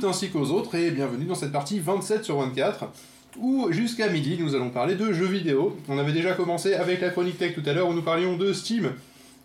toutes 0.00 0.08
ainsi 0.08 0.30
qu'aux 0.30 0.46
autres 0.50 0.74
et 0.76 0.90
bienvenue 0.90 1.26
dans 1.26 1.34
cette 1.34 1.52
partie 1.52 1.78
27 1.78 2.24
sur 2.24 2.38
24 2.38 2.86
où 3.38 3.70
jusqu'à 3.70 4.08
midi 4.08 4.38
nous 4.40 4.54
allons 4.54 4.70
parler 4.70 4.94
de 4.94 5.12
jeux 5.12 5.26
vidéo. 5.26 5.76
On 5.88 5.98
avait 5.98 6.12
déjà 6.12 6.32
commencé 6.32 6.72
avec 6.74 7.02
la 7.02 7.10
chronique 7.10 7.36
tech 7.38 7.54
tout 7.54 7.62
à 7.66 7.72
l'heure 7.74 7.88
où 7.88 7.92
nous 7.92 8.00
parlions 8.02 8.36
de 8.36 8.52
Steam 8.54 8.92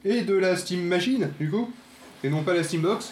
et 0.06 0.22
de 0.22 0.34
la 0.34 0.56
Steam 0.56 0.82
Machine 0.88 1.30
du 1.40 1.50
coup 1.50 1.70
et 2.24 2.30
non 2.30 2.44
pas 2.44 2.54
la 2.54 2.64
Steam 2.64 2.82
Box, 2.82 3.12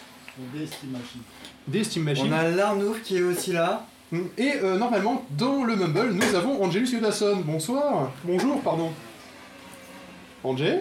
Des 0.54 0.66
Steam 0.66 0.92
Machines. 0.92 1.22
des 1.68 1.84
Steam 1.84 2.04
Machines. 2.04 2.28
On 2.30 2.32
a 2.32 2.48
l'Arnouf 2.50 3.02
qui 3.02 3.18
est 3.18 3.24
aussi 3.24 3.52
là. 3.52 3.86
Et 4.38 4.54
euh, 4.64 4.78
normalement 4.78 5.26
dans 5.38 5.66
le 5.66 5.76
Mumble 5.76 6.14
nous 6.14 6.36
avons 6.36 6.64
Angelus 6.64 6.94
Yodasson. 6.94 7.42
Bonsoir, 7.46 8.12
bonjour 8.24 8.62
pardon. 8.62 8.92
Angé? 10.46 10.80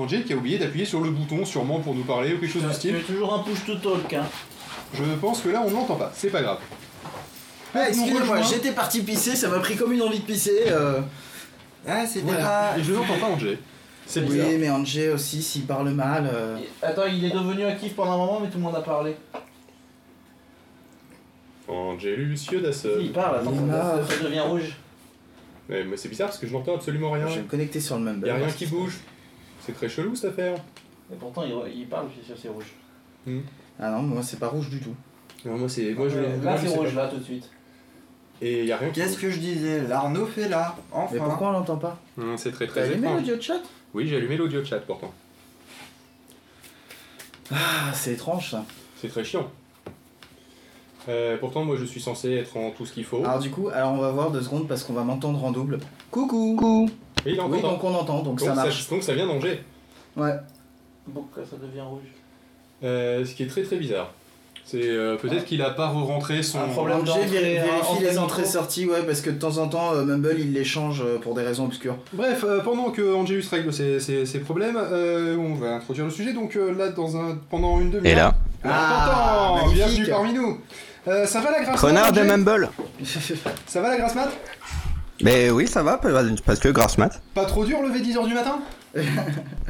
Angé 0.00 0.22
qui 0.22 0.32
a 0.32 0.36
oublié 0.36 0.58
d'appuyer 0.58 0.84
sur 0.84 1.00
le 1.00 1.10
bouton 1.10 1.44
sûrement 1.44 1.80
pour 1.80 1.94
nous 1.94 2.04
parler 2.04 2.34
ou 2.34 2.38
quelque 2.38 2.52
chose 2.52 2.64
du 2.66 2.72
style. 2.72 3.02
toujours 3.06 3.34
un 3.34 3.38
push 3.40 3.64
to 3.64 3.76
talk, 3.76 4.12
hein. 4.12 4.24
Je 4.94 5.04
pense 5.20 5.40
que 5.42 5.48
là 5.50 5.62
on 5.64 5.70
ne 5.70 5.74
l'entend 5.74 5.96
pas, 5.96 6.10
c'est 6.14 6.30
pas 6.30 6.42
grave. 6.42 6.58
Ah, 7.74 7.88
excusez-moi, 7.88 8.40
j'étais 8.42 8.72
parti 8.72 9.02
pisser, 9.02 9.36
ça 9.36 9.48
m'a 9.48 9.60
pris 9.60 9.76
comme 9.76 9.92
une 9.92 10.02
envie 10.02 10.18
de 10.18 10.24
pisser. 10.24 10.64
euh. 10.66 11.00
Ah, 11.86 12.04
c'était 12.06 12.26
Voilà. 12.26 12.44
pas. 12.44 12.78
Et 12.78 12.82
je 12.82 12.92
n'entends 12.92 13.18
pas 13.18 13.26
Angé. 13.26 13.58
C'est 14.06 14.20
Oui, 14.22 14.26
bizarre. 14.30 14.48
mais 14.58 14.70
Angé 14.70 15.10
aussi, 15.10 15.40
s'il 15.40 15.66
parle 15.66 15.90
mal. 15.90 16.28
euh, 16.32 16.58
Attends, 16.82 17.06
il 17.06 17.24
est 17.24 17.30
devenu 17.30 17.64
actif 17.64 17.94
pendant 17.94 18.12
un 18.14 18.16
moment, 18.16 18.40
mais 18.40 18.48
tout 18.48 18.58
le 18.58 18.64
monde 18.64 18.74
a 18.74 18.80
parlé. 18.80 19.14
Angelus 21.68 22.38
Yodasson. 22.50 22.88
il 23.00 23.12
parle, 23.12 23.36
attends, 23.36 23.52
il 23.54 23.70
ça, 24.16 24.24
devient 24.24 24.40
rouge. 24.40 24.76
Ouais, 25.68 25.84
mais 25.84 25.96
c'est 25.96 26.08
bizarre 26.08 26.26
parce 26.28 26.40
que 26.40 26.48
je 26.48 26.52
n'entends 26.52 26.74
absolument 26.74 27.12
rien. 27.12 27.28
Je 27.28 27.36
vais 27.36 27.42
me 27.42 27.46
connecter 27.48 27.78
sur 27.78 27.96
le 27.96 28.02
Mumble. 28.02 28.26
Il 28.26 28.30
a 28.30 28.34
rien 28.34 28.48
qui 28.50 28.66
bouge. 28.66 28.98
C'est 29.70 29.76
très 29.76 29.88
chelou 29.88 30.16
cette 30.16 30.32
affaire. 30.32 30.56
Et 31.12 31.16
pourtant, 31.16 31.44
il, 31.44 31.78
il 31.80 31.86
parle, 31.86 32.06
c'est 32.26 32.36
c'est 32.36 32.48
rouge. 32.48 32.72
Ah 33.78 33.90
non, 33.90 34.02
moi 34.02 34.22
c'est 34.22 34.38
pas 34.38 34.48
rouge 34.48 34.68
du 34.68 34.80
tout. 34.80 34.94
Non, 35.44 35.56
moi 35.58 35.68
c'est. 35.68 35.94
Moi 35.94 36.08
je. 36.08 36.18
Moi, 36.18 36.28
là, 36.44 36.58
c'est 36.58 36.68
rouge, 36.68 36.94
pas. 36.94 37.02
là, 37.04 37.08
tout 37.08 37.18
de 37.18 37.22
suite. 37.24 37.48
Et 38.42 38.60
il 38.60 38.66
y 38.66 38.72
a 38.72 38.76
rien. 38.78 38.90
Qu'est-ce 38.90 39.16
que 39.16 39.30
je 39.30 39.38
disais? 39.38 39.82
L'Arnaud 39.86 40.26
fait 40.26 40.48
là, 40.48 40.76
enfin. 40.90 41.14
Mais 41.14 41.20
pourquoi 41.20 41.48
on 41.48 41.52
l'entend 41.52 41.76
pas? 41.76 41.98
Hum, 42.18 42.36
c'est 42.36 42.50
très 42.50 42.66
T'as 42.66 42.72
très 42.72 42.82
allumé 42.82 43.06
étrange. 43.06 43.20
l'audio 43.20 43.40
chat? 43.40 43.60
Oui, 43.94 44.08
j'ai 44.08 44.16
allumé 44.16 44.36
l'audio 44.36 44.64
chat 44.64 44.78
pourtant. 44.80 45.12
Ah, 47.52 47.92
c'est 47.94 48.12
étrange 48.14 48.50
ça. 48.50 48.64
C'est 49.00 49.08
très 49.08 49.24
chiant. 49.24 49.48
Euh, 51.08 51.36
pourtant, 51.38 51.64
moi 51.64 51.76
je 51.76 51.84
suis 51.84 52.00
censé 52.00 52.32
être 52.32 52.56
en 52.56 52.70
tout 52.70 52.84
ce 52.86 52.92
qu'il 52.92 53.04
faut. 53.04 53.24
Alors 53.24 53.38
du 53.38 53.50
coup, 53.50 53.68
alors 53.68 53.92
on 53.92 53.98
va 53.98 54.10
voir 54.10 54.30
deux 54.30 54.42
secondes 54.42 54.68
parce 54.68 54.84
qu'on 54.84 54.92
va 54.92 55.02
m'entendre 55.04 55.42
en 55.44 55.50
double. 55.50 55.78
Coucou 56.10 56.54
Coucou 56.56 56.90
Oui, 57.26 57.36
donc 57.36 57.84
on 57.84 57.94
entend, 57.94 58.16
donc, 58.22 58.24
Donc 58.24 58.40
ça 58.40 58.54
marche. 58.54 58.88
donc 58.88 59.02
ça 59.02 59.14
vient 59.14 59.26
d'Angers. 59.26 59.62
Ouais. 60.16 60.32
Pourquoi 61.12 61.42
ça 61.44 61.56
devient 61.56 61.80
rouge 61.82 62.02
Euh, 62.84 63.24
ce 63.24 63.34
qui 63.34 63.42
est 63.42 63.46
très 63.46 63.62
très 63.62 63.76
bizarre. 63.76 64.12
C'est 64.64 64.88
euh, 64.88 65.16
peut-être 65.16 65.44
qu'il 65.46 65.60
a 65.62 65.70
pas 65.70 65.88
re-rentré 65.88 66.42
son. 66.44 66.60
Un 66.60 66.68
problème. 66.68 66.98
Un- 67.00 67.26
vérifie 67.26 68.02
les 68.02 68.18
entrées-sorties, 68.18 68.86
ouais, 68.86 69.02
parce 69.04 69.20
que 69.20 69.30
de 69.30 69.38
temps 69.38 69.58
en 69.58 69.66
temps, 69.68 69.94
euh, 69.94 70.04
Mumble 70.04 70.36
il 70.38 70.52
les 70.52 70.64
change 70.64 71.02
euh, 71.04 71.18
pour 71.18 71.34
des 71.34 71.42
raisons 71.42 71.64
obscures. 71.64 71.96
Bref, 72.12 72.44
euh, 72.46 72.60
pendant 72.60 72.90
que 72.90 73.12
Angelus 73.14 73.44
règle 73.50 73.72
ses, 73.72 73.98
ses- 73.98 74.26
ses 74.26 74.38
problèmes, 74.38 74.76
euh, 74.78 75.36
on 75.36 75.54
va 75.54 75.74
introduire 75.74 76.04
le 76.06 76.12
sujet. 76.12 76.32
Donc 76.32 76.54
euh, 76.56 76.72
là, 76.76 76.88
dans 76.90 77.16
un, 77.16 77.36
pendant 77.50 77.80
une 77.80 77.90
demi-heure. 77.90 78.12
Et 78.12 78.14
là, 78.14 78.34
Ah, 78.64 79.56
magnifique. 79.62 79.74
Bienvenue 79.76 80.06
parmi 80.08 80.32
nous 80.34 80.60
Euh, 81.08 81.26
Ça 81.26 81.40
va 81.40 81.50
la 81.50 81.62
grâce 81.62 81.80
connard 81.80 82.12
de 82.12 82.20
Mumble 82.20 82.68
Ça 83.66 83.80
va 83.80 83.88
la 83.88 83.96
grâce 83.96 84.14
mat? 84.14 84.28
Mais 85.22 85.50
oui, 85.50 85.66
ça 85.66 85.82
va, 85.82 86.00
parce 86.46 86.58
que 86.60 86.68
grâce 86.68 86.98
mat. 86.98 87.20
Pas 87.34 87.44
trop 87.44 87.64
dur 87.64 87.82
lever 87.82 88.00
10h 88.00 88.26
du 88.26 88.34
matin? 88.34 88.58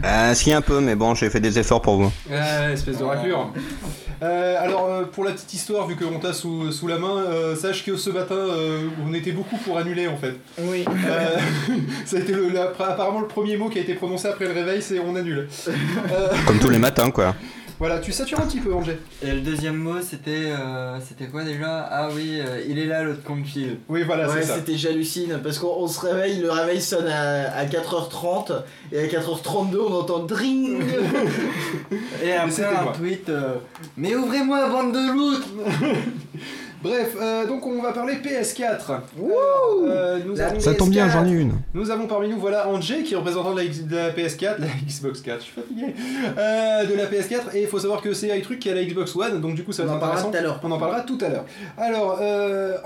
Euh, 0.03 0.33
si 0.35 0.51
un 0.51 0.63
peu, 0.63 0.81
mais 0.81 0.95
bon, 0.95 1.15
j'ai 1.15 1.29
fait 1.29 1.41
des 1.41 1.59
efforts 1.59 1.83
pour 1.83 1.97
vous. 2.01 2.11
Espèce 2.73 2.97
de 2.99 3.05
raclure. 3.05 3.53
Euh, 4.23 4.57
alors, 4.59 4.87
euh, 4.87 5.05
pour 5.05 5.25
la 5.25 5.33
petite 5.33 5.53
histoire, 5.53 5.87
vu 5.87 5.95
qu'on 5.95 6.19
t'a 6.19 6.33
sous, 6.33 6.73
sous 6.73 6.87
la 6.87 6.99
main, 6.99 7.19
euh, 7.19 7.55
sache 7.55 7.85
que 7.85 7.97
ce 7.97 8.09
matin, 8.09 8.35
euh, 8.35 8.89
on 9.07 9.13
était 9.13 9.33
beaucoup 9.33 9.59
pour 9.59 9.77
annuler 9.77 10.09
en 10.09 10.17
fait. 10.17 10.37
Oui. 10.59 10.87
Euh, 11.07 11.37
ça 12.07 12.17
a 12.17 12.21
été 12.21 12.33
le, 12.33 12.49
la- 12.49 12.73
apparemment 12.79 13.21
le 13.21 13.27
premier 13.27 13.59
mot 13.59 13.69
qui 13.69 13.79
a 13.79 13.83
été 13.83 13.93
prononcé 13.93 14.27
après 14.29 14.47
le 14.47 14.53
réveil, 14.53 14.81
c'est 14.81 14.99
on 15.01 15.15
annule. 15.15 15.49
Euh, 15.69 16.29
Comme 16.47 16.59
tous 16.59 16.71
les 16.71 16.79
matins, 16.79 17.11
quoi. 17.11 17.35
voilà, 17.81 17.99
tu 17.99 18.13
satures 18.13 18.39
un 18.39 18.47
petit 18.47 18.61
peu, 18.61 18.73
Angers. 18.73 18.99
Et 19.23 19.33
le 19.33 19.41
deuxième 19.41 19.77
mot 19.77 20.01
c'était. 20.03 20.31
euh, 20.53 20.99
c'était 21.01 21.27
quoi 21.27 21.43
déjà? 21.45 21.89
Ah 21.91 22.09
oui, 22.15 22.39
euh, 22.39 22.63
il 22.69 22.79
est 22.79 22.85
là 22.87 23.03
l'autre 23.03 23.23
compile. 23.25 23.79
Oui, 23.89 24.03
voilà, 24.05 24.29
ouais, 24.29 24.35
c'est 24.43 24.47
ça. 24.47 24.55
c'était 24.57 24.77
j'hallucine 24.77 25.41
parce 25.43 25.59
qu'on 25.59 25.75
on 25.79 25.89
se 25.89 25.99
réveille, 26.01 26.39
le 26.41 26.51
réveil 26.51 26.81
sonne 26.81 27.09
à, 27.09 27.51
à 27.57 27.65
4h30 27.65 28.53
et 28.93 28.99
à 29.01 29.07
4h32 29.07 29.77
on 29.89 29.95
entend 29.95 30.19
dring. 30.21 30.81
Et 32.23 32.33
après 32.37 32.51
c'était 32.51 32.67
un 32.69 32.93
tweet. 32.93 33.29
euh, 33.31 33.55
Mais 33.97 34.15
ouvrez-moi 34.15 34.69
bande 34.69 34.93
de 34.93 35.13
loot 35.13 35.43
Bref, 36.83 37.15
euh, 37.21 37.47
donc 37.47 37.67
on 37.67 37.83
va 37.83 37.93
parler 37.93 38.15
PS4. 38.15 39.01
Wouh 39.19 39.31
Euh, 39.87 40.19
nous, 40.27 40.35
La 40.35 40.47
avons, 40.49 40.61
Ça 40.61 40.75
tombe 40.75 40.89
bien, 40.91 41.09
j'en 41.11 41.27
ai 41.27 41.31
une. 41.33 41.53
nous 41.75 41.91
avons 41.91 42.07
parmi 42.07 42.29
nous, 42.29 42.39
voilà, 42.39 42.69
Angers, 42.69 43.03
qui 43.03 43.13
est 43.13 43.17
représentant 43.17 43.53
de 43.53 43.59
la, 43.59 43.65
X- 43.65 43.83
de 43.85 43.97
la 43.97 44.11
PS4, 44.11 44.57
la 44.61 44.67
Xbox 44.89 45.21
4, 45.21 45.39
je 45.41 45.45
suis 45.45 45.53
fatigué, 45.53 45.95
euh, 46.39 46.85
de 46.87 46.95
la 46.95 47.05
PS4, 47.07 47.55
et 47.55 47.63
il 47.63 47.69
faut 47.69 47.79
savoir 47.79 48.01
que 48.01 48.15
c'est 48.15 48.33
un 48.33 48.41
truc 48.41 48.59
qui 48.61 48.71
a 48.71 48.75
la 48.75 48.83
Xbox 48.85 49.15
One, 49.15 49.41
donc 49.43 49.55
du 49.57 49.63
coup 49.63 49.73
ça 49.73 49.83
On 49.83 49.87
va 49.87 49.93
être 49.95 50.01
parlera 50.01 50.19
intéressant. 50.21 50.31
tout 50.31 50.37
à 50.39 50.41
l'heure. 50.41 50.61
On 50.65 50.71
en 50.71 50.79
parlera 50.79 51.01
tout 51.03 51.19
à 51.21 51.29
l'heure. 51.29 51.45
Alors, 51.77 52.19
euh, 52.23 52.77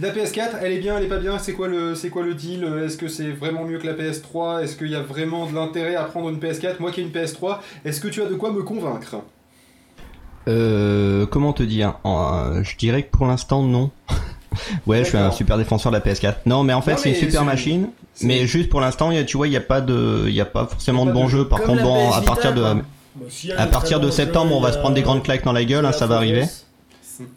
la 0.00 0.10
PS4, 0.10 0.50
elle 0.62 0.72
est 0.72 0.78
bien, 0.78 0.96
elle 0.96 1.04
est 1.04 1.08
pas 1.08 1.18
bien, 1.18 1.38
c'est 1.38 1.52
quoi 1.52 1.68
le, 1.68 1.94
c'est 1.94 2.08
quoi 2.08 2.22
le 2.22 2.34
deal? 2.34 2.64
Est-ce 2.86 2.96
que 2.96 3.08
c'est 3.08 3.28
vraiment 3.30 3.64
mieux 3.64 3.78
que 3.78 3.86
la 3.86 3.92
PS3 3.94 4.62
Est-ce 4.62 4.76
qu'il 4.76 4.88
y 4.90 4.94
a 4.94 5.02
vraiment 5.02 5.44
de 5.46 5.54
l'intérêt 5.54 5.96
à 5.96 6.04
prendre 6.04 6.30
une 6.30 6.38
PS4 6.38 6.76
Moi 6.80 6.90
qui 6.92 7.00
ai 7.00 7.02
une 7.02 7.10
PS3, 7.10 7.58
est-ce 7.84 8.00
que 8.00 8.08
tu 8.08 8.22
as 8.22 8.26
de 8.26 8.34
quoi 8.34 8.52
me 8.52 8.62
convaincre? 8.62 9.16
Euh, 10.48 11.26
comment 11.26 11.52
te 11.52 11.62
dire 11.62 11.94
En- 12.04 12.62
Je 12.62 12.76
dirais 12.76 13.02
que 13.04 13.10
pour 13.10 13.26
l'instant, 13.26 13.62
non. 13.62 13.90
ouais, 14.86 15.00
je 15.04 15.08
suis 15.10 15.18
un 15.18 15.30
super 15.30 15.58
défenseur 15.58 15.92
de 15.92 15.96
la 15.96 16.02
PS4. 16.02 16.34
Non, 16.46 16.62
mais 16.64 16.72
en 16.72 16.82
fait, 16.82 16.98
c'est 16.98 17.10
une 17.10 17.14
super 17.16 17.44
machine. 17.44 17.88
Mais 18.22 18.46
juste 18.46 18.68
pour 18.68 18.80
l'instant, 18.80 19.10
tu 19.26 19.36
vois, 19.36 19.46
il 19.46 19.50
n'y 19.50 19.56
a 19.56 19.60
pas 19.62 19.80
de, 19.80 20.24
il 20.26 20.34
y 20.34 20.40
a 20.40 20.44
pas 20.44 20.66
forcément 20.66 21.06
de 21.06 21.12
bons 21.12 21.28
jeux. 21.28 21.48
Par 21.48 21.62
contre, 21.62 21.82
bon, 21.82 22.10
à 22.12 22.20
partir 22.22 22.52
de, 22.54 22.60
quoi. 22.62 22.74
à 23.56 23.66
partir 23.66 24.00
de 24.00 24.10
septembre, 24.10 24.54
on 24.54 24.60
va 24.60 24.72
se 24.72 24.78
prendre 24.78 24.94
des 24.94 25.02
grandes 25.02 25.22
claques 25.22 25.44
dans 25.44 25.52
la 25.52 25.64
gueule, 25.64 25.86
hein, 25.86 25.92
ça 25.92 26.06
va 26.06 26.16
arriver. 26.16 26.44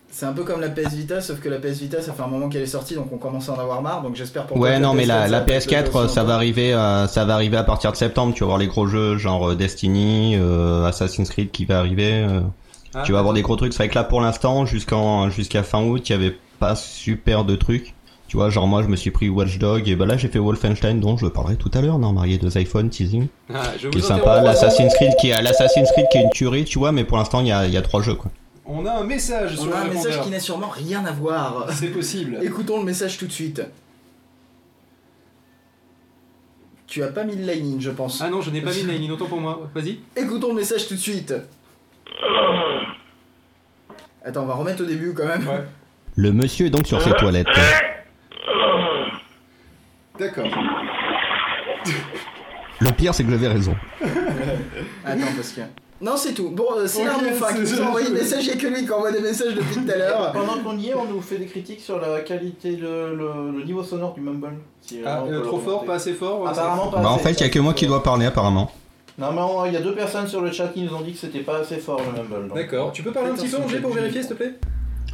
C'est 0.09 0.25
un 0.25 0.31
peu 0.31 0.45
comme 0.45 0.61
la 0.61 0.69
PS 0.69 0.93
Vita, 0.93 1.19
sauf 1.19 1.41
que 1.41 1.49
la 1.49 1.57
PS 1.59 1.79
Vita, 1.81 2.01
ça 2.01 2.13
fait 2.13 2.23
un 2.23 2.27
moment 2.27 2.47
qu'elle 2.47 2.61
est 2.61 2.65
sortie, 2.67 2.95
donc 2.95 3.11
on 3.11 3.17
commence 3.17 3.49
à 3.49 3.53
en 3.53 3.59
avoir 3.59 3.81
marre. 3.81 4.01
Donc 4.01 4.15
j'espère 4.15 4.45
pour 4.47 4.57
Ouais, 4.57 4.77
que 4.77 4.81
non, 4.81 4.93
mais 4.93 5.05
la, 5.05 5.27
PS4, 5.27 5.29
la 5.29 5.29
ça 5.29 5.31
va 5.31 5.37
être 5.37 5.47
le 5.47 5.53
PS4, 5.53 5.83
aussi 6.05 6.13
ça 6.13 6.21
encore. 6.21 6.25
va 6.29 6.35
arriver, 6.35 6.73
euh, 6.73 7.07
ça 7.07 7.25
va 7.25 7.33
arriver 7.33 7.57
à 7.57 7.63
partir 7.65 7.91
de 7.91 7.97
septembre. 7.97 8.33
Tu 8.33 8.39
vas 8.43 8.47
voir 8.47 8.57
les 8.57 8.67
gros 8.67 8.87
jeux, 8.87 9.17
genre 9.17 9.49
euh, 9.49 9.55
Destiny, 9.55 10.37
euh, 10.37 10.85
Assassin's 10.85 11.29
Creed 11.29 11.51
qui 11.51 11.65
va 11.65 11.79
arriver. 11.79 12.11
euh, 12.13 12.39
Ah, 12.95 13.03
tu 13.05 13.11
vas 13.11 13.19
avoir 13.19 13.33
des 13.33 13.41
gros 13.41 13.55
trucs. 13.55 13.73
C'est 13.73 13.79
vrai 13.79 13.89
que 13.89 13.95
là, 13.95 14.03
pour 14.03 14.21
l'instant, 14.21 14.65
jusqu'en 14.65 15.29
jusqu'à 15.29 15.63
fin 15.63 15.83
août, 15.83 16.07
il 16.09 16.11
y 16.13 16.15
avait 16.15 16.37
pas 16.59 16.75
super 16.75 17.43
de 17.43 17.55
trucs. 17.55 17.93
Tu 18.27 18.37
vois, 18.37 18.49
genre 18.49 18.67
moi, 18.67 18.81
je 18.81 18.87
me 18.87 18.95
suis 18.95 19.11
pris 19.11 19.29
Watchdog 19.29 19.87
et 19.87 19.95
bah 19.95 20.05
là, 20.05 20.17
j'ai 20.17 20.29
fait 20.29 20.39
Wolfenstein, 20.39 20.99
dont 20.99 21.15
je 21.17 21.27
parlerai 21.27 21.57
tout 21.57 21.69
à 21.73 21.81
l'heure. 21.81 21.99
Non, 21.99 22.11
marié 22.13 22.37
deux 22.37 22.57
iPhones, 22.57 22.89
teasing, 22.89 23.27
Ah, 23.53 23.73
je 23.77 23.89
qui 23.89 23.97
est 23.97 24.01
vous 24.01 24.07
sympa. 24.07 24.41
L'Assassin's 24.41 24.93
Creed, 24.95 25.11
qui 25.19 25.29
est 25.29 25.41
l'Assassin's 25.41 25.91
Creed, 25.91 26.07
qui 26.11 26.17
est 26.17 26.23
une 26.23 26.29
tuerie, 26.31 26.65
tu 26.65 26.79
vois. 26.79 26.91
Mais 26.91 27.03
pour 27.03 27.17
l'instant, 27.17 27.41
il 27.41 27.47
y 27.47 27.51
a, 27.51 27.65
il 27.67 27.73
y 27.73 27.77
a 27.77 27.81
trois 27.81 28.01
jeux, 28.01 28.15
quoi. 28.15 28.31
On 28.65 28.83
a 28.85 28.93
un 28.93 29.03
message 29.03 29.57
sur 29.57 29.67
On 29.69 29.73
a 29.73 29.83
le 29.83 29.91
un 29.91 29.93
message 29.93 30.21
qui 30.21 30.29
n'a 30.29 30.39
sûrement 30.39 30.69
rien 30.69 31.05
à 31.05 31.11
voir. 31.11 31.67
C'est 31.71 31.89
possible. 31.89 32.39
Écoutons 32.41 32.79
le 32.79 32.85
message 32.85 33.17
tout 33.17 33.27
de 33.27 33.31
suite. 33.31 33.61
Tu 36.87 37.03
as 37.03 37.07
pas 37.07 37.23
mis 37.23 37.35
le 37.35 37.43
line-in, 37.45 37.79
je 37.79 37.91
pense. 37.91 38.21
Ah 38.21 38.29
non, 38.29 38.41
je 38.41 38.49
n'ai 38.49 38.61
pas 38.61 38.71
mis 38.71 38.83
de 38.83 38.87
line, 38.89 39.11
autant 39.11 39.25
pour 39.25 39.39
moi. 39.39 39.69
Vas-y. 39.75 39.99
Écoutons 40.15 40.49
le 40.49 40.55
message 40.55 40.87
tout 40.87 40.95
de 40.95 40.99
suite. 40.99 41.33
Attends, 44.23 44.43
on 44.43 44.45
va 44.47 44.53
remettre 44.55 44.81
au 44.83 44.85
début 44.85 45.13
quand 45.13 45.25
même. 45.27 45.47
Ouais. 45.47 45.63
Le 46.15 46.31
monsieur 46.31 46.67
est 46.67 46.69
donc 46.69 46.87
sur 46.87 47.01
ses 47.01 47.11
toilettes. 47.11 47.47
D'accord. 50.17 50.45
Le 52.79 52.91
pire, 52.91 53.13
c'est 53.13 53.23
que 53.23 53.31
j'avais 53.31 53.47
raison. 53.53 53.75
Attends, 55.05 55.25
parce 55.35 55.51
que. 55.51 55.61
Non, 56.01 56.17
c'est 56.17 56.33
tout. 56.33 56.49
Bon, 56.49 56.65
euh, 56.75 56.87
c'est 56.87 57.01
Ok, 57.01 57.05
l'Arnoufin 57.07 57.53
qui 57.53 57.65
c'est- 57.65 57.75
nous 57.77 57.81
a 57.81 57.85
envoyé 57.87 58.09
le 58.09 58.15
message. 58.15 58.43
Il 58.45 58.47
n'y 58.47 58.53
a 58.53 58.61
que 58.61 58.67
lui 58.67 58.85
qui 58.85 58.91
envoie 58.91 59.11
des 59.13 59.21
messages 59.21 59.53
depuis 59.55 59.75
tout 59.75 59.89
à 59.89 59.95
l'heure. 59.97 60.31
Pendant 60.33 60.57
qu'on 60.61 60.77
y 60.77 60.89
est, 60.89 60.93
on 60.93 61.05
nous 61.05 61.21
fait 61.21 61.37
des 61.37 61.45
critiques 61.45 61.79
sur 61.79 61.99
la 62.01 62.19
qualité, 62.21 62.75
le, 62.75 63.15
le, 63.15 63.57
le 63.57 63.63
niveau 63.63 63.81
sonore 63.81 64.13
du 64.13 64.19
Mumble. 64.21 64.55
Si 64.81 64.99
Ah, 65.05 65.21
on 65.23 65.27
peut 65.27 65.33
euh, 65.35 65.37
le 65.39 65.43
trop 65.43 65.57
fort, 65.59 65.67
remonter. 65.73 65.87
pas 65.87 65.93
assez 65.95 66.13
fort 66.13 66.47
Apparemment 66.47 66.87
pas 66.87 67.01
Bah, 67.01 67.09
en 67.09 67.15
assez. 67.15 67.23
fait, 67.23 67.31
il 67.33 67.41
y 67.41 67.45
a 67.45 67.49
que 67.49 67.59
moi 67.59 67.73
qui 67.73 67.87
dois 67.87 68.03
parler, 68.03 68.25
apparemment. 68.25 68.69
Non, 69.17 69.31
mais 69.31 69.69
il 69.69 69.73
y 69.73 69.77
a 69.77 69.81
deux 69.81 69.95
personnes 69.95 70.27
sur 70.27 70.41
le 70.41 70.51
chat 70.51 70.67
qui 70.67 70.81
nous 70.81 70.93
ont 70.93 71.01
dit 71.01 71.13
que 71.13 71.17
c'était 71.19 71.39
pas 71.39 71.59
assez 71.59 71.77
fort 71.77 72.01
le 72.01 72.21
Mumble. 72.21 72.53
D'accord. 72.53 72.91
Tu 72.91 73.01
peux 73.01 73.11
parler 73.11 73.29
un 73.29 73.33
petit 73.35 73.47
peu, 73.47 73.57
Angers, 73.57 73.79
pour 73.79 73.93
vérifier, 73.93 74.21
s'il 74.21 74.29
te 74.31 74.33
plaît? 74.35 74.53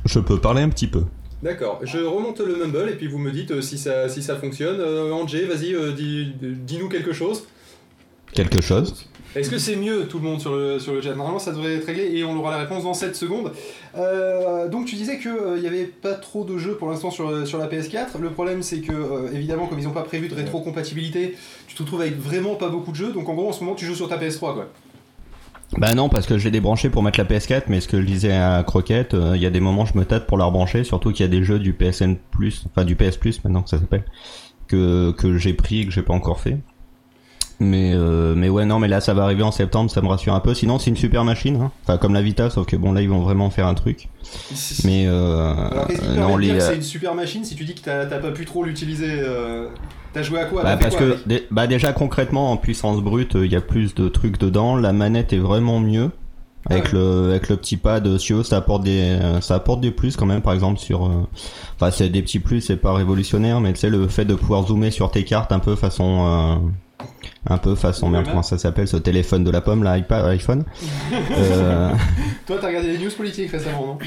Je 0.06 0.20
peux 0.20 0.40
parler 0.40 0.64
un 0.64 0.70
petit 0.70 0.88
peu. 0.88 1.04
D'accord. 1.44 1.80
Je 1.84 2.00
remonte 2.00 2.40
le 2.40 2.56
Mumble 2.56 2.90
et 2.90 2.96
puis 2.96 3.08
vous 3.08 3.20
me 3.20 3.32
dites 3.32 3.52
euh, 3.52 3.62
si 3.62 3.78
ça, 3.78 4.10
si 4.10 4.24
ça 4.24 4.36
fonctionne. 4.38 4.80
Euh, 4.80 5.12
Angers, 5.12 5.46
vas-y, 5.46 5.74
euh, 5.76 5.92
dis- 5.92 6.34
dis-nous 6.42 6.90
quelque 6.90 7.14
chose. 7.14 7.46
Quelque 8.34 8.62
chose. 8.62 9.08
Est-ce 9.36 9.50
que 9.50 9.58
c'est 9.58 9.76
mieux 9.78 10.08
tout 10.08 10.20
le 10.20 10.26
monde 10.26 10.40
sur 10.42 10.56
le, 10.56 10.78
sur 10.80 10.94
le 10.94 11.02
chat? 11.02 11.16
Normalement 11.16 11.40
ça 11.40 11.52
devrait 11.52 11.76
être 11.76 11.86
réglé 11.86 12.12
et 12.18 12.24
on 12.26 12.36
aura 12.38 12.52
la 12.52 12.58
réponse 12.58 12.84
dans 12.84 12.94
7 12.94 13.16
secondes. 13.16 13.52
Euh, 13.98 14.68
donc 14.68 14.86
tu 14.86 14.96
disais 14.96 15.20
qu'il 15.20 15.32
n'y 15.60 15.68
avait 15.68 15.86
pas 15.86 16.14
trop 16.16 16.44
de 16.44 16.58
jeux 16.58 16.76
pour 16.76 16.90
l'instant 16.90 17.12
sur, 17.12 17.46
sur 17.48 17.58
la 17.58 17.68
PS4. 17.68 18.20
Le 18.20 18.30
problème 18.30 18.62
c'est 18.62 18.80
que 18.80 18.92
euh, 18.92 19.30
évidemment 19.34 19.68
comme 19.68 19.80
ils 19.80 19.86
n'ont 19.86 19.92
pas 19.94 20.04
prévu 20.04 20.28
de 20.28 20.36
rétrocompatibilité, 20.36 21.36
tu 21.72 21.78
te 21.78 21.84
retrouves 21.84 22.02
avec 22.02 22.18
vraiment 22.20 22.56
pas 22.56 22.68
beaucoup 22.68 22.92
de 22.92 22.98
jeux. 22.98 23.14
Donc 23.14 23.30
en 23.30 23.34
gros 23.34 23.48
en 23.48 23.54
ce 23.54 23.64
moment 23.64 23.76
tu 23.76 23.86
joues 23.86 23.96
sur 23.96 24.10
ta 24.10 24.18
PS3 24.18 24.40
quoi. 24.40 24.68
Bah 25.78 25.96
non, 25.96 26.10
parce 26.10 26.26
que 26.26 26.38
j'ai 26.38 26.52
débranché 26.52 26.90
pour 26.90 27.02
mettre 27.02 27.18
la 27.18 27.24
PS4, 27.24 27.64
mais 27.70 27.80
ce 27.80 27.88
que 27.88 28.02
je 28.02 28.06
disais 28.06 28.34
à 28.34 28.62
Croquette, 28.62 29.14
euh, 29.14 29.38
il 29.38 29.42
y 29.42 29.46
a 29.46 29.50
des 29.50 29.62
moments 29.62 29.86
je 29.86 29.98
me 29.98 30.04
tâte 30.04 30.28
pour 30.28 30.38
la 30.38 30.44
rebrancher, 30.44 30.84
surtout 30.84 31.14
qu'il 31.14 31.22
y 31.22 31.30
a 31.30 31.32
des 31.32 31.46
jeux 31.46 31.60
du 31.60 31.72
PSN+, 31.72 32.18
enfin 32.66 32.84
du 32.84 32.98
PS 32.98 33.16
Plus 33.16 33.42
maintenant 33.46 33.62
que 33.62 33.70
ça 33.70 33.80
s'appelle, 33.80 34.04
que, 34.68 35.12
que 35.12 35.38
j'ai 35.38 35.54
pris 35.54 35.82
et 35.82 35.86
que 35.86 35.92
j'ai 35.92 36.02
pas 36.02 36.14
encore 36.14 36.42
fait. 36.42 36.58
Mais 37.62 37.94
euh, 37.94 38.34
mais 38.36 38.50
ouais 38.50 38.66
non 38.66 38.80
mais 38.80 38.88
là 38.88 39.02
ça 39.02 39.14
va 39.14 39.24
arriver 39.24 39.44
en 39.44 39.52
septembre 39.52 39.92
ça 39.92 40.02
me 40.02 40.08
rassure 40.08 40.34
un 40.34 40.40
peu 40.40 40.56
sinon 40.56 40.80
c'est 40.80 40.90
une 40.90 40.98
super 40.98 41.24
machine 41.24 41.58
hein. 41.58 41.72
enfin 41.84 42.00
comme 42.00 42.16
la 42.16 42.24
Vita 42.24 42.50
sauf 42.50 42.66
que 42.66 42.76
bon 42.76 42.92
là 42.92 43.04
ils 43.04 43.10
vont 43.10 43.20
vraiment 43.20 43.52
faire 43.52 43.68
un 43.68 43.76
truc 43.76 44.10
mais 44.84 45.06
euh, 45.06 45.54
Alors 45.54 45.86
qu'est-ce 45.86 46.02
qui 46.02 46.08
te 46.08 46.14
non 46.16 46.38
les 46.38 46.60
c'est 46.60 46.76
une 46.78 46.82
super 46.82 47.14
machine 47.14 47.46
si 47.46 47.54
tu 47.54 47.64
dis 47.64 47.76
que 47.76 47.82
t'as 47.82 48.08
t'as 48.08 48.18
pas 48.18 48.32
pu 48.32 48.46
trop 48.46 48.64
l'utiliser 48.64 49.12
euh, 49.12 49.68
T'as 50.14 50.24
joué 50.24 50.40
à 50.40 50.46
quoi 50.46 50.64
Bah 50.64 50.78
parce 50.78 50.96
quoi 50.96 51.08
que 51.08 51.12
avec 51.26 51.48
bah 51.52 51.68
déjà 51.68 51.94
concrètement 51.94 52.52
en 52.52 52.58
puissance 52.58 53.02
brute 53.02 53.34
il 53.36 53.52
y 53.52 53.56
a 53.56 53.62
plus 53.62 53.96
de 53.96 54.08
trucs 54.10 54.38
dedans. 54.40 54.76
La 54.76 54.92
manette 54.94 55.34
est 55.34 55.40
vraiment 55.40 55.80
mieux. 55.80 56.12
Avec 56.70 56.90
Ah 56.94 56.96
ouais. 56.98 57.00
le 57.02 57.30
avec 57.32 57.50
le 57.50 57.58
petit 57.58 57.76
pad 57.78 58.18
Sio 58.20 58.44
ça 58.44 58.58
apporte 58.58 58.84
des 58.84 59.18
euh, 59.20 59.42
ça 59.42 59.56
apporte 59.56 59.82
des 59.82 59.90
plus 59.90 60.16
quand 60.16 60.28
même 60.28 60.44
par 60.44 60.54
exemple 60.54 60.80
sur 60.80 61.08
euh, 61.08 61.28
enfin 61.76 61.90
c'est 61.90 62.10
des 62.10 62.22
petits 62.22 62.38
plus 62.40 62.62
c'est 62.62 62.78
pas 62.78 62.94
révolutionnaire 62.94 63.60
mais 63.62 63.74
tu 63.74 63.80
sais 63.80 63.90
le 63.90 64.08
fait 64.08 64.26
de 64.26 64.36
pouvoir 64.36 64.68
zoomer 64.68 64.92
sur 64.92 65.10
tes 65.10 65.24
cartes 65.24 65.52
un 65.52 65.58
peu 65.58 65.76
façon 65.76 66.60
euh, 67.02 67.06
un 67.50 67.58
peu 67.58 67.74
façon 67.74 68.10
merde 68.10 68.28
comment 68.28 68.44
ça 68.44 68.60
s'appelle 68.60 68.88
ce 68.88 68.98
téléphone 68.98 69.44
de 69.44 69.50
la 69.50 69.62
pomme 69.62 69.82
là 69.84 69.98
iPad 69.98 70.24
iPhone. 70.28 70.64
Euh, 71.32 71.90
Toi 72.46 72.58
t'as 72.62 72.68
regardé 72.68 72.96
les 72.96 73.04
news 73.04 73.12
politiques 73.18 73.50
récemment 73.52 73.88
non? 73.88 73.98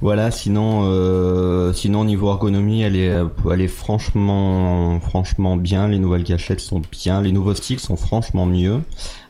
Voilà, 0.00 0.30
sinon, 0.30 0.82
euh, 0.84 1.72
sinon 1.72 2.04
niveau 2.04 2.28
ergonomie, 2.28 2.82
elle 2.82 2.96
est, 2.96 3.10
euh, 3.10 3.26
elle 3.50 3.60
est 3.60 3.68
franchement, 3.68 4.98
franchement 5.00 5.56
bien. 5.56 5.88
Les 5.88 5.98
nouvelles 5.98 6.24
gâchettes 6.24 6.60
sont 6.60 6.82
bien, 6.90 7.22
les 7.22 7.32
nouveaux 7.32 7.54
sticks 7.54 7.80
sont 7.80 7.96
franchement 7.96 8.46
mieux. 8.46 8.80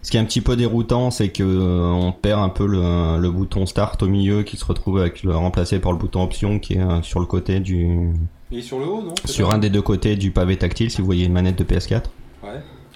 Ce 0.06 0.10
qui 0.12 0.18
est 0.18 0.20
un 0.20 0.24
petit 0.24 0.40
peu 0.40 0.54
déroutant, 0.54 1.10
c'est 1.10 1.30
que 1.30 1.42
euh, 1.42 1.90
on 1.90 2.12
perd 2.12 2.40
un 2.40 2.48
peu 2.48 2.64
le, 2.64 3.18
le 3.18 3.28
bouton 3.28 3.66
start 3.66 4.00
au 4.04 4.06
milieu, 4.06 4.44
qui 4.44 4.56
se 4.56 4.64
retrouve 4.64 5.00
avec 5.00 5.24
le 5.24 5.34
remplacé 5.34 5.80
par 5.80 5.90
le 5.90 5.98
bouton 5.98 6.22
option, 6.22 6.60
qui 6.60 6.74
est 6.74 6.80
euh, 6.80 7.02
sur 7.02 7.18
le 7.18 7.26
côté 7.26 7.58
du, 7.58 8.12
Il 8.52 8.58
est 8.58 8.62
sur 8.62 8.78
le 8.78 8.86
haut 8.86 9.02
non? 9.02 9.14
Sur 9.24 9.52
un 9.52 9.58
des 9.58 9.68
deux 9.68 9.82
côtés 9.82 10.14
du 10.14 10.30
pavé 10.30 10.56
tactile. 10.56 10.92
Si 10.92 11.00
vous 11.00 11.06
voyez 11.06 11.24
une 11.26 11.32
manette 11.32 11.58
de 11.58 11.64
PS4. 11.64 12.02
Ouais. 12.44 12.50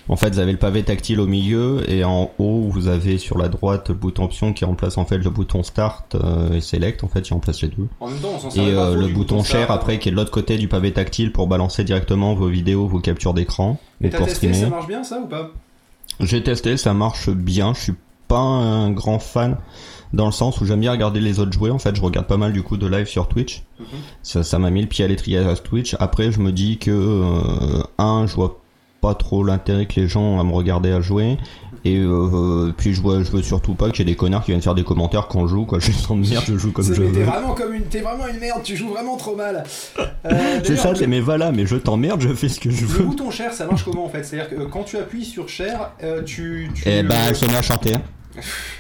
En 0.08 0.17
fait, 0.17 0.31
vous 0.31 0.38
avez 0.41 0.52
le 0.52 0.58
pavé 0.58 0.82
tactile 0.82 1.20
au 1.20 1.26
milieu 1.26 1.88
et 1.88 2.05
en 2.05 2.31
haut, 2.38 2.69
vous 2.69 2.88
avez 2.88 3.19
sur 3.19 3.38
la 3.38 3.49
droite 3.49 3.88
le 3.91 3.94
bouton 3.94 4.25
option 4.25 4.52
qui 4.52 4.64
remplace 4.64 4.99
en 4.99 5.05
fait 5.05 5.19
le 5.19 5.31
bouton 5.31 5.62
start 5.62 6.17
euh, 6.17 6.52
et 6.52 6.61
select. 6.61 7.05
En 7.05 7.08
fait, 7.08 7.29
il 7.29 7.32
remplace 7.32 7.62
les 7.62 7.69
deux. 7.69 7.88
En 8.00 8.08
même 8.08 8.19
temps 8.19 8.32
on 8.35 8.38
s'en 8.41 8.50
sert 8.50 8.64
Et 8.64 8.75
euh, 8.75 8.94
le 8.94 9.08
bouton 9.08 9.44
start, 9.44 9.61
share 9.61 9.70
après 9.70 9.99
qui 9.99 10.08
est 10.08 10.12
de 10.12 10.17
l'autre 10.17 10.32
côté 10.32 10.58
du 10.58 10.69
pavé 10.69 10.93
tactile 10.93 11.32
pour 11.32 11.47
balancer 11.47 11.85
directement 11.85 12.35
vos 12.35 12.49
vidéos, 12.49 12.87
vos 12.87 13.00
captures 13.00 13.35
d'écran 13.35 13.79
Et 14.00 14.08
ou 14.08 14.11
pour 14.11 14.26
testé 14.26 14.49
streamer. 14.52 14.64
ça 14.64 14.70
marche 14.70 14.87
bien 14.88 15.05
ça 15.05 15.20
ou 15.20 15.26
pas? 15.26 15.50
J'ai 16.19 16.43
testé, 16.43 16.76
ça 16.76 16.93
marche 16.93 17.31
bien. 17.31 17.73
Je 17.75 17.81
suis 17.81 17.94
pas 18.29 18.38
un 18.38 18.91
grand 18.91 19.19
fan 19.19 19.56
dans 20.12 20.26
le 20.26 20.32
sens 20.32 20.61
où 20.61 20.64
j'aime 20.64 20.81
bien 20.81 20.93
regarder 20.93 21.20
les 21.20 21.38
autres 21.41 21.52
jouer. 21.52 21.70
En 21.70 21.79
fait, 21.79 21.94
je 21.94 22.02
regarde 22.02 22.26
pas 22.26 22.37
mal 22.37 22.52
du 22.52 22.62
coup 22.62 22.76
de 22.76 22.87
live 22.87 23.06
sur 23.06 23.29
Twitch. 23.29 23.62
Mhm. 23.79 23.87
Ça, 24.23 24.43
ça 24.43 24.58
m'a 24.58 24.70
mis 24.70 24.82
le 24.82 24.88
pied 24.88 25.05
à 25.05 25.08
l'étrier 25.08 25.38
à 25.38 25.55
Twitch. 25.56 25.97
Après, 26.00 26.32
je 26.32 26.41
me 26.41 26.52
dis 26.52 26.79
que 26.79 26.91
euh, 26.91 27.82
un, 27.99 28.26
je 28.26 28.35
vois 28.35 28.59
pas 29.00 29.14
trop 29.14 29.43
l'intérêt 29.44 29.87
que 29.87 30.00
les 30.00 30.08
gens 30.08 30.38
à 30.41 30.44
me 30.44 30.52
regarder 30.52 30.91
à 30.93 31.00
jouer. 31.00 31.38
Et 31.87 31.97
euh, 31.97 32.73
puis 32.76 32.93
je 32.93 33.00
vois, 33.00 33.23
je 33.23 33.31
veux 33.31 33.41
surtout 33.41 33.73
pas 33.73 33.88
qu'il 33.88 34.00
y 34.06 34.11
ait 34.11 34.12
des 34.12 34.17
connards 34.17 34.44
qui 34.44 34.50
viennent 34.50 34.61
faire 34.61 34.75
des 34.75 34.85
commentaires 34.85 35.29
quand 35.29 35.47
je 35.47 35.55
joue. 35.55 35.64
Quoi, 35.64 35.79
je 35.81 35.91
sens 35.93 36.19
de 36.20 36.29
merde, 36.31 36.44
je 36.47 36.58
joue 36.58 36.73
comme 36.73 36.85
C'est- 36.85 36.94
je 36.94 37.02
mais 37.02 37.11
T'es 37.11 37.19
veux. 37.20 37.25
vraiment 37.25 37.55
comme 37.55 37.73
une, 37.73 37.85
t'es 37.85 38.00
vraiment 38.00 38.26
une 38.29 38.38
merde, 38.38 38.61
tu 38.62 38.76
joues 38.76 38.91
vraiment 38.91 39.17
trop 39.17 39.35
mal. 39.35 39.64
Euh, 40.26 40.61
C'est 40.64 40.76
ça, 40.76 40.91
le- 40.91 40.97
c'est 40.97 41.06
mais 41.06 41.20
voilà, 41.20 41.52
mais 41.52 41.64
je 41.64 41.76
t'emmerde, 41.76 42.20
je 42.20 42.29
fais 42.35 42.50
ce 42.50 42.61
que 42.61 42.69
je 42.70 42.82
Le 42.82 42.87
veux. 42.87 43.05
bouton 43.05 43.31
share, 43.31 43.55
ça 43.55 43.64
marche 43.67 43.85
comment 43.85 44.05
en 44.05 44.08
fait? 44.11 44.25
C'est-à-dire 44.25 44.50
que 44.50 44.56
euh, 44.62 44.67
quand 44.70 44.82
tu 44.85 44.99
appuies 44.99 45.25
sur 45.25 45.49
share, 45.49 45.93
euh, 46.02 46.23
tu. 46.23 46.69
tu 46.75 46.87
Et 46.87 47.02
bah, 47.02 47.14
elle 47.29 47.35
se 47.37 47.47
met 47.47 47.56
à 47.56 47.62
chanter. 47.62 47.94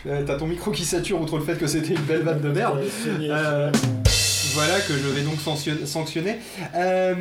Euh, 0.06 0.22
T'as 0.26 0.36
ton 0.36 0.46
micro 0.46 0.70
qui 0.70 0.84
sature 0.84 1.20
outre 1.20 1.38
le 1.38 1.42
fait 1.44 1.56
que 1.58 1.66
c'était 1.66 1.94
une 1.94 2.02
belle 2.02 2.22
vanne 2.22 2.40
de 2.42 2.50
merde. 2.50 2.80
Euh, 3.08 3.70
voilà 4.54 4.78
que 4.80 4.92
je 4.92 5.08
vais 5.08 5.22
donc 5.22 5.40
sanctionner. 5.40 5.86
sanctionner. 5.86 6.36
Euh, 6.74 7.14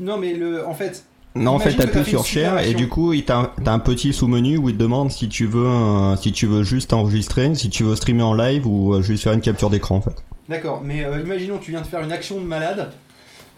non 0.00 0.16
mais 0.16 0.32
le, 0.32 0.66
en 0.66 0.74
fait, 0.74 1.04
Non, 1.34 1.52
en 1.52 1.58
fait, 1.58 1.74
t'appuies 1.74 2.04
sur 2.04 2.24
share 2.24 2.60
et 2.60 2.74
du 2.74 2.88
coup, 2.88 3.14
t'as 3.22 3.50
un 3.66 3.78
petit 3.78 4.12
sous-menu 4.12 4.58
où 4.58 4.68
il 4.68 4.76
te 4.76 4.80
demande 4.80 5.10
si 5.10 5.28
tu 5.28 5.46
veux, 5.46 5.66
euh, 5.66 6.16
si 6.16 6.32
tu 6.32 6.46
veux 6.46 6.62
juste 6.62 6.92
enregistrer, 6.92 7.54
si 7.54 7.70
tu 7.70 7.84
veux 7.84 7.96
streamer 7.96 8.22
en 8.22 8.34
live 8.34 8.66
ou 8.66 8.94
euh, 8.94 9.02
juste 9.02 9.24
faire 9.24 9.32
une 9.32 9.40
capture 9.40 9.70
d'écran 9.70 9.96
en 9.96 10.00
fait. 10.02 10.14
d'accord. 10.48 10.82
Mais 10.84 11.04
euh, 11.04 11.20
imaginons 11.20 11.58
tu 11.58 11.70
viens 11.70 11.80
de 11.80 11.86
faire 11.86 12.00
une 12.00 12.12
action 12.12 12.40
de 12.40 12.44
malade. 12.44 12.92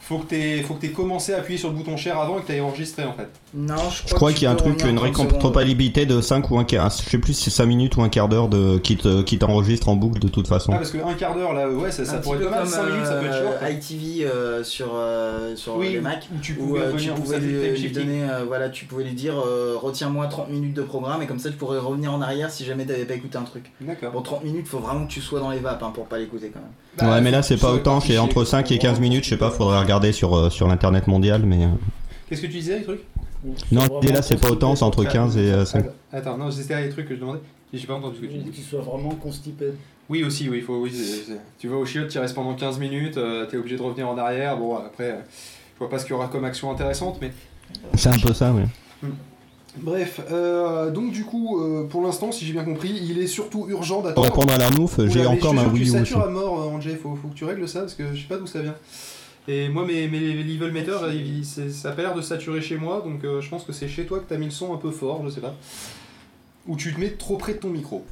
Faut 0.07 0.19
que 0.19 0.27
t'aies, 0.27 0.61
faut 0.63 0.75
que 0.75 0.83
t'aies 0.83 0.91
commencé 0.91 1.33
à 1.33 1.39
appuyer 1.39 1.59
sur 1.59 1.71
le 1.71 1.77
bouton 1.77 1.97
share 1.97 2.19
avant 2.21 2.39
et 2.39 2.43
que 2.43 2.47
t'aies 2.49 2.61
enregistré 2.61 3.05
en 3.05 3.15
fait. 3.15 3.27
Non, 3.55 3.75
je 3.91 4.07
Je 4.09 4.15
crois 4.15 4.33
que 4.33 4.37
qu'il 4.37 4.45
y 4.45 4.47
a 4.47 4.51
un 4.51 4.55
truc, 4.55 4.73
une 4.85 4.97
30 4.97 5.15
secondes. 5.15 5.33
récompatibilité 5.33 6.05
de 6.05 6.21
5 6.21 6.51
ou 6.51 6.59
un 6.59 6.65
quart, 6.65 6.91
je 6.91 7.09
sais 7.09 7.17
plus 7.19 7.33
si 7.33 7.45
c'est 7.45 7.51
5 7.57 7.65
minutes 7.67 7.97
ou 7.97 8.03
un 8.03 8.09
quart 8.11 8.29
d'heure 8.29 8.49
de 8.49 8.77
qui 8.79 8.97
te- 8.99 9.23
qui 9.23 9.39
t'enregistre 9.39 9.89
en 9.89 9.97
boucle 9.97 10.19
de 10.21 10.29
toute 10.29 10.47
façon. 10.47 10.73
Ah 10.75 10.79
parce 10.79 10.91
que 10.91 10.99
un 10.99 11.15
quart 11.15 11.35
d'heure 11.35 11.55
là, 11.55 11.71
ouais, 11.71 11.91
ça, 11.91 12.05
ça 12.05 12.19
pourrait 12.19 12.39
être 12.39 12.45
pas 12.51 12.51
mal. 12.51 12.61
comme 12.65 12.69
5 12.73 12.87
minutes, 12.87 13.07
ça 13.07 13.15
peut 13.15 13.27
être 13.27 13.33
euh, 13.35 13.61
short. 13.61 13.73
ITV 13.73 14.27
euh, 14.27 14.63
sur, 14.65 14.89
euh, 14.95 15.57
sur 15.57 15.77
Oui, 15.77 15.93
les 15.93 16.01
Mac. 16.01 16.29
où 16.35 16.39
tu 16.41 16.53
Où 16.53 16.67
pouvais 16.67 16.81
euh, 16.81 16.93
revenir, 16.93 17.15
lui, 17.75 17.91
donner, 17.91 18.25
euh, 18.25 18.45
voilà, 18.47 18.69
tu 18.69 18.85
pouvais 18.85 19.05
lui 19.05 19.15
dire 19.15 19.35
euh, 19.39 19.77
retiens-moi 19.81 20.27
30 20.27 20.51
minutes 20.51 20.75
de 20.75 20.83
programme 20.83 21.23
et 21.23 21.27
comme 21.27 21.39
ça 21.39 21.49
tu 21.51 21.57
pourrais 21.57 21.79
revenir 21.79 22.13
en 22.13 22.21
arrière 22.21 22.51
si 22.51 22.65
jamais 22.67 22.85
t'avais 22.85 23.07
pas 23.07 23.15
écouté 23.15 23.39
un 23.39 23.43
truc. 23.45 23.71
D'accord. 23.81 24.13
Bon 24.13 24.21
30 24.21 24.45
minutes 24.45 24.67
faut 24.67 24.81
vraiment 24.81 25.07
que 25.07 25.11
tu 25.13 25.23
sois 25.23 25.41
dans 25.41 25.51
les 25.51 25.61
vapes 25.61 25.83
hein, 25.83 25.93
pour 25.95 26.05
pas 26.07 26.19
l'écouter 26.19 26.51
quand 26.53 26.61
même. 26.61 26.69
Bah, 26.99 27.17
ouais, 27.17 27.21
mais 27.23 27.31
là 27.31 27.43
c'est 27.43 27.57
pas 27.57 27.73
autant, 27.73 28.01
c'est 28.01 28.19
entre 28.19 28.45
5 28.45 28.71
et 28.71 28.79
15 28.79 28.91
parti 28.91 29.01
minutes, 29.01 29.25
je 29.25 29.31
sais 29.31 29.37
pas, 29.37 29.51
faudrait 29.51 29.79
regarder 29.81 29.94
sur 30.13 30.35
euh, 30.37 30.51
sur 30.51 30.69
l'internet 30.69 31.07
mondial, 31.07 31.43
mais 31.45 31.65
euh, 31.65 31.69
Qu'est-ce 32.29 32.43
que 32.43 32.47
tu 32.47 32.53
disais, 32.55 32.79
les 32.79 32.85
trucs? 32.85 33.03
Non, 33.71 33.83
l'idée 34.01 34.13
là 34.15 34.23
c'est 34.23 34.41
pas 34.41 34.51
autant, 34.51 34.75
c'est 34.75 34.85
entre 34.85 35.05
15 35.05 35.37
et 35.37 35.53
euh, 35.53 35.65
5. 35.65 35.85
Attends, 36.13 36.39
non, 36.39 36.51
c'était 36.51 36.81
les 36.81 36.89
trucs 36.89 37.07
que 37.09 37.15
je 37.15 37.21
demandais. 37.21 37.41
J'ai 37.73 37.87
pas 37.87 37.95
entendu 37.95 38.17
ce 38.17 38.21
que 38.23 38.27
tu 38.27 38.39
dis. 38.39 38.51
qu'il 38.51 38.65
soit 38.65 38.81
vraiment 38.81 39.11
constipé. 39.11 39.67
Oui, 40.09 40.23
aussi, 40.23 40.49
oui, 40.49 40.59
il 40.59 40.63
faut. 40.63 40.77
Oui, 40.81 40.93
Tu 41.59 41.69
vas 41.69 41.77
au 41.77 41.85
chiottes, 41.85 42.09
tu 42.09 42.19
restes 42.19 42.35
pendant 42.35 42.55
15 42.55 42.79
minutes, 42.79 43.17
euh, 43.17 43.47
t'es 43.47 43.57
obligé 43.57 43.77
de 43.77 43.83
revenir 43.83 44.09
en 44.09 44.17
arrière. 44.17 44.57
Bon, 44.57 44.77
après, 44.77 45.11
euh, 45.11 45.17
je 45.75 45.79
vois 45.81 45.89
pas 45.91 45.99
ce 45.99 46.05
qu'il 46.05 46.13
y 46.13 46.17
aura 46.17 46.29
comme 46.29 46.45
action 46.45 46.71
intéressante, 46.71 47.19
mais. 47.21 47.33
C'est 47.97 48.11
un 48.11 48.19
peu 48.19 48.33
ça, 48.33 48.53
ouais. 48.53 48.65
Bref, 49.77 50.21
euh, 50.31 50.91
donc 50.93 51.11
du 51.11 51.25
coup, 51.25 51.61
euh, 51.61 51.85
pour 51.89 52.03
l'instant, 52.03 52.31
si 52.31 52.45
j'ai 52.45 52.53
bien 52.53 52.63
compris, 52.65 52.91
il 52.91 53.19
est 53.19 53.27
surtout 53.27 53.67
urgent 53.69 53.97
Pour 53.97 54.05
d'attendre. 54.05 54.27
répondre 54.29 54.53
à 54.53 54.59
la 54.59 54.69
Oula, 54.69 55.09
j'ai 55.09 55.27
encore 55.27 55.53
ma 55.53 55.65
Wii 55.65 55.73
Tu 55.73 55.79
U 55.81 55.83
aussi. 55.83 55.91
satures 55.91 56.21
à 56.23 56.29
mort, 56.29 56.61
euh, 56.61 56.77
Angel, 56.77 56.97
faut, 56.97 57.17
faut 57.21 57.27
que 57.29 57.35
tu 57.35 57.45
règles 57.45 57.67
ça 57.69 57.81
parce 57.81 57.95
que 57.95 58.05
je 58.15 58.21
sais 58.21 58.29
pas 58.29 58.37
d'où 58.37 58.47
ça 58.47 58.61
vient. 58.63 58.77
Et 59.47 59.69
moi, 59.69 59.85
mes, 59.85 60.09
mes 60.09 60.19
level 60.43 60.73
metters, 60.73 61.13
il- 61.13 61.45
c'est- 61.45 61.69
ça 61.71 61.91
a 61.91 61.93
pas 61.93 62.03
l'air 62.03 62.15
de 62.15 62.23
saturer 62.23 62.63
chez 62.63 62.77
moi, 62.77 63.03
donc 63.05 63.25
euh, 63.25 63.41
je 63.43 63.49
pense 63.51 63.65
que 63.65 63.73
c'est 63.73 63.89
chez 63.89 64.07
toi 64.07 64.19
que 64.21 64.25
t'as 64.29 64.39
mis 64.39 64.47
le 64.47 64.51
son 64.51 64.73
un 64.73 64.79
peu 64.79 64.91
fort, 64.91 65.23
je 65.25 65.31
sais 65.31 65.41
pas. 65.43 65.55
Ou 66.67 66.77
tu 66.77 66.95
te 66.95 66.99
mets 67.01 67.11
trop 67.11 67.37
près 67.37 67.53
de 67.55 67.59
ton 67.59 67.69
micro. 67.69 68.07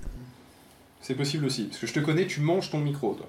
C'est 1.01 1.15
possible 1.15 1.47
aussi, 1.47 1.65
parce 1.65 1.79
que 1.79 1.87
je 1.87 1.95
te 1.95 2.01
connais, 2.01 2.27
tu 2.27 2.41
manges 2.43 2.71
ton 2.71 2.79
micro, 2.79 3.15
toi. 3.15 3.27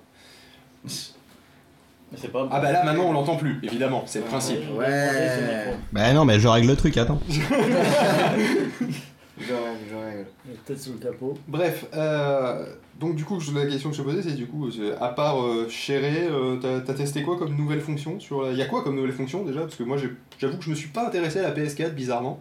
Mais 0.86 2.28
pas. 2.30 2.48
Ah 2.52 2.60
bah 2.60 2.72
là, 2.74 2.84
maintenant, 2.84 3.06
on 3.06 3.14
l'entend 3.14 3.38
plus, 3.38 3.60
évidemment, 3.64 4.04
c'est 4.06 4.20
le 4.20 4.26
principe. 4.26 4.60
Ouais. 4.78 5.74
Bah 5.94 6.12
non, 6.14 6.26
mais 6.26 6.40
je 6.40 6.48
règle 6.48 6.68
le 6.68 6.76
truc, 6.76 6.98
attends. 6.98 7.20
Je 9.40 9.52
règle, 9.52 9.80
je 9.90 9.96
règle. 9.96 10.26
La 10.48 10.56
tête 10.66 10.80
sous 10.80 10.92
le 10.94 11.00
capot. 11.00 11.34
Bref, 11.48 11.86
euh, 11.96 12.66
donc 13.00 13.16
du 13.16 13.26
coup, 13.26 13.40
la 13.56 13.66
question 13.66 13.90
que 13.90 13.96
je 13.96 14.02
te 14.02 14.08
posais, 14.08 14.22
c'est 14.22 14.36
du 14.36 14.46
coup, 14.46 14.70
c'est- 14.70 14.94
à 15.02 15.08
part 15.10 15.42
euh, 15.44 15.68
Chéré, 15.70 16.28
euh, 16.30 16.58
t'as 16.62 16.82
t'as 16.82 16.94
testé 16.94 17.24
quoi 17.24 17.38
comme 17.38 17.56
nouvelle 17.56 17.82
fonction 17.82 18.20
sur 18.20 18.44
la... 18.44 18.52
Il 18.52 18.58
y 18.58 18.62
a 18.62 18.66
quoi 18.68 18.84
comme 18.84 18.96
nouvelle 18.96 19.12
fonction 19.12 19.44
déjà? 19.44 19.62
Parce 19.62 19.76
que 19.76 19.84
moi, 19.84 19.98
j'ai- 19.98 20.12
j'avoue 20.38 20.58
que 20.58 20.64
je 20.64 20.70
me 20.70 20.76
suis 20.76 20.90
pas 20.90 21.08
intéressé 21.08 21.40
à 21.40 21.44
la 21.44 21.52
PS4, 21.52 21.96
bizarrement. 21.96 22.40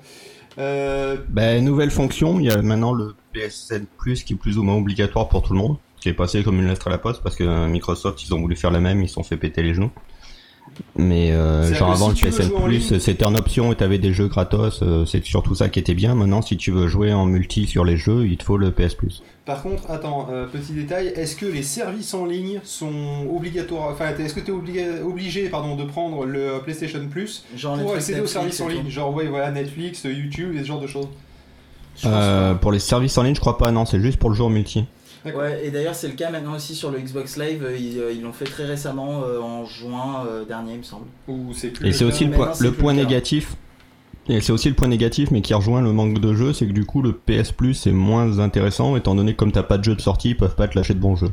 Euh, 0.59 1.17
Bah, 1.31 1.59
nouvelle 1.61 1.91
fonction, 1.91 2.39
il 2.39 2.47
y 2.47 2.51
a 2.51 2.61
maintenant 2.61 2.93
le 2.93 3.15
PSN 3.33 3.87
Plus 3.97 4.23
qui 4.23 4.35
est 4.35 4.37
plus 4.37 4.59
ou 4.59 4.63
moins 4.63 4.77
obligatoire 4.77 5.31
pour 5.31 5.41
tout 5.43 5.55
le 5.55 5.59
monde, 5.59 5.79
qui 5.99 6.11
est 6.11 6.15
passé 6.15 6.43
comme 6.43 6.59
une 6.61 6.69
lettre 6.69 6.89
à 6.89 6.91
la 6.91 6.99
poste 6.99 7.23
parce 7.23 7.37
que 7.37 7.45
euh, 7.45 7.69
Microsoft 7.69 8.23
ils 8.23 8.35
ont 8.35 8.41
voulu 8.41 8.55
faire 8.55 8.71
la 8.71 8.81
même, 8.81 9.01
ils 9.03 9.09
se 9.09 9.15
sont 9.15 9.23
fait 9.23 9.39
péter 9.39 9.63
les 9.63 9.73
genoux. 9.73 9.91
Mais 10.97 11.33
euh, 11.33 11.73
genre 11.75 11.92
avant 11.92 12.14
si 12.14 12.25
le 12.25 12.31
PSN 12.31 12.50
Plus 12.64 12.99
c'était 12.99 13.25
en 13.25 13.35
option 13.35 13.73
et 13.73 13.76
t'avais 13.76 13.99
des 13.99 14.12
jeux 14.12 14.28
gratos, 14.28 14.81
euh, 14.83 15.04
c'est 15.04 15.25
surtout 15.25 15.54
ça 15.54 15.69
qui 15.69 15.78
était 15.78 15.95
bien. 15.95 16.14
Maintenant 16.14 16.42
si 16.42 16.57
tu 16.57 16.71
veux 16.71 16.88
jouer 16.88 17.12
en 17.12 17.26
multi 17.26 17.66
sur 17.66 17.85
les 17.85 17.97
jeux, 17.97 18.26
il 18.26 18.37
te 18.37 18.45
faut 18.45 18.57
le 18.57 18.71
PS 18.71 18.95
Plus. 18.95 19.23
par 19.45 19.62
contre, 19.62 19.90
attends, 19.90 20.28
euh, 20.31 20.47
petit 20.47 20.73
détail, 20.73 21.09
est-ce 21.09 21.37
que 21.37 21.47
les 21.47 21.62
services 21.62 22.14
en 22.14 22.25
ligne 22.26 22.61
sont 22.64 23.26
obligatoires 23.35 23.88
Enfin, 23.90 24.11
est-ce 24.19 24.35
que 24.35 24.40
tu 24.40 24.50
es 24.50 25.00
obligé 25.00 25.49
pardon, 25.49 25.76
de 25.76 25.85
prendre 25.85 26.25
le 26.25 26.61
PlayStation 26.62 27.07
Plus 27.11 27.45
Genre 27.57 27.78
pour 27.78 27.95
accéder 27.95 28.21
aux 28.21 28.26
services 28.26 28.61
en 28.61 28.69
ligne? 28.69 28.88
Genre, 28.88 29.14
ouais, 29.14 29.26
voilà, 29.26 29.50
Netflix, 29.50 30.04
YouTube, 30.04 30.54
et 30.57 30.61
ce 30.61 30.64
genre 30.64 30.81
de 30.81 30.87
choses. 30.87 31.09
Euh, 32.04 32.54
pour 32.54 32.73
les 32.73 32.78
services 32.78 33.16
en 33.19 33.23
ligne, 33.23 33.35
je 33.35 33.40
crois 33.40 33.59
pas, 33.59 33.71
non, 33.71 33.85
c'est 33.85 34.00
juste 34.00 34.19
pour 34.19 34.31
le 34.31 34.37
jeu 34.37 34.45
en 34.45 34.50
multi. 34.50 34.85
Ouais, 35.25 35.64
et 35.64 35.71
d'ailleurs 35.71 35.95
c'est 35.95 36.09
le 36.09 36.14
cas 36.14 36.31
maintenant 36.31 36.55
aussi 36.55 36.75
sur 36.75 36.91
le 36.91 36.99
Xbox 36.99 37.37
Live, 37.37 37.64
euh, 37.64 37.76
ils 37.76 37.99
euh, 37.99 38.12
ils 38.12 38.23
l'ont 38.23 38.33
fait 38.33 38.45
très 38.45 38.64
récemment 38.64 39.23
euh, 39.25 39.41
en 39.41 39.64
juin 39.64 40.26
euh, 40.26 40.45
dernier 40.45 40.73
il 40.73 40.79
me 40.79 40.83
semble. 40.83 41.07
Ou 41.29 41.52
c'est 41.55 41.69
plus 41.69 41.88
Et 41.88 41.93
c'est 41.93 42.05
aussi 42.05 42.25
le 42.25 42.33
point, 42.33 42.52
le 42.59 42.73
point 42.73 42.93
négatif. 42.93 43.57
Et 44.29 44.41
c'est 44.41 44.52
aussi 44.52 44.69
le 44.69 44.75
point 44.75 44.88
négatif, 44.88 45.31
mais 45.33 45.41
qui 45.41 45.52
rejoint 45.52 45.81
le 45.81 45.93
manque 45.93 46.21
de 46.21 46.33
jeux, 46.33 46.52
c'est 46.52 46.67
que 46.67 46.73
du 46.73 46.85
coup 46.85 47.02
le 47.02 47.12
PS 47.12 47.52
Plus 47.52 47.87
est 47.87 47.93
moins 47.93 48.38
intéressant, 48.38 48.97
étant 48.97 49.14
donné 49.14 49.33
que 49.33 49.38
comme 49.38 49.52
t'as 49.52 49.64
pas 49.64 49.79
de 49.79 49.85
jeu 49.85 49.97
de 49.97 50.00
sortie, 50.00 50.31
ils 50.31 50.37
peuvent 50.37 50.55
pas 50.55 50.69
te 50.69 50.76
lâcher 50.79 50.95
de 50.95 51.00
bons 51.00 51.17
jeux. 51.17 51.33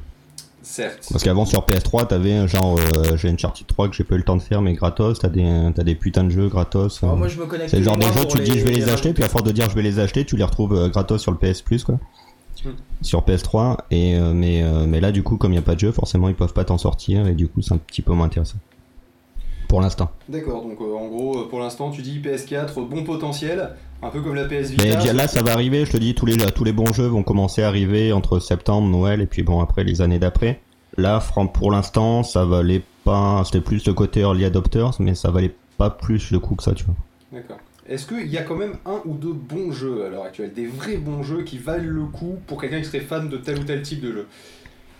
Certes. 0.62 1.08
Parce 1.12 1.24
qu'avant 1.24 1.46
sur 1.46 1.66
PS3, 1.66 2.08
t'avais 2.08 2.48
genre, 2.48 2.78
euh, 2.78 3.16
j'ai 3.16 3.30
Uncharted 3.30 3.66
3 3.66 3.90
que 3.90 3.96
j'ai 3.96 4.04
pas 4.04 4.16
eu 4.16 4.20
le 4.20 4.24
temps 4.24 4.36
de 4.36 4.42
faire, 4.42 4.62
mais 4.62 4.74
gratos, 4.74 5.20
t'as 5.20 5.30
des, 5.30 5.72
t'as 5.74 5.84
des 5.84 5.96
putains 5.96 6.24
de 6.24 6.30
jeux 6.30 6.48
gratos. 6.48 7.02
Euh. 7.04 7.16
moi 7.16 7.28
je 7.28 7.40
me 7.40 7.46
connecte. 7.46 7.72
c'est 7.72 7.78
le 7.78 7.84
genre 7.84 7.98
de 7.98 8.04
jeux, 8.04 8.26
tu 8.30 8.38
te 8.38 8.44
dis 8.44 8.60
je 8.60 8.66
vais 8.66 8.74
les 8.74 8.90
acheter, 8.90 9.14
puis 9.14 9.24
à 9.24 9.30
force 9.30 9.44
de 9.44 9.52
dire 9.52 9.70
je 9.70 9.76
vais 9.76 9.82
les 9.82 10.00
acheter, 10.00 10.26
tu 10.26 10.36
les 10.36 10.44
retrouves 10.44 10.76
euh, 10.76 10.90
gratos 10.90 11.22
sur 11.22 11.32
le 11.32 11.38
PS 11.38 11.62
Plus 11.62 11.84
quoi. 11.84 11.98
Mm. 12.66 12.70
sur 13.02 13.22
PS3 13.22 13.78
et 13.92 14.16
euh, 14.16 14.34
mais 14.34 14.62
euh, 14.64 14.86
mais 14.86 15.00
là 15.00 15.12
du 15.12 15.24
coup 15.24 15.38
comme 15.38 15.52
il 15.52 15.56
n'y 15.56 15.60
a 15.60 15.64
pas 15.64 15.76
de 15.76 15.80
jeu 15.80 15.92
forcément 15.92 16.28
ils 16.28 16.36
peuvent 16.36 16.54
pas 16.54 16.66
t'en 16.66 16.78
sortir 16.78 17.26
et 17.28 17.34
du 17.34 17.48
coup 17.48 17.62
c'est 17.62 17.74
un 17.74 17.78
petit 17.78 18.02
peu 18.02 18.12
moins 18.14 18.26
intéressant 18.26 18.58
pour 19.70 19.82
l'instant 19.82 20.12
D'accord, 20.28 20.64
donc 20.64 20.80
euh, 20.82 20.96
en 20.96 21.08
gros, 21.08 21.46
pour 21.46 21.60
l'instant, 21.60 21.92
tu 21.92 22.02
dis 22.02 22.20
PS4, 22.20 22.88
bon 22.88 23.04
potentiel, 23.04 23.70
un 24.02 24.10
peu 24.10 24.20
comme 24.22 24.34
la 24.34 24.46
PS 24.46 24.72
Vita. 24.72 24.84
mais 24.84 25.14
là 25.14 25.28
ça 25.28 25.44
va 25.44 25.54
arriver 25.54 25.86
je 25.86 25.92
te 25.92 25.98
dis 25.98 26.16
tous 26.16 26.26
les 26.26 26.36
tous 26.38 26.64
les 26.64 26.74
bons 26.74 26.92
jeux 26.92 27.06
vont 27.06 27.24
commencer 27.24 27.62
à 27.62 27.68
arriver 27.68 28.12
entre 28.12 28.40
septembre 28.40 28.88
Noël 28.90 29.22
et 29.22 29.28
puis 29.28 29.44
bon 29.44 29.62
après 29.62 29.84
les 29.84 30.02
années 30.02 30.20
d'après 30.20 30.60
là 30.98 31.24
pour 31.54 31.72
l'instant 31.72 32.24
ça 32.24 32.46
valait 32.46 32.84
pas 33.06 33.44
c'était 33.46 33.62
plus 33.62 33.86
le 33.86 33.94
côté 33.94 34.22
early 34.22 34.44
adopters 34.44 35.00
mais 35.00 35.16
ça 35.16 35.32
valait 35.32 35.56
pas 35.78 35.90
plus 35.92 36.32
le 36.32 36.40
coup 36.40 36.56
que 36.56 36.64
ça 36.64 36.74
tu 36.74 36.84
vois 36.86 36.96
D'accord. 37.32 37.58
Est-ce 37.90 38.06
qu'il 38.06 38.28
y 38.28 38.38
a 38.38 38.44
quand 38.44 38.56
même 38.56 38.76
un 38.86 39.02
ou 39.06 39.16
deux 39.16 39.34
bons 39.34 39.72
jeux 39.72 40.06
à 40.06 40.10
l'heure 40.10 40.24
actuelle? 40.24 40.54
Des 40.54 40.68
vrais 40.68 40.98
bons 40.98 41.24
jeux 41.24 41.42
qui 41.42 41.58
valent 41.58 41.90
le 41.90 42.06
coup 42.06 42.38
pour 42.46 42.62
quelqu'un 42.62 42.80
qui 42.80 42.86
serait 42.86 43.00
fan 43.00 43.30
de 43.30 43.38
tel 43.38 43.58
ou 43.58 43.64
tel 43.64 43.82
type 43.82 44.02
de 44.02 44.12
jeu? 44.12 44.28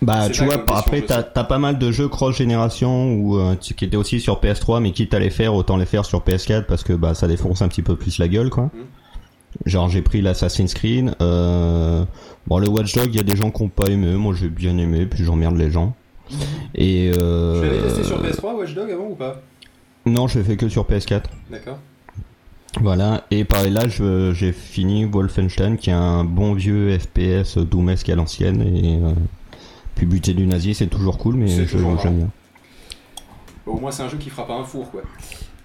Bah, 0.02 0.30
tu 0.30 0.44
vois, 0.44 0.56
après, 0.56 1.02
t'as 1.02 1.22
pas 1.22 1.60
mal 1.60 1.78
de 1.78 1.92
jeux 1.92 2.08
cross-génération 2.08 3.14
ou 3.14 3.38
euh, 3.38 3.56
qui 3.56 3.86
étaient 3.86 3.96
aussi 3.96 4.20
sur 4.20 4.42
PS3, 4.42 4.82
mais 4.82 4.92
quitte 4.92 5.14
à 5.14 5.20
les 5.20 5.30
faire, 5.30 5.54
autant 5.54 5.78
les 5.78 5.86
faire 5.86 6.04
sur 6.04 6.22
PS4 6.22 6.66
parce 6.66 6.84
que 6.84 6.94
bah, 6.94 7.14
ça 7.14 7.28
défonce 7.28 7.62
un 7.62 7.68
petit 7.68 7.84
peu 7.84 7.96
plus 7.96 8.18
la 8.18 8.28
gueule, 8.28 8.50
quoi. 8.50 8.72
Mhm. 8.74 8.86
Genre, 9.66 9.90
j'ai 9.90 10.02
pris 10.02 10.22
l'Assassin's 10.22 10.74
Creed. 10.74 11.14
Euh... 11.22 12.06
Bon, 12.48 12.58
le 12.58 12.70
Watch 12.70 12.96
Dog, 12.96 13.10
il 13.10 13.18
y 13.18 13.20
a 13.20 13.24
des 13.24 13.36
gens 13.36 13.52
qui 13.52 13.62
ont 13.62 13.70
pas 13.70 13.88
aimé. 13.88 14.14
Moi, 14.14 14.34
j'ai 14.34 14.50
bien 14.50 14.78
aimé, 14.78 15.06
puis 15.06 15.24
j'emmerde 15.24 15.58
les 15.58 15.70
gens. 15.70 15.96
Et 16.74 17.12
euh... 17.20 17.62
Tu 17.62 17.68
l'avais 17.68 17.82
testé 17.82 18.04
sur 18.04 18.24
PS3 18.24 18.58
Watch 18.58 18.74
Dog 18.74 18.90
avant 18.90 19.08
ou 19.10 19.16
pas? 19.16 19.42
Non, 20.06 20.28
je 20.28 20.40
l'ai 20.40 20.46
fait 20.46 20.58
que 20.58 20.70
sur 20.70 20.86
PS4. 20.86 21.24
D'accord. 21.52 21.78
Voilà, 22.82 23.26
et 23.32 23.46
pareil 23.46 23.72
là, 23.74 23.88
je- 23.88 24.32
j'ai 24.34 24.52
fini 24.52 25.06
Wolfenstein, 25.06 25.78
qui 25.78 25.90
est 25.90 25.94
un 25.94 26.24
bon 26.24 26.54
vieux 26.54 26.98
FPS 26.98 27.58
doomesque 27.58 28.10
à 28.10 28.16
l'ancienne, 28.16 28.62
et 28.62 29.00
euh, 29.04 29.12
puis 29.96 30.06
buter 30.06 30.34
du 30.34 30.46
nazi, 30.46 30.76
c'est 30.76 30.88
toujours 30.88 31.18
cool, 31.18 31.36
mais 31.36 31.48
j'aime 32.04 32.18
bien. 32.18 32.30
Bon, 33.66 33.74
au 33.74 33.80
moins, 33.80 33.92
c'est 33.92 34.04
un 34.04 34.10
jeu 34.10 34.18
qui 34.18 34.30
fera 34.30 34.46
pas 34.46 34.54
un 34.56 34.64
four, 34.64 34.90
quoi. 34.92 35.02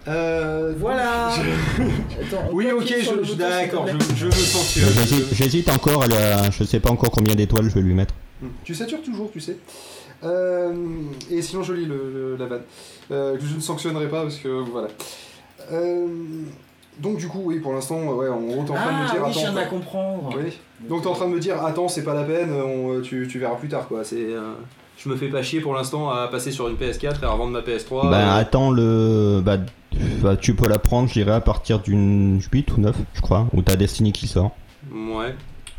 Euh, 0.08 0.74
Voilà 0.78 1.30
je- 1.34 1.82
Attends, 2.36 2.48
on 2.50 2.54
Oui, 2.54 2.66
ok, 2.70 2.84
je, 2.86 3.34
d'accord, 3.34 3.86
je, 3.88 4.14
je 4.14 4.26
que- 4.26 4.30
J'hésite- 4.92 5.34
J'hésite 5.34 5.68
encore, 5.70 6.02
à 6.02 6.06
la- 6.06 6.50
je 6.50 6.64
sais 6.64 6.80
pas 6.80 6.90
encore 6.90 7.10
combien 7.10 7.34
d'étoiles 7.34 7.68
je 7.70 7.74
vais 7.74 7.80
lui 7.82 7.94
mettre. 7.94 8.14
Tu 8.64 8.74
satures 8.74 9.02
toujours, 9.02 9.30
tu 9.32 9.40
sais. 9.40 9.56
Euh, 10.22 10.74
et 11.30 11.40
sinon, 11.42 11.62
je 11.62 11.72
lis 11.74 11.86
le, 11.86 12.10
le- 12.12 12.36
la 12.36 12.46
vanne. 12.46 12.62
Euh, 13.10 13.36
que 13.38 13.44
je 13.46 13.54
ne 13.54 13.60
sanctionnerai 13.60 14.08
pas 14.08 14.22
parce 14.22 14.36
que 14.36 14.48
voilà. 14.70 14.88
Euh, 16.98 17.02
donc, 17.02 17.16
du 17.18 17.28
coup, 17.28 17.42
oui, 17.44 17.60
pour 17.60 17.72
l'instant, 17.72 18.02
ouais, 18.14 18.28
en 18.28 18.40
gros, 18.40 18.62
t'es 18.64 18.70
en 18.70 18.74
train 18.74 18.92
de 18.92 18.98
me 18.98 19.06
Ah 19.08 19.12
dire 19.12 19.22
oui, 19.26 19.32
je 19.32 19.38
viens 19.40 19.50
de 19.50 19.56
la 19.56 19.62
attends. 19.62 19.70
comprendre. 19.70 20.34
Oui. 20.36 20.52
Donc, 20.88 21.02
t'es 21.02 21.08
en 21.08 21.12
train 21.14 21.28
de 21.28 21.34
me 21.34 21.40
dire 21.40 21.64
attends, 21.64 21.88
c'est 21.88 22.04
pas 22.04 22.14
la 22.14 22.24
peine, 22.24 22.52
on- 22.52 23.00
tu, 23.00 23.26
tu 23.30 23.38
verras 23.38 23.56
plus 23.56 23.68
tard, 23.68 23.88
quoi. 23.88 24.04
C'est. 24.04 24.16
euh, 24.34 24.52
je 24.96 25.08
me 25.08 25.16
fais 25.16 25.28
pas 25.28 25.42
chier 25.42 25.60
pour 25.60 25.74
l'instant 25.74 26.08
à 26.10 26.28
passer 26.28 26.52
sur 26.52 26.68
une 26.68 26.76
PS4 26.76 27.20
et 27.20 27.24
à 27.24 27.30
revendre 27.30 27.50
ma 27.52 27.60
PS3. 27.62 28.10
bah 28.10 28.36
euh, 28.36 28.40
attends 28.40 28.70
le... 28.70 29.40
Bah, 29.44 29.56
bah, 30.22 30.36
tu 30.36 30.54
peux 30.54 30.68
la 30.68 30.78
prendre, 30.78 31.08
je 31.08 31.14
dirais, 31.14 31.32
à 31.32 31.40
partir 31.40 31.80
d'une 31.80 32.40
8 32.52 32.72
ou 32.76 32.80
9, 32.80 32.94
je 33.14 33.20
crois, 33.20 33.46
où 33.52 33.60
t'as 33.62 33.74
Destiny 33.76 34.12
qui 34.12 34.26
sort. 34.28 34.52
Ouais. 34.92 35.34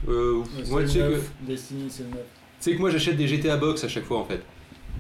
Euh, 0.10 0.42
C'est 0.64 0.70
moi, 0.70 0.82
le 0.82 0.88
tu 0.88 0.94
sais 0.94 1.00
que, 1.00 1.22
Destiny, 1.48 1.86
c'est 1.90 2.04
le 2.04 2.10
neuf. 2.10 2.20
tu 2.60 2.70
sais 2.72 2.76
que 2.76 2.80
moi, 2.82 2.90
j'achète 2.90 3.16
des 3.18 3.28
GTA 3.28 3.56
Box 3.58 3.84
à 3.84 3.88
chaque 3.88 4.04
fois, 4.04 4.20
en 4.20 4.26
fait. 4.26 4.42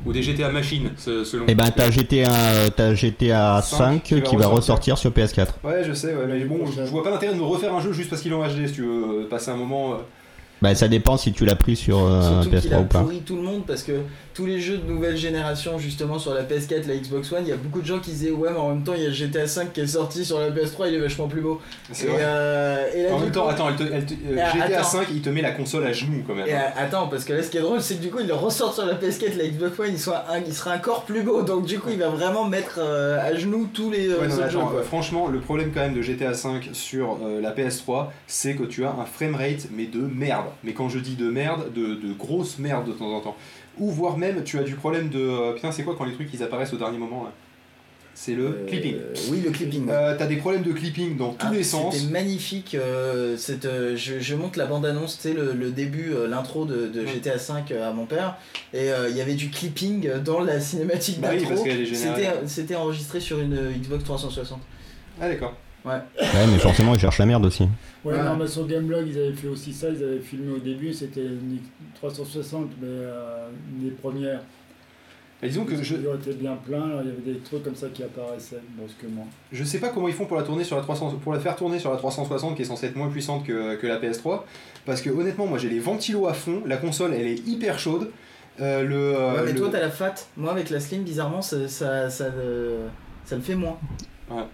Ou 0.05 0.13
des 0.13 0.21
GTA 0.21 0.49
Machine, 0.51 0.91
se- 0.97 1.23
selon. 1.23 1.45
Et 1.47 1.55
ben 1.55 1.71
t'as 1.75 1.89
GTA, 1.89 2.69
t'as 2.75 2.93
GTA 2.93 3.61
5 3.61 3.77
Cinq 4.07 4.23
qui 4.23 4.35
va, 4.35 4.47
ressortir 4.47 4.97
sur 4.97 5.11
PS4. 5.11 5.47
Ouais, 5.63 5.83
je 5.83 5.93
sais, 5.93 6.15
ouais, 6.15 6.25
mais 6.27 6.45
bon, 6.45 6.65
je, 6.65 6.85
je 6.85 6.89
vois 6.91 7.03
pas 7.03 7.09
l'intérêt 7.11 7.33
de 7.33 7.39
me 7.39 7.43
refaire 7.45 7.73
un 7.73 7.81
jeu 7.81 7.91
juste 7.91 8.09
parce 8.11 8.21
qu'il 8.21 8.31
est 8.31 8.35
en 8.35 8.43
HD, 8.47 8.67
si 8.67 8.73
tu 8.73 8.81
veux 8.83 9.21
euh, 9.23 9.27
passer 9.29 9.49
un 9.51 9.55
moment. 9.57 9.93
euh, 9.93 9.97
Bah 10.61 10.75
ça 10.75 10.87
dépend 10.87 11.17
si 11.17 11.33
tu 11.33 11.45
l'as 11.45 11.55
pris 11.55 11.75
sur 11.75 11.99
euh, 12.05 12.43
Surtout 12.43 12.49
qu'il 12.61 12.71
PS3 12.71 12.75
a 12.75 12.79
ou 12.81 12.85
pas. 12.85 12.99
pourri 13.01 13.21
tout 13.21 13.35
le 13.35 13.41
monde 13.41 13.63
parce 13.65 13.81
que 13.83 13.93
tous 14.35 14.45
les 14.45 14.59
jeux 14.59 14.77
de 14.77 14.83
nouvelle 14.85 15.15
génération, 15.15 15.79
justement 15.79 16.19
sur 16.19 16.33
la 16.33 16.43
PS4, 16.43 16.87
la 16.87 16.97
Xbox 16.97 17.31
One, 17.31 17.43
il 17.45 17.49
y 17.49 17.53
a 17.53 17.55
beaucoup 17.55 17.79
de 17.81 17.85
gens 17.85 17.99
qui 17.99 18.11
disaient 18.11 18.31
ouais, 18.31 18.49
mais 18.51 18.57
en 18.57 18.69
même 18.69 18.83
temps, 18.83 18.93
il 18.93 19.01
y 19.01 19.05
a 19.05 19.07
le 19.07 19.13
GTA 19.13 19.47
5 19.47 19.71
qui 19.71 19.79
est 19.79 19.87
sorti 19.87 20.25
sur 20.25 20.39
la 20.39 20.49
PS3, 20.51 20.89
il 20.89 20.95
est 20.95 20.99
vachement 20.99 21.27
plus 21.29 21.39
beau. 21.41 21.61
C'est 21.93 22.05
Et, 22.05 22.09
vrai. 22.09 22.19
euh, 22.21 22.85
et 22.93 23.03
là, 23.03 23.13
En 23.15 23.19
même 23.19 23.31
temps, 23.31 23.43
coup- 23.45 23.49
attends, 23.49 23.69
elle 23.69 23.75
te- 23.77 23.93
elle 23.93 24.05
te- 24.05 24.13
euh, 24.13 24.37
Ah, 24.43 24.51
GTA 24.53 24.79
attends. 24.79 24.83
5, 24.89 25.07
il 25.11 25.21
te 25.21 25.29
met 25.29 25.41
la 25.41 25.51
console 25.51 25.85
à 25.87 25.93
genoux 25.93 26.21
quand 26.27 26.35
même. 26.35 26.47
Et, 26.47 26.53
hein. 26.53 26.63
euh, 26.77 26.83
attends, 26.83 27.07
parce 27.07 27.23
que 27.23 27.31
là, 27.31 27.41
ce 27.43 27.49
qui 27.49 27.57
est 27.57 27.61
drôle, 27.61 27.81
c'est 27.81 27.95
que 27.95 28.01
du 28.01 28.09
coup, 28.11 28.19
il 28.19 28.27
le 28.27 28.33
ressort 28.33 28.73
sur 28.73 28.85
la 28.85 28.95
PS4, 28.95 29.37
la 29.37 29.47
Xbox 29.47 29.79
One, 29.79 29.87
il, 29.91 29.99
soit 29.99 30.25
un- 30.29 30.39
il 30.39 30.53
sera 30.53 30.75
encore 30.75 31.05
plus 31.05 31.21
beau. 31.23 31.41
Donc, 31.41 31.65
du 31.65 31.79
coup, 31.79 31.89
il 31.91 31.99
va 31.99 32.09
vraiment 32.09 32.43
mettre 32.43 32.79
euh, 32.79 33.17
à 33.21 33.33
genoux 33.35 33.69
tous 33.73 33.89
les 33.89 34.09
Ouais, 34.09 34.27
non, 34.27 34.35
jeux. 34.49 34.59
franchement, 34.83 35.27
le 35.29 35.39
problème 35.39 35.71
quand 35.73 35.79
même 35.79 35.93
de 35.93 36.01
GTA 36.01 36.33
5 36.33 36.71
sur 36.73 37.19
euh, 37.23 37.39
la 37.39 37.51
PS3, 37.51 38.11
c'est 38.27 38.55
que 38.55 38.63
tu 38.63 38.83
as 38.83 38.89
un 38.89 39.05
framerate, 39.05 39.67
mais 39.71 39.85
de 39.85 39.99
merde. 40.01 40.47
Mais 40.65 40.73
quand 40.73 40.89
je 40.89 40.99
dis 40.99 41.15
de 41.15 41.29
merde, 41.29 41.71
de, 41.73 41.95
de 41.95 42.13
grosse 42.13 42.59
merde 42.59 42.85
de 42.85 42.91
temps 42.91 43.13
en 43.15 43.21
temps. 43.21 43.37
Ou 43.79 43.91
voire 43.91 44.17
même, 44.17 44.43
tu 44.43 44.57
as 44.59 44.63
du 44.63 44.75
problème 44.75 45.09
de. 45.09 45.19
euh, 45.19 45.53
putain, 45.53 45.71
c'est 45.71 45.83
quoi 45.83 45.95
quand 45.97 46.05
les 46.05 46.13
trucs 46.13 46.33
ils 46.33 46.41
apparaissent 46.43 46.73
au 46.73 46.77
dernier 46.77 46.97
moment 46.97 47.23
là 47.25 47.31
C'est 48.13 48.33
le 48.33 48.45
Euh, 48.45 48.65
clipping. 48.67 48.95
Oui, 49.29 49.41
le 49.43 49.51
clipping. 49.51 49.87
Euh, 49.89 50.15
T'as 50.17 50.27
des 50.27 50.37
problèmes 50.37 50.63
de 50.63 50.71
clipping 50.71 51.17
dans 51.17 51.33
tous 51.33 51.47
Ah, 51.49 51.53
les 51.53 51.63
sens. 51.63 51.93
C'était 51.95 52.11
magnifique. 52.11 52.75
euh, 52.75 53.35
cette, 53.35 53.67
je, 53.95 54.19
je 54.19 54.35
monte 54.35 54.55
la 54.55 54.65
bande-annonce, 54.65 55.17
tu 55.17 55.23
sais, 55.29 55.33
le, 55.33 55.51
le 55.53 55.71
début, 55.71 56.13
l'intro 56.29 56.63
de. 56.65 56.89
GTA 57.05 57.35
V 57.35 57.77
à 57.81 57.91
mon 57.91 58.05
père. 58.05 58.37
Et 58.73 58.87
il 59.09 59.15
y 59.17 59.21
avait 59.21 59.33
du 59.35 59.49
clipping 59.49 60.09
dans 60.23 60.39
la 60.39 60.59
cinématique 60.61 61.19
Bah 61.19 61.29
oui, 61.31 61.37
d'intro. 61.39 61.49
parce 61.49 61.63
qu'elle 61.63 61.81
est 61.81 61.85
générée. 61.85 62.23
C'était 62.23 62.47
c'était 62.47 62.75
enregistré 62.75 63.19
sur 63.19 63.39
une 63.41 63.57
Xbox 63.81 64.03
360. 64.05 64.59
Ah, 65.19 65.27
d'accord. 65.27 65.53
Ouais 65.85 66.47
mais 66.51 66.57
forcément 66.57 66.93
ils 66.95 66.99
cherchent 66.99 67.19
la 67.19 67.25
merde 67.25 67.45
aussi. 67.45 67.63
Ouais, 68.03 68.13
Ouais. 68.13 68.23
non, 68.23 68.35
mais 68.35 68.47
sur 68.47 68.67
Gameblog, 68.67 69.07
ils 69.07 69.17
avaient 69.17 69.33
fait 69.33 69.47
aussi 69.47 69.73
ça. 69.73 69.87
Ils 69.89 70.03
avaient 70.03 70.19
filmé 70.19 70.51
au 70.53 70.59
début, 70.59 70.93
c'était 70.93 71.25
une 71.25 71.57
360, 71.95 72.69
mais 72.81 72.87
euh, 72.87 73.47
une 73.71 73.85
des 73.89 73.91
premières. 73.95 74.41
Et 75.43 75.47
disons 75.49 75.65
que 75.65 75.75
je, 75.83 75.95
étaient 75.95 76.33
bien 76.33 76.57
alors 76.67 77.01
il 77.03 77.07
y 77.07 77.11
avait 77.11 77.33
des 77.33 77.39
trucs 77.39 77.61
comme 77.63 77.75
ça 77.75 77.87
qui 77.93 78.01
apparaissaient 78.03 78.61
brusquement. 78.77 79.27
Je 79.51 79.63
sais 79.63 79.79
pas 79.79 79.89
comment 79.89 80.07
ils 80.07 80.13
font 80.13 80.25
pour 80.25 80.37
la 80.37 80.43
tourner 80.43 80.63
sur 80.63 80.75
la 80.77 80.81
300, 80.81 81.19
pour 81.23 81.33
la 81.33 81.39
faire 81.39 81.55
tourner 81.55 81.77
sur 81.77 81.91
la 81.91 81.97
360 81.97 82.55
qui 82.55 82.61
est 82.61 82.65
censée 82.65 82.87
être 82.87 82.95
moins 82.95 83.09
puissante 83.09 83.45
que, 83.45 83.75
que 83.75 83.85
la 83.85 83.99
PS3 83.99 84.41
parce 84.85 85.01
que 85.01 85.09
honnêtement 85.09 85.45
moi 85.45 85.57
j'ai 85.59 85.69
les 85.69 85.79
ventilos 85.79 86.27
à 86.27 86.33
fond, 86.33 86.63
la 86.65 86.77
console 86.77 87.13
elle 87.13 87.27
est 87.27 87.45
hyper 87.47 87.77
chaude. 87.79 88.09
Euh, 88.61 88.83
le, 88.83 88.95
euh, 88.95 89.33
ouais, 89.35 89.41
mais 89.47 89.51
le- 89.51 89.59
toi, 89.59 89.67
t'as 89.69 89.81
la 89.81 89.91
fat. 89.91 90.15
Moi, 90.37 90.49
avec 90.53 90.69
la 90.69 90.79
Slim, 90.79 91.03
bizarrement, 91.03 91.41
ça, 91.41 91.67
ça, 91.67 92.09
ça, 92.09 92.29
le- 92.29 92.77
ça 93.25 93.35
le 93.35 93.41
fait 93.41 93.55
moins. 93.55 93.77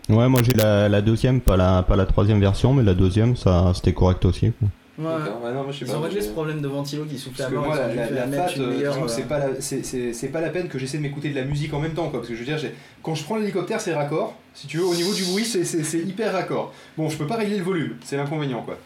Ouais 0.10 0.28
moi 0.28 0.42
j'ai 0.44 0.52
la, 0.54 0.90
la 0.90 1.02
deuxième, 1.02 1.40
pas 1.42 1.56
la, 1.58 1.84
pas 1.84 1.96
la 1.96 2.06
troisième 2.06 2.40
version, 2.40 2.74
mais 2.74 2.84
la 2.84 2.94
deuxième 2.94 3.36
ça 3.36 3.72
c'était 3.76 3.94
correct 3.94 4.24
aussi. 4.26 4.52
quoi. 4.60 4.68
Ouais. 5.00 5.06
Ouais, 5.08 5.54
non, 5.54 5.64
moi, 5.64 5.72
je 5.72 5.80
sais 5.80 5.86
Ils 5.86 5.92
pas, 5.92 5.98
ont 5.98 6.02
réglé 6.02 6.22
ce 6.22 6.30
problème 6.30 6.62
de 6.62 6.68
ventilo 6.68 7.06
qui 7.06 7.18
souffle 7.18 7.42
à 7.42 7.50
mort. 7.50 7.66
moi, 7.66 7.76
la, 7.76 7.88
la, 8.28 8.38
euh, 8.60 9.08
c'est 9.08 9.28
pas, 9.28 9.40
la- 9.40 9.60
c'est- 9.60 9.84
c'est- 9.84 10.14
c'est 10.14 10.28
pas 10.28 10.42
la 10.42 10.50
peine 10.50 10.68
que 10.68 10.78
j'essaie 10.78 10.98
de 10.98 11.02
m'écouter 11.02 11.30
de 11.30 11.36
la 11.36 11.44
musique 11.46 11.74
en 11.74 11.80
même 11.80 11.94
temps, 11.94 12.10
quoi. 12.10 12.20
Parce 12.20 12.28
que 12.28 12.36
je 12.36 12.40
veux 12.40 12.46
dire, 12.46 12.60
quand 13.02 13.16
je 13.16 13.24
prends 13.24 13.38
l'hélicoptère, 13.38 13.82
c'est 13.82 13.96
raccord. 13.96 14.36
Si 14.54 14.68
tu 14.68 14.78
veux, 14.78 14.86
au 14.86 14.94
niveau 14.94 15.12
du 15.14 15.24
bruit, 15.24 15.46
c'est- 15.46 15.64
c'est 15.64 15.84
c'est 15.84 16.00
hyper 16.00 16.34
raccord. 16.34 16.72
Bon, 16.98 17.10
je 17.10 17.18
peux 17.18 17.26
pas 17.26 17.38
régler 17.38 17.58
le 17.58 17.64
volume, 17.64 17.96
c'est 18.04 18.18
l'inconvénient, 18.18 18.62
quoi. 18.62 18.78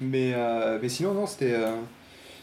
Mais, 0.00 0.32
euh, 0.34 0.78
mais 0.82 0.88
sinon, 0.90 1.14
non, 1.14 1.26
c'était. 1.26 1.52
euh, 1.54 1.70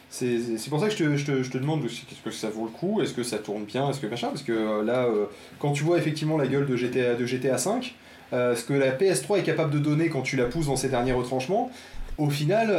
c'est 0.10 0.70
pour 0.70 0.80
ça 0.80 0.88
que 0.88 0.94
je 0.94 0.98
te, 0.98 1.18
je 1.18 1.26
te, 1.26 1.44
je 1.44 1.52
te 1.52 1.58
demande 1.58 1.86
est-ce 1.86 2.22
que 2.24 2.32
ça 2.32 2.50
vaut 2.50 2.66
le 2.66 2.72
coup, 2.72 3.02
est-ce 3.02 3.14
que 3.14 3.24
ça 3.24 3.38
tourne 3.38 3.66
bien, 3.66 3.90
est-ce 3.90 4.00
que 4.00 4.08
machin, 4.08 4.30
parce 4.30 4.42
que 4.42 4.52
euh, 4.52 4.84
là, 4.84 5.06
euh, 5.06 5.26
quand 5.60 5.72
tu 5.72 5.84
vois 5.84 5.98
effectivement 5.98 6.38
la 6.38 6.48
gueule 6.48 6.66
de 6.66 6.76
GTA, 6.76 7.14
de 7.14 7.26
GTA 7.26 7.58
5, 7.58 7.94
euh, 8.34 8.56
ce 8.56 8.64
que 8.64 8.74
la 8.74 8.92
PS3 8.92 9.40
est 9.40 9.44
capable 9.44 9.72
de 9.72 9.80
donner 9.80 10.10
quand 10.10 10.22
tu 10.22 10.36
la 10.36 10.46
pousses 10.46 10.66
dans 10.66 10.76
ses 10.76 10.90
derniers 10.90 11.14
retranchements, 11.14 11.72
au 12.20 12.30
final, 12.30 12.70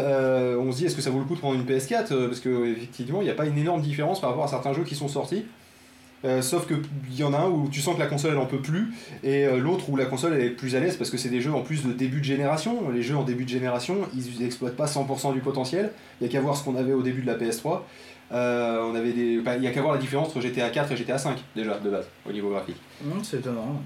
on 0.58 0.70
se 0.70 0.78
dit 0.78 0.86
est-ce 0.86 0.94
que 0.94 1.00
ça 1.02 1.10
vaut 1.10 1.18
le 1.18 1.24
coup 1.24 1.34
de 1.34 1.40
prendre 1.40 1.58
une 1.58 1.64
PS4 1.64 2.12
euh, 2.12 2.28
Parce 2.28 2.40
que 2.40 2.66
effectivement, 2.66 3.22
il 3.22 3.24
n'y 3.24 3.30
a 3.30 3.34
pas 3.34 3.46
une 3.46 3.56
énorme 3.56 3.80
différence 3.80 4.20
par 4.20 4.30
rapport 4.30 4.44
à 4.44 4.48
certains 4.48 4.74
jeux 4.74 4.84
qui 4.84 4.94
sont 4.94 5.08
sortis. 5.08 5.46
Euh, 6.24 6.42
sauf 6.42 6.66
qu'il 6.66 6.78
y 7.18 7.24
en 7.24 7.32
a 7.32 7.38
un 7.38 7.48
où 7.48 7.68
tu 7.70 7.80
sens 7.80 7.94
que 7.94 8.00
la 8.00 8.06
console 8.06 8.32
elle 8.32 8.38
en 8.38 8.46
peut 8.46 8.60
plus, 8.60 8.92
et 9.22 9.46
euh, 9.46 9.58
l'autre 9.58 9.88
où 9.88 9.96
la 9.96 10.04
console 10.04 10.34
elle 10.34 10.44
est 10.44 10.50
plus 10.50 10.76
à 10.76 10.80
l'aise 10.80 10.96
parce 10.96 11.08
que 11.08 11.16
c'est 11.16 11.30
des 11.30 11.40
jeux 11.40 11.52
en 11.52 11.62
plus 11.62 11.82
de 11.84 11.92
début 11.92 12.18
de 12.20 12.24
génération. 12.24 12.90
Les 12.90 13.02
jeux 13.02 13.16
en 13.16 13.22
début 13.24 13.44
de 13.44 13.48
génération, 13.48 13.96
ils 14.14 14.44
exploitent 14.44 14.76
pas 14.76 14.86
100% 14.86 15.32
du 15.32 15.40
potentiel. 15.40 15.92
Il 16.20 16.26
y 16.26 16.30
a 16.30 16.32
qu'à 16.32 16.40
voir 16.40 16.56
ce 16.56 16.64
qu'on 16.64 16.76
avait 16.76 16.92
au 16.92 17.02
début 17.02 17.22
de 17.22 17.26
la 17.26 17.36
PS3. 17.36 17.80
Euh, 18.32 18.82
on 18.82 18.94
avait 18.94 19.12
des, 19.12 19.40
bah, 19.40 19.56
il 19.56 19.62
y 19.64 19.66
a 19.66 19.70
qu'à 19.70 19.80
voir 19.80 19.94
la 19.94 20.00
différence 20.00 20.28
entre 20.28 20.40
GTA 20.40 20.68
4 20.68 20.92
et 20.92 20.96
GTA 20.96 21.18
5 21.18 21.38
déjà 21.56 21.78
de 21.78 21.90
base 21.90 22.06
au 22.28 22.32
niveau 22.32 22.50
graphique. 22.50 22.76
hum, 23.04 23.24
c'est 23.24 23.38
étonnant. 23.38 23.80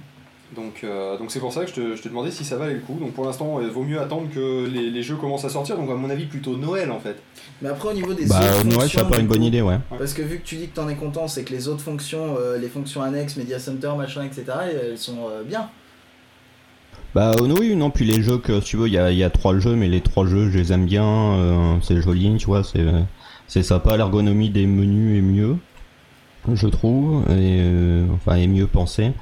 Donc 0.55 0.83
euh, 0.85 1.19
donc 1.19 1.31
c'est 1.31 1.41
pour 1.41 1.53
ça 1.53 1.65
que 1.65 1.71
je 1.71 1.75
te, 1.75 1.97
je 1.97 2.03
te 2.03 2.09
demandais 2.09 2.31
si 2.31 2.45
ça 2.45 2.57
valait 2.57 2.75
le 2.75 2.81
coup. 2.81 2.97
Donc 3.01 3.13
pour 3.13 3.25
l'instant, 3.25 3.61
il 3.61 3.69
vaut 3.69 3.83
mieux 3.83 4.01
attendre 4.01 4.29
que 4.33 4.67
les, 4.67 4.91
les 4.91 5.03
jeux 5.03 5.17
commencent 5.17 5.45
à 5.45 5.51
sortir. 5.51 5.77
Donc 5.77 5.91
à 5.91 5.95
mon 5.95 6.11
avis 6.11 6.27
plutôt 6.27 6.57
Noël 6.57 6.91
en 6.91 7.01
fait. 7.01 7.17
Mais 7.63 7.69
après, 7.69 7.91
au 7.91 7.93
niveau 7.93 8.15
des 8.15 8.27
Bah 8.27 8.41
autres 8.41 8.65
Noël 8.65 8.81
fonctions, 8.81 9.01
ça 9.01 9.05
pas 9.07 9.19
une 9.19 9.27
bonne 9.27 9.39
coup, 9.39 9.45
idée 9.45 9.63
ouais. 9.63 9.79
Parce 9.99 10.15
que 10.15 10.23
vu 10.23 10.39
que 10.39 10.45
tu 10.45 10.57
dis 10.57 10.69
que 10.69 10.75
t'en 10.75 10.89
es 10.89 10.97
content, 10.97 11.29
c'est 11.29 11.45
que 11.45 11.53
les 11.53 11.69
autres 11.69 11.83
fonctions, 11.83 12.37
euh, 12.39 12.59
les 12.59 12.69
fonctions 12.69 13.03
annexes, 13.03 13.37
Media 13.37 13.59
Center, 13.59 13.93
machin, 13.97 14.25
etc., 14.25 14.45
elles 14.91 14.99
sont 14.99 15.29
euh, 15.31 15.43
bien. 15.43 15.69
Bah 17.15 17.31
euh, 17.41 17.55
oui, 17.59 17.77
non, 17.77 17.91
puis 17.91 18.05
les 18.05 18.23
jeux 18.23 18.39
que 18.39 18.61
si 18.61 18.67
tu 18.71 18.77
veux, 18.77 18.89
il 18.89 18.95
y 18.95 18.99
a, 18.99 19.13
il 19.13 19.19
y 19.19 19.23
a 19.23 19.31
trois 19.31 19.57
jeux, 19.59 19.77
mais 19.77 19.89
les 19.89 20.01
trois 20.01 20.27
jeux, 20.27 20.51
je 20.51 20.59
les 20.59 20.73
aime 20.73 20.85
bien, 20.85 21.05
euh, 21.07 21.77
c'est 21.81 22.01
joli, 22.01 22.37
tu 22.39 22.47
vois, 22.47 22.65
c'est 22.65 22.85
c'est 23.47 23.63
sympa, 23.63 23.97
l'ergonomie 23.97 24.51
des 24.51 24.67
menus 24.67 25.19
est 25.19 25.23
mieux, 25.23 25.57
je 26.53 26.67
trouve, 26.67 27.23
et 27.31 27.61
euh, 27.61 28.05
enfin 28.15 28.37
est 28.37 28.49
mieux 28.49 28.67
pensé. 28.67 29.13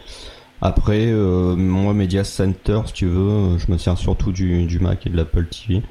Après, 0.62 1.06
euh, 1.06 1.56
moi, 1.56 1.92
Media 1.92 2.22
Center, 2.22 2.80
si 2.86 2.92
tu 2.92 3.06
veux, 3.06 3.18
euh, 3.18 3.58
je 3.58 3.70
me 3.70 3.76
sers 3.78 3.98
surtout 3.98 4.30
du, 4.30 4.64
du 4.66 4.78
Mac 4.78 5.06
et 5.06 5.10
de 5.10 5.16
l'Apple 5.16 5.46
TV. 5.46 5.82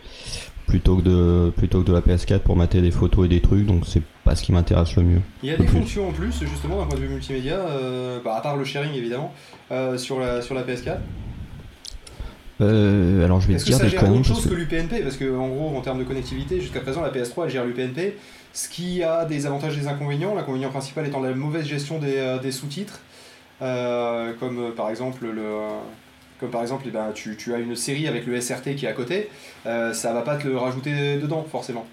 plutôt 0.65 0.95
que 0.95 1.01
de 1.01 1.51
plutôt 1.55 1.81
que 1.81 1.87
de 1.87 1.93
la 1.93 1.99
PS4 1.99 2.39
pour 2.39 2.55
mater 2.55 2.81
des 2.81 2.91
photos 2.91 3.25
et 3.25 3.27
des 3.27 3.41
trucs, 3.41 3.65
donc 3.65 3.83
c'est 3.85 4.01
pas 4.23 4.35
ce 4.35 4.43
qui 4.43 4.53
m'intéresse 4.53 4.95
le 4.95 5.03
mieux. 5.03 5.21
Il 5.43 5.49
y 5.49 5.53
a 5.53 5.57
des 5.57 5.67
fonctions 5.67 6.07
en 6.07 6.11
plus, 6.11 6.33
justement, 6.39 6.77
d'un 6.77 6.85
point 6.85 6.97
de 6.97 7.03
vue 7.03 7.09
multimédia, 7.09 7.55
euh, 7.55 8.19
bah, 8.23 8.35
à 8.35 8.41
part 8.41 8.55
le 8.55 8.63
sharing 8.63 8.93
évidemment, 8.93 9.33
euh, 9.71 9.97
sur, 9.97 10.19
la, 10.19 10.41
sur 10.41 10.55
la 10.55 10.63
PS4. 10.63 10.97
Euh, 12.61 13.25
alors 13.25 13.41
je 13.41 13.47
vais 13.47 13.53
te 13.53 13.57
Est-ce 13.57 13.65
que 13.65 13.69
dire 13.71 13.77
ça 13.79 13.83
des 13.85 13.89
gère 13.89 14.09
autre 14.09 14.23
chose 14.23 14.43
que 14.43 14.49
que 14.49 14.55
l'UPnP 14.55 15.01
Parce 15.03 15.17
que 15.17 15.35
en 15.35 15.49
gros, 15.49 15.75
en 15.75 15.81
termes 15.81 15.99
de 15.99 16.03
connectivité, 16.03 16.61
jusqu'à 16.61 16.79
présent, 16.79 17.01
la 17.01 17.09
PS3 17.09 17.45
elle 17.45 17.49
gère 17.49 17.65
l'UPnP, 17.65 18.13
ce 18.53 18.69
qui 18.69 19.03
a 19.03 19.25
des 19.25 19.47
avantages 19.47 19.75
et 19.75 19.81
des 19.81 19.87
inconvénients. 19.87 20.35
L'inconvénient 20.35 20.69
principal 20.69 21.07
étant 21.07 21.21
la 21.21 21.33
mauvaise 21.33 21.65
gestion 21.65 21.97
des, 21.97 22.37
des 22.41 22.51
sous-titres, 22.51 23.01
euh, 23.61 24.33
comme 24.39 24.59
euh, 24.59 24.71
par 24.71 24.89
exemple 24.89 25.25
le. 25.25 25.43
Comme 26.39 26.49
par 26.49 26.63
exemple, 26.63 26.85
eh 26.87 26.91
ben, 26.91 27.11
tu, 27.13 27.37
tu 27.37 27.53
as 27.53 27.59
une 27.59 27.75
série 27.75 28.07
avec 28.07 28.25
le 28.25 28.41
SRT 28.41 28.73
qui 28.75 28.85
est 28.87 28.89
à 28.89 28.93
côté, 28.93 29.29
euh, 29.67 29.93
ça 29.93 30.11
va 30.11 30.21
pas 30.23 30.37
te 30.37 30.47
le 30.47 30.57
rajouter 30.57 31.17
dedans 31.17 31.45
forcément. 31.49 31.85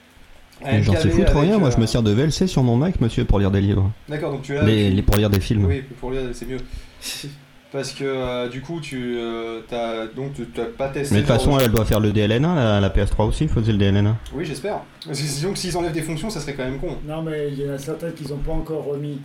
Mais 0.65 0.83
j'en 0.83 0.95
sais 0.97 1.11
foutre 1.11 1.31
avec, 1.37 1.43
rien, 1.51 1.59
moi 1.59 1.69
euh, 1.69 1.71
je 1.71 1.79
me 1.79 1.85
sers 1.87 2.03
de 2.03 2.11
VLC 2.13 2.47
sur 2.49 2.63
mon 2.63 2.75
Mac, 2.77 2.99
monsieur, 3.01 3.25
pour 3.27 3.39
lire 3.39 3.51
des 3.51 3.61
livres. 3.61 3.93
D'accord, 4.09 4.33
donc 4.33 4.43
tu 4.43 4.57
as. 4.57 4.63
Les, 4.65 4.91
les- 4.91 5.03
pour 5.03 5.17
lire 5.17 5.29
des 5.31 5.39
films. 5.41 5.67
Oui, 5.67 5.83
pour 6.01 6.11
lire, 6.11 6.23
c'est 6.33 6.47
mieux. 6.47 6.57
Parce 7.71 7.93
que 7.93 8.03
euh, 8.05 8.49
du 8.49 8.63
coup, 8.63 8.81
tu 8.81 9.17
euh, 9.19 9.61
t'as 9.69 10.07
donc 10.07 10.33
tu 10.33 10.47
t'as 10.47 10.65
pas 10.65 10.89
testé. 10.89 11.15
Mais 11.15 11.21
de 11.21 11.27
toute 11.27 11.37
façon, 11.37 11.59
de 11.59 11.63
elle 11.63 11.71
doit 11.71 11.85
faire 11.85 12.01
le 12.01 12.11
DLN1, 12.13 12.55
la, 12.57 12.81
la 12.81 12.89
PS3 12.89 13.29
aussi 13.29 13.47
faisait 13.47 13.73
le 13.73 13.79
DLN1. 13.79 14.15
Oui, 14.33 14.47
j'espère. 14.47 14.81
Parce 15.05 15.21
que 15.21 15.27
Sinon, 15.27 15.55
s'ils 15.55 15.77
enlèvent 15.77 15.93
des 15.93 16.01
fonctions, 16.01 16.31
ça 16.31 16.41
serait 16.41 16.55
quand 16.55 16.65
même 16.65 16.79
con. 16.79 16.97
Non, 17.07 17.21
mais 17.23 17.49
il 17.53 17.61
y 17.63 17.69
en 17.71 17.75
a 17.75 17.79
certaines 17.79 18.15
qu'ils 18.15 18.29
n'ont 18.31 18.39
pas 18.39 18.53
encore 18.53 18.85
remis. 18.87 19.21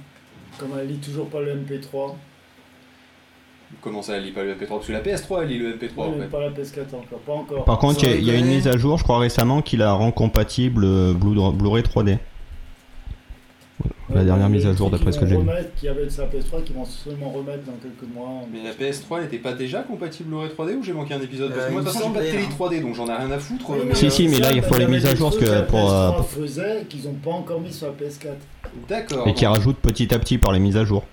Comme 0.59 0.71
elle 0.77 0.87
lit 0.89 0.97
toujours 0.97 1.29
pas 1.29 1.39
le 1.39 1.53
MP3. 1.55 2.15
Comment 3.81 4.01
ça, 4.01 4.15
elle 4.17 4.23
lit 4.23 4.31
pas 4.31 4.43
le 4.43 4.53
MP3 4.55 4.67
Parce 4.69 4.87
que 4.87 4.91
la 4.93 5.01
PS3, 5.01 5.41
elle 5.43 5.47
lit 5.49 5.57
le 5.59 5.73
MP3 5.73 5.91
en 5.97 6.07
Oui, 6.09 6.13
mais 6.17 6.23
fait. 6.23 6.29
pas 6.29 6.39
la 6.41 6.49
PS4 6.49 6.95
encore. 6.95 7.19
Pas 7.25 7.33
encore. 7.33 7.65
Par 7.65 7.77
contre, 7.79 8.03
il 8.05 8.21
y, 8.21 8.25
y 8.25 8.31
a 8.31 8.35
une 8.35 8.45
mise 8.47 8.67
à 8.67 8.77
jour, 8.77 8.97
je 8.97 9.03
crois 9.03 9.19
récemment, 9.19 9.61
qui 9.61 9.77
la 9.77 9.93
rend 9.93 10.11
compatible 10.11 10.83
euh, 10.85 11.13
Blu- 11.13 11.51
Blu-ray 11.53 11.83
3D. 11.83 12.17
La 14.09 14.19
Ouais, 14.19 14.25
dernière 14.25 14.49
mise 14.49 14.65
à 14.67 14.73
jour, 14.73 14.89
d'après 14.91 15.11
ce 15.11 15.19
que 15.19 15.25
j'ai 15.25 15.31
vu. 15.31 15.37
remettre, 15.37 15.73
Qui 15.75 15.87
avait 15.87 16.03
de 16.05 16.09
sa 16.09 16.25
PS3, 16.25 16.63
qui 16.63 16.73
vont 16.73 16.85
seulement 16.85 17.29
remettre 17.29 17.63
dans 17.63 17.73
quelques 17.81 18.13
mois. 18.13 18.41
Mais 18.51 18.59
la 18.63 18.71
PS3 18.73 19.21
n'était 19.21 19.37
pas 19.39 19.53
déjà 19.53 19.81
compatible 19.81 20.29
Blu-ray 20.29 20.49
3D 20.49 20.75
ou 20.77 20.83
j'ai 20.83 20.93
manqué 20.93 21.13
un 21.15 21.21
épisode 21.21 21.51
Parce 21.51 21.63
Euh, 21.63 21.67
que 21.67 21.71
moi, 21.73 21.81
de 21.81 21.85
toute 21.87 21.95
façon, 21.95 22.09
j'ai 22.09 22.13
pas 22.19 22.25
de 22.25 22.31
télé 22.31 22.43
semblait, 22.43 22.77
3D 22.77 22.81
donc 22.83 22.95
j'en 22.95 23.07
ai 23.07 23.13
rien 23.15 23.31
à 23.31 23.39
foutre. 23.39 23.69
Oui, 23.69 23.77
mais, 23.79 23.85
mais 23.89 23.95
Si, 23.95 24.05
euh, 24.05 24.09
si, 24.09 24.27
mais 24.27 24.39
là, 24.39 24.51
il 24.51 24.61
faut 24.61 24.77
les 24.77 24.87
mises 24.87 25.05
à 25.05 25.15
jour, 25.15 25.29
parce 25.31 25.41
que 25.43 25.61
pour, 25.61 25.91
euh, 25.91 26.09
La 26.11 26.17
PS3 26.17 26.23
faisait 26.23 26.85
qu'ils 26.89 27.05
n'ont 27.05 27.13
pas 27.13 27.31
encore 27.31 27.59
mis 27.61 27.73
sur 27.73 27.87
la 27.87 27.93
PS4. 27.93 28.35
D'accord. 28.87 29.27
Et 29.27 29.33
qui 29.33 29.45
donc- 29.45 29.55
rajoute 29.55 29.77
petit 29.77 30.13
à 30.13 30.19
petit 30.19 30.37
par 30.37 30.51
les 30.51 30.59
mises 30.59 30.77
à 30.77 30.83
jour. 30.85 31.03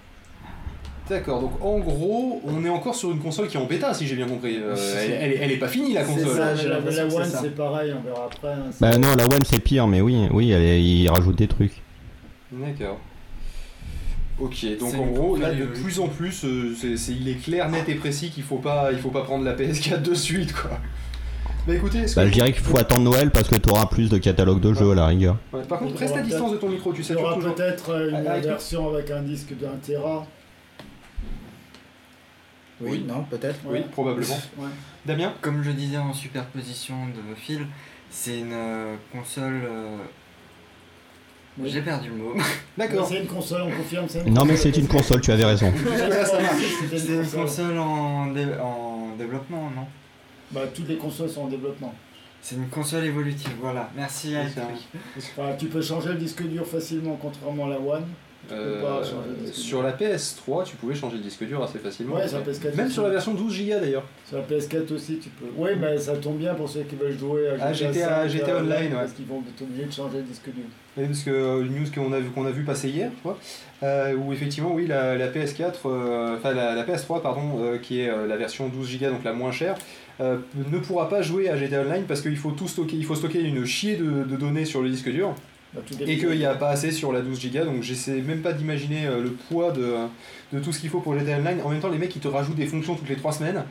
D'accord, 1.11 1.41
donc 1.41 1.53
en 1.61 1.79
gros, 1.81 2.41
on 2.47 2.65
est 2.65 2.69
encore 2.69 2.95
sur 2.95 3.11
une 3.11 3.19
console 3.19 3.49
qui 3.49 3.57
est 3.57 3.61
en 3.61 3.67
bêta, 3.67 3.93
si 3.93 4.07
j'ai 4.07 4.15
bien 4.15 4.29
compris. 4.29 4.57
Euh, 4.63 4.75
elle, 4.97 5.11
elle 5.11 5.33
est- 5.33 5.39
elle 5.43 5.51
est 5.53 5.57
pas 5.57 5.67
finie 5.69 5.93
la 5.93 6.05
C'est 6.05 6.13
console. 6.15 6.37
ça. 6.37 6.55
La, 6.69 6.79
One, 7.07 7.25
c'est 7.43 7.55
pareil, 7.57 7.93
on 7.99 8.07
verra 8.07 8.27
après. 8.27 8.53
hein, 8.53 8.71
Bah 8.81 8.97
non, 8.97 9.17
la 9.17 9.25
One 9.25 9.43
c'est 9.45 9.59
pire, 9.59 9.87
mais 9.89 10.01
oui, 10.01 10.29
oui, 10.31 10.53
elle 10.53 10.63
il 10.81 11.09
rajoute 11.11 11.37
des 11.37 11.49
trucs. 11.49 11.83
D'accord. 12.53 12.99
Ok, 14.39 14.65
donc 14.79 14.95
en 14.95 15.07
gros, 15.07 15.37
là 15.37 15.53
de 15.53 15.65
plus 15.67 15.99
en 16.01 16.07
plus, 16.09 16.45
euh, 16.45 16.75
c'est, 16.81 16.97
c'est- 16.97 17.13
il 17.13 17.29
est 17.29 17.35
clair, 17.43 17.69
net 17.71 17.89
et 17.89 17.95
précis 17.97 18.31
qu'il 18.31 18.43
faut 18.45 18.57
pas, 18.59 18.91
il 18.93 18.99
faut 18.99 19.11
pas 19.11 19.23
prendre 19.23 19.45
la 19.45 19.53
PS4 19.55 20.03
de 20.03 20.15
suite, 20.15 20.55
quoi. 20.55 20.71
Bah 21.67 21.75
écoutez, 21.75 22.03
Bah 22.17 22.23
que- 22.23 22.29
je 22.29 22.33
dirais 22.33 22.53
qu'il 22.53 22.63
faut 22.63 22.79
attendre 22.79 23.03
Noël 23.03 23.31
parce 23.31 23.49
que 23.49 23.57
tu 23.57 23.69
auras 23.69 23.85
plus 23.87 24.09
de 24.09 24.17
catalogue 24.17 24.61
de 24.61 24.73
jeux 24.73 24.93
à 24.93 24.95
la 24.95 25.07
rigueur. 25.09 25.37
Ouais, 25.53 25.61
par 25.69 25.81
contre, 25.81 25.93
Il 25.97 25.99
reste 25.99 26.17
à 26.17 26.23
distance 26.23 26.53
de 26.53 26.57
ton 26.57 26.69
micro, 26.71 26.93
tu 26.93 27.01
Il 27.01 27.05
sais 27.05 27.13
y 27.15 27.17
aura 27.17 27.35
toujours. 27.35 27.55
peut-être 27.55 27.91
euh, 27.91 28.11
une 28.11 28.27
Ah, 28.27 28.33
avec- 28.33 28.45
version 28.45 28.89
avec 28.95 29.11
un 29.11 29.23
disque 29.23 29.53
d'un 29.61 29.75
Tera. 29.85 30.25
Oui, 32.81 32.91
Oui. 32.93 33.05
non, 33.07 33.25
peut-être. 33.25 33.59
Oui, 33.65 33.79
Ouais. 33.79 33.85
probablement. 33.93 34.39
Ouais. 34.59 34.69
Damien 35.07 35.35
Comme 35.41 35.63
je 35.63 35.71
disais 35.71 35.99
en 35.99 36.13
superposition 36.13 37.07
de 37.07 37.35
fil, 37.35 37.67
c'est 38.11 38.41
une 38.41 38.53
euh, 38.53 38.97
console. 39.13 39.63
euh, 39.65 39.97
Oui. 41.59 41.69
J'ai 41.71 41.83
perdu 41.83 42.09
le 42.11 42.15
mot. 42.17 42.33
Mais 42.35 42.43
D'accord. 42.89 43.07
C'est 43.09 43.21
une 43.21 43.27
console, 43.27 43.63
on 43.63 43.71
confirme. 43.71 44.07
c'est 44.09 44.23
une 44.27 44.35
Non 44.35 44.45
mais 44.45 44.57
c'est 44.57 44.77
une 44.77 44.89
console, 44.89 45.21
tu 45.21 45.31
avais 45.33 45.45
raison. 45.45 45.73
C'est 46.97 47.07
une 47.09 47.27
console. 47.27 47.79
en, 47.79 48.27
dé- 48.33 48.55
en 48.63 49.15
développement, 49.19 49.71
non? 49.75 49.87
Bah, 50.53 50.63
toutes 50.75 50.89
les 50.89 50.97
consoles 50.97 51.29
sont 51.31 51.43
en 51.43 51.49
développement. 51.49 51.95
C'est 52.43 52.55
une 52.57 52.69
console 52.69 53.05
évolutive, 53.05 53.53
voilà. 53.61 53.91
Merci 53.95 54.35
Enfin, 55.19 55.55
tu 55.59 55.67
peux 55.67 55.83
changer 55.83 56.09
le 56.11 56.15
disque 56.15 56.43
dur 56.49 56.67
facilement, 56.67 57.19
contrairement 57.21 57.67
à 57.67 57.71
la 57.71 57.79
One. 57.81 58.07
Euh, 58.53 58.83
sur 59.53 59.83
la 59.83 59.93
PS3, 59.93 60.65
tu 60.65 60.75
pouvais 60.77 60.95
changer 60.95 61.17
le 61.19 61.23
disque 61.23 61.45
dur 61.45 61.63
assez 61.63 61.79
facilement. 61.79 62.17
Ouais, 62.17 62.27
sur 62.27 62.39
la 62.39 62.45
PS4 62.45 62.75
Même 62.77 62.87
aussi. 62.87 62.95
sur 62.95 63.03
la 63.05 63.11
version 63.11 63.35
12 63.35 63.59
Go 63.59 63.75
d'ailleurs. 63.81 64.03
Sur 64.29 64.39
la 64.39 64.43
PS4 64.45 64.93
aussi, 64.93 65.19
tu 65.19 65.29
peux. 65.29 65.47
Oui, 65.57 65.71
mais 65.81 65.97
ça 65.99 66.17
tombe 66.17 66.39
bien 66.39 66.55
pour 66.55 66.69
ceux 66.69 66.81
qui 66.83 66.97
veulent 66.97 67.17
jouer 67.17 67.49
à 67.49 67.57
Ah, 67.61 67.73
GTA, 67.73 67.93
GTA 67.93 68.09
5, 68.23 68.29
GTA 68.29 68.57
Online, 68.59 68.71
ouais. 68.73 68.89
Parce 68.95 69.13
qu'ils 69.13 69.27
vont 69.27 69.43
être 69.49 69.63
obligés 69.63 69.85
de 69.85 69.93
changer 69.93 70.17
le 70.19 70.25
disque 70.25 70.45
dur. 70.47 70.65
Oui, 70.97 71.05
parce 71.07 71.21
que 71.21 71.31
euh, 71.31 71.65
une 71.65 71.75
news 71.81 71.87
qu'on 71.95 72.13
a, 72.13 72.19
vu- 72.19 72.31
qu'on 72.31 72.47
a 72.47 72.51
vu 72.51 72.65
passer 72.65 72.89
hier, 72.89 73.11
je 73.15 73.21
crois, 73.21 73.39
euh, 73.85 74.15
où 74.17 74.33
effectivement, 74.33 74.73
oui, 74.75 74.87
la, 74.89 75.17
la 75.17 75.29
PS4, 75.29 75.75
euh, 75.87 76.37
enfin 76.37 76.53
la, 76.53 76.75
la 76.75 76.85
PS3, 76.85 77.23
pardon, 77.23 77.79
qui 77.83 78.01
est 78.01 78.11
la 78.27 78.37
version 78.37 78.69
12 78.69 78.99
Go, 78.99 79.07
donc 79.11 79.23
la 79.25 79.33
moins 79.33 79.53
chère, 79.53 79.77
ne 80.21 80.79
pourra 80.79 81.09
pas 81.09 81.23
jouer 81.23 81.49
à 81.49 81.57
GTA 81.57 81.83
Online 81.83 82.05
parce 82.07 82.21
qu'il 82.21 82.37
faut 82.37 82.51
tout 82.51 82.69
stocker, 82.69 82.97
il 82.97 83.05
faut 83.07 83.15
stocker 83.15 83.41
une 83.41 83.65
chier 83.65 83.97
de, 83.97 84.25
de 84.25 84.37
données 84.37 84.65
sur 84.67 84.83
le 84.83 84.91
disque 84.91 85.09
dur 85.11 85.35
et 86.01 86.19
qu'il 86.19 86.31
n'y 86.31 86.45
a 86.45 86.55
pas 86.55 86.71
assez 86.71 86.91
sur 86.91 87.13
la 87.13 87.21
12 87.21 87.41
Go, 87.53 87.65
donc 87.65 87.83
j'essaie 87.83 88.21
même 88.21 88.41
pas 88.43 88.53
d'imaginer 88.53 89.07
euh, 89.07 89.23
le 89.23 89.31
poids 89.31 89.71
de, 89.73 89.95
de 90.53 90.59
tout 90.61 90.73
ce 90.73 90.81
qu'il 90.81 90.91
faut 90.91 91.01
pour 91.01 91.17
GTA 91.19 91.37
Online. 91.39 91.59
En 91.65 91.69
même 91.71 91.81
temps, 91.81 91.89
les 91.91 91.99
mecs 91.99 92.15
ils 92.17 92.21
te 92.21 92.29
rajoutent 92.29 92.57
des 92.57 92.67
fonctions 92.67 92.95
toutes 92.97 93.09
les 93.09 93.17
3 93.17 93.33
semaines. 93.33 93.63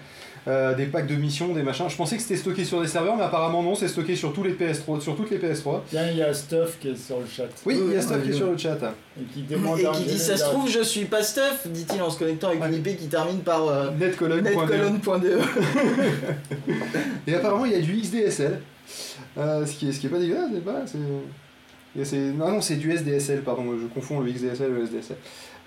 euh, 0.47 0.73
des 0.73 0.85
packs 0.85 1.05
de 1.05 1.15
missions, 1.15 1.49
des 1.53 1.61
machins. 1.63 1.89
Je 1.89 1.97
pensais 1.97 2.15
que 2.15 2.21
c'était 2.21 2.37
stocké 2.37 2.63
sur 2.63 2.81
des 2.81 2.87
serveurs, 2.87 3.17
mais 3.17 3.23
apparemment 3.23 3.61
non, 3.61 3.75
c'est 3.75 3.89
stocké 3.89 4.15
sur 4.15 4.31
tous 4.33 4.41
les 4.43 4.53
PS3, 4.53 5.01
sur 5.01 5.15
toutes 5.17 5.29
les 5.29 5.37
PS3. 5.37 5.81
Tiens, 5.89 6.09
il 6.09 6.17
y 6.17 6.23
a 6.23 6.33
Stuff 6.33 6.77
qui 6.79 6.87
est 6.87 6.95
sur 6.95 7.19
le 7.19 7.25
chat. 7.27 7.43
Oui, 7.65 7.77
il 7.87 7.93
y 7.93 7.97
a 7.97 8.01
Stuff 8.01 8.23
qui 8.23 8.29
est 8.29 8.33
sur 8.33 8.49
le 8.49 8.57
chat. 8.57 8.77
Et 9.19 9.23
qui 9.33 9.41
demande 9.43 9.77
Et 9.79 9.85
à 9.85 9.91
qui 9.91 10.03
dit 10.05 10.17
ça 10.17 10.37
se 10.37 10.45
trouve 10.45 10.69
je 10.69 10.81
suis 10.81 11.03
pas 11.05 11.21
stuff, 11.21 11.67
dit-il 11.67 12.01
en 12.01 12.09
se 12.09 12.17
connectant 12.17 12.47
avec 12.47 12.61
Ouais. 12.61 12.69
une 12.69 12.75
IP 12.75 12.97
qui 12.97 13.07
termine 13.09 13.39
par 13.41 13.67
euh, 13.67 13.91
Netcolon.be. 13.99 14.43
netcolon.de. 14.45 15.39
Et 17.27 17.33
apparemment, 17.35 17.65
il 17.65 17.73
y 17.73 17.75
a 17.75 17.81
du 17.81 17.93
XDSL. 17.97 18.61
Euh, 19.37 19.65
ce, 19.65 19.73
qui 19.73 19.89
est, 19.89 19.91
ce 19.91 19.99
qui 19.99 20.07
est 20.07 20.09
pas 20.09 20.19
dégueulasse, 20.19 20.49
c'est 20.53 20.63
pas. 20.63 20.81
C'est- 21.95 22.01
et 22.01 22.05
c'est- 22.05 22.17
Non, 22.17 22.49
non, 22.51 22.61
c'est 22.61 22.75
du 22.75 22.91
SDSL, 22.91 23.41
pardon, 23.41 23.63
je 23.81 23.85
confonds 23.87 24.19
le 24.21 24.31
XDSL 24.31 24.71
et 24.71 24.73
le 24.73 24.83
SDSL. 24.85 25.17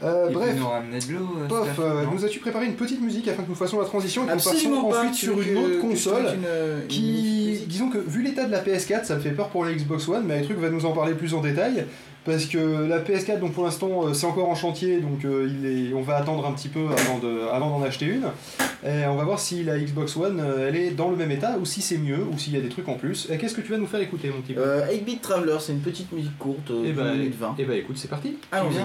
Euh, 0.04 0.30
bref, 0.30 0.54
peut 0.54 0.58
nous 0.60 0.66
ramener 0.68 0.98
de 0.98 1.12
l'eau. 1.12 1.28
euh, 1.42 1.46
pof, 1.46 1.68
euh, 1.78 2.02
nous 2.12 2.24
as-tu 2.24 2.40
préparé 2.40 2.66
une 2.66 2.74
petite 2.74 3.00
musique 3.00 3.28
afin 3.28 3.44
que 3.44 3.48
nous 3.48 3.54
fassions 3.54 3.78
la 3.78 3.84
transition 3.86 4.24
et 4.24 4.26
que 4.26 4.32
nous 4.32 4.36
passions 4.52 4.90
pas. 4.90 4.98
ensuite 5.00 5.14
sur 5.14 5.40
une 5.40 5.56
autre 5.58 5.80
console 5.80 6.22
mette 6.24 6.34
une- 6.34 6.82
une 6.82 6.88
qui, 6.88 7.02
musique 7.12 7.68
disons 7.68 7.88
que 7.88 7.98
vu 7.98 8.20
l'état 8.22 8.44
de 8.44 8.50
la 8.50 8.58
PS4, 8.60 9.04
ça 9.06 9.14
me 9.14 9.20
fait 9.20 9.30
peur 9.30 9.48
pour 9.50 9.64
la 9.64 9.72
Xbox 9.72 10.08
One, 10.08 10.24
mais 10.26 10.42
truc 10.42 10.58
va 10.58 10.70
nous 10.70 10.84
en 10.86 10.92
parler 10.92 11.14
plus 11.14 11.34
en 11.34 11.40
détail. 11.40 11.84
Parce 12.24 12.46
que 12.46 12.86
la 12.86 13.00
PS4, 13.00 13.40
donc 13.40 13.52
pour 13.52 13.64
l'instant, 13.64 14.06
euh, 14.06 14.14
c'est 14.14 14.26
encore 14.26 14.48
en 14.48 14.54
chantier, 14.54 15.00
donc 15.00 15.24
euh, 15.24 15.48
il 15.50 15.66
est, 15.90 15.92
on 15.94 16.02
va 16.02 16.16
attendre 16.16 16.46
un 16.46 16.52
petit 16.52 16.68
peu 16.68 16.86
avant 16.96 17.18
de, 17.18 17.48
avant 17.52 17.70
d'en 17.76 17.84
acheter 17.84 18.06
une. 18.06 18.26
Et 18.86 19.06
on 19.06 19.16
va 19.16 19.24
voir 19.24 19.40
si 19.40 19.64
la 19.64 19.78
Xbox 19.78 20.16
One, 20.16 20.40
euh, 20.40 20.68
elle 20.68 20.76
est 20.76 20.90
dans 20.90 21.10
le 21.10 21.16
même 21.16 21.30
état, 21.32 21.56
ou 21.60 21.64
si 21.64 21.82
c'est 21.82 21.98
mieux, 21.98 22.24
ou 22.32 22.38
s'il 22.38 22.52
y 22.54 22.56
a 22.56 22.60
des 22.60 22.68
trucs 22.68 22.88
en 22.88 22.94
plus. 22.94 23.28
Et 23.30 23.38
qu'est-ce 23.38 23.54
que 23.54 23.60
tu 23.60 23.72
vas 23.72 23.78
nous 23.78 23.86
faire 23.86 24.00
écouter, 24.00 24.28
mon 24.30 24.40
petit 24.40 24.54
Euh, 24.56 24.86
8-Bit 24.92 25.20
Traveler, 25.20 25.56
c'est 25.60 25.72
une 25.72 25.80
petite 25.80 26.12
musique 26.12 26.38
courte, 26.38 26.70
Et 26.84 26.92
2 26.92 26.92
bah, 26.92 27.12
minutes 27.12 27.34
20. 27.38 27.56
eh 27.58 27.64
bah 27.64 27.74
écoute, 27.74 27.96
c'est 27.98 28.08
parti. 28.08 28.36
Allons-y. 28.52 28.84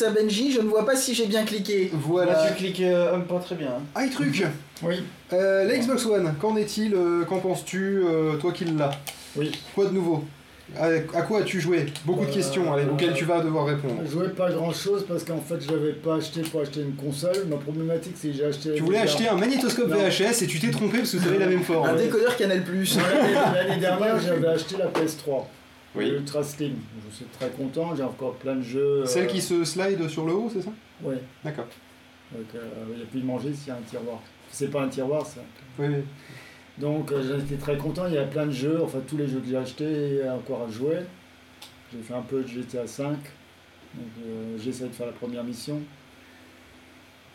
Grâce 0.00 0.16
à 0.16 0.18
Benji, 0.18 0.50
je 0.52 0.60
ne 0.62 0.68
vois 0.68 0.86
pas 0.86 0.96
si 0.96 1.14
j'ai 1.14 1.26
bien 1.26 1.44
cliqué. 1.44 1.84
Là, 1.84 1.90
Voilà. 1.92 2.46
tu 2.48 2.54
cliques 2.54 2.80
euh, 2.80 3.14
un 3.16 3.20
pas 3.20 3.38
très 3.38 3.54
bien. 3.54 3.68
hein. 3.94 4.04
iTruc, 4.06 4.44
Oui, 4.82 5.02
euh, 5.34 5.64
la 5.64 5.76
Xbox 5.76 6.06
One, 6.06 6.34
qu'en 6.40 6.56
est-il 6.56 6.94
euh, 6.94 7.24
Qu'en 7.24 7.38
penses-tu 7.38 8.02
euh, 8.06 8.36
Toi 8.36 8.52
qui 8.52 8.64
l'as? 8.64 8.92
oui. 9.36 9.52
Quoi 9.74 9.86
de 9.86 9.90
nouveau? 9.90 10.24
À, 10.78 10.84
à 10.86 11.22
quoi 11.22 11.40
as-tu 11.40 11.60
joué? 11.60 11.84
Beaucoup 12.06 12.24
de 12.24 12.30
Euh, 12.30 12.32
questions 12.34 12.72
allez, 12.72 12.84
auxquelles 12.84 13.12
tu 13.12 13.24
vas 13.24 13.40
devoir 13.40 13.66
répondre. 13.66 13.96
Je 14.06 14.10
jouais 14.10 14.28
pas 14.28 14.50
grand 14.52 14.72
chose 14.72 15.04
parce 15.06 15.24
qu'en 15.24 15.40
fait 15.40 15.60
je 15.60 15.70
l'avais 15.70 15.92
pas 15.92 16.14
acheté 16.16 16.42
pour 16.42 16.60
acheter 16.62 16.80
une 16.80 16.94
console. 16.94 17.44
Ma 17.50 17.56
problématique 17.56 18.14
c'est 18.16 18.28
que 18.28 18.34
j'ai 18.34 18.44
acheté. 18.44 18.74
Tu 18.76 18.82
voulais 18.82 18.98
acheter 19.00 19.28
un 19.28 19.34
magnétoscope 19.34 19.88
Non. 19.88 19.96
VHS 19.96 20.42
et 20.42 20.46
tu 20.46 20.60
t'es 20.60 20.70
trompé 20.70 20.98
parce 20.98 21.10
que 21.10 21.18
tu 21.18 21.28
avais 21.28 21.38
la 21.40 21.46
même 21.46 21.64
forme. 21.64 21.88
Un 21.88 21.96
décodeur 21.96 22.36
Canal 22.36 22.62
Plus. 22.62 22.96
L'année 22.96 23.76
dernière 23.80 24.18
j'avais 24.20 24.46
acheté 24.46 24.76
la 24.78 24.86
PS3. 24.86 25.42
Oui. 25.96 26.08
Ultra 26.08 26.42
Slim. 26.44 26.74
Je 27.08 27.16
suis 27.16 27.24
très 27.26 27.50
content, 27.50 27.94
j'ai 27.96 28.02
encore 28.04 28.34
plein 28.34 28.56
de 28.56 28.62
jeux. 28.62 29.02
euh, 29.02 29.06
Celle 29.06 29.26
qui 29.26 29.40
se 29.40 29.64
slide 29.64 30.08
sur 30.08 30.24
le 30.24 30.32
haut, 30.32 30.50
c'est 30.52 30.62
ça? 30.62 30.70
Ouais. 31.02 31.20
D'accord. 31.44 31.66
Donc 32.32 32.46
euh, 32.54 32.68
il 32.90 32.96
n'y 32.96 33.02
a 33.02 33.06
plus 33.06 33.20
de 33.20 33.26
manger 33.26 33.52
s'il 33.52 33.68
y 33.68 33.70
a 33.72 33.76
un 33.76 33.82
tiroir. 33.82 34.20
C'est 34.52 34.68
pas 34.70 34.82
un 34.82 34.88
tiroir 34.88 35.26
ça. 35.26 35.40
Oui, 35.78 35.86
oui. 35.88 36.02
Donc 36.78 37.10
euh, 37.10 37.38
j'étais 37.40 37.56
très 37.60 37.76
content, 37.76 38.06
il 38.06 38.14
y 38.14 38.18
a 38.18 38.24
plein 38.24 38.46
de 38.46 38.52
jeux, 38.52 38.80
enfin 38.82 39.00
tous 39.06 39.16
les 39.16 39.26
jeux 39.26 39.40
que 39.40 39.48
j'ai 39.48 39.56
achetés 39.56 40.14
et 40.24 40.30
encore 40.30 40.62
à 40.68 40.70
jouer. 40.70 40.98
J'ai 41.92 42.00
fait 42.02 42.14
un 42.14 42.22
peu 42.22 42.42
de 42.42 42.46
GTA 42.46 42.86
5, 42.86 43.08
donc 43.10 43.18
euh, 44.24 44.56
j'essaie 44.62 44.84
de 44.86 44.92
faire 44.92 45.06
la 45.06 45.12
première 45.12 45.42
mission. 45.42 45.80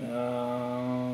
Euh, 0.02 1.12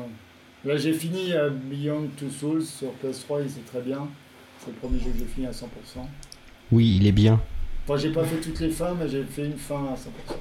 là 0.64 0.76
j'ai 0.76 0.92
fini 0.92 1.32
euh, 1.32 1.50
Beyond 1.50 2.08
Two 2.16 2.30
Souls 2.30 2.62
sur 2.64 2.92
PS3 3.04 3.44
et 3.44 3.48
c'est 3.48 3.64
très 3.66 3.80
bien. 3.80 4.08
C'est 4.60 4.68
le 4.70 4.76
premier 4.76 4.98
jeu 5.00 5.10
que 5.10 5.18
j'ai 5.18 5.24
fini 5.24 5.46
à 5.46 5.50
100%. 5.50 5.64
Oui, 6.72 6.96
il 7.00 7.06
est 7.06 7.12
bien. 7.12 7.40
Enfin 7.86 7.96
j'ai 7.98 8.10
pas 8.10 8.24
fait 8.24 8.36
toutes 8.36 8.60
les 8.60 8.70
fins 8.70 8.94
mais 8.98 9.08
j'ai 9.08 9.24
fait 9.24 9.44
une 9.46 9.56
fin 9.58 9.76
à 9.92 9.94
100%. 9.94 10.36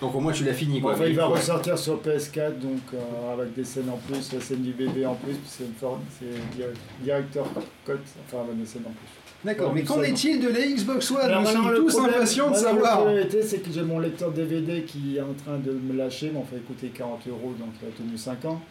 Donc 0.00 0.14
au 0.14 0.20
moins 0.20 0.32
tu 0.32 0.44
l'as 0.44 0.54
fini 0.54 0.80
quoi. 0.80 0.92
Enfin 0.94 1.06
il 1.06 1.14
va 1.16 1.26
ressortir 1.26 1.78
sur 1.78 2.00
PS4 2.00 2.58
donc 2.58 2.80
euh, 2.94 3.32
avec 3.34 3.54
des 3.54 3.64
scènes 3.64 3.90
en 3.90 3.96
plus, 3.98 4.32
la 4.32 4.40
scène 4.40 4.62
du 4.62 4.72
bébé 4.72 5.04
en 5.04 5.14
plus, 5.14 5.32
puis 5.34 5.42
c'est 5.46 5.64
une 5.64 5.74
forme, 5.74 6.00
c'est 6.18 6.56
direct- 6.56 6.78
directeur 7.02 7.44
cut, 7.84 7.92
enfin 8.26 8.44
avec 8.44 8.58
des 8.60 8.66
scènes 8.66 8.82
en 8.86 8.90
plus. 8.90 9.08
D'accord, 9.44 9.74
mais 9.74 9.80
mais 9.82 9.86
qu'en 9.86 10.02
est-il 10.02 10.40
de 10.40 10.48
la 10.48 10.60
Xbox 10.66 11.10
One 11.10 11.18
Alors 11.20 11.40
Nous 11.42 11.46
maintenant, 11.48 11.62
sommes 11.64 11.72
le 11.72 11.78
tous 11.80 11.92
problème- 11.96 12.14
impatients 12.14 12.50
de 12.50 12.56
savoir. 12.56 12.82
La 13.00 13.04
problématique, 13.04 13.40
c'est 13.42 13.58
que 13.58 13.70
j'ai 13.70 13.82
mon 13.82 13.98
lecteur 13.98 14.30
DVD 14.32 14.82
qui 14.84 15.16
est 15.18 15.20
en 15.20 15.34
train 15.34 15.58
de 15.58 15.72
me 15.72 15.94
lâcher, 15.98 16.30
m'en 16.30 16.44
fait 16.44 16.56
coûter 16.66 16.86
40 16.88 17.26
euros, 17.28 17.52
donc 17.58 17.68
il 17.82 17.88
a 17.88 17.90
tenu 17.90 18.16
5 18.16 18.42
ans. 18.46 18.62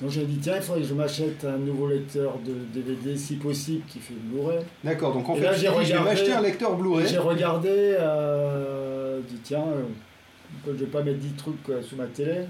Donc 0.00 0.10
j'ai 0.10 0.24
dit, 0.24 0.38
tiens, 0.38 0.56
il 0.56 0.62
faudrait 0.62 0.80
que 0.82 0.88
je 0.88 0.94
m'achète 0.94 1.44
un 1.44 1.58
nouveau 1.58 1.88
lecteur 1.88 2.38
de 2.38 2.54
DVD, 2.80 3.16
si 3.16 3.36
possible, 3.36 3.82
qui 3.86 3.98
fait 3.98 4.14
Blu-ray. 4.14 4.60
D'accord, 4.82 5.12
donc 5.12 5.28
en 5.28 5.34
Et 5.34 5.38
fait, 5.40 5.44
là, 5.44 5.52
j'ai 5.54 5.68
regardé- 5.68 6.08
m'acheter 6.08 6.32
un 6.32 6.40
lecteur 6.40 6.74
Blu-ray. 6.76 7.06
J'ai 7.06 7.18
regardé, 7.18 7.68
euh, 7.70 9.20
je 9.28 9.34
dis, 9.34 9.40
tiens, 9.42 9.64
euh, 9.68 9.82
je 10.66 10.72
vais 10.72 10.86
pas 10.86 11.02
mettre 11.02 11.18
10 11.18 11.32
trucs 11.34 11.56
sous 11.82 11.96
ma 11.96 12.06
télé. 12.06 12.42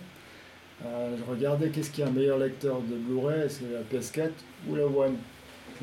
Euh, 0.86 1.14
je 1.18 1.30
regardais 1.30 1.68
qu'est-ce 1.70 1.90
qui 1.90 2.00
est 2.00 2.04
un 2.04 2.10
meilleur 2.10 2.38
lecteur 2.38 2.80
de 2.88 2.94
Blu-ray, 2.96 3.42
est-ce 3.46 3.60
que 3.60 3.64
la 3.74 3.80
PS4 3.82 4.30
ou 4.68 4.76
la 4.76 4.84
One 4.86 5.16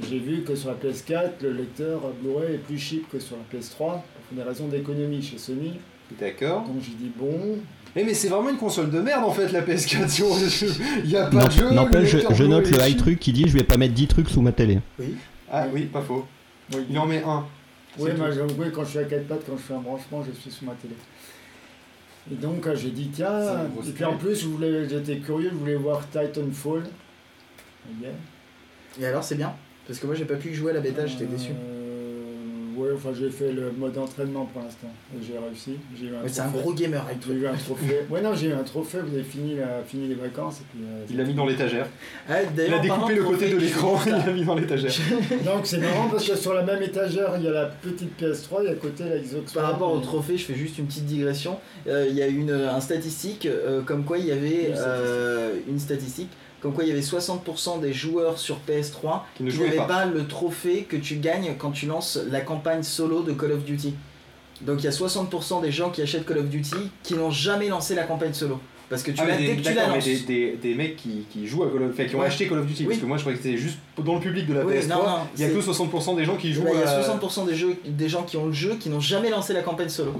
J'ai 0.09 0.19
vu 0.19 0.43
que 0.43 0.55
sur 0.55 0.69
la 0.69 0.75
PS4, 0.75 1.41
le 1.41 1.51
lecteur 1.51 1.99
Blu-ray 2.21 2.55
est 2.55 2.59
plus 2.59 2.77
cheap 2.79 3.09
que 3.11 3.19
sur 3.19 3.35
la 3.35 3.43
PS3, 3.59 3.77
pour 4.29 4.37
des 4.37 4.43
raisons 4.43 4.67
d'économie 4.67 5.21
chez 5.21 5.37
Sony. 5.37 5.73
D'accord. 6.19 6.61
Donc 6.63 6.77
j'ai 6.81 6.93
dit 6.93 7.11
bon, 7.15 7.57
Eh 7.99 8.03
mais 8.03 8.13
c'est 8.13 8.27
vraiment 8.29 8.49
une 8.49 8.57
console 8.57 8.91
de 8.91 8.99
merde 9.01 9.23
en 9.23 9.31
fait 9.31 9.51
la 9.51 9.61
PS4. 9.61 10.07
si 10.07 10.23
on- 10.23 10.35
Il 11.03 11.09
y 11.09 11.17
a 11.17 11.25
pas 11.25 11.45
de 11.45 11.51
jeu. 11.51 11.71
N'empêche, 11.71 12.09
je, 12.09 12.19
je 12.33 12.43
note 12.43 12.69
le 12.69 12.87
high 12.87 12.95
truc 12.95 13.19
qui 13.19 13.33
dit 13.33 13.45
je 13.47 13.53
vais 13.53 13.63
pas 13.63 13.77
mettre 13.77 13.93
10 13.95 14.07
trucs 14.07 14.29
sous 14.29 14.41
ma 14.41 14.51
télé. 14.51 14.79
Ah 15.51 15.65
oui, 15.73 15.85
pas 15.85 16.01
faux. 16.01 16.25
oui, 16.73 16.85
Il 16.89 16.99
en 16.99 17.07
met 17.07 17.23
un. 17.23 17.45
oui, 17.97 18.11
moi, 18.17 18.29
oui, 18.59 18.67
quand 18.73 18.83
je 18.83 18.89
suis 18.89 18.99
à 18.99 19.03
4 19.05 19.27
pattes, 19.27 19.41
quand 19.47 19.57
je 19.57 19.63
fais 19.63 19.73
un 19.73 19.79
branchement, 19.79 20.23
je 20.23 20.31
suis 20.39 20.51
sous 20.51 20.65
ma 20.65 20.73
télé. 20.73 20.93
Et 22.31 22.35
donc 22.35 22.67
euh, 22.67 22.75
j'ai 22.75 22.91
dit 22.91 23.09
tiens, 23.13 23.39
et 23.87 23.91
puis 23.91 24.03
en 24.03 24.17
plus 24.17 24.45
j'étais 24.89 25.17
curieux, 25.19 25.49
je 25.51 25.55
voulais 25.57 25.75
voir 25.75 26.01
Titanfall. 26.09 26.83
Yeah. 28.01 28.11
Et 28.99 29.05
alors, 29.05 29.23
c'est 29.23 29.35
bien 29.35 29.53
Parce 29.85 29.99
que 29.99 30.05
moi, 30.05 30.15
j'ai 30.15 30.25
pas 30.25 30.35
pu 30.35 30.53
jouer 30.53 30.71
à 30.71 30.75
la 30.75 30.79
bêta, 30.81 31.05
j'étais 31.05 31.25
déçu. 31.25 31.51
Euh, 32.77 32.81
ouais, 32.81 32.89
enfin 32.95 33.09
j'ai 33.17 33.29
fait 33.29 33.51
le 33.51 33.71
mode 33.71 33.97
entraînement 33.97 34.45
pour 34.45 34.61
l'instant. 34.61 34.87
Et 35.15 35.23
j'ai 35.25 35.37
réussi. 35.37 35.77
J'ai 35.99 36.07
eu 36.07 36.15
un 36.15 36.27
c'est 36.27 36.41
un 36.41 36.49
gros 36.49 36.73
gamer 36.73 37.03
avec 37.05 37.17
J'ai 37.27 37.33
eu 37.33 37.47
un 37.47 37.53
trophée. 37.55 38.01
Ouais, 38.09 38.21
non, 38.21 38.33
j'ai 38.35 38.47
eu 38.47 38.53
un 38.53 38.63
trophée. 38.63 38.99
Vous 39.05 39.13
avez 39.13 39.23
fini, 39.23 39.55
la- 39.55 39.83
fini 39.85 40.07
les 40.07 40.15
vacances. 40.15 40.61
Et 40.61 40.63
puis, 40.71 40.79
euh, 40.85 41.05
Il 41.09 41.17
l'a 41.17 41.23
mis 41.23 41.33
dans 41.33 41.45
l'étagère. 41.45 41.87
Ah, 42.29 42.35
Il 42.43 42.73
a 42.73 42.79
découpé 42.79 43.15
le 43.15 43.23
côté 43.23 43.49
de 43.49 43.57
l'écran 43.57 43.99
il 44.05 44.11
l'a 44.11 44.31
mis 44.31 44.43
dans 44.45 44.55
l'étagère. 44.55 44.91
Donc 45.45 45.65
c'est 45.65 45.77
marrant 45.79 46.09
parce 46.09 46.27
que 46.27 46.35
sur 46.35 46.53
la 46.53 46.63
même 46.63 46.81
étagère, 46.81 47.33
il 47.37 47.43
y 47.43 47.47
a 47.47 47.51
la 47.51 47.65
petite 47.65 48.19
PS3 48.21 48.65
et 48.65 48.69
à 48.69 48.75
côté 48.75 49.03
la 49.05 49.17
Xbox 49.19 49.53
Par 49.53 49.71
rapport 49.71 49.91
au 49.91 49.99
trophée, 49.99 50.37
je 50.37 50.45
fais 50.45 50.55
juste 50.55 50.77
une 50.77 50.85
petite 50.87 51.05
digression. 51.05 51.57
Euh, 51.87 52.05
Il 52.09 52.15
y 52.15 52.21
a 52.21 52.27
une, 52.27 52.51
un 52.51 52.79
statistique 52.81 53.45
euh, 53.45 53.81
comme 53.81 54.03
quoi 54.03 54.17
il 54.17 54.25
y 54.25 54.31
avait 54.31 54.71
Une 55.67 55.79
statistique. 55.79 56.29
Comme 56.61 56.73
quoi 56.73 56.83
il 56.83 56.89
y 56.89 56.91
avait 56.91 57.01
60% 57.01 57.79
des 57.81 57.93
joueurs 57.93 58.37
sur 58.39 58.57
PS3 58.67 59.21
Qui 59.35 59.43
ne 59.43 59.51
n'avaient 59.51 59.77
pas. 59.77 59.85
pas. 59.85 60.05
le 60.05 60.27
trophée 60.27 60.83
que 60.83 60.97
tu 60.97 61.17
gagnes 61.17 61.55
quand 61.57 61.71
tu 61.71 61.85
lances 61.85 62.19
la 62.29 62.41
campagne 62.41 62.83
solo 62.83 63.21
de 63.21 63.33
Call 63.33 63.51
of 63.51 63.63
Duty. 63.63 63.93
Donc 64.61 64.79
il 64.81 64.85
y 64.85 64.87
a 64.87 64.91
60% 64.91 65.61
des 65.61 65.71
gens 65.71 65.91
qui 65.91 66.01
achètent 66.01 66.25
Call 66.25 66.39
of 66.39 66.49
Duty 66.49 66.75
qui 67.03 67.13
n'ont 67.13 67.29
jamais 67.31 67.67
lancé 67.67 67.93
la 67.93 68.03
campagne 68.03 68.33
solo. 68.33 68.59
Parce 68.89 69.03
que 69.03 69.11
tu 69.11 69.19
Ah, 69.21 69.27
l'as 69.27 69.37
dès 69.37 69.47
des, 69.47 69.55
que 69.57 69.67
tu 69.67 69.73
la 69.73 69.89
mais 69.89 69.99
des, 69.99 70.19
des, 70.19 70.51
des 70.61 70.73
mecs 70.73 70.95
qui, 70.95 71.25
qui 71.29 71.45
jouent 71.45 71.63
à 71.63 71.69
Call 71.69 71.83
of 71.83 71.89
enfin, 71.91 72.05
qui 72.05 72.15
ont 72.15 72.19
Ouais. 72.19 72.25
acheté 72.27 72.47
Call 72.47 72.59
of 72.59 72.65
Duty, 72.65 72.83
Oui. 72.83 72.87
parce 72.89 72.99
que 73.01 73.05
moi 73.05 73.17
je 73.17 73.21
croyais 73.23 73.37
que 73.37 73.43
c'était 73.43 73.57
juste 73.57 73.79
dans 73.97 74.13
le 74.15 74.21
public 74.21 74.47
de 74.47 74.53
la 74.53 74.65
Oui, 74.65 74.75
PS3, 74.75 74.87
non, 74.89 74.95
non, 75.03 75.17
il 75.35 75.41
y 75.41 75.43
a 75.43 75.49
que 75.49 75.59
60% 75.59 76.15
des 76.15 76.23
gens 76.23 76.37
qui 76.37 76.47
Eh 76.49 76.53
jouent 76.53 76.63
ben, 76.63 76.71
Il 76.73 76.79
y 76.79 76.83
a 76.83 76.89
à... 76.89 77.01
60% 77.17 77.45
des, 77.47 77.55
jeux, 77.55 77.75
des 77.85 78.07
gens 78.07 78.23
qui 78.23 78.37
ont 78.37 78.45
le 78.45 78.53
jeu 78.53 78.75
qui 78.79 78.89
n'ont 78.89 79.01
jamais 79.01 79.29
lancé 79.29 79.51
la 79.53 79.61
campagne 79.61 79.89
solo. 79.89 80.13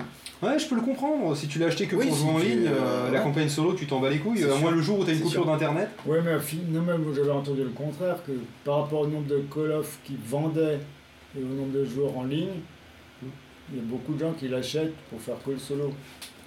Ouais, 0.43 0.60
je 0.60 0.67
peux 0.67 0.75
le 0.75 0.82
comprendre, 0.82 1.34
si 1.36 1.47
tu 1.47 1.60
l'as 1.60 1.67
acheté 1.67 1.88
que 1.88 1.95
Oui, 1.95 2.08
pour 2.08 2.15
si 2.17 2.21
jouer 2.23 2.32
en 2.34 2.38
ligne, 2.39 2.67
euh, 2.67 2.71
euh, 2.77 3.12
la 3.12 3.19
ouais. 3.19 3.23
campagne 3.23 3.47
solo, 3.49 3.73
tu 3.73 3.88
t'en 3.88 3.99
bats 4.01 4.10
les 4.10 4.19
couilles, 4.19 4.43
moins 4.43 4.60
sûr. 4.60 4.71
le 4.71 4.82
jour 4.82 4.99
où 4.99 5.03
t'as 5.06 5.13
une 5.13 5.21
coupure 5.21 5.45
d'internet. 5.45 5.88
Ouais, 6.06 6.19
mais 6.23 6.38
fi- 6.39 6.60
non, 6.69 6.82
même 6.82 7.03
j'avais 7.15 7.32
entendu 7.32 7.63
le 7.63 7.69
contraire, 7.69 8.17
que 8.27 8.34
par 8.65 8.82
rapport 8.82 8.99
au 9.01 9.08
nombre 9.08 9.27
de 9.27 9.41
Call 9.51 9.71
of 9.71 9.97
qui 10.03 10.15
vendaient 10.27 10.80
et 11.39 11.41
au 11.41 11.56
nombre 11.56 11.71
de 11.73 11.86
joueurs 11.86 12.15
en 12.17 12.25
ligne, 12.25 12.49
il 13.71 13.77
y 13.77 13.80
a 13.80 13.84
beaucoup 13.84 14.13
de 14.13 14.19
gens 14.19 14.34
qui 14.34 14.47
l'achètent 14.49 14.93
pour 15.10 15.19
faire 15.21 15.36
que 15.43 15.51
le 15.51 15.58
solo. 15.58 15.91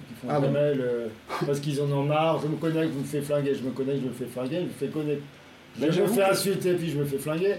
Qui 0.07 0.13
font 0.21 0.27
Ah 0.29 0.39
bon 0.39 0.47
jamais 0.47 0.75
le... 0.75 1.09
Parce 1.45 1.59
qu'ils 1.59 1.81
en 1.81 1.91
ont 1.91 2.03
marre, 2.03 2.39
je 2.41 2.47
me 2.47 2.55
connecte, 2.57 2.91
je 2.93 2.99
me 2.99 3.03
fais 3.03 3.21
flinguer, 3.21 3.53
je 3.55 3.63
me 3.63 3.71
connecte, 3.71 3.99
je 4.03 4.07
me 4.07 4.13
fais 4.13 4.25
flinguer, 4.25 4.57
je 4.57 4.63
me 4.63 4.69
fais 4.69 4.87
connecter. 4.87 5.23
Je 5.79 6.01
me 6.01 6.07
fais 6.07 6.23
insulter, 6.23 6.73
puis 6.73 6.89
je 6.89 6.97
me 6.99 7.05
fais 7.05 7.17
flinguer 7.17 7.55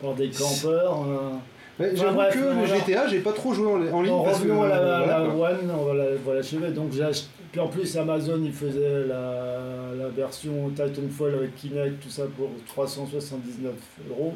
par 0.00 0.14
des 0.14 0.28
campeurs. 0.38 1.04
euh. 1.08 1.30
Ouais, 1.78 1.90
Enfin, 1.92 2.02
J'avoue 2.04 2.20
que 2.32 2.38
le 2.38 2.52
voilà. 2.66 2.76
GTA, 2.78 3.06
j'ai 3.08 3.18
pas 3.20 3.32
trop 3.32 3.52
joué 3.52 3.66
en, 3.66 3.94
en 3.94 4.00
ligne 4.02 4.10
Bon, 4.12 4.24
parce 4.24 4.40
que... 4.40 4.50
à 4.50 4.68
la, 4.68 5.24
voilà. 5.28 5.52
One, 5.52 5.70
on 5.78 5.84
va 5.84 5.94
la- 5.94 6.14
va 6.24 6.34
l'achever. 6.34 6.70
Donc 6.70 6.92
j'ai 6.92 7.02
acheté. 7.02 7.26
Puis 7.52 7.60
en 7.60 7.68
plus, 7.68 7.96
Amazon, 7.98 8.40
il 8.42 8.52
faisait 8.52 9.04
la, 9.06 9.90
la 9.98 10.08
version 10.08 10.70
Titanfall 10.70 11.34
avec 11.34 11.54
Kinect, 11.56 12.02
tout 12.02 12.08
ça 12.10 12.24
pour 12.36 12.50
379 12.66 13.72
euros. 14.10 14.32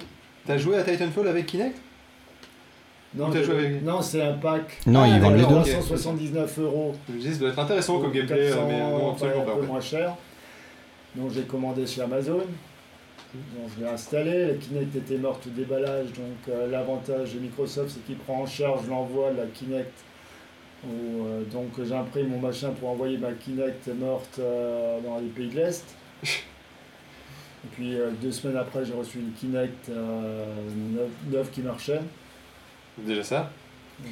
T'as 0.47 0.57
joué 0.59 0.77
à 0.77 0.83
Titanfall 0.83 1.29
avec 1.29 1.47
Kinect? 1.47 1.77
Non, 3.15 3.29
Ou 3.29 3.33
t'as 3.33 3.39
je- 3.41 3.45
joué 3.45 3.55
avec- 3.57 3.83
non, 3.83 4.01
c'est 4.03 4.23
un 4.23 4.35
pack. 4.35 4.79
Non, 4.87 5.01
Ah, 5.03 5.09
ils 5.09 5.21
vendent 5.21 5.35
les 5.37 5.45
deux. 5.45 5.55
ok. 5.55 5.69
379 5.69 6.59
euros. 6.61 6.93
Je 7.09 7.13
me 7.15 7.19
disais, 7.19 7.33
ça 7.33 7.39
doit 7.41 7.49
être 7.51 7.59
intéressant 7.59 7.99
comme 8.01 8.13
gameplay, 8.13 8.47
400, 8.51 8.67
mais 8.69 8.79
non, 8.79 8.97
enfin, 9.09 9.13
absolument 9.27 9.43
un 9.43 9.45
pas. 9.47 9.61
peu 9.61 9.67
moins 9.67 9.81
cher. 9.81 10.15
Donc 11.17 11.31
j'ai 11.33 11.43
commandé 11.43 11.87
chez 11.87 12.03
Amazon. 12.03 12.39
Donc 13.35 13.71
je 13.77 13.85
l'ai 13.85 13.91
installé. 13.91 14.47
La 14.47 14.55
Kinect 14.55 14.95
était 14.95 15.19
morte 15.19 15.45
au 15.47 15.51
déballage. 15.51 16.07
Donc 16.07 16.49
euh, 16.49 16.71
l'avantage 16.71 17.35
de 17.35 17.41
Microsoft, 17.41 17.91
c'est 17.91 18.05
qu'il 18.07 18.17
prend 18.17 18.43
en 18.43 18.47
charge 18.47 18.87
l'envoi 18.89 19.33
de 19.33 19.39
la 19.39 19.47
Kinect. 19.47 19.91
Au, 20.85 20.89
euh, 21.27 21.43
donc 21.53 21.69
j'imprime 21.85 22.29
mon 22.29 22.39
machin 22.39 22.71
pour 22.79 22.91
envoyer 22.91 23.19
ma 23.19 23.33
Kinect 23.33 23.89
morte 23.99 24.39
euh, 24.39 24.99
dans 25.01 25.19
les 25.19 25.27
pays 25.29 25.49
de 25.49 25.57
l'Est. 25.57 25.85
Et 27.65 27.69
puis 27.73 27.95
euh, 27.97 28.11
deux 28.23 28.31
semaines 28.33 28.57
après, 28.57 28.85
j'ai 28.85 28.95
reçu 28.95 29.19
une 29.19 29.33
Kinect 29.33 29.89
euh, 29.91 30.45
neuve, 30.95 31.09
neuve 31.31 31.51
qui 31.51 31.61
marchait, 31.61 32.01
Déjà 32.99 33.23
ça. 33.23 33.51
euh, 34.05 34.09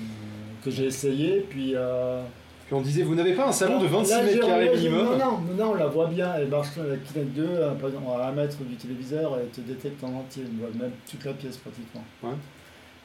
que 0.64 0.70
j'ai 0.70 0.84
essayé. 0.86 1.46
Puis 1.48 1.72
euh, 1.74 2.22
Puis 2.66 2.74
on 2.74 2.80
disait, 2.80 3.02
vous 3.02 3.14
n'avez 3.14 3.34
pas 3.34 3.48
un 3.48 3.52
salon 3.52 3.80
de 3.80 3.86
26 3.86 4.10
Là, 4.10 4.22
mètres 4.22 4.46
carrés 4.46 4.76
minimum 4.76 5.18
Non, 5.18 5.18
non, 5.18 5.54
non, 5.56 5.70
on 5.72 5.74
la 5.74 5.86
voit 5.86 6.06
bien. 6.06 6.34
Elle 6.36 6.48
marche 6.48 6.76
la 6.76 6.96
Kinect 6.96 7.34
2, 7.34 7.44
euh, 7.44 7.74
par 7.74 7.88
exemple, 7.88 8.06
à 8.20 8.28
un 8.28 8.32
mètre 8.32 8.56
du 8.62 8.76
téléviseur, 8.76 9.38
elle 9.40 9.48
te 9.48 9.60
détecte 9.60 10.02
en 10.04 10.14
entier. 10.14 10.44
On 10.52 10.60
voit 10.60 10.70
même 10.78 10.92
toute 11.10 11.24
la 11.24 11.32
pièce 11.32 11.56
pratiquement. 11.56 12.04
Ouais. 12.22 12.36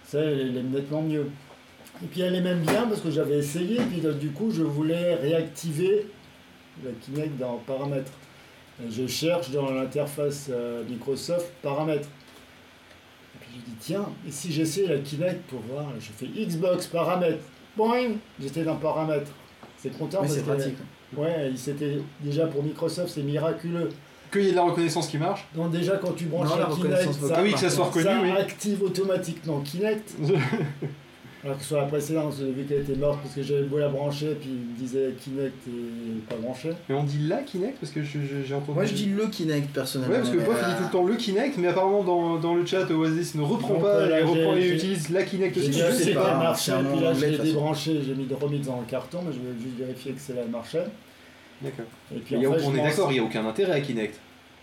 Ça, 0.06 0.20
elle, 0.20 0.58
est 0.58 0.64
nettement 0.64 1.02
mieux. 1.02 1.30
Et 2.04 2.08
puis 2.08 2.22
elle 2.22 2.36
est 2.36 2.42
même 2.42 2.62
bien 2.62 2.88
parce 2.88 3.02
que 3.02 3.12
j'avais 3.12 3.38
essayé, 3.38 3.78
puis 3.92 4.02
là, 4.02 4.12
du 4.12 4.32
coup, 4.32 4.52
je 4.52 4.64
voulais 4.64 5.16
réactiver 5.16 6.08
la 6.84 6.92
Kinect 6.92 7.38
dans 7.38 7.58
paramètres. 7.66 8.12
Et 8.84 8.92
je 8.92 9.06
cherche 9.06 9.52
dans 9.52 9.72
l'interface 9.72 10.50
euh, 10.52 10.84
Microsoft 10.90 11.52
paramètres. 11.62 12.10
Je 13.54 13.60
dis, 13.60 13.78
tiens, 13.80 14.06
et 14.28 14.32
si 14.32 14.52
j'essaie 14.52 14.88
la 14.88 14.98
Kinect 14.98 15.42
pour 15.48 15.60
voir, 15.62 15.86
je 16.00 16.10
fais 16.12 16.26
Xbox 16.26 16.88
paramètres. 16.88 17.44
Boing 17.78 18.14
J'étais 18.42 18.64
dans 18.64 18.76
paramètres. 18.78 19.32
C'est 19.78 19.98
content 19.98 20.20
Mais 20.22 20.28
parce 20.28 20.34
c'est 20.34 20.42
que- 20.42 20.46
pratique. 20.56 20.78
Ouais, 21.16 21.50
il 21.52 21.58
s'était 21.58 22.00
déjà 22.22 22.48
pour 22.48 22.64
Microsoft, 22.64 23.10
c'est 23.14 23.22
miraculeux. 23.22 23.90
qu'il 24.32 24.42
y 24.42 24.48
ait 24.48 24.52
de 24.52 24.56
la 24.56 24.64
reconnaissance 24.64 25.08
qui 25.08 25.18
marche? 25.20 25.46
Donc 25.56 25.72
déjà 25.72 25.98
quand 25.98 26.14
tu 26.14 26.26
branches 26.26 26.50
Non, 26.50 26.56
la 26.58 26.70
la 26.70 26.76
Kinect, 26.76 27.10
Ah 27.36 27.40
oui, 27.44 27.54
que 27.54 27.60
ça 27.60 27.70
soit 27.70 27.86
reconnu, 27.86 28.06
ça 28.06 28.20
oui. 28.24 28.32
active 28.32 28.82
automatiquement 28.82 29.60
Kinect. 29.62 30.16
Alors 31.46 31.58
que 31.58 31.64
sur 31.66 31.76
la 31.76 31.84
précédente, 31.84 32.36
j'ai 32.40 32.52
vu 32.52 32.64
qu'elle 32.64 32.84
était 32.84 32.96
morte 32.96 33.20
parce 33.22 33.36
que 33.36 33.44
j'avais 33.44 33.64
beau 33.64 33.78
la 33.78 33.90
brancher, 33.90 34.34
puis 34.40 34.50
il 34.50 34.72
me 34.74 34.78
disait 34.78 35.14
Kinect 35.22 35.68
et 35.68 36.20
pas 36.30 36.36
branché. 36.38 36.70
Mais 36.88 36.96
on 36.96 37.04
dit 37.04 37.28
la 37.28 37.42
Kinect 37.42 37.80
parce 37.82 37.92
que 37.92 38.02
je- 38.02 38.20
je- 38.20 38.44
j'ai 38.48 38.54
entendu. 38.56 38.72
Moi 38.76 38.86
je 38.86 38.94
dis 38.94 39.08
le 39.08 39.28
Kinect 39.28 39.74
personnellement. 39.74 40.14
Ouais, 40.14 40.20
parce 40.22 40.30
que 40.32 40.38
il 40.38 40.42
euh, 40.42 40.46
dit 40.70 40.78
tout 40.78 40.84
le 40.86 40.90
temps 40.92 41.04
le 41.06 41.16
Kinect, 41.16 41.58
mais 41.58 41.68
apparemment 41.68 42.02
dans, 42.04 42.38
dans 42.40 42.56
le 42.56 42.66
chat 42.66 42.90
Oasis 42.90 43.36
ne 43.36 43.42
reprend 43.42 43.74
Donc, 43.74 43.82
pas, 43.82 43.88
euh, 43.88 44.10
là, 44.10 44.20
il 44.22 44.26
reprend 44.26 44.56
et 44.56 44.70
utilise 44.70 45.10
la 45.10 45.24
Kinect 45.24 45.58
aussi. 45.58 45.74
je 45.74 45.80
sais 45.80 45.92
c'est 45.92 46.14
pas, 46.14 46.54
c'est 46.56 46.72
puis 46.72 47.02
là 47.02 47.14
je 47.14 47.26
l'ai 47.26 47.38
débranché, 47.38 48.00
j'ai 48.06 48.16
mis 48.16 48.26
de 48.26 48.36
remis 48.36 48.60
dans 48.60 48.78
le 48.80 48.86
carton, 48.90 49.20
mais 49.26 49.34
je 49.34 49.40
voulais 49.40 49.60
juste 49.62 49.78
vérifier 49.78 50.14
que 50.14 50.22
celle-là 50.22 50.44
marchait. 50.50 50.86
D'accord. 51.62 51.86
Et 52.16 52.20
puis 52.20 52.38
en 52.38 52.54
fait, 52.54 52.64
on 52.64 52.72
je 52.72 52.78
est 52.78 52.84
d'accord, 52.84 53.12
il 53.12 53.16
n'y 53.16 53.20
a 53.20 53.24
aucun 53.24 53.46
intérêt 53.46 53.74
à 53.74 53.82
Kinect. 53.82 54.18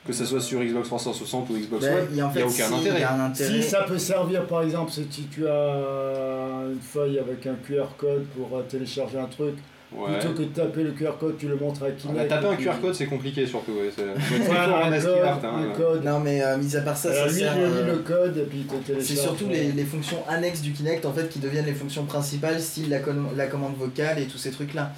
Que 0.07 0.13
ce 0.15 0.25
soit 0.25 0.41
sur 0.41 0.61
Xbox 0.61 0.89
360 0.89 1.51
ou 1.51 1.55
Xbox 1.59 1.85
bah, 1.85 1.93
One, 1.93 2.07
il 2.13 2.21
a 2.21 2.25
en 2.25 2.29
n'y 2.29 2.35
fait 2.35 2.43
a 2.43 2.47
aucun 2.47 2.73
intérêt. 2.79 3.01
y 3.01 3.03
a 3.05 3.13
un 3.15 3.27
intérêt. 3.27 3.63
Si 3.63 3.69
ça 3.69 3.83
peut 3.83 3.99
servir 3.99 4.47
par 4.47 4.63
exemple 4.63 4.91
si 4.93 5.05
tu 5.31 5.47
as 5.47 6.63
une 6.73 6.81
feuille 6.81 7.19
avec 7.19 7.47
un 7.47 7.55
QR 7.67 7.85
code 7.99 8.25
pour 8.37 8.57
euh, 8.59 8.63
télécharger 8.63 9.19
un 9.19 9.27
truc, 9.27 9.55
Ouais. 9.93 10.21
plutôt 10.21 10.35
que 10.35 10.43
de 10.43 10.45
taper 10.55 10.85
le 10.85 10.93
QR 10.93 11.19
code, 11.19 11.37
tu 11.37 11.49
le 11.49 11.57
montres 11.57 11.83
à 11.83 11.87
Ah, 11.89 11.91
Kinect. 11.91 12.17
bah, 12.17 12.25
taper 12.37 12.47
un 12.47 12.55
QR 12.55 12.81
code, 12.81 12.95
c'est 12.95 13.07
compliqué 13.07 13.45
surtout. 13.45 13.73
Ouais, 13.73 13.91
c'est 13.93 14.05
en 14.05 14.13
un 14.93 15.01
code, 15.01 15.19
art, 15.25 15.41
hein. 15.45 15.65
un 15.69 15.77
code. 15.77 16.05
Non 16.05 16.21
mais 16.21 16.41
euh, 16.45 16.57
mis 16.59 16.77
à 16.77 16.81
part 16.83 16.97
ça, 16.97 17.11
Alors, 17.11 17.27
ça 17.27 17.33
lui, 17.33 17.41
sert. 17.41 17.55
euh, 17.59 17.87
le 17.93 17.99
code 17.99 18.37
et 18.39 18.43
puis. 18.43 18.65
C'est 19.01 19.17
surtout 19.17 19.47
euh, 19.47 19.53
les, 19.53 19.73
les 19.73 19.85
fonctions 19.85 20.19
annexes 20.29 20.61
du 20.63 20.71
Kinect 20.73 21.05
en 21.07 21.13
fait 21.13 21.29
qui 21.29 21.41
deviennent 21.41 21.67
les 21.67 21.73
fonctions 21.75 22.05
principales, 22.05 22.61
style 22.61 22.89
la, 22.89 23.01
com- 23.01 23.31
la 23.37 23.47
commande 23.49 23.75
vocale 23.77 24.21
et 24.21 24.27
tous 24.27 24.39
ces 24.39 24.53
trucs 24.53 24.75
là 24.75 24.93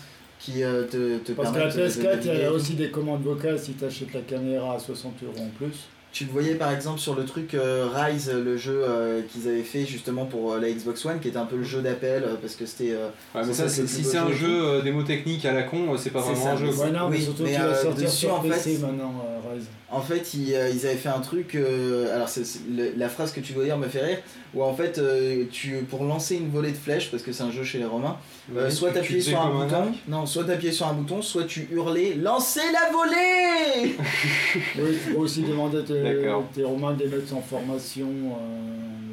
qui 0.45 0.63
euh, 0.65 0.85
te, 0.85 1.19
te 1.19 1.33
Parce 1.33 1.51
que 1.53 1.59
la 1.59 1.67
permettent 1.69 1.97
de- 1.99 2.03
de 2.03 2.09
PS4, 2.09 2.35
il 2.35 2.41
y 2.41 2.45
a 2.45 2.53
aussi 2.53 2.75
des 2.75 2.91
commandes 2.91 3.23
vocales 3.23 3.59
si 3.59 3.73
tu 3.75 3.85
achètes 3.85 4.13
la 4.13 4.21
caméra 4.23 4.75
à 4.75 4.79
60 4.79 5.15
euros 5.23 5.35
en 5.39 5.49
plus. 5.57 5.75
Tu 6.13 6.25
le 6.27 6.31
voyais 6.31 6.57
par 6.57 6.71
exemple 6.73 6.99
sur 7.01 7.15
le 7.15 7.25
truc 7.25 7.55
euh, 7.55 7.89
Rise, 7.91 8.31
le 8.31 8.57
jeu 8.59 8.83
euh, 8.87 9.23
qu'ils 9.33 9.49
avaient 9.49 9.63
fait 9.63 9.87
justement 9.87 10.27
pour 10.27 10.53
euh, 10.53 10.61
la 10.61 10.71
Xbox 10.71 11.07
One, 11.07 11.21
qui 11.21 11.29
était 11.29 11.39
un 11.39 11.47
peu 11.47 11.57
le 11.57 11.63
jeu 11.63 11.81
d'appel 11.81 12.23
euh, 12.25 12.35
parce 12.39 12.55
que 12.55 12.67
c'était. 12.67 12.91
euh, 12.93 13.09
Ouais, 13.35 13.43
mais 13.47 13.53
Ça, 13.55 13.67
c'est 13.69 13.87
si 13.87 14.05
c'est 14.05 14.19
un 14.19 14.27
jeu 14.29 14.33
et 14.35 14.37
jeu 14.37 14.63
euh, 14.63 14.83
démo 14.83 15.05
technique 15.05 15.45
à 15.47 15.55
la 15.55 15.63
con, 15.63 15.97
c'est 15.97 16.11
pas 16.11 16.21
C'est 16.21 16.33
vraiment 16.35 16.45
ça, 16.45 16.53
un 16.53 16.57
jeu. 16.57 16.67
Ouais, 16.77 16.91
non, 16.91 17.09
mais 17.09 17.19
surtout 17.19 17.45
mais, 17.45 17.53
qu'il 17.53 17.63
va 17.63 17.75
sortir 17.75 18.05
dessus, 18.05 18.17
sur 18.19 18.35
en 18.35 18.41
PC 18.43 18.75
fait- 18.77 18.79
maintenant, 18.83 19.25
euh, 19.27 19.55
Rise. 19.55 19.65
En 19.95 20.01
fait, 20.01 20.33
ils, 20.35 20.55
euh, 20.55 20.71
ils 20.71 20.87
avaient 20.87 20.97
fait 20.97 21.11
un 21.11 21.21
truc. 21.21 21.55
euh, 21.55 22.15
alors, 22.15 22.29
c'est, 22.29 22.45
c'est- 22.45 22.61
le- 22.75 22.93
la 22.97 23.09
phrase 23.11 23.31
que 23.31 23.41
tu 23.41 23.53
dois 23.53 23.65
dire 23.65 23.77
me 23.77 23.89
fait 23.89 24.03
rire. 24.03 24.19
Où 24.55 24.63
en 24.63 24.75
fait, 24.75 24.99
euh, 24.99 25.45
tu, 25.51 25.77
pour 25.89 26.05
lancer 26.05 26.37
une 26.37 26.49
volée 26.51 26.71
de 26.73 26.77
flèches, 26.77 27.11
parce 27.11 27.23
que 27.23 27.31
c'est 27.33 27.43
un 27.43 27.51
jeu 27.51 27.63
chez 27.63 27.79
les 27.79 27.85
Romains, 27.85 28.17
euh, 28.57 28.65
Ouais, 28.65 28.71
soit 28.71 28.91
t'appuyais 28.91 29.21
sur 29.21 29.41
un 29.41 29.65
bouton. 29.65 29.93
non, 30.09 30.25
soit 30.27 30.45
t'appuyais 30.45 30.73
sur 30.73 30.87
un 30.87 30.95
bouton, 30.95 31.21
soit 31.23 31.45
tu 31.45 31.69
hurlais 31.71 32.15
Lancez 32.15 32.61
la 32.73 32.91
volée 32.91 33.95
Oui, 34.79 34.97
aussi 35.17 35.43
demander 35.43 35.79
à 35.79 35.83
tes, 35.83 36.65
Romains 36.65 36.95
de 36.95 37.05
les 37.05 37.11
mettre 37.11 37.35
en 37.35 37.41
formation. 37.43 38.09
euh, 38.09 39.13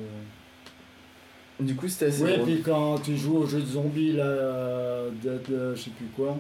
Du 1.64 1.76
coup, 1.76 1.90
c'était 1.90 2.06
de- 2.06 2.12
assez 2.12 2.24
Oui, 2.24 2.32
et 2.32 2.40
puis 2.40 2.62
quand 2.62 3.00
tu 3.04 3.18
joues 3.18 3.38
au 3.40 3.46
jeu 3.46 3.60
de 3.60 3.66
zombies, 3.66 4.14
là, 4.14 4.24
euh, 4.24 5.10
euh, 5.52 5.76
je 5.76 5.82
sais 5.82 5.90
plus 5.92 6.06
quoi, 6.16 6.38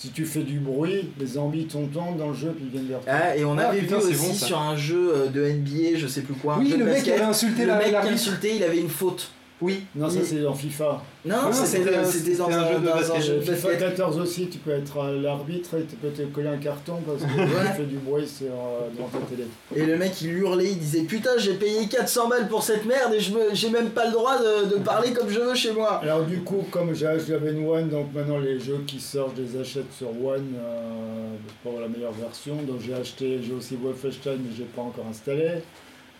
si 0.00 0.10
tu 0.10 0.24
fais 0.24 0.42
du 0.44 0.60
bruit, 0.60 1.10
les 1.18 1.26
zombies 1.26 1.66
t'entendent 1.66 2.18
dans 2.18 2.28
le 2.28 2.34
jeu 2.34 2.52
puis 2.56 2.66
ils 2.66 2.70
viennent 2.70 2.86
vers 2.88 3.00
toi. 3.00 3.12
Ah, 3.12 3.36
et 3.36 3.44
on 3.44 3.58
Ah, 3.58 3.64
avait 3.70 3.80
putain, 3.80 3.98
vu 3.98 4.06
aussi 4.06 4.16
bon, 4.28 4.32
sur 4.32 4.58
un 4.60 4.76
jeu 4.76 5.12
euh, 5.12 5.26
de 5.26 5.42
NBA, 5.44 5.96
je 5.98 6.06
sais 6.06 6.20
plus 6.22 6.34
quoi. 6.34 6.54
un 6.54 6.60
Oui, 6.60 6.68
le 6.68 6.84
mec 6.84 7.02
qui 7.02 7.10
basket, 7.10 7.14
avait 7.14 7.24
insulté 7.24 7.62
le 7.62 7.68
la- 7.68 7.78
mec 7.78 7.88
qui 8.02 8.08
insulté, 8.08 8.56
il 8.56 8.62
avait 8.62 8.78
une 8.78 8.88
faute. 8.88 9.30
Oui. 9.60 9.82
Non, 9.96 10.08
ça 10.08 10.20
c'est 10.24 10.40
dans 10.40 10.54
FIFA. 10.54 11.02
Non, 11.24 11.34
Ah, 11.48 11.52
ça, 11.52 11.66
c'était 11.66 12.36
dans 12.36 12.48
un 12.48 12.72
jeu 12.72 12.78
de 12.78 12.84
basket. 12.86 13.40
FIFA 13.42 13.52
basket. 13.68 13.78
14 13.80 14.18
aussi, 14.20 14.48
tu 14.48 14.58
peux 14.58 14.70
être 14.70 14.98
euh, 14.98 15.20
l'arbitre 15.20 15.76
et 15.78 15.82
tu 15.84 15.96
peux 15.96 16.10
te 16.10 16.22
coller 16.22 16.48
un 16.48 16.58
carton 16.58 16.94
parce 17.06 17.22
que 17.22 17.26
tu 17.40 17.76
fais 17.76 17.84
du 17.84 17.96
bruit 17.96 18.26
sur, 18.28 18.46
euh, 18.46 18.88
devant 18.94 19.08
ta 19.08 19.18
télé. 19.26 19.44
Et 19.74 19.84
le 19.84 19.96
mec 19.98 20.12
il 20.22 20.30
hurlait, 20.38 20.70
il 20.70 20.78
disait 20.78 21.02
putain 21.02 21.30
j'ai 21.38 21.54
payé 21.54 21.88
400 21.88 22.28
balles 22.28 22.48
pour 22.48 22.62
cette 22.62 22.84
merde 22.86 23.12
et 23.14 23.18
j'ai 23.20 23.70
même 23.70 23.90
pas 23.90 24.06
le 24.06 24.12
droit 24.12 24.36
de, 24.38 24.76
de 24.76 24.76
parler 24.76 25.12
comme 25.12 25.28
je 25.28 25.40
veux 25.40 25.54
chez 25.56 25.72
moi. 25.72 26.00
Alors 26.04 26.22
du 26.22 26.38
coup, 26.38 26.64
comme 26.70 26.94
j'ai- 26.94 27.18
j'avais 27.26 27.50
une 27.52 27.68
One, 27.68 27.88
donc 27.88 28.14
maintenant 28.14 28.38
les 28.38 28.60
jeux 28.60 28.84
qui 28.86 29.00
sortent, 29.00 29.36
je 29.36 29.42
les 29.42 29.60
achète 29.60 29.92
sur 29.92 30.08
One 30.10 30.54
euh, 30.56 31.34
pour 31.64 31.80
la 31.80 31.88
meilleure 31.88 32.12
version. 32.12 32.54
Donc 32.62 32.76
j'ai 32.86 32.94
acheté, 32.94 33.40
j'ai 33.42 33.52
aussi 33.52 33.74
Wolfenstein, 33.76 34.38
mais 34.38 34.50
j'ai 34.56 34.64
pas 34.64 34.82
encore 34.82 35.06
installé. 35.10 35.62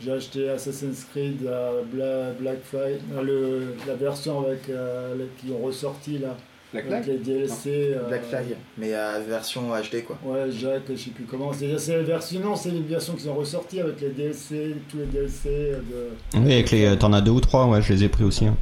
J'ai 0.01 0.13
acheté 0.13 0.49
Assassin's 0.49 1.05
Creed 1.11 1.45
euh, 1.45 1.83
Bla- 1.93 2.33
Black 2.39 2.59
Flag, 2.63 3.01
euh, 3.17 3.23
le, 3.23 3.75
la 3.87 3.95
version 3.95 4.45
avec 4.47 4.69
euh, 4.69 5.15
les- 5.17 5.27
qui 5.41 5.53
ont 5.53 5.65
ressorti 5.65 6.19
là, 6.19 6.37
avec 6.73 7.07
les 7.07 7.19
DLC. 7.19 7.95
euh, 7.97 8.07
Black 8.09 8.25
Flag, 8.27 8.45
mais 8.77 8.95
à 8.95 9.19
version 9.19 9.63
HD 9.71 10.05
quoi. 10.05 10.17
Ouais, 10.25 10.51
Jacques, 10.53 10.83
je 10.91 10.95
sais 10.97 11.11
plus 11.11 11.25
comment. 11.25 11.53
C'est 11.53 11.77
c'est 11.79 11.97
la 11.97 12.03
version, 12.05 12.41
non, 12.41 12.55
c'est 12.55 12.71
les 12.71 12.81
versions 12.81 13.15
qui 13.15 13.23
sont 13.25 13.35
ressorties 13.35 13.81
avec 13.81 14.01
les 14.01 14.11
DLC, 14.11 14.77
tous 14.89 14.99
les 14.99 15.07
DLC 15.07 15.49
de. 15.91 16.39
Oui, 16.39 16.53
avec 16.53 16.71
les, 16.71 16.85
euh, 16.87 16.95
t'en 16.97 17.13
as 17.13 17.21
deux 17.21 17.33
ou 17.33 17.41
trois, 17.41 17.67
ouais, 17.67 17.83
je 17.83 17.93
les 17.93 18.05
ai 18.05 18.09
pris 18.09 18.23
aussi. 18.25 18.47
hein. 18.47 18.57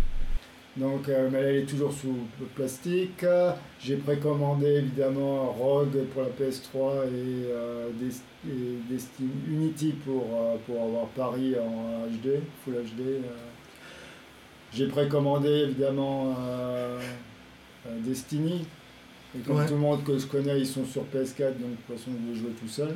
Donc, 0.76 1.08
euh, 1.08 1.30
mais 1.32 1.38
elle 1.38 1.56
est 1.56 1.64
toujours 1.64 1.92
sous 1.92 2.16
plastique. 2.54 3.24
J'ai 3.80 3.96
précommandé 3.96 4.66
évidemment 4.66 5.50
Rogue 5.52 6.04
pour 6.12 6.22
la 6.22 6.28
PS3 6.28 7.06
et, 7.06 7.46
euh, 7.50 7.88
et 8.46 8.92
Destiny 8.92 9.30
Unity 9.48 9.94
pour, 10.04 10.24
euh, 10.34 10.56
pour 10.66 10.82
avoir 10.82 11.06
Paris 11.08 11.54
en 11.58 12.06
HD, 12.08 12.40
Full 12.64 12.74
HD. 12.74 13.22
J'ai 14.74 14.88
précommandé 14.88 15.48
évidemment 15.48 16.36
Destiny. 18.04 18.66
Et 19.34 19.40
comme 19.40 19.56
Ouais. 19.56 19.66
tout 19.66 19.74
le 19.74 19.80
monde 19.80 20.04
que 20.04 20.18
je 20.18 20.26
connais, 20.26 20.58
ils 20.60 20.66
sont 20.66 20.84
sur 20.84 21.04
PS4, 21.04 21.58
donc 21.58 21.70
de 21.70 21.76
toute 21.86 21.96
façon, 21.98 22.10
je 22.26 22.32
vais 22.32 22.38
jouer 22.38 22.50
tout 22.60 22.68
seul. 22.68 22.94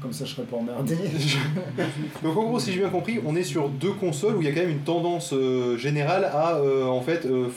Comme 0.00 0.12
ça, 0.12 0.24
je 0.26 0.34
serai 0.34 0.42
pas 0.46 0.56
emmerdé. 0.58 0.94
Donc 2.22 2.36
en 2.36 2.44
gros, 2.44 2.60
si 2.60 2.70
j'ai 2.72 2.80
bien 2.80 2.90
compris, 2.90 3.18
on 3.24 3.34
est 3.34 3.42
sur 3.42 3.68
deux 3.70 3.92
consoles 3.92 4.36
où 4.36 4.42
il 4.42 4.46
y 4.46 4.50
a 4.50 4.54
quand 4.54 4.60
même 4.60 4.70
une 4.70 4.80
tendance 4.84 5.32
euh, 5.32 5.78
générale 5.78 6.24
à, 6.26 6.56
euh, 6.56 6.84
en 6.84 7.00
fait, 7.00 7.24
euh, 7.24 7.48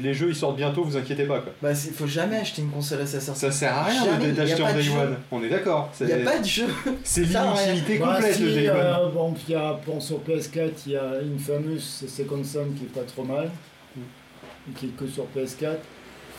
les 0.00 0.14
jeux 0.14 0.28
ils 0.28 0.34
sortent 0.36 0.56
bientôt, 0.56 0.84
vous 0.84 0.96
inquiétez 0.96 1.24
pas 1.24 1.40
quoi. 1.40 1.52
Bah 1.60 1.74
c'est- 1.74 1.90
faut 1.90 2.06
jamais 2.06 2.36
acheter 2.36 2.62
une 2.62 2.70
console 2.70 3.00
à 3.00 3.06
sa 3.06 3.20
sortie. 3.20 3.40
Ça 3.40 3.50
sert 3.50 3.74
à 3.76 3.82
rien 3.84 4.04
Jamais, 4.04 4.26
de- 4.28 4.32
d'acheter 4.32 4.62
en 4.62 4.72
Day. 4.72 4.88
One. 4.90 5.16
On 5.32 5.42
est 5.42 5.48
d'accord. 5.48 5.90
Il 6.00 6.08
y 6.08 6.12
a 6.12 6.18
pas 6.18 6.38
de 6.38 6.44
jeu. 6.44 6.66
c'est 7.02 7.22
l'inutilité 7.22 7.98
Bah, 7.98 8.14
complète 8.14 8.34
si, 8.34 8.42
le 8.44 8.52
Day 8.52 8.70
One. 8.70 8.76
euh, 8.78 9.08
bon, 9.12 9.34
il 9.48 9.52
y 9.52 9.56
a, 9.56 9.80
bon, 9.84 10.00
sur 10.00 10.20
PS4, 10.20 10.70
il 10.86 10.92
y 10.92 10.96
a 10.96 11.14
Infamous 11.34 11.78
Second 11.80 12.44
Son 12.44 12.66
qui 12.76 12.84
est 12.84 12.94
pas 12.94 13.02
trop 13.06 13.24
mal, 13.24 13.50
qui 14.76 14.86
est 14.86 14.96
que 14.96 15.06
sur 15.08 15.24
PS4. 15.36 15.78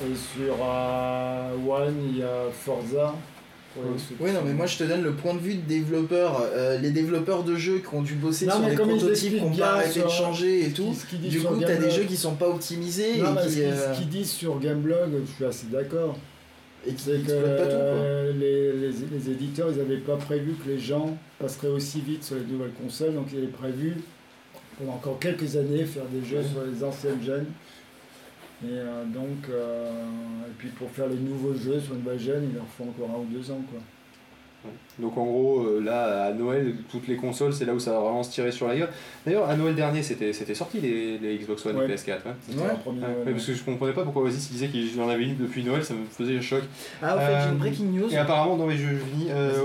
Et 0.02 0.16
sur 0.16 0.56
euh, 0.64 1.52
One, 1.68 1.96
il 2.14 2.20
y 2.20 2.24
a 2.24 2.50
Forza. 2.54 3.14
Oui 4.20 4.32
non 4.32 4.42
mais 4.46 4.54
moi 4.54 4.66
je 4.66 4.78
te 4.78 4.84
donne 4.84 5.04
le 5.04 5.14
point 5.14 5.34
de 5.34 5.40
vue 5.40 5.56
de 5.56 5.62
développeurs, 5.62 6.42
euh, 6.54 6.78
les 6.80 6.92
développeurs 6.92 7.44
de 7.44 7.56
jeux 7.56 7.80
qui 7.80 7.94
ont 7.96 8.02
dû 8.02 8.16
bosser 8.16 8.46
Non, 8.46 8.54
sur 8.54 8.66
des 8.66 8.76
prototypes 8.76 9.36
qui 9.36 9.40
ont 9.42 9.48
expliquent 9.48 9.60
pas 9.60 9.74
arrêté 9.74 10.02
de 10.02 10.08
changer 10.10 10.66
et 10.66 10.72
tout. 10.72 10.94
ce 10.94 11.16
Du 11.16 11.40
coup 11.40 11.56
t'as 11.60 11.76
des 11.76 11.92
jeux 11.92 12.04
qui 12.04 12.18
sont 12.18 12.36
pas 12.36 12.50
optimisés 12.50 13.18
Non, 13.18 13.34
mais 13.34 13.42
et 13.42 13.44
ce 13.44 13.50
qui, 13.50 13.56
qu'ils 13.56 13.64
euh, 13.66 13.94
ce 13.94 14.00
qu'ils 14.00 14.10
disent 14.10 14.32
sur 14.32 14.60
Gameblog, 14.60 15.10
je 15.26 15.32
suis 15.32 15.46
assez 15.46 15.68
d'accord. 15.68 16.18
et 16.88 16.94
qui 16.94 17.06
que 17.06 17.58
pas 17.58 17.66
tout 17.66 17.78
quoi. 17.78 18.34
les, 18.40 18.74
les, 18.74 18.92
les 19.12 19.30
éditeurs, 19.30 19.68
ils 19.72 19.78
n'avaient 19.78 19.98
pas 19.98 20.18
prévu 20.18 20.54
que 20.54 20.70
les 20.70 20.80
gens 20.80 21.16
passeraient 21.40 21.68
aussi 21.68 22.02
vite 22.02 22.24
sur 22.24 22.36
les 22.36 22.46
nouvelles 22.52 22.74
consoles, 22.82 23.14
donc 23.14 23.28
ils 23.32 23.38
avaient 23.38 23.48
prévu 23.48 23.96
pendant 24.80 24.94
encore 24.94 25.20
quelques 25.20 25.58
années 25.58 25.86
faire 25.86 26.06
des 26.06 26.28
jeux 26.28 26.42
sur 26.42 26.64
les 26.64 26.84
anciennes 26.84 27.22
gènes. 27.24 27.46
Et 28.62 28.68
euh, 28.72 29.06
donc, 29.06 29.48
euh, 29.50 29.90
et 30.48 30.54
puis 30.58 30.70
pour 30.70 30.90
faire 30.92 31.08
les 31.08 31.16
nouveaux 31.16 31.54
jeux 31.54 31.80
sur 31.80 31.94
une 31.94 32.02
nouvelle 32.02 32.20
gène, 32.20 32.44
il 32.50 32.56
leur 32.56 32.68
faut 32.68 32.84
encore 32.84 33.10
un 33.16 33.20
ou 33.20 33.26
deux 33.26 33.50
ans. 33.52 33.62
Quoi. 33.70 33.80
Donc 35.00 35.18
en 35.18 35.24
gros, 35.26 35.62
euh, 35.62 35.80
là, 35.82 36.26
à 36.26 36.34
Noël, 36.34 36.76
toutes 36.92 37.08
les 37.08 37.16
consoles, 37.16 37.54
c'est 37.54 37.64
là 37.64 37.74
où 37.74 37.80
ça 37.80 37.92
va 37.94 38.00
vraiment 38.02 38.22
se 38.22 38.32
tirer 38.32 38.52
sur 38.52 38.68
la 38.68 38.76
gueule. 38.76 38.90
D'ailleurs, 39.26 39.48
à 39.50 39.56
Noël 39.56 39.74
dernier, 39.74 40.04
c'était 40.04 40.34
c'était 40.34 40.54
sorti 40.54 40.82
les, 40.82 41.18
les 41.18 41.38
Xbox 41.38 41.66
One 41.66 41.78
Ouais. 41.78 41.86
et 41.86 41.96
PS4. 41.96 42.08
ouais. 42.10 42.18
C'était 42.42 42.60
Ouais. 42.62 42.68
leur 42.68 42.80
premier 42.80 43.00
Ouais, 43.00 43.08
Noël, 43.08 43.18
ouais, 43.28 43.32
parce 43.32 43.46
que 43.46 43.54
je 43.54 43.64
comprenais 43.64 43.94
pas 43.94 44.04
pourquoi 44.04 44.24
Oasis 44.24 44.52
disait 44.52 44.68
qu'il 44.68 45.00
en 45.00 45.08
avait 45.08 45.24
une 45.24 45.38
depuis 45.38 45.64
Noël, 45.64 45.86
ça 45.86 45.94
me 45.94 46.04
faisait 46.12 46.42
choc. 46.42 46.64
Ah 47.02 47.16
au 47.16 47.20
fait 47.20 47.26
j'ai 47.28 47.32
Euh, 47.48 47.52
une 47.54 47.58
breaking 47.60 47.86
news. 47.94 48.12
Et 48.14 48.18
apparemment, 48.18 48.58
dans 48.58 48.68
les 48.68 48.76
jeux, 48.78 48.90
je 49.00 49.10
finis. 49.18 49.28
euh, 49.32 49.62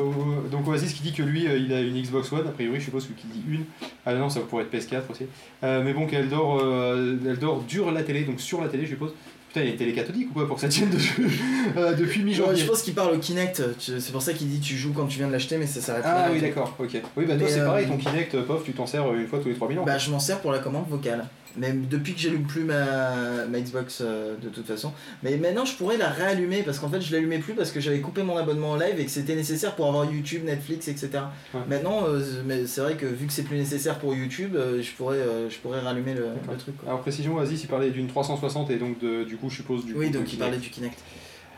donc 0.52 0.68
Oasis 0.68 0.92
qui 0.92 1.02
dit 1.02 1.12
que 1.12 1.24
lui, 1.24 1.48
euh, 1.48 1.58
il 1.58 1.72
a 1.72 1.80
une 1.80 2.00
Xbox 2.00 2.30
One, 2.32 2.46
a 2.46 2.50
priori, 2.52 2.78
je 2.78 2.84
suppose 2.84 3.08
qu'il 3.16 3.30
dit 3.30 3.42
une. 3.50 3.64
Ah 4.06 4.14
non, 4.14 4.28
ça 4.28 4.38
pourrait 4.40 4.62
être 4.62 4.72
PS4 4.72 5.10
aussi. 5.10 5.24
Euh, 5.64 5.82
mais 5.84 5.92
bon, 5.94 6.06
qu'elle 6.06 6.28
dort, 6.28 6.60
euh, 6.62 7.16
elle 7.26 7.38
dort 7.40 7.62
dur 7.62 7.90
la 7.90 8.04
télé, 8.04 8.22
donc 8.22 8.40
sur 8.40 8.60
la 8.60 8.68
télé, 8.68 8.84
je 8.84 8.90
suppose. 8.90 9.12
Putain, 9.54 9.66
il 9.66 9.68
y 9.68 9.70
a 9.70 9.72
une 9.74 9.78
télé 9.78 9.92
cathodique 9.92 10.30
ou 10.30 10.34
quoi 10.34 10.48
pour 10.48 10.56
que 10.56 10.62
ça 10.62 10.68
tienne 10.68 10.90
de 10.90 10.98
jeu 10.98 11.12
euh, 11.76 11.94
depuis 11.94 12.24
mi-janvier 12.24 12.60
je 12.60 12.66
pense 12.66 12.82
qu'il 12.82 12.92
parle 12.92 13.14
au 13.14 13.18
Kinect, 13.18 13.62
c'est 13.78 14.10
pour 14.10 14.20
ça 14.20 14.32
qu'il 14.32 14.48
dit 14.48 14.58
tu 14.58 14.74
joues 14.74 14.92
quand 14.92 15.06
tu 15.06 15.18
viens 15.18 15.28
de 15.28 15.32
l'acheter 15.32 15.58
mais 15.58 15.66
ça 15.68 15.80
s'arrête 15.80 16.02
Ah 16.04 16.26
oui, 16.32 16.40
d'accord, 16.40 16.74
ok. 16.76 17.00
Oui, 17.16 17.24
bah 17.24 17.36
toi, 17.36 17.46
c'est 17.48 17.60
euh, 17.60 17.66
pareil, 17.66 17.86
ton 17.86 17.96
Kinect, 17.96 18.36
pof, 18.42 18.64
tu 18.64 18.72
t'en 18.72 18.88
sers 18.88 19.06
euh, 19.06 19.14
une 19.14 19.28
fois 19.28 19.38
tous 19.38 19.46
les 19.46 19.54
3000 19.54 19.78
ans. 19.78 19.84
Bah 19.84 19.96
je 19.96 20.10
m'en 20.10 20.18
sers 20.18 20.40
pour 20.40 20.50
la 20.50 20.58
commande 20.58 20.86
vocale. 20.88 21.24
Même 21.56 21.86
depuis 21.86 22.14
que 22.14 22.20
j'allume 22.20 22.46
plus 22.46 22.64
ma, 22.64 23.46
ma 23.46 23.60
Xbox 23.60 24.00
euh, 24.00 24.34
de 24.42 24.48
toute 24.48 24.66
façon. 24.66 24.92
Mais 25.22 25.36
maintenant 25.36 25.64
je 25.64 25.76
pourrais 25.76 25.96
la 25.96 26.08
réallumer 26.08 26.62
parce 26.62 26.78
qu'en 26.78 26.88
fait 26.88 27.00
je 27.00 27.12
l'allumais 27.12 27.38
plus 27.38 27.54
parce 27.54 27.70
que 27.70 27.80
j'avais 27.80 28.00
coupé 28.00 28.22
mon 28.22 28.36
abonnement 28.36 28.72
en 28.72 28.76
live 28.76 28.98
et 28.98 29.04
que 29.04 29.10
c'était 29.10 29.36
nécessaire 29.36 29.74
pour 29.76 29.86
avoir 29.86 30.10
YouTube, 30.10 30.44
Netflix, 30.44 30.88
etc. 30.88 31.10
Ouais. 31.52 31.60
Maintenant 31.68 32.06
euh, 32.08 32.64
c'est 32.66 32.80
vrai 32.80 32.96
que 32.96 33.06
vu 33.06 33.26
que 33.26 33.32
c'est 33.32 33.44
plus 33.44 33.56
nécessaire 33.56 33.98
pour 33.98 34.14
YouTube, 34.14 34.56
euh, 34.56 34.82
je 34.82 34.92
pourrais 34.92 35.18
je 35.48 35.58
pourrais 35.58 35.80
rallumer 35.80 36.14
le, 36.14 36.26
truc. 36.58 36.76
quoi. 36.78 36.88
Alors 36.88 37.00
précision, 37.00 37.36
Oasis, 37.36 37.62
il 37.62 37.68
parlait 37.68 37.90
d'une 37.90 38.08
360 38.08 38.70
et 38.70 38.76
donc 38.76 38.98
de, 38.98 39.24
du 39.24 39.36
coup, 39.36 39.50
je 39.50 39.56
suppose 39.56 39.84
du 39.84 39.94
oui 39.94 40.06
coup, 40.06 40.18
donc 40.18 40.32
il 40.32 40.38
parlait 40.38 40.58
du 40.58 40.70
Kinect. 40.70 40.98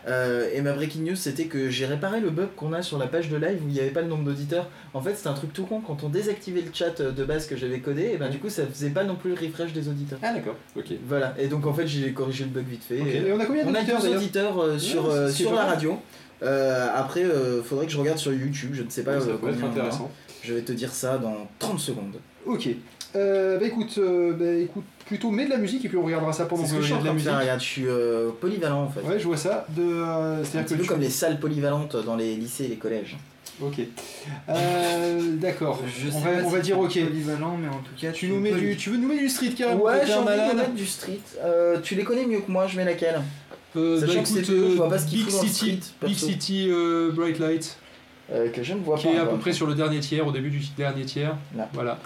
Euh, 0.07 0.49
et 0.53 0.61
ma 0.61 0.73
breaking 0.73 1.03
news, 1.03 1.17
c'était 1.17 1.47
que 1.47 1.69
j'ai 1.69 1.87
réparé 1.87 2.21
le 2.21 2.31
bug 2.31 2.49
qu'on 2.57 2.73
a 2.73 2.83
sur 2.83 2.99
la 2.99 3.07
page 3.07 3.29
de 3.29 3.37
live 3.37 3.59
où 3.65 3.69
il 3.69 3.75
n'y 3.75 3.81
avait 3.81 3.91
pas 3.91 4.03
le 4.03 4.09
nombre 4.09 4.25
d'auditeurs. 4.25 4.69
En 4.95 5.01
fait, 5.01 5.15
c'est 5.17 5.29
un 5.29 5.33
truc 5.33 5.53
tout 5.53 5.65
con. 5.65 5.81
Quand 5.81 6.05
on 6.05 6.09
désactivait 6.09 6.61
le 6.61 6.71
chat 6.73 7.03
de 7.03 7.25
base 7.25 7.47
que 7.47 7.57
j'avais 7.57 7.81
codé, 7.81 8.11
et 8.15 8.17
ben 8.17 8.29
du 8.29 8.39
coup, 8.39 8.49
ça 8.49 8.67
faisait 8.67 8.91
pas 8.91 9.05
non 9.05 9.17
plus 9.17 9.31
le 9.31 9.37
refresh 9.37 9.73
des 9.73 9.89
auditeurs. 9.89 10.19
Ah 10.23 10.33
d'accord, 10.33 10.57
ok. 10.77 10.93
Voilà. 11.09 11.35
Et 11.39 11.49
donc 11.49 11.67
en 11.67 11.75
fait, 11.75 11.87
j'ai 11.87 12.13
corrigé 12.13 12.45
le 12.45 12.51
bug 12.51 12.67
vite 12.67 12.85
fait. 12.85 12.99
Et 12.99 13.27
Et 13.27 13.33
on 13.33 13.41
a 13.41 13.47
combien 13.47 13.65
on 13.67 13.75
a 13.75 13.83
d'auditeurs 13.83 14.01
12 14.01 14.05
d'ailleurs 14.05 14.23
auditeurs 14.23 14.61
euh, 14.61 14.79
sur, 14.79 15.11
euh, 15.11 15.29
sur 15.29 15.55
la 15.55 15.65
radio. 15.65 15.99
Après, 16.41 17.25
faudrait 17.65 17.87
que 17.87 17.93
je 17.93 17.99
regarde 17.99 18.19
sur 18.19 18.33
YouTube. 18.33 18.71
Je 18.75 18.83
ne 18.83 18.91
sais 18.91 19.03
pas. 19.03 19.21
Ça 19.21 19.27
peut 19.27 19.51
être 19.51 19.65
intéressant. 19.65 20.11
Je 20.43 20.55
vais 20.55 20.63
te 20.63 20.73
dire 20.73 20.93
ça 20.93 21.19
dans 21.19 21.49
30 21.59 21.81
secondes. 21.81 22.21
Ok. 22.47 22.69
Euh, 23.15 23.59
bah 23.59 23.67
écoute, 23.67 23.95
euh, 23.99 24.33
bah 24.33 24.53
écoute, 24.63 24.85
plutôt 25.07 25.31
mets 25.31 25.45
de 25.47 25.51
la 25.51 25.57
musique 25.59 25.85
et 25.85 25.89
puis 25.89 25.97
on 25.97 26.05
regardera 26.05 26.33
ça 26.33 26.45
pendant 26.47 26.65
C'est 26.67 26.77
que 26.77 26.83
je 26.83 26.95
en 26.95 27.01
de 27.01 27.05
la 27.05 27.11
de 27.11 27.15
musique. 27.17 27.31
Regarde, 27.31 27.61
je 27.61 27.65
suis 27.65 27.87
euh, 27.87 28.31
polyvalent 28.41 28.83
en 28.83 28.89
fait. 28.91 29.01
Ouais, 29.01 29.19
je 29.19 29.25
vois 29.25 29.37
ça. 29.37 29.67
De, 29.71 29.83
euh, 29.83 30.41
un 30.41 30.43
petit 30.43 30.75
que 30.75 30.75
peu 30.75 30.83
tu- 30.83 30.89
comme 30.89 31.01
les 31.01 31.09
salles 31.11 31.39
polyvalentes 31.41 31.97
dans 32.05 32.17
les 32.17 32.35
lycées 32.37 32.65
et 32.65 32.69
les 32.69 32.77
collèges. 32.77 33.17
Ok. 33.63 33.77
Euh, 34.51 35.37
D'accord. 35.37 35.81
On 36.15 36.19
va, 36.19 36.31
on 36.45 36.51
c'est 36.51 36.61
dire 36.61 36.79
ok. 36.79 36.93
polyvalent, 36.93 37.57
mais 37.57 37.69
en 37.69 37.79
tout 37.79 37.93
cas, 37.99 38.11
Tu 38.13 38.29
nous 38.29 38.39
mets 38.41 38.53
du, 38.53 38.77
tu 38.77 38.91
veux 38.91 38.97
nous 38.99 39.09
mettre 39.09 39.21
du 39.23 39.29
street 39.31 39.51
carrément 39.57 39.83
Ouais, 39.85 40.03
j'ai 40.07 40.13
un 40.13 40.19
envie 40.19 40.51
de 40.53 40.57
mettre 40.57 40.75
du 40.75 40.87
street. 40.87 41.21
Euh, 41.43 41.79
tu 41.83 41.95
les 41.95 42.05
connais 42.05 42.27
mieux 42.27 42.41
que 42.41 42.51
moi, 42.51 42.67
je 42.67 42.77
mets 42.77 42.85
laquelle? 42.85 43.21
Euh, 43.77 44.01
Sachant 44.01 44.15
bah, 44.15 44.21
que 44.23 44.29
c'est 44.29 44.45
je 44.45 44.53
vois 44.77 44.89
pas 44.89 44.99
ce 44.99 45.07
qu'il 45.07 45.19
Big 45.19 45.31
faut 45.31 45.37
dans 45.39 45.43
le 45.43 45.49
City, 45.49 45.79
street, 45.83 46.07
Big. 46.07 46.17
City 46.17 46.69
euh, 46.71 47.11
Bright 47.13 47.39
Light, 47.39 47.77
euh, 48.33 48.49
Que 48.51 48.63
je 48.63 48.73
ne 48.75 48.81
vois 48.81 48.97
qui 48.99 49.07
pas. 49.07 49.13
est 49.15 49.19
à 49.19 49.27
peu 49.27 49.37
près 49.37 49.53
sur 49.53 49.67
le 49.67 49.75
dernier 49.75 50.01
tiers, 50.01 50.27
au 50.27 50.33
début 50.33 50.51
du 50.51 50.61
dernier 50.77 51.05
tiers. 51.05 51.37
Là. 51.57 51.69
Voilà. 51.73 51.99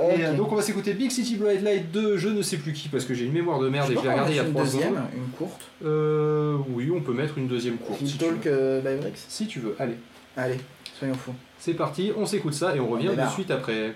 Ok. 0.00 0.18
Et, 0.18 0.24
euh, 0.24 0.34
donc 0.34 0.50
on 0.52 0.54
va 0.56 0.62
s'écouter 0.62 0.94
Big 0.94 1.10
City 1.10 1.36
Bright 1.36 1.62
Light 1.62 1.90
de 1.92 2.16
je 2.16 2.28
ne 2.28 2.42
sais 2.42 2.56
plus 2.56 2.72
qui 2.72 2.88
parce 2.88 3.04
que 3.04 3.12
j'ai 3.14 3.24
une 3.26 3.32
mémoire 3.32 3.58
de 3.60 3.68
merde 3.68 3.86
Je 3.88 3.92
et 3.92 3.96
je 3.96 4.02
l'ai 4.02 4.08
regardé 4.10 4.32
il 4.32 4.36
y 4.36 4.38
a 4.38 4.42
mettre 4.44 4.54
3 4.54 4.64
une 4.64 4.70
deuxième, 4.72 4.94
secondes. 4.94 5.08
une 5.16 5.30
courte. 5.30 5.60
Euh, 5.84 6.56
oui, 6.70 6.90
on 6.94 7.00
peut 7.00 7.12
mettre 7.12 7.36
une 7.38 7.48
deuxième 7.48 7.76
courte 7.76 7.98
si 7.98 8.06
Phil 8.06 8.18
tu, 8.18 8.24
Talk 8.24 8.44
veux. 8.44 8.52
euh, 8.52 8.80
by 8.80 9.10
si 9.28 9.46
tu 9.46 9.60
veux. 9.60 9.76
Allez, 9.78 9.96
Allez, 10.36 10.56
soyons 10.98 11.14
fous. 11.14 11.34
c'est 11.58 11.74
parti, 11.74 12.12
on 12.16 12.24
s'écoute 12.26 12.54
ça 12.54 12.74
et 12.74 12.80
on 12.80 12.88
revient 12.88 13.08
de 13.08 13.28
suite 13.32 13.50
après. 13.50 13.94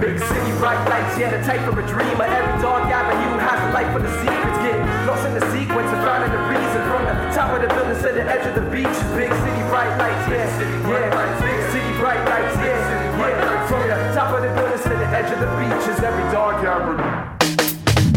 Big 0.00 0.16
city, 0.18 0.52
bright 0.58 0.80
lights, 0.88 1.18
yeah, 1.18 1.28
the 1.30 1.44
type 1.44 1.60
of 1.68 1.76
a 1.78 1.82
dreamer. 1.82 2.24
Every 2.24 2.62
dark 2.62 2.88
avenue 2.90 3.36
has 3.38 3.60
a 3.60 3.72
light 3.76 3.92
for 3.92 4.00
the 4.00 4.08
secrets. 4.20 4.58
Get 4.64 4.76
lost 5.06 5.26
in 5.28 5.34
the 5.36 5.44
sequence 5.52 5.92
and 5.92 6.00
finding 6.02 6.32
the 6.32 6.42
reason. 6.48 6.80
From 6.88 7.04
the 7.04 7.14
top 7.36 7.52
of 7.52 7.60
the 7.60 7.68
building 7.68 7.96
to 8.00 8.08
the 8.08 8.24
edge 8.24 8.46
of 8.48 8.54
the 8.56 8.64
beach. 8.72 8.96
Big 9.16 9.28
city, 9.28 9.62
bright 9.68 9.92
lights, 10.00 10.28
yeah, 10.32 10.48
yeah. 10.48 11.59
Edge 15.20 15.32
of 15.32 15.40
the 15.40 15.50
beach 15.60 15.84
is 15.92 16.00
every 16.00 16.24
dark 16.32 16.64
avenue. 16.64 17.04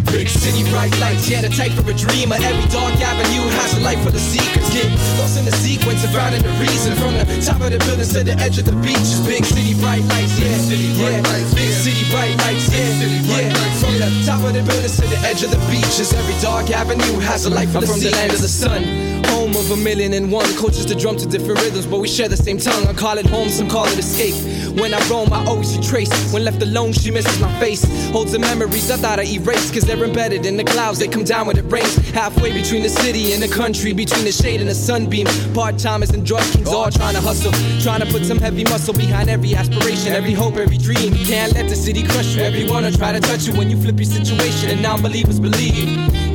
Big 0.07 0.29
city, 0.29 0.63
bright 0.71 0.93
lights, 1.01 1.27
yeah, 1.27 1.41
the 1.41 1.49
type 1.49 1.75
of 1.75 1.89
a 1.89 1.93
dreamer. 1.93 2.37
Every 2.39 2.67
dark 2.71 2.95
avenue 3.01 3.43
has 3.59 3.75
a 3.75 3.81
light 3.81 3.99
for 3.99 4.11
the 4.11 4.23
secrets. 4.23 4.71
Get 4.71 4.87
lost 5.19 5.35
in 5.37 5.43
the 5.43 5.51
sequence 5.51 6.05
and 6.05 6.13
finding 6.15 6.43
the 6.43 6.53
reason. 6.63 6.95
From 6.95 7.17
the 7.17 7.25
top 7.43 7.59
of 7.59 7.75
the 7.75 7.79
buildings 7.83 8.13
to 8.13 8.23
the 8.23 8.37
edge 8.39 8.57
of 8.57 8.65
the 8.65 8.77
beach 8.79 9.03
is 9.03 9.19
big 9.27 9.43
city, 9.43 9.73
bright 9.81 10.05
lights, 10.15 10.39
yeah, 10.39 10.47
yeah. 10.47 11.19
Big 11.51 11.73
city, 11.75 12.07
bright 12.13 12.37
lights, 12.45 12.71
yeah, 12.71 13.51
yeah. 13.51 13.51
From 13.81 13.99
the 13.99 14.07
top 14.23 14.39
of 14.47 14.53
the 14.53 14.63
buildings 14.63 14.95
to 15.01 15.05
the 15.09 15.19
edge 15.27 15.43
of 15.43 15.51
the 15.51 15.59
beach 15.67 15.99
is 15.99 16.13
every 16.13 16.37
dark 16.39 16.71
avenue 16.71 17.19
has 17.19 17.45
a 17.45 17.49
light 17.49 17.67
for 17.67 17.81
the 17.81 17.87
seekers. 17.87 17.99
from 17.99 18.11
the 18.11 18.15
land 18.15 18.31
of 18.31 18.39
the 18.39 18.47
sun. 18.47 18.81
Home 19.33 19.51
of 19.57 19.71
a 19.71 19.77
million 19.77 20.13
and 20.13 20.31
one 20.31 20.47
coaches 20.55 20.85
the 20.85 20.95
drum 20.95 21.17
to 21.17 21.25
different 21.25 21.59
rhythms, 21.59 21.87
but 21.87 21.99
we 21.99 22.07
share 22.07 22.29
the 22.29 22.37
same 22.37 22.59
tongue. 22.59 22.87
I 22.87 22.93
call 22.93 23.17
it 23.17 23.25
home, 23.25 23.49
some 23.49 23.67
call 23.67 23.87
it 23.87 23.97
escape. 23.97 24.37
When 24.75 24.93
I 24.93 25.07
roam, 25.07 25.31
I 25.31 25.45
always 25.45 25.77
retrace. 25.77 26.11
When 26.33 26.43
left 26.43 26.61
alone, 26.61 26.93
she 26.93 27.11
misses 27.11 27.39
my 27.39 27.51
face. 27.59 27.83
Holds 28.11 28.31
the 28.31 28.39
memories 28.39 28.89
I 28.89 28.97
thought 28.97 29.19
I 29.19 29.23
erased, 29.23 29.73
cause 29.73 29.83
they're 29.83 30.03
embedded 30.03 30.45
in 30.45 30.57
the 30.57 30.63
clouds. 30.63 30.99
They 30.99 31.07
come 31.07 31.23
down 31.23 31.47
when 31.47 31.57
it 31.57 31.65
rains. 31.71 31.95
Halfway 32.09 32.51
between 32.51 32.81
the 32.81 32.89
city 32.89 33.33
and 33.33 33.41
the 33.41 33.47
country, 33.47 33.93
between 33.93 34.25
the 34.25 34.31
shade 34.31 34.61
and 34.61 34.69
the 34.69 34.75
sunbeam. 34.75 35.27
Part 35.53 35.77
timers 35.77 36.09
and 36.09 36.25
drug 36.25 36.43
kings 36.51 36.67
all 36.67 36.89
trying 36.89 37.15
to 37.15 37.21
hustle. 37.21 37.51
Trying 37.81 38.01
to 38.01 38.07
put 38.07 38.25
some 38.25 38.39
heavy 38.39 38.63
muscle 38.63 38.93
behind 38.93 39.29
every 39.29 39.55
aspiration, 39.55 40.11
every 40.11 40.33
hope, 40.33 40.55
every 40.55 40.77
dream. 40.77 41.13
Can't 41.25 41.53
let 41.53 41.69
the 41.69 41.75
city 41.75 42.03
crush 42.03 42.35
you. 42.35 42.41
Everyone 42.41 42.83
will 42.83 42.91
try 42.91 43.11
to 43.11 43.19
touch 43.19 43.45
you 43.47 43.53
when 43.53 43.69
you 43.69 43.77
flip 43.77 43.97
your 43.97 44.05
situation, 44.05 44.69
and 44.69 44.81
non 44.81 45.01
believers 45.01 45.39
believe. 45.39 45.87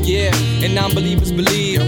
Yeah, 0.07 0.35
and 0.63 0.75
non 0.75 0.95
believers 0.95 1.33
believe. 1.33 1.81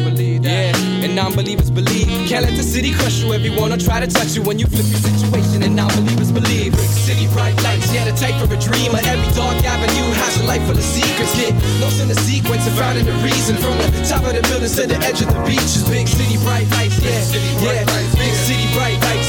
Yeah, 0.42 0.89
and 1.10 1.16
non 1.16 1.34
believers 1.34 1.70
believe. 1.70 2.06
Can't 2.30 2.46
let 2.46 2.56
the 2.56 2.62
city 2.62 2.94
crush 2.94 3.18
you. 3.22 3.34
Everyone 3.34 3.70
will 3.70 3.82
try 3.82 3.98
to 3.98 4.06
touch 4.06 4.38
you 4.38 4.42
when 4.42 4.58
you 4.58 4.66
flip 4.66 4.86
your 4.86 5.02
situation, 5.02 5.62
and 5.66 5.74
non 5.74 5.90
believers 5.98 6.30
believe. 6.30 6.70
Big 6.70 6.90
city, 7.02 7.26
bright 7.34 7.56
lights, 7.66 7.92
yeah, 7.92 8.06
the 8.06 8.14
type 8.14 8.38
of 8.38 8.50
a 8.54 8.58
dreamer. 8.58 9.02
Every 9.02 9.30
dark 9.34 9.58
avenue 9.66 10.08
has 10.22 10.40
a 10.40 10.44
light 10.46 10.62
full 10.62 10.78
of 10.78 10.86
secrets. 10.86 11.34
Get 11.34 11.52
lost 11.82 12.00
in 12.00 12.08
the 12.08 12.14
sequence 12.14 12.66
and 12.66 12.76
finding 12.78 13.06
the 13.06 13.16
reason. 13.26 13.58
From 13.58 13.74
the 13.82 13.90
top 14.06 14.22
of 14.22 14.38
the 14.38 14.42
buildings 14.46 14.76
to 14.78 14.86
the 14.86 14.98
edge 15.02 15.20
of 15.20 15.28
the 15.34 15.40
beach 15.42 15.74
big 15.90 16.06
city, 16.06 16.38
bright 16.46 16.70
lights, 16.78 17.02
yeah, 17.02 17.18
yeah. 17.58 17.82
Big 18.14 18.34
city, 18.46 18.66
bright 18.78 18.98
lights, 19.02 19.19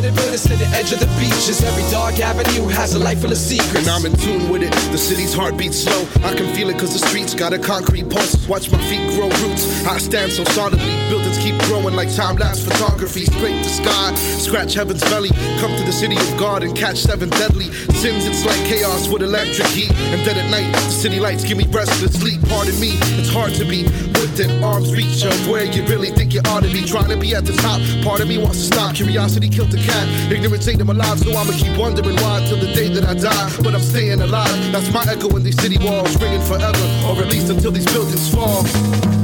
the 0.00 0.12
buildings 0.12 0.42
to 0.42 0.56
the 0.56 0.66
edge 0.76 0.92
of 0.92 1.00
the 1.00 1.06
beach 1.18 1.48
is 1.48 1.62
every 1.62 1.82
dark 1.90 2.18
avenue 2.20 2.68
has 2.68 2.94
a 2.94 2.98
light 2.98 3.18
full 3.18 3.30
of 3.30 3.38
secrets. 3.38 3.86
And 3.86 3.88
I'm 3.88 4.04
in 4.04 4.16
tune 4.18 4.48
with 4.50 4.62
it. 4.62 4.72
The 4.92 4.98
city's 4.98 5.32
heart 5.32 5.56
beats 5.56 5.84
slow. 5.84 6.06
I 6.24 6.34
can 6.34 6.52
feel 6.54 6.70
it 6.70 6.78
cause 6.78 6.92
the 6.92 7.06
streets 7.06 7.34
got 7.34 7.52
a 7.52 7.58
concrete 7.58 8.08
pulse. 8.10 8.46
Watch 8.48 8.70
my 8.70 8.78
feet 8.88 9.04
grow 9.14 9.28
roots. 9.46 9.64
I 9.86 9.98
stand 9.98 10.32
so 10.32 10.44
solidly. 10.44 10.94
Buildings 11.08 11.38
keep 11.38 11.56
growing 11.66 11.94
like 11.94 12.14
time 12.14 12.36
lapse 12.36 12.64
photography. 12.64 13.26
Scrape 13.26 13.62
the 13.62 13.70
sky, 13.70 14.14
scratch 14.38 14.74
heaven's 14.74 15.02
belly. 15.02 15.30
Come 15.60 15.74
to 15.76 15.84
the 15.84 15.92
city 15.92 16.16
of 16.16 16.28
God 16.38 16.62
and 16.62 16.76
catch 16.76 16.98
seven 16.98 17.30
deadly 17.30 17.72
sins. 17.96 18.26
It's 18.26 18.44
like 18.44 18.60
chaos 18.66 19.08
with 19.08 19.22
electric 19.22 19.68
heat. 19.68 19.92
And 20.12 20.20
then 20.26 20.36
at 20.36 20.50
night, 20.50 20.72
the 20.72 20.90
city 20.90 21.20
lights 21.20 21.44
give 21.44 21.58
me 21.58 21.66
restless 21.70 22.18
sleep. 22.20 22.40
Pardon 22.48 22.78
me, 22.80 22.98
it's 23.18 23.32
hard 23.32 23.54
to 23.54 23.64
be 23.64 23.84
within 24.30 24.62
arm's 24.62 24.92
reach 24.92 25.24
of 25.24 25.48
where 25.48 25.64
you 25.64 25.84
really 25.84 26.10
think 26.10 26.34
you 26.34 26.40
ought 26.46 26.62
to 26.62 26.68
be. 26.68 26.84
Trying 26.84 27.10
to 27.10 27.16
be 27.16 27.34
at 27.34 27.44
the 27.44 27.52
top. 27.52 27.80
Part 28.04 28.20
of 28.20 28.28
me 28.28 28.38
wants 28.38 28.58
to 28.58 28.64
stop. 28.74 28.94
Curiosity 28.94 29.48
killed 29.48 29.70
the 29.70 29.78
cat. 29.78 30.32
Ignorance 30.32 30.66
ate 30.68 30.78
them 30.78 30.90
alive, 30.90 31.18
so 31.18 31.30
I'ma 31.30 31.52
keep 31.52 31.76
wondering 31.76 32.16
why 32.16 32.44
till 32.48 32.58
the 32.58 32.72
day 32.72 32.88
that 32.88 33.04
I 33.04 33.14
die. 33.14 33.62
But 33.62 33.74
I'm 33.74 33.82
staying 33.82 34.20
alive. 34.20 34.72
That's 34.72 34.92
my 34.92 35.04
echo 35.08 35.34
in 35.36 35.42
these 35.42 35.60
city 35.60 35.78
walls, 35.78 36.20
ringing 36.20 36.42
forever, 36.42 36.86
or 37.06 37.22
at 37.22 37.28
least 37.30 37.50
until 37.50 37.70
these 37.70 37.86
buildings 37.86 38.32
fall. 38.32 39.15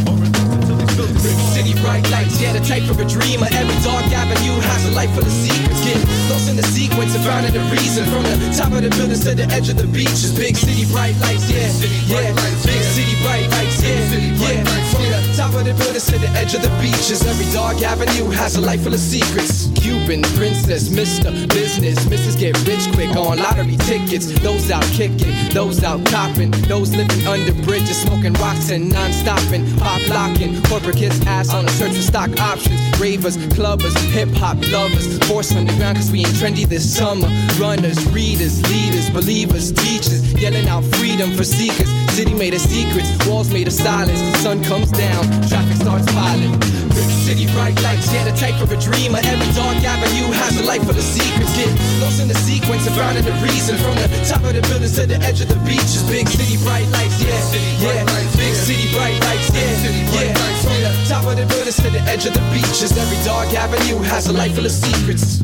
Or 1.03 1.09
at 1.09 1.15
least 1.15 1.27
until 1.27 1.65
these 1.65 1.73
buildings 1.73 1.73
Big 1.73 1.75
city, 1.75 1.75
bright 1.83 2.07
lights, 2.11 2.41
yeah, 2.41 2.53
the 2.53 2.63
type 2.63 2.87
of 2.91 2.99
a 3.01 3.05
dreamer. 3.05 3.49
Every 3.51 3.79
dark 3.83 4.07
avenue 4.15 4.57
has 4.71 4.87
a 4.87 4.93
light 4.95 5.11
full 5.11 5.27
of 5.27 5.33
secrets. 5.33 5.83
Get 5.83 5.99
lost 6.31 6.49
in 6.49 6.57
the 6.57 6.63
sequence 6.63 7.15
and 7.15 7.25
finding 7.25 7.53
the 7.53 7.65
reason. 7.75 8.07
From 8.07 8.23
the 8.23 8.51
top 8.55 8.73
of 8.73 8.83
the 8.83 8.91
buildings 8.91 9.25
to 9.27 9.35
the 9.35 9.47
edge 9.51 9.69
of 9.69 9.77
the 9.77 9.87
beach 9.87 10.23
is 10.23 10.35
big 10.35 10.57
city, 10.57 10.87
bright 10.93 11.17
lights, 11.19 11.51
yeah, 11.51 11.71
yeah. 12.07 12.35
Big 12.63 12.83
city, 12.95 13.15
bright 13.23 13.49
lights, 13.51 13.83
yeah, 13.83 13.99
yeah. 14.39 14.65
From 14.95 15.03
the 15.11 15.22
top 15.37 15.55
of 15.55 15.65
the 15.65 15.73
buildings 15.75 16.05
to 16.07 16.19
the 16.19 16.29
edge 16.37 16.55
of 16.55 16.63
the 16.63 16.69
beaches. 16.81 17.25
every 17.27 17.51
dark 17.53 17.81
avenue 17.83 18.29
has 18.31 18.57
a 18.57 18.61
light 18.61 18.81
full 18.81 18.93
of 18.93 19.01
secrets. 19.01 19.69
Cuban 19.75 20.23
princess, 20.37 20.89
Mr. 20.89 21.33
Business, 21.49 21.99
Mrs. 22.07 22.39
Get 22.39 22.57
Rich 22.67 22.93
Quick 22.95 23.17
on 23.17 23.39
lottery 23.39 23.77
tickets. 23.77 24.27
Those 24.41 24.71
out 24.71 24.85
kicking, 24.93 25.33
those 25.51 25.83
out 25.83 26.05
copping, 26.07 26.51
those 26.69 26.95
living 26.95 27.27
under 27.27 27.55
bridges, 27.65 28.01
smoking 28.03 28.35
rocks 28.35 28.71
and 28.71 28.93
non-stopping, 28.93 29.65
pop 29.79 30.07
locking. 30.09 30.63
Corporate 30.65 30.97
kids 30.97 31.21
ass 31.27 31.53
on 31.53 31.65
a 31.65 31.71
search 31.71 31.93
for 31.93 32.03
stock 32.03 32.31
options. 32.41 32.81
Ravers, 33.01 33.37
clubbers, 33.57 33.97
hip 34.13 34.29
hop 34.37 34.59
lovers, 34.71 35.19
force 35.27 35.55
underground 35.55 35.97
cause 35.97 36.11
we 36.13 36.21
ain't 36.21 36.37
trendy 36.41 36.67
this 36.67 36.85
summer. 36.85 37.29
Runners, 37.59 37.99
readers, 38.13 38.63
leaders, 38.71 39.09
believers, 39.11 39.73
teachers, 39.73 40.33
yelling 40.35 40.69
out 40.69 40.85
freedom 40.97 41.31
for 41.33 41.45
seekers. 41.45 41.91
City 42.13 42.35
made 42.35 42.53
of 42.53 42.61
secrets, 42.61 43.09
walls 43.27 43.51
made 43.51 43.67
of 43.67 43.73
silence. 43.73 44.21
Sun 44.45 44.63
comes 44.65 44.91
down, 44.91 45.25
traffic 45.49 45.81
starts 45.81 46.05
piling. 46.13 46.53
Big 46.93 47.09
city, 47.25 47.47
bright 47.57 47.73
lights, 47.81 48.13
yeah, 48.13 48.23
the 48.29 48.37
type 48.37 48.61
of 48.61 48.71
a 48.71 48.77
dreamer. 48.77 49.17
Every 49.25 49.49
dark 49.57 49.81
avenue 49.81 50.29
has 50.45 50.61
a 50.61 50.65
light 50.69 50.83
full 50.83 50.93
of 50.93 51.01
secrets. 51.01 51.57
Get 51.57 51.73
lost 52.05 52.21
in 52.21 52.29
the 52.29 52.37
sequence 52.37 52.87
and 52.87 52.95
finding 52.95 53.25
the 53.25 53.33
reason. 53.41 53.81
From 53.81 53.97
the 53.97 54.13
top 54.29 54.45
of 54.45 54.53
the 54.53 54.61
buildings 54.69 54.95
to 55.01 55.07
the 55.07 55.17
edge 55.25 55.41
of 55.41 55.49
the 55.49 55.57
beach 55.65 55.89
is 55.97 56.05
big 56.05 56.29
city, 56.29 56.61
bright 56.61 56.85
lights, 56.93 57.17
yeah, 57.17 57.33
yeah. 57.81 58.05
Big 58.37 58.55
city, 58.61 58.93
bright 58.93 59.17
lights, 59.25 59.49
yeah, 59.57 59.73
yeah. 60.13 60.37
From 60.61 60.77
the 60.85 60.93
top 61.09 61.25
of 61.25 61.41
the 61.41 61.47
buildings 61.49 61.81
to 61.81 61.89
the 61.89 62.03
edge 62.13 62.27
of 62.29 62.35
the 62.35 62.45
beach 62.53 62.85
is 62.85 62.93
every 62.93 63.17
dark 63.25 63.49
avenue 63.57 64.05
has 64.05 64.29
a 64.29 64.35
light 64.35 64.53
full 64.53 64.67
of 64.67 64.71
secrets. 64.71 65.41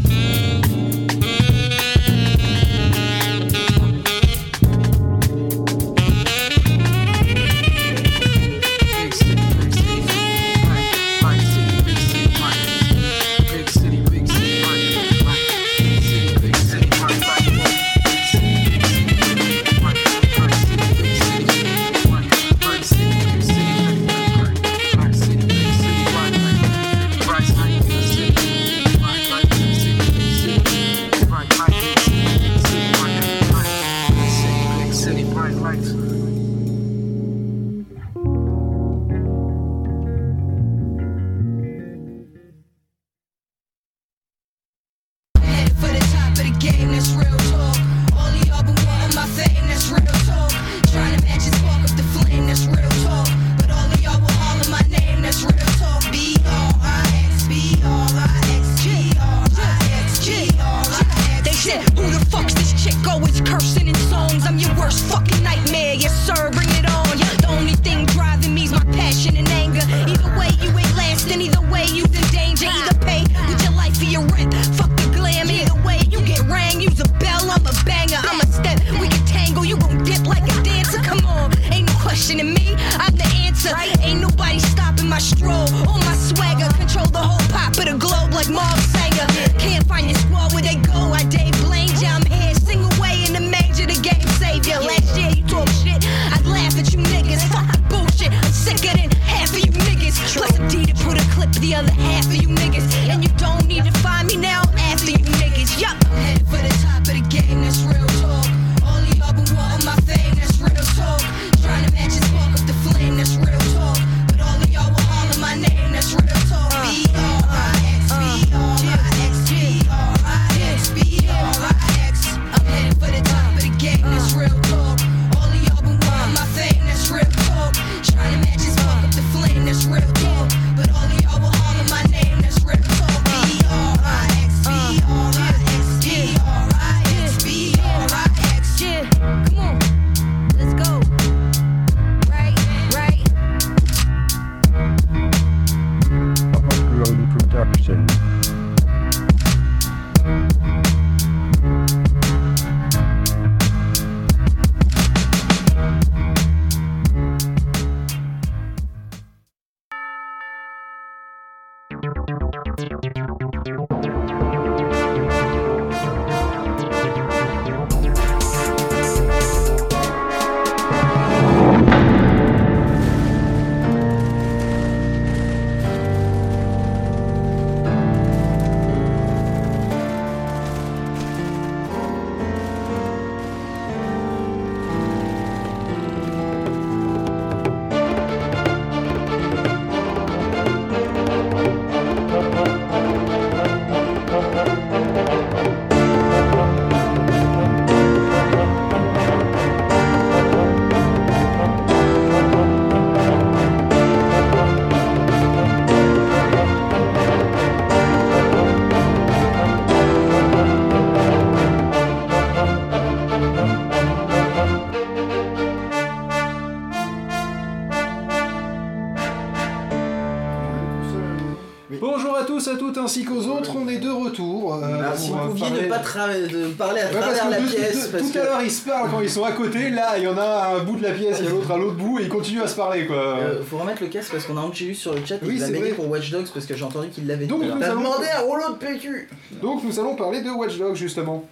Ainsi 222.98 223.24
qu'aux 223.24 223.46
autres, 223.46 223.72
on 223.76 223.88
est 223.88 223.98
de 223.98 224.10
retour. 224.10 224.74
euh, 224.74 224.98
Merci 225.00 225.30
pour, 225.30 225.38
euh, 225.38 225.54
parler- 225.58 225.82
de 225.82 225.88
pas 225.88 225.98
tra- 225.98 226.48
de 226.48 226.66
parler 226.74 227.00
à 227.00 227.06
Ouais, 227.06 227.10
parce 227.12 227.24
travers 227.38 227.44
que 227.46 227.50
la 227.50 227.60
de- 227.60 227.66
pièce. 227.66 228.06
de- 228.06 228.12
parce 228.12 228.22
tout 228.24 228.32
que- 228.32 228.38
à 228.38 228.44
l'heure 228.44 228.62
ils 228.62 228.70
se 228.70 228.84
parlent 228.88 229.10
quand 229.10 229.20
ils 229.20 229.30
sont 229.30 229.44
à 229.44 229.52
côté, 229.52 229.90
là 229.90 230.18
il 230.18 230.24
y 230.24 230.28
en 230.28 230.36
a 230.36 230.42
à 230.42 230.74
un 230.76 230.78
bout 230.84 230.96
de 230.96 231.02
la 231.02 231.12
pièce, 231.12 231.36
il 231.40 231.44
y 231.44 231.48
a 231.48 231.50
l'autre 231.50 231.70
à 231.70 231.76
l'autre 231.78 231.96
bout 231.96 232.18
et 232.18 232.22
ils 232.24 232.28
continuent 232.28 232.62
à 232.62 232.66
se 232.68 232.76
parler 232.76 233.06
quoi. 233.06 233.16
Euh, 233.16 233.62
faut 233.68 233.78
remettre 233.78 234.02
le 234.02 234.08
casque 234.08 234.32
parce 234.32 234.44
qu'on 234.44 234.56
a 234.56 234.60
Angelus 234.60 234.94
sur 234.94 235.12
le 235.14 235.24
chat 235.24 235.36
et 235.36 235.38
Oui, 235.46 235.58
l'a 235.58 235.68
vrai. 235.70 235.90
pour 235.90 236.08
Watch 236.10 236.30
Dogs 236.30 236.46
parce 236.52 236.66
que 236.66 236.74
j'ai 236.76 236.84
entendu 236.84 237.08
qu'il 237.08 237.26
l'avait 237.26 237.46
Donc, 237.46 237.62
à 237.62 237.66
nous 237.66 237.82
allons- 237.82 238.00
demandé 238.00 238.26
un 238.36 238.40
rouleau 238.40 238.70
de 238.72 238.76
PQ 238.78 239.28
Donc 239.62 239.82
nous 239.84 239.98
allons 240.00 240.14
parler 240.16 240.42
de 240.42 240.50
Watch 240.50 240.76
Dogs 240.78 240.96
justement. 240.96 241.44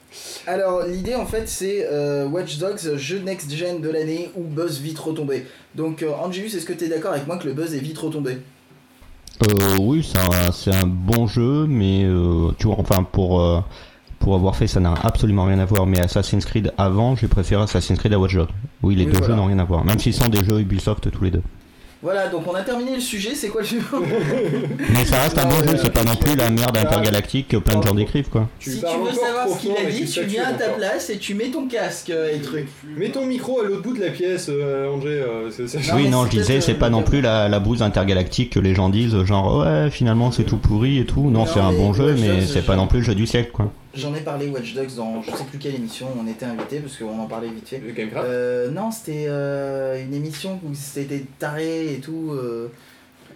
Alors 0.46 0.82
l'idée 0.86 1.14
en 1.14 1.26
fait 1.26 1.48
c'est 1.48 1.86
euh, 1.90 2.26
Watch 2.26 2.58
Dogs, 2.58 2.96
jeu 2.96 3.18
next 3.24 3.50
gen 3.52 3.80
de 3.80 3.88
l'année 3.88 4.30
où 4.36 4.42
buzz 4.42 4.80
vite 4.80 4.98
retombé. 4.98 5.46
Donc 5.74 6.02
euh, 6.02 6.10
Angelus, 6.22 6.46
est-ce 6.56 6.64
que 6.66 6.72
t'es 6.72 6.88
d'accord 6.88 7.12
avec 7.12 7.26
moi 7.26 7.36
que 7.36 7.46
le 7.46 7.52
buzz 7.54 7.74
est 7.74 7.78
vite 7.78 7.98
retombé? 7.98 8.38
Oui, 9.86 10.08
c'est 10.52 10.70
un, 10.74 10.86
bon 10.86 11.26
jeu, 11.26 11.66
mais 11.66 12.04
euh, 12.04 12.50
tu 12.58 12.66
vois, 12.66 12.76
enfin 12.78 13.02
pour 13.02 13.40
euh, 13.40 13.60
pour 14.18 14.34
avoir 14.34 14.56
fait, 14.56 14.66
ça 14.66 14.80
n'a 14.80 14.94
absolument 14.94 15.44
rien 15.44 15.58
à 15.58 15.64
voir. 15.64 15.86
Mais 15.86 16.00
Assassin's 16.00 16.44
Creed 16.44 16.72
avant, 16.76 17.16
j'ai 17.16 17.28
préféré 17.28 17.62
Assassin's 17.62 17.98
Creed 17.98 18.12
à 18.12 18.18
Watch 18.18 18.34
Dogs. 18.34 18.48
Oui, 18.82 18.94
les 18.94 19.04
Oui, 19.04 19.12
deux 19.12 19.18
voilà. 19.18 19.34
jeux 19.34 19.40
n'ont 19.40 19.46
rien 19.46 19.58
à 19.58 19.64
voir, 19.64 19.84
même 19.84 19.98
s'ils 19.98 20.14
sont 20.14 20.28
des 20.28 20.44
jeux 20.44 20.60
Ubisoft 20.60 21.10
tous 21.10 21.24
les 21.24 21.30
deux. 21.30 21.42
Voilà, 22.06 22.28
donc 22.28 22.46
on 22.46 22.54
a 22.54 22.62
terminé 22.62 22.94
le 22.94 23.00
sujet, 23.00 23.34
c'est 23.34 23.48
quoi 23.48 23.62
le 23.62 23.66
suivant 23.66 23.98
Mais 24.94 25.04
ça 25.04 25.22
reste 25.22 25.36
un 25.38 25.46
bon 25.46 25.56
jeu, 25.56 25.76
c'est 25.76 25.92
pas 25.92 26.04
non 26.04 26.14
plus 26.14 26.36
la 26.36 26.50
merde 26.50 26.76
intergalactique 26.76 27.48
que 27.48 27.56
plein 27.56 27.80
de 27.80 27.84
gens 27.84 27.96
décrivent 27.96 28.28
quoi. 28.28 28.48
Tu 28.60 28.70
Si 28.70 28.78
tu 28.78 28.86
veux 28.86 29.12
savoir 29.12 29.48
ce 29.48 29.60
qu'il 29.60 29.72
a 29.72 29.82
et 29.82 29.92
dit, 29.92 30.04
tu 30.08 30.22
viens 30.22 30.44
à 30.44 30.52
ta 30.52 30.68
place 30.68 31.10
et 31.10 31.18
tu 31.18 31.34
mets 31.34 31.48
ton 31.48 31.66
casque 31.66 32.10
euh, 32.10 32.32
et 32.32 32.38
truc. 32.38 32.68
Mets 32.96 33.08
ton 33.08 33.26
micro 33.26 33.60
à 33.60 33.64
l'autre 33.64 33.82
bout 33.82 33.96
de 33.96 34.00
la 34.00 34.10
pièce, 34.10 34.46
euh, 34.48 34.88
Angers. 34.88 35.20
euh, 35.26 35.50
oui, 35.96 36.08
non, 36.08 36.26
je 36.26 36.30
disais, 36.30 36.60
c'est 36.60 36.74
pas 36.74 36.90
non 36.90 37.02
plus 37.02 37.20
la, 37.22 37.48
la 37.48 37.58
bouse 37.58 37.82
intergalactique 37.82 38.50
que 38.50 38.60
les 38.60 38.76
gens 38.76 38.88
disent, 38.88 39.24
genre 39.24 39.66
ouais, 39.66 39.90
finalement 39.90 40.30
c'est 40.30 40.44
tout 40.44 40.58
pourri 40.58 41.00
et 41.00 41.06
tout. 41.06 41.28
Non, 41.28 41.44
c'est 41.44 41.58
un 41.58 41.72
bon 41.72 41.92
jeu, 41.92 42.14
mais 42.20 42.42
c'est 42.42 42.62
pas 42.62 42.76
non 42.76 42.86
plus 42.86 42.98
le 43.00 43.04
jeu 43.04 43.16
du 43.16 43.26
siècle 43.26 43.50
quoi. 43.52 43.72
J'en 43.96 44.14
ai 44.14 44.20
parlé 44.20 44.48
Watch 44.48 44.74
Dogs 44.74 44.94
dans 44.96 45.22
je 45.22 45.30
sais 45.30 45.44
plus 45.44 45.58
quelle 45.58 45.74
émission 45.74 46.06
on 46.22 46.26
était 46.28 46.44
invité 46.44 46.80
parce 46.80 46.96
qu'on 46.96 47.18
en 47.18 47.26
parlait 47.26 47.48
vite 47.48 47.66
fait. 47.68 47.78
Le 47.78 47.92
Gamecraft? 47.92 48.26
Euh, 48.28 48.70
non, 48.70 48.90
c'était 48.90 49.26
euh, 49.28 50.02
une 50.04 50.12
émission 50.14 50.60
où 50.64 50.74
c'était 50.74 51.24
taré 51.38 51.94
et 51.94 52.00
tout. 52.00 52.32
euh, 52.32 52.68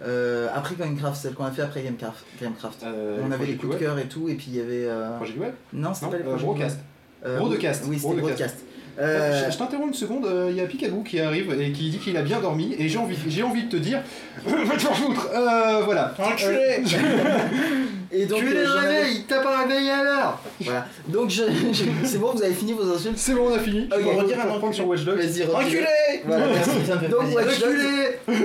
euh, 0.03 0.47
après 0.53 0.75
Gamecraft, 0.75 1.21
celle 1.21 1.33
qu'on 1.33 1.45
a 1.45 1.51
fait 1.51 1.63
après 1.63 1.81
Gamecraft. 1.81 2.23
Gamecraft. 2.41 2.85
On 3.25 3.31
avait 3.31 3.45
les 3.45 3.55
coups 3.55 3.73
de 3.75 3.79
cœur 3.79 3.97
et 3.99 4.05
tout, 4.07 4.29
et 4.29 4.35
puis 4.35 4.47
il 4.49 4.55
y 4.57 4.61
avait. 4.61 4.85
euh, 4.85 5.17
Project 5.17 5.39
Web? 5.39 5.53
Non, 5.73 5.93
c'était 5.93 6.07
pas 6.11 6.17
les 6.17 6.23
euh, 6.23 6.25
Project 6.27 6.45
Broadcast. 6.45 6.79
Broadcast. 7.23 7.83
Oui, 7.87 7.99
c'était 7.99 8.15
Broadcast. 8.15 8.57
Euh, 8.99 9.45
Je, 9.47 9.51
je 9.53 9.57
t'interromps 9.57 9.87
une 9.89 9.93
seconde, 9.93 10.25
euh, 10.25 10.47
il 10.51 10.57
y 10.57 10.61
a 10.61 10.65
Picaboo 10.65 11.01
qui 11.01 11.19
arrive 11.19 11.55
et 11.59 11.71
qui 11.71 11.89
dit 11.89 11.97
qu'il 11.97 12.15
a 12.17 12.21
bien 12.21 12.39
dormi 12.39 12.75
et 12.77 12.89
j'ai 12.89 12.97
envie, 12.97 13.17
j'ai 13.27 13.43
envie 13.43 13.63
de 13.63 13.69
te 13.69 13.77
dire, 13.77 13.99
va 14.45 14.75
te 14.75 14.81
faire 14.81 14.95
foutre, 14.95 15.29
euh, 15.33 15.81
voilà. 15.85 16.13
Enculé 16.19 16.77
Et 18.13 18.25
donc, 18.25 18.39
Tu 18.39 18.47
euh, 18.47 18.65
j'en 18.65 18.77
avais- 18.79 18.87
réveilles, 18.97 19.15
il 19.19 19.23
t'a 19.23 19.39
pas 19.39 19.59
réveillé 19.63 19.89
à 19.89 20.03
l'heure 20.03 20.41
Voilà. 20.59 20.85
Donc, 21.07 21.29
je, 21.29 21.43
je- 21.71 21.85
c'est 22.05 22.17
bon, 22.17 22.31
vous 22.33 22.43
avez 22.43 22.53
fini 22.53 22.73
vos 22.73 22.83
insultes 22.93 23.17
C'est 23.17 23.33
bon, 23.33 23.47
on 23.49 23.55
a 23.55 23.59
fini. 23.59 23.87
Ok. 23.89 23.99
Je 23.99 24.03
peux 24.03 24.15
redire 24.21 24.37
un 24.41 24.59
point 24.59 24.71
sur 24.73 24.85
Watch 24.85 25.05
Dogs. 25.05 25.17
Vas-y. 25.17 25.43
Enculé 25.49 25.85
Voilà, 26.25 26.47
merci. 26.47 26.69
Ça 26.85 26.95
me 26.95 26.99
fait 26.99 27.07
Donc. 27.07 27.21
Watch 27.33 27.59
Dogs, 27.61 28.35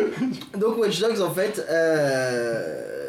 donc 0.61 0.79
Watch 0.79 1.01
Dogs, 1.01 1.21
en 1.21 1.31
fait, 1.33 1.67
euh, 1.69 3.06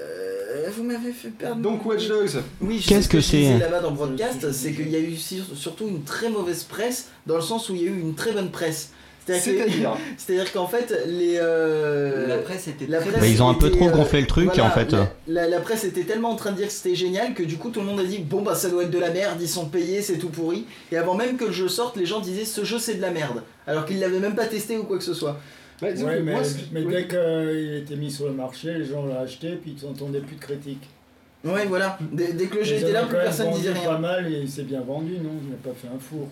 vous 0.76 0.84
m'avez 0.84 1.12
fait 1.12 1.30
perdre. 1.30 1.62
Donc 1.62 1.86
Watch 1.86 2.08
Dogs. 2.08 2.42
Oui, 2.62 2.84
Qu'est-ce 2.86 3.10
que 3.10 3.22
c'est 3.22 3.58
là-bas 3.58 3.80
dans 3.82 3.90
le 3.92 3.96
broadcast, 3.96 4.52
c'est 4.52 4.72
qu'il 4.74 4.90
y 4.90 4.96
a 4.96 5.00
eu 5.00 5.16
sur- 5.16 5.44
surtout 5.56 5.88
une 5.88 6.04
très 6.04 6.30
mauvaise 6.30 6.64
presse, 6.64 7.08
dans 7.26 7.36
le 7.36 7.42
sens 7.42 7.70
où 7.70 7.76
il 7.76 7.82
y 7.82 7.86
a 7.86 7.90
eu 7.92 8.00
une 8.00 8.16
très 8.16 8.32
bonne 8.32 8.50
presse. 8.52 8.92
C'est-à-dire 9.26 9.66
que- 9.66 9.70
C'est-à-dire 9.72 9.98
C'est-à-dire 10.18 10.52
qu'en 10.54 10.68
fait, 10.68 11.04
les. 11.06 11.38
euh, 11.42 12.28
La 12.28 12.38
presse 12.38 12.68
était 12.70 12.86
la 12.88 13.00
très 13.00 13.10
presse 13.10 13.22
Bah, 13.22 13.28
ils 13.28 13.44
ont 13.44 13.50
un 13.50 13.56
peu 13.56 13.70
trop 13.70 13.88
euh, 13.90 13.92
gonflé 13.92 14.22
le 14.22 14.28
truc, 14.28 14.46
voilà, 14.46 14.64
en 14.66 14.72
fait. 14.72 14.92
La, 14.94 15.08
la- 15.28 15.48
la 15.50 15.60
presse 15.60 15.84
était 15.84 16.04
tellement 16.04 16.30
en 16.32 16.36
train 16.36 16.52
de 16.52 16.56
dire 16.58 16.68
que 16.68 16.74
c'était 16.74 16.96
génial 16.96 17.34
que 17.34 17.44
du 17.44 17.58
coup 17.58 17.70
tout 17.70 17.82
le 17.82 17.86
monde 17.88 18.00
a 18.00 18.06
dit 18.06 18.20
bon 18.20 18.42
bah 18.42 18.56
ça 18.56 18.70
doit 18.70 18.84
être 18.84 18.90
de 18.92 19.00
la 19.00 19.10
merde, 19.10 19.38
ils 19.42 19.50
sont 19.50 19.66
payés, 19.66 20.02
c'est 20.02 20.18
tout 20.18 20.30
pourri. 20.30 20.66
Et 20.94 20.98
avant 20.98 21.16
même 21.16 21.36
que 21.36 21.44
le 21.46 21.52
jeu 21.52 21.68
sorte, 21.68 21.98
les 21.98 22.06
gens 22.06 22.22
disaient 22.22 22.46
ce 22.46 22.64
jeu 22.64 22.80
c'est 22.80 22.94
de 22.96 23.02
la 23.02 23.12
merde, 23.12 23.44
alors 23.68 23.86
qu'ils 23.86 24.00
l'avaient 24.00 24.20
même 24.20 24.36
pas 24.36 24.46
testé 24.46 24.78
ou 24.78 24.84
quoi 24.84 24.98
que 24.98 25.04
ce 25.04 25.14
soit. 25.14 25.38
Bah, 25.82 25.88
Ouais, 25.90 26.20
mais, 26.22 26.32
moi, 26.34 26.42
mais 26.72 26.82
oui. 26.84 26.92
dès 26.94 27.08
qu'il 27.08 27.76
était 27.84 27.96
mis 27.96 28.10
sur 28.12 28.26
le 28.28 28.34
marché, 28.34 28.74
les 28.74 28.86
gens 28.86 29.06
l'ont 29.06 29.20
acheté, 29.20 29.56
puis 29.62 29.76
ils 29.80 29.86
n'entendaient 29.88 30.22
plus 30.22 30.36
de 30.36 30.42
critiques. 30.42 30.90
Ouais 31.46 31.66
voilà, 31.68 31.98
dès, 32.12 32.34
dès 32.34 32.48
que 32.48 32.58
le 32.58 32.64
jeu 32.64 32.76
était 32.78 32.92
là, 32.92 33.04
plus 33.04 33.16
personne 33.16 33.52
disait 33.52 33.74
pas 33.74 33.80
rien. 33.92 33.98
mal 34.00 34.34
et 34.34 34.40
il 34.40 34.50
s'est 34.50 34.64
bien 34.64 34.82
vendu, 34.82 35.14
non? 35.24 35.30
Il 35.44 35.50
n'a 35.52 35.56
pas 35.64 35.70
fait 35.80 35.88
un 35.88 36.00
four. 36.00 36.28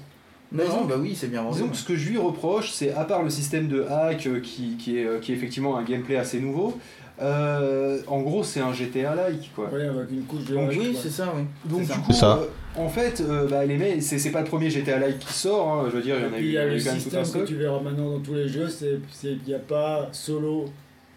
Non, 0.51 0.63
non, 0.67 0.85
bah 0.85 0.95
oui, 0.99 1.15
c'est 1.15 1.27
bien 1.27 1.41
vendu. 1.43 1.57
Disons 1.57 1.69
que 1.69 1.77
ce 1.77 1.85
que 1.85 1.95
je 1.95 2.09
lui 2.09 2.17
reproche, 2.17 2.71
c'est 2.71 2.91
à 2.91 3.03
part 3.05 3.23
le 3.23 3.29
système 3.29 3.67
de 3.67 3.83
hack 3.83 4.25
euh, 4.27 4.39
qui, 4.39 4.77
qui 4.77 4.97
est, 4.99 5.05
euh, 5.05 5.19
qui 5.19 5.31
est 5.31 5.35
effectivement 5.35 5.77
un 5.77 5.83
gameplay 5.83 6.17
assez 6.17 6.39
nouveau, 6.39 6.77
Euh, 7.21 7.99
en 8.07 8.21
gros, 8.21 8.43
c'est 8.43 8.59
un 8.59 8.73
GTA-like, 8.73 9.51
quoi. 9.55 9.69
Ouais, 9.71 9.87
avec 9.87 10.11
une 10.11 10.23
couche 10.23 10.43
de 10.45 10.55
Donc, 10.55 10.71
hache, 10.71 10.77
Oui, 10.77 10.97
c'est 11.01 11.09
ça, 11.09 11.31
oui. 11.35 11.43
Donc 11.65 11.81
du 11.81 11.85
ça. 11.87 11.95
coup, 11.97 12.11
ça. 12.13 12.39
En 12.77 12.89
fait, 12.89 13.21
euh, 13.21 13.47
bah, 13.47 13.65
les 13.65 13.77
mecs, 13.77 14.03
c'est 14.03 14.19
c'est 14.19 14.31
pas 14.31 14.41
le 14.41 14.47
premier 14.47 14.69
GTA 14.69 14.99
Like 14.99 15.19
qui 15.19 15.33
sort, 15.33 15.69
hein, 15.69 15.87
je 15.89 15.95
veux 15.95 16.01
dire, 16.01 16.17
il 16.17 16.25
y 16.25 16.25
en 16.25 16.33
a 16.33 16.37
Et 16.37 16.39
puis 16.39 16.45
eu, 16.45 16.49
il 16.49 16.53
y 16.53 16.57
a 16.57 16.65
il 16.65 16.67
y 16.67 16.71
a 16.71 16.73
le 16.73 16.79
eu 16.79 16.83
quand 16.83 16.91
même 16.91 16.97
tout 16.97 17.03
système 17.03 17.41
un 17.41 17.45
que 17.45 17.47
tu 17.47 17.55
verras 17.55 17.79
maintenant 17.79 18.11
dans 18.11 18.19
tous 18.19 18.33
les 18.33 18.47
jeux, 18.47 18.69
c'est 18.69 18.99
c'est 19.11 19.35
qu'il 19.37 19.47
n'y 19.47 19.53
a 19.53 19.59
pas 19.59 20.09
solo 20.11 20.65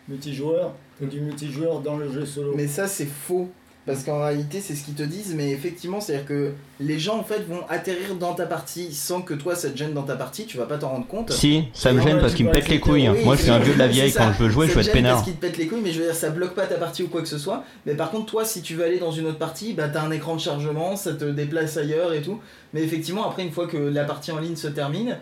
multijoueur, 0.08 0.74
a 1.02 1.06
du 1.06 1.20
multijoueur 1.20 1.80
dans 1.80 1.96
le 1.96 2.10
jeu 2.10 2.24
solo. 2.24 2.52
Mais 2.56 2.66
ça, 2.66 2.86
c'est 2.86 3.06
faux. 3.06 3.48
Parce 3.88 4.04
qu'en 4.04 4.22
réalité, 4.22 4.60
c'est 4.60 4.74
ce 4.74 4.84
qu'ils 4.84 4.92
te 4.92 5.02
disent, 5.02 5.32
mais 5.34 5.50
effectivement, 5.50 5.98
c'est-à-dire 5.98 6.26
que 6.26 6.52
les 6.78 6.98
gens 6.98 7.16
en 7.16 7.24
fait 7.24 7.40
vont 7.48 7.62
atterrir 7.70 8.16
dans 8.16 8.34
ta 8.34 8.44
partie 8.44 8.92
sans 8.92 9.22
que 9.22 9.32
toi 9.32 9.56
ça 9.56 9.70
te 9.70 9.78
gêne 9.78 9.94
dans 9.94 10.02
ta 10.02 10.14
partie, 10.14 10.44
tu 10.44 10.58
vas 10.58 10.66
pas 10.66 10.76
t'en 10.76 10.90
rendre 10.90 11.06
compte. 11.06 11.32
Si, 11.32 11.64
ça 11.72 11.94
me 11.94 12.02
gêne 12.02 12.20
parce 12.20 12.32
tu 12.32 12.36
qu'il 12.36 12.46
me 12.46 12.50
peux 12.52 12.58
pète 12.58 12.68
les 12.68 12.80
couilles. 12.80 13.08
Oui, 13.08 13.24
Moi, 13.24 13.34
je 13.36 13.44
suis 13.44 13.50
un 13.50 13.60
vieux 13.60 13.72
de 13.72 13.78
la 13.78 13.86
vieille, 13.88 14.12
quand 14.12 14.30
je 14.30 14.44
veux 14.44 14.50
jouer, 14.50 14.66
je 14.66 14.74
Ça 14.74 14.82
te 14.82 14.88
être 14.88 14.92
peinard. 14.92 15.14
Parce 15.14 15.24
qu'il 15.24 15.36
te 15.36 15.40
pète 15.40 15.56
les 15.56 15.66
couilles, 15.68 15.80
mais 15.82 15.92
je 15.92 16.00
veux 16.00 16.04
dire, 16.04 16.14
ça 16.14 16.28
bloque 16.28 16.54
pas 16.54 16.66
ta 16.66 16.74
partie 16.74 17.02
ou 17.02 17.08
quoi 17.08 17.22
que 17.22 17.28
ce 17.28 17.38
soit. 17.38 17.64
Mais 17.86 17.94
par 17.94 18.10
contre, 18.10 18.26
toi, 18.26 18.44
si 18.44 18.60
tu 18.60 18.74
veux 18.74 18.84
aller 18.84 18.98
dans 18.98 19.10
une 19.10 19.24
autre 19.24 19.38
partie, 19.38 19.72
bah 19.72 19.88
t'as 19.88 20.02
un 20.02 20.10
écran 20.10 20.36
de 20.36 20.40
chargement, 20.42 20.94
ça 20.94 21.14
te 21.14 21.24
déplace 21.24 21.78
ailleurs 21.78 22.12
et 22.12 22.20
tout. 22.20 22.40
Mais 22.74 22.82
effectivement, 22.82 23.26
après, 23.26 23.42
une 23.42 23.52
fois 23.52 23.66
que 23.66 23.78
la 23.78 24.04
partie 24.04 24.32
en 24.32 24.38
ligne 24.38 24.56
se 24.56 24.68
termine, 24.68 25.16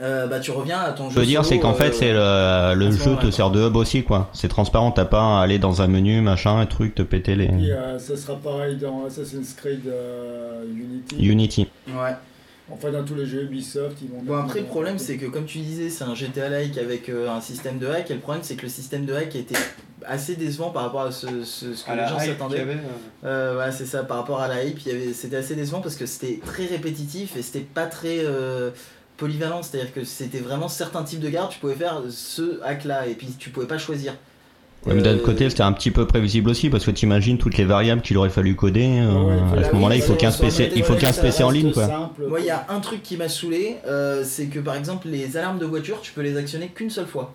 euh, 0.00 0.26
bah 0.26 0.38
tu 0.40 0.50
reviens 0.50 0.78
à 0.78 0.92
ton 0.92 1.08
Je 1.08 1.14
jeu. 1.14 1.20
veux 1.20 1.26
dire, 1.26 1.44
c'est 1.44 1.58
qu'en 1.58 1.72
euh, 1.72 1.74
fait, 1.74 1.92
c'est 1.92 2.12
le, 2.12 2.90
ce 2.92 3.02
jeu 3.04 3.16
te 3.16 3.30
sert 3.30 3.50
de 3.50 3.66
hub 3.66 3.76
aussi, 3.76 4.04
quoi. 4.04 4.30
C'est 4.32 4.48
transparent, 4.48 4.90
t'as 4.92 5.04
pas 5.04 5.38
à 5.38 5.42
aller 5.42 5.58
dans 5.58 5.82
un 5.82 5.88
menu, 5.88 6.20
machin, 6.20 6.62
et 6.62 6.66
truc, 6.68 6.94
te 6.94 7.02
péter 7.02 7.34
les. 7.34 7.46
Et 7.46 7.72
euh, 7.72 7.98
ça 7.98 8.16
sera 8.16 8.36
pareil 8.36 8.76
dans 8.76 9.06
Assassin's 9.06 9.54
Creed 9.54 9.86
euh, 9.86 10.64
Unity. 10.64 11.16
Unity. 11.26 11.68
Ouais. 11.88 12.14
Enfin, 12.70 12.90
dans 12.90 13.02
tous 13.02 13.14
les 13.14 13.24
jeux 13.24 13.44
Ubisoft, 13.44 13.96
ils 14.02 14.10
vont. 14.10 14.20
Bon 14.22 14.36
après 14.36 14.60
le 14.60 14.66
problème 14.66 14.98
c'est 14.98 15.16
que 15.16 15.24
comme 15.24 15.46
tu 15.46 15.56
disais 15.60 15.88
c'est 15.88 16.04
un 16.04 16.14
GTA-like 16.14 16.76
avec 16.76 17.08
euh, 17.08 17.30
un 17.30 17.40
système 17.40 17.78
de 17.78 17.86
hack 17.86 18.10
et 18.10 18.14
le 18.14 18.20
problème 18.20 18.42
c'est 18.44 18.56
que 18.56 18.62
le 18.64 18.68
système 18.68 19.06
de 19.06 19.14
hack 19.14 19.34
était 19.36 19.54
assez 20.04 20.36
décevant 20.36 20.68
par 20.68 20.82
rapport 20.82 21.00
à 21.00 21.10
ce, 21.10 21.44
ce, 21.44 21.72
ce 21.72 21.82
que 21.82 21.90
À 21.90 21.96
les 21.96 22.06
gens 22.06 22.18
s'attendaient. 22.18 22.60
avait, 22.60 22.72
euh, 23.24 23.54
Euh, 23.56 23.58
ouais 23.58 23.72
c'est 23.72 23.86
ça 23.86 24.02
par 24.02 24.18
rapport 24.18 24.42
à 24.42 24.48
la 24.48 24.64
hype 24.64 24.80
c'était 25.14 25.36
assez 25.36 25.54
décevant 25.54 25.80
parce 25.80 25.96
que 25.96 26.04
c'était 26.04 26.40
très 26.44 26.66
répétitif 26.66 27.38
et 27.38 27.42
c'était 27.42 27.60
pas 27.64 27.86
très 27.86 28.18
euh, 28.18 28.68
polyvalent 29.18 29.62
c'est 29.62 29.78
à 29.78 29.84
dire 29.84 29.92
que 29.92 30.04
c'était 30.04 30.38
vraiment 30.40 30.68
certains 30.68 31.02
types 31.02 31.20
de 31.20 31.28
gardes 31.28 31.50
tu 31.50 31.58
pouvais 31.58 31.74
faire 31.74 32.00
ce 32.08 32.60
hack 32.64 32.84
là 32.84 33.06
et 33.06 33.12
puis 33.14 33.28
tu 33.38 33.50
pouvais 33.50 33.66
pas 33.66 33.76
choisir. 33.78 34.14
Ouais, 34.86 34.94
mais 34.94 35.02
d'un 35.02 35.14
autre 35.14 35.22
Euh, 35.22 35.26
côté, 35.26 35.50
c'était 35.50 35.64
un 35.64 35.72
petit 35.72 35.90
peu 35.90 36.06
prévisible 36.06 36.48
aussi, 36.48 36.70
parce 36.70 36.84
que 36.86 36.92
t'imagines 36.92 37.36
toutes 37.36 37.56
les 37.58 37.64
variables 37.64 38.00
qu'il 38.00 38.16
aurait 38.16 38.30
fallu 38.30 38.54
coder. 38.54 38.86
euh, 39.00 39.10
Ouais, 39.24 39.34
il 39.42 39.48
faut 39.50 39.56
à 39.60 39.64
ce 39.68 39.72
moment-là, 39.74 39.96
il 39.96 40.02
faut 40.02 40.12
ouais, 40.12 40.18
15 40.18 40.34
ça 40.36 40.38
aurait 40.42 40.50
PC, 40.50 40.62
été- 40.66 40.76
il 40.78 40.84
faut 40.84 40.92
ouais, 40.92 40.98
15 41.00 41.16
ça 41.16 41.22
PC 41.22 41.42
en 41.42 41.50
ligne, 41.50 41.72
quoi. 41.72 41.88
simple. 41.88 42.22
Moi, 42.28 42.38
il 42.38 42.46
y 42.46 42.50
a 42.50 42.64
un 42.68 42.78
truc 42.78 43.02
qui 43.02 43.16
m'a 43.16 43.28
saoulé, 43.28 43.78
euh, 43.88 44.22
c'est 44.24 44.46
que 44.46 44.60
par 44.60 44.76
exemple, 44.76 45.08
les 45.08 45.36
alarmes 45.36 45.58
de 45.58 45.66
voiture, 45.66 46.00
tu 46.00 46.12
peux 46.12 46.20
les 46.22 46.36
actionner 46.36 46.68
qu'une 46.68 46.90
seule 46.90 47.08
fois. 47.08 47.34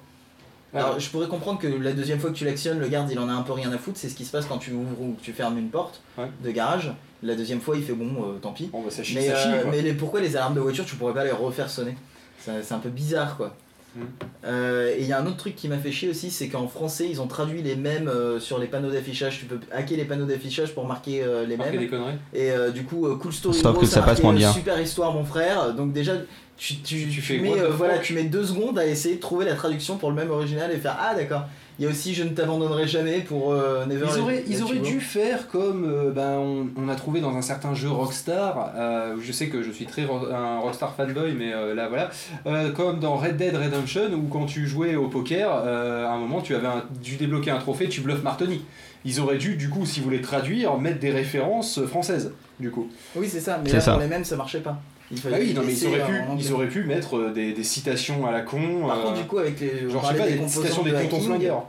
Alors, 0.73 0.97
je 1.01 1.09
pourrais 1.09 1.27
comprendre 1.27 1.59
que 1.59 1.67
la 1.67 1.91
deuxième 1.91 2.17
fois 2.17 2.29
que 2.31 2.36
tu 2.36 2.45
l'actionnes, 2.45 2.79
le 2.79 2.88
garde 2.88 3.11
il 3.11 3.19
en 3.19 3.27
a 3.27 3.34
un 3.34 3.41
peu 3.41 3.51
rien 3.51 3.71
à 3.73 3.77
foutre. 3.77 3.97
C'est 3.99 4.07
ce 4.09 4.15
qui 4.15 4.23
se 4.23 4.31
passe 4.31 4.45
quand 4.45 4.57
tu 4.57 4.71
ouvres 4.71 5.01
ou 5.01 5.13
que 5.19 5.21
tu 5.21 5.34
fermes 5.34 5.57
une 5.57 5.69
porte 5.69 6.01
Ouais. 6.17 6.29
de 6.43 6.49
garage. 6.49 6.91
La 7.24 7.36
deuxième 7.36 7.61
fois, 7.61 7.76
il 7.78 7.84
fait 7.84 7.93
bon, 7.93 8.05
euh, 8.24 8.39
tant 8.41 8.51
pis. 8.51 8.65
Bon, 8.71 8.82
bah 8.82 8.89
ça 8.91 9.01
chie, 9.03 9.15
Mais, 9.15 9.28
ça 9.28 9.36
chie, 9.38 9.49
euh, 9.49 9.63
mais 9.71 9.82
les, 9.82 9.93
pourquoi 9.93 10.19
les 10.21 10.36
alarmes 10.36 10.55
de 10.55 10.59
voiture, 10.59 10.86
tu 10.86 10.95
pourrais 10.95 11.13
pas 11.13 11.24
les 11.24 11.32
refaire 11.32 11.69
sonner? 11.69 11.95
C'est 12.38 12.61
c'est 12.61 12.74
un 12.74 12.80
peu 12.80 12.89
bizarre 12.89 13.38
quoi. 13.38 13.55
Mm. 13.95 14.01
Euh, 14.45 14.95
et 14.97 15.01
il 15.01 15.07
y 15.07 15.13
a 15.13 15.19
un 15.19 15.26
autre 15.28 15.38
truc 15.38 15.55
qui 15.55 15.67
m'a 15.67 15.78
fait 15.78 15.91
chier 15.91 16.09
aussi, 16.09 16.32
c'est 16.32 16.47
qu'en 16.49 16.67
français, 16.67 17.07
ils 17.09 17.21
ont 17.21 17.28
traduit 17.28 17.61
les 17.61 17.76
mêmes 17.76 18.07
euh, 18.07 18.39
sur 18.39 18.57
les 18.57 18.67
panneaux 18.67 18.91
d'affichage. 18.91 19.39
Tu 19.39 19.45
peux 19.45 19.59
hacker 19.71 19.97
les 19.97 20.05
panneaux 20.05 20.26
d'affichage 20.26 20.74
pour 20.74 20.86
marquer 20.86 21.24
euh, 21.24 21.45
les 21.45 21.55
Marquer 21.57 21.74
mêmes. 21.74 21.82
des 21.82 21.88
conneries. 21.88 22.15
Et 22.34 22.51
euh, 22.51 22.71
du 22.71 22.84
coup, 22.84 23.07
euh, 23.07 23.15
cool 23.15 23.32
story. 23.32 23.57
Sauf 23.57 23.80
que 23.80 23.86
ça 23.86 24.01
passe 24.01 24.21
moins 24.21 24.34
bien. 24.34 24.51
Super 24.51 24.82
histoire, 24.82 25.13
mon 25.13 25.24
frère. 25.24 25.74
Donc 25.76 25.93
déjà, 25.93 26.13
tu, 26.57 26.76
tu, 26.78 27.07
Tu 27.07 27.21
fais 27.21 27.38
mets, 27.38 27.57
euh, 27.57 27.69
voilà, 27.69 27.99
tu 27.99 28.13
mets 28.13 28.24
deux 28.24 28.43
secondes 28.45 28.78
à 28.80 28.86
essayer 28.86 29.15
de 29.15 29.21
trouver 29.21 29.45
la 29.45 29.53
traduction 29.53 29.97
pour 29.97 30.09
le 30.09 30.15
même 30.15 30.32
original 30.32 30.71
et 30.71 30.78
faire 30.78 30.97
ah 30.99 31.15
d'accord. 31.15 31.43
Il 31.80 31.86
y 31.86 31.88
a 31.88 31.91
aussi 31.91 32.13
je 32.13 32.24
ne 32.24 32.30
t'abandonnerai 32.30 32.88
jamais 32.88 33.19
pour 33.21 33.51
euh, 33.53 33.86
Never. 33.88 34.05
Ils 34.15 34.19
auraient, 34.21 34.43
ils 34.47 34.61
auraient 34.63 34.78
dû 34.80 34.99
faire 35.01 35.47
comme 35.47 35.86
euh, 35.91 36.11
ben, 36.11 36.38
on, 36.38 36.67
on 36.78 36.88
a 36.88 36.95
trouvé 36.95 37.19
dans 37.19 37.36
un 37.36 37.41
certain 37.41 37.74
jeu 37.74 37.89
Rockstar, 37.89 38.71
euh, 38.76 39.15
je 39.21 39.32
sais 39.32 39.47
que 39.49 39.63
je 39.63 39.71
suis 39.71 39.86
très 39.86 40.05
ro- 40.05 40.28
un 40.32 40.59
Rockstar 40.59 40.93
fanboy, 40.95 41.34
mais 41.38 41.51
euh, 41.53 41.74
là 41.74 41.88
voilà, 41.88 42.11
euh, 42.45 42.71
comme 42.71 42.99
dans 42.99 43.15
Red 43.15 43.38
Dead 43.38 43.55
Redemption 43.55 44.11
où 44.13 44.28
quand 44.32 44.45
tu 44.45 44.67
jouais 44.67 44.95
au 44.95 45.07
poker, 45.07 45.49
euh, 45.65 46.05
à 46.07 46.11
un 46.11 46.19
moment 46.19 46.41
tu 46.41 46.53
avais 46.55 46.67
un- 46.67 46.84
dû 47.01 47.15
débloquer 47.15 47.51
un 47.51 47.57
trophée, 47.59 47.89
tu 47.89 48.01
bluffes 48.01 48.24
Martoni. 48.24 48.61
Ils 49.05 49.19
auraient 49.19 49.38
dû, 49.38 49.57
du 49.57 49.69
coup, 49.69 49.86
si 49.86 49.99
vous 49.99 50.05
voulez 50.05 50.21
traduire, 50.21 50.78
mettre 50.78 50.99
des 50.99 51.11
références 51.11 51.84
françaises, 51.88 52.32
du 52.59 52.71
coup. 52.71 52.88
Oui 53.17 53.28
c'est 53.30 53.41
ça. 53.41 53.59
Mais 53.61 53.69
là 53.71 53.82
ça. 53.82 53.91
pour 53.93 54.01
les 54.01 54.07
mêmes 54.07 54.24
ça 54.24 54.36
marchait 54.38 54.61
pas. 54.61 54.80
Il 55.16 55.34
Ah 55.34 55.38
oui, 55.39 55.53
non, 55.53 55.61
mais 55.66 55.74
ils 55.74 55.88
auraient, 55.88 56.01
euh, 56.01 56.05
pu, 56.07 56.22
ils 56.39 56.53
auraient 56.53 56.68
pu 56.68 56.84
mettre 56.84 57.18
euh, 57.18 57.32
des, 57.34 57.53
des 57.53 57.64
citations 57.64 58.26
à 58.26 58.32
la 58.32 58.41
con. 58.41 58.88
Par 58.88 58.99
euh, 58.99 59.03
contre 59.03 59.22
du 59.22 59.28
coup 59.28 59.38
avec 59.38 59.59
les 59.59 59.86
on 59.88 59.89
genre, 59.89 60.03
je 60.03 60.07
sais 60.07 60.18
pas, 60.18 60.28
des 60.28 60.38
des 60.38 60.47
citations 60.47 60.84
des 60.84 60.91
de 60.91 60.97
tontons 60.97 61.20
flingueurs. 61.22 61.66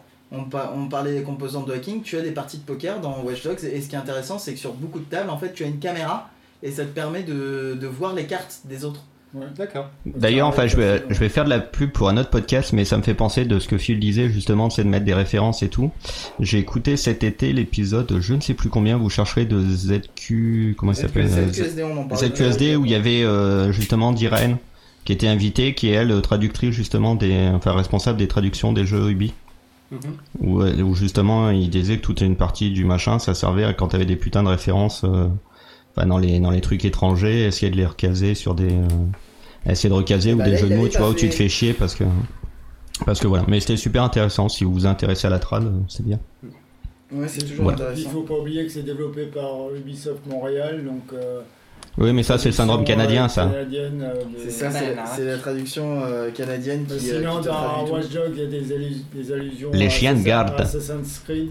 Pa- 0.50 0.72
on 0.76 0.88
parlait 0.88 1.14
des 1.14 1.22
composantes 1.22 1.66
de 1.68 1.72
hacking, 1.74 2.02
tu 2.02 2.16
as 2.16 2.20
des 2.22 2.32
parties 2.32 2.58
de 2.58 2.64
poker 2.64 3.00
dans 3.00 3.22
Watch 3.22 3.44
Dogs 3.44 3.62
et 3.64 3.80
ce 3.80 3.88
qui 3.88 3.94
est 3.94 3.98
intéressant 3.98 4.38
c'est 4.38 4.52
que 4.54 4.58
sur 4.58 4.72
beaucoup 4.72 4.98
de 4.98 5.04
tables 5.04 5.30
en 5.30 5.38
fait 5.38 5.52
tu 5.52 5.62
as 5.62 5.66
une 5.68 5.78
caméra 5.78 6.28
et 6.62 6.72
ça 6.72 6.82
te 6.84 6.88
permet 6.88 7.22
de, 7.22 7.76
de 7.80 7.86
voir 7.86 8.14
les 8.14 8.24
cartes 8.26 8.60
des 8.64 8.84
autres. 8.84 9.04
D'accord. 9.56 9.90
D'ailleurs, 10.06 10.46
enfin, 10.46 10.66
je 10.66 10.76
vais, 10.76 11.02
je 11.08 11.18
vais 11.18 11.28
faire 11.28 11.44
de 11.44 11.50
la 11.50 11.58
pub 11.58 11.90
pour 11.90 12.08
un 12.08 12.16
autre 12.16 12.30
podcast, 12.30 12.72
mais 12.72 12.84
ça 12.84 12.96
me 12.96 13.02
fait 13.02 13.14
penser 13.14 13.44
de 13.44 13.58
ce 13.58 13.66
que 13.66 13.78
Phil 13.78 13.98
disait 13.98 14.28
justement, 14.28 14.70
c'est 14.70 14.84
de 14.84 14.88
mettre 14.88 15.04
des 15.04 15.14
références 15.14 15.62
et 15.62 15.68
tout. 15.68 15.90
J'ai 16.40 16.58
écouté 16.58 16.96
cet 16.96 17.24
été 17.24 17.52
l'épisode, 17.52 18.18
je 18.20 18.34
ne 18.34 18.40
sais 18.40 18.54
plus 18.54 18.68
combien, 18.68 18.96
vous 18.96 19.10
chercherez 19.10 19.44
de 19.44 19.60
ZQ, 19.60 20.76
comment 20.78 20.92
il 20.92 20.96
s'appelle 20.96 21.28
euh, 21.30 21.52
ZQSD 21.52 21.82
on 21.82 22.12
en. 22.12 22.16
ZQSD 22.16 22.76
où 22.76 22.84
il 22.84 22.92
y 22.92 22.94
avait 22.94 23.24
euh, 23.24 23.72
justement 23.72 24.12
Diren 24.12 24.58
qui 25.04 25.12
était 25.12 25.28
invitée, 25.28 25.74
qui 25.74 25.88
est 25.88 25.92
elle 25.92 26.22
traductrice 26.22 26.70
justement 26.70 27.14
des, 27.14 27.50
enfin 27.52 27.72
responsable 27.72 28.18
des 28.18 28.28
traductions 28.28 28.72
des 28.72 28.86
jeux 28.86 29.10
Ubi. 29.10 29.34
Mhm. 29.90 29.98
Où, 30.40 30.62
euh, 30.62 30.80
où 30.80 30.94
justement 30.94 31.50
il 31.50 31.68
disait 31.68 31.98
que 31.98 32.02
toute 32.02 32.22
une 32.22 32.36
partie 32.36 32.70
du 32.70 32.84
machin 32.84 33.18
ça 33.18 33.34
servait 33.34 33.64
à 33.64 33.74
quand 33.74 33.88
t'avais 33.88 34.06
des 34.06 34.16
putains 34.16 34.42
de 34.42 34.48
références 34.48 35.02
euh, 35.04 35.28
enfin, 35.96 36.06
dans 36.06 36.18
les 36.18 36.40
dans 36.40 36.50
les 36.50 36.60
trucs 36.60 36.84
étrangers 36.84 37.44
essayer 37.46 37.70
de 37.70 37.76
les 37.76 37.86
recaser 37.86 38.34
sur 38.34 38.54
des 38.54 38.72
euh, 38.72 38.86
essayer 39.70 39.88
de 39.88 39.94
recaser 39.94 40.32
ou 40.34 40.38
Bah 40.38 40.44
des 40.44 40.52
là, 40.52 40.56
jeux 40.58 40.66
il 40.66 40.72
de 40.72 40.76
mots 40.76 40.88
tu 40.88 40.98
vois 40.98 41.10
où 41.10 41.14
tu 41.14 41.28
te 41.28 41.32
fait- 41.34 41.44
fais 41.44 41.48
chier 41.48 41.72
parce 41.72 41.94
que 41.94 42.04
parce 43.06 43.20
que 43.20 43.26
voilà 43.26 43.44
mais 43.48 43.60
c'était 43.60 43.76
super 43.76 44.02
intéressant 44.02 44.48
si 44.48 44.64
vous 44.64 44.72
vous 44.72 44.86
intéressez 44.86 45.26
à 45.26 45.30
la 45.30 45.38
trad 45.38 45.64
euh, 45.64 45.70
c'est 45.88 46.04
bien 46.04 46.18
Ouais 47.12 47.28
c'est 47.28 47.42
toujours 47.46 47.64
Voilà. 47.64 47.78
Il 47.78 47.82
intéressant. 47.84 48.10
faut 48.10 48.22
pas 48.22 48.34
oublier 48.34 48.64
que 48.64 48.70
c'est 48.72 48.82
développé 48.82 49.26
par 49.26 49.72
Ubisoft 49.76 50.26
Montréal, 50.26 50.84
donc. 50.84 51.02
euh, 51.12 51.40
oui 51.98 52.12
mais 52.12 52.22
ça 52.24 52.38
c'est 52.38 52.48
le 52.48 52.54
syndrome 52.54 52.82
canadien 52.82 53.28
ça 53.28 53.44
euh, 53.52 54.14
C'est 54.42 54.50
ça, 54.50 54.70
c'est 55.14 55.24
la 55.24 55.38
traduction 55.38 56.02
euh, 56.02 56.30
canadienne 56.32 56.86
Mais 56.90 56.96
qui, 56.96 57.10
euh, 57.12 57.18
Sinon, 57.20 57.40
qui 57.40 57.46
dans. 57.48 57.86
Watch 57.88 58.08
Dogs, 58.10 58.32
il 58.34 58.42
y 58.42 58.46
a 58.46 58.46
des, 58.46 58.72
allu- 58.74 59.02
des 59.14 59.32
allusions 59.32 59.70
Les 59.72 59.90
chiens 59.90 60.14
de 60.14 60.22
garde. 60.24 60.54
à 60.58 60.62
Assassin's 60.62 61.20
Creed. 61.24 61.50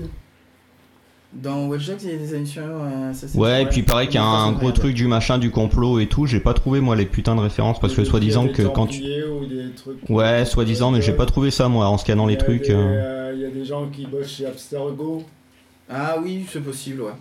Dans 1.36 1.66
Watch 1.66 1.88
Dogs, 1.88 1.98
il 2.04 2.10
y 2.10 2.14
a 2.14 2.18
des 2.18 2.36
à 2.36 3.10
Assassin's 3.10 3.36
Ouais, 3.36 3.64
et 3.64 3.66
puis 3.66 3.82
pareil 3.82 4.08
qu'il 4.08 4.16
y 4.16 4.20
a 4.20 4.24
un 4.24 4.52
gros 4.52 4.72
truc 4.72 4.94
du 4.94 5.08
machin 5.08 5.40
du 5.40 5.50
complot 5.50 6.00
et 6.00 6.08
tout, 6.08 6.28
j'ai 6.28 6.40
pas 6.40 6.54
trouvé 6.54 6.80
moi 6.80 6.96
les 6.96 7.06
putains 7.06 7.36
de 7.36 7.42
références 7.42 7.80
parce 7.80 7.96
que 7.96 8.04
soi-disant 8.04 8.48
que 8.50 8.62
quand 8.62 8.88
tu... 8.88 9.04
Ouais, 10.10 10.46
soi-disant, 10.46 10.92
mais 10.92 11.02
j'ai 11.02 11.14
pas 11.14 11.26
trouvé 11.26 11.50
ça 11.50 11.68
moi 11.70 11.88
en 11.88 11.98
scannant 11.98 12.28
les 12.28 12.38
trucs. 12.38 12.70
euh. 12.70 12.76
euh, 12.76 13.32
Il 13.36 13.42
y 13.42 13.46
a 13.46 13.50
des 13.50 13.66
gens 13.66 13.88
qui 13.88 14.06
bossent 14.06 14.30
chez 14.30 14.46
Abstergo. 14.46 15.24
Ah 15.90 16.18
oui, 16.22 16.46
c'est 16.52 16.64
possible, 16.64 17.02
ouais. 17.02 17.12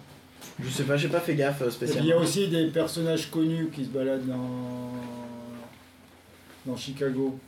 Je 0.63 0.69
sais 0.69 0.85
pas, 0.85 0.97
j'ai 0.97 1.09
pas 1.09 1.21
fait 1.21 1.35
gaffe 1.35 1.63
euh, 1.63 1.69
puis 1.69 1.79
il 1.81 1.87
y 1.87 1.91
a 1.91 1.93
spécialement. 1.95 2.23
aussi 2.23 2.49
des 2.49 2.67
personnages 2.67 3.31
connus 3.31 3.71
qui 3.75 3.85
se 3.85 3.89
baladent 3.89 4.27
dans, 4.27 4.91
dans 6.67 6.77
Chicago. 6.77 7.39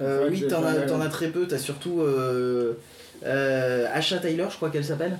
Euh, 0.00 0.28
oui, 0.30 0.44
t'en 0.48 0.62
as, 0.62 1.04
as 1.04 1.08
très 1.08 1.28
peu, 1.28 1.46
t'as 1.46 1.58
surtout 1.58 2.00
euh, 2.00 2.74
euh, 3.24 3.86
Asha 3.92 4.18
Tyler, 4.18 4.46
je 4.50 4.56
crois 4.56 4.70
qu'elle 4.70 4.84
s'appelle. 4.84 5.18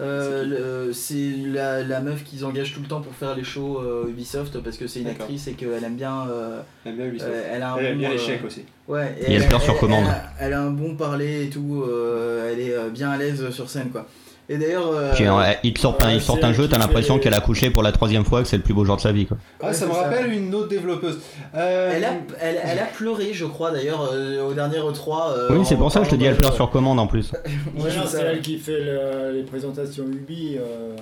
Euh, 0.00 0.44
le- 0.86 0.92
c'est 0.92 1.32
la, 1.52 1.82
la 1.82 2.00
meuf 2.00 2.22
qu'ils 2.22 2.44
engagent 2.44 2.72
tout 2.72 2.80
le 2.80 2.86
temps 2.86 3.00
pour 3.00 3.12
faire 3.14 3.34
les 3.34 3.42
shows 3.42 3.80
euh, 3.82 4.06
Ubisoft 4.08 4.60
parce 4.60 4.76
que 4.76 4.86
c'est 4.86 5.00
une 5.00 5.08
actrice 5.08 5.48
et 5.48 5.54
qu'elle 5.54 5.82
aime 5.82 5.96
bien. 5.96 6.28
euh, 6.30 6.60
J'aime 6.86 6.96
bien 6.96 7.06
Ubisoft. 7.06 7.30
euh, 7.32 7.50
elle 7.52 7.62
a 7.62 7.72
un 7.72 7.76
Elle 7.78 7.86
aime 7.86 7.92
bon, 7.94 7.98
bien 7.98 8.10
euh, 8.10 8.12
l'échec 8.12 8.44
aussi. 8.44 8.64
Ouais, 8.86 9.16
Et 9.20 9.32
elle 9.34 9.46
pleure 9.48 9.60
sur 9.60 9.76
commande. 9.76 10.04
Elle, 10.04 10.10
a- 10.10 10.32
elle 10.46 10.52
a 10.52 10.60
un 10.62 10.70
bon 10.70 10.94
parler 10.94 11.46
et 11.46 11.50
tout, 11.50 11.82
euh, 11.84 12.52
elle 12.52 12.60
est 12.60 12.74
euh, 12.74 12.90
bien 12.90 13.10
à 13.10 13.16
l'aise 13.16 13.50
sur 13.50 13.68
scène 13.68 13.90
quoi. 13.90 14.06
Et 14.50 14.56
d'ailleurs. 14.56 14.90
euh, 14.92 15.12
Puis, 15.14 15.26
euh, 15.26 15.52
ils 15.62 15.74
te 15.74 15.80
sortent 15.80 16.02
un, 16.02 16.08
un 16.08 16.52
jeu, 16.54 16.68
t'as 16.68 16.78
l'impression 16.78 17.18
qu'elle 17.18 17.34
a 17.34 17.40
couché 17.40 17.68
pour 17.70 17.82
la 17.82 17.92
troisième 17.92 18.24
fois, 18.24 18.40
que 18.42 18.48
c'est 18.48 18.56
le 18.56 18.62
plus 18.62 18.72
beau 18.72 18.84
jour 18.84 18.96
de 18.96 19.00
sa 19.02 19.12
vie 19.12 19.26
quoi. 19.26 19.36
Ah, 19.60 19.66
Ouais, 19.66 19.72
ça 19.74 19.86
me 19.86 19.92
rappelle 19.92 20.32
une 20.32 20.54
autre 20.54 20.68
développeuse. 20.68 21.18
Euh, 21.54 21.92
Elle 21.94 22.04
a, 22.04 22.12
elle, 22.40 22.58
elle 22.64 22.78
a 22.78 22.84
pleuré, 22.86 23.34
je 23.34 23.44
crois 23.44 23.70
d'ailleurs, 23.72 24.08
euh, 24.12 24.48
au 24.48 24.54
dernier 24.54 24.78
E3. 24.78 25.32
euh, 25.32 25.48
Oui, 25.50 25.66
c'est 25.66 25.76
pour 25.76 25.92
ça 25.92 26.00
que 26.00 26.06
je 26.06 26.10
te 26.12 26.16
dis, 26.16 26.24
elle 26.24 26.36
pleure 26.36 26.54
sur 26.54 26.70
commande 26.70 26.98
en 26.98 27.06
plus. 27.06 27.32
Ouais, 27.76 27.90
c'est 28.06 28.20
elle 28.22 28.40
qui 28.40 28.58
fait 28.58 28.80
le- 28.80 29.32
les 29.34 29.42
présentations 29.42 30.04
Ubi. 30.04 30.56
euh, 30.58 30.96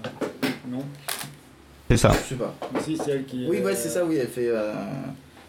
non? 0.69 0.81
C'est 1.89 1.97
ça. 1.99 2.11
Je 2.25 2.31
sais 2.31 2.35
pas. 2.35 2.53
Mais 2.75 2.81
Si, 2.81 2.97
c'est 2.97 3.13
elle 3.13 3.25
qui. 3.27 3.47
Oui, 3.49 3.59
euh, 3.61 3.65
ouais, 3.65 3.77
c'est 3.77 3.89
ça, 3.91 4.05
oui, 4.05 4.17
elle 4.21 4.27
fait. 4.27 4.49
euh, 4.49 4.73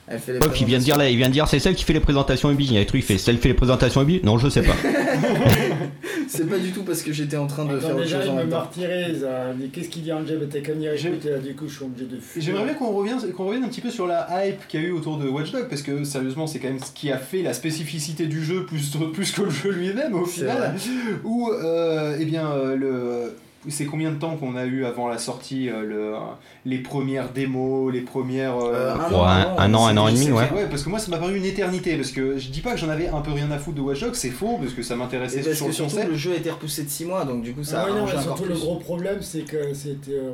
elle 0.08 0.20
fait 0.20 0.34
les 0.34 0.40
il 0.62 0.66
vient 0.66 0.78
de 0.78 0.84
dire 0.84 0.98
là, 0.98 1.10
il 1.10 1.18
vient 1.18 1.28
de 1.28 1.34
dire 1.34 1.48
c'est 1.48 1.58
celle 1.60 1.74
qui 1.76 1.84
fait 1.84 1.94
les 1.94 2.00
présentations 2.00 2.52
Ubi. 2.52 2.66
Il 2.66 2.74
y 2.74 2.78
a 2.78 2.82
des 2.82 2.86
trucs, 2.86 3.02
il 3.02 3.06
fait 3.06 3.18
celle 3.18 3.36
qui 3.38 3.42
fait 3.42 3.48
les 3.50 3.54
présentations 3.56 4.04
Ubi? 4.04 4.22
Non, 4.24 4.38
je 4.38 4.48
sais 4.50 4.62
pas. 4.62 4.74
c'est 6.28 6.50
pas 6.50 6.58
du 6.58 6.72
tout 6.72 6.84
parce 6.84 7.02
que 7.02 7.12
j'étais 7.12 7.38
en 7.38 7.48
train 7.48 7.66
de 7.66 7.78
faire 7.80 7.90
Attends, 7.90 7.96
autre 7.96 8.04
déjà, 8.04 8.18
chose 8.18 8.26
il 8.26 8.32
en 8.32 8.36
me 8.36 8.40
même 8.42 8.50
temps. 8.50 8.70
Qu'est-ce 9.74 9.90
qu'il 9.90 10.04
dit 10.04 10.12
Angel? 10.14 10.38
Betekani 10.40 10.88
J'ai- 10.96 11.10
Écoute, 11.10 11.26
là, 11.26 11.38
du 11.40 11.56
coup, 11.56 11.68
je 11.68 11.76
suis 11.76 11.86
obligé 11.86 12.06
de 12.06 12.18
fuir. 12.20 12.44
J'aimerais 12.44 12.66
bien 12.66 12.74
qu'on 12.74 12.92
revienne, 12.92 13.20
qu'on 13.36 13.46
revienne 13.48 13.64
un 13.64 13.68
petit 13.70 13.82
peu 13.82 13.90
sur 13.90 14.08
la 14.08 14.28
hype 14.48 14.68
qu'il 14.68 14.82
y 14.82 14.86
a 14.86 14.88
eu 14.88 14.92
autour 14.92 15.18
de 15.18 15.28
Watch 15.28 15.52
Dogs, 15.52 15.68
parce 15.70 15.82
que 15.82 16.04
sérieusement, 16.04 16.48
c'est 16.48 16.60
quand 16.60 16.68
même 16.70 16.80
ce 16.80 16.92
qui 16.92 17.12
a 17.12 17.18
fait 17.18 17.42
la 17.42 17.54
spécificité 17.54 18.26
du 18.28 18.44
jeu 18.44 18.66
plus, 18.66 18.92
plus 19.14 19.32
que 19.32 19.42
le 19.44 19.50
jeu 19.50 19.72
lui-même 19.72 20.14
au 20.16 20.26
final. 20.26 20.76
Où, 21.24 21.50
euh, 21.52 22.18
eh 22.20 22.26
bien, 22.26 22.52
euh, 22.52 22.76
le. 22.76 23.34
C'est 23.70 23.86
combien 23.86 24.12
de 24.12 24.16
temps 24.18 24.36
qu'on 24.38 24.56
a 24.56 24.66
eu 24.66 24.86
avant 24.86 25.08
la 25.08 25.18
sortie 25.18 25.70
euh, 25.70 25.82
le, 25.84 26.14
les 26.66 26.78
premières 26.80 27.30
démos, 27.32 27.92
les 27.92 28.02
premières. 28.02 28.58
euh, 28.58 28.74
Euh, 28.74 28.96
un 28.96 29.14
an, 29.14 29.24
un- 29.26 29.58
un 29.58 29.74
an, 29.74 29.88
un 29.88 29.98
an 29.98 30.08
et 30.08 30.14
demi, 30.14 30.32
ouais. 30.32 30.50
ouais. 30.54 30.68
parce 30.70 30.84
que 30.84 30.90
moi 30.90 31.00
ça 31.00 31.10
m'a 31.12 31.18
paru 31.18 31.36
une 31.38 31.46
éternité, 31.46 31.96
parce 31.96 32.12
que 32.12 32.38
je 32.38 32.50
dis 32.50 32.62
pas 32.62 32.72
que 32.74 32.78
j'en 32.78 32.90
avais 32.90 33.08
un 33.08 33.22
peu 33.22 33.32
rien 33.32 33.50
à 33.52 33.58
foutre 33.58 33.78
de 33.78 33.82
Watch 33.82 34.00
Dogs, 34.02 34.14
c'est 34.16 34.30
faux, 34.30 34.58
parce 34.62 34.74
que 34.74 34.82
ça 34.84 34.96
m'intéressait 34.96 35.42
parce 35.42 35.56
sur 35.56 35.66
que 35.66 35.70
le 35.72 35.76
surtout 35.76 35.92
concept. 35.96 36.10
le 36.12 36.18
jeu 36.18 36.32
a 36.34 36.36
été 36.36 36.50
repoussé 36.50 36.84
de 36.84 36.90
6 36.90 37.06
mois 37.06 37.26
donc 37.26 37.42
du 37.44 37.54
coup 37.54 37.64
ça 37.64 37.84
Ah 37.88 37.92
ouais, 37.92 38.00
non, 38.00 38.08
surtout 38.08 38.44
plus. 38.44 38.54
le 38.54 38.60
gros 38.60 38.76
problème, 38.78 39.18
c'est 39.22 39.42
que 39.42 39.74
c'était 39.74 40.12
euh, 40.12 40.32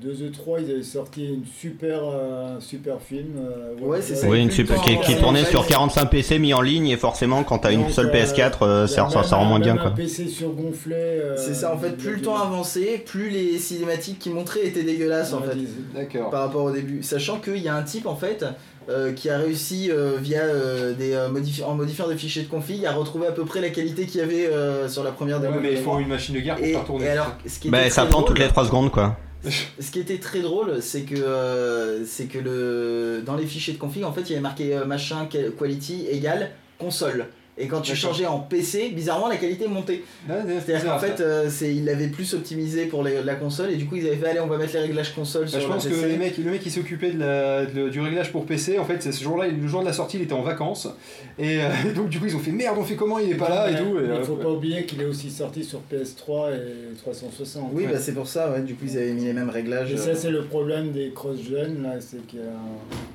deux 0.00 0.22
ou 0.22 0.30
trois, 0.30 0.60
ils 0.60 0.70
avaient 0.70 0.82
sorti 0.82 1.26
une 1.26 1.44
super, 1.44 2.00
euh, 2.04 2.56
un 2.56 2.60
super 2.60 3.00
film. 3.00 3.36
euh, 3.38 3.74
Ouais, 3.84 4.00
c'est 4.00 4.14
ça. 4.14 4.28
Oui, 4.28 4.40
une 4.40 4.50
super 4.50 4.80
de 4.80 4.84
qui, 4.86 4.98
qui 5.00 5.16
tournait 5.16 5.42
en 5.42 5.46
sur 5.46 5.64
fait. 5.64 5.72
45 5.74 6.06
PC 6.10 6.38
mis 6.38 6.54
en 6.54 6.60
ligne 6.60 6.88
et 6.88 6.96
forcément 6.96 7.42
quand 7.44 7.58
t'as 7.58 7.72
une 7.72 7.82
Donc, 7.82 7.90
seule 7.90 8.06
euh, 8.06 8.12
PS4 8.24 8.52
euh, 8.62 8.86
ça, 8.86 9.08
ça, 9.24 9.36
rend 9.36 9.44
moins 9.44 9.60
bien 9.60 9.76
quoi. 9.76 9.88
un 9.88 9.90
PC 9.90 10.28
surgonflé. 10.28 10.94
euh, 10.94 11.36
C'est 11.36 11.54
ça 11.54 11.74
en 11.74 11.78
fait, 11.78 11.96
plus 11.96 12.16
le 12.16 12.22
temps 12.22 12.36
avançait, 12.36 13.02
plus 13.04 13.30
les 13.30 13.58
cinématiques 13.58 14.18
qui 14.18 14.30
montraient 14.30 14.66
étaient 14.66 14.82
dégueulasses 14.84 15.32
en 15.32 15.40
fait. 15.42 15.56
D'accord. 15.94 16.30
par 16.30 16.42
rapport 16.42 16.64
au 16.64 16.70
début. 16.70 17.02
Sachant 17.02 17.38
qu'il 17.38 17.58
y 17.58 17.68
a 17.68 17.74
un 17.74 17.82
type 17.82 18.06
en 18.06 18.16
fait 18.16 18.44
euh, 18.88 19.12
qui 19.12 19.28
a 19.28 19.36
réussi 19.38 19.90
euh, 19.90 20.12
via 20.18 20.40
euh, 20.42 20.94
des 20.94 21.12
euh, 21.12 21.28
modifi- 21.28 21.62
en 21.64 21.74
modifiant 21.74 22.08
des 22.08 22.16
fichiers 22.16 22.42
de 22.44 22.48
config 22.48 22.86
à 22.86 22.92
retrouver 22.92 23.26
à 23.26 23.32
peu 23.32 23.44
près 23.44 23.60
la 23.60 23.68
qualité 23.70 24.06
qu'il 24.06 24.20
y 24.20 24.24
avait 24.24 24.46
euh, 24.46 24.88
sur 24.88 25.04
la 25.04 25.10
première 25.10 25.40
démo. 25.40 25.54
Ouais, 25.56 25.60
mais 25.62 25.72
il 25.72 25.78
faut 25.78 25.98
une 25.98 26.08
machine 26.08 26.34
de 26.34 26.40
guerre 26.40 26.56
pour 26.56 26.64
et, 26.64 26.72
faire 26.72 26.84
tourner. 26.84 27.04
et 27.06 27.08
alors, 27.10 27.32
ce 27.46 27.58
qui 27.58 27.68
Bah 27.68 27.90
ça 27.90 28.06
prend 28.06 28.22
toutes 28.22 28.38
les 28.38 28.48
3 28.48 28.64
secondes 28.66 28.90
quoi. 28.90 29.16
Ce 29.80 29.90
qui 29.90 30.00
était 30.00 30.18
très 30.18 30.40
drôle, 30.40 30.82
c'est 30.82 31.02
que 31.02 31.14
euh, 31.14 32.04
c'est 32.04 32.26
que 32.26 32.38
le 32.38 33.22
dans 33.24 33.36
les 33.36 33.46
fichiers 33.46 33.74
de 33.74 33.78
config, 33.78 34.04
en 34.04 34.12
fait, 34.12 34.22
il 34.22 34.30
y 34.30 34.32
avait 34.32 34.40
marqué 34.40 34.74
euh, 34.76 34.84
machin 34.84 35.26
qual- 35.30 35.52
quality 35.52 36.06
égale 36.10 36.50
console. 36.78 37.26
Et 37.60 37.66
quand 37.66 37.80
tu 37.80 37.96
changeais 37.96 38.26
en 38.26 38.38
PC, 38.38 38.90
bizarrement 38.90 39.28
la 39.28 39.36
qualité 39.36 39.66
montait. 39.66 40.02
C'est-à-dire 40.28 40.62
bizarre, 40.78 40.94
qu'en 40.94 40.98
fait, 41.06 41.20
euh, 41.20 41.48
c'est 41.50 41.74
il 41.74 41.84
l'avait 41.84 42.06
plus 42.08 42.34
optimisé 42.34 42.86
pour 42.86 43.02
les- 43.02 43.22
la 43.22 43.34
console 43.34 43.70
et 43.72 43.76
du 43.76 43.86
coup 43.86 43.96
ils 43.96 44.06
avaient 44.06 44.16
fait 44.16 44.28
allez 44.28 44.40
on 44.40 44.46
va 44.46 44.56
mettre 44.58 44.74
les 44.74 44.80
réglages 44.80 45.12
console 45.14 45.42
Bah, 45.44 45.48
sur 45.48 45.60
je 45.60 45.66
la 45.68 45.74
pense 45.74 45.86
que 45.88 46.06
les 46.06 46.16
mecs, 46.16 46.38
le 46.38 46.50
mec 46.50 46.60
qui 46.60 46.70
s'occupait 46.70 47.10
de 47.10 47.18
la- 47.18 47.66
de- 47.66 47.88
du 47.88 48.00
réglage 48.00 48.30
pour 48.32 48.46
PC, 48.46 48.78
en 48.78 48.84
fait, 48.84 49.02
ce 49.02 49.22
jour-là, 49.22 49.48
le 49.48 49.66
jour 49.66 49.80
de 49.80 49.86
la 49.86 49.92
sortie, 49.92 50.18
il 50.18 50.22
était 50.22 50.32
en 50.34 50.42
vacances. 50.42 50.88
Et 51.38 51.60
euh, 51.60 51.68
donc, 51.96 52.08
du 52.08 52.18
coup, 52.20 52.26
ils 52.26 52.36
ont 52.36 52.40
fait 52.40 52.52
merde, 52.52 52.76
on 52.78 52.84
fait 52.84 52.94
comment 52.96 53.18
Il 53.18 53.30
est 53.32 53.34
pas 53.34 53.48
là 53.48 53.70
et 53.70 53.74
tout. 53.76 53.96
Il 53.98 54.10
euh, 54.10 54.22
faut 54.24 54.36
pas 54.36 54.50
oublier 54.50 54.84
qu'il 54.86 55.00
est 55.02 55.06
aussi 55.06 55.30
sorti 55.30 55.64
sur 55.64 55.80
PS3 55.92 56.52
et 56.54 56.94
360. 56.96 57.70
Oui, 57.72 57.84
Ouais. 57.86 57.92
bah 57.92 57.98
c'est 57.98 58.12
pour 58.14 58.26
ça, 58.28 58.50
ouais, 58.52 58.60
du 58.62 58.74
coup 58.74 58.84
ils 58.86 58.96
avaient 58.96 59.12
mis 59.12 59.24
les 59.24 59.32
mêmes 59.32 59.50
réglages. 59.50 59.92
Et 59.92 59.96
ça, 59.96 60.14
c'est 60.14 60.30
le 60.30 60.42
problème 60.44 60.92
des 60.92 61.10
cross-gen, 61.14 61.82
là, 61.82 61.94
c'est 62.00 62.24
qu'il 62.26 62.38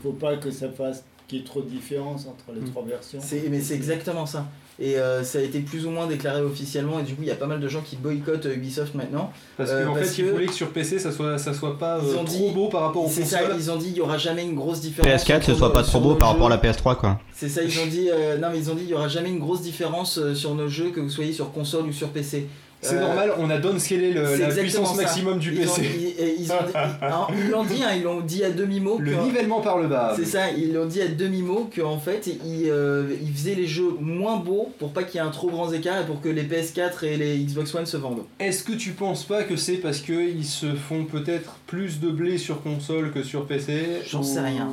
faut 0.03 0.11
pas 0.11 0.35
que 0.37 0.51
ça 0.51 0.69
fasse 0.69 1.03
qu'il 1.33 1.39
y 1.39 1.41
ait 1.41 1.45
trop 1.45 1.61
de 1.61 1.69
différence 1.69 2.27
entre 2.27 2.53
les 2.53 2.61
Mm. 2.61 2.69
trois 2.69 2.83
versions. 2.85 3.19
C'est- 3.21 3.47
mais 3.49 3.59
c'est 3.61 3.73
exactement 3.75 4.25
ça. 4.25 4.45
Et 4.79 4.97
euh, 4.97 5.23
ça 5.23 5.37
a 5.37 5.41
été 5.41 5.59
plus 5.59 5.85
ou 5.85 5.91
moins 5.91 6.07
déclaré 6.07 6.41
officiellement, 6.41 6.99
et 6.99 7.03
du 7.03 7.13
coup, 7.13 7.21
il 7.21 7.27
y 7.27 7.31
a 7.31 7.35
pas 7.35 7.45
mal 7.45 7.59
de 7.59 7.67
gens 7.67 7.81
qui 7.81 7.95
boycottent 7.95 8.47
euh, 8.47 8.55
Ubisoft 8.55 8.95
maintenant. 8.95 9.31
Parce 9.55 9.69
Euh, 9.69 9.85
qu'en 9.85 9.93
parce 9.93 10.09
fait, 10.09 10.21
ils 10.23 10.29
voulaient 10.31 10.47
que 10.47 10.53
sur 10.53 10.69
PC, 10.71 10.97
ça 10.97 11.11
soit, 11.11 11.37
ça 11.37 11.53
soit 11.53 11.77
pas 11.77 11.99
Ils 12.01 12.09
euh, 12.09 12.19
ont 12.19 12.23
trop 12.23 12.47
dit- 12.47 12.51
beau 12.53 12.69
par 12.69 12.81
rapport 12.81 13.05
aux 13.05 13.09
C'est 13.09 13.23
ça, 13.23 13.39
consoles. 13.39 13.55
ils 13.59 13.69
ont 13.71 13.75
dit 13.77 13.89
il 13.89 13.97
y 13.97 14.01
aura 14.01 14.17
jamais 14.17 14.43
une 14.43 14.55
grosse 14.55 14.81
différence. 14.81 15.07
PS4 15.07 15.43
ce 15.45 15.53
soit 15.53 15.67
nos- 15.67 15.73
pas 15.73 15.83
trop 15.83 15.99
beau 15.99 16.15
par 16.15 16.29
rapport 16.29 16.47
à 16.47 16.49
la 16.49 16.57
PS3 16.57 16.95
quoi. 16.95 17.19
C'est 17.33 17.49
ça, 17.49 17.61
ils 17.63 17.79
ont 17.79 17.85
dit 17.85 18.09
euh, 18.11 18.37
non 18.39 18.47
mais 18.51 18.57
ils 18.57 18.71
ont 18.71 18.75
dit 18.75 18.83
il 18.83 18.89
y 18.89 18.93
aura 18.95 19.07
jamais 19.07 19.29
une 19.29 19.39
grosse 19.39 19.61
différence 19.61 20.17
euh, 20.17 20.33
sur 20.33 20.55
nos 20.55 20.67
jeux 20.67 20.89
que 20.89 20.99
vous 20.99 21.09
soyez 21.09 21.33
sur 21.33 21.51
console 21.51 21.85
ou 21.85 21.91
sur 21.93 22.09
PC. 22.09 22.47
C'est 22.83 22.95
Euh, 22.95 22.99
normal, 22.99 23.33
on 23.39 23.49
a 23.49 23.57
downscalé 23.57 24.11
le- 24.11 24.35
la 24.35 24.47
puissance 24.49 24.95
maximum 24.95 25.39
du 25.39 25.51
PC. 25.53 25.81
ils- 26.39 27.49
l'ont 27.49 27.63
dit, 27.63 27.81
hein, 27.83 27.89
ils 27.95 28.03
l'ont 28.03 28.21
dit 28.21 28.43
à 28.43 28.49
demi 28.51 28.79
mot. 28.79 28.97
Le 28.99 29.15
nivellement 29.15 29.61
par 29.61 29.77
le 29.79 29.87
bas. 29.87 30.13
C'est 30.15 30.25
ça, 30.25 30.51
ils 30.51 30.73
l'ont 30.73 30.85
dit 30.85 31.01
à 31.01 31.07
demi-mot 31.07 31.69
qu'en 31.75 31.97
fait, 31.97 32.27
ils, 32.45 32.69
euh, 32.69 33.05
ils 33.21 33.31
faisaient 33.33 33.55
les 33.55 33.67
jeux 33.67 33.91
moins 33.99 34.37
beaux 34.37 34.71
pour 34.79 34.91
pas 34.91 35.03
qu'il 35.03 35.15
y 35.21 35.23
ait 35.23 35.27
un 35.27 35.31
trop 35.31 35.49
grand 35.49 35.71
écart 35.71 36.01
et 36.01 36.05
pour 36.05 36.21
que 36.21 36.29
les 36.29 36.43
PS4 36.43 37.03
et 37.03 37.17
les 37.17 37.37
Xbox 37.37 37.73
One 37.73 37.85
se 37.85 37.97
vendent. 37.97 38.23
Est-ce 38.39 38.63
que 38.63 38.73
tu 38.73 38.91
penses 38.91 39.23
pas 39.23 39.43
que 39.43 39.55
c'est 39.55 39.77
parce 39.77 39.99
qu'ils 39.99 40.45
se 40.45 40.73
font 40.75 41.05
peut-être 41.05 41.57
plus 41.67 41.99
de 41.99 42.09
blé 42.09 42.37
sur 42.37 42.61
console 42.61 43.11
que 43.11 43.23
sur 43.23 43.45
PC 43.45 44.01
J'en 44.05 44.19
ou- 44.19 44.23
sais 44.23 44.41
rien. 44.41 44.69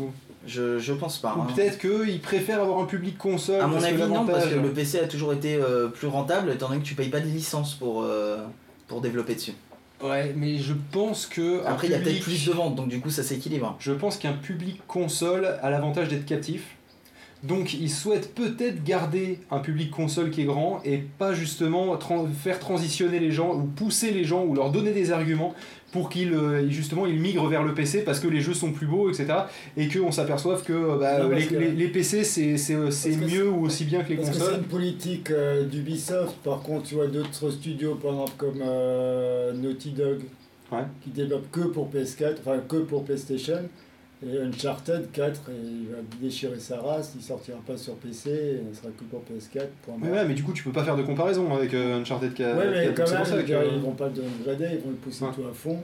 Je, 0.47 0.79
je 0.79 0.93
pense 0.93 1.19
pas. 1.19 1.35
Ou 1.37 1.43
hein. 1.43 1.47
peut-être 1.55 1.79
qu'ils 1.79 2.21
préfèrent 2.21 2.63
avoir 2.63 2.81
un 2.81 2.87
public 2.87 3.19
console. 3.19 3.61
À 3.61 3.67
mon 3.67 3.83
avis, 3.83 4.03
non, 4.03 4.25
parce 4.25 4.47
que 4.47 4.59
le 4.59 4.71
PC 4.71 4.99
a 5.01 5.07
toujours 5.07 5.33
été 5.33 5.57
euh, 5.57 5.89
plus 5.89 6.09
rentable 6.09 6.51
étant 6.51 6.69
donné 6.69 6.81
que 6.81 6.87
tu 6.87 6.95
payes 6.95 7.11
pas 7.11 7.21
de 7.21 7.27
licence 7.27 7.75
pour, 7.75 8.03
euh, 8.03 8.39
pour 8.89 9.01
développer 9.01 9.35
dessus. 9.35 9.55
Ouais, 10.03 10.33
mais 10.35 10.57
je 10.57 10.73
pense 10.93 11.27
que. 11.27 11.65
Après, 11.67 11.89
il 11.89 11.91
y 11.91 11.95
a 11.95 11.99
peut-être 11.99 12.23
plus 12.23 12.47
de 12.47 12.53
ventes, 12.53 12.75
donc 12.75 12.89
du 12.89 13.01
coup, 13.01 13.11
ça 13.11 13.23
s'équilibre. 13.23 13.77
Je 13.79 13.93
pense 13.93 14.17
qu'un 14.17 14.33
public 14.33 14.81
console 14.87 15.45
a 15.63 15.71
l'avantage 15.71 16.09
d'être 16.09 16.25
captif. 16.25 16.77
Donc 17.43 17.73
ils 17.73 17.91
souhaitent 17.91 18.35
peut-être 18.35 18.85
garder 18.85 19.41
un 19.51 19.61
public 19.61 19.91
console 19.91 20.31
qui 20.31 20.43
est 20.43 20.45
grand 20.45 20.83
et 20.85 20.99
pas 20.99 21.33
justement 21.33 21.99
faire 22.39 22.59
transitionner 22.59 23.19
les 23.19 23.33
gens 23.33 23.55
ou 23.55 23.63
pousser 23.63 24.11
les 24.11 24.25
gens 24.25 24.45
ou 24.45 24.55
leur 24.55 24.71
donner 24.71 24.93
des 24.93 25.11
arguments 25.11 25.55
pour 25.93 26.09
qu'ils 26.09 26.33
euh, 26.33 26.69
justement 26.69 27.07
ils 27.07 27.19
migrent 27.19 27.49
vers 27.49 27.63
le 27.65 27.75
PC 27.75 28.03
parce 28.05 28.21
que 28.21 28.29
les 28.29 28.41
jeux 28.41 28.55
sont 28.55 28.73
plus 28.73 28.87
beaux 28.87 29.11
etc 29.11 29.27
et 29.77 29.89
qu'on 29.89 30.13
s'aperçoive 30.13 30.63
que 30.63 30.73
euh, 30.73 30.97
bah, 30.99 31.19
Non, 31.23 31.31
les, 31.31 31.47
que- 31.47 31.55
les- 31.57 31.89
PC 31.89 32.23
c'est 32.25 32.57
c'est, 32.57 32.75
euh, 32.75 32.91
mieux 33.29 33.49
ou 33.51 33.65
aussi 33.67 33.85
bien 33.85 34.03
que 34.03 34.11
les 34.11 34.17
Parce 34.17 34.29
que 34.31 34.35
c'est 34.35 34.41
consoles. 34.41 34.59
une 34.59 34.65
politique 34.65 35.31
euh, 35.31 35.65
d'Ubisoft. 35.65 36.37
Par 36.45 36.63
contre, 36.63 36.85
tu 36.85 36.95
vois 36.95 37.09
d'autres 37.09 37.51
studios, 37.51 37.97
par 37.97 38.13
exemple 38.13 38.33
comme 38.39 38.61
euh, 38.63 39.53
Naughty 39.53 39.91
Dog, 39.91 40.21
Ouais. 40.73 40.85
qui 41.03 41.11
développent 41.11 41.51
que 41.51 41.63
pour 41.63 41.91
PS4, 41.91 42.37
enfin 42.47 42.59
que 42.69 42.77
pour 42.77 43.05
PlayStation. 43.05 43.63
Et 44.23 44.39
Uncharted 44.39 45.11
4, 45.13 45.41
et 45.51 45.53
il 45.65 45.87
va 45.89 45.97
déchirer 46.21 46.59
sa 46.59 46.79
race, 46.81 47.13
il 47.17 47.23
sortira 47.23 47.57
pas 47.67 47.77
sur 47.77 47.95
PC, 47.95 48.29
et 48.31 48.61
il 48.71 48.77
sera 48.77 48.89
que 48.89 49.05
pour 49.05 49.21
PS4. 49.23 49.67
Point 49.83 49.95
barre. 49.99 50.11
ouais, 50.13 50.25
mais 50.29 50.35
du 50.35 50.43
coup 50.43 50.53
tu 50.53 50.63
peux 50.63 50.73
pas 50.73 50.85
faire 50.85 50.97
de 50.97 51.03
comparaison 51.03 51.55
avec 51.55 51.73
euh, 51.73 52.01
Uncharted 52.01 52.35
4. 52.35 52.59
Ouais, 52.59 52.65
mais 52.71 52.95
quand 52.95 53.07
c'est 53.07 53.15
même, 53.15 53.25
ça 53.25 53.43
que- 53.43 53.75
ils 53.75 53.81
vont 53.81 53.93
pas 53.93 54.09
le 54.09 54.13
downgrader, 54.13 54.69
ils 54.75 54.81
vont 54.85 54.91
le 54.91 54.97
pousser 54.97 55.25
Ouais. 55.25 55.31
tout 55.35 55.43
à 55.51 55.55
fond. 55.55 55.79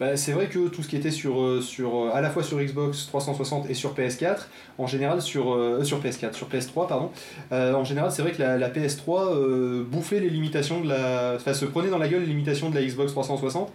Bah, 0.00 0.16
c'est 0.16 0.32
vrai 0.32 0.46
que 0.46 0.68
tout 0.68 0.82
ce 0.82 0.88
qui 0.88 0.96
était 0.96 1.12
sur, 1.12 1.40
euh, 1.40 1.60
sur, 1.60 1.94
euh, 1.94 2.10
à 2.12 2.20
la 2.22 2.30
fois 2.30 2.42
sur 2.42 2.58
Xbox 2.58 3.06
360 3.06 3.70
et 3.70 3.74
sur 3.74 3.94
PS4, 3.94 4.48
en 4.78 4.86
général 4.88 5.20
sur, 5.22 5.52
euh, 5.54 5.84
sur 5.84 6.00
PS4, 6.00 6.32
sur 6.34 6.48
PS3 6.48 6.88
pardon, 6.88 7.10
euh, 7.52 7.74
en 7.74 7.84
général 7.84 8.10
c'est 8.10 8.22
vrai 8.22 8.32
que 8.32 8.40
la, 8.42 8.56
la 8.58 8.68
PS3 8.70 9.28
euh, 9.36 9.84
bouffait 9.88 10.18
les 10.18 10.30
limitations 10.30 10.80
de 10.80 10.88
la, 10.88 11.34
enfin 11.36 11.52
se 11.52 11.66
prenait 11.66 11.90
dans 11.90 11.98
la 11.98 12.08
gueule 12.08 12.22
les 12.22 12.26
limitations 12.26 12.70
de 12.70 12.74
la 12.74 12.82
Xbox 12.82 13.12
360, 13.12 13.70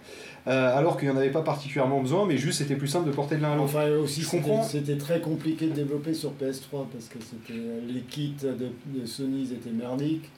euh, 0.46 0.76
alors 0.78 0.96
qu'il 0.96 1.08
n'y 1.08 1.14
en 1.14 1.18
avait 1.18 1.30
pas 1.30 1.42
particulièrement 1.42 2.00
besoin, 2.00 2.24
mais 2.26 2.38
juste 2.38 2.58
c'était 2.58 2.76
plus 2.76 2.88
simple 2.88 3.08
de 3.10 3.14
porter 3.14 3.36
de 3.36 3.42
l'un 3.42 3.52
à 3.52 3.56
l'autre. 3.56 3.68
Enfin, 3.74 3.90
aussi, 3.90 4.20
Je 4.22 4.26
c'était- 4.26 4.42
comprends. 4.42 4.62
c'était 4.62 4.96
très 4.96 5.20
compliqué 5.20 5.66
de 5.66 5.72
développer 5.72 6.14
sur 6.14 6.30
PS3 6.32 6.86
parce 6.92 7.06
que 7.06 7.18
c'était 7.20 7.58
les 7.86 8.00
kits 8.02 8.34
de, 8.42 8.52
de 9.00 9.06
Sony 9.06 9.42
ils 9.48 9.52
étaient 9.52 9.70
merdiques. 9.70 10.30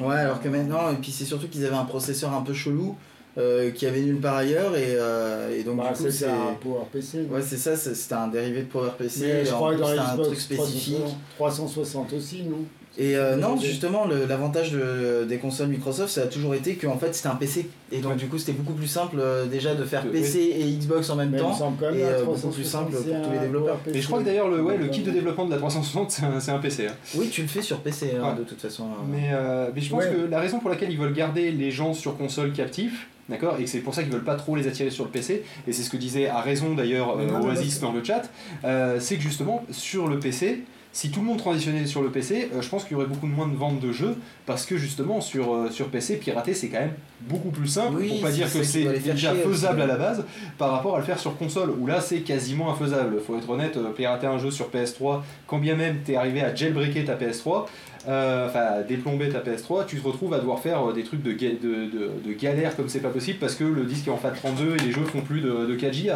Ouais, 0.00 0.16
alors 0.16 0.40
que 0.40 0.48
maintenant, 0.48 0.90
et 0.90 0.96
puis 0.96 1.12
c'est 1.12 1.24
surtout 1.24 1.48
qu'ils 1.48 1.64
avaient 1.66 1.76
un 1.76 1.84
processeur 1.84 2.32
un 2.32 2.42
peu 2.42 2.52
chelou 2.54 2.96
euh, 3.36 3.70
qui 3.72 3.84
avait 3.86 4.00
nulle 4.02 4.20
part 4.20 4.36
ailleurs, 4.36 4.76
et, 4.76 4.94
euh, 4.96 5.56
et 5.58 5.64
donc 5.64 5.78
Bah, 5.78 5.92
du 5.96 6.04
coup, 6.04 6.10
c'est 6.10 6.26
un 6.28 6.54
PowerPC. 6.60 7.26
Ouais, 7.30 7.42
c'est 7.42 7.56
ça, 7.56 7.76
c'est- 7.76 7.94
c'était 7.94 8.14
un 8.14 8.28
dérivé 8.28 8.60
de 8.62 8.66
PowerPC, 8.68 9.20
Mais 9.22 9.44
je 9.44 9.50
crois 9.50 9.74
que 9.74 9.80
dans 9.80 9.88
un 9.88 10.16
truc 10.16 10.38
spécifique. 10.38 10.96
360 11.36 12.12
aussi, 12.12 12.44
non 12.44 12.58
Et 12.96 13.16
euh, 13.16 13.34
non, 13.36 13.56
justement, 13.56 14.06
l'avantage 14.28 14.70
de- 14.70 15.24
des 15.28 15.38
consoles 15.38 15.66
Microsoft, 15.66 16.10
ça 16.12 16.22
a 16.22 16.26
toujours 16.26 16.54
été 16.54 16.76
qu'en 16.76 16.96
fait 16.96 17.12
c'était 17.12 17.28
un 17.28 17.34
PC. 17.34 17.68
Et 17.90 17.98
donc, 17.98 18.12
Ouais. 18.12 18.16
du 18.18 18.26
coup, 18.28 18.38
c'était 18.38 18.52
beaucoup 18.52 18.72
plus 18.74 18.86
simple 18.86 19.16
euh, 19.18 19.46
déjà 19.46 19.74
de 19.74 19.84
faire 19.84 20.02
Oui. 20.04 20.12
PC 20.12 20.38
et 20.60 20.64
Xbox 20.76 21.10
en 21.10 21.16
même 21.16 21.30
Mais 21.30 21.38
temps. 21.38 21.50
quand 21.80 21.86
même 21.90 21.96
et, 21.98 22.02
la 22.02 22.06
euh, 22.06 22.18
beaucoup 22.24 22.36
360, 22.38 22.54
plus 22.54 22.64
simple 22.64 22.92
pour 22.92 23.22
tous 23.26 23.32
les 23.32 23.38
développeurs. 23.40 23.78
Et 23.92 24.00
je 24.00 24.06
crois 24.06 24.20
que 24.20 24.24
d'ailleurs 24.24 24.48
le, 24.48 24.62
ouais, 24.62 24.76
le 24.76 24.86
kit 24.86 25.02
de 25.02 25.10
développement 25.10 25.46
de 25.46 25.50
la 25.50 25.56
360 25.56 26.10
c'est 26.12 26.24
un, 26.24 26.38
c'est 26.38 26.52
un 26.52 26.58
PC. 26.58 26.86
hein. 26.86 26.92
Oui, 27.16 27.28
tu 27.30 27.42
le 27.42 27.48
fais 27.48 27.62
sur 27.62 27.80
PC 27.80 28.12
hein, 28.16 28.28
Ouais. 28.30 28.38
de 28.38 28.44
toute 28.44 28.60
façon. 28.60 28.84
hein. 28.84 29.04
Mais, 29.10 29.30
euh, 29.32 29.70
mais 29.74 29.80
je 29.80 29.90
pense 29.90 30.04
Ouais. 30.04 30.10
que 30.10 30.30
la 30.30 30.38
raison 30.38 30.60
pour 30.60 30.70
laquelle 30.70 30.92
ils 30.92 30.98
veulent 30.98 31.12
garder 31.14 31.50
les 31.50 31.72
gens 31.72 31.94
sur 31.94 32.16
console 32.16 32.52
captifs, 32.52 33.08
d'accord, 33.28 33.56
et 33.58 33.64
que 33.64 33.70
c'est 33.70 33.80
pour 33.80 33.94
ça 33.94 34.04
qu'ils 34.04 34.12
veulent 34.12 34.22
pas 34.22 34.36
trop 34.36 34.54
les 34.54 34.68
attirer 34.68 34.90
sur 34.90 35.02
le 35.04 35.10
PC, 35.10 35.42
et 35.66 35.72
c'est 35.72 35.82
ce 35.82 35.90
que 35.90 35.96
disait 35.96 36.28
à 36.28 36.40
raison 36.40 36.74
d'ailleurs 36.74 37.16
euh, 37.18 37.40
Oasis 37.42 37.80
dans 37.80 37.90
le 37.92 38.04
chat, 38.04 38.22
euh, 38.64 38.98
c'est 39.00 39.16
que 39.16 39.22
justement 39.22 39.64
sur 39.72 40.06
le 40.06 40.18
PC, 40.20 40.62
si 40.94 41.10
tout 41.10 41.18
le 41.20 41.26
monde 41.26 41.38
transitionnait 41.38 41.86
sur 41.86 42.02
le 42.02 42.08
PC, 42.08 42.50
euh, 42.54 42.62
je 42.62 42.68
pense 42.68 42.84
qu'il 42.84 42.92
y 42.92 42.94
aurait 42.94 43.06
beaucoup 43.08 43.26
moins 43.26 43.48
de 43.48 43.56
ventes 43.56 43.80
de 43.80 43.90
jeux, 43.90 44.14
parce 44.46 44.64
que 44.64 44.76
justement 44.78 45.20
sur, 45.20 45.52
euh, 45.52 45.68
sur 45.70 45.88
PC, 45.88 46.16
pirater 46.16 46.54
c'est 46.54 46.68
quand 46.68 46.78
même 46.78 46.92
beaucoup 47.22 47.50
plus 47.50 47.66
simple, 47.66 47.96
Oui, 47.98 48.08
pour 48.10 48.20
pas 48.22 48.30
dire 48.30 48.46
que 48.52 48.62
c'est 48.62 48.84
déjà 49.00 49.34
faisable 49.34 49.82
à 49.82 49.86
la 49.86 49.96
base, 49.96 50.24
par 50.56 50.70
rapport 50.70 50.94
à 50.94 50.98
le 51.00 51.04
faire 51.04 51.18
sur 51.18 51.36
console, 51.36 51.70
où 51.78 51.86
là 51.88 52.00
c'est 52.00 52.20
quasiment 52.20 52.70
infaisable. 52.72 53.16
Faut 53.26 53.36
être 53.36 53.50
honnête, 53.50 53.76
euh, 53.76 53.90
pirater 53.90 54.28
un 54.28 54.38
jeu 54.38 54.50
sur 54.52 54.70
PS3, 54.70 55.22
quand 55.48 55.58
bien 55.58 55.74
même 55.74 55.98
t'es 56.04 56.14
arrivé 56.16 56.40
à 56.42 56.54
jailbreaker 56.54 57.04
ta 57.04 57.16
PS3, 57.16 57.66
euh, 58.06 58.46
enfin 58.48 58.82
déplomber 58.86 59.30
ta 59.30 59.40
PS3, 59.40 59.86
tu 59.86 59.96
te 59.98 60.06
retrouves 60.06 60.32
à 60.34 60.38
devoir 60.38 60.60
faire 60.60 60.92
des 60.92 61.02
trucs 61.02 61.22
de, 61.24 61.32
ga- 61.32 61.58
de, 61.60 61.86
de, 61.86 62.10
de 62.24 62.32
galère 62.38 62.76
comme 62.76 62.88
c'est 62.88 63.00
pas 63.00 63.08
possible 63.08 63.38
parce 63.40 63.56
que 63.56 63.64
le 63.64 63.84
disque 63.84 64.06
est 64.06 64.10
en 64.10 64.16
FAT32 64.18 64.76
et 64.76 64.84
les 64.86 64.92
jeux 64.92 65.04
font 65.04 65.22
plus 65.22 65.40
de, 65.40 65.66
de 65.66 65.74
4 65.74 65.92
Go. 65.92 66.10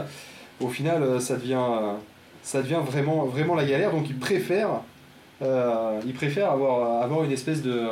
Au 0.60 0.68
final, 0.68 1.20
ça 1.20 1.34
devient, 1.36 1.56
ça 2.42 2.62
devient 2.62 2.80
vraiment, 2.86 3.24
vraiment 3.26 3.54
la 3.54 3.64
galère, 3.64 3.90
donc 3.92 4.08
ils 4.08 4.16
préfèrent, 4.18 4.80
euh, 5.42 6.00
ils 6.06 6.14
préfèrent 6.14 6.50
avoir, 6.52 7.02
avoir 7.02 7.24
une 7.24 7.32
espèce 7.32 7.62
de 7.62 7.84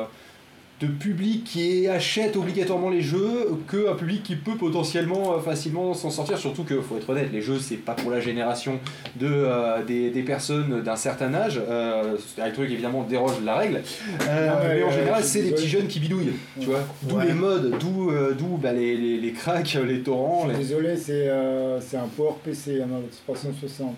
de 0.83 0.89
public 0.89 1.43
qui 1.45 1.89
achète 1.89 2.37
obligatoirement 2.37 2.91
les 2.91 3.01
jeux 3.01 3.49
que 3.67 3.91
un 3.91 3.95
public 3.95 4.23
qui 4.23 4.37
peut 4.37 4.57
potentiellement 4.57 5.33
euh, 5.33 5.39
facilement 5.41 5.95
s'en 5.95 6.11
sortir. 6.11 6.37
Surtout 6.37 6.65
que, 6.65 6.83
faut 6.83 6.99
être 6.99 7.09
honnête, 7.09 7.31
les 7.33 7.41
jeux 7.41 7.59
c'est 7.59 7.77
pas 7.79 7.95
pour 7.95 8.11
la 8.11 8.21
génération 8.21 8.79
de, 9.19 9.27
euh, 9.27 9.83
des, 9.85 10.11
des 10.11 10.23
personnes 10.23 10.83
d'un 10.83 10.97
certain 10.97 11.33
âge. 11.33 11.59
Euh, 11.67 12.19
un 12.39 12.51
truc 12.51 12.71
évidemment 12.71 13.05
déroge 13.05 13.41
de 13.41 13.47
la 13.47 13.57
règle. 13.57 13.81
Euh, 14.29 14.51
Ah 14.53 14.63
mais 14.69 14.83
en 14.83 14.91
général, 14.91 15.25
c'est 15.25 15.41
les 15.41 15.53
petits 15.53 15.67
jeunes 15.69 15.87
qui 15.87 15.99
bidouillent. 15.99 16.35
Tu 16.61 16.67
vois, 16.67 16.81
d'où 17.05 17.17
Ouais. 17.17 17.25
les 17.29 17.33
modes, 17.33 17.75
d'où 17.81 18.13
d'où 18.39 18.59
bah, 18.59 18.75
les, 18.75 18.99
les, 18.99 19.17
les 19.19 19.33
cracks, 19.33 19.79
les 19.83 20.01
torrents. 20.03 20.43
Je 20.47 20.49
suis 20.57 20.63
les- 20.63 20.69
Désolé, 20.69 20.97
c'est 20.99 21.31
c'est 21.81 21.97
un 21.97 22.09
Power 22.15 22.35
PC, 22.45 22.83
un 22.83 22.89
360. 23.27 23.95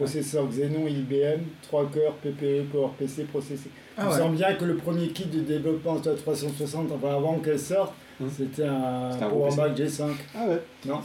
Processeur 0.00 0.48
Xenon 0.48 0.86
IBM, 0.86 1.40
3 1.62 1.90
cœurs, 1.92 2.14
PPE, 2.22 2.64
Power 2.72 2.88
PC, 2.98 3.24
processé. 3.24 3.68
Ah 3.98 4.08
ouais. 4.08 4.16
semble 4.16 4.36
bien 4.36 4.54
que 4.54 4.64
le 4.64 4.76
premier 4.76 5.08
kit 5.08 5.26
de 5.26 5.40
développement 5.40 5.96
de 5.96 6.08
la 6.10 6.16
360, 6.16 6.90
enfin 6.92 7.14
avant 7.16 7.38
qu'elle 7.38 7.58
sorte, 7.58 7.92
Hmm. 8.18 8.26
c'était 8.36 8.64
un 8.64 9.10
un 9.12 9.28
gros 9.28 9.48
Power 9.48 9.70
PC. 9.74 10.02
Mac 10.04 10.10
G5, 10.10 10.10
Ah 10.34 10.46
ouais, 10.48 10.62
non 10.86 11.00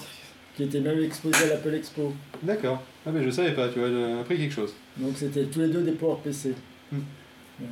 Qui 0.56 0.64
était 0.64 0.80
même 0.80 1.00
exposé 1.04 1.44
à 1.44 1.48
l'Apple 1.48 1.74
Expo. 1.76 2.14
d'accord. 2.44 2.82
Ah 3.06 3.10
mais 3.14 3.22
je 3.24 3.30
savais 3.30 3.52
pas, 3.54 3.68
tu 3.70 3.80
vois, 3.80 3.90
j'ai 3.90 4.20
appris 4.20 4.38
quelque 4.38 4.54
chose. 4.54 4.74
Donc 4.98 5.12
c'était 5.16 5.44
tous 5.44 5.60
les 5.60 5.68
deux 5.68 5.82
des 5.84 5.92
Power 5.92 6.16
PC. 6.24 6.54
Hmm. 6.92 6.98
Euh, 7.62 7.66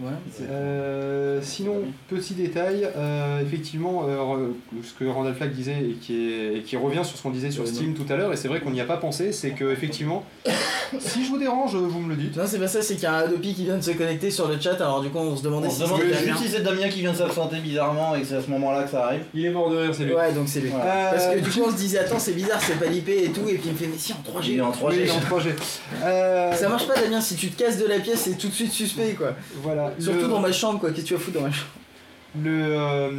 Ouais, 0.00 0.10
Euh, 0.50 1.38
sinon, 1.42 1.82
petit 2.08 2.34
détail, 2.34 2.88
euh, 2.96 3.40
effectivement, 3.42 4.06
euh, 4.08 4.48
ce 4.82 4.92
que 4.92 5.08
Randall 5.08 5.34
Flagg 5.34 5.52
disait 5.52 5.76
et 5.90 5.92
qui, 6.00 6.14
est- 6.32 6.54
et 6.58 6.60
qui 6.62 6.76
revient 6.76 7.02
sur 7.04 7.16
ce 7.16 7.22
qu'on 7.22 7.30
disait 7.30 7.50
sur 7.52 7.62
Euh, 7.62 7.66
Steam 7.66 7.94
tout 7.94 8.10
à 8.12 8.16
l'heure, 8.16 8.32
et 8.32 8.36
c'est 8.36 8.48
vrai 8.48 8.60
qu'on 8.60 8.70
n'y 8.70 8.80
a 8.80 8.84
pas 8.84 8.96
pensé, 8.96 9.30
c'est 9.32 9.50
que 9.50 9.70
effectivement, 9.72 10.24
si 10.98 11.24
je 11.24 11.30
vous 11.30 11.38
dérange, 11.38 11.76
vous 11.76 12.00
me 12.00 12.08
le 12.10 12.16
dites. 12.16 12.36
Non, 12.36 12.42
c'est 12.46 12.58
pas 12.58 12.66
ça, 12.68 12.82
c'est 12.82 12.94
qu'il 12.94 13.04
y 13.04 13.06
a 13.06 13.14
un 13.14 13.18
Adopi 13.24 13.54
qui 13.54 13.64
vient 13.64 13.76
de 13.76 13.82
se 13.82 13.92
connecter 13.92 14.30
sur 14.30 14.48
le 14.48 14.58
chat, 14.60 14.74
alors 14.74 15.00
du 15.00 15.10
coup 15.10 15.18
on 15.18 15.36
se 15.36 15.42
demandait 15.44 15.68
On 15.68 15.70
si 15.70 15.80
c'était 15.82 16.24
Damien. 16.26 16.36
c'est 16.44 16.62
Damien 16.62 16.88
qui 16.88 17.00
vient 17.00 17.12
de 17.12 17.16
s'absenter 17.16 17.56
bizarrement 17.60 18.14
et 18.16 18.20
que 18.22 18.26
c'est 18.26 18.34
à 18.36 18.42
ce 18.42 18.50
moment-là 18.50 18.82
que 18.82 18.90
ça 18.90 19.06
arrive. 19.06 19.22
Il 19.32 19.44
est 19.46 19.50
mort 19.50 19.70
de 19.70 19.76
rire, 19.76 19.90
c'est 19.94 20.04
lui. 20.04 20.14
Ouais, 20.14 20.32
donc 20.32 20.48
c'est 20.48 20.60
lui. 20.60 20.70
Euh, 20.70 21.10
Parce 21.12 21.26
que 21.28 21.38
du 21.40 21.50
coup 21.50 21.60
on 21.66 21.70
se 21.70 21.76
disait, 21.76 21.98
attends, 22.00 22.18
c'est 22.18 22.32
bizarre, 22.32 22.60
c'est 22.60 22.78
pas 22.80 22.86
l'IP 22.86 23.08
et 23.10 23.30
tout, 23.30 23.48
et 23.48 23.54
puis 23.54 23.66
il 23.66 23.72
me 23.72 23.76
fait, 23.78 23.86
mais 23.86 23.96
si 23.98 24.12
en 24.12 24.16
3G. 24.28 24.52
Il 24.52 24.58
est 24.58 24.60
en 24.60 24.70
Oui, 24.70 24.74
3G. 24.76 24.94
il 25.02 25.06
est 25.06 25.10
en 25.12 25.20
3G. 25.20 25.50
Euh, 26.04 26.52
Ça 26.52 26.68
marche 26.68 26.86
pas, 26.86 26.94
Damien, 27.00 27.20
si 27.20 27.36
tu 27.36 27.48
te 27.50 27.62
casses 27.62 27.78
de 27.78 27.86
la 27.86 27.98
pièce, 28.00 28.22
c'est 28.24 28.36
tout 28.36 28.48
de 28.48 28.52
suite 28.52 28.72
suspect 28.72 29.14
quoi. 29.16 29.34
Voilà. 29.62 29.83
Surtout 29.98 30.22
Le- 30.22 30.28
dans 30.28 30.40
ma 30.40 30.52
chambre 30.52 30.78
quoi, 30.80 30.90
qu'est-ce 30.90 31.02
que 31.02 31.08
tu 31.08 31.14
vas 31.14 31.20
foutre 31.20 31.38
dans 31.38 31.44
ma 31.46 31.52
chambre 31.52 31.70
Le, 32.42 32.50
euh, 32.50 33.10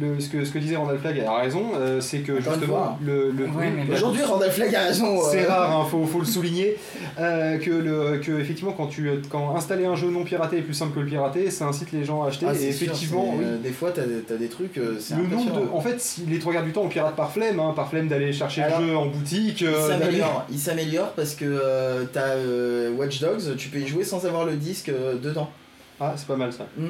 le, 0.00 0.18
ce, 0.20 0.30
que, 0.30 0.42
ce 0.42 0.50
que 0.52 0.58
disait 0.58 0.76
Randall 0.76 0.98
Flagg 0.98 1.20
a 1.20 1.36
raison, 1.36 1.72
euh, 1.76 2.00
c'est 2.00 2.20
que 2.20 2.36
justement, 2.40 2.66
fois. 2.66 2.98
le, 3.04 3.30
le 3.30 3.44
Ouais, 3.44 3.70
mais 3.76 3.94
Aujourd'hui, 3.94 4.22
Randall 4.22 4.50
Flagg 4.50 4.74
a 4.74 4.84
raison. 4.84 5.20
C'est 5.30 5.44
euh, 5.44 5.48
rare, 5.48 5.78
hein, 5.78 5.84
faut, 5.90 6.06
faut 6.06 6.20
le 6.20 6.24
souligner, 6.24 6.76
euh, 7.20 7.58
que, 7.58 7.70
le, 7.70 8.16
que 8.18 8.40
effectivement 8.40 8.72
quand, 8.72 8.86
tu, 8.86 9.10
quand 9.28 9.54
installer 9.54 9.84
un 9.84 9.96
jeu 9.96 10.08
non 10.08 10.24
piraté 10.24 10.56
est 10.56 10.62
plus 10.62 10.72
simple 10.72 10.94
que 10.94 11.00
le 11.00 11.06
pirater, 11.06 11.50
ça 11.50 11.66
incite 11.66 11.92
les 11.92 12.04
gens 12.04 12.22
à 12.22 12.28
acheter. 12.28 12.46
ah, 12.48 12.54
et 12.54 12.56
sûr, 12.56 12.68
effectivement, 12.68 13.34
oui, 13.36 13.44
euh, 13.44 13.58
des 13.58 13.70
fois 13.72 13.90
t'as 13.90 14.06
des, 14.06 14.20
t'as 14.26 14.36
des 14.36 14.48
trucs, 14.48 14.78
euh, 14.78 14.96
c'est 14.98 15.16
le 15.16 15.24
nombre 15.26 15.52
de, 15.60 15.66
en 15.70 15.80
fait, 15.82 16.00
si 16.00 16.22
les 16.24 16.38
trois 16.38 16.54
quarts 16.54 16.64
du 16.64 16.72
temps 16.72 16.84
on 16.84 16.88
pirate 16.88 17.16
par 17.16 17.30
flemme, 17.30 17.60
hein, 17.60 17.74
par 17.76 17.90
flemme 17.90 18.08
d'aller 18.08 18.32
chercher 18.32 18.62
Alors, 18.62 18.80
le 18.80 18.86
jeu 18.86 18.96
en 18.96 19.04
boutique. 19.06 19.60
Il 19.60 19.66
euh, 19.66 19.88
s'améliore, 19.88 20.46
il 20.50 20.58
s'améliore 20.58 21.10
parce 21.12 21.34
que 21.34 21.44
euh, 21.44 22.04
t'as 22.10 22.28
euh, 22.36 22.92
Watch 22.96 23.20
Dogs, 23.20 23.56
tu 23.58 23.68
peux 23.68 23.78
y 23.80 23.86
jouer 23.86 24.04
sans 24.04 24.24
avoir 24.24 24.46
le 24.46 24.54
disque 24.54 24.88
euh, 24.88 25.16
dedans. 25.16 25.50
Ah, 26.00 26.14
c'est 26.16 26.26
pas 26.26 26.36
mal 26.36 26.52
ça. 26.52 26.66
Mm. 26.76 26.88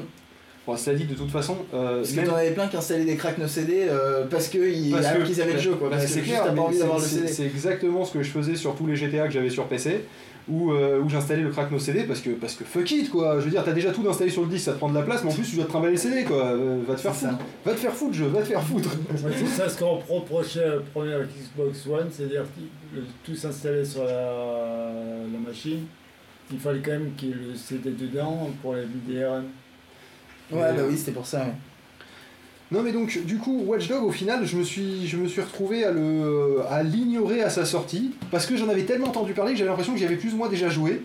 Bon, 0.66 0.76
cela 0.76 0.96
dit, 0.96 1.04
de 1.04 1.14
toute 1.14 1.30
façon, 1.30 1.56
euh, 1.72 2.02
Parce 2.02 2.12
que 2.12 2.20
t'en 2.26 2.34
avais 2.34 2.50
plein 2.50 2.66
qui 2.68 2.76
installaient 2.76 3.06
des 3.06 3.16
cracks 3.16 3.38
no 3.38 3.46
CD 3.48 3.86
euh, 3.88 4.26
parce 4.30 4.48
qu'ils 4.48 4.94
qu'ils 5.24 5.40
avaient 5.42 5.54
le 5.54 5.58
jeu 5.58 5.72
quoi. 5.76 5.88
parce 5.88 6.02
Parce 6.02 6.14
que 6.14 6.18
que 6.20 6.24
c'est 6.26 6.26
juste 6.26 6.30
clair, 6.40 6.44
t'as 6.44 6.52
pas 6.52 6.60
envie 6.60 6.74
c'est- 6.74 6.80
d'avoir 6.80 6.98
le 6.98 7.04
CD. 7.04 7.26
C'est 7.28 7.44
exactement 7.46 8.04
ce 8.04 8.12
que 8.12 8.22
je 8.22 8.30
faisais 8.30 8.54
sur 8.54 8.74
tous 8.74 8.86
les 8.86 8.94
GTA 8.94 9.26
que 9.28 9.32
j'avais 9.32 9.48
sur 9.50 9.66
PC. 9.66 10.04
Où, 10.50 10.72
euh, 10.72 10.98
où 10.98 11.10
j'installais 11.10 11.42
le 11.42 11.50
crack 11.50 11.70
no 11.70 11.78
CD 11.78 12.04
parce 12.04 12.20
que, 12.20 12.30
parce 12.30 12.54
que 12.54 12.64
fuck 12.64 12.90
it 12.90 13.10
quoi, 13.10 13.38
je 13.38 13.44
veux 13.44 13.50
dire 13.50 13.62
t'as 13.66 13.72
déjà 13.74 13.90
tout 13.90 14.02
d'installé 14.02 14.30
sur 14.30 14.40
le 14.40 14.48
disque, 14.48 14.64
ça 14.64 14.72
te 14.72 14.78
prend 14.78 14.88
de 14.88 14.94
la 14.94 15.02
place 15.02 15.22
mais 15.22 15.30
en 15.30 15.34
plus 15.34 15.44
tu 15.46 15.56
dois 15.56 15.66
te 15.66 15.68
trimballer 15.68 15.92
le 15.92 15.98
CD 15.98 16.24
quoi, 16.24 16.42
Euh, 16.42 16.78
va 16.88 16.94
te 16.94 17.00
faire 17.00 17.14
C'est 17.14 17.26
ça. 17.26 17.32
foutre, 17.32 17.44
va 17.66 17.72
te 17.72 17.76
faire 17.78 17.92
foutre 17.92 18.14
jeu, 18.14 18.26
va 18.28 18.40
te 18.40 18.46
faire 18.46 18.62
foutre. 18.62 18.88
Ouais, 19.10 19.30
c'est 19.36 19.46
ça 19.46 19.68
ce 19.68 19.78
qu'on 19.78 19.96
reprochait 20.08 20.64
premier 20.94 21.12
avec 21.12 21.28
Xbox 21.38 21.86
One, 21.86 22.08
c'est-à-dire 22.10 22.44
tout 23.26 23.34
s'installait 23.34 23.84
sur 23.84 24.04
la, 24.04 24.12
la 25.30 25.38
machine. 25.46 25.80
Il 26.52 26.58
fallait 26.58 26.80
quand 26.80 26.92
même 26.92 27.10
qu'il 27.16 27.28
y 27.28 27.32
ait 27.32 27.34
le 27.34 27.54
CD 27.54 27.90
dedans 27.90 28.48
pour 28.62 28.74
les 28.74 28.82
DRM. 29.06 29.44
Ouais, 30.50 30.72
bah 30.74 30.82
oui, 30.88 30.96
c'était 30.96 31.12
pour 31.12 31.26
ça. 31.26 31.40
ouais. 31.40 31.52
Non 32.70 32.82
mais 32.82 32.92
donc 32.92 33.24
du 33.24 33.38
coup 33.38 33.62
Watch 33.66 33.88
Dog 33.88 34.04
au 34.04 34.10
final 34.12 34.44
je 34.44 34.58
me 34.58 34.62
suis 34.62 35.06
je 35.06 35.16
me 35.16 35.26
suis 35.26 35.40
retrouvé 35.40 35.84
à 35.86 35.90
le 35.90 36.60
à 36.68 36.82
l'ignorer 36.82 37.40
à 37.42 37.48
sa 37.48 37.64
sortie 37.64 38.10
parce 38.30 38.44
que 38.44 38.58
j'en 38.58 38.68
avais 38.68 38.82
tellement 38.82 39.06
entendu 39.06 39.32
parler 39.32 39.52
que 39.52 39.58
j'avais 39.58 39.70
l'impression 39.70 39.94
que 39.94 39.98
j'y 39.98 40.04
avais 40.04 40.16
plus 40.16 40.34
ou 40.34 40.36
moins 40.36 40.50
déjà 40.50 40.68
joué. 40.68 41.00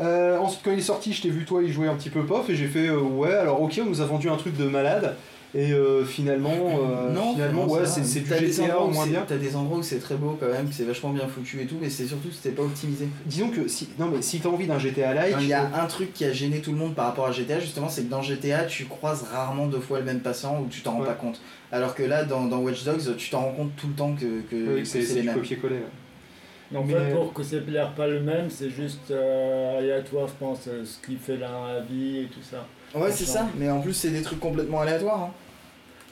Euh, 0.00 0.38
ensuite 0.38 0.62
quand 0.64 0.70
il 0.72 0.78
est 0.78 0.80
sorti 0.80 1.12
je 1.12 1.20
t'ai 1.20 1.28
vu 1.28 1.44
toi 1.44 1.62
y 1.62 1.70
jouer 1.70 1.86
un 1.86 1.96
petit 1.96 2.08
peu 2.08 2.24
pof 2.24 2.48
et 2.48 2.56
j'ai 2.56 2.66
fait 2.66 2.88
euh, 2.88 2.98
ouais 2.98 3.34
alors 3.34 3.60
ok 3.60 3.78
on 3.82 3.90
nous 3.90 4.00
a 4.00 4.06
vendu 4.06 4.30
un 4.30 4.36
truc 4.36 4.56
de 4.56 4.64
malade 4.64 5.14
et 5.54 5.72
euh, 5.72 6.02
finalement 6.04 6.50
euh, 6.54 7.12
non, 7.12 7.34
finalement 7.34 7.66
non, 7.66 7.72
ouais 7.74 7.84
c'est 7.84 8.04
c'est 8.04 8.20
du 8.20 8.26
GTA 8.26 8.78
au 8.80 8.88
moins 8.88 9.04
c'est- 9.04 9.10
bien. 9.10 9.24
T'as 9.28 9.36
des 9.36 9.54
endroits 9.54 9.78
où 9.78 9.82
c'est 9.82 9.98
très 9.98 10.14
beau 10.14 10.36
quand 10.40 10.48
même, 10.48 10.68
que 10.68 10.74
c'est 10.74 10.84
vachement 10.84 11.10
bien 11.10 11.26
foutu 11.28 11.60
et 11.60 11.66
tout, 11.66 11.76
mais 11.80 11.90
c'est 11.90 12.06
surtout 12.06 12.28
que 12.28 12.34
c'était 12.34 12.52
pas 12.56 12.62
optimisé. 12.62 13.06
Disons 13.26 13.48
que 13.50 13.68
si 13.68 13.88
non 13.98 14.06
mais 14.08 14.22
si 14.22 14.40
t'as 14.40 14.48
envie 14.48 14.66
d'un 14.66 14.78
GTA 14.78 15.12
like 15.12 15.36
Il 15.40 15.46
y 15.48 15.52
a 15.52 15.70
un 15.82 15.86
truc 15.86 16.14
qui 16.14 16.24
a 16.24 16.32
gêné 16.32 16.60
tout 16.60 16.72
le 16.72 16.78
monde 16.78 16.94
par 16.94 17.06
rapport 17.06 17.26
à 17.26 17.32
GTA, 17.32 17.60
justement, 17.60 17.88
c'est 17.90 18.04
que 18.04 18.10
dans 18.10 18.22
GTA, 18.22 18.64
tu 18.64 18.86
croises 18.86 19.24
rarement 19.30 19.66
deux 19.66 19.80
fois 19.80 19.98
le 19.98 20.06
même 20.06 20.20
passant 20.20 20.60
ou 20.60 20.68
tu 20.70 20.80
t'en 20.80 20.92
rends 20.92 21.00
Ouais. 21.00 21.06
pas 21.06 21.12
compte. 21.14 21.40
Alors 21.70 21.94
que 21.94 22.02
là, 22.02 22.24
dans, 22.24 22.46
dans 22.46 22.58
Watch 22.60 22.84
Dogs, 22.84 23.16
tu 23.18 23.28
t'en 23.30 23.40
rends 23.42 23.52
compte 23.52 23.76
tout 23.76 23.88
le 23.88 23.94
temps 23.94 24.14
que, 24.14 24.40
que, 24.50 24.54
oui, 24.76 24.80
que 24.82 24.84
c'est 24.88 25.00
c'est 25.02 25.06
c'est 25.06 25.14
les 25.16 25.22
mêmes. 25.24 25.34
copier-coller. 25.34 25.76
ouais. 25.76 26.78
En 26.78 26.84
Mais- 26.84 26.94
fait, 26.94 27.12
pour 27.14 27.32
que 27.34 27.42
ça 27.42 27.56
l'air 27.68 27.92
pas 27.92 28.06
le 28.06 28.20
même, 28.20 28.48
c'est 28.48 28.70
juste 28.70 29.10
euh, 29.10 29.78
aléatoire, 29.78 30.26
je 30.28 30.32
pense, 30.38 30.60
euh, 30.68 30.82
ce 30.86 31.04
qu'il 31.06 31.18
fait 31.18 31.36
la 31.36 31.80
vie 31.90 32.20
et 32.20 32.24
tout 32.28 32.40
ça. 32.42 32.66
Ouais, 32.98 33.10
c'est 33.10 33.24
ça, 33.26 33.46
mais 33.58 33.70
en 33.70 33.80
plus, 33.80 33.92
c'est 33.92 34.08
des 34.10 34.22
trucs 34.22 34.40
complètement 34.40 34.80
aléatoires. 34.80 35.20
hein. 35.20 35.30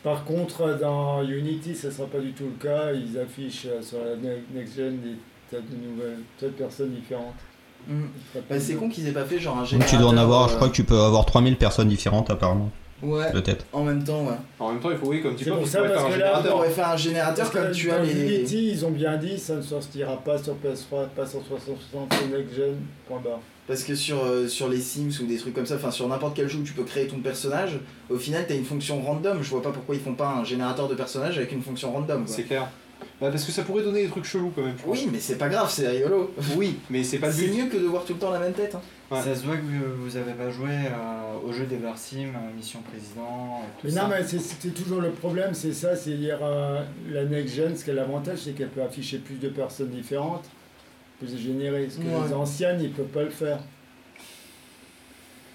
Par 0.03 0.25
contre, 0.25 0.79
dans 0.81 1.23
Unity, 1.23 1.75
ça 1.75 1.91
sera 1.91 2.07
pas 2.09 2.19
du 2.21 2.33
tout 2.33 2.45
le 2.45 2.63
cas. 2.69 2.93
Ils 2.93 3.19
affichent 3.19 3.67
euh, 3.67 3.83
sur 3.83 3.99
la 3.99 4.17
ne- 4.17 4.39
Next 4.59 4.77
Gen 4.77 4.99
des 5.01 5.17
tas 5.51 5.59
de 5.59 5.77
nouvelles, 5.91 6.21
tas 6.39 6.47
de 6.47 6.53
personnes 6.53 6.91
différentes. 6.93 7.35
Mm. 7.87 8.05
Bah, 8.49 8.59
c'est 8.61 8.75
con 8.75 8.89
qu'ils 8.89 9.09
aient 9.09 9.13
pas 9.13 9.25
fait 9.25 9.39
genre 9.39 9.57
un 9.57 9.61
Donc 9.61 9.69
générateur. 9.69 9.99
tu 9.99 10.03
dois 10.03 10.11
en 10.13 10.17
avoir, 10.17 10.49
je 10.49 10.55
euh, 10.55 10.57
crois 10.57 10.69
que 10.69 10.75
tu 10.75 10.85
peux 10.85 10.99
avoir 11.01 11.27
3000 11.27 11.57
personnes 11.57 11.89
différentes 11.89 12.31
apparemment, 12.31 12.71
Ouais, 13.03 13.31
peut-être. 13.33 13.65
en 13.73 13.83
même 13.85 14.05
temps, 14.05 14.25
ouais. 14.25 14.35
En 14.59 14.73
même 14.73 14.81
temps 14.81 14.91
il 14.91 14.99
faut 14.99 15.07
oui 15.09 15.23
comme 15.23 15.35
tu 15.35 15.45
C'est 15.45 15.51
peux 15.51 15.57
pour 15.57 15.67
ça, 15.67 15.83
parce 15.83 16.15
que 16.15 16.19
là, 16.21 16.43
On 16.45 16.49
aurait 16.51 16.69
fait 16.71 16.83
un 16.83 16.97
générateur 16.97 17.51
comme 17.51 17.71
tu 17.73 17.91
as 17.91 17.97
dans 17.99 18.05
les. 18.05 18.13
Unity, 18.37 18.71
ils 18.73 18.85
ont 18.87 18.91
bien 18.91 19.17
dit, 19.17 19.39
ça 19.39 19.57
ne 19.57 19.63
sortira 19.63 20.17
pas 20.19 20.37
sur 20.39 20.55
PS3, 20.55 21.09
pas 21.17 21.27
sur 21.27 21.43
360, 21.43 22.13
sur 22.15 22.29
Next 22.39 22.55
Gen, 22.55 22.77
point 23.09 23.21
barre. 23.25 23.41
Parce 23.71 23.85
que 23.85 23.95
sur, 23.95 24.25
euh, 24.25 24.49
sur 24.49 24.69
les 24.69 24.81
Sims 24.81 25.23
ou 25.23 25.27
des 25.27 25.37
trucs 25.37 25.55
comme 25.55 25.65
ça, 25.65 25.77
enfin 25.77 25.93
sur 25.93 26.09
n'importe 26.09 26.35
quel 26.35 26.49
jeu 26.49 26.59
où 26.59 26.65
tu 26.65 26.73
peux 26.73 26.83
créer 26.83 27.07
ton 27.07 27.21
personnage, 27.21 27.79
au 28.09 28.17
final 28.17 28.45
t'as 28.49 28.57
une 28.57 28.65
fonction 28.65 29.01
random. 29.01 29.39
Je 29.43 29.49
vois 29.49 29.63
pas 29.63 29.71
pourquoi 29.71 29.95
ils 29.95 30.01
font 30.01 30.15
pas 30.15 30.27
un 30.29 30.43
générateur 30.45 30.89
de 30.89 30.97
personnage 30.97 31.39
avec 31.39 31.53
une 31.53 31.63
fonction 31.63 31.93
random. 31.93 32.25
C'est 32.27 32.43
clair. 32.43 32.67
Bah, 33.21 33.29
parce 33.31 33.45
que 33.45 33.53
ça 33.53 33.63
pourrait 33.63 33.85
donner 33.85 34.03
des 34.03 34.09
trucs 34.09 34.25
chelous 34.25 34.51
quand 34.57 34.63
même. 34.63 34.75
je 34.77 34.83
pense. 34.83 34.99
Oui, 34.99 35.09
mais 35.13 35.21
c'est 35.21 35.37
pas 35.37 35.49
grave, 35.49 35.71
c'est 35.71 35.87
rigolo. 35.87 36.33
Oui, 36.57 36.79
mais 36.91 37.05
c'est 37.05 37.19
pas 37.19 37.29
le 37.29 37.33
C'est 37.33 37.47
mieux 37.47 37.67
que 37.67 37.77
de 37.77 37.85
voir 37.87 38.05
tout 38.05 38.15
le 38.15 38.19
temps 38.19 38.33
la 38.33 38.41
même 38.41 38.55
tête. 38.55 38.75
hein. 38.75 38.81
Ouais. 39.11 39.23
Ça 39.23 39.37
se 39.37 39.45
voit 39.47 39.57
que 39.57 39.63
vous, 39.63 40.05
vous 40.05 40.17
avez 40.17 40.33
pas 40.33 40.51
joué 40.51 40.71
euh, 40.71 41.49
au 41.49 41.53
jeu 41.53 41.67
des 41.67 41.77
Sim, 41.97 42.17
euh, 42.35 42.57
Mission 42.57 42.81
Président, 42.91 43.61
tout 43.81 43.87
Mais 43.87 43.91
ça. 43.91 44.03
non, 44.03 44.09
mais 44.09 44.25
c'est- 44.27 44.39
c'était 44.41 44.69
toujours 44.71 45.01
le 45.01 45.11
problème, 45.11 45.51
c'est 45.55 45.73
ça, 45.73 45.95
c'est 45.97 46.15
dire 46.15 46.39
euh, 46.43 46.83
la 47.11 47.25
Next 47.25 47.55
Gen, 47.55 47.77
ce 47.77 47.85
qui 47.85 47.91
a 47.91 47.95
l'avantage, 47.95 48.39
c'est 48.45 48.53
qu'elle 48.53 48.69
peut 48.69 48.83
afficher 48.83 49.19
plus 49.19 49.37
de 49.37 49.49
personnes 49.49 49.91
différentes, 49.91 50.45
peut 51.21 51.27
se 51.27 51.37
générer. 51.37 51.89
Ce 51.91 51.99
que 51.99 52.03
Ouais. 52.05 52.27
les 52.29 52.33
anciennes, 52.35 52.81
ils 52.81 52.91
peuvent 52.93 53.07
pas 53.07 53.23
le 53.23 53.31
faire. 53.31 53.61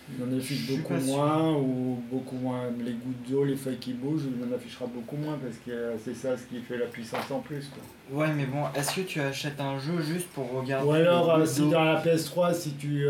Ils 0.08 0.38
en 0.38 0.39
suis 0.39 0.56
beaucoup 0.78 0.99
sûr. 0.99 1.16
moins, 1.18 1.53
ou 1.53 1.99
beaucoup 2.12 2.36
moins. 2.36 2.62
Les 2.80 2.91
gouttes 2.91 3.28
d'eau, 3.30 3.43
les 3.43 3.56
feuilles 3.56 3.78
qui 3.80 3.93
bougent, 3.93 4.22
il 4.28 4.43
en 4.43 4.56
affichera 4.56 4.86
beaucoup 4.86 5.16
moins, 5.18 5.38
parce 5.43 5.56
que 5.66 5.72
euh, 5.72 5.95
c'est 6.03 6.14
ça 6.16 6.38
ce 6.38 6.43
qui 6.43 6.62
fait 6.62 6.78
la 6.78 6.86
puissance 6.86 7.32
en 7.32 7.39
plus. 7.39 7.70
Quoi. 7.74 8.20
Ouais, 8.20 8.32
mais 8.38 8.45
bon, 8.45 8.66
est-ce 8.76 8.95
que 8.95 9.01
tu 9.01 9.20
achètes 9.20 9.60
un 9.60 9.80
jeu 9.80 9.99
juste 10.03 10.28
pour 10.28 10.51
regarder 10.51 10.88
Ou 10.88 10.91
alors, 10.91 11.32
euh, 11.36 11.45
si 11.45 11.68
dans 11.70 11.84
la 11.84 11.99
PS3, 12.03 12.53
si 12.53 12.74
tu 12.74 13.08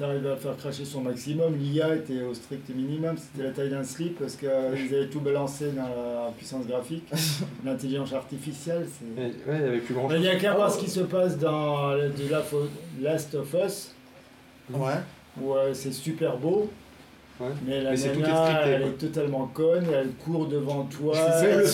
arrives 0.00 0.26
à 0.28 0.36
faire 0.36 0.56
cracher 0.56 0.84
son 0.84 1.00
maximum, 1.00 1.56
l'IA 1.58 1.96
était 1.96 2.22
au 2.22 2.32
strict 2.34 2.68
minimum, 2.68 3.16
c'était 3.18 3.48
la 3.48 3.52
taille 3.52 3.70
d'un 3.70 3.82
slip 3.82 4.20
parce 4.20 4.36
qu'ils 4.36 4.48
avaient 4.94 5.08
tout 5.10 5.20
balancé 5.20 5.72
dans 5.72 5.82
la 5.88 6.30
puissance 6.36 6.66
graphique, 6.68 7.10
l'intelligence 7.64 8.12
artificielle. 8.12 8.86
c'est- 8.88 9.18
Ouais, 9.18 9.32
il 9.48 9.60
y 9.60 9.68
avait 9.68 9.78
plus 9.78 9.94
grand 9.94 10.06
Mais 10.08 10.14
chose. 10.16 10.24
il 10.24 10.30
n'y 10.30 10.36
a 10.36 10.38
qu'à 10.38 10.54
voir 10.54 10.70
ce 10.70 10.78
qui 10.78 10.88
se 10.88 11.00
passe 11.00 11.36
dans 11.36 11.94
la 11.94 12.04
Last 13.00 13.34
of 13.34 13.54
Us, 13.66 13.94
Ouais. 14.70 14.92
Où 15.42 15.54
euh, 15.54 15.70
c'est 15.74 15.92
super 15.92 16.36
beau. 16.36 16.68
Ouais. 17.40 17.46
Mais 17.64 17.80
la 17.82 17.90
Mais 17.90 17.96
scripté, 17.96 18.30
elle 18.64 18.82
est 18.82 18.98
totalement 18.98 19.48
conne, 19.54 19.84
elle 19.94 20.08
court 20.24 20.46
devant 20.46 20.82
toi. 20.90 21.14
C'est 21.40 21.46
elle 21.50 21.58
le 21.60 21.64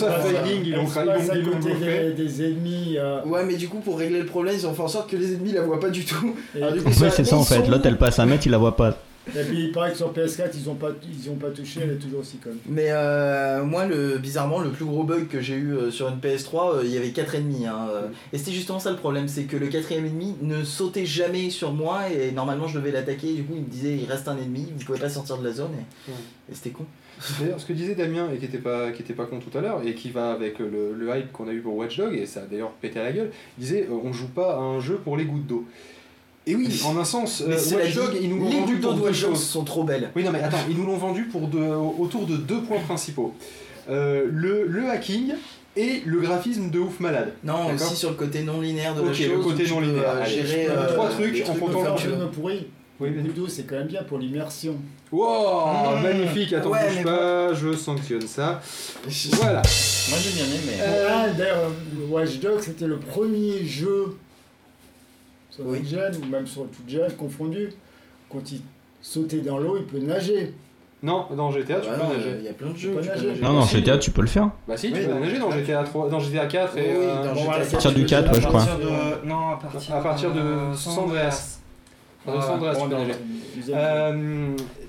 ils 0.63 0.71
l'ont 0.75 0.85
passe 0.85 1.29
à 1.31 1.37
côté 1.37 1.73
des, 1.79 2.11
des 2.13 2.43
ennemis. 2.45 2.95
euh, 2.99 3.23
Ouais, 3.25 3.43
mais 3.43 3.55
du 3.55 3.67
coup, 3.67 3.79
pour 3.79 3.97
régler 3.97 4.19
le 4.19 4.27
problème, 4.27 4.53
ils 4.55 4.67
ont 4.67 4.75
fait 4.75 4.83
en 4.83 4.87
sorte 4.87 5.09
que 5.09 5.15
les 5.15 5.33
ennemis 5.33 5.53
la 5.53 5.61
voient 5.61 5.79
pas 5.79 5.89
du 5.89 6.05
tout. 6.05 6.35
et- 6.55 6.59
Alors, 6.61 6.73
du 6.73 6.81
coup, 6.81 6.89
Oui, 6.89 6.93
ça- 6.93 7.09
c'est 7.09 7.23
ça 7.23 7.35
en 7.37 7.43
fait. 7.43 7.67
L'autre 7.67 7.87
elle 7.87 7.97
passe 7.97 8.19
un 8.19 8.27
mètre, 8.27 8.45
il 8.45 8.51
la 8.51 8.59
voit 8.59 8.75
pas. 8.75 8.95
Et 9.27 9.43
puis 9.43 9.59
il 9.65 9.71
paraît 9.71 9.91
que 9.91 9.97
sur 9.97 10.13
PS4 10.13 10.51
ils 10.53 10.69
ont 10.69 10.75
pas 10.75 10.89
ils 11.11 11.29
ont 11.31 11.35
pas 11.35 11.49
touché, 11.49 11.79
elle 11.83 11.91
est 11.91 11.95
toujours 11.95 12.19
aussi 12.19 12.37
conne. 12.37 12.57
Mais 12.67 12.87
euh, 12.89 13.63
moi, 13.63 13.85
le, 13.85 14.17
bizarrement, 14.19 14.59
le 14.59 14.69
plus 14.69 14.85
gros 14.85 15.03
bug 15.03 15.27
que 15.27 15.41
j'ai 15.41 15.55
eu 15.55 15.73
euh, 15.73 15.89
sur 15.91 16.07
une 16.09 16.19
PS3, 16.19 16.75
euh, 16.75 16.81
il 16.85 16.91
y 16.91 16.97
avait 16.97 17.09
4 17.09 17.35
ennemis. 17.35 17.65
Hein, 17.65 17.87
et 18.33 18.37
c'était 18.37 18.51
justement 18.51 18.79
ça 18.79 18.91
le 18.91 18.97
problème, 18.97 19.27
c'est 19.27 19.43
que 19.43 19.57
le 19.57 19.67
quatrième 19.67 20.05
ennemi 20.05 20.35
ne 20.41 20.63
sautait 20.63 21.05
jamais 21.07 21.49
sur 21.49 21.73
moi 21.73 22.09
et 22.09 22.31
normalement 22.31 22.67
je 22.67 22.77
devais 22.77 22.91
l'attaquer. 22.91 23.33
Du 23.33 23.43
coup, 23.43 23.53
il 23.55 23.61
me 23.63 23.67
disait 23.69 23.95
il 23.97 24.05
reste 24.05 24.27
un 24.27 24.37
ennemi, 24.37 24.67
vous 24.77 24.85
pouvez 24.85 24.99
pas 24.99 25.09
sortir 25.09 25.37
de 25.39 25.43
la 25.47 25.53
zone 25.53 25.71
et, 25.73 26.11
Ouais. 26.11 26.17
et 26.51 26.55
c'était 26.55 26.69
con. 26.71 26.85
D'ailleurs, 27.39 27.59
ce 27.61 27.65
que 27.65 27.73
disait 27.73 27.95
Damien, 27.95 28.29
et 28.33 28.37
qui 28.37 28.45
était 28.45 28.57
pas, 28.57 28.91
qui 28.91 29.01
était 29.01 29.13
pas 29.13 29.25
con 29.25 29.39
tout 29.39 29.57
à 29.57 29.61
l'heure, 29.61 29.81
et 29.85 29.93
qui 29.95 30.11
va 30.11 30.33
avec 30.33 30.59
le, 30.59 30.93
le 30.93 31.17
hype 31.17 31.31
qu'on 31.31 31.47
a 31.47 31.53
eu 31.53 31.61
pour 31.61 31.75
Watch 31.77 31.97
Dog, 31.97 32.13
et 32.13 32.25
ça 32.25 32.41
a 32.41 32.45
d'ailleurs 32.45 32.71
pété 32.73 32.99
à 32.99 33.03
la 33.03 33.13
gueule, 33.13 33.31
il 33.57 33.61
disait 33.61 33.87
on 33.89 34.11
joue 34.11 34.27
pas 34.27 34.55
à 34.55 34.59
un 34.59 34.81
jeu 34.81 34.95
pour 35.03 35.15
les 35.15 35.23
gouttes 35.25 35.47
d'eau. 35.47 35.65
Et 36.47 36.55
oui, 36.55 36.69
en 36.85 36.95
un 36.97 37.03
sens, 37.05 37.41
euh, 37.41 37.47
Mais 37.49 37.55
Watch 37.75 37.87
dit, 37.87 37.93
Dog, 37.95 38.17
ils 38.21 38.29
nous 38.29 38.39
l'ont 38.39 38.49
les 38.49 38.59
vendu 38.59 38.75
pour 38.77 38.93
deux 38.93 39.01
Dogs 39.01 39.13
choses. 39.13 39.43
sont 39.43 39.63
trop 39.63 39.83
belles. 39.83 40.11
Oui, 40.15 40.23
non, 40.23 40.31
mais 40.31 40.41
attends, 40.43 40.57
ils 40.69 40.77
nous 40.77 40.85
l'ont 40.85 40.97
vendu 40.97 41.23
pour 41.23 41.47
deux- 41.47 41.59
autour 41.99 42.25
de 42.27 42.37
deux 42.37 42.61
points 42.61 42.79
principaux. 42.81 43.33
Euh, 43.89 44.25
le, 44.31 44.65
le 44.67 44.89
hacking 44.89 45.33
et 45.75 46.01
le 46.05 46.19
graphisme 46.19 46.69
de 46.69 46.79
ouf 46.79 46.99
malade. 46.99 47.33
Non, 47.43 47.73
aussi 47.73 47.95
sur 47.95 48.09
le 48.11 48.15
côté 48.15 48.43
non 48.43 48.61
linéaire 48.61 48.93
de 48.95 49.01
la 49.01 49.07
Ok, 49.09 49.15
chose. 49.15 49.27
le 49.27 49.37
côté 49.39 49.67
non 49.67 49.79
linéaire. 49.79 50.09
euh, 50.17 50.23
Allez, 50.23 50.31
gérer 50.45 50.67
euh, 50.69 50.93
trois 50.93 51.09
trucs 51.09 51.43
en 51.49 51.53
comptant 51.55 51.83
comme 51.83 51.93
le 51.93 51.97
tu 51.99 52.07
jeu. 52.07 52.15
pourri. 52.33 52.67
Oui. 52.97 53.09
Ludo 53.09 53.45
c'est 53.49 53.63
quand 53.63 53.75
même 53.75 53.87
bien 53.87 54.03
pour 54.03 54.17
l'immersion. 54.19 54.75
Wow, 55.11 55.97
magnifique, 56.01 56.53
attends, 56.53 56.69
Ouais, 56.69 56.79
bouge 56.87 56.95
mais 56.99 57.03
pas, 57.03 57.53
je 57.53 57.73
sanctionne 57.73 58.21
ça. 58.27 58.61
Voilà. 59.33 59.61
Moi 60.09 60.17
j'ai 60.23 60.29
bien 60.31 60.45
aimé. 60.45 60.79
Euh, 60.81 61.07
Ah, 61.11 61.29
d'ailleurs, 61.29 61.71
le 61.99 62.05
Watch 62.05 62.39
Dogs 62.39 62.61
c'était 62.61 62.87
le 62.87 62.97
premier 62.97 63.65
jeu 63.65 64.15
sur 65.55 65.65
Oui. 65.65 65.79
Next 65.79 65.91
Gen 65.91 66.11
ou 66.21 66.25
même 66.29 66.47
sur 66.47 66.63
toute 66.67 66.87
gen 66.89 67.11
confondu. 67.13 67.69
Quand 68.31 68.51
il 68.51 68.61
sautait 69.01 69.37
dans 69.41 69.57
l'eau, 69.59 69.77
il 69.77 69.85
peut 69.85 69.99
nager. 69.99 70.53
Non, 71.03 71.27
dans 71.35 71.51
GTA, 71.51 71.79
tu 71.81 71.87
Bah 71.89 71.95
peux 71.97 72.03
non, 72.03 72.09
nager. 72.13 72.35
il 72.39 72.45
y 72.45 72.47
a 72.47 72.53
plein 72.53 72.69
de 72.71 72.77
jeux. 72.77 72.91
peux 72.93 73.01
tu 73.01 73.07
peux 73.09 73.13
nager. 73.15 73.27
nager. 73.27 73.41
Non. 73.43 73.61
GTA, 73.61 73.97
tu 73.99 74.11
peux 74.11 74.21
le 74.21 74.27
faire. 74.27 74.49
Bah 74.67 74.75
si, 74.75 74.91
tu 74.91 74.97
Oui, 74.99 75.05
peux 75.05 75.11
dans 75.13 75.19
nager 75.19 75.37
dans 75.39 75.51
GTA 75.51 75.83
3, 75.83 76.09
dans 76.09 76.19
GTA 76.19 76.45
4 76.47 76.77
et 76.77 76.81
Oui, 76.81 76.87
euh, 76.89 77.15
dans 77.23 77.33
Bon, 77.33 77.35
GTA 77.35 77.43
voilà, 77.45 77.59
quatre, 77.59 77.71
partir 77.71 77.91
du 77.93 78.01
peux 78.01 78.07
4, 78.07 78.25
nager. 78.25 78.35
ouais, 78.35 78.41
je 78.41 78.45
À 78.45 78.49
crois. 78.49 78.65
de. 79.23 79.27
Non, 79.27 79.49
à 79.49 79.55
partir, 79.57 79.95
à 79.95 80.01
partir 80.01 80.33
de 80.33 80.75
San 80.75 80.97
Andreas. 81.03 81.54
Deuxième- 83.55 83.77
Euh, 83.79 84.13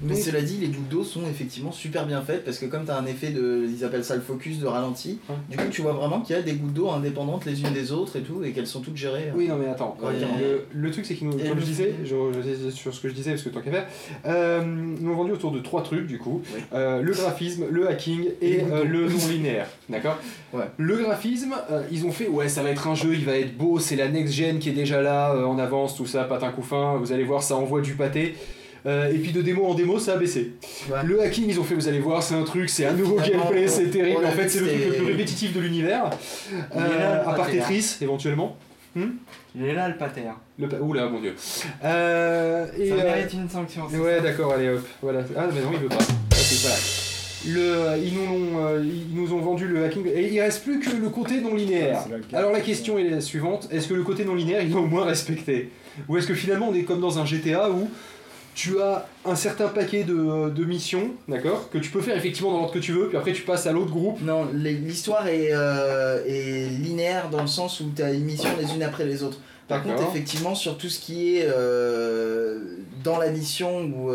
Mais 0.03 0.15
donc- 0.15 0.23
cela 0.23 0.43
dit, 0.43 0.59
les 0.61 0.67
gouttes 0.67 0.89
d'eau 0.89 1.05
sont 1.05 1.21
effectivement 1.31 1.73
super 1.73 2.05
bien 2.05 2.21
faites 2.21 2.45
parce 2.45 2.59
que 2.59 2.67
comme 2.67 2.85
tu 2.85 2.91
as 2.91 2.99
un 2.99 3.07
effet 3.07 3.29
de. 3.31 3.65
Ils 3.67 3.85
appellent 3.85 4.05
ça 4.05 4.15
le 4.17 4.21
focus 4.21 4.59
de 4.59 4.67
ralenti, 4.67 5.19
Ouais. 5.29 5.37
du 5.51 5.57
coup 5.57 5.69
tu 5.71 5.81
vois 5.83 5.93
vraiment 5.93 6.21
qu'il 6.21 6.37
y 6.37 6.39
a 6.39 6.43
des 6.43 6.53
gouttes 6.55 6.73
d'eau 6.75 6.91
indépendantes 6.91 7.45
les 7.47 7.61
unes 7.63 7.73
des 7.73 7.93
autres 7.93 8.17
et 8.17 8.21
tout 8.23 8.43
et 8.45 8.51
qu'elles 8.53 8.67
sont 8.67 8.81
toutes 8.81 8.97
gérées. 8.97 9.31
Oui, 9.35 9.49
non, 9.49 9.57
mais 9.57 9.69
attends. 9.69 9.97
Ouais. 10.03 10.13
Le, 10.41 10.67
le 10.79 10.91
truc, 10.91 11.07
c'est 11.07 11.15
qu'ils 11.15 11.29
nous, 11.29 11.39
Et 11.39 11.49
comme 11.49 11.61
je 11.61 11.65
disais, 11.65 11.95
je, 12.05 12.09
je- 12.09 12.71
sur 12.71 12.93
ce 12.93 13.01
que 13.01 13.09
je 13.09 13.15
disais, 13.15 13.31
parce 13.31 13.43
que 13.43 13.49
tant 13.49 13.61
qu'à 13.61 13.71
faire, 13.71 13.87
euh, 14.27 14.63
ils 14.99 15.05
nous 15.05 15.13
ont 15.13 15.17
vendu 15.17 15.33
autour 15.33 15.53
de 15.53 15.61
trois 15.61 15.83
trucs, 15.83 16.07
du 16.07 16.19
coup. 16.19 16.43
Oui. 16.55 16.61
Euh, 16.75 17.01
le 17.01 17.13
graphisme, 17.13 17.65
le 17.71 17.89
hacking 17.89 18.27
Et 18.43 18.61
euh, 18.71 18.85
le 18.85 19.09
non-linéaire. 19.09 19.69
D'accord 19.89 20.19
Ouais. 20.53 20.65
Le 20.79 20.97
graphisme, 20.97 21.55
euh, 21.71 21.83
ils 21.93 22.07
ont 22.07 22.13
fait, 22.13 22.29
ouais, 22.29 22.49
ça 22.49 22.63
va 22.63 22.71
être 22.71 22.87
un 22.89 22.95
jeu, 22.95 23.15
il 23.15 23.25
va 23.25 23.37
être 23.39 23.57
beau, 23.57 23.79
c'est 23.79 23.97
la 23.97 24.09
next-gen 24.09 24.59
qui 24.59 24.71
est 24.71 24.73
déjà 24.73 25.03
là, 25.03 25.33
euh, 25.35 25.45
en 25.45 25.59
avance, 25.59 25.97
tout 25.97 26.07
ça, 26.07 26.25
patin 26.25 26.51
coup 26.51 26.63
fin, 26.63 26.97
vous 26.97 27.13
allez 27.13 27.25
voir, 27.27 27.43
ça 27.43 27.57
envoie 27.57 27.81
du 27.81 27.93
pâté. 27.95 28.35
Euh, 28.87 29.13
et 29.13 29.19
puis 29.19 29.33
de 29.33 29.43
démo 29.43 29.67
en 29.67 29.75
démo, 29.75 29.99
ça 29.99 30.13
a 30.13 30.17
baissé. 30.17 30.53
Ouais. 30.89 30.99
Le 31.05 31.21
hacking, 31.21 31.47
ils 31.49 31.59
ont 31.59 31.65
fait, 31.65 31.75
vous 31.75 31.89
allez 31.89 31.99
voir, 31.99 32.23
c'est 32.23 32.37
un 32.37 32.45
truc, 32.45 32.71
c'est 32.71 32.87
un 32.87 32.93
nouveau 32.93 33.17
gameplay, 33.17 33.67
c'est 33.67 33.91
terrible. 33.91 34.25
En 34.25 34.31
fait, 34.31 34.49
c'est 34.49 34.61
le 34.61 34.69
truc 34.69 34.85
le 34.87 34.93
plus 34.93 35.07
répétitif 35.07 35.53
de 35.53 35.61
l'univers. 35.61 36.11
Euh, 36.77 37.21
à 37.23 37.35
part 37.35 37.49
hein. 37.49 37.53
Tetris, 37.53 37.97
éventuellement. 38.01 38.57
Il 38.95 39.65
est 39.65 39.75
là 39.75 39.89
le 39.89 39.97
pâté. 39.97 40.23
hein. 40.29 40.37
Le 40.59 40.69
pa- 40.69 40.77
Oula, 40.79 41.09
mon 41.09 41.21
dieu. 41.21 41.35
Euh, 41.85 42.67
et, 42.79 42.89
Ça 42.89 42.95
euh, 42.95 43.15
mérite 43.15 43.33
une 43.35 43.49
sanction. 43.49 43.87
ouais, 43.89 44.21
d'accord, 44.21 44.53
allez 44.53 44.69
hop. 44.71 44.87
Voilà. 45.03 45.21
Ah, 45.37 45.49
mais 45.53 45.61
non, 45.61 45.71
il 45.73 45.79
veut 45.81 45.89
pas. 45.89 45.97
Voilà. 45.99 46.77
Le, 47.49 48.03
ils, 48.03 48.15
nous 48.15 48.23
ont, 48.33 48.67
euh, 48.67 48.83
ils 48.85 49.15
nous 49.15 49.33
ont 49.33 49.39
vendu 49.41 49.67
le 49.69 49.85
hacking 49.85 50.07
et 50.07 50.33
il 50.33 50.41
reste 50.41 50.63
plus 50.65 50.81
que 50.81 50.97
le 50.97 51.09
côté 51.11 51.41
non 51.41 51.55
linéaire. 51.55 52.05
Alors 52.33 52.51
la 52.53 52.61
question 52.61 52.99
est 52.99 53.05
la 53.09 53.21
suivante 53.21 53.69
est-ce 53.71 53.89
que 53.89 53.95
le 53.95 54.03
côté 54.03 54.25
non 54.25 54.35
linéaire 54.35 54.63
il 54.63 54.73
est 54.73 54.75
au 54.75 54.87
moins 54.87 55.05
respecté? 55.05 55.71
Ou 56.09 56.17
est-ce 56.17 56.27
que 56.27 56.35
finalement 56.35 56.69
on 56.69 56.75
est 56.75 56.83
comme 56.83 57.01
dans 57.01 57.19
un 57.19 57.25
GTA 57.25 57.71
où 57.71 57.91
tu 58.55 58.81
as 58.81 59.07
un 59.27 59.35
certain 59.35 59.69
paquet 59.69 60.03
de, 60.05 60.49
de 60.49 60.65
missions, 60.65 61.11
d'accord, 61.29 61.69
que 61.69 61.77
tu 61.77 61.91
peux 61.91 62.01
faire 62.01 62.17
effectivement 62.17 62.53
dans 62.53 62.59
l'ordre 62.59 62.73
que 62.73 62.79
tu 62.79 62.93
veux, 62.93 63.09
puis 63.09 63.19
après 63.19 63.33
tu 63.33 63.43
passes 63.43 63.67
à 63.67 63.73
l'autre 63.73 63.91
groupe? 63.91 64.21
Non, 64.23 64.49
l'histoire 64.55 65.29
est, 65.29 65.51
euh, 65.53 66.25
est 66.27 66.71
linéaire 66.71 67.29
dans 67.29 67.43
le 67.43 67.49
sens 67.49 67.81
où 67.81 67.93
tu 67.95 68.03
as 68.03 68.13
une 68.13 68.25
mission 68.25 68.49
les 68.59 68.75
unes 68.75 68.83
après 68.83 69.05
les 69.05 69.23
autres. 69.23 69.39
Par 69.69 69.83
contre, 69.83 70.03
effectivement, 70.03 70.55
sur 70.55 70.79
tout 70.79 70.89
ce 70.89 71.01
qui 71.01 71.37
est 71.37 71.47
euh, 71.49 72.77
dans 73.03 73.19
la 73.19 73.31
mission 73.31 73.83
ou 73.83 74.11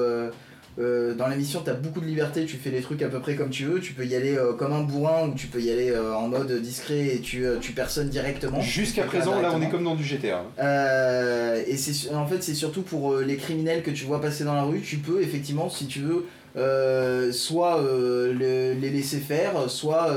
euh, 0.80 1.14
dans 1.16 1.28
la 1.28 1.36
mission, 1.36 1.62
tu 1.64 1.70
as 1.70 1.74
beaucoup 1.74 2.00
de 2.00 2.06
liberté, 2.06 2.46
tu 2.46 2.58
fais 2.58 2.70
les 2.70 2.82
trucs 2.82 3.02
à 3.02 3.10
peu 3.10 3.20
près 3.20 3.36
comme 3.36 3.50
tu 3.50 3.66
veux. 3.66 3.80
Tu 3.80 3.94
peux 3.94 4.06
y 4.06 4.16
aller 4.16 4.36
euh, 4.38 4.54
comme 4.54 4.72
un 4.74 4.82
bourrin 4.82 5.28
ou 5.28 5.34
tu 5.36 5.48
peux 5.48 5.60
y 5.62 5.70
aller 5.70 5.90
euh, 5.92 6.14
en 6.16 6.28
mode 6.30 6.52
discret 6.62 7.16
et 7.16 7.20
tu, 7.20 7.46
euh, 7.46 7.58
tu 7.60 7.74
personnes 7.74 8.10
directement. 8.10 8.62
Jusqu'à 8.62 9.04
présent, 9.04 9.42
là 9.42 9.52
on 9.54 9.62
est 9.62 9.70
comme 9.70 9.84
dans 9.84 9.96
du 9.96 10.04
GTA. 10.04 10.44
hein. 10.60 11.62
Et 11.68 11.78
c'est 11.78 12.14
en 12.14 12.26
fait 12.26 12.42
c'est 12.42 12.54
surtout 12.54 12.82
pour 12.84 13.18
les 13.18 13.36
criminels 13.38 13.84
que 13.84 13.92
tu 13.92 14.06
vois 14.06 14.22
passer 14.22 14.44
dans 14.46 14.54
la 14.56 14.64
rue, 14.64 14.82
tu 14.82 14.98
peux 14.98 15.22
effectivement 15.22 15.70
si 15.70 15.88
tu 15.88 16.00
veux 16.02 16.26
soit 17.34 17.82
le- 17.84 18.74
les 18.74 18.90
laisser 18.90 19.18
faire, 19.20 19.70
soit 19.70 20.08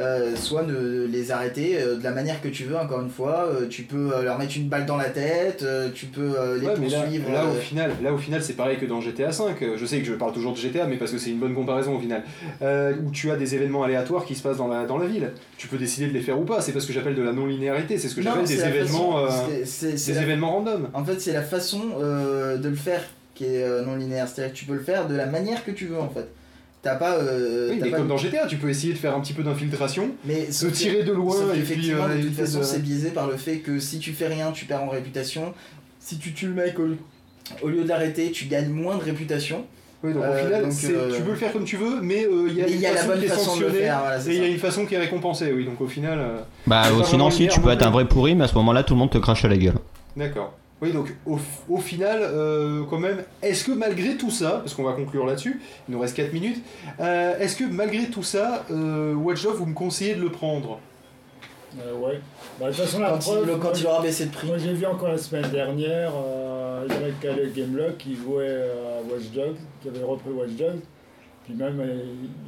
euh, 0.00 0.34
soit 0.34 0.62
ne 0.64 1.04
les 1.06 1.30
arrêter 1.30 1.78
euh, 1.80 1.96
de 1.96 2.02
la 2.04 2.10
manière 2.12 2.40
que 2.40 2.48
tu 2.48 2.64
veux 2.64 2.76
encore 2.76 3.00
une 3.02 3.10
fois. 3.10 3.46
Euh, 3.52 3.66
tu 3.68 3.82
peux 3.82 4.10
leur 4.24 4.38
mettre 4.38 4.56
une 4.56 4.68
balle 4.68 4.86
dans 4.86 4.96
la 4.96 5.10
tête, 5.10 5.64
tu 5.94 6.06
peux 6.06 6.32
les 6.60 6.66
Ouais, 6.66 6.74
mais 6.80 6.88
là, 6.88 7.00
poursuivre. 7.02 7.30
là, 7.30 7.44
au 7.46 7.54
final, 7.54 7.90
là 8.02 8.12
au 8.12 8.18
final 8.18 8.42
c'est 8.42 8.54
pareil 8.54 8.78
que 8.78 8.86
dans 8.86 9.00
GTA 9.00 9.30
5. 9.32 9.56
Je 9.76 9.86
sais 9.86 9.98
que 10.00 10.04
je 10.06 10.14
parle 10.14 10.32
toujours 10.32 10.52
de 10.52 10.58
GTA, 10.58 10.86
mais 10.86 10.96
parce 10.96 11.12
que 11.12 11.18
c'est 11.18 11.30
une 11.30 11.38
bonne 11.38 11.54
comparaison 11.54 11.96
au 11.96 12.00
final. 12.00 12.22
Où 12.62 13.10
tu 13.12 13.30
as 13.30 13.36
des 13.36 13.54
événements 13.54 13.84
aléatoires 13.84 14.24
qui 14.24 14.34
se 14.34 14.42
passent 14.42 14.56
dans 14.58 14.68
la, 14.68 14.86
dans 14.86 14.98
la 14.98 15.06
ville. 15.06 15.30
Tu 15.58 15.68
peux 15.68 15.78
décider 15.78 16.08
de 16.08 16.12
les 16.12 16.20
faire 16.20 16.38
ou 16.38 16.44
pas. 16.44 16.60
C'est 16.60 16.72
pas 16.72 16.80
ce 16.80 16.86
que 16.86 16.92
j'appelle 16.92 17.14
de 17.14 17.22
la 17.22 17.32
non-linéarité. 17.32 17.98
C'est 17.98 18.08
ce 18.08 18.14
que 18.14 18.22
j'appelle 18.22 18.44
des 18.44 18.60
événements, 18.64 19.26
façon- 19.26 19.46
des 20.06 20.14
la- 20.14 20.22
événements 20.22 20.52
random. 20.52 20.88
En 20.94 21.04
fait, 21.04 21.20
c'est 21.20 21.32
la 21.32 21.42
façon 21.42 21.80
de 22.00 22.68
le 22.68 22.74
faire 22.76 23.02
qui 23.34 23.44
est 23.44 23.84
non 23.86 23.96
linéaire. 23.96 24.28
C'est-à-dire 24.28 24.52
que 24.52 24.58
tu 24.58 24.64
peux 24.64 24.74
le 24.74 24.80
faire 24.82 25.06
de 25.08 25.14
la 25.14 25.26
manière 25.26 25.64
que 25.64 25.70
tu 25.70 25.86
veux 25.86 25.98
en 25.98 26.08
fait. 26.08 26.26
T'as 26.82 26.94
pas. 26.96 27.16
euh, 27.18 27.68
Oui, 27.70 27.78
t'as 27.78 27.84
mais 27.84 27.90
pas 27.90 27.96
comme 27.98 28.08
dans 28.08 28.16
GTA, 28.16 28.46
tu 28.46 28.56
peux 28.56 28.70
essayer 28.70 28.92
de 28.94 28.98
faire 28.98 29.14
un 29.14 29.20
petit 29.20 29.34
peu 29.34 29.42
d'infiltration, 29.42 30.10
Mais 30.24 30.46
tirer 30.72 31.02
de 31.02 31.12
loin 31.12 31.36
et 31.54 31.60
puis. 31.60 31.92
euh, 31.92 32.16
de 32.16 32.22
toute 32.22 32.34
façon, 32.36 32.60
de- 32.60 32.64
c'est 32.64 32.78
biaisé 32.82 33.10
par 33.10 33.28
le 33.28 33.36
fait 33.36 33.58
que 33.58 33.78
si 33.78 33.98
tu 33.98 34.12
fais 34.12 34.28
rien, 34.28 34.50
tu 34.52 34.64
perds 34.64 34.82
en 34.84 34.88
réputation. 34.88 35.52
Si 35.98 36.16
tu 36.18 36.32
tues 36.32 36.46
le 36.46 36.54
mec 36.54 36.78
au, 36.78 36.88
au 37.62 37.68
lieu 37.68 37.82
de 37.82 37.88
l'arrêter, 37.88 38.30
tu 38.30 38.46
gagnes 38.46 38.70
moins 38.70 38.96
de 38.96 39.02
réputation. 39.02 39.64
Oui, 40.02 40.14
donc 40.14 40.22
au 40.22 40.26
Euh, 40.28 40.42
final, 40.46 40.62
donc, 40.62 40.72
euh, 40.84 41.14
tu 41.14 41.20
peux 41.22 41.30
le 41.32 41.36
faire 41.36 41.52
comme 41.52 41.64
tu 41.64 41.76
veux, 41.76 42.00
mais 42.00 42.24
euh, 42.24 42.46
il 42.48 42.54
y 42.54 42.62
a 42.62 42.66
une 42.66 42.72
il 42.72 42.80
y 42.80 42.86
a 42.86 42.92
la 42.92 42.96
façon 42.96 43.08
bonne 43.10 43.18
qui 43.18 43.24
est 43.26 43.28
façon 43.28 43.42
de 43.56 43.60
le 43.60 43.66
sanctionnée 43.66 43.84
faire. 43.86 43.98
Voilà, 44.00 44.20
c'est 44.20 44.30
et 44.30 44.36
il 44.36 44.40
y 44.40 44.44
a 44.44 44.48
une 44.48 44.58
façon 44.58 44.86
qui 44.86 44.94
est 44.94 44.98
récompensée. 44.98 45.52
Oui, 45.52 45.66
donc 45.66 45.78
au 45.82 45.86
final. 45.86 46.18
euh, 46.18 46.38
Bah, 46.66 46.84
sinon, 47.04 47.30
si 47.30 47.46
tu 47.48 47.60
peux 47.60 47.68
être 47.70 47.82
un 47.86 47.90
vrai 47.90 48.06
pourri, 48.06 48.34
mais 48.34 48.44
à 48.44 48.48
ce 48.48 48.54
moment-là, 48.54 48.82
tout 48.82 48.94
le 48.94 48.98
monde 49.00 49.10
te 49.10 49.18
crache 49.18 49.44
à 49.44 49.48
la 49.48 49.58
gueule. 49.58 49.74
D'accord. 50.16 50.54
Oui, 50.82 50.92
donc 50.92 51.14
au, 51.26 51.38
au 51.68 51.76
final, 51.78 52.20
euh, 52.22 52.84
quand 52.88 52.98
même, 52.98 53.22
est-ce 53.42 53.64
que 53.64 53.72
malgré 53.72 54.16
tout 54.16 54.30
ça, 54.30 54.60
parce 54.60 54.72
qu'on 54.72 54.82
va 54.84 54.92
conclure 54.94 55.26
là-dessus, 55.26 55.60
il 55.88 55.92
nous 55.92 56.00
reste 56.00 56.16
4 56.16 56.32
minutes, 56.32 56.62
euh, 57.00 57.38
est-ce 57.38 57.56
que 57.56 57.64
malgré 57.64 58.06
tout 58.06 58.22
ça, 58.22 58.64
euh, 58.70 59.14
Watch 59.14 59.42
Dogs, 59.42 59.56
vous 59.56 59.66
me 59.66 59.74
conseillez 59.74 60.14
de 60.14 60.22
le 60.22 60.30
prendre? 60.30 60.80
Euh, 61.78 61.94
ouais. 61.98 62.20
Bah, 62.58 62.70
de 62.70 62.74
toute 62.74 62.84
façon, 62.84 62.98
la 63.00 63.10
Quand, 63.10 63.18
preuve, 63.18 63.44
il, 63.46 63.58
quand 63.58 63.68
moi, 63.68 63.72
il 63.78 63.86
aura 63.86 64.02
baissé 64.02 64.26
de 64.26 64.30
prix. 64.32 64.46
Moi 64.48 64.58
j'ai 64.58 64.72
vu 64.72 64.86
encore 64.86 65.08
la 65.08 65.18
semaine 65.18 65.50
dernière, 65.50 66.12
euh, 66.16 66.84
il 66.88 66.92
y 66.94 66.96
avait 66.96 67.12
Calais 67.20 67.50
Gamelock 67.54 67.98
qui 67.98 68.16
jouait 68.16 68.44
euh, 68.48 68.98
à 68.98 69.12
Watch 69.12 69.30
Dogs, 69.34 69.56
qui 69.82 69.88
avait 69.88 70.02
repris 70.02 70.30
Watch 70.30 70.50
Dogs. 70.50 70.80
Puis 71.44 71.54
même, 71.54 71.82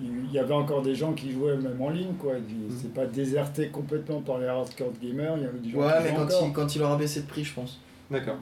il 0.02 0.32
y 0.32 0.38
avait 0.38 0.54
encore 0.54 0.82
des 0.82 0.94
gens 0.94 1.12
qui 1.12 1.32
jouaient 1.32 1.56
même 1.56 1.80
en 1.80 1.90
ligne, 1.90 2.14
quoi. 2.18 2.32
C'est 2.80 2.92
pas 2.92 3.06
déserté 3.06 3.68
complètement 3.68 4.20
par 4.20 4.38
les 4.38 4.46
hardcore 4.46 4.92
gamers, 5.02 5.34
il 5.38 5.42
y 5.42 5.46
avait 5.46 5.58
des 5.58 5.70
gens 5.70 5.78
Ouais, 5.78 5.92
mais 6.02 6.14
il, 6.46 6.52
quand 6.52 6.76
il 6.76 6.82
aura 6.82 6.96
baissé 6.96 7.20
de 7.22 7.26
prix, 7.26 7.42
je 7.42 7.54
pense. 7.54 7.80
D'accord. 8.12 8.36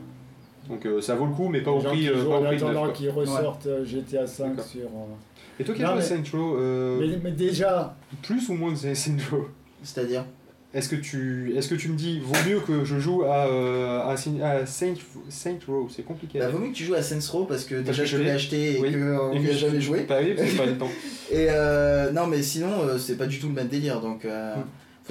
Donc 0.68 0.84
euh, 0.86 1.00
ça 1.00 1.14
vaut 1.14 1.26
le 1.26 1.32
coup, 1.32 1.48
mais 1.48 1.62
pas 1.62 1.70
au 1.70 1.78
prix, 1.80 2.00
qui 2.00 2.08
euh, 2.08 2.16
jouent 2.18 2.28
pas 2.30 2.40
au 2.40 2.44
prix 2.44 2.56
de 2.56 2.64
neuf, 2.64 3.14
ressortent 3.14 3.66
euh, 3.66 3.84
GTA 3.84 4.26
5 4.26 4.48
D'accord. 4.50 4.64
sur... 4.64 4.80
euh, 4.82 5.58
Et 5.58 5.64
toi 5.64 5.74
qui 5.74 5.82
as 5.82 5.86
Non, 5.88 5.92
joué 5.94 6.02
Saints 6.02 6.22
Row, 6.38 6.56
euh, 6.58 6.98
Mais, 7.00 7.18
mais 7.24 7.30
déjà, 7.32 7.96
plus 8.22 8.48
ou 8.50 8.54
moins 8.54 8.72
de 8.72 8.76
Saints 8.76 9.16
Row 9.30 9.48
C'est-à-dire? 9.82 10.24
Est-ce 10.72 10.88
que 10.88 10.94
tu, 10.94 11.52
est-ce 11.56 11.68
que 11.68 11.74
tu 11.74 11.88
me 11.88 11.96
dis, 11.96 12.20
vaut 12.20 12.48
mieux 12.48 12.60
que 12.60 12.84
je 12.84 13.00
joue 13.00 13.24
à, 13.24 13.46
euh, 13.48 14.06
à, 14.06 14.16
Saint- 14.16 14.40
à 14.40 14.64
Saint, 14.66 14.94
Saint 15.28 15.56
Row 15.66 15.88
C'est 15.90 16.04
compliqué. 16.04 16.38
Bah, 16.38 16.48
vaut 16.48 16.58
mieux 16.60 16.68
que 16.68 16.76
tu 16.76 16.84
joues 16.84 16.94
à 16.94 17.02
Saints 17.02 17.18
Row 17.32 17.44
parce 17.44 17.64
que 17.64 17.74
Parce 17.76 17.86
déjà 17.88 18.02
que 18.04 18.08
je 18.08 18.16
l'ai 18.18 18.30
acheté 18.30 18.76
et 18.78 18.80
Oui. 18.80 18.92
qu'on 18.92 19.32
Et 19.32 19.40
n'y 19.40 19.46
que 19.46 19.50
a 19.50 19.52
je- 19.54 19.58
jamais 19.58 19.80
joué. 19.80 20.06
Bah 20.08 20.18
oui, 20.22 20.34
parce 20.34 20.46
que 20.46 20.52
j'ai 20.52 20.58
pas 20.58 20.66
le 20.66 20.78
temps. 20.78 20.90
Et 21.32 21.46
euh, 21.50 22.12
non, 22.12 22.28
mais 22.28 22.40
sinon, 22.42 22.70
euh, 22.84 22.98
c'est 22.98 23.16
pas 23.16 23.26
du 23.26 23.40
tout 23.40 23.48
le 23.48 23.54
même 23.54 23.66
délire. 23.66 24.00
Donc, 24.00 24.24
euh, 24.24 24.54
Hmm. 24.54 24.60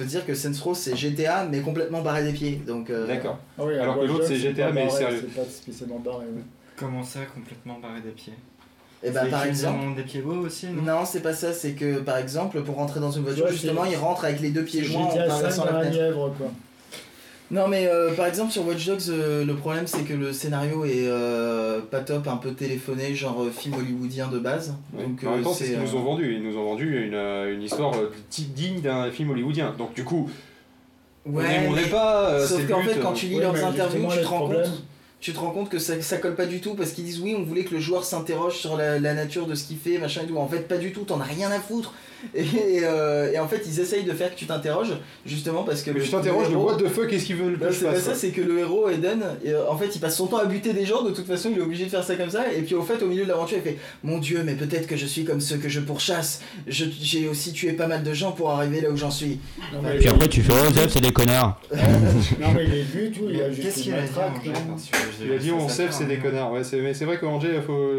Se 0.02 0.08
dire 0.08 0.26
que 0.26 0.34
Saints 0.34 0.52
Row 0.62 0.74
c'est 0.74 0.96
GTA 0.96 1.44
mais 1.44 1.60
complètement 1.60 2.00
barré 2.02 2.24
des 2.24 2.32
pieds. 2.32 2.60
Donc, 2.66 2.90
euh, 2.90 3.06
D'accord. 3.06 3.38
ah 3.58 3.62
oui, 3.64 3.78
Alors 3.78 3.98
que 4.00 4.04
l'autre, 4.06 4.24
c'est 4.26 4.36
GTA, 4.36 4.66
pas 4.66 4.72
mais 4.72 4.86
barré, 4.86 4.98
sérieux. 4.98 5.28
C'est 5.34 5.40
pas 5.42 5.48
spécialement 5.48 5.98
barré, 5.98 6.26
ouais. 6.26 6.42
Comment 6.76 7.02
ça, 7.02 7.20
complètement 7.34 7.78
barré 7.80 8.00
des 8.00 8.10
pieds? 8.10 8.32
Et 9.02 9.10
bah, 9.10 9.22
C'est 9.24 9.30
par 9.30 9.40
qu'ils 9.42 9.50
exemple. 9.50 9.80
ont 9.84 9.90
des 9.92 10.02
pieds 10.02 10.20
beaux 10.20 10.46
aussi, 10.46 10.66
non? 10.68 10.82
Non, 10.82 11.04
c'est 11.06 11.20
pas 11.20 11.32
ça, 11.32 11.52
c'est 11.52 11.72
que 11.72 12.00
par 12.00 12.18
exemple, 12.18 12.62
pour 12.62 12.76
rentrer 12.76 13.00
dans 13.00 13.10
une 13.10 13.22
voiture, 13.22 13.46
Ouais, 13.46 13.52
justement, 13.52 13.84
il 13.84 13.96
rentre 13.96 14.24
avec 14.24 14.40
les 14.40 14.50
deux 14.50 14.64
pieds 14.64 14.84
joints 14.84 15.04
en 15.04 15.08
traversant 15.08 15.50
5 15.50 15.56
dans 15.56 15.64
la 15.64 15.72
la 15.72 15.78
fenêtre. 15.90 15.96
Nièvre, 15.96 16.34
quoi. 16.36 16.46
Non 17.52 17.66
mais 17.66 17.86
euh, 17.88 18.12
par 18.14 18.26
exemple 18.26 18.52
sur 18.52 18.64
Watch 18.66 18.86
Dogs 18.86 19.00
euh, 19.08 19.44
le 19.44 19.54
problème 19.56 19.86
c'est 19.88 20.02
que 20.04 20.12
le 20.14 20.32
scénario 20.32 20.84
est 20.84 21.08
euh, 21.08 21.80
pas 21.80 21.98
top, 22.00 22.28
un 22.28 22.36
peu 22.36 22.52
téléphoné, 22.52 23.14
genre 23.14 23.42
euh, 23.42 23.50
film 23.50 23.74
hollywoodien 23.74 24.28
de 24.28 24.38
base. 24.38 24.74
Donc 24.92 25.24
en 25.26 25.32
même 25.32 25.42
temps, 25.42 25.52
c'est 25.52 25.64
ce 25.66 25.70
qu'ils 25.72 25.80
nous 25.80 25.96
ont 25.96 26.02
vendu. 26.02 26.34
Ils 26.36 26.42
nous 26.44 26.56
ont 26.56 26.64
vendu 26.64 27.04
une, 27.06 27.14
une 27.14 27.62
histoire 27.62 27.94
euh, 27.96 28.12
digne 28.30 28.80
d'un 28.80 29.10
film 29.10 29.30
hollywoodien. 29.30 29.74
Donc 29.76 29.94
du 29.94 30.04
coup, 30.04 30.30
Ouais, 31.26 31.44
on 31.66 31.72
mais- 31.72 31.82
n'est 31.82 31.88
pas. 31.88 32.30
euh, 32.30 32.46
Sauf 32.46 32.60
c'est 32.60 32.66
qu'en 32.68 32.78
le 32.78 32.84
but, 32.84 32.90
fait, 32.94 33.00
quand 33.00 33.12
tu 33.12 33.26
lis 33.26 33.34
Ouais, 33.36 33.42
leurs 33.42 33.64
interviews, 33.64 34.08
tu 34.10 34.20
te 34.20 34.26
rends 34.26 34.38
problème- 34.38 34.62
compte, 34.62 34.82
tu 35.20 35.32
te 35.32 35.38
rends 35.38 35.50
compte 35.50 35.68
que 35.68 35.78
ça, 35.78 36.00
ça 36.00 36.16
colle 36.18 36.34
pas 36.36 36.46
du 36.46 36.60
tout 36.60 36.74
parce 36.74 36.92
qu'ils 36.92 37.04
disent 37.04 37.20
oui, 37.20 37.34
on 37.36 37.42
voulait 37.42 37.64
que 37.64 37.74
le 37.74 37.80
joueur 37.80 38.04
s'interroge 38.04 38.56
sur 38.58 38.76
la, 38.76 38.98
la 39.00 39.12
nature 39.12 39.46
de 39.46 39.54
ce 39.56 39.64
qu'il 39.64 39.76
fait, 39.76 39.98
machin 39.98 40.22
et 40.24 40.26
tout. 40.26 40.38
En 40.38 40.46
fait, 40.48 40.66
pas 40.68 40.78
du 40.78 40.92
tout, 40.92 41.02
t'en 41.02 41.20
as 41.20 41.24
rien 41.24 41.50
à 41.50 41.58
foutre. 41.58 41.92
Et, 42.34 42.44
euh, 42.84 43.32
et 43.32 43.38
en 43.38 43.48
fait, 43.48 43.62
ils 43.66 43.80
essayent 43.80 44.04
de 44.04 44.12
faire 44.12 44.32
que 44.34 44.38
tu 44.38 44.46
t'interroges, 44.46 44.92
justement 45.26 45.62
parce 45.64 45.82
que 45.82 45.90
Mais 45.90 45.98
le. 46.00 46.04
tu 46.04 46.10
t'interroges 46.10 46.50
le 46.50 46.56
what 46.56 46.76
the 46.76 46.88
fuck, 46.88 47.08
qu'est-ce 47.08 47.24
qu'ils 47.24 47.36
veulent 47.36 47.56
Bah, 47.56 47.66
je 47.70 47.76
fasse 47.86 47.98
ça, 48.00 48.10
quoi. 48.10 48.14
c'est 48.14 48.30
que 48.30 48.40
le 48.40 48.58
héros 48.58 48.88
Eden, 48.88 49.22
euh, 49.46 49.64
en 49.68 49.76
fait, 49.76 49.94
il 49.94 50.00
passe 50.00 50.16
son 50.16 50.26
temps 50.26 50.38
à 50.38 50.44
buter 50.46 50.72
des 50.72 50.84
gens. 50.86 51.02
De 51.02 51.10
toute 51.10 51.26
façon, 51.26 51.50
il 51.52 51.58
est 51.58 51.62
obligé 51.62 51.84
de 51.86 51.90
faire 51.90 52.04
ça 52.04 52.14
comme 52.16 52.30
ça. 52.30 52.52
Et 52.52 52.62
puis, 52.62 52.74
au 52.74 52.82
fait, 52.82 53.02
au 53.02 53.06
milieu 53.06 53.24
de 53.24 53.28
l'aventure, 53.28 53.58
il 53.58 53.62
fait 53.62 53.78
Mon 54.04 54.18
Dieu, 54.18 54.42
mais 54.44 54.54
peut-être 54.54 54.86
que 54.86 54.96
je 54.96 55.06
suis 55.06 55.24
comme 55.24 55.40
ceux 55.40 55.56
que 55.56 55.68
je 55.68 55.80
pourchasse. 55.80 56.42
J'ai 56.66 57.28
aussi 57.28 57.52
tué 57.52 57.72
pas 57.72 57.86
mal 57.86 58.02
de 58.02 58.12
gens 58.12 58.32
pour 58.32 58.50
arriver 58.50 58.80
là 58.80 58.90
où 58.90 58.96
j'en 58.96 59.10
suis. 59.10 59.38
Non, 59.72 59.80
mais 59.82 59.96
Puis 59.98 60.08
après, 60.08 60.28
tu 60.28 60.42
fais 60.42 60.52
oh, 60.52 60.72
Zef, 60.72 60.92
c'est 60.92 61.00
des 61.00 61.12
connards. 61.12 61.60
non, 62.40 62.48
mais 62.54 62.64
il 62.66 62.74
est 62.74 62.82
vu, 62.82 63.10
tout, 63.10 63.26
il 63.28 63.40
a 63.40 63.50
juste 63.50 63.62
Qu'est-ce 63.62 63.82
qu'il 63.82 63.94
a 63.94 64.02
dit 64.02 64.10
non 64.48 64.76
Il 65.24 65.32
a 65.32 65.38
dit 65.38 65.52
on 65.52 65.68
sait 65.68 65.86
c'est 65.90 66.06
des 66.06 66.18
connards. 66.18 66.52
Ouais, 66.52 66.64
c'est- 66.64 66.80
mais 66.80 66.94
c'est 66.94 67.04
vrai 67.04 67.18
qu'Angers, 67.18 67.52
il 67.56 67.62
faut, 67.62 67.90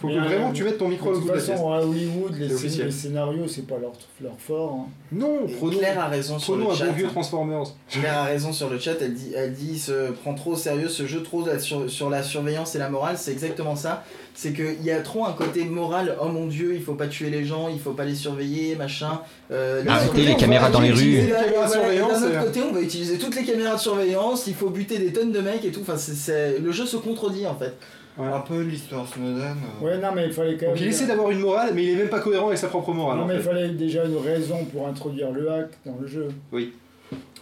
faut 0.00 0.06
Mais, 0.06 0.14
que 0.14 0.18
euh, 0.20 0.22
vraiment 0.24 0.52
tu 0.52 0.62
mettes 0.64 0.78
ton 0.78 0.88
micro 0.88 1.12
De 1.12 1.20
toute 1.20 1.30
façon, 1.32 1.72
à 1.72 1.80
Hollywood, 1.80 2.34
les, 2.38 2.90
scénarios, 2.90 3.48
c'est 3.48 3.66
pas 3.66 3.78
leur, 3.78 3.92
leur 4.22 4.38
fort. 4.38 4.74
hein. 4.80 4.86
Non, 5.10 5.40
Et 5.48 5.52
prenons, 5.54 5.76
Claire 5.78 6.00
a 6.00 6.06
raison 6.06 6.38
sur 6.38 6.56
le 6.56 6.64
un 6.66 6.74
chat. 6.74 6.86
bon 6.86 6.92
vieux 6.92 7.08
Transformers. 7.08 7.64
Claire 7.90 8.18
a 8.18 8.24
raison 8.24 8.52
sur 8.52 8.70
le 8.70 8.78
chat, 8.78 8.92
elle 9.00 9.14
dit, 9.14 9.32
elle 9.34 9.52
dit 9.54 9.70
il 9.72 9.78
se 9.78 10.10
prend 10.12 10.34
trop 10.34 10.52
au 10.52 10.56
sérieux 10.56 10.88
ce 10.88 11.06
jeu 11.06 11.22
trop 11.22 11.44
sur, 11.58 11.90
sur 11.90 12.10
la 12.10 12.22
surveillance 12.22 12.74
et 12.74 12.78
la 12.78 12.88
morale, 12.88 13.16
c'est 13.18 13.32
exactement 13.32 13.74
ça. 13.76 14.04
C'est 14.34 14.52
qu'il 14.52 14.84
y 14.84 14.92
a 14.92 15.00
trop 15.00 15.24
un 15.26 15.32
côté 15.32 15.64
moral, 15.64 16.16
oh 16.22 16.28
mon 16.28 16.46
dieu, 16.46 16.74
il 16.76 16.80
faut 16.80 16.94
pas 16.94 17.08
tuer 17.08 17.28
les 17.28 17.44
gens, 17.44 17.68
il 17.68 17.80
faut 17.80 17.90
pas 17.90 18.04
les 18.04 18.14
surveiller, 18.14 18.76
machin. 18.76 19.20
Euh, 19.50 19.82
Arrêtez 19.88 20.22
les 20.22 20.36
caméras 20.36 20.70
dans 20.70 20.80
les 20.80 20.92
rues. 20.92 21.16
la- 21.16 21.22
Les 21.22 21.26
caméras 21.28 21.44
de 21.48 21.50
voilà, 21.50 21.66
et 21.66 21.70
surveillance, 21.96 22.20
D'un 22.20 22.26
autre 22.28 22.36
euh. 22.36 22.44
côté, 22.44 22.60
on 22.62 22.72
va 22.72 22.80
utiliser 22.80 23.18
toutes 23.18 23.34
les 23.34 23.42
caméras 23.44 23.74
de 23.74 23.80
surveillance, 23.80 24.46
il 24.46 24.54
faut 24.54 24.70
buter 24.70 24.98
des 24.98 25.12
tonnes 25.12 25.32
de 25.32 25.40
mecs 25.40 25.64
et 25.64 25.72
tout. 25.72 25.80
Enfin, 25.82 25.96
c'est- 25.96 26.60
le 26.60 26.70
jeu 26.70 26.86
se 26.86 26.96
contredit 26.96 27.48
en 27.48 27.56
fait. 27.56 27.74
Un 28.18 28.40
peu 28.40 28.62
l'histoire 28.62 29.06
Snowden. 29.06 29.56
euh, 29.80 29.84
Ouais, 29.84 29.98
non, 29.98 30.08
mais 30.14 30.26
il 30.26 30.32
fallait 30.32 30.56
quand 30.56 30.66
même. 30.66 30.74
Donc 30.74 30.80
il 30.80 30.88
essaie 30.88 31.06
d'avoir 31.06 31.30
une 31.30 31.38
morale, 31.40 31.70
mais 31.74 31.84
il 31.84 31.90
est 31.90 31.96
même 31.96 32.08
pas 32.08 32.20
cohérent 32.20 32.46
avec 32.48 32.58
sa 32.58 32.66
propre 32.68 32.92
morale. 32.92 33.16
Non, 33.18 33.24
en 33.24 33.26
mais 33.26 33.34
il 33.36 33.40
fallait 33.42 33.68
déjà 33.70 34.04
une 34.04 34.16
raison 34.16 34.64
pour 34.64 34.88
introduire 34.88 35.30
le 35.30 35.50
hack 35.50 35.68
dans 35.86 35.96
le 36.00 36.06
jeu. 36.08 36.28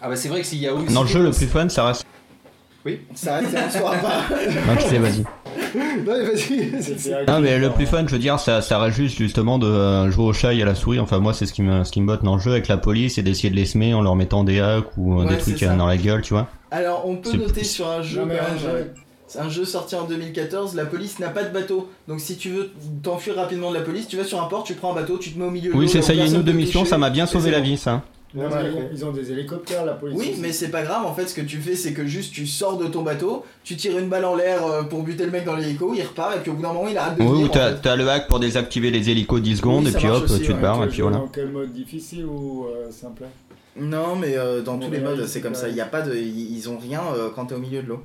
Ah 0.03 0.09
bah 0.09 0.17
c'est 0.17 0.29
vrai 0.29 0.41
que 0.43 0.47
s'il 0.47 0.59
y 0.61 0.67
a 0.69 0.75
aussi. 0.75 0.93
Dans 0.93 1.03
le 1.03 1.09
jeu, 1.09 1.23
le 1.23 1.31
plus 1.31 1.47
fun, 1.47 1.69
ça 1.69 1.87
reste. 1.87 2.05
Ça 3.15 3.39
reste, 3.39 3.57
on 3.67 3.71
saura 3.79 3.97
pas. 3.97 4.21
Non, 4.31 4.77
tu 4.77 4.89
sais, 4.89 4.99
vas-y. 4.99 5.21
Non, 5.75 5.85
mais 6.07 6.23
vas-y. 6.25 7.25
Non, 7.27 7.41
mais 7.41 7.59
le 7.59 7.71
plus 7.71 7.87
fun, 7.87 8.05
je 8.07 8.13
veux 8.13 8.19
dire, 8.21 8.39
ça, 8.39 8.63
ça 8.63 8.79
reste 8.79 8.97
juste 8.97 9.17
justement 9.19 9.59
de 9.59 9.67
euh, 9.67 10.09
jouer 10.13 10.27
au 10.27 10.33
chat 10.33 10.55
et 10.55 10.63
à 10.63 10.65
la 10.65 10.77
souris. 10.77 11.01
Enfin, 11.01 11.19
moi, 11.19 11.35
c'est 11.35 11.47
ce 11.47 11.53
qui 11.53 11.63
me, 11.63 11.83
ce 11.83 11.91
qui 11.91 12.01
me 12.01 12.07
botte 12.07 12.23
dans 12.23 12.37
le 12.37 12.41
jeu 12.41 12.53
avec 12.53 12.69
la 12.69 12.77
police 12.77 13.19
et 13.19 13.23
d'essayer 13.23 13.51
de 13.51 13.57
les 13.57 13.67
semer 13.67 13.93
en 13.93 14.03
leur 14.03 14.15
mettant 14.15 14.45
des 14.45 14.61
hacks 14.61 14.97
ou 14.97 15.15
euh, 15.21 15.25
Ouais, 15.25 15.31
des 15.35 15.39
trucs 15.39 15.59
ça. 15.59 15.75
dans 15.75 15.87
la 15.87 15.97
gueule, 15.97 16.23
tu 16.23 16.35
vois. 16.35 16.47
Alors, 16.71 17.09
on 17.09 17.17
peut 17.17 17.33
noter 17.33 17.53
plus- 17.55 17.65
sur 17.65 17.89
un 17.89 18.03
jeu 18.03 18.21
Non, 18.21 18.27
mais 18.27 18.39
un 18.39 18.57
jeu- 18.57 18.93
C'est 19.29 19.41
un 19.41 19.49
jeu 19.49 19.65
sorti 19.65 19.95
en 19.97 20.05
2014, 20.05 20.75
la 20.77 20.87
police 20.87 21.19
n'a 21.19 21.29
pas 21.31 21.43
de 21.43 21.53
bateau. 21.53 21.89
Donc 22.07 22.21
si 22.21 22.37
tu 22.37 22.51
veux 22.51 22.71
t'enfuir 23.03 23.35
rapidement 23.37 23.71
de 23.71 23.77
la 23.77 23.83
police, 23.83 24.07
tu 24.07 24.17
vas 24.17 24.25
sur 24.25 24.41
un 24.43 24.47
port, 24.47 24.63
tu 24.65 24.75
prends 24.75 24.93
un 24.93 24.95
bateau, 24.95 25.19
tu 25.19 25.33
te 25.33 25.39
mets 25.39 25.47
au 25.47 25.51
milieu 25.51 25.73
de 25.73 25.77
Oui, 25.77 25.89
c'est 25.89 26.01
ça, 26.03 26.13
il 26.15 26.21
y 26.21 26.23
a 26.23 26.27
une 26.27 26.37
ou 26.37 26.43
deux 26.43 26.53
missions, 26.53 26.85
ça 26.85 26.97
m'a 26.97 27.11
bien 27.11 27.27
sauvé 27.27 27.51
la 27.51 27.61
vie, 27.61 27.77
ça. 27.77 28.03
Non, 28.35 28.45
Ouais. 28.45 28.51
mais 28.75 28.91
ils 28.93 29.05
ont 29.05 29.13
des 29.13 29.33
hélicoptères, 29.33 29.85
la 29.85 29.95
police. 29.95 30.19
Oui, 30.19 30.31
aussi. 30.33 30.41
mais 30.41 30.53
c'est 30.53 30.69
pas 30.69 30.83
grave, 30.83 31.07
en 31.07 31.15
fait, 31.15 31.27
ce 31.27 31.35
que 31.35 31.41
tu 31.41 31.57
fais, 31.59 31.75
c'est 31.75 31.93
que 31.95 32.05
juste 32.07 32.35
tu 32.35 32.47
sors 32.47 32.77
de 32.77 32.87
ton 32.87 33.03
bateau, 33.03 33.45
tu 33.65 33.77
tires 33.77 33.97
une 33.99 34.09
balle 34.09 34.27
en 34.27 34.35
l'air 34.37 34.65
euh, 34.67 34.83
pour 34.83 35.03
buter 35.03 35.25
le 35.25 35.31
mec 35.31 35.45
dans 35.45 35.57
l'hélico, 35.57 35.93
il 35.97 36.03
repart, 36.03 36.37
et 36.37 36.41
puis 36.41 36.51
au 36.51 36.55
bout 36.55 36.63
d'un 36.63 36.73
moment, 36.73 36.89
il 36.89 36.99
arrête 36.99 37.17
de 37.19 37.23
Oui, 37.23 37.45
ou 37.45 37.47
en 37.47 37.49
t'as 37.49 37.71
fait. 37.71 37.79
t'as 37.83 37.97
le 37.97 38.07
hack 38.09 38.29
pour 38.29 38.39
désactiver 38.39 38.91
les 38.91 39.09
hélicos 39.11 39.41
10 39.41 39.57
secondes, 39.57 39.85
Oui, 39.87 39.91
et 39.91 39.97
puis 39.97 40.09
hop, 40.09 40.25
aussi, 40.25 40.41
tu 40.41 40.47
te 40.49 40.53
ouais. 40.53 40.59
barres, 40.61 40.85
et 40.85 40.89
puis 40.89 41.01
voilà. 41.01 41.17
Dans 41.19 41.29
quel 41.29 41.49
mode 41.49 41.73
difficile 41.73 42.27
ou 42.27 42.67
euh, 42.67 42.91
simple? 42.91 43.23
Non, 43.79 44.17
mais 44.17 44.37
euh, 44.37 44.61
dans 44.63 44.79
tous 44.79 44.91
les 44.91 45.01
modes, 45.01 45.25
c'est 45.27 45.41
comme 45.41 45.55
ça, 45.55 45.69
il 45.69 45.75
y 45.77 45.81
a 45.81 45.87
pas 45.87 46.03
de... 46.03 46.15
Ils 46.15 46.57
ils 46.59 46.69
ont 46.69 46.79
rien 46.79 47.03
euh, 47.17 47.29
quand 47.35 47.47
t'es 47.47 47.55
au 47.55 47.59
milieu 47.59 47.83
de 47.83 47.89
l'eau. 47.89 48.01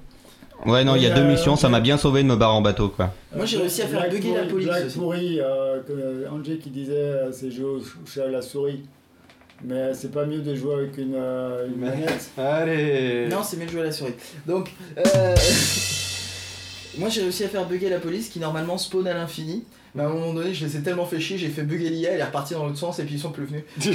Ouais, 0.65 0.83
non, 0.83 0.95
il 0.95 1.01
y 1.01 1.07
a 1.07 1.13
deux 1.13 1.21
euh, 1.21 1.31
missions, 1.31 1.55
ça 1.55 1.69
m'a 1.69 1.79
bien 1.79 1.97
sauvé 1.97 2.23
de 2.23 2.27
me 2.27 2.35
barrer 2.35 2.53
en 2.53 2.61
bateau, 2.61 2.89
quoi. 2.89 3.13
Moi, 3.35 3.45
j'ai 3.45 3.57
réussi 3.57 3.81
à 3.81 3.87
faire 3.87 4.01
Black 4.01 4.11
bugger 4.11 4.35
la 4.35 4.43
police 4.43 4.67
Black. 4.67 4.87
Pourri, 4.93 5.39
euh, 5.39 5.81
que 5.87 6.29
Angé 6.29 6.57
qui 6.57 6.69
disait 6.69 6.93
euh, 6.93 7.31
c'est 7.31 7.49
jouer 7.49 7.65
au 7.65 7.77
au 7.77 8.07
chat 8.07 8.25
à 8.25 8.27
la 8.27 8.41
souris. 8.41 8.83
Mais 9.63 9.93
c'est 9.93 10.11
pas 10.11 10.25
mieux 10.25 10.39
de 10.39 10.55
jouer 10.55 10.73
avec 10.73 10.97
une, 10.97 11.15
euh, 11.15 11.67
une 11.67 11.77
manette. 11.77 12.31
Allez. 12.37 13.27
Non, 13.29 13.43
c'est 13.43 13.57
mieux 13.57 13.65
de 13.65 13.71
jouer 13.71 13.81
à 13.81 13.85
la 13.85 13.91
souris. 13.91 14.13
Donc, 14.47 14.71
euh... 14.97 15.35
moi 16.97 17.09
j'ai 17.09 17.21
réussi 17.21 17.43
à 17.43 17.47
faire 17.47 17.65
bugger 17.67 17.89
la 17.89 17.99
police 17.99 18.29
qui 18.29 18.39
normalement 18.39 18.77
spawn 18.77 19.07
à 19.07 19.13
l'infini. 19.13 19.63
Mais 19.95 20.03
à 20.03 20.05
un 20.07 20.09
moment 20.09 20.33
donné, 20.33 20.53
je 20.53 20.65
les 20.65 20.77
ai 20.77 20.81
tellement 20.81 21.05
fait 21.05 21.19
chier, 21.19 21.37
j'ai 21.37 21.49
fait 21.49 21.63
bugger 21.63 21.89
l'IA, 21.89 22.11
elle 22.11 22.19
est 22.19 22.23
repartie 22.23 22.53
dans 22.53 22.65
l'autre 22.65 22.77
sens 22.77 22.99
et 22.99 23.03
puis 23.03 23.15
ils 23.15 23.19
sont 23.19 23.31
plus 23.31 23.45
venus. 23.45 23.63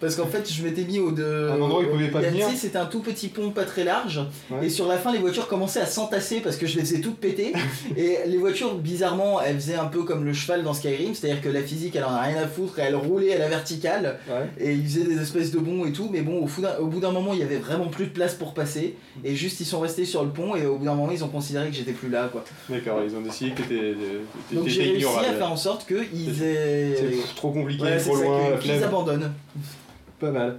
Parce 0.00 0.16
qu'en 0.16 0.26
fait, 0.26 0.50
je 0.50 0.62
m'étais 0.62 0.84
mis 0.84 1.00
au 1.00 1.10
de. 1.10 1.50
Un 1.50 1.60
endroit 1.60 1.80
où 1.80 1.82
ils 1.82 1.88
pouvaient 1.88 2.08
pas 2.08 2.20
venir. 2.20 2.46
C'était 2.54 2.78
un 2.78 2.86
tout 2.86 3.00
petit 3.00 3.28
pont 3.28 3.50
pas 3.50 3.64
très 3.64 3.84
large. 3.84 4.20
Ouais. 4.50 4.66
Et 4.66 4.68
sur 4.68 4.86
la 4.86 4.96
fin, 4.96 5.12
les 5.12 5.18
voitures 5.18 5.48
commençaient 5.48 5.80
à 5.80 5.86
s'entasser 5.86 6.40
parce 6.40 6.56
que 6.56 6.66
je 6.66 6.76
les 6.76 6.82
faisais 6.82 7.00
toutes 7.00 7.18
péter. 7.18 7.52
et 7.96 8.18
les 8.26 8.38
voitures, 8.38 8.74
bizarrement, 8.74 9.40
elles 9.40 9.56
faisaient 9.56 9.74
un 9.74 9.86
peu 9.86 10.04
comme 10.04 10.24
le 10.24 10.32
cheval 10.32 10.62
dans 10.62 10.74
Skyrim, 10.74 11.14
c'est-à-dire 11.14 11.42
que 11.42 11.48
la 11.48 11.62
physique, 11.62 11.96
elle 11.96 12.04
en 12.04 12.12
a 12.12 12.20
rien 12.20 12.42
à 12.42 12.46
foutre, 12.46 12.78
et 12.78 12.82
elle 12.82 12.96
roulait 12.96 13.34
à 13.34 13.38
la 13.38 13.48
verticale 13.48 14.18
Ouais. 14.28 14.48
et 14.58 14.72
ils 14.72 14.84
faisaient 14.84 15.04
des 15.04 15.20
espèces 15.20 15.50
de 15.50 15.58
bonds 15.58 15.84
et 15.84 15.92
tout, 15.92 16.08
mais 16.10 16.22
bon, 16.22 16.46
au, 16.46 16.86
bout 16.86 17.00
d'un 17.00 17.10
moment, 17.10 17.32
il 17.32 17.40
y 17.40 17.42
avait 17.42 17.58
vraiment 17.58 17.86
plus 17.86 18.06
de 18.06 18.10
place 18.10 18.34
pour 18.34 18.54
passer, 18.54 18.96
et 19.22 19.34
juste 19.34 19.60
ils 19.60 19.64
sont 19.64 19.80
restés 19.80 20.04
sur 20.04 20.22
le 20.22 20.30
pont, 20.30 20.54
et 20.56 20.66
au 20.66 20.76
bout 20.76 20.84
d'un 20.84 20.94
moment, 20.94 21.12
ils 21.12 21.24
ont 21.24 21.28
considéré 21.28 21.68
que 21.68 21.76
j'étais 21.76 21.92
plus 21.92 22.08
là, 22.08 22.28
quoi. 22.30 22.44
D'accord, 22.68 23.00
ils 23.06 23.14
ont 23.16 23.20
décidé 23.20 23.50
que 23.50 23.62
t'étais 23.62 23.94
Donc 24.52 24.68
à 25.28 25.32
faire 25.34 25.50
en 25.50 25.56
sorte 25.56 25.86
qu'ils 25.86 26.42
aient. 26.42 26.94
C'est 26.96 27.34
trop 27.36 27.50
compliqué, 27.50 27.82
Ouais, 27.82 27.96
trop 27.98 28.14
loin, 28.16 28.38
qu'ils 28.60 28.82
abandonnent. 28.82 29.32
Pas 30.20 30.30
mal. 30.30 30.58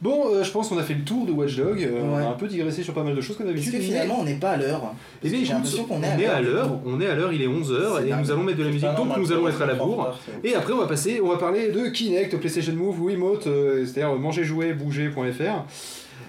Bon, 0.00 0.26
euh, 0.32 0.44
je 0.44 0.50
pense 0.52 0.68
qu'on 0.68 0.78
a 0.78 0.84
fait 0.84 0.94
le 0.94 1.02
tour 1.02 1.26
de 1.26 1.32
Watch 1.32 1.56
Dog. 1.56 1.82
euh, 1.82 2.00
On 2.04 2.16
a 2.16 2.28
un 2.28 2.32
peu 2.34 2.46
digressé 2.46 2.84
sur 2.84 2.94
pas 2.94 3.02
mal 3.02 3.16
de 3.16 3.20
choses 3.20 3.36
comme 3.36 3.46
Parce 3.46 3.56
d'habitude. 3.58 3.80
que 3.80 3.84
finalement, 3.84 4.18
on 4.20 4.24
n'est 4.24 4.36
pas 4.38 4.50
à 4.50 4.56
l'heure. 4.56 4.80
Eh 5.24 5.28
bien, 5.28 5.38
J'ai 5.38 5.42
écoute, 5.42 5.54
l'impression 5.56 5.84
qu'on 5.86 6.00
est 6.04 6.06
à 6.06 6.14
on 6.14 6.18
est 6.20 6.26
à 6.26 6.40
l'heure. 6.40 6.70
on 6.86 7.00
est 7.00 7.06
à 7.08 7.14
l'heure, 7.16 7.32
il 7.32 7.42
est 7.42 7.48
11h 7.48 7.96
C'est 7.98 8.06
et 8.06 8.10
dingue. 8.10 8.20
nous 8.20 8.30
allons 8.30 8.42
mettre 8.44 8.58
de 8.58 8.62
la 8.62 8.70
musique, 8.70 8.94
donc 8.96 9.16
nous 9.16 9.32
allons 9.32 9.48
être 9.48 9.60
à 9.60 9.66
la 9.66 9.74
bourre. 9.74 10.16
Et 10.44 10.54
après, 10.54 10.72
on 10.72 10.78
va 10.78 10.86
passer, 10.86 11.20
on 11.20 11.26
va 11.28 11.36
parler 11.36 11.72
de 11.72 11.88
Kinect, 11.88 12.36
PlayStation 12.36 12.74
Move, 12.74 13.00
Wiimote, 13.02 13.48
euh, 13.48 13.84
c'est-à-dire 13.84 14.14
manger, 14.14 14.44
jouer, 14.44 14.72
bouger.fr. 14.72 15.64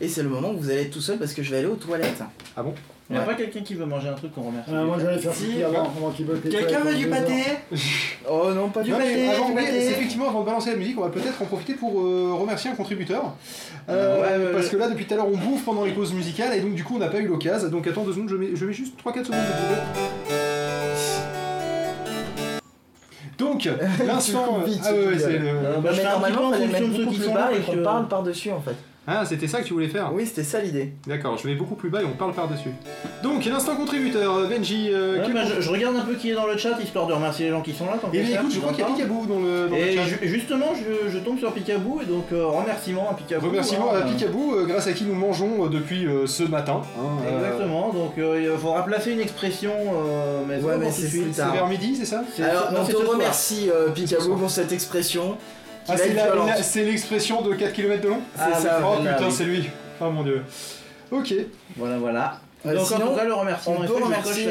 Et 0.02 0.08
c'est 0.08 0.24
le 0.24 0.30
moment 0.30 0.50
où 0.52 0.58
vous 0.58 0.72
allez 0.72 0.82
être 0.82 0.92
tout 0.92 1.02
seul 1.02 1.20
parce 1.20 1.34
que 1.34 1.44
je 1.44 1.52
vais 1.52 1.58
aller 1.58 1.68
aux 1.68 1.76
toilettes. 1.76 2.24
Ah 2.58 2.64
bon? 2.64 2.74
Il 3.12 3.16
n'y 3.16 3.22
a 3.22 3.26
pas 3.26 3.34
quelqu'un 3.34 3.62
qui 3.62 3.74
veut 3.74 3.86
manger 3.88 4.08
un 4.10 4.14
truc 4.14 4.32
qu'on 4.36 4.44
remercie. 4.44 4.70
Ah, 4.72 4.84
moi 4.84 4.98
j'allais 5.02 5.18
faire 5.18 5.34
Si, 5.34 5.46
pipi 5.48 5.64
avant, 5.64 5.82
avant 5.82 6.12
qu'il 6.12 6.28
Quelqu'un 6.28 6.82
veut 6.82 6.94
du 6.94 7.08
pâté. 7.08 7.34
Oh 8.30 8.52
non, 8.54 8.70
pas 8.70 8.84
du 8.84 8.92
pâté, 8.92 9.30
avant, 9.30 9.46
du 9.48 9.52
oui, 9.54 9.56
pâté. 9.64 9.82
c'est 9.82 9.92
effectivement, 9.94 10.30
avant 10.30 10.42
de 10.42 10.46
balancer 10.46 10.70
la 10.70 10.76
musique, 10.76 10.96
on 11.00 11.02
va 11.02 11.10
peut-être 11.10 11.42
en 11.42 11.46
profiter 11.46 11.74
pour 11.74 12.00
euh, 12.02 12.36
remercier 12.40 12.70
un 12.70 12.76
contributeur. 12.76 13.34
Euh, 13.90 14.22
Ouais, 14.22 14.46
ouais, 14.46 14.54
parce 14.54 14.70
que 14.70 14.78
là, 14.78 14.90
depuis 14.90 15.06
tout 15.06 15.16
à 15.16 15.18
l'heure, 15.18 15.28
on 15.28 15.38
bouffe 15.38 15.66
pendant 15.66 15.86
les 15.86 15.92
pauses 15.92 16.14
musicales 16.14 16.56
et 16.56 16.62
donc 16.62 16.76
du 16.76 16.84
coup, 16.84 16.98
on 16.98 17.00
n'a 17.00 17.08
pas 17.08 17.18
eu 17.18 17.28
l'occasion. 17.28 17.70
Donc 17.70 17.88
attends 17.88 18.04
deux 18.04 18.14
secondes, 18.14 18.30
je 18.30 18.36
mets, 18.36 18.50
je 18.56 18.64
mets 18.66 18.74
juste 18.74 18.94
3-4 19.04 19.26
secondes 19.26 19.40
de. 19.40 20.40
Donc, 23.40 23.68
l'instant. 24.06 24.58
ah 24.60 24.66
ouais, 24.66 24.72
c'est 25.18 25.26
euh, 25.28 25.40
le. 25.40 25.48
Euh, 25.48 25.78
bah, 25.82 25.92
mais 25.96 26.04
normalement, 26.04 26.52
qui 26.52 27.72
que- 27.72 27.84
parle 27.84 28.08
par-dessus 28.08 28.52
en 28.52 28.60
fait. 28.62 28.76
Ah, 29.08 29.26
c'était 29.26 29.48
ça 29.48 29.62
que 29.62 29.66
tu 29.66 29.74
voulais 29.74 29.88
faire 29.88 30.12
Oui, 30.14 30.28
c'était 30.28 30.44
ça 30.44 30.60
l'idée. 30.62 30.94
D'accord, 31.08 31.36
je 31.36 31.48
mets 31.48 31.56
beaucoup 31.56 31.74
plus 31.74 31.90
bas 31.90 32.02
et 32.02 32.06
on 32.06 32.12
parle 32.16 32.32
par-dessus. 32.34 32.70
Donc, 33.24 33.44
l'instant 33.46 33.76
contributeur, 33.76 34.36
euh, 34.36 34.46
Benji. 34.48 34.90
euh, 34.94 35.16
Ouais, 35.18 35.24
quel 35.26 35.34
bah, 35.34 35.42
je, 35.46 35.62
je 35.62 35.70
regarde 35.72 35.96
un 35.96 36.02
peu 36.02 36.14
qui 36.14 36.30
est 36.30 36.36
dans 36.36 36.46
le 36.46 36.56
chat 36.58 36.78
histoire 36.80 37.08
de 37.08 37.14
remercier 37.14 37.46
les 37.46 37.52
gens 37.52 37.62
qui 37.62 37.74
sont 37.74 37.86
là. 37.86 37.94
tant 38.00 38.10
Eh 38.14 38.22
bien, 38.22 38.40
écoute, 38.40 38.52
je 38.54 38.60
crois 38.60 38.72
qu'il 38.72 38.82
y 38.82 38.88
a. 38.88 38.92
Picaboo 38.92 39.26
dans 39.26 39.40
le, 39.40 39.68
dans 39.68 39.76
le 39.76 39.82
Et 39.82 39.96
chat. 39.96 40.04
ju- 40.06 40.20
justement, 40.22 40.68
je, 40.76 41.10
je 41.10 41.18
tombe 41.18 41.40
sur 41.40 41.52
Picaboo 41.54 42.02
et 42.04 42.06
donc 42.06 42.26
euh, 42.32 42.46
remerciements 42.46 43.10
à 43.10 43.16
Picaboo. 43.16 43.48
Remerciements 43.48 43.92
hein, 43.96 44.02
à 44.06 44.12
Picaboo, 44.12 44.54
euh, 44.56 44.66
grâce 44.68 44.86
à 44.86 44.94
qui 44.94 45.06
nous 45.06 45.16
mangeons 45.16 45.66
euh, 45.66 45.70
depuis 45.70 46.06
euh, 46.06 46.28
ce 46.28 46.44
matin. 46.44 46.82
hein, 47.00 47.02
euh, 47.26 47.38
Exactement, 47.40 47.92
donc 47.92 48.16
euh, 48.20 48.40
il 48.54 48.60
faudra 48.60 48.86
placer 48.86 49.12
une 49.14 49.22
expression, 49.22 49.72
euh, 49.74 50.42
mais, 50.48 50.62
Ouais, 50.62 50.78
mais 50.78 50.92
c'est 50.92 51.36
tard. 51.36 51.54
vers 51.54 51.68
midi, 51.68 51.96
c'est 51.96 52.06
ça 52.06 52.24
Alors, 52.44 52.72
non, 52.74 52.80
on 52.84 52.86
te 52.86 52.96
remercie 52.96 53.70
Picaboo 53.96 54.24
soir. 54.24 54.38
pour 54.38 54.50
cette 54.52 54.72
expression. 54.72 55.36
Ah, 55.92 56.62
c'est 56.64 56.84
l'expression 56.84 57.42
de 57.42 57.54
4 57.56 57.74
km 57.74 58.02
de 58.02 58.08
long 58.10 58.20
Ah, 58.38 58.50
C'est 58.56 58.62
ça, 58.68 58.80
Oh 58.84 58.96
voilà, 58.98 59.14
putain, 59.14 59.28
oui. 59.28 59.34
c'est 59.36 59.44
lui. 59.46 59.70
Oh 60.02 60.10
mon 60.10 60.24
dieu. 60.24 60.42
Ok. 61.12 61.34
Voilà, 61.78 61.98
voilà. 61.98 62.40
Euh, 62.66 62.76
donc 62.76 62.86
sinon, 62.88 63.08
tout 63.12 63.16
cas, 63.16 63.24
le 63.24 63.34
remerciement 63.34 63.78
On 63.80 63.86
peut 63.86 64.04
remercier 64.04 64.48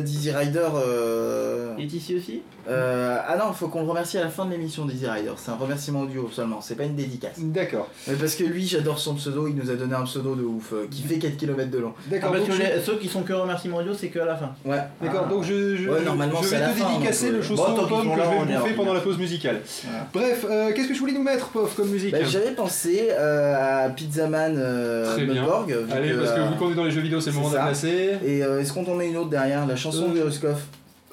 Dizzy 0.00 0.30
Rider. 0.32 0.68
euh, 0.74 1.74
Il 1.78 1.84
est 1.84 1.92
ici 1.92 2.16
aussi? 2.16 2.42
Euh, 2.68 3.18
ah 3.26 3.36
non, 3.36 3.52
faut 3.52 3.68
qu'on 3.68 3.82
le 3.82 3.88
remercie 3.88 4.18
à 4.18 4.22
la 4.24 4.28
fin 4.28 4.44
de 4.46 4.50
l'émission 4.52 4.84
d'Easy 4.84 5.06
Rider. 5.06 5.32
C'est 5.36 5.50
un 5.50 5.56
remerciement 5.56 6.00
audio 6.02 6.28
seulement, 6.32 6.60
c'est 6.60 6.74
pas 6.76 6.84
une 6.84 6.94
dédicace. 6.94 7.32
D'accord. 7.38 7.88
Mais 8.06 8.14
parce 8.14 8.34
que 8.34 8.44
lui, 8.44 8.66
j'adore 8.66 8.98
son 8.98 9.14
pseudo, 9.14 9.48
il 9.48 9.54
nous 9.56 9.70
a 9.70 9.74
donné 9.74 9.94
un 9.94 10.04
pseudo 10.04 10.34
de 10.34 10.42
ouf, 10.42 10.72
euh, 10.72 10.86
qui 10.90 11.02
fait 11.02 11.18
4 11.18 11.36
km 11.36 11.70
de 11.70 11.78
long. 11.78 11.92
Ah, 11.96 12.02
D'accord. 12.10 12.30
parce 12.32 12.46
donc 12.48 12.56
que 12.58 12.64
je- 12.64 12.80
ceux 12.84 12.96
qui 12.98 13.08
sont 13.08 13.22
que 13.22 13.32
remerciements 13.32 13.78
audio, 13.78 13.92
c'est 13.94 14.08
que 14.08 14.18
à 14.20 14.24
la 14.26 14.36
fin. 14.36 14.50
Ouais. 14.64 14.78
D'accord, 15.02 15.24
Ah. 15.26 15.30
donc 15.30 15.42
je, 15.44 15.76
je, 15.76 15.88
Ouais, 15.88 15.98
je- 16.00 16.04
normalement, 16.04 16.40
je 16.42 16.48
c'est 16.48 16.56
vais 16.58 16.66
te 16.72 16.78
fin, 16.78 16.90
dédicacer 16.92 17.24
donc, 17.26 17.32
le 17.34 17.38
euh, 17.40 17.42
chausson 17.42 17.64
bon, 17.74 17.82
aux 17.82 17.86
pommes 17.86 18.12
que 18.14 18.18
là, 18.18 18.24
je 18.40 18.46
vais 18.52 18.58
bouffer 18.58 18.74
pendant 18.74 18.94
la 18.94 19.00
pause 19.00 19.18
musicale. 19.18 19.60
Voilà. 19.84 20.06
Bref, 20.12 20.46
euh, 20.48 20.72
qu'est-ce 20.74 20.88
que 20.88 20.94
je 20.94 21.00
voulais 21.00 21.12
nous 21.12 21.22
mettre, 21.22 21.48
Pof, 21.48 21.74
comme 21.74 21.88
musique 21.88 22.12
Bah, 22.12 22.18
J'avais 22.24 22.52
pensé 22.52 23.08
euh, 23.10 23.86
à 23.86 23.90
Pizzaman 23.90 24.54
euh, 24.56 25.12
Très 25.14 25.24
bien. 25.26 25.42
Vu 25.66 25.74
Allez, 25.92 26.12
parce 26.14 26.32
que 26.32 26.40
vu 26.40 26.56
qu'on 26.58 26.70
est 26.70 26.74
dans 26.74 26.84
les 26.84 26.90
jeux 26.90 27.00
vidéo, 27.00 27.20
c'est 27.20 27.30
le 27.30 27.36
moment 27.36 27.50
de 27.50 27.54
la 27.56 27.60
ça. 27.60 27.66
placer. 27.66 28.18
Et 28.24 28.38
est-ce 28.38 28.72
qu'on 28.72 28.84
en 28.86 28.94
met 28.94 29.08
une 29.08 29.16
autre 29.16 29.30
derrière 29.30 29.66
La 29.66 29.76
chanson 29.76 30.08
de 30.10 30.20
Ruskov 30.20 30.60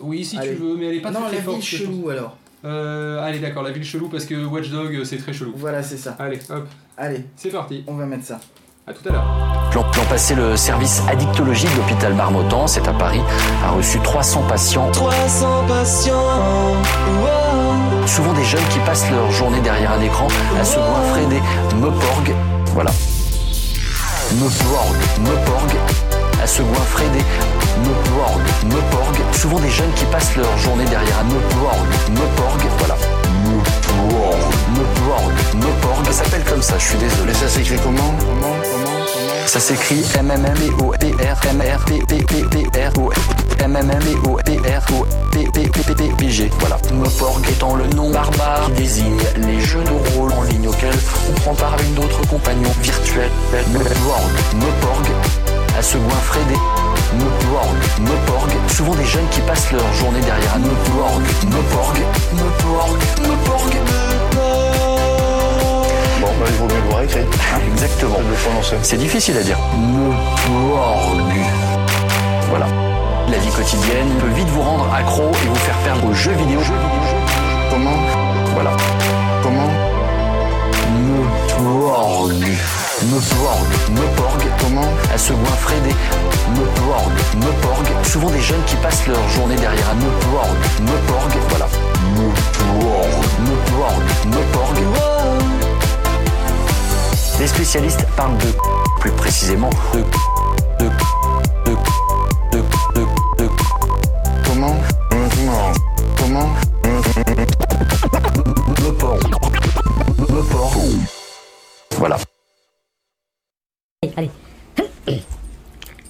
Oui, 0.01 0.23
si 0.25 0.37
Allez. 0.37 0.55
tu 0.55 0.61
veux, 0.61 0.75
mais 0.77 0.87
elle 0.87 0.95
est 0.95 1.01
pas 1.01 1.11
Non, 1.11 1.21
très, 1.21 1.31
la 1.31 1.35
très 1.37 1.41
forte. 1.43 1.55
ville 1.57 1.65
cette 1.65 1.79
chanson. 1.79 1.91
chelou 1.93 2.09
alors. 2.09 2.37
Euh, 2.65 3.23
allez, 3.23 3.39
d'accord, 3.39 3.63
la 3.63 3.71
ville 3.71 3.83
chelou 3.85 4.09
parce 4.09 4.25
que 4.25 4.35
Watchdog 4.45 4.93
euh, 4.95 5.03
c'est 5.05 5.17
très 5.17 5.31
chelou. 5.33 5.53
Voilà, 5.55 5.81
c'est 5.81 5.97
ça. 5.97 6.15
Allez, 6.19 6.39
hop, 6.49 6.67
Allez, 6.97 7.23
c'est 7.35 7.49
parti. 7.49 7.83
on 7.87 7.93
va 7.95 8.05
mettre 8.05 8.25
ça. 8.25 8.39
À 8.85 8.93
tout 8.93 9.07
à 9.07 9.11
l'heure. 9.13 9.71
L'an 9.75 9.83
passé, 10.09 10.33
le 10.35 10.57
service 10.57 11.01
addictologie 11.07 11.67
de 11.67 11.77
l'hôpital 11.77 12.13
Marmottan, 12.15 12.65
c'est 12.67 12.87
à 12.87 12.93
Paris, 12.93 13.21
a 13.63 13.69
reçu 13.71 13.99
300 13.99 14.43
patients. 14.49 14.89
300 14.91 15.65
patients 15.67 16.13
Souvent 18.07 18.33
des 18.33 18.43
jeunes 18.43 18.63
qui 18.71 18.79
passent 18.79 19.09
leur 19.11 19.29
journée 19.31 19.61
derrière 19.61 19.91
un 19.91 20.01
écran 20.01 20.27
à 20.59 20.63
se 20.63 20.77
goinfrer 20.77 21.25
des 21.27 21.41
Meporg. 21.75 22.33
Voilà. 22.73 22.91
Meporg, 24.33 24.95
Meporg. 25.21 25.71
À 26.41 26.47
se 26.47 26.61
goinfrer 26.61 27.05
des 27.09 27.23
Meporg, 27.87 28.41
Meporg. 28.65 29.15
Souvent 29.33 29.59
des 29.59 29.69
jeunes 29.69 29.91
qui 29.95 30.05
passent 30.05 30.35
leur 30.35 30.57
journée 30.57 30.85
derrière 30.85 31.19
un 31.19 31.23
Meporg, 31.25 31.85
Meporg. 32.11 32.61
Voilà. 32.79 32.95
Meporg, 33.45 34.37
Meporg, 34.75 35.33
Meporg. 35.55 36.05
Ça 36.05 36.23
s'appelle 36.23 36.43
comme 36.43 36.61
ça, 36.61 36.75
je 36.77 36.85
suis 36.85 36.97
désolé. 36.97 37.33
ça 37.33 37.47
s'écrit 37.47 37.77
comment 37.83 38.13
Comment 38.19 38.55
Comment 38.71 38.89
ça 39.49 39.59
s'écrit 39.59 40.05
m 40.19 40.29
m 40.29 40.45
m 40.45 40.53
e 40.61 40.83
o 40.83 40.93
p 40.99 41.11
r 41.11 41.47
m 41.47 41.61
r 41.61 41.83
p 41.85 41.99
p 42.07 42.23
p 42.23 42.43
p 42.51 42.79
r 42.79 42.99
o 42.99 43.11
m 43.63 43.75
m 43.75 43.89
m 43.89 44.07
e 44.07 44.27
o 44.27 44.37
p 44.45 44.59
r 44.59 44.83
o 44.93 45.07
p 45.31 45.43
p 45.51 45.67
p 45.67 45.81
p 45.81 45.95
p 45.95 46.13
p 46.15 46.29
g 46.29 46.51
voilà 46.59 46.77
Meporg 46.93 47.41
étant 47.49 47.75
le 47.75 47.87
nom 47.87 48.11
barbare 48.11 48.65
qui 48.67 48.73
désigne 48.73 49.17
les 49.37 49.59
jeux 49.59 49.83
de 49.83 50.15
rôle 50.15 50.31
en 50.33 50.43
ligne 50.43 50.67
auxquels 50.67 50.99
on 51.27 51.33
prend 51.41 51.55
part 51.55 51.73
avec 51.73 51.91
d'autres 51.95 52.21
compagnons 52.27 52.69
virtuels 52.79 53.31
Meporg 53.73 54.29
Meporg 54.53 55.07
à 55.79 55.81
se 55.81 55.97
goinfrer 55.97 56.41
des 56.49 56.59
Meporg 57.23 57.77
Meporg 58.01 58.49
souvent 58.67 58.95
des 58.95 59.05
jeunes 59.05 59.27
qui 59.31 59.39
passent 59.41 59.71
leur 59.71 59.93
journée 59.93 60.19
derrière 60.19 60.55
un 60.55 60.59
Meporg 60.59 61.21
Meporg 61.45 61.97
Meporg 62.33 62.97
Meporg 63.21 63.73
Bon, 66.19 66.27
bah, 66.37 66.45
il 66.49 66.55
vaut 66.55 66.65
mieux 66.65 66.81
le 66.83 66.89
voir 66.89 67.01
écrit. 67.03 67.21
Exactement. 67.71 68.17
Le 68.17 68.35
prononcer. 68.43 68.75
C'est 68.81 68.97
difficile 68.97 69.37
à 69.37 69.41
dire. 69.41 69.57
Meporg. 69.77 71.31
Voilà. 72.49 72.65
La 73.29 73.37
vie 73.37 73.49
quotidienne 73.49 74.09
peut 74.19 74.33
vite 74.35 74.49
vous 74.49 74.61
rendre 74.61 74.93
accro 74.93 75.31
et 75.31 75.47
vous 75.47 75.55
faire 75.55 75.77
perdre 75.85 76.09
aux 76.09 76.13
jeux 76.13 76.33
vidéo. 76.33 76.59
Comment? 77.71 77.95
Voilà. 78.53 78.71
Comment? 79.41 79.69
Meporg. 81.57 82.88
Meporg. 83.05 83.67
Meporg. 83.91 84.43
Comment 84.59 84.89
À 85.13 85.17
se 85.17 85.31
goinfrer 85.31 85.79
des 85.81 85.95
Meporg. 86.59 87.11
Meporg. 87.37 87.87
Souvent 88.03 88.29
des 88.29 88.41
jeunes 88.41 88.63
qui 88.65 88.75
passent 88.77 89.07
leur 89.07 89.27
journée 89.29 89.55
derrière 89.55 89.89
un 89.89 89.95
Meporg. 89.95 90.57
Meporg. 90.81 91.31
Voilà. 91.49 91.67
Meporg. 92.15 93.23
Meporg. 93.39 94.03
Meporg. 94.25 94.77
Les 97.39 97.47
spécialistes 97.47 98.05
parlent 98.17 98.37
de 98.37 98.53
plus 98.99 99.11
précisément 99.11 99.69
de 99.93 99.99
de 100.83 100.89
de 101.65 101.77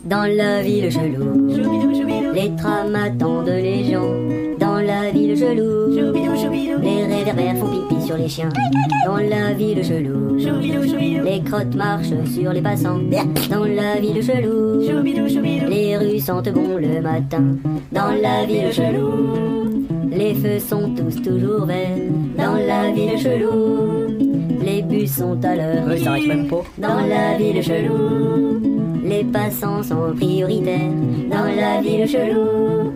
Dans 0.09 0.25
la 0.25 0.63
ville 0.63 0.91
chelou, 0.91 1.47
les 2.33 2.55
trams 2.55 2.95
attendent 2.95 3.47
les 3.47 3.91
gens. 3.91 4.11
Dans 4.59 4.79
la 4.79 5.11
ville 5.11 5.37
chelou, 5.37 5.93
les 6.81 7.03
réverbères 7.05 7.57
font 7.57 7.67
pipi 7.67 8.01
sur 8.07 8.17
les 8.17 8.27
chiens. 8.27 8.49
Dans 9.05 9.17
la 9.17 9.53
ville 9.53 9.83
chelou, 9.83 10.35
les 10.35 11.41
crottes 11.43 11.75
marchent 11.75 12.25
sur 12.25 12.51
les 12.51 12.61
passants. 12.61 12.97
Dans 13.51 13.65
la 13.65 13.99
ville 13.99 14.23
chelou, 14.23 14.81
les 15.69 15.97
rues 15.97 16.19
sentent 16.19 16.53
bon 16.53 16.77
le 16.77 17.01
matin. 17.01 17.43
Dans 17.91 18.11
la 18.19 18.45
ville 18.47 18.73
chelou, 18.73 19.85
les 20.11 20.33
feux 20.33 20.59
sont 20.59 20.89
tous 20.95 21.21
toujours 21.21 21.65
verts. 21.67 21.97
Dans 22.35 22.55
la 22.55 22.91
ville 22.91 23.15
chelou, 23.19 24.07
les 24.65 24.81
bus 24.81 25.17
sont 25.17 25.37
à 25.43 25.55
l'heure. 25.55 25.83
Oui, 25.87 26.03
ça 26.03 26.09
arrive 26.11 26.27
même 26.29 26.47
pas. 26.47 26.63
Dans 26.79 27.05
la 27.07 27.37
ville 27.37 27.61
chelou, 27.61 28.68
les 29.09 29.23
passants 29.23 29.83
sont 29.83 30.13
prioritaires. 30.15 30.91
Dans 31.29 31.45
la 31.45 31.81
ville 31.81 32.07
chelou, 32.07 32.91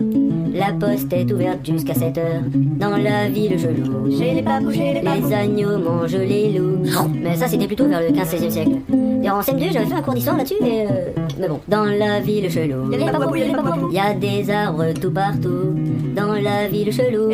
la 0.54 0.72
poste 0.72 1.12
est 1.12 1.30
ouverte 1.32 1.66
jusqu'à 1.66 1.94
7 1.94 2.18
heures. 2.18 2.42
Dans 2.54 2.96
la 2.96 3.28
ville 3.28 3.58
chelou, 3.58 4.10
Chez 4.16 4.34
les 4.34 4.42
papous, 4.42 4.72
chez 4.72 4.94
les 4.94 5.00
papous. 5.00 5.28
les 5.28 5.34
agneaux 5.34 5.78
mangent 5.78 6.14
les 6.16 6.52
loups. 6.58 6.78
Mais 7.22 7.34
ça, 7.34 7.48
c'était 7.48 7.66
plutôt 7.66 7.86
vers 7.88 8.00
le 8.00 8.08
15-16e 8.08 8.50
siècle. 8.50 8.70
D'ailleurs, 8.88 9.36
en 9.36 9.40
CM2, 9.40 9.72
j'avais 9.72 9.86
fait 9.86 9.94
un 9.94 10.02
cours 10.02 10.14
d'histoire 10.14 10.36
là-dessus, 10.36 10.54
mais, 10.62 10.86
euh, 10.88 11.10
mais 11.40 11.48
bon. 11.48 11.60
Dans 11.66 11.84
la 11.84 12.20
ville 12.20 12.48
chelou, 12.50 12.90
Il 12.92 13.94
y 13.94 13.98
a 13.98 14.14
des 14.14 14.50
arbres 14.50 14.92
tout 15.00 15.10
partout. 15.10 15.74
Dans 16.14 16.34
la 16.34 16.68
ville 16.68 16.92
chelou, 16.92 17.30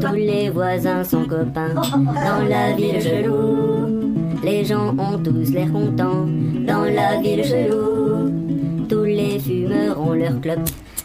tous 0.00 0.14
les 0.14 0.48
voisins 0.50 1.04
sont 1.04 1.24
copains. 1.24 1.74
Dans 1.74 2.48
la 2.48 2.72
ville 2.76 3.00
chelou, 3.02 4.05
les 4.46 4.64
gens 4.64 4.94
ont 4.96 5.18
tous 5.18 5.50
l'air 5.50 5.72
contents. 5.72 6.24
Dans 6.68 6.84
la 6.84 7.20
ville 7.20 7.44
chelou, 7.44 8.30
tous 8.88 9.04
les 9.04 9.40
fumeurs 9.40 10.00
ont 10.00 10.12
leur 10.12 10.40
club. 10.40 10.60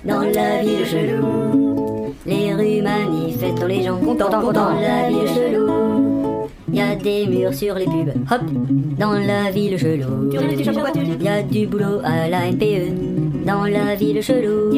Dans 0.05 0.21
la 0.21 0.61
ville 0.61 0.85
chelou, 0.85 2.13
les 2.27 2.53
rues 2.53 2.83
manifestent 2.83 3.67
les 3.67 3.81
gens 3.81 3.97
contents. 3.97 4.29
Dans 4.29 4.73
la 4.87 5.09
ville 5.09 5.27
chelou, 5.35 6.47
y 6.71 6.81
a 6.81 6.95
des 6.95 7.25
murs 7.25 7.55
sur 7.55 7.73
les 7.73 7.85
pubs. 7.85 8.13
Hop, 8.31 8.41
dans 8.99 9.13
la 9.13 9.49
ville 9.49 9.77
chelou, 9.79 10.31
y 10.31 11.27
a 11.27 11.41
du 11.41 11.65
boulot 11.65 11.99
à 12.03 12.29
la 12.29 12.45
NPE. 12.51 13.30
Dans 13.51 13.65
la 13.65 13.95
ville 13.95 14.23
chelou, 14.23 14.71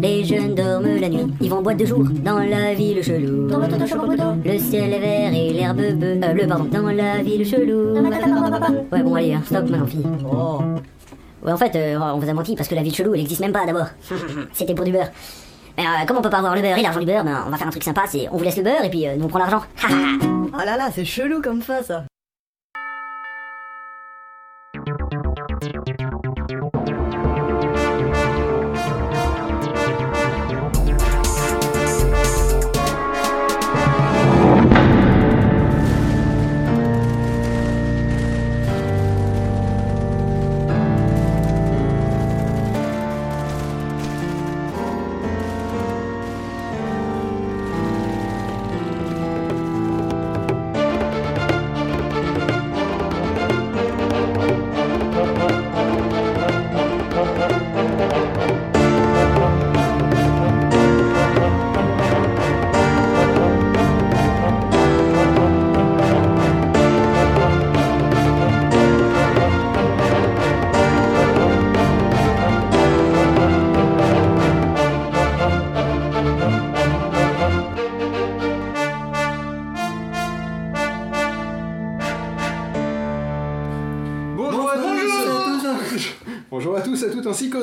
les 0.00 0.24
jeunes 0.24 0.56
dorment 0.56 0.96
la 1.00 1.08
nuit, 1.08 1.32
ils 1.40 1.48
vont 1.48 1.58
en 1.58 1.62
boîte 1.62 1.76
de 1.76 1.86
jour. 1.86 2.02
Dans 2.24 2.40
la 2.40 2.74
ville 2.74 3.00
chelou, 3.00 3.46
le 3.46 4.58
ciel 4.58 4.92
est 4.92 4.98
vert 4.98 5.32
et 5.32 5.52
l'herbe 5.52 5.76
bleu, 5.76 6.20
euh, 6.20 6.32
bleu, 6.32 6.46
pardon. 6.48 6.64
Dans 6.64 6.90
la 6.90 7.22
ville 7.22 7.46
chelou. 7.46 7.94
Ouais, 8.90 9.02
bon, 9.04 9.14
allez, 9.14 9.34
hein, 9.34 9.42
stop 9.46 9.70
maintenant, 9.70 9.86
fille. 9.86 10.04
Oh. 10.28 10.58
Ouais, 11.44 11.52
en 11.52 11.56
fait, 11.56 11.76
euh, 11.76 11.96
on 11.96 12.18
vous 12.18 12.28
a 12.28 12.34
menti 12.34 12.56
parce 12.56 12.68
que 12.68 12.74
la 12.74 12.82
ville 12.82 12.92
chelou, 12.92 13.14
elle 13.14 13.20
existe 13.20 13.40
même 13.40 13.52
pas 13.52 13.64
d'abord. 13.64 13.86
C'était 14.52 14.74
pour 14.74 14.84
du 14.84 14.90
beurre. 14.90 15.10
Mais 15.78 15.84
euh, 15.84 16.06
comme 16.08 16.16
on 16.16 16.22
peut 16.22 16.30
pas 16.30 16.38
avoir 16.38 16.56
le 16.56 16.62
beurre 16.62 16.78
et 16.78 16.82
l'argent 16.82 16.98
du 16.98 17.06
beurre, 17.06 17.22
ben, 17.22 17.44
on 17.46 17.50
va 17.50 17.56
faire 17.56 17.68
un 17.68 17.70
truc 17.70 17.84
sympa, 17.84 18.02
c'est 18.08 18.28
on 18.32 18.36
vous 18.36 18.44
laisse 18.44 18.56
le 18.56 18.64
beurre 18.64 18.84
et 18.84 18.90
puis 18.90 19.06
euh, 19.06 19.14
nous 19.16 19.26
on 19.26 19.28
prend 19.28 19.38
l'argent. 19.38 19.62
Oh 20.58 20.64
là 20.64 20.78
là, 20.78 20.88
c'est 20.90 21.04
chelou 21.04 21.42
comme 21.42 21.60
ça, 21.60 21.82
ça. 21.82 22.04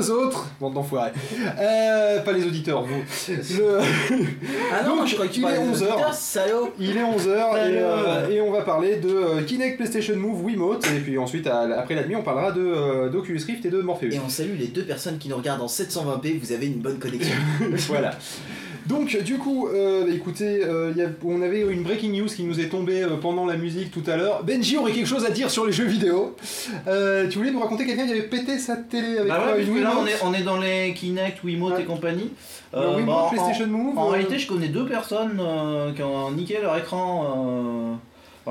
Autres. 0.10 0.48
Bande 0.60 0.74
d'enfoirés. 0.74 1.12
Euh, 1.60 2.20
pas 2.22 2.32
les 2.32 2.46
auditeurs, 2.46 2.84
vous. 2.84 3.02
Le- 3.30 3.80
Ah 4.72 4.84
non, 4.88 4.98
Donc, 4.98 5.08
je 5.08 5.14
crois 5.16 5.26
il 5.32 5.40
est 5.40 5.42
parlais 5.42 5.58
des 5.60 5.64
11h. 5.66 5.84
auditeurs, 5.94 6.14
salaud 6.14 6.70
Il 6.80 6.98
est 6.98 7.02
11h 7.04 7.28
et, 7.28 7.78
euh, 7.78 8.30
et 8.30 8.42
on 8.42 8.52
va 8.52 8.62
parler 8.62 8.98
de 8.98 9.10
euh, 9.10 9.42
Kinect, 9.44 9.78
PlayStation 9.78 10.16
Move, 10.16 10.44
Wiimote. 10.44 10.86
Et 10.96 11.00
puis 11.00 11.18
ensuite, 11.18 11.48
à- 11.48 11.62
après 11.80 11.96
la 11.96 12.06
nuit, 12.06 12.16
on 12.16 12.24
parlera 12.24 12.52
de, 12.52 12.62
euh, 12.62 13.10
d'Oculus 13.10 13.42
Rift 13.48 13.66
et 13.66 13.70
de 13.70 13.82
Morpheus. 13.82 14.12
Et 14.14 14.20
on 14.20 14.30
salue 14.30 14.58
les 14.60 14.68
deux 14.68 14.84
personnes 14.84 15.18
qui 15.18 15.30
nous 15.30 15.38
regardent 15.38 15.62
en 15.62 15.68
720p, 15.68 16.40
vous 16.42 16.52
avez 16.52 16.68
une 16.68 16.80
bonne 16.80 17.00
connexion. 17.00 17.36
voilà. 17.88 18.12
Donc, 18.88 19.18
du 19.24 19.38
coup, 19.38 19.68
euh, 19.68 20.12
écoutez, 20.14 20.64
euh, 20.64 20.92
il 20.94 20.98
y 20.98 21.06
a- 21.06 21.10
on 21.24 21.42
avait 21.42 21.62
une 21.62 21.84
breaking 21.84 22.12
news 22.12 22.28
qui 22.28 22.44
nous 22.44 22.60
est 22.60 22.68
tombée 22.70 23.02
euh, 23.04 23.16
pendant 23.16 23.46
la 23.46 23.56
musique 23.56 23.92
tout 23.92 24.04
à 24.08 24.18
l'heure. 24.18 24.44
Benji 24.44 24.78
aurait 24.78 24.92
quelque 24.92 25.08
chose 25.08 25.26
à 25.26 25.30
dire 25.30 25.50
sur 25.50 25.66
les 25.66 25.72
jeux 25.72 25.86
vidéo. 25.86 26.36
Tu 27.30 27.38
voulais 27.38 27.52
nous 27.52 27.60
raconter 27.62 27.86
quelqu'un 27.86 28.06
qui 28.06 28.12
avait 28.12 28.24
pété 28.24 28.60
sa 28.60 28.76
télé 28.76 29.18
avec 29.20 29.30
Bah 29.30 29.46
ouais, 29.54 29.62
une 29.64 29.68
parce 29.68 29.78
que 29.80 29.84
là 29.84 29.94
on 30.00 30.06
est, 30.06 30.16
on 30.24 30.34
est 30.34 30.44
dans 30.44 30.58
les 30.58 30.94
Kinect, 30.94 31.44
Wiimote 31.44 31.80
et 31.80 31.86
compagnie. 31.86 32.32
Wiimote, 32.74 33.06
bah, 33.06 33.14
en- 33.14 33.30
PlayStation 33.30 33.68
Move, 33.68 33.98
En 33.98 34.08
réalité, 34.08 34.38
je 34.40 34.48
connais 34.48 34.68
deux 34.68 34.86
personnes 34.86 35.42
qui 35.96 36.02
ont 36.04 36.32
niqué 36.32 36.60
leur 36.62 36.76
écran. 36.78 37.98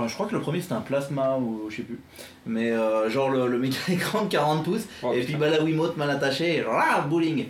je 0.07 0.15
crois 0.15 0.27
que 0.27 0.35
le 0.35 0.41
premier 0.41 0.61
c'était 0.63 0.73
un 0.75 0.81
plasma 0.81 1.37
ou 1.39 1.67
je 1.69 1.77
sais 1.77 1.83
plus. 1.83 2.01
Mais 2.47 2.71
euh, 2.71 3.09
genre 3.11 3.29
le, 3.31 3.47
le 3.49 3.59
méga 3.59 3.77
écran 3.93 4.23
de 4.25 4.29
40 4.29 4.65
pouces. 4.65 4.87
Oh, 5.03 5.11
et 5.13 5.17
putain. 5.21 5.27
puis 5.27 5.35
bah, 5.37 5.49
la 5.51 5.63
Wiimote 5.63 5.97
mal 5.99 6.11
attachée. 6.11 6.57
Et 6.57 6.63
rah, 6.63 7.03
bowling. 7.03 7.47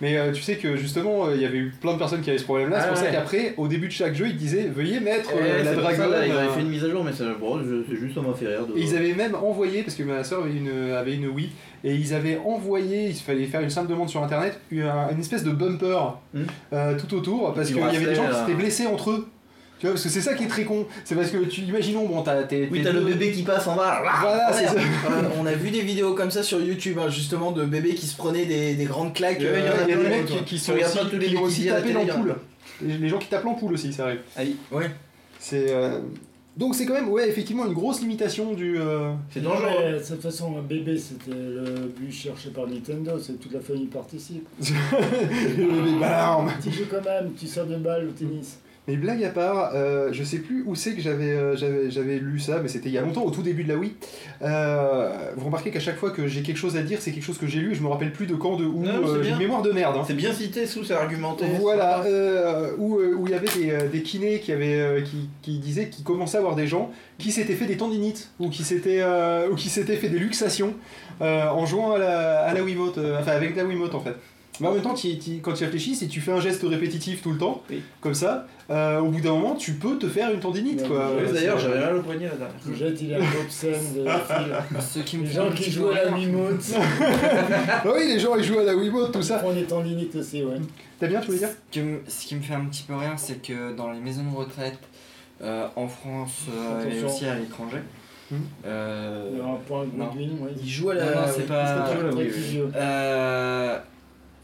Mais 0.00 0.16
euh, 0.16 0.30
tu 0.32 0.42
sais 0.42 0.56
que 0.56 0.76
justement, 0.76 1.26
euh, 1.26 1.34
il 1.34 1.42
y 1.42 1.44
avait 1.44 1.58
eu 1.58 1.72
plein 1.80 1.92
de 1.94 1.98
personnes 1.98 2.20
qui 2.20 2.30
avaient 2.30 2.38
ce 2.38 2.44
problème-là. 2.44 2.76
Ah 2.78 2.82
c'est 2.82 2.88
pour 2.88 2.96
ça 2.98 3.06
qu'après, 3.10 3.54
au 3.56 3.66
début 3.66 3.88
de 3.88 3.92
chaque 3.92 4.14
jeu, 4.14 4.26
ils 4.28 4.36
disaient 4.36 4.68
Veuillez 4.72 5.00
mettre 5.00 5.30
euh, 5.34 5.58
la 5.64 5.74
ça, 5.96 6.06
là, 6.08 6.26
ils 6.26 6.32
avaient 6.32 6.48
fait 6.54 6.60
une 6.60 6.68
mise 6.68 6.84
à 6.84 6.90
jour, 6.90 7.02
mais 7.04 7.10
c'est 7.12 7.24
bon, 7.40 7.58
c'est 7.88 7.96
juste 7.96 8.14
ça 8.14 8.20
m'a 8.20 8.32
fait 8.34 8.46
rire. 8.46 8.66
de- 8.66 8.78
Et 8.78 8.82
ils 8.82 8.96
avaient 8.96 9.14
même 9.14 9.34
envoyé, 9.34 9.82
parce 9.82 9.96
que 9.96 10.04
ma 10.04 10.22
soeur 10.22 10.42
avait 10.44 10.52
une, 10.52 10.92
avait 10.92 11.14
une 11.16 11.26
Wii, 11.28 11.50
et 11.84 11.94
ils 11.94 12.14
avaient 12.14 12.38
envoyé, 12.44 13.08
il 13.08 13.14
fallait 13.14 13.46
faire 13.46 13.60
une 13.60 13.70
simple 13.70 13.90
demande 13.90 14.08
sur 14.08 14.22
internet, 14.22 14.58
une, 14.70 14.82
une 15.12 15.20
espèce 15.20 15.42
de 15.44 15.50
bumper 15.50 15.98
euh, 16.72 16.96
tout 16.98 17.14
autour, 17.16 17.52
parce 17.54 17.68
Qui 17.68 17.74
qu'il 17.74 17.82
y 17.82 17.86
avait 17.96 17.98
des 18.06 18.14
gens 18.14 18.28
qui 18.28 18.34
s'étaient 18.40 18.54
blessés 18.54 18.86
entre 18.86 19.10
eux. 19.10 19.26
Tu 19.78 19.86
vois, 19.86 19.92
parce 19.94 20.02
que 20.04 20.08
c'est 20.08 20.20
ça 20.20 20.34
qui 20.34 20.44
est 20.44 20.48
très 20.48 20.64
con. 20.64 20.86
C'est 21.04 21.14
parce 21.14 21.30
que, 21.30 21.38
tu 21.44 21.60
imaginons, 21.62 22.06
bon, 22.06 22.22
t'as. 22.22 22.42
t'es- 22.42 22.68
Oui, 22.70 22.82
t'as 22.82 22.92
le 22.92 23.00
bébé 23.00 23.30
qui 23.32 23.42
passe 23.42 23.66
en 23.66 23.76
bas. 23.76 24.02
Voilà, 24.20 24.52
c'est 24.52 24.66
ça. 24.66 24.74
Euh, 24.74 25.22
on 25.40 25.46
a 25.46 25.52
vu 25.52 25.70
des 25.70 25.82
vidéos 25.82 26.14
comme 26.14 26.30
ça 26.32 26.42
sur 26.42 26.60
YouTube, 26.60 26.98
hein, 27.00 27.08
justement, 27.08 27.52
de 27.52 27.64
bébés 27.64 27.94
qui 27.94 28.06
se 28.06 28.16
prenaient 28.16 28.46
des, 28.46 28.74
des 28.74 28.84
grandes 28.84 29.14
claques. 29.14 29.36
Il 29.40 29.44
y 29.44 29.48
a, 29.48 29.50
euh, 29.50 29.60
il 29.86 29.90
y 29.90 29.92
a 29.92 29.96
des 29.96 30.08
mecs 30.08 30.26
qui, 30.26 30.42
qui 30.44 30.58
sont 30.58 30.72
aussi, 30.72 30.98
tous 31.10 31.16
les 31.18 31.26
qui 31.28 31.36
aussi 31.36 31.68
l'ampoule. 31.68 32.30
hein. 32.32 32.36
Les, 32.84 32.98
les 32.98 33.08
gens 33.08 33.18
qui 33.18 33.28
tapent 33.28 33.44
l'ampoule 33.44 33.72
aussi, 33.74 33.92
ça 33.92 34.04
arrive. 34.04 34.20
Ouais. 34.72 34.90
C'est. 35.38 35.66
euh, 35.70 36.00
Donc 36.56 36.74
c'est 36.74 36.84
quand 36.86 36.94
même, 36.94 37.08
ouais, 37.08 37.28
effectivement, 37.28 37.64
une 37.66 37.72
grosse 37.72 38.00
limitation 38.00 38.54
du. 38.54 38.78
euh, 38.80 39.12
C'est 39.30 39.40
Non, 39.40 39.52
mais 39.64 39.92
De 39.92 39.98
toute 40.04 40.20
façon, 40.20 40.56
un 40.58 40.62
bébé, 40.62 40.98
c'était 40.98 41.30
le 41.36 41.92
but 41.96 42.10
cherché 42.12 42.50
par 42.50 42.66
Nintendo, 42.66 43.12
c'est 43.20 43.34
que 43.38 43.42
toute 43.44 43.52
la 43.52 43.60
famille 43.60 43.86
participe. 43.86 44.44
Le 44.60 45.54
bébé 45.56 45.98
balarme. 46.00 46.52
Tu 46.62 46.72
joues 46.72 46.86
quand 46.90 47.04
même, 47.04 47.30
tu 47.38 47.46
sors 47.46 47.66
de 47.66 47.76
balle 47.76 48.08
au 48.08 48.10
tennis. 48.10 48.58
Mais 48.88 48.96
blague 48.96 49.22
à 49.22 49.28
part, 49.28 49.72
euh, 49.74 50.08
je 50.12 50.24
sais 50.24 50.38
plus 50.38 50.64
où 50.66 50.74
c'est 50.74 50.94
que 50.94 51.02
j'avais 51.02 51.30
euh, 51.30 51.54
j'avais 51.56 51.90
j'avais 51.90 52.18
lu 52.18 52.40
ça, 52.40 52.58
mais 52.62 52.68
c'était 52.68 52.88
il 52.88 52.92
y 52.94 52.98
a 52.98 53.02
longtemps, 53.02 53.22
au 53.22 53.30
tout 53.30 53.42
début 53.42 53.62
de 53.62 53.68
la 53.68 53.76
Wii. 53.76 53.92
Euh, 54.40 55.10
vous 55.36 55.44
remarquez 55.44 55.70
qu'à 55.70 55.78
chaque 55.78 55.98
fois 55.98 56.10
que 56.10 56.26
j'ai 56.26 56.40
quelque 56.40 56.56
chose 56.56 56.76
à 56.78 56.82
dire, 56.82 56.96
c'est 57.02 57.12
quelque 57.12 57.22
chose 57.22 57.36
que 57.36 57.46
j'ai 57.46 57.60
lu, 57.60 57.74
je 57.74 57.82
me 57.82 57.88
rappelle 57.88 58.12
plus 58.12 58.26
de 58.26 58.34
quand, 58.34 58.56
de 58.56 58.64
où. 58.64 58.82
Non, 58.82 59.06
euh, 59.06 59.22
j'ai 59.22 59.30
une 59.30 59.36
mémoire 59.38 59.60
de 59.60 59.72
merde. 59.72 59.94
hein. 59.98 60.04
C'est 60.06 60.14
bien 60.14 60.32
cité, 60.32 60.66
sous 60.66 60.84
c'est 60.84 60.94
argumenté. 60.94 61.44
Voilà, 61.60 62.02
où, 62.78 62.94
où 62.96 63.26
il 63.26 63.30
y 63.30 63.34
avait 63.34 63.48
des, 63.58 63.88
des 63.92 64.02
kinés 64.02 64.40
qui, 64.40 64.52
avaient, 64.52 65.02
qui, 65.04 65.28
qui 65.42 65.58
disaient 65.58 65.90
qu'ils 65.90 66.04
commençaient 66.04 66.38
à 66.38 66.40
avoir 66.40 66.56
des 66.56 66.66
gens 66.66 66.90
qui 67.18 67.30
s'étaient 67.30 67.54
fait 67.54 67.66
des 67.66 67.76
tendinites 67.76 68.30
ou 68.40 68.48
qui 68.48 68.64
s'étaient 68.64 69.02
ou 69.50 69.54
qui 69.54 69.68
s'étaient 69.68 69.96
fait 69.96 70.08
des 70.08 70.18
luxations 70.18 70.72
en 71.20 71.66
jouant 71.66 71.92
à 71.92 71.98
la, 71.98 72.40
à 72.40 72.54
la 72.54 72.62
Wiimote, 72.62 72.98
enfin 73.20 73.32
avec 73.32 73.54
la 73.54 73.64
Wiimote 73.64 73.94
en 73.94 74.00
fait. 74.00 74.14
Mais 74.60 74.66
en 74.68 74.72
même 74.72 74.82
temps, 74.82 74.94
quand 75.42 75.52
tu 75.52 75.64
réfléchis, 75.64 75.94
si 75.94 76.08
tu 76.08 76.20
fais 76.20 76.32
un 76.32 76.40
geste 76.40 76.62
répétitif 76.64 77.22
tout 77.22 77.30
le 77.32 77.38
temps, 77.38 77.62
comme 78.00 78.14
ça, 78.14 78.46
euh, 78.70 78.98
au 79.00 79.08
bout 79.08 79.20
d'un 79.20 79.30
moment, 79.32 79.54
tu 79.54 79.72
peux 79.74 79.96
te 79.98 80.08
faire 80.08 80.30
une 80.32 80.40
tendinite. 80.40 80.86
quoi. 80.86 81.10
Oui, 81.16 81.32
D'ailleurs, 81.32 81.58
j'avais 81.58 81.78
mal 81.80 81.96
au 81.96 82.02
poignet 82.02 82.26
la 82.26 82.34
dernière 82.36 82.60
fois. 82.60 82.74
Jette, 82.74 83.00
il 83.02 83.12
est 83.12 83.16
un 83.16 83.20
peu 83.20 83.38
obscène 83.40 83.94
de. 83.96 84.04
Ceux 84.80 85.00
qui 85.02 85.16
Les 85.18 85.26
gens 85.30 85.50
qui 85.50 85.70
jouent 85.70 85.88
à 85.88 86.04
la. 86.04 86.10
Wiimote. 86.12 86.64
Ah 87.70 87.82
oui, 87.94 88.08
les 88.08 88.18
gens 88.18 88.34
ils 88.36 88.44
jouent 88.44 88.58
à 88.58 88.64
la 88.64 88.74
Wiimote, 88.76 89.12
tout 89.12 89.22
ça. 89.22 89.36
Ils 89.42 89.46
font 89.48 89.54
des 89.54 89.64
tendinites 89.64 90.14
aussi, 90.16 90.42
ouais. 90.42 90.56
T'as 90.98 91.06
bien, 91.06 91.20
tu 91.20 91.26
voulais 91.26 91.38
dire 91.38 91.48
Ce 91.48 91.54
qui 91.70 91.80
me- 91.80 92.00
Ce 92.08 92.26
qui 92.26 92.34
me 92.34 92.42
fait 92.42 92.54
un 92.54 92.64
petit 92.64 92.82
peu 92.82 92.94
rire, 92.94 93.14
c'est 93.16 93.40
que 93.42 93.74
dans 93.74 93.90
les 93.92 94.00
maisons 94.00 94.24
de 94.30 94.36
retraite, 94.36 94.78
euh, 95.42 95.66
en 95.76 95.86
France 95.86 96.46
euh, 96.52 96.90
et 96.90 97.02
aussi 97.04 97.24
à 97.26 97.36
l'étranger, 97.36 97.78
euh, 98.66 99.30
Il 99.32 99.38
y 99.38 99.40
a 99.40 99.44
un 99.44 99.54
point 99.66 99.84
non. 99.94 100.06
Godwin, 100.06 100.30
oui. 100.40 100.50
Il 100.62 100.68
joue 100.68 100.90
à 100.90 100.94
la. 100.94 101.04
Non, 101.04 101.10
non, 101.22 101.26
c'est 101.32 101.40
oui. 101.42 101.46
pas. 101.46 101.86
Oui. 102.16 102.30
Euh, 102.76 103.78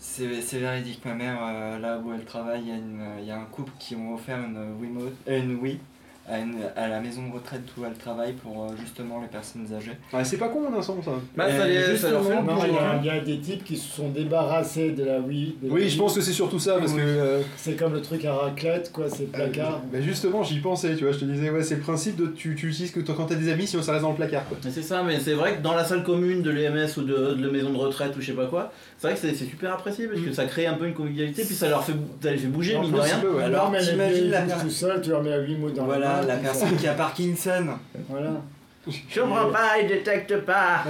c'est 0.05 0.59
véridique. 0.59 1.05
Ma 1.05 1.15
mère, 1.15 1.39
euh, 1.43 1.79
là 1.79 1.99
où 1.99 2.13
elle 2.13 2.25
travaille, 2.25 2.63
il 2.67 3.23
y, 3.25 3.27
y 3.27 3.31
a 3.31 3.39
un 3.41 3.45
couple 3.47 3.73
qui 3.79 3.97
ont 3.97 4.15
offert 4.15 4.39
une 4.39 4.57
euh, 4.57 5.41
une 5.41 5.57
Wii 5.57 5.81
à, 6.29 6.39
une- 6.39 6.57
à 6.77 6.89
la 6.89 7.01
maison 7.01 7.27
de 7.29 7.35
retraite 7.35 7.63
où 7.77 7.83
elle 7.85 7.93
travaille 7.95 8.33
pour 8.33 8.65
euh, 8.65 8.69
justement 8.81 9.21
les 9.21 9.29
personnes 9.29 9.67
âgées. 9.77 9.93
Ouais, 10.13 10.25
C'est 10.25 10.39
pas 10.39 10.49
con 10.49 10.71
d'un 10.71 10.81
sens 10.83 11.05
ça. 11.05 11.11
Bah, 11.37 11.51
ça, 11.51 11.65
Euh, 11.65 11.91
les- 11.93 11.97
ça 11.99 12.11
leur 12.11 12.25
fait 12.25 12.35
Non, 12.43 12.57
il 12.67 12.73
y, 12.73 12.77
a- 12.79 12.91
un 12.93 12.99
il 13.01 13.07
y 13.07 13.11
a 13.11 13.21
des 13.21 13.39
types 13.39 13.63
qui 13.65 13.77
se 13.77 13.89
sont 13.95 14.09
débarrassés 14.09 14.91
de 14.93 15.05
la 15.05 15.19
Wii. 15.21 15.57
Oui, 15.63 15.71
Wii. 15.71 15.89
je 15.91 15.99
pense 15.99 16.15
que 16.15 16.21
c'est 16.21 16.33
surtout 16.33 16.59
ça 16.59 16.77
parce 16.79 16.93
que. 16.93 16.99
euh, 17.01 17.41
C'est 17.57 17.75
comme 17.75 17.93
le 17.93 18.01
truc 18.03 18.25
à 18.25 18.35
raclette, 18.35 18.91
quoi, 18.93 19.07
c'est 19.09 19.31
placard. 19.31 19.81
Bah 19.93 20.01
justement, 20.01 20.43
j'y 20.43 20.61
pensais, 20.61 20.97
tu 20.97 21.05
vois, 21.05 21.13
je 21.13 21.19
te 21.19 21.25
disais, 21.27 21.51
ouais, 21.51 21.63
c'est 21.63 21.75
le 21.77 21.81
principe 21.83 22.17
de 22.17 22.27
tu, 22.27 22.55
tu 22.55 22.69
utilises 22.69 22.91
que 22.91 23.01
toi, 23.01 23.15
quand 23.17 23.27
t'as 23.27 23.35
des 23.35 23.51
amis, 23.53 23.67
sinon 23.67 23.83
ça 23.83 23.93
reste 23.93 24.03
dans 24.05 24.11
le 24.11 24.17
placard, 24.17 24.47
quoi. 24.49 24.57
Mais 24.65 24.71
c'est 24.71 24.83
ça, 24.83 25.03
mais 25.03 25.21
c'est 25.21 25.35
vrai 25.35 25.57
que 25.57 25.63
dans 25.63 25.75
la 25.75 25.85
salle 25.85 26.03
commune 26.05 26.43
de 26.43 26.51
l'EMS 26.51 26.89
ou 26.97 27.03
de, 27.03 27.35
de 27.35 27.47
la 27.47 27.53
maison 27.53 27.71
de 27.71 27.77
retraite 27.79 28.17
ou 28.17 28.21
je 28.21 28.27
sais 28.27 28.33
pas 28.33 28.47
quoi, 28.47 28.73
c'est 28.99 29.09
vrai 29.09 29.15
que 29.17 29.21
c'est 29.21 29.35
c'est 29.35 29.45
super 29.45 29.73
apprécié 29.75 30.07
parce 30.07 30.21
que 30.21 30.33
ça 30.33 30.45
crée 30.47 30.67
un 30.67 30.75
peu 30.75 30.87
une 30.87 30.95
convivialité, 30.95 31.45
puis 31.45 31.55
ça 31.55 31.69
leur 31.69 31.85
fait, 31.85 31.93
ça 32.23 32.31
les 32.31 32.39
fait 32.39 32.47
bouger, 32.47 32.77
En 32.77 32.83
mine 32.83 32.93
de 32.93 33.01
rien. 33.01 33.21
ouais. 33.37 33.43
Alors, 33.43 33.73
t'imagines 33.79 34.31
la 34.31 34.43
tout 34.43 34.71
seul, 34.71 35.01
tu 35.03 35.11
leur 35.11 35.23
mets 35.23 35.31
la 35.31 35.41
Wiimote 35.41 35.75
dans 35.75 35.85
Voilà, 35.85 36.14
la 36.23 36.37
personne 36.37 36.77
qui 36.77 36.87
a 36.87 36.95
Parkinson. 36.95 37.67
Voilà. 38.09 38.33
Je 38.87 39.21
comprends 39.21 39.51
pas, 39.51 39.79
il 39.81 39.89
détecte 39.89 40.37
pas. 40.45 40.85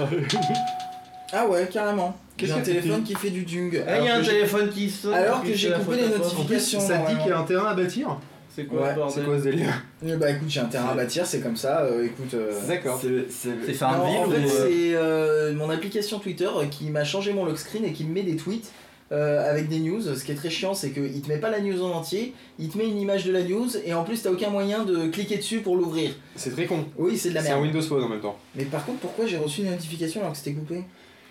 Ah 1.33 1.45
ouais, 1.47 1.67
carrément. 1.71 2.15
Qu'est-ce 2.37 2.53
que 2.53 2.59
téléphone 2.65 3.03
qui 3.03 3.15
fait 3.15 3.29
du 3.29 3.43
dung. 3.45 3.81
Ah, 3.87 3.97
il 3.99 4.05
y 4.05 4.07
a 4.09 4.11
Alors 4.13 4.15
un 4.15 4.19
que 4.19 4.25
j'ai- 4.25 4.31
téléphone 4.31 4.69
qui 4.69 4.89
sonne. 4.89 5.13
Alors 5.13 5.41
que 5.43 5.53
j'ai 5.53 5.71
coupé 5.71 5.95
les 5.97 6.09
notifications. 6.09 6.79
ça 6.79 6.97
te 6.99 7.11
dit 7.11 7.17
qu'il 7.17 7.27
y 7.27 7.31
a 7.31 7.39
un 7.39 7.43
terrain 7.43 7.67
à 7.67 7.73
bâtir 7.73 8.17
C'est 8.53 8.65
quoi 8.65 8.81
Ouais, 8.81 8.89
C'est 9.09 9.23
quoi 9.23 9.37
ce 9.37 9.43
délire 9.43 9.81
Eh 10.05 10.15
Bah 10.17 10.29
écoute, 10.31 10.49
j'ai 10.49 10.59
un 10.59 10.65
terrain 10.65 10.89
à 10.89 10.95
bâtir, 10.95 11.25
c'est 11.25 11.39
comme 11.39 11.55
ça. 11.55 11.81
euh, 11.81 12.05
écoute. 12.05 12.33
euh, 12.33 12.51
D'accord. 12.67 12.99
C'est 13.01 13.29
c'est- 13.29 13.49
C'est 13.65 13.71
Non, 13.71 13.77
Farmville 13.77 14.17
en 14.17 14.29
fait, 14.29 14.37
euh, 14.37 14.47
c'est 14.67 14.95
euh, 14.95 15.53
mon 15.55 15.69
application 15.69 16.19
Twitter 16.19 16.49
qui 16.69 16.89
m'a 16.89 17.05
changé 17.05 17.31
mon 17.33 17.45
lock 17.45 17.57
screen 17.57 17.85
et 17.85 17.93
qui 17.93 18.03
me 18.03 18.13
met 18.13 18.23
des 18.23 18.35
tweets 18.35 18.71
euh, 19.11 19.49
avec 19.49 19.67
des 19.69 19.79
news. 19.79 20.01
Ce 20.01 20.23
qui 20.23 20.31
est 20.31 20.35
très 20.35 20.49
chiant, 20.49 20.73
c'est 20.73 20.91
qu'il 20.91 21.21
te 21.21 21.27
met 21.27 21.37
pas 21.37 21.49
la 21.49 21.61
news 21.61 21.81
en 21.83 21.91
entier, 21.91 22.33
il 22.59 22.69
te 22.69 22.77
met 22.77 22.87
une 22.87 22.99
image 22.99 23.25
de 23.25 23.31
la 23.31 23.43
news 23.43 23.67
et 23.85 23.93
en 23.93 24.03
plus, 24.03 24.21
t'as 24.23 24.31
aucun 24.31 24.49
moyen 24.49 24.83
de 24.83 25.07
cliquer 25.07 25.37
dessus 25.37 25.59
pour 25.59 25.75
l'ouvrir. 25.75 26.11
C'est 26.35 26.51
très 26.51 26.65
con. 26.65 26.85
Oui, 26.97 27.17
c'est 27.17 27.29
de 27.29 27.35
la 27.35 27.41
C'est 27.41 27.49
un 27.49 27.59
merde. 27.59 27.65
Windows 27.67 27.81
Phone 27.87 28.03
en 28.03 28.09
même 28.09 28.21
temps. 28.21 28.37
Mais 28.55 28.65
par 28.65 28.85
contre, 28.85 28.99
pourquoi 28.99 29.25
j'ai 29.25 29.37
reçu 29.37 29.61
une 29.61 29.71
notification 29.71 30.21
alors 30.21 30.31
que 30.33 30.37
c'était 30.37 30.53
coupé? 30.53 30.83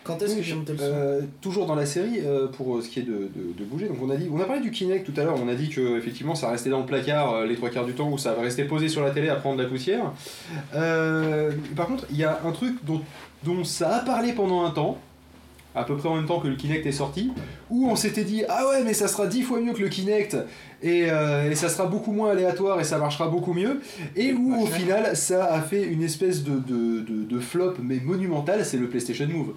Quand 0.05 0.21
est-ce 0.21 0.37
que 0.37 0.43
j'ai 0.43 0.55
monté 0.55 0.73
le 0.73 0.79
son? 0.79 0.85
Euh, 0.87 1.21
toujours 1.41 1.65
dans 1.65 1.75
la 1.75 1.87
série, 1.87 2.21
euh, 2.27 2.47
pour 2.49 2.83
ce 2.83 2.91
qui 2.91 2.99
est 3.01 3.05
de, 3.05 3.31
de- 3.35 3.55
de 3.59 3.65
bouger, 3.65 3.89
donc 3.89 3.97
on 4.03 4.11
a 4.11 4.17
dit, 4.17 4.29
on 4.31 4.39
a 4.39 4.45
parlé 4.45 4.61
du 4.61 4.71
Kinect 4.71 5.07
tout 5.11 5.19
à 5.19 5.25
l'heure, 5.25 5.37
on 5.43 5.49
a 5.49 5.55
dit 5.55 5.71
que 5.71 5.97
effectivement 5.97 6.35
ça 6.35 6.51
restait 6.51 6.69
dans 6.69 6.81
le 6.81 6.85
placard 6.85 7.33
euh, 7.33 7.47
les 7.47 7.57
trois 7.57 7.71
quarts 7.71 7.87
du 7.87 7.95
temps 7.95 8.11
où 8.11 8.19
ça 8.19 8.35
rester 8.39 8.65
posé 8.65 8.91
sur 8.91 9.03
la 9.03 9.13
télé 9.13 9.31
à 9.31 9.37
prendre 9.37 9.57
de 9.57 9.63
la 9.63 9.69
poussière. 9.71 10.13
Par 10.73 11.87
contre, 11.87 12.05
il 12.11 12.19
y 12.19 12.25
a 12.25 12.39
un 12.45 12.53
truc 12.53 12.75
dont, 12.85 13.01
dont 13.45 13.65
ça 13.65 13.97
a 13.97 14.01
parlé 14.01 14.33
pendant 14.33 14.65
un 14.65 14.71
temps, 14.71 14.99
à 15.75 15.85
peu 15.85 15.97
près 15.97 16.09
en 16.09 16.15
même 16.17 16.27
temps 16.27 16.41
que 16.41 16.49
le 16.49 16.57
Kinect 16.57 16.87
est 16.87 16.93
sorti, 16.93 17.33
où 17.71 17.89
on 17.89 17.97
s'était 17.97 18.25
dit 18.25 18.45
ah 18.49 18.69
ouais 18.69 18.85
mais 18.85 18.95
ça 18.95 19.09
sera 19.09 19.27
dix 19.27 19.43
fois 19.43 19.61
mieux 19.61 19.73
que 19.73 19.83
le 19.83 19.89
Kinect 19.89 20.37
et, 20.83 21.07
euh, 21.11 21.51
et 21.51 21.55
ça 21.55 21.69
sera 21.69 21.87
beaucoup 21.87 22.13
moins 22.13 22.31
aléatoire 22.31 22.79
et 22.81 22.85
ça 22.85 22.99
marchera 22.99 23.29
beaucoup 23.29 23.53
mieux 23.55 23.81
et 24.15 24.33
où 24.33 24.55
au 24.63 24.67
final 24.67 25.17
ça 25.17 25.53
a 25.53 25.61
fait 25.61 25.83
une 25.85 26.03
espèce 26.03 26.45
de, 26.45 26.53
de, 26.59 27.01
de- 27.01 27.25
de 27.25 27.39
flop 27.41 27.75
mais 27.83 27.97
monumental, 28.01 28.65
c'est 28.65 28.77
le 28.77 28.89
PlayStation 28.89 29.27
Move. 29.29 29.55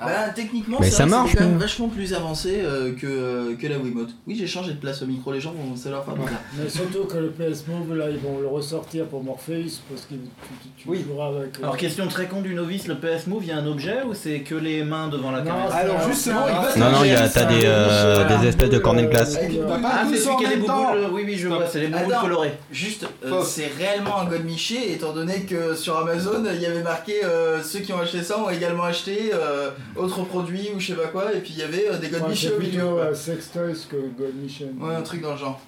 Bah, 0.00 0.28
techniquement, 0.34 0.78
Mais 0.80 0.90
ça 0.90 1.04
vrai 1.04 1.04
que 1.06 1.10
marche, 1.10 1.30
c'est 1.32 1.36
quand 1.38 1.44
même 1.44 1.54
mais- 1.54 1.58
vachement 1.60 1.88
plus 1.88 2.14
avancé 2.14 2.60
euh, 2.62 2.92
que, 2.94 3.06
euh, 3.06 3.56
que 3.60 3.66
la 3.66 3.78
Wiimote. 3.78 4.10
Oui, 4.28 4.36
j'ai 4.38 4.46
changé 4.46 4.72
de 4.72 4.78
place 4.78 5.02
au 5.02 5.06
micro, 5.06 5.32
les 5.32 5.40
gens 5.40 5.52
vont 5.52 5.74
ça 5.76 5.90
leur 5.90 6.04
faire. 6.04 6.14
Mais 6.56 6.68
surtout 6.68 7.04
que 7.04 7.16
le 7.18 7.30
PS 7.30 7.64
Move, 7.66 7.96
là, 7.96 8.06
ils 8.10 8.18
vont 8.18 8.38
le 8.40 8.46
ressortir 8.46 9.06
pour 9.06 9.24
Morpheus 9.24 9.80
parce 9.90 10.02
que 10.02 10.14
tu, 10.14 10.20
tu, 10.78 10.88
tu 10.98 11.04
joueras 11.04 11.28
avec. 11.28 11.58
euh, 11.58 11.62
Alors, 11.64 11.76
question 11.76 12.06
très 12.06 12.26
con 12.26 12.42
du 12.42 12.54
novice, 12.54 12.86
le 12.86 12.94
PS 12.96 13.26
Move, 13.26 13.42
il 13.42 13.48
y 13.48 13.52
a 13.52 13.56
un 13.58 13.66
objet 13.66 14.02
ou 14.08 14.14
c'est 14.14 14.40
que 14.40 14.54
les 14.54 14.84
mains 14.84 15.08
devant 15.08 15.30
la 15.32 15.38
caméra 15.42 15.74
Alors 15.74 16.00
justement, 16.08 16.46
il 16.46 16.78
Non, 16.80 16.86
un 16.86 16.92
non, 16.92 17.04
il 17.04 17.10
y 17.10 17.14
a- 17.14 17.28
t'as 17.28 17.28
c'est 17.28 17.46
des, 17.46 17.64
euh, 17.66 18.28
geste, 18.28 18.40
des 18.40 18.48
espèces 18.48 18.70
de 18.70 18.78
cornets 18.78 19.02
de 19.02 19.08
glace. 19.08 19.36
Ah, 19.36 20.04
tous 20.04 20.14
c'est 20.14 20.20
celui 20.20 20.36
qui 20.36 20.46
a 20.46 20.48
même 20.50 20.60
boules. 20.60 21.08
Oui, 21.12 21.22
oui, 21.26 21.36
je 21.36 21.48
vois, 21.48 21.66
c'est 21.66 21.80
les 21.80 21.88
boules 21.88 22.14
colorées. 22.20 22.52
Juste, 22.70 23.06
c'est 23.44 23.70
réellement 23.76 24.18
un 24.20 24.26
godemiché, 24.26 24.92
étant 24.92 25.12
donné 25.12 25.40
que 25.42 25.74
sur 25.74 25.98
Amazon, 25.98 26.44
il 26.54 26.60
y 26.62 26.66
avait 26.66 26.82
marqué 26.84 27.14
ceux 27.64 27.80
qui 27.80 27.92
ont 27.92 27.98
acheté 28.00 28.22
ça 28.22 28.38
ont 28.38 28.48
également 28.50 28.84
acheté 28.84 29.32
autres 29.96 30.22
produits 30.24 30.68
ou 30.74 30.80
je 30.80 30.88
sais 30.88 31.00
pas 31.00 31.08
quoi, 31.08 31.32
et 31.34 31.38
puis 31.40 31.52
il 31.54 31.58
y 31.58 31.62
avait 31.62 31.88
euh, 31.88 31.98
des 31.98 32.06
ouais, 32.06 32.12
godemichés 32.18 32.48
c'est 32.48 32.54
au 32.54 32.60
milieu. 32.60 32.82
euh, 32.84 33.14
Sex 33.14 33.50
Toys 33.52 33.86
que 33.90 33.96
God 33.96 34.34
Mission. 34.42 34.68
Ouais, 34.80 34.94
un 34.94 35.02
truc 35.02 35.20
dans 35.22 35.32
le 35.32 35.38
genre. 35.38 35.60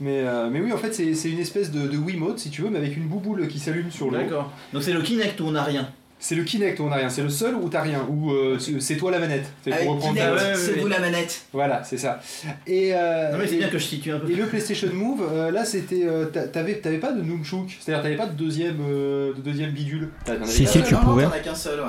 Mais, 0.00 0.20
euh, 0.26 0.48
mais 0.50 0.60
oui, 0.60 0.72
en 0.72 0.78
fait, 0.78 0.92
c'est 0.92 1.14
c'est 1.14 1.30
une 1.30 1.38
espèce 1.38 1.70
de, 1.70 1.86
de 1.86 1.96
Wiimote, 1.96 2.38
si 2.38 2.50
tu 2.50 2.62
veux, 2.62 2.70
mais 2.70 2.78
avec 2.78 2.96
une 2.96 3.06
bouboule 3.06 3.46
qui 3.46 3.58
s'allume 3.60 3.90
sur 3.90 4.10
le. 4.10 4.18
D'accord. 4.18 4.50
Donc, 4.72 4.82
c'est 4.82 4.92
le 4.92 5.00
Kinect 5.02 5.40
où 5.40 5.44
on 5.44 5.52
n'a 5.52 5.62
rien. 5.62 5.88
C'est 6.18 6.34
le 6.36 6.44
Kinect 6.44 6.78
où 6.78 6.84
on 6.84 6.92
a 6.92 6.96
rien, 6.96 7.08
c'est 7.08 7.22
le 7.22 7.28
seul 7.28 7.56
où 7.56 7.68
t'as 7.68 7.82
rien, 7.82 8.06
où 8.08 8.30
euh, 8.30 8.56
c'est- 8.56 8.78
c'est 8.80 8.96
toi 8.96 9.10
la 9.10 9.18
manette. 9.18 9.44
C'est 9.64 9.72
Avec 9.72 9.86
pour 9.86 9.94
reprendre 9.96 10.14
Kinect, 10.16 10.36
ta- 10.36 10.54
c'est 10.54 10.72
vous 10.74 10.86
la 10.86 11.00
manette. 11.00 11.42
Voilà, 11.52 11.82
c'est 11.82 11.96
ça. 11.98 12.20
Et, 12.64 12.94
euh, 12.94 13.32
Non, 13.32 13.38
mais 13.38 13.46
c'est 13.48 13.54
et- 13.54 13.58
bien 13.58 13.68
que 13.68 13.78
je 13.78 13.84
situe 13.84 14.12
un 14.12 14.20
peu. 14.20 14.30
Et 14.30 14.36
le 14.36 14.46
PlayStation 14.46 14.88
Move, 14.92 15.20
euh, 15.28 15.50
là 15.50 15.64
c'était. 15.64 16.04
euh, 16.04 16.26
t'a- 16.26 16.46
t'avais, 16.46 16.74
t'avais 16.76 16.98
pas 16.98 17.10
de 17.12 17.22
Nunchuk, 17.22 17.76
c'est-à-dire 17.80 18.02
t'avais 18.04 18.16
pas 18.16 18.26
de 18.26 18.36
deuxième, 18.36 18.78
euh, 18.88 19.32
de 19.34 19.40
deuxième 19.40 19.70
bidule. 19.72 20.10
T'en 20.24 20.34
avais 20.34 20.46
Si, 20.46 20.62
qu'un 20.64 20.70
si, 20.70 20.78
seul. 20.78 20.86
tu 20.86 20.94
non, 20.94 21.00
non, 21.00 21.06
pouvais. 21.06 21.24
t'en 21.24 21.30
as 21.32 21.38
qu'un 21.40 21.54
seul, 21.56 21.80
ouais. 21.80 21.86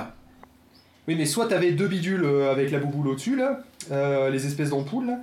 Oui, 1.08 1.16
mais 1.18 1.26
soit 1.26 1.48
t'avais 1.48 1.72
deux 1.72 1.88
bidules 1.88 2.24
euh, 2.24 2.52
avec 2.52 2.72
la 2.72 2.80
bouboule 2.80 3.10
au-dessus, 3.10 3.36
là, 3.36 3.60
euh, 3.92 4.30
les 4.30 4.46
espèces 4.46 4.70
d'ampoules, 4.70 5.08
là. 5.08 5.18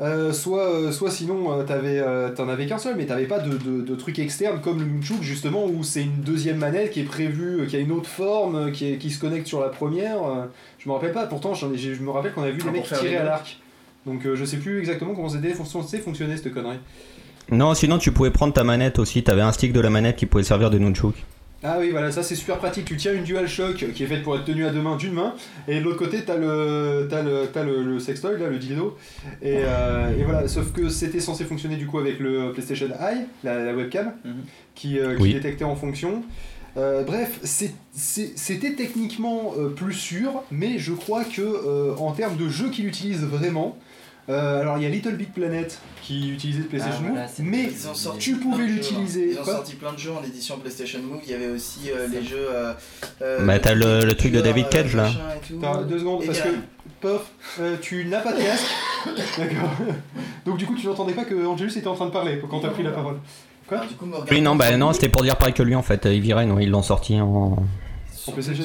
euh, 0.00 0.32
soit, 0.32 0.68
euh, 0.68 0.90
soit 0.90 1.10
sinon 1.12 1.52
euh, 1.52 1.62
t'avais, 1.62 2.00
euh, 2.00 2.30
t'en 2.34 2.48
avais 2.48 2.66
qu'un 2.66 2.78
seul, 2.78 2.96
mais 2.96 3.06
t'avais 3.06 3.26
pas 3.26 3.38
de, 3.38 3.56
de, 3.56 3.80
de 3.82 3.94
truc 3.94 4.18
externe 4.18 4.60
comme 4.60 4.80
le 4.80 4.86
Nunchuk, 4.86 5.22
justement, 5.22 5.66
où 5.66 5.84
c'est 5.84 6.02
une 6.02 6.22
deuxième 6.22 6.56
manette 6.56 6.90
qui 6.90 7.00
est 7.00 7.04
prévue, 7.04 7.60
euh, 7.60 7.66
qui 7.66 7.76
a 7.76 7.78
une 7.78 7.92
autre 7.92 8.08
forme, 8.08 8.56
euh, 8.56 8.70
qui, 8.72 8.92
est- 8.92 8.96
qui 8.98 9.10
se 9.10 9.20
connecte 9.20 9.46
sur 9.46 9.60
la 9.60 9.68
première. 9.68 10.16
euh, 10.24 10.44
je 10.80 10.88
me 10.88 10.94
rappelle 10.94 11.12
pas, 11.12 11.26
pourtant 11.26 11.54
j'en 11.54 11.72
ai- 11.72 11.78
j'ai- 11.78 11.94
je 11.94 12.02
me 12.02 12.10
rappelle 12.10 12.32
qu'on 12.32 12.42
a 12.42 12.50
vu 12.50 12.58
Ah, 12.62 12.66
les 12.66 12.72
mecs 12.72 12.84
tirer 12.88 13.16
à 13.16 13.24
l'arc. 13.24 13.58
Donc 14.06 14.26
euh, 14.26 14.34
je 14.34 14.44
sais 14.44 14.56
plus 14.56 14.80
exactement 14.80 15.14
comment 15.14 15.28
c'était 15.28 15.54
censé 15.54 15.98
fonctionner 15.98 16.36
cette 16.38 16.52
connerie. 16.52 16.78
Non, 17.52 17.74
sinon 17.74 17.98
tu 17.98 18.10
pouvais 18.10 18.30
prendre 18.30 18.52
ta 18.52 18.64
manette 18.64 18.98
aussi. 18.98 19.22
T'avais 19.22 19.42
un 19.42 19.52
stick 19.52 19.72
de 19.72 19.80
la 19.80 19.90
manette 19.90 20.16
qui 20.16 20.26
pouvait 20.26 20.42
servir 20.44 20.70
de 20.70 20.78
nunchuk. 20.78 21.14
Ah 21.62 21.76
oui, 21.78 21.90
voilà, 21.90 22.10
ça 22.10 22.22
c'est 22.22 22.34
super 22.34 22.56
pratique. 22.56 22.86
Tu 22.86 22.96
tiens 22.96 23.12
une 23.12 23.22
DualShock 23.24 23.92
qui 23.92 24.02
est 24.02 24.06
faite 24.06 24.22
pour 24.22 24.34
être 24.34 24.44
tenue 24.46 24.64
à 24.64 24.70
deux 24.70 24.80
mains 24.80 24.96
d'une 24.96 25.12
main, 25.12 25.34
et 25.68 25.78
de 25.78 25.84
l'autre 25.84 25.98
côté 25.98 26.24
t'as 26.24 26.36
le, 26.38 27.06
t'as 27.10 27.22
le, 27.22 27.48
t'as 27.52 27.62
le, 27.64 27.82
le 27.82 28.00
sextoy, 28.00 28.38
là, 28.38 28.48
le 28.48 28.58
dildo. 28.58 28.96
Et, 29.42 29.56
euh, 29.58 30.18
et 30.18 30.24
voilà, 30.24 30.48
sauf 30.48 30.72
que 30.72 30.88
c'était 30.88 31.20
censé 31.20 31.44
fonctionner 31.44 31.76
du 31.76 31.86
coup 31.86 31.98
avec 31.98 32.18
le 32.18 32.52
PlayStation 32.52 32.86
Eye, 32.88 33.26
la, 33.44 33.62
la 33.62 33.74
webcam, 33.74 34.12
Mhm. 34.24 34.32
qui, 34.74 34.98
euh, 34.98 35.16
qui 35.16 35.22
Oui. 35.22 35.34
détectait 35.34 35.64
en 35.64 35.76
fonction. 35.76 36.22
Euh, 36.78 37.02
bref, 37.02 37.40
c'est- 37.42 37.74
c'est- 37.92 38.32
c'était 38.38 38.74
techniquement 38.74 39.52
euh, 39.58 39.68
plus 39.68 39.92
sûr, 39.92 40.42
mais 40.50 40.78
je 40.78 40.92
crois 40.92 41.24
que 41.24 41.42
euh, 41.42 41.94
en 41.96 42.12
termes 42.12 42.36
de 42.36 42.48
jeux 42.48 42.70
qu'il 42.70 42.86
utilise 42.86 43.22
vraiment, 43.24 43.76
euh, 44.28 44.60
alors 44.60 44.76
il 44.78 44.82
y 44.84 44.86
a 44.86 44.88
Little 44.88 45.16
Big 45.16 45.30
Planet 45.32 45.78
qui 46.02 46.30
utilisait 46.30 46.60
le 46.60 46.66
PlayStation 46.66 47.00
Ah, 47.06 47.10
voilà, 47.10 47.22
Move, 47.26 47.32
mais 47.40 47.62
Ils 47.64 47.88
ont 47.88 47.94
sorti 47.94 48.18
tu 48.18 48.36
pouvais 48.36 48.66
l'utiliser. 48.66 49.24
hein. 49.24 49.28
Ils 49.32 49.38
ont 49.40 49.42
Quoi 49.44 49.54
sorti 49.54 49.74
plein 49.76 49.92
de 49.92 49.98
jeux 49.98 50.12
en 50.12 50.22
édition 50.24 50.58
PlayStation 50.58 51.00
Move. 51.02 51.20
Il 51.24 51.30
y 51.30 51.34
avait 51.34 51.48
aussi 51.48 51.90
euh, 51.90 52.06
les 52.08 52.22
jeux. 52.24 52.46
Euh, 52.50 52.72
euh, 53.22 53.44
Bah, 53.46 53.58
t'as 53.58 53.74
le- 53.74 54.04
le 54.04 54.14
truc 54.14 54.32
de 54.32 54.40
David 54.40 54.68
Cage, 54.68 54.94
là. 54.94 55.08
Attends, 55.62 55.82
deux 55.82 55.98
secondes, 55.98 56.22
Et 56.22 56.26
parce 56.26 56.40
que, 56.40 56.48
pof, 57.00 57.30
euh, 57.60 57.76
tu 57.80 58.04
n'as 58.04 58.20
pas 58.20 58.32
de 58.32 58.42
casque. 58.42 58.64
D'accord. 59.38 59.70
Donc 60.46 60.58
du 60.58 60.66
coup, 60.66 60.74
tu 60.76 60.86
n'entendais 60.86 61.14
pas 61.14 61.24
que 61.24 61.46
Angelus 61.46 61.70
était 61.76 61.86
en 61.88 61.94
train 61.94 62.06
de 62.06 62.10
parler 62.12 62.40
quand 62.50 62.60
t'as 62.60 62.68
pris 62.68 62.82
la 62.82 62.90
parole. 62.90 63.16
Quoi 63.66 63.78
Alors, 63.78 63.88
du 63.90 63.96
coup, 63.96 64.06
Oui, 64.30 64.40
non, 64.40 64.56
bah 64.56 64.76
non, 64.76 64.92
c'était 64.92 65.08
pour 65.08 65.22
dire 65.22 65.36
pareil 65.36 65.54
que 65.54 65.62
lui 65.62 65.74
en 65.74 65.82
fait. 65.82 66.04
Rain, 66.04 66.50
ouais, 66.50 66.64
ils 66.64 66.70
l'ont 66.70 66.82
sorti 66.82 67.20
en. 67.20 67.56
En 68.26 68.32
PlayStation, 68.32 68.64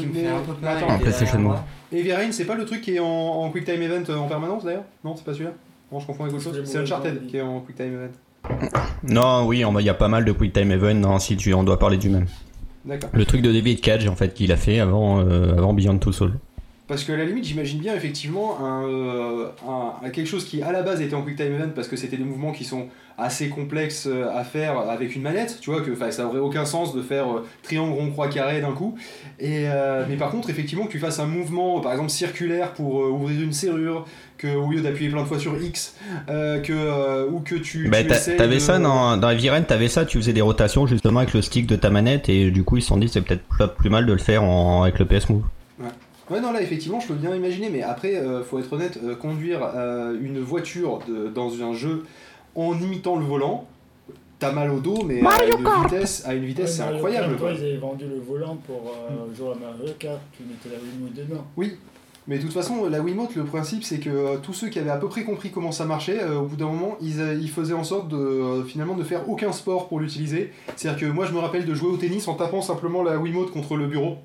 avec 0.64 0.90
En 0.90 1.00
PlayStation 1.00 1.40
Move. 1.40 1.60
Rain, 1.92 2.32
c'est 2.32 2.46
pas 2.46 2.56
le 2.56 2.66
truc 2.66 2.82
qui 2.82 2.96
est 2.96 3.00
en, 3.00 3.06
en 3.06 3.50
Quick 3.52 3.66
Time 3.66 3.82
Event 3.82 4.04
euh, 4.10 4.18
en 4.18 4.28
permanence 4.28 4.64
d'ailleurs? 4.64 4.86
Non, 5.04 5.16
c'est 5.16 5.26
pas 5.26 5.34
celui-là? 5.34 5.54
Non, 5.92 6.00
je 6.00 6.06
confonds 6.06 6.24
avec 6.24 6.36
autre 6.36 6.44
chose. 6.44 6.62
C'est 6.66 6.78
Uncharted 6.78 7.28
qui 7.28 7.38
est 7.38 7.42
en 7.42 7.60
Quick 7.62 7.76
Time 7.76 7.94
Event. 7.94 8.58
Non, 9.04 9.46
oui, 9.46 9.64
il 9.80 9.86
y 9.86 9.90
a 9.90 9.94
pas 9.94 10.08
mal 10.08 10.26
de 10.26 10.32
Quick 10.32 10.54
Time 10.54 10.72
Event. 10.72 10.96
Non, 10.96 11.20
si 11.20 11.38
tu, 11.38 11.54
on 11.54 11.64
doit 11.64 11.80
parler 11.80 11.98
du 11.98 12.10
même. 12.10 12.26
D'accord. 12.86 13.10
Le 13.14 13.26
truc 13.26 13.42
de 13.42 13.52
David 13.52 13.82
Cage 13.82 14.08
en 14.08 14.16
fait 14.16 14.34
qu'il 14.34 14.52
a 14.52 14.58
fait 14.58 14.80
avant, 14.80 15.20
euh, 15.20 15.58
avant 15.58 15.74
Beyond 15.74 15.98
Two 15.98 16.12
Souls. 16.12 16.34
Parce 16.88 17.04
que 17.04 17.12
à 17.12 17.18
la 17.18 17.26
limite, 17.26 17.46
j'imagine 17.46 17.80
bien 17.80 17.96
effectivement 17.96 18.60
un, 18.64 18.84
euh, 18.88 19.48
un- 19.68 20.10
quelque 20.12 20.28
chose 20.28 20.46
qui 20.46 20.62
à 20.62 20.72
la 20.72 20.84
base 20.84 21.02
était 21.02 21.16
en 21.16 21.24
Quick 21.24 21.36
Time 21.36 21.54
Event 21.56 21.70
parce 21.74 21.88
que 21.88 21.96
c'était 21.96 22.18
des 22.18 22.24
mouvements 22.24 22.52
qui 22.52 22.64
sont 22.64 22.88
assez 23.18 23.48
complexes 23.50 24.08
euh, 24.08 24.28
à 24.36 24.44
faire 24.44 24.78
avec 24.78 25.16
une 25.16 25.22
manette, 25.24 25.58
tu 25.62 25.72
vois, 25.72 25.82
que 25.82 25.96
ça 26.12 26.28
aurait 26.28 26.40
aucun 26.40 26.66
sens 26.66 26.94
de 26.94 27.02
faire 27.02 27.28
euh, 27.38 27.46
triangle, 27.64 27.94
rond, 27.94 28.12
croix, 28.12 28.28
carré 28.28 28.62
d'un 28.62 28.74
coup. 28.74 28.96
Et, 29.40 29.64
euh, 29.68 30.04
mais 30.08 30.16
par 30.16 30.30
contre, 30.30 30.50
effectivement, 30.50 30.86
que 30.86 30.92
tu 30.92 31.00
fasses 31.00 31.18
un 31.20 31.26
mouvement, 31.26 31.80
par 31.80 31.92
exemple 31.94 32.10
circulaire 32.12 32.74
pour 32.74 33.02
euh, 33.04 33.10
ouvrir 33.10 33.42
une 33.42 33.54
serrure, 33.54 34.06
que 34.38 34.54
au 34.54 34.70
lieu 34.70 34.82
d'appuyer 34.82 35.10
plein 35.10 35.22
de 35.24 35.28
fois 35.28 35.40
sur 35.40 35.60
X, 35.60 35.96
euh, 36.30 36.60
que, 36.60 36.74
euh, 36.74 37.26
ou 37.32 37.40
que 37.40 37.56
tu. 37.56 37.88
Bah, 37.90 38.04
tu 38.04 38.10
t'avais 38.36 38.56
de- 38.56 38.60
ça 38.60 38.78
dans, 38.80 39.18
dans 39.18 39.30
Heavy 39.30 39.50
t'avais 39.66 39.88
ça, 39.88 40.06
tu 40.06 40.18
faisais 40.18 40.34
des 40.34 40.42
rotations 40.42 40.86
justement 40.86 41.22
avec 41.22 41.34
le 41.34 41.42
stick 41.42 41.66
de 41.68 41.78
ta 41.78 41.90
manette 41.90 42.28
et 42.30 42.52
du 42.52 42.64
coup 42.64 42.78
ils 42.78 42.82
se 42.82 42.90
sont 42.90 42.98
dit 42.98 43.08
c'est 43.10 43.22
peut-être 43.22 43.44
pas 43.58 43.70
plus 43.70 43.90
mal 43.90 44.06
de 44.06 44.12
le 44.12 44.20
faire 44.20 44.44
en- 44.44 44.84
avec 44.84 45.00
le 45.00 45.06
PS 45.06 45.30
Move. 45.30 45.42
Ouais, 46.30 46.42
non, 46.42 46.52
là, 46.52 46.62
effectivement, 46.62 47.00
je 47.00 47.08
peux 47.08 47.14
bien 47.14 47.36
imaginer, 47.36 47.70
mais 47.70 47.84
après, 47.84 48.16
euh, 48.16 48.44
faut 48.44 48.58
être 48.60 48.74
honnête, 48.74 49.00
euh, 49.04 49.16
conduire 49.16 49.60
euh, 49.76 50.18
une 50.20 50.40
voiture 50.40 51.00
de- 51.08 51.28
dans 51.30 51.62
un 51.62 51.74
jeu 51.74 52.04
en 52.56 52.74
imitant 52.80 53.16
le 53.18 53.26
volant, 53.26 53.68
t'as 54.40 54.52
mal 54.52 54.72
au 54.72 54.80
dos, 54.80 55.04
mais 55.06 55.22
à 55.26 55.46
une 55.46 55.84
vitesse, 55.84 56.24
à 56.26 56.34
une 56.34 56.46
vitesse, 56.46 56.72
Ouais, 56.72 56.76
c'est 56.78 56.82
Mario 56.84 56.96
incroyable. 56.96 57.38
Kart, 57.38 57.54
ils 57.60 57.64
avaient 57.66 57.78
vendu 57.78 58.06
le 58.08 58.20
volant 58.20 58.58
pour 58.66 58.92
euh, 58.92 59.36
jouer 59.36 59.50
à 59.52 59.56
Mario 59.56 59.94
Kart, 60.00 60.20
tu 60.36 60.44
mettais 60.44 60.76
la 60.76 60.82
Wiimote 60.82 61.14
dedans. 61.14 61.46
Oui, 61.58 61.74
mais 62.28 62.38
de 62.38 62.42
toute 62.42 62.54
façon, 62.54 62.90
la 62.90 63.02
Wiimote, 63.02 63.36
le 63.36 63.44
principe, 63.44 63.84
c'est 63.84 64.00
que 64.00 64.10
euh, 64.10 64.38
tous 64.42 64.54
ceux 64.54 64.70
qui 64.70 64.80
avaient 64.80 64.90
à 64.90 64.98
peu 64.98 65.08
près 65.08 65.24
compris 65.26 65.52
comment 65.52 65.72
ça 65.72 65.86
marchait, 65.86 66.24
euh, 66.24 66.40
au 66.40 66.46
bout 66.48 66.56
d'un 66.56 66.66
moment, 66.66 66.98
ils, 67.02 67.22
euh, 67.22 67.36
ils 67.40 67.52
faisaient 67.52 67.74
en 67.76 67.84
sorte 67.84 68.08
de 68.08 68.18
euh, 68.18 68.64
finalement 68.64 68.96
de 68.96 69.04
faire 69.04 69.30
aucun 69.30 69.52
sport 69.52 69.88
pour 69.88 70.00
l'utiliser. 70.00 70.52
C'est-à-dire 70.76 71.00
que 71.08 71.14
moi, 71.14 71.28
je 71.28 71.34
me 71.34 71.40
rappelle 71.40 71.66
de 71.66 71.74
jouer 71.76 71.90
au 71.92 71.98
tennis 71.98 72.28
en 72.28 72.34
tapant 72.34 72.62
simplement 72.64 73.04
la 73.04 73.20
Wiimote 73.20 73.52
contre 73.52 73.76
le 73.78 73.86
bureau. 73.86 74.16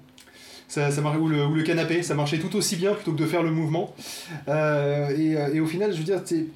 Ça, 0.71 0.91
ça 0.93 1.03
ou, 1.03 1.27
le, 1.29 1.45
ou 1.47 1.55
le 1.55 1.63
canapé, 1.65 2.01
ça 2.05 2.15
marchait 2.15 2.39
tout 2.39 2.55
aussi 2.55 2.77
bien 2.77 2.95
plutôt 2.95 3.11
que 3.13 3.19
de 3.19 3.27
faire 3.27 3.43
le 3.43 3.51
mouvement. 3.51 3.93
Euh, 4.49 5.09
et, 5.19 5.37
euh, 5.37 5.53
et 5.53 5.59
au 5.59 5.67
final, 5.67 5.93
je 5.93 5.99
veux 5.99 6.05
dire, 6.05 6.23
c'est 6.25 6.47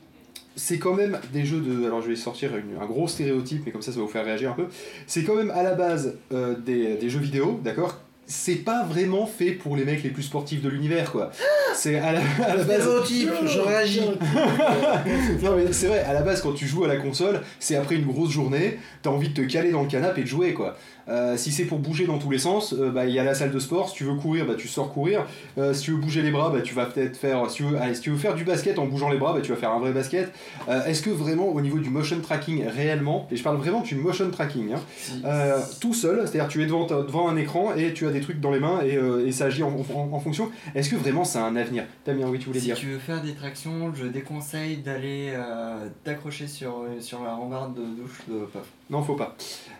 c'est 0.56 0.78
quand 0.78 0.94
même 0.94 1.18
des 1.32 1.44
jeux 1.44 1.58
de. 1.58 1.84
Alors 1.84 2.00
je 2.00 2.08
vais 2.08 2.14
sortir 2.14 2.50
une- 2.56 2.80
un 2.80 2.86
gros 2.86 3.08
stéréotype, 3.08 3.62
mais 3.66 3.72
comme 3.72 3.82
ça 3.82 3.90
ça 3.90 3.98
va 3.98 4.04
vous 4.04 4.08
faire 4.10 4.24
réagir 4.24 4.52
un 4.52 4.54
peu. 4.54 4.66
C'est 5.08 5.24
quand 5.24 5.34
même 5.34 5.50
à 5.50 5.64
la 5.64 5.74
base 5.74 6.14
euh, 6.32 6.54
des, 6.56 6.94
des 6.94 7.10
jeux 7.10 7.18
vidéo, 7.18 7.60
d'accord? 7.64 7.98
C'est 8.26 8.54
pas 8.64 8.84
vraiment 8.84 9.26
fait 9.26 9.50
pour 9.50 9.76
les 9.76 9.84
mecs 9.84 10.02
les 10.04 10.10
plus 10.10 10.22
sportifs 10.22 10.62
de 10.62 10.68
l'univers, 10.70 11.10
quoi. 11.10 11.30
C'est 11.74 11.98
à 11.98 12.12
la, 12.12 12.20
à 12.46 12.54
la 12.56 12.62
base. 12.62 12.82
Stéréotype, 12.82 13.30
je 13.46 13.58
réagis. 13.58 14.00
non 15.42 15.56
mais 15.56 15.72
c'est 15.72 15.88
vrai, 15.88 16.00
à 16.04 16.12
la 16.12 16.22
base 16.22 16.40
quand 16.40 16.52
tu 16.52 16.66
joues 16.66 16.84
à 16.84 16.88
la 16.88 16.96
console, 16.96 17.40
c'est 17.58 17.76
après 17.76 17.96
une 17.96 18.06
grosse 18.06 18.30
journée, 18.30 18.78
t'as 19.02 19.10
envie 19.10 19.28
de 19.30 19.34
te 19.34 19.46
caler 19.50 19.72
dans 19.72 19.82
le 19.82 19.88
canapé 19.88 20.20
et 20.20 20.24
de 20.24 20.28
jouer 20.28 20.54
quoi. 20.54 20.76
Euh, 21.08 21.36
si 21.36 21.52
c'est 21.52 21.64
pour 21.64 21.78
bouger 21.78 22.06
dans 22.06 22.18
tous 22.18 22.30
les 22.30 22.38
sens, 22.38 22.72
euh, 22.72 22.90
bah 22.90 23.04
il 23.06 23.12
y 23.14 23.18
a 23.18 23.24
la 23.24 23.34
salle 23.34 23.50
de 23.50 23.58
sport, 23.58 23.88
si 23.90 23.96
tu 23.96 24.04
veux 24.04 24.14
courir, 24.14 24.46
bah 24.46 24.54
tu 24.56 24.68
sors 24.68 24.92
courir. 24.92 25.26
Euh, 25.58 25.74
si 25.74 25.82
tu 25.84 25.90
veux 25.90 25.98
bouger 25.98 26.22
les 26.22 26.30
bras, 26.30 26.50
bah 26.50 26.60
tu 26.62 26.74
vas 26.74 26.86
peut-être 26.86 27.16
faire. 27.16 27.48
Si 27.50 27.56
tu, 27.56 27.62
veux, 27.64 27.76
allez, 27.78 27.94
si 27.94 28.00
tu 28.00 28.10
veux 28.10 28.16
faire 28.16 28.34
du 28.34 28.44
basket 28.44 28.78
en 28.78 28.86
bougeant 28.86 29.10
les 29.10 29.18
bras, 29.18 29.32
bah 29.34 29.40
tu 29.42 29.50
vas 29.50 29.56
faire 29.58 29.70
un 29.70 29.78
vrai 29.80 29.92
basket. 29.92 30.32
Euh, 30.68 30.84
Est-ce 30.86 31.02
que 31.02 31.10
vraiment 31.10 31.48
au 31.48 31.60
niveau 31.60 31.78
du 31.78 31.90
motion 31.90 32.18
tracking 32.20 32.64
réellement, 32.66 33.28
et 33.30 33.36
je 33.36 33.42
parle 33.42 33.56
vraiment 33.58 33.80
du 33.82 33.94
motion 33.96 34.30
tracking, 34.30 34.72
hein, 34.72 34.80
Si- 34.96 35.20
euh, 35.24 35.58
tout 35.80 35.92
seul, 35.94 36.20
c'est-à-dire 36.26 36.48
tu 36.48 36.62
es 36.62 36.66
devant, 36.66 37.28
un 37.28 37.36
écran 37.36 37.74
et 37.76 37.92
tu 37.92 38.06
as 38.06 38.10
des 38.10 38.20
trucs 38.20 38.40
dans 38.40 38.50
les 38.50 38.60
mains 38.60 38.80
et, 38.82 38.96
euh, 38.96 39.26
et 39.26 39.32
ça 39.32 39.46
agit 39.46 39.62
en, 39.62 39.68
en- 39.94 40.08
en 40.12 40.20
fonction. 40.20 40.50
Est-ce 40.74 40.88
que 40.90 40.96
vraiment 40.96 41.24
ça 41.24 41.44
a 41.44 41.48
un 41.48 41.56
avenir? 41.56 41.84
Damien, 42.06 42.26
oui 42.28 42.38
tu 42.38 42.46
voulais 42.46 42.60
Si 42.60 42.66
dire 42.66 42.76
tu 42.76 42.86
veux 42.86 42.98
faire 42.98 43.20
des 43.22 43.34
tractions, 43.34 43.92
je 43.94 44.06
déconseille 44.06 44.78
d'aller 44.78 45.32
euh, 45.34 45.86
t'accrocher 46.04 46.46
sur, 46.48 46.74
sur 47.00 47.22
la 47.24 47.34
rambarde 47.34 47.74
de 47.74 47.82
douche 48.02 48.20
de 48.28 48.44
Puff. 48.46 48.62
Non, 48.90 49.02
faut 49.02 49.14
pas. 49.14 49.34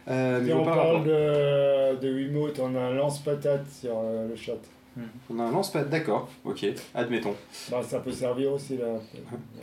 Euh, 0.08 0.40
mais 0.42 0.52
on 0.52 0.64
parle 0.64 1.02
de, 1.18 1.96
de 2.00 2.12
Wiimote, 2.14 2.58
on 2.62 2.74
a 2.76 2.80
un 2.80 2.90
lance-patate 2.94 3.66
sur 3.80 3.92
euh, 3.92 4.28
le 4.28 4.36
chat. 4.36 4.52
On 5.28 5.40
a 5.40 5.42
un 5.42 5.50
lance-pad, 5.50 5.90
d'accord, 5.90 6.28
ok, 6.44 6.66
admettons. 6.94 7.34
Bah, 7.68 7.80
ça 7.82 7.98
peut 7.98 8.12
servir 8.12 8.52
aussi 8.52 8.76
là. 8.76 8.84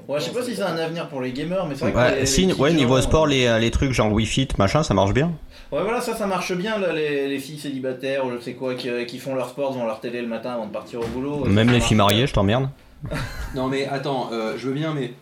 Ouais, 0.10 0.20
je 0.20 0.26
sais 0.26 0.32
pas 0.32 0.44
si 0.44 0.54
c'est 0.56 0.62
un 0.62 0.76
avenir 0.76 1.08
pour 1.08 1.22
les 1.22 1.32
gamers, 1.32 1.66
mais 1.68 1.76
c'est 1.76 1.86
vrai 1.90 1.94
que 1.94 1.98
Ouais, 1.98 2.20
les- 2.22 2.26
si, 2.26 2.46
les 2.48 2.54
ouais, 2.54 2.74
niveau 2.74 2.98
euh, 2.98 3.02
sport, 3.02 3.28
les, 3.28 3.46
euh, 3.46 3.58
les 3.58 3.72
trucs 3.72 3.94
genre 3.94 4.12
Wii 4.12 4.26
Fit, 4.26 4.50
machin, 4.58 4.84
ça 4.84 4.94
marche 4.94 5.14
bien. 5.14 5.28
Ouais, 5.72 5.84
voilà, 5.84 6.02
ça, 6.02 6.16
ça 6.18 6.28
marche 6.28 6.52
bien, 6.54 6.78
là, 6.80 6.92
les, 6.92 7.30
les 7.30 7.40
filles 7.40 7.60
célibataires 7.60 8.26
ou 8.26 8.32
je 8.34 8.40
sais 8.40 8.56
quoi, 8.56 8.76
qui, 8.76 8.90
qui 9.06 9.20
font 9.20 9.34
leur 9.34 9.48
sport 9.48 9.72
devant 9.74 9.86
leur 9.86 10.02
télé 10.02 10.22
le 10.22 10.28
matin 10.28 10.52
avant 10.52 10.66
de 10.66 10.72
partir 10.74 11.00
au 11.00 11.06
boulot. 11.08 11.46
Même 11.46 11.68
les 11.68 11.78
marche 11.78 11.88
filles 11.88 11.98
mariées, 11.98 12.28
je 12.28 12.34
t'emmerde. 12.34 12.68
Non 13.56 13.68
mais 13.68 13.88
attends, 13.88 14.30
euh, 14.34 14.56
je 14.58 14.68
veux 14.68 14.74
bien, 14.74 14.94
mais 14.94 15.14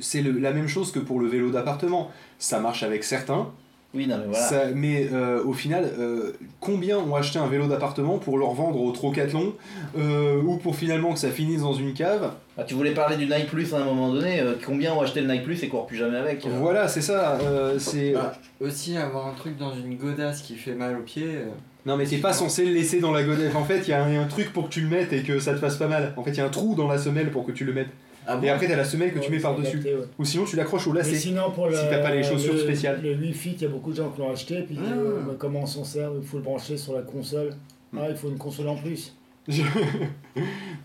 c'est 0.00 0.22
le- 0.22 0.38
la 0.38 0.52
même 0.52 0.68
chose 0.68 0.90
que 0.90 0.98
pour 1.00 1.20
le 1.20 1.26
vélo 1.28 1.50
d'appartement. 1.50 2.10
Ça 2.38 2.60
marche 2.60 2.82
avec 2.82 3.04
certains, 3.04 3.48
Oui, 3.94 4.06
non, 4.06 4.18
mais 4.18 4.26
voilà. 4.26 4.44
ça- 4.44 4.64
mais 4.74 5.08
euh, 5.12 5.42
au 5.44 5.52
final, 5.54 5.88
euh, 5.98 6.32
combien 6.60 6.98
ont 6.98 7.14
acheté 7.14 7.38
un 7.38 7.46
vélo 7.46 7.66
d'appartement 7.66 8.18
pour 8.18 8.36
le 8.36 8.44
revendre 8.44 8.80
au 8.82 8.90
trocathlon 8.92 9.54
euh, 9.96 10.42
ou 10.42 10.56
pour 10.58 10.76
finalement 10.76 11.12
que 11.14 11.18
ça 11.18 11.30
finisse 11.30 11.62
dans 11.62 11.72
une 11.72 11.94
cave 11.94 12.32
Ah, 12.58 12.64
tu 12.64 12.74
voulais 12.74 12.92
parler 12.92 13.16
du 13.16 13.24
Nike 13.26 13.46
Plus 13.46 13.72
à 13.72 13.78
un 13.78 13.84
moment 13.84 14.12
donné, 14.12 14.40
euh, 14.40 14.54
combien 14.64 14.92
ont 14.92 15.00
acheté 15.00 15.22
le 15.22 15.32
Nike 15.32 15.44
Plus 15.44 15.62
et 15.62 15.68
courent 15.68 15.86
plus 15.86 15.96
jamais 15.96 16.18
avec 16.18 16.44
euh. 16.44 16.50
Voilà, 16.60 16.88
c'est 16.88 17.00
ça. 17.00 17.38
euh, 17.40 17.78
c'est 17.78 18.12
Bah, 18.12 18.34
aussi 18.60 18.96
avoir 18.98 19.28
un 19.28 19.32
truc 19.34 19.56
dans 19.56 19.74
une 19.74 19.96
godasse 19.96 20.42
qui 20.42 20.56
fait 20.56 20.74
mal 20.74 20.96
aux 20.98 21.02
pieds. 21.02 21.24
euh, 21.36 21.46
non 21.86 21.96
mais 21.96 22.04
t'es 22.04 22.18
pas 22.18 22.32
censé 22.32 22.64
le 22.66 22.72
laisser 22.72 22.98
dans 23.00 23.12
la 23.12 23.22
godette. 23.22 23.54
En 23.54 23.64
fait, 23.64 23.78
il 23.86 23.90
y, 23.90 23.92
a 23.92 24.02
un- 24.04 24.08
il 24.08 24.14
y 24.14 24.18
a 24.18 24.20
un 24.22 24.26
truc 24.26 24.52
pour 24.52 24.64
que 24.64 24.70
tu 24.74 24.80
le 24.80 24.88
mettes 24.88 25.12
et 25.12 25.22
que 25.22 25.38
ça 25.38 25.52
te 25.54 25.58
fasse 25.58 25.76
pas 25.76 25.86
mal. 25.88 26.12
En 26.16 26.24
fait, 26.24 26.32
il 26.32 26.36
y 26.38 26.40
a 26.40 26.44
un 26.44 26.48
trou 26.50 26.74
dans 26.74 26.88
la 26.88 26.98
semelle 26.98 27.30
pour 27.30 27.46
que 27.46 27.52
tu 27.52 27.64
le 27.64 27.72
mettes. 27.72 27.90
Ah 28.26 28.38
Et 28.42 28.48
après, 28.48 28.66
t'as 28.66 28.76
la 28.76 28.84
semelle 28.84 29.12
que 29.12 29.18
tu 29.20 29.30
mets 29.30 29.36
Ouais, 29.36 29.42
par 29.42 29.54
c'est 29.56 29.62
dessus. 29.62 29.76
adapté, 29.78 29.94
ouais. 29.94 30.04
Ou 30.18 30.24
sinon, 30.24 30.44
tu 30.44 30.56
l'accroches 30.56 30.86
au 30.88 30.92
Mais 30.92 30.98
lacet. 31.00 31.14
sinon, 31.16 31.50
pour 31.52 31.68
le, 31.68 31.76
si 31.76 31.82
t'as 31.88 31.98
pas 32.00 32.12
les 32.14 32.22
chaussures 32.22 32.54
le- 32.54 32.58
spéciales. 32.60 33.00
Le 33.02 33.14
Wi-Fi, 33.14 33.52
il 33.52 33.62
y 33.62 33.64
a 33.64 33.68
beaucoup 33.68 33.90
de 33.92 33.96
gens 33.96 34.10
qui 34.10 34.20
l'ont 34.20 34.32
acheté, 34.32 34.62
puis 34.62 34.76
Ah. 34.80 34.92
euh, 34.96 35.20
bah, 35.26 35.34
comment 35.38 35.60
on 35.62 35.66
s'en 35.66 35.84
sert 35.84 36.10
Il 36.20 36.26
faut 36.26 36.38
le 36.38 36.42
brancher 36.42 36.76
sur 36.76 36.94
la 36.94 37.02
console. 37.02 37.50
Hmm. 37.92 37.98
Ah, 38.02 38.06
il 38.10 38.16
faut 38.16 38.28
une 38.28 38.38
console 38.38 38.68
en 38.68 38.76
plus. 38.76 39.14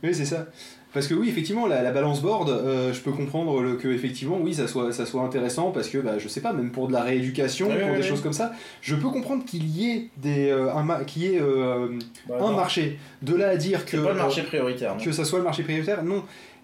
Oui, 0.03 0.13
c'est 0.13 0.25
ça. 0.25 0.47
Parce 0.93 1.07
que 1.07 1.13
oui, 1.13 1.29
effectivement, 1.29 1.67
la, 1.67 1.81
la 1.81 1.91
balance 1.91 2.21
board, 2.21 2.49
euh, 2.49 2.91
je 2.91 2.99
peux 2.99 3.11
comprendre 3.13 3.61
le- 3.61 3.75
que 3.77 3.87
effectivement, 3.87 4.37
oui, 4.41 4.53
ça 4.53 4.67
soit, 4.67 4.91
ça 4.91 5.05
soit 5.05 5.21
intéressant 5.21 5.71
parce 5.71 5.87
que, 5.87 5.97
bah, 5.99 6.19
je 6.19 6.27
sais 6.27 6.41
pas, 6.41 6.51
même 6.51 6.71
pour 6.71 6.89
de 6.89 6.93
la 6.93 7.01
rééducation, 7.03 7.67
Ouais, 7.69 7.77
pour 7.79 7.87
ouais, 7.91 7.95
des 7.95 8.01
ouais. 8.01 8.07
choses 8.07 8.21
comme 8.21 8.33
ça, 8.33 8.51
je 8.81 8.95
peux 8.95 9.07
comprendre 9.09 9.45
qu'il 9.45 9.65
y 9.69 9.89
ait 9.89 10.09
des, 10.17 10.49
euh, 10.49 10.73
un, 10.73 10.83
ma- 10.83 11.03
qu'il 11.05 11.21
y 11.23 11.35
ait, 11.35 11.39
euh, 11.41 11.97
Bah, 12.27 12.35
un 12.39 12.51
non. 12.51 12.55
marché. 12.57 12.99
De 13.21 13.35
là 13.35 13.49
à 13.49 13.55
dire 13.55 13.85
que 13.85 13.91
C'est 13.97 14.03
pas 14.03 14.11
le 14.11 14.17
marché 14.19 14.43
prioritaire, 14.43 14.95
non 14.97 15.03
que 15.03 15.11
ça 15.13 15.23
soit 15.23 15.39
le 15.39 15.45
marché 15.45 15.63
prioritaire, 15.63 16.03
non. 16.03 16.23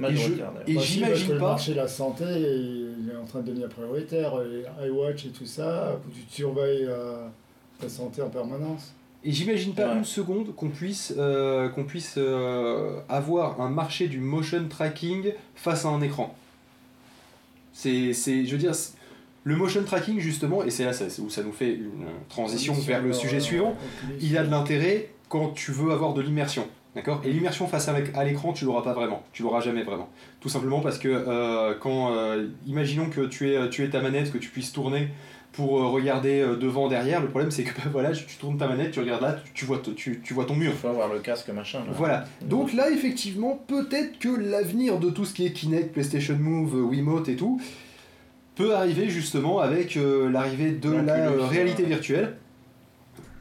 Et 0.10 0.16
je- 0.16 0.34
et 0.34 0.74
Bah, 0.76 0.82
si, 0.82 0.94
j'imagine 0.94 1.34
le 1.34 1.40
pas. 1.40 1.48
marché 1.48 1.72
de 1.72 1.78
la 1.78 1.88
santé 1.88 2.26
il 2.28 3.10
est 3.12 3.16
en 3.16 3.26
train 3.26 3.40
de 3.40 3.48
devenir 3.48 3.70
prioritaire. 3.70 4.34
Les 4.44 4.88
iWatch 4.90 5.26
et 5.26 5.30
tout 5.30 5.46
ça, 5.46 5.98
où 6.06 6.12
tu 6.12 6.20
surveilles 6.30 6.86
euh, 6.88 7.26
ta 7.80 7.88
santé 7.90 8.22
en 8.22 8.30
permanence. 8.30 8.94
Et 9.28 9.34
j'imagine 9.34 9.74
pas 9.74 9.90
Ouais. 9.90 9.98
une 9.98 10.06
seconde 10.06 10.56
qu'on 10.56 10.70
puisse, 10.70 11.14
euh, 11.18 11.68
qu'on 11.68 11.84
puisse 11.84 12.16
euh, 12.18 13.02
avoir 13.10 13.60
un 13.60 13.70
marché 13.70 14.08
du 14.08 14.20
motion 14.20 14.66
tracking 14.70 15.34
face 15.54 15.84
à 15.84 15.90
un 15.90 16.02
écran. 16.02 16.34
C'est, 17.74 18.14
c'est, 18.14 18.46
je 18.46 18.52
veux 18.54 18.58
dire, 18.58 18.72
le 19.44 19.56
motion 19.58 19.84
tracking 19.84 20.20
justement, 20.20 20.64
et 20.64 20.70
c'est 20.70 20.86
là 20.86 20.92
où 21.20 21.30
ça 21.30 21.44
nous 21.44 21.52
fait 21.52 21.74
une 21.74 22.06
transition 22.30 22.74
vers 22.74 23.04
le 23.04 23.12
sujet 23.12 23.38
euh, 23.38 23.42
suivant, 23.42 23.76
il 24.22 24.38
a 24.38 24.46
de 24.46 24.50
l'intérêt 24.50 25.10
quand 25.28 25.50
tu 25.50 25.74
veux 25.74 25.92
avoir 25.92 26.14
de 26.14 26.22
l'immersion. 26.22 26.66
D'accord? 26.96 27.22
Et 27.26 27.32
l'immersion 27.34 27.68
face 27.68 27.90
à, 27.90 28.24
l'écran, 28.24 28.54
tu 28.54 28.64
l'auras 28.64 28.82
pas 28.82 28.94
vraiment. 28.94 29.24
Tu 29.34 29.44
l'auras 29.44 29.60
jamais 29.60 29.84
vraiment. 29.84 30.10
Tout 30.40 30.50
simplement 30.50 30.80
parce 30.80 30.98
que 30.98 31.10
euh, 31.10 31.76
quand. 31.80 32.16
imaginons 32.66 33.10
que 33.10 33.26
tu 33.28 33.50
aies, 33.52 33.70
tu 33.70 33.84
aies 33.84 33.90
ta 33.90 34.02
manette, 34.02 34.32
que 34.32 34.38
tu 34.38 34.50
puisses 34.50 34.72
tourner 34.72 35.10
pour 35.58 35.82
euh, 35.82 35.88
regarder 35.88 36.40
euh, 36.40 36.56
devant, 36.56 36.88
derrière. 36.88 37.20
Le 37.20 37.28
problème, 37.28 37.52
c'est 37.52 37.64
que 37.64 37.76
bah, 37.84 37.90
voilà, 37.92 38.12
tu, 38.12 38.26
tu 38.26 38.38
tournes 38.38 38.58
ta 38.58 38.68
manette, 38.68 38.92
tu 38.92 39.00
regardes 39.02 39.24
là, 39.24 39.36
tu, 39.44 39.52
tu 39.54 39.66
vois, 39.66 39.82
tu, 39.96 40.22
tu 40.24 40.34
vois 40.34 40.46
ton 40.46 40.56
mur. 40.56 40.72
Il 40.72 40.78
faut 40.78 40.88
avoir 40.88 41.12
le 41.12 41.20
casque 41.20 41.50
machin. 41.50 41.80
là. 41.80 41.94
Voilà. 41.98 42.26
Donc 42.42 42.74
là, 42.74 42.90
effectivement, 42.90 43.62
peut-être 43.68 44.20
que 44.20 44.30
l'avenir 44.30 45.00
de 45.00 45.10
tout 45.10 45.26
ce 45.26 45.34
qui 45.34 45.46
est 45.46 45.52
Kinect, 45.52 45.92
PlayStation 45.92 46.38
Move, 46.40 46.76
euh, 46.78 46.82
Wiimote 46.84 47.28
et 47.28 47.36
tout 47.36 47.60
peut 48.58 48.76
arriver 48.76 49.10
justement 49.10 49.60
avec 49.60 49.96
euh, 49.98 50.30
l'arrivée 50.30 50.72
de 50.72 50.92
la 50.92 51.30
euh, 51.30 51.46
réalité 51.46 51.84
virtuelle. 51.84 52.36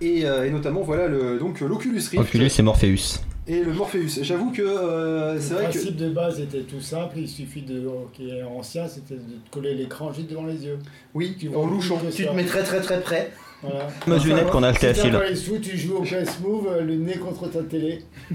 Et, 0.01 0.26
euh, 0.26 0.47
et 0.47 0.51
notamment, 0.51 0.82
voilà, 0.82 1.09
le, 1.09 1.38
donc 1.38 1.60
l'Oculus 1.60 2.02
Rift 2.10 2.18
Oculus 2.18 2.51
et 2.59 2.62
Morpheus. 2.62 3.20
Et 3.47 3.60
le 3.62 3.73
Morpheus. 3.73 4.23
J'avoue 4.23 4.51
que 4.51 4.62
euh, 4.62 5.39
c'est 5.40 5.51
Le 5.51 5.56
vrai 5.56 5.66
que. 5.66 5.70
principe 5.73 5.97
de 5.97 6.09
base 6.10 6.40
était 6.40 6.62
tout 6.62 6.81
simple, 6.81 7.18
il 7.18 7.28
suffit 7.28 7.62
de, 7.62 7.89
qui 8.12 8.31
est 8.31 8.43
ancien, 8.43 8.86
c'était 8.89 9.14
de 9.14 9.20
te 9.20 9.51
coller 9.51 9.74
l'écran 9.74 10.12
juste 10.12 10.28
devant 10.31 10.47
les 10.47 10.64
yeux. 10.64 10.78
Oui, 11.14 11.36
Tu 11.39 11.48
en 11.48 11.52
vois 11.62 11.70
louchant. 11.70 12.01
Tu 12.14 12.24
te 12.27 12.32
mets 12.32 12.44
très 12.44 12.62
très 12.62 12.81
très 12.81 13.01
près. 13.01 13.32
Voilà. 13.62 13.89
Fameuse 13.89 14.27
lunette 14.27 14.48
qu'on 14.51 14.62
a 14.62 14.68
achetée 14.68 14.89
à 14.89 14.94
Phil. 14.94 15.10
pas 15.12 15.28
les 15.28 15.35
sous, 15.35 15.59
tu 15.59 15.78
joues 15.78 15.97
au 15.97 16.02
PS 16.02 16.40
Move, 16.43 16.68
euh, 16.70 16.82
le 16.82 16.94
nez 16.97 17.14
contre 17.16 17.48
ta 17.51 17.62
télé. 17.62 18.01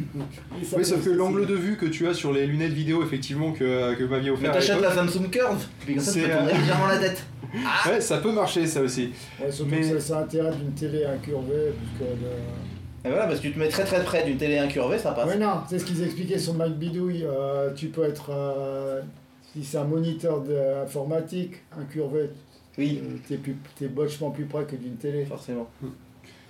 Oui, 0.76 0.84
sauf 0.86 1.04
que 1.06 1.10
l'angle 1.12 1.46
de 1.46 1.54
vue 1.54 1.78
que 1.78 1.86
tu 1.86 2.08
as 2.08 2.14
sur 2.14 2.34
les 2.34 2.46
lunettes 2.48 2.74
vidéo, 2.74 3.04
effectivement, 3.04 3.52
que, 3.52 3.94
que 3.96 4.04
vous 4.04 4.10
m'aviez 4.10 4.32
Mais 4.32 4.36
offert. 4.38 4.50
à 4.52 4.54
t'achètes 4.56 4.82
la 4.82 4.92
Samsung 4.94 5.30
Curve, 5.30 5.64
puis 5.86 5.96
comme 5.96 6.04
ça 6.04 6.14
tu 6.14 6.20
C'est, 6.22 6.26
peux 6.26 6.32
tourner 6.34 6.52
euh, 6.54 6.58
légèrement 6.58 6.88
la 6.88 6.98
tête. 6.98 7.24
Ouais, 7.86 8.00
ça 8.02 8.18
peut 8.18 8.32
marcher, 8.32 8.66
ça 8.66 8.82
aussi. 8.82 9.10
Ouais, 9.40 9.52
surtout 9.52 9.72
Mais- 9.72 9.82
que 9.82 10.00
ça, 10.00 10.00
ça 10.00 10.18
a 10.20 10.22
intérêt 10.24 10.52
d'une 10.56 10.72
télé 10.74 11.04
incurvée. 11.06 11.74
Parce 12.00 12.00
que 12.00 12.16
le- 12.16 12.71
Et 13.04 13.10
voilà, 13.10 13.26
parce 13.28 13.40
que 13.40 13.48
tu 13.48 13.54
te 13.54 13.60
mets 13.60 13.68
très 13.70 13.84
très 13.84 14.04
près 14.04 14.24
d'une 14.24 14.38
télé 14.38 14.58
incurvée, 14.60 15.00
ça 15.00 15.12
passe. 15.12 15.28
Ouais, 15.28 15.38
non, 15.38 15.62
c'est 15.68 15.80
ce 15.80 15.86
qu'ils 15.86 16.04
expliquaient 16.04 16.38
sur 16.38 16.54
Mac 16.54 16.72
Bidouille. 16.74 17.24
euh, 17.26 17.74
tu 17.74 17.88
peux 17.88 18.04
être. 18.04 18.30
euh, 18.32 19.02
si 19.54 19.64
c'est 19.64 19.78
un 19.80 19.84
moniteur 19.86 20.44
informatique 20.84 21.56
incurvé, 21.78 22.30
Oui, 22.78 23.02
euh, 23.04 23.18
t'es 23.28 23.38
plus- 23.38 23.58
t'es 23.78 23.88
vachement 23.88 24.30
plus 24.32 24.46
près 24.46 24.66
que 24.66 24.76
d'une 24.76 24.96
télé. 24.98 25.26
forcément. 25.26 25.68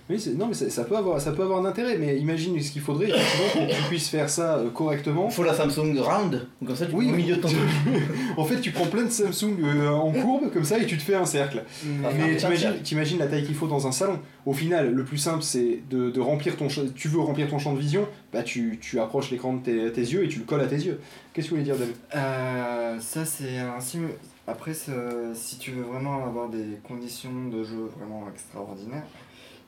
Oui, 0.09 0.19
c'est- 0.19 0.33
non, 0.33 0.47
mais 0.47 0.53
ça, 0.53 0.69
ça 0.69 0.83
peut 0.83 0.97
avoir, 0.97 1.21
ça 1.21 1.31
peut 1.31 1.43
avoir 1.43 1.59
un 1.59 1.65
intérêt, 1.65 1.97
mais 1.97 2.17
imagine 2.17 2.59
ce 2.61 2.71
qu'il 2.71 2.81
faudrait 2.81 3.09
effectivement 3.09 3.47
pour 3.53 3.67
que 3.67 3.73
tu 3.73 3.81
puisses 3.87 4.09
faire 4.09 4.29
ça 4.29 4.57
euh, 4.57 4.69
correctement. 4.69 5.27
Il 5.29 5.33
faut 5.33 5.43
la 5.43 5.53
Samsung 5.53 5.97
Round, 5.99 6.47
comme 6.65 6.75
ça 6.75 6.85
tu 6.85 6.95
Oui. 6.95 7.07
au 7.09 7.15
milieu 7.15 7.35
de 7.37 7.41
ton. 7.41 7.47
En 8.37 8.45
fait, 8.45 8.59
tu 8.61 8.71
prends 8.71 8.85
plein 8.87 9.03
de 9.03 9.09
Samsung 9.09 9.55
euh, 9.63 9.89
en 9.89 10.11
courbe 10.11 10.51
comme 10.51 10.63
ça 10.65 10.77
et 10.79 10.85
tu 10.85 10.97
te 10.97 11.03
fais 11.03 11.15
un 11.15 11.25
cercle. 11.25 11.63
Ah, 12.03 12.09
Mais 12.17 12.35
putain, 12.35 12.49
t'imagines, 12.83 13.19
la 13.19 13.27
taille 13.27 13.45
qu'il 13.45 13.55
faut 13.55 13.67
dans 13.67 13.87
un 13.87 13.91
salon. 13.91 14.19
Au 14.45 14.53
final, 14.53 14.91
le 14.93 15.03
plus 15.05 15.17
simple, 15.17 15.43
c'est 15.43 15.79
de, 15.89 16.09
de 16.09 16.19
remplir 16.19 16.57
ton 16.57 16.67
champ. 16.69 16.81
Tu 16.95 17.07
veux 17.07 17.19
remplir 17.19 17.47
ton 17.49 17.59
champ 17.59 17.73
de 17.73 17.79
vision, 17.79 18.07
bah 18.33 18.43
tu, 18.43 18.79
tu 18.81 18.99
approches 18.99 19.29
l'écran 19.31 19.53
de 19.53 19.61
tes, 19.63 19.91
tes 19.91 20.01
yeux 20.01 20.25
et 20.25 20.27
tu 20.27 20.39
le 20.39 20.45
colles 20.45 20.61
à 20.61 20.67
tes 20.67 20.75
yeux. 20.77 20.99
Qu'est-ce 21.33 21.45
que 21.47 21.49
tu 21.55 21.59
voulais 21.61 21.63
dire, 21.63 21.77
David? 21.77 21.95
Euh, 22.15 22.97
ça 22.99 23.23
c'est 23.25 23.57
un 23.59 23.79
simu... 23.79 24.07
Après 24.47 24.73
si 24.73 25.57
tu 25.59 25.71
veux 25.71 25.83
vraiment 25.83 26.25
avoir 26.25 26.49
des 26.49 26.79
conditions 26.85 27.47
de 27.53 27.63
jeu 27.63 27.89
vraiment 27.97 28.27
extraordinaires, 28.33 29.05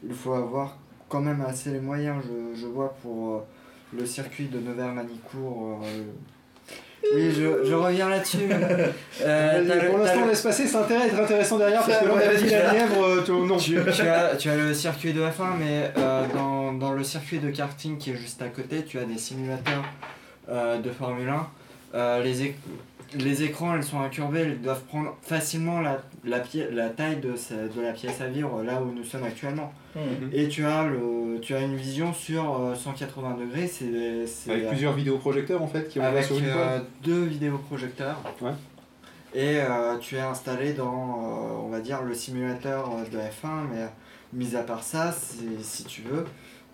il 0.07 0.13
faut 0.13 0.33
avoir 0.33 0.77
quand 1.09 1.21
même 1.21 1.41
assez 1.47 1.69
les 1.71 1.79
moyens, 1.79 2.23
je, 2.23 2.59
je 2.59 2.65
vois 2.67 2.93
pour 3.01 3.35
euh, 3.35 3.39
le 3.97 4.05
circuit 4.05 4.47
de 4.47 4.59
Nevers-Manicourt. 4.59 5.81
euh, 5.83 6.03
Oui, 7.15 7.31
je, 7.31 7.63
je 7.65 7.73
reviens 7.73 8.09
là-dessus. 8.09 8.49
Euh, 9.21 9.89
pour 9.89 9.99
l'instant, 9.99 10.25
laisse 10.25 10.41
passer, 10.41 10.67
c'est 10.67 10.75
intéressant 10.75 11.57
derrière 11.57 11.83
parce 11.85 11.99
que 11.99 12.05
là, 12.05 12.13
on 12.15 12.43
dit 12.43 12.49
la 12.49 12.73
euh, 12.73 13.21
tu- 13.23 13.31
non. 13.31 13.57
tu, 13.57 13.77
tu 13.93 14.01
as, 14.01 14.35
tu 14.35 14.49
as 14.49 14.57
le 14.57 14.73
circuit 14.73 15.13
de 15.13 15.21
F1, 15.21 15.55
mais 15.59 15.91
euh, 15.97 16.25
dans, 16.33 16.73
dans 16.73 16.91
le 16.93 17.03
circuit 17.03 17.39
de 17.39 17.49
karting 17.51 17.97
qui 17.97 18.11
est 18.11 18.15
juste 18.15 18.41
à 18.41 18.47
côté, 18.49 18.83
tu 18.83 18.97
as 18.99 19.05
des 19.05 19.17
simulateurs 19.17 19.83
euh, 20.49 20.79
de 20.81 20.89
Formule 20.89 21.29
1. 21.29 21.47
Euh, 21.95 22.23
les, 22.23 22.55
les 23.17 23.43
écrans, 23.43 23.75
elles 23.75 23.83
sont 23.83 23.99
incurvés, 24.01 24.43
ils 24.55 24.61
doivent 24.61 24.83
prendre 24.83 25.15
facilement 25.21 25.81
la, 25.81 26.01
la, 26.23 26.43
la 26.71 26.89
taille 26.89 27.17
de, 27.17 27.35
ce- 27.35 27.53
de 27.75 27.81
la 27.81 27.91
pièce 27.91 28.21
à 28.21 28.27
vivre 28.27 28.63
là 28.63 28.81
où 28.81 28.91
nous 28.91 29.03
sommes 29.03 29.23
actuellement. 29.23 29.71
Mhm. 29.95 30.29
Et 30.33 30.47
tu 30.47 30.65
as, 30.65 30.85
le, 30.87 31.39
tu 31.41 31.53
as 31.55 31.59
une 31.61 31.75
vision 31.75 32.13
sur 32.13 32.59
euh, 32.59 32.75
180 32.75 33.37
degrés, 33.39 33.67
c'est 33.67 34.25
c'est, 34.27 34.51
Avec 34.51 34.63
euh, 34.65 34.69
plusieurs 34.69 34.93
vidéoprojecteurs 34.93 35.61
en 35.61 35.67
fait 35.67 35.87
qui 35.89 35.99
vont 35.99 36.05
avec 36.05 36.23
sur 36.23 36.37
une 36.37 36.45
euh, 36.47 36.79
deux 37.03 37.23
vidéoprojecteurs. 37.25 38.17
Ouais. 38.41 38.51
Et 39.35 39.59
euh, 39.61 39.97
tu 39.99 40.15
es 40.15 40.19
installé 40.21 40.73
dans, 40.73 40.85
euh, 40.85 41.65
on 41.65 41.69
va 41.69 41.79
dire, 41.79 42.01
le 42.03 42.13
simulateur 42.13 42.89
euh, 42.91 43.03
de 43.09 43.17
F1, 43.17 43.67
mais 43.71 43.87
mis 44.31 44.55
à 44.55 44.61
part 44.63 44.83
ça, 44.83 45.11
c'est- 45.11 45.61
si 45.63 45.83
tu 45.85 46.01
veux, 46.03 46.25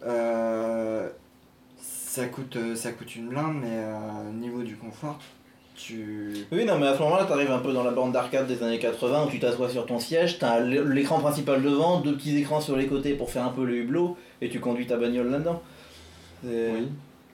euh, 0.06 1.08
ça, 1.82 2.26
coûte, 2.26 2.56
euh, 2.56 2.76
ça 2.76 2.92
coûte 2.92 3.16
une 3.16 3.30
blinde, 3.30 3.56
mais 3.62 3.68
euh, 3.72 4.30
au 4.30 4.34
niveau 4.34 4.64
du 4.64 4.76
confort, 4.76 5.20
tu... 5.80 6.36
Oui, 6.52 6.66
non, 6.66 6.78
mais 6.78 6.88
à 6.88 6.96
ce 6.96 7.02
moment-là, 7.04 7.26
t'arrives 7.26 7.52
un 7.52 7.60
peu 7.60 7.72
dans 7.74 7.84
la 7.84 7.92
bande 7.92 8.12
d'arcade 8.12 8.48
des 8.48 8.62
années 8.64 8.80
80 8.80 9.26
où 9.28 9.30
tu 9.30 9.40
t'assois 9.40 9.70
sur 9.70 9.86
ton 9.86 10.00
siège, 10.00 10.38
t'as 10.40 10.60
l- 10.60 10.84
l'écran 10.90 11.20
principal 11.20 11.62
devant, 11.62 12.02
deux 12.02 12.16
petits 12.16 12.38
écrans 12.38 12.62
sur 12.62 12.76
les 12.76 12.88
côtés 12.88 13.14
pour 13.14 13.30
faire 13.32 13.46
un 13.46 13.50
peu 13.50 13.66
le 13.66 13.76
hublot, 13.78 14.18
et 14.42 14.50
tu 14.50 14.60
conduis 14.60 14.86
ta 14.88 14.98
bagnole 14.98 15.30
là-dedans. 15.32 15.62
Oui. 16.44 16.88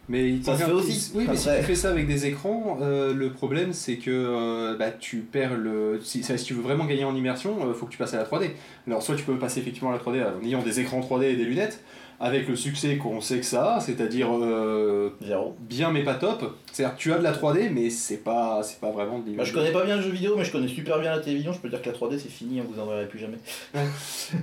Mais 0.08 0.30
il 0.30 0.44
Ça 0.44 0.56
se 0.56 0.64
fait 0.66 0.72
aussi. 0.72 1.12
Oui, 1.16 1.26
mais 1.28 1.36
si 1.36 1.48
tu 1.58 1.64
fais 1.64 1.74
ça 1.74 1.90
avec 1.90 2.06
des 2.08 2.28
écrans, 2.28 2.78
euh, 2.82 3.12
le 3.12 3.32
problème 3.32 3.74
c'est 3.74 3.96
que 3.98 4.12
euh, 4.12 4.76
bah, 4.78 4.92
tu 4.92 5.18
perds 5.18 5.56
le. 5.58 6.00
Si, 6.04 6.22
si 6.24 6.36
tu 6.44 6.54
veux 6.54 6.62
vraiment 6.62 6.86
gagner 6.86 7.06
en 7.06 7.16
immersion, 7.16 7.56
il 7.68 7.74
faut 7.74 7.88
que 7.88 7.92
tu 7.92 7.98
passes 7.98 8.14
à 8.14 8.18
la 8.18 8.24
3D. 8.26 8.52
Alors, 8.86 9.02
soit 9.02 9.16
tu 9.16 9.24
peux 9.24 9.38
passer 9.40 9.62
effectivement 9.62 9.90
à 9.90 9.94
la 9.94 10.00
3D 10.00 10.22
en 10.24 10.46
ayant 10.46 10.62
des 10.62 10.80
écrans 10.80 11.00
3D 11.00 11.24
et 11.24 11.36
des 11.36 11.46
lunettes, 11.46 11.84
avec 12.20 12.48
le 12.48 12.56
succès 12.56 12.98
qu'on 12.98 13.20
sait 13.20 13.40
que 13.40 13.46
ça 13.48 13.78
a, 13.78 13.80
c'est-à-dire 13.80 14.28
euh, 14.32 15.10
Zéro. 15.26 15.56
bien 15.62 15.92
mais 15.92 16.04
pas 16.04 16.14
top. 16.14 16.56
C'est-à-dire 16.76 16.98
tu 16.98 17.14
as 17.14 17.18
de 17.20 17.24
la 17.24 17.32
3D, 17.32 17.70
mais 17.74 17.90
c'est 17.90 18.18
pas, 18.18 18.60
c'est 18.62 18.82
pas 18.82 18.92
vraiment 18.92 19.20
de 19.20 19.24
Bah, 19.24 19.30
l'image. 19.30 19.48
je 19.48 19.54
connais 19.54 19.72
pas 19.72 19.86
bien 19.86 19.96
le 19.96 20.02
jeu 20.02 20.10
vidéo, 20.10 20.36
mais 20.38 20.44
je 20.44 20.52
connais 20.52 20.68
super 20.68 21.00
bien 21.00 21.12
la 21.16 21.20
télévision. 21.22 21.54
Je 21.54 21.60
peux 21.60 21.70
dire 21.70 21.82
que 21.82 21.88
la 21.90 21.96
3D 21.96 22.20
c'est 22.20 22.30
fini, 22.30 22.60
hein, 22.60 22.64
vous 22.70 22.78
en 22.82 22.86
verrez 22.86 23.06
plus 23.08 23.20
jamais. 23.20 23.38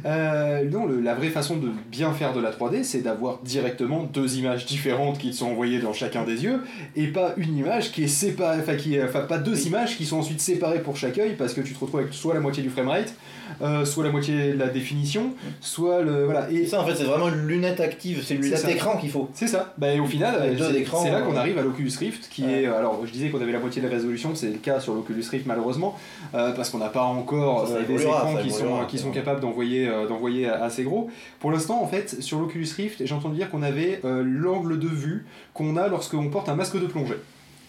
Euh, 0.06 0.64
non, 0.70 0.86
le- 0.86 1.00
la 1.00 1.14
vraie 1.14 1.28
façon 1.28 1.56
de 1.56 1.68
bien 1.90 2.12
faire 2.12 2.32
de 2.32 2.40
la 2.40 2.50
3D, 2.52 2.84
c'est 2.84 3.00
d'avoir 3.00 3.40
directement 3.42 4.04
deux 4.04 4.36
images 4.38 4.64
différentes 4.64 5.18
qui 5.18 5.32
sont 5.34 5.46
envoyées 5.46 5.80
dans 5.80 5.92
chacun 5.92 6.24
des 6.24 6.44
yeux, 6.44 6.60
et 6.96 7.08
pas 7.08 7.34
une 7.36 7.56
image 7.58 7.92
qui 7.92 8.04
est 8.04 8.08
séparée, 8.08 8.58
enfin, 8.60 8.76
qui 8.76 8.94
est- 8.94 9.02
enfin 9.04 9.20
pas 9.22 9.38
deux 9.38 9.66
images 9.66 9.96
qui 9.96 10.06
sont 10.06 10.18
ensuite 10.18 10.40
séparées 10.40 10.80
pour 10.80 10.96
chaque 10.96 11.18
œil, 11.18 11.34
parce 11.36 11.52
que 11.54 11.60
tu 11.60 11.74
te 11.74 11.80
retrouves 11.80 12.00
avec 12.00 12.14
soit 12.14 12.32
la 12.34 12.40
moitié 12.40 12.62
du 12.62 12.70
framerate, 12.70 13.12
euh, 13.60 13.84
soit 13.84 14.04
la 14.04 14.10
moitié 14.10 14.52
de 14.52 14.58
la 14.58 14.68
définition, 14.68 15.34
soit 15.60 16.02
le 16.02 16.24
voilà. 16.24 16.50
Et 16.50 16.64
ça, 16.66 16.80
en 16.80 16.86
fait, 16.86 16.94
c'est 16.94 17.04
vraiment 17.04 17.28
une 17.28 17.46
lunette 17.46 17.80
active, 17.80 18.22
c'est 18.24 18.34
une 18.34 18.42
lunette 18.42 18.64
qu'il 19.00 19.10
faut. 19.10 19.28
c'est 19.34 19.46
ça. 19.48 19.74
Bah, 19.78 19.92
et 19.92 20.00
au 20.00 20.06
final, 20.06 20.34
c'est 20.58 21.10
là 21.10 21.18
euh, 21.18 21.22
qu'on 21.22 21.36
arrive 21.36 21.58
à 21.58 21.62
l'Oculus 21.62 21.92
Rift, 21.98 22.21
qui 22.28 22.44
Ouais. 22.44 22.62
est 22.62 22.66
alors 22.66 23.04
je 23.04 23.12
disais 23.12 23.30
qu'on 23.30 23.40
avait 23.40 23.52
la 23.52 23.58
moitié 23.58 23.80
de 23.82 23.86
la 23.86 23.92
résolution, 23.92 24.34
c'est 24.34 24.50
le 24.50 24.58
cas 24.58 24.80
sur 24.80 24.94
l'Oculus 24.94 25.24
Rift 25.30 25.46
malheureusement, 25.46 25.98
euh, 26.34 26.52
parce 26.52 26.70
qu'on 26.70 26.78
n'a 26.78 26.88
pas 26.88 27.02
encore 27.02 27.66
Ça, 27.66 27.74
ça 27.74 27.80
euh, 27.80 27.84
des 27.86 28.02
écrans 28.02 28.36
qui 28.88 28.98
sont 28.98 29.10
qui 29.10 29.14
capables 29.14 29.40
d'envoyer 29.40 29.88
euh, 29.88 30.06
d'envoyer 30.06 30.48
assez 30.48 30.84
gros. 30.84 31.10
Pour 31.40 31.50
l'instant, 31.50 31.82
en 31.82 31.86
fait, 31.86 32.22
sur 32.22 32.38
l'Oculus 32.40 32.68
Rift, 32.76 33.04
j'ai 33.04 33.14
entendu 33.14 33.36
dire 33.36 33.50
qu'on 33.50 33.62
avait 33.62 34.00
l'angle 34.04 34.78
de 34.78 34.88
vue 34.88 35.26
qu'on 35.54 35.76
a 35.76 35.88
lorsqu'on 35.88 36.28
porte 36.28 36.48
un 36.48 36.54
masque 36.54 36.80
de 36.80 36.86
plongée. 36.86 37.18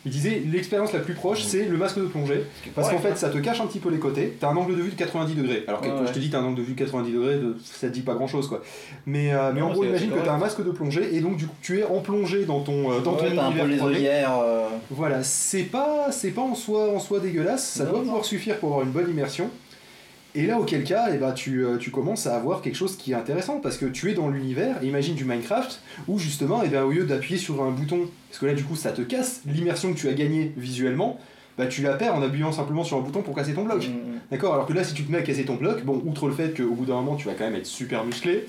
Il 0.06 0.12
disait 0.12 0.44
l'expérience 0.52 0.92
la 0.92 1.00
plus 1.00 1.14
proche, 1.14 1.44
c'est 1.44 1.64
le 1.66 1.78
masque 1.78 1.98
de 1.98 2.04
plongée, 2.06 2.44
parce 2.76 2.90
qu'en 2.90 3.00
fait, 3.00 3.18
ça 3.18 3.30
te 3.30 3.38
cache 3.38 3.62
un 3.62 3.68
petit 3.68 3.80
peu 3.80 3.90
les 3.90 4.00
côtés. 4.00 4.36
T'as 4.40 4.50
un 4.50 4.56
angle 4.58 4.76
de 4.76 4.82
vue 4.82 4.90
de 4.92 4.96
90 4.96 5.34
degrés. 5.36 5.64
Alors 5.68 5.80
que 5.80 5.88
quand 5.88 6.06
je 6.08 6.12
te 6.12 6.20
dis 6.20 6.30
t'as 6.30 6.40
un 6.40 6.44
angle 6.44 6.58
de 6.58 6.62
vue 6.64 6.74
de 6.74 6.78
90 6.80 7.12
degrés, 7.14 7.36
de- 7.36 7.56
ça 7.64 7.88
te 7.88 7.94
dit 7.94 8.02
pas 8.02 8.14
grand 8.14 8.28
chose 8.28 8.48
quoi. 8.50 8.62
Mais, 9.06 9.34
euh, 9.34 9.52
mais 9.54 9.62
en 9.62 9.72
gros, 9.72 9.86
imagine 9.86 10.10
que 10.12 10.20
t'as 10.20 10.34
un 10.34 10.38
masque 10.38 10.64
de 10.64 10.72
plongée 10.72 11.16
et 11.16 11.22
donc 11.22 11.38
du 11.38 11.48
coup 11.48 11.56
tu 11.62 11.80
es 11.80 11.84
en 11.86 12.00
plongée 12.00 12.44
dans 12.46 12.60
ton 12.60 12.92
euh, 12.92 13.00
dans 13.00 13.14
ton 13.14 13.26
t'as 13.34 13.46
un 13.46 13.52
peu 13.52 13.60
univers 13.60 13.68
les 13.68 13.78
3D. 13.78 13.96
œillères. 13.96 14.40
euh, 14.44 14.68
Voilà, 14.92 15.24
c'est 15.24 15.64
pas, 15.64 16.08
c'est 16.12 16.32
pas 16.32 16.42
en 16.42 16.56
soi, 16.56 16.90
en 16.94 17.00
soi 17.00 17.20
dégueulasse, 17.20 17.66
ça 17.66 17.86
Non, 17.86 17.90
doit 17.92 18.00
non. 18.00 18.06
pouvoir 18.06 18.26
suffire 18.26 18.58
pour 18.58 18.70
avoir 18.72 18.86
une 18.86 18.92
bonne 18.92 19.10
immersion. 19.10 19.50
Et 20.36 20.48
là, 20.48 20.60
auquel 20.60 20.84
cas, 20.84 21.10
eh 21.14 21.18
ben, 21.18 21.32
tu, 21.32 21.64
euh, 21.64 21.78
tu 21.78 21.92
commences 21.92 22.26
à 22.26 22.36
avoir 22.36 22.62
quelque 22.62 22.76
chose 22.76 22.98
qui 22.98 23.12
est 23.12 23.16
intéressant 23.16 23.60
parce 23.60 23.78
que 23.78 23.86
tu 23.86 24.10
es 24.10 24.14
dans 24.14 24.30
l'univers, 24.30 24.84
imagine 24.84 25.14
du 25.14 25.26
Minecraft, 25.26 25.80
où 26.08 26.18
justement, 26.18 26.62
eh 26.66 26.70
ben, 26.70 26.84
au 26.84 26.92
lieu 26.92 27.04
d'appuyer 27.04 27.38
sur 27.38 27.62
un 27.64 27.70
bouton, 27.70 28.10
parce 28.30 28.40
que 28.40 28.48
là, 28.48 28.54
du 28.54 28.64
coup, 28.64 28.76
ça 28.76 28.92
te 28.92 29.02
casse 29.02 29.42
l'immersion 29.46 29.94
que 29.94 30.00
tu 30.00 30.10
as 30.10 30.14
gagnée 30.14 30.52
visuellement, 30.58 31.20
bah, 31.58 31.68
tu 31.68 31.84
la 31.84 31.94
perds 31.94 32.16
en 32.16 32.24
appuyant 32.24 32.52
simplement 32.52 32.84
sur 32.84 32.98
un 32.98 33.02
bouton 33.02 33.22
pour 33.22 33.36
casser 33.36 33.54
ton 33.54 33.64
bloc. 33.64 33.88
D'accord 34.32 34.56
Alors 34.56 34.66
que 34.66 34.74
là, 34.74 34.84
si 34.84 34.96
tu 34.96 35.04
te 35.04 35.12
mets 35.12 35.20
à 35.20 35.22
casser 35.22 35.46
ton 35.46 35.54
bloc, 35.56 35.84
bon, 35.84 36.02
outre 36.06 36.28
le 36.28 36.34
fait 36.34 36.58
qu'au 36.58 36.74
bout 36.74 36.86
d'un 36.86 36.96
moment, 36.96 37.16
tu 37.16 37.28
vas 37.28 37.36
quand 37.36 37.44
même 37.44 37.56
être 37.56 37.68
super 37.68 38.04
musclé, 38.04 38.46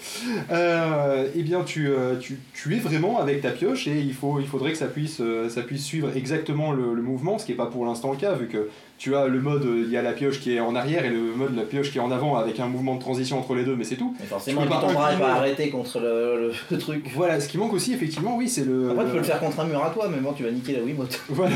euh, 0.51 1.29
eh 1.35 1.43
bien, 1.43 1.63
tu, 1.65 1.89
euh, 1.89 2.17
tu, 2.19 2.39
tu 2.55 2.75
es 2.75 2.79
vraiment 2.79 3.19
avec 3.19 3.43
ta 3.43 3.51
pioche 3.51 3.87
et 3.89 4.01
il, 4.01 4.15
faut, 4.15 4.41
il 4.41 4.47
faudrait 4.47 4.73
que 4.73 4.79
ça 4.79 4.87
puisse, 4.87 5.21
euh, 5.21 5.51
ça 5.51 5.61
puisse 5.61 5.85
suivre 5.85 6.17
exactement 6.17 6.73
le, 6.73 6.95
le 6.95 7.03
mouvement, 7.03 7.39
ce 7.39 7.45
qui 7.45 7.53
n'est 7.53 7.59
pas 7.59 7.67
pour 7.67 7.85
l'instant 7.85 8.13
le 8.13 8.17
cas, 8.17 8.33
vu 8.33 8.47
que 8.47 8.71
tu 8.99 9.15
as 9.17 9.27
le 9.27 9.41
mode, 9.41 9.67
il 9.77 9.91
y 9.91 9.97
a 9.97 10.03
la 10.03 10.13
pioche 10.13 10.41
qui 10.41 10.55
est 10.55 10.61
en 10.61 10.75
arrière 10.75 11.05
et 11.05 11.11
le 11.11 11.35
mode, 11.35 11.57
la 11.57 11.65
pioche 11.65 11.91
qui 11.91 11.99
est 11.99 12.01
en 12.01 12.11
avant 12.11 12.37
avec 12.37 12.61
un 12.61 12.67
mouvement 12.67 12.95
de 12.95 13.01
transition 13.01 13.39
entre 13.39 13.55
les 13.55 13.65
deux, 13.65 13.77
mais 13.77 13.85
c'est 13.85 13.97
tout. 13.97 14.15
Mais 14.21 14.27
forcément, 14.27 14.63
Tu 14.63 14.69
peux 14.69 14.75
puis 14.75 14.87
ton 14.87 14.93
bras 14.93 15.13
pas 15.13 15.33
arrêté 15.35 15.71
contre 15.71 16.01
le, 16.71 16.79
truc. 16.79 17.05
Voilà, 17.15 17.41
ce 17.41 17.49
qui 17.49 17.59
manque 17.59 17.73
aussi, 17.73 17.93
effectivement, 17.93 18.37
oui, 18.37 18.49
c'est 18.49 18.65
le. 18.65 18.91
Après, 18.91 19.05
tu 19.05 19.11
peux 19.11 19.19
le 19.19 19.23
faire 19.25 19.41
contre 19.41 19.61
un 19.61 19.65
mur 19.65 19.83
à 19.83 19.91
toi, 19.91 20.09
mais 20.09 20.19
bon, 20.19 20.33
tu 20.33 20.45
vas 20.45 20.51
niquer 20.51 20.73
la 20.75 20.83
Wiimote. 20.83 21.21
Voilà. 21.29 21.55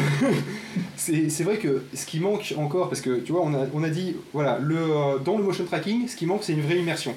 c'est 0.96 1.42
vrai 1.44 1.58
que 1.58 1.84
ce 1.94 2.04
qui 2.04 2.18
manque 2.20 2.54
encore, 2.58 2.88
parce 2.88 3.00
que 3.00 3.20
tu 3.20 3.32
vois, 3.32 3.42
on 3.44 3.54
a, 3.54 3.66
on 3.72 3.84
a 3.84 3.88
dit, 3.88 4.16
voilà, 4.32 4.58
le, 4.60 4.76
euh, 4.76 5.18
dans 5.24 5.38
le 5.38 5.44
motion 5.44 5.64
tracking, 5.64 6.08
ce 6.08 6.16
qui 6.16 6.26
manque, 6.26 6.42
c'est 6.42 6.52
une 6.52 6.62
vraie 6.62 6.78
immersion. 6.78 7.14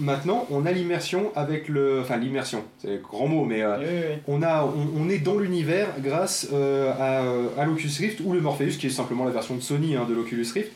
Maintenant, 0.00 0.46
on 0.50 0.64
a 0.64 0.70
l'immersion 0.70 1.32
avec 1.34 1.68
le. 1.68 2.00
Enfin, 2.00 2.18
l'immersion, 2.18 2.62
c'est 2.80 3.02
grand 3.02 3.26
mot, 3.26 3.44
mais 3.44 3.62
euh, 3.62 3.76
On, 4.28 4.42
a, 4.42 4.64
on, 4.64 5.02
on 5.02 5.08
est 5.08 5.18
dans 5.18 5.36
l'univers 5.36 5.88
grâce 5.98 6.48
euh, 6.52 6.92
à, 7.56 7.60
à 7.60 7.64
l'Oculus 7.64 7.90
Rift 7.98 8.20
ou 8.24 8.32
le 8.32 8.40
Morpheus, 8.40 8.76
qui 8.78 8.86
est 8.86 8.90
simplement 8.90 9.24
la 9.24 9.32
version 9.32 9.56
de 9.56 9.60
Sony 9.60 9.96
hein, 9.96 10.06
de 10.08 10.14
l'Oculus 10.14 10.46
Rift. 10.54 10.70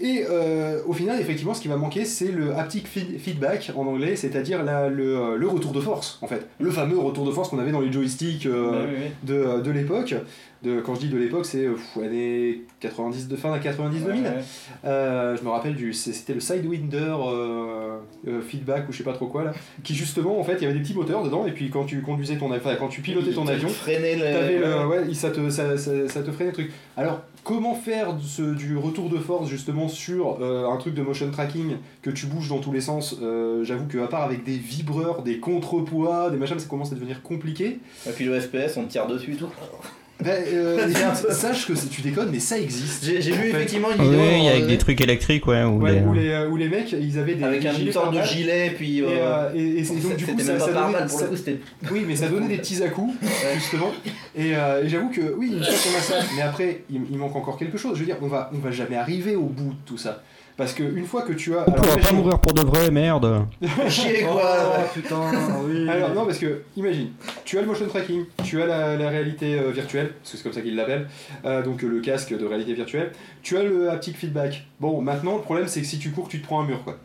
Et 0.00 0.24
euh, 0.28 0.80
au 0.86 0.92
final, 0.92 1.18
effectivement, 1.20 1.54
ce 1.54 1.60
qui 1.62 1.68
va 1.68 1.76
manquer, 1.76 2.04
c'est 2.04 2.30
le 2.30 2.54
haptic 2.54 2.86
feed- 2.86 3.18
feedback 3.18 3.72
en 3.76 3.86
anglais, 3.86 4.14
c'est-à-dire 4.16 4.62
le, 4.62 5.16
euh, 5.16 5.36
le 5.36 5.48
retour 5.48 5.72
de 5.72 5.80
force, 5.80 6.18
en 6.20 6.26
fait. 6.26 6.46
Le 6.60 6.70
fameux 6.70 6.98
retour 6.98 7.24
de 7.24 7.30
force 7.30 7.48
qu'on 7.48 7.58
avait 7.58 7.72
dans 7.72 7.80
les 7.80 7.90
joysticks 7.90 8.44
euh, 8.46 8.84
ouais. 8.86 9.12
de, 9.22 9.60
de 9.62 9.70
l'époque. 9.70 10.14
Quand 10.84 10.96
je 10.96 11.00
dis 11.00 11.08
de 11.08 11.16
l'époque, 11.16 11.46
c'est 11.46 11.68
années 12.02 12.62
90, 12.80 13.28
de 13.28 13.36
fin 13.36 13.52
à 13.52 13.58
90 13.60 14.00
2000. 14.04 14.22
Ouais, 14.22 14.28
ouais. 14.28 14.34
Euh, 14.84 15.36
je 15.36 15.44
me 15.44 15.48
rappelle 15.50 15.76
du, 15.76 15.92
c'était 15.92 16.34
le 16.34 16.40
Sidewinder 16.40 17.14
feedback 18.48 18.88
ou 18.88 18.92
je 18.92 18.98
sais 18.98 19.04
pas 19.04 19.12
trop 19.12 19.26
quoi 19.26 19.44
là, 19.44 19.52
qui 19.84 19.94
justement 19.94 20.40
en 20.40 20.44
fait 20.44 20.54
il 20.54 20.62
y 20.62 20.64
avait 20.64 20.74
des 20.74 20.80
petits 20.80 20.94
moteurs 20.94 21.22
dedans 21.22 21.46
et 21.46 21.52
puis 21.52 21.70
quand 21.70 21.84
tu 21.84 22.00
conduisais 22.02 22.36
ton, 22.36 22.52
enfin 22.52 22.74
quand 22.76 22.88
tu 22.88 23.00
pilotais 23.00 23.32
ton 23.32 23.46
avion, 23.46 23.68
ouais, 24.88 25.14
ça 25.14 25.30
te, 25.30 25.48
ça, 25.50 25.76
ça- 25.78 26.08
ça 26.08 26.22
te 26.22 26.30
freinait 26.32 26.50
le 26.50 26.54
truc. 26.54 26.72
Alors 26.96 27.22
comment 27.46 27.74
faire 27.74 28.14
du 28.14 28.76
retour 28.76 29.08
de 29.08 29.18
force 29.18 29.48
justement 29.48 29.86
sur 29.86 30.38
euh, 30.40 30.68
un 30.68 30.76
truc 30.78 30.94
de 30.94 31.02
motion 31.02 31.30
tracking 31.30 31.76
que 32.02 32.10
tu 32.10 32.26
bouges 32.26 32.48
dans 32.48 32.58
tous 32.58 32.72
les 32.72 32.80
sens 32.80 33.16
euh, 33.22 33.62
J'avoue 33.62 33.86
que 33.86 33.98
à 33.98 34.08
part 34.08 34.24
avec 34.24 34.42
des 34.42 34.56
vibreurs, 34.56 35.22
des 35.22 35.38
contrepoids, 35.38 36.30
des 36.30 36.38
machins, 36.38 36.58
ça 36.58 36.66
commence 36.66 36.90
à 36.90 36.96
devenir 36.96 37.22
compliqué. 37.22 37.78
Et 38.04 38.10
puis 38.10 38.24
le 38.24 38.40
FPS, 38.40 38.76
on 38.76 38.86
tire 38.86 39.06
dessus 39.06 39.34
et 39.34 39.36
tout. 39.36 39.48
Ben, 40.24 40.42
euh, 40.50 40.88
sache 41.30 41.66
que 41.66 41.72
tu 41.90 42.00
déconnes, 42.00 42.30
mais 42.32 42.40
ça 42.40 42.58
existe. 42.58 43.04
J'ai 43.04 43.32
vu 43.32 43.48
effectivement 43.50 43.88
une 43.92 44.00
Oui, 44.00 44.08
vidéo. 44.10 44.22
il 44.38 44.44
y 44.44 44.48
a 44.48 44.52
avec 44.52 44.64
euh, 44.64 44.66
des 44.68 44.78
trucs 44.78 45.00
électriques, 45.02 45.46
ouais. 45.46 45.62
Ou 45.62 45.80
Ouais, 45.82 45.96
des- 45.96 46.06
où, 46.06 46.14
les, 46.14 46.28
euh, 46.30 46.48
où 46.48 46.56
les 46.56 46.68
mecs, 46.70 46.90
ils 46.92 47.18
avaient 47.18 47.34
des 47.34 47.44
Avec 47.44 47.60
des 47.60 47.68
un- 47.68 47.92
sorte 47.92 48.14
de 48.14 48.22
gilet, 48.22 48.72
puis. 48.74 49.00
Et, 49.00 49.02
euh, 49.02 49.08
euh, 49.10 49.50
et, 49.54 49.78
et 49.80 49.84
c'est- 49.84 49.94
donc 49.96 50.16
du 50.16 50.24
coup, 50.24 50.38
ça, 50.40 50.56
donnait, 50.56 50.72
balle 50.74 51.06
pour 51.06 51.18
le 51.18 51.24
ça- 51.24 51.30
coup, 51.30 51.36
c'était. 51.36 51.60
oui, 51.92 52.04
mais 52.08 52.16
ça 52.16 52.28
donnait 52.28 52.48
des 52.48 52.56
petits 52.58 52.82
à 52.82 52.88
coups, 52.88 53.14
justement. 53.56 53.92
Et, 54.34 54.56
euh, 54.56 54.84
et 54.84 54.88
j'avoue 54.88 55.10
que 55.10 55.34
oui, 55.36 55.48
une 55.52 55.62
fois 55.62 55.74
qu'on 55.74 55.98
a 55.98 56.00
ça, 56.00 56.26
mais 56.34 56.42
après, 56.42 56.82
il, 56.90 57.02
il 57.10 57.18
manque 57.18 57.36
encore 57.36 57.58
quelque 57.58 57.76
chose. 57.76 57.94
Je 57.94 58.00
veux 58.00 58.06
dire, 58.06 58.16
on 58.22 58.28
va, 58.28 58.50
on 58.54 58.58
va 58.58 58.70
jamais 58.70 58.96
arriver 58.96 59.36
au 59.36 59.44
bout 59.46 59.70
de 59.70 59.78
tout 59.84 59.98
ça. 59.98 60.22
Parce 60.56 60.72
qu'une 60.72 61.04
fois 61.04 61.20
que 61.22 61.34
tu 61.34 61.54
as. 61.54 61.64
On 61.68 61.72
pourra 61.72 61.96
pas 61.98 62.12
mourir 62.12 62.38
pour 62.40 62.54
de 62.54 62.62
vrai, 62.62 62.90
merde. 62.90 63.46
Chier 63.88 64.24
Oh, 64.26 64.32
quoi 64.32 64.78
putain, 64.94 65.20
oui. 65.68 65.86
Alors 65.88 66.14
non 66.14 66.24
parce 66.24 66.38
que 66.38 66.62
imagine, 66.76 67.08
tu 67.44 67.58
as 67.58 67.60
le 67.60 67.66
motion 67.66 67.86
tracking, 67.86 68.24
tu 68.42 68.62
as 68.62 68.66
la, 68.66 68.96
la 68.96 69.08
réalité 69.10 69.58
euh, 69.58 69.70
virtuelle, 69.70 70.12
parce 70.18 70.32
que 70.32 70.36
c'est 70.38 70.42
comme 70.42 70.52
ça 70.54 70.62
qu'ils 70.62 70.74
l'appellent, 70.76 71.08
euh, 71.44 71.62
donc 71.62 71.84
euh, 71.84 71.88
le 71.88 72.00
casque 72.00 72.36
de 72.36 72.44
réalité 72.46 72.72
virtuelle, 72.72 73.12
tu 73.42 73.58
as 73.58 73.62
le 73.64 73.90
haptic 73.90 74.16
feedback. 74.16 74.66
Bon 74.80 75.02
maintenant 75.02 75.36
le 75.36 75.42
problème 75.42 75.66
c'est 75.68 75.80
que 75.82 75.86
si 75.86 75.98
tu 75.98 76.10
cours 76.10 76.28
tu 76.28 76.40
te 76.40 76.46
prends 76.46 76.62
un 76.62 76.66
mur 76.66 76.82
quoi. 76.84 76.96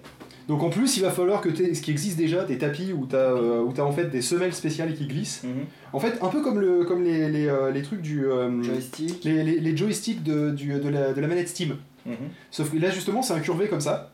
Donc 0.48 0.64
en 0.64 0.70
plus 0.70 0.98
il 0.98 1.04
va 1.04 1.12
falloir 1.12 1.40
que 1.42 1.50
tu 1.50 1.76
ce 1.76 1.82
qui 1.82 1.92
existe 1.92 2.18
déjà, 2.18 2.44
des 2.46 2.58
tapis 2.58 2.94
où 2.94 3.06
tu 3.06 3.16
as, 3.18 3.34
où 3.36 3.72
t'as 3.74 3.84
en 3.84 3.92
fait 3.92 4.06
des 4.06 4.22
semelles 4.22 4.54
spéciales 4.54 4.94
qui 4.94 5.08
glissent. 5.08 5.44
Mhm. 5.44 5.66
En 5.94 6.00
fait 6.00 6.14
un 6.22 6.28
peu 6.30 6.42
comme, 6.42 6.60
le, 6.60 6.86
comme 6.86 7.04
les, 7.04 7.30
les, 7.30 7.48
euh, 7.48 7.70
les 7.72 7.82
trucs 7.82 8.02
du... 8.02 8.26
euh, 8.26 8.64
Joystick. 8.64 9.24
les, 9.26 9.44
les, 9.44 9.60
les 9.60 9.78
joysticks 9.78 10.24
de, 10.24 10.52
du- 10.52 10.74
de, 10.80 10.90
la, 10.90 11.12
de 11.14 11.20
la 11.22 11.28
manette 11.28 11.50
Steam. 11.50 11.76
Mhm. 12.06 12.16
Sauf 12.50 12.72
que 12.72 12.78
là 12.78 12.90
justement 12.90 13.22
c'est 13.22 13.34
incurvé 13.34 13.68
comme 13.68 13.82
ça, 13.82 14.12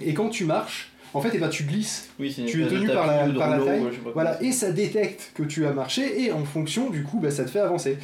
et 0.00 0.14
quand 0.14 0.28
tu 0.28 0.44
marches, 0.44 0.92
en 1.14 1.20
fait 1.20 1.30
eh 1.34 1.38
ben, 1.38 1.48
tu 1.48 1.64
glisses 1.64 2.08
Oui, 2.18 2.32
tu 2.34 2.64
es 2.64 2.68
tenu 2.68 2.88
par 2.88 3.06
la, 3.06 3.28
par 3.28 3.50
la 3.50 3.58
taille, 3.64 3.80
ouais, 3.80 3.90
voilà, 4.14 4.42
et 4.42 4.52
ça 4.52 4.70
détecte 4.72 5.32
que 5.34 5.42
tu 5.42 5.66
as 5.66 5.72
marché, 5.72 6.22
et 6.22 6.32
en 6.32 6.44
fonction, 6.44 6.90
du 6.90 7.02
coup, 7.02 7.18
bah, 7.20 7.30
ça 7.30 7.44
te 7.44 7.50
fait 7.50 7.60
avancer. 7.60 7.98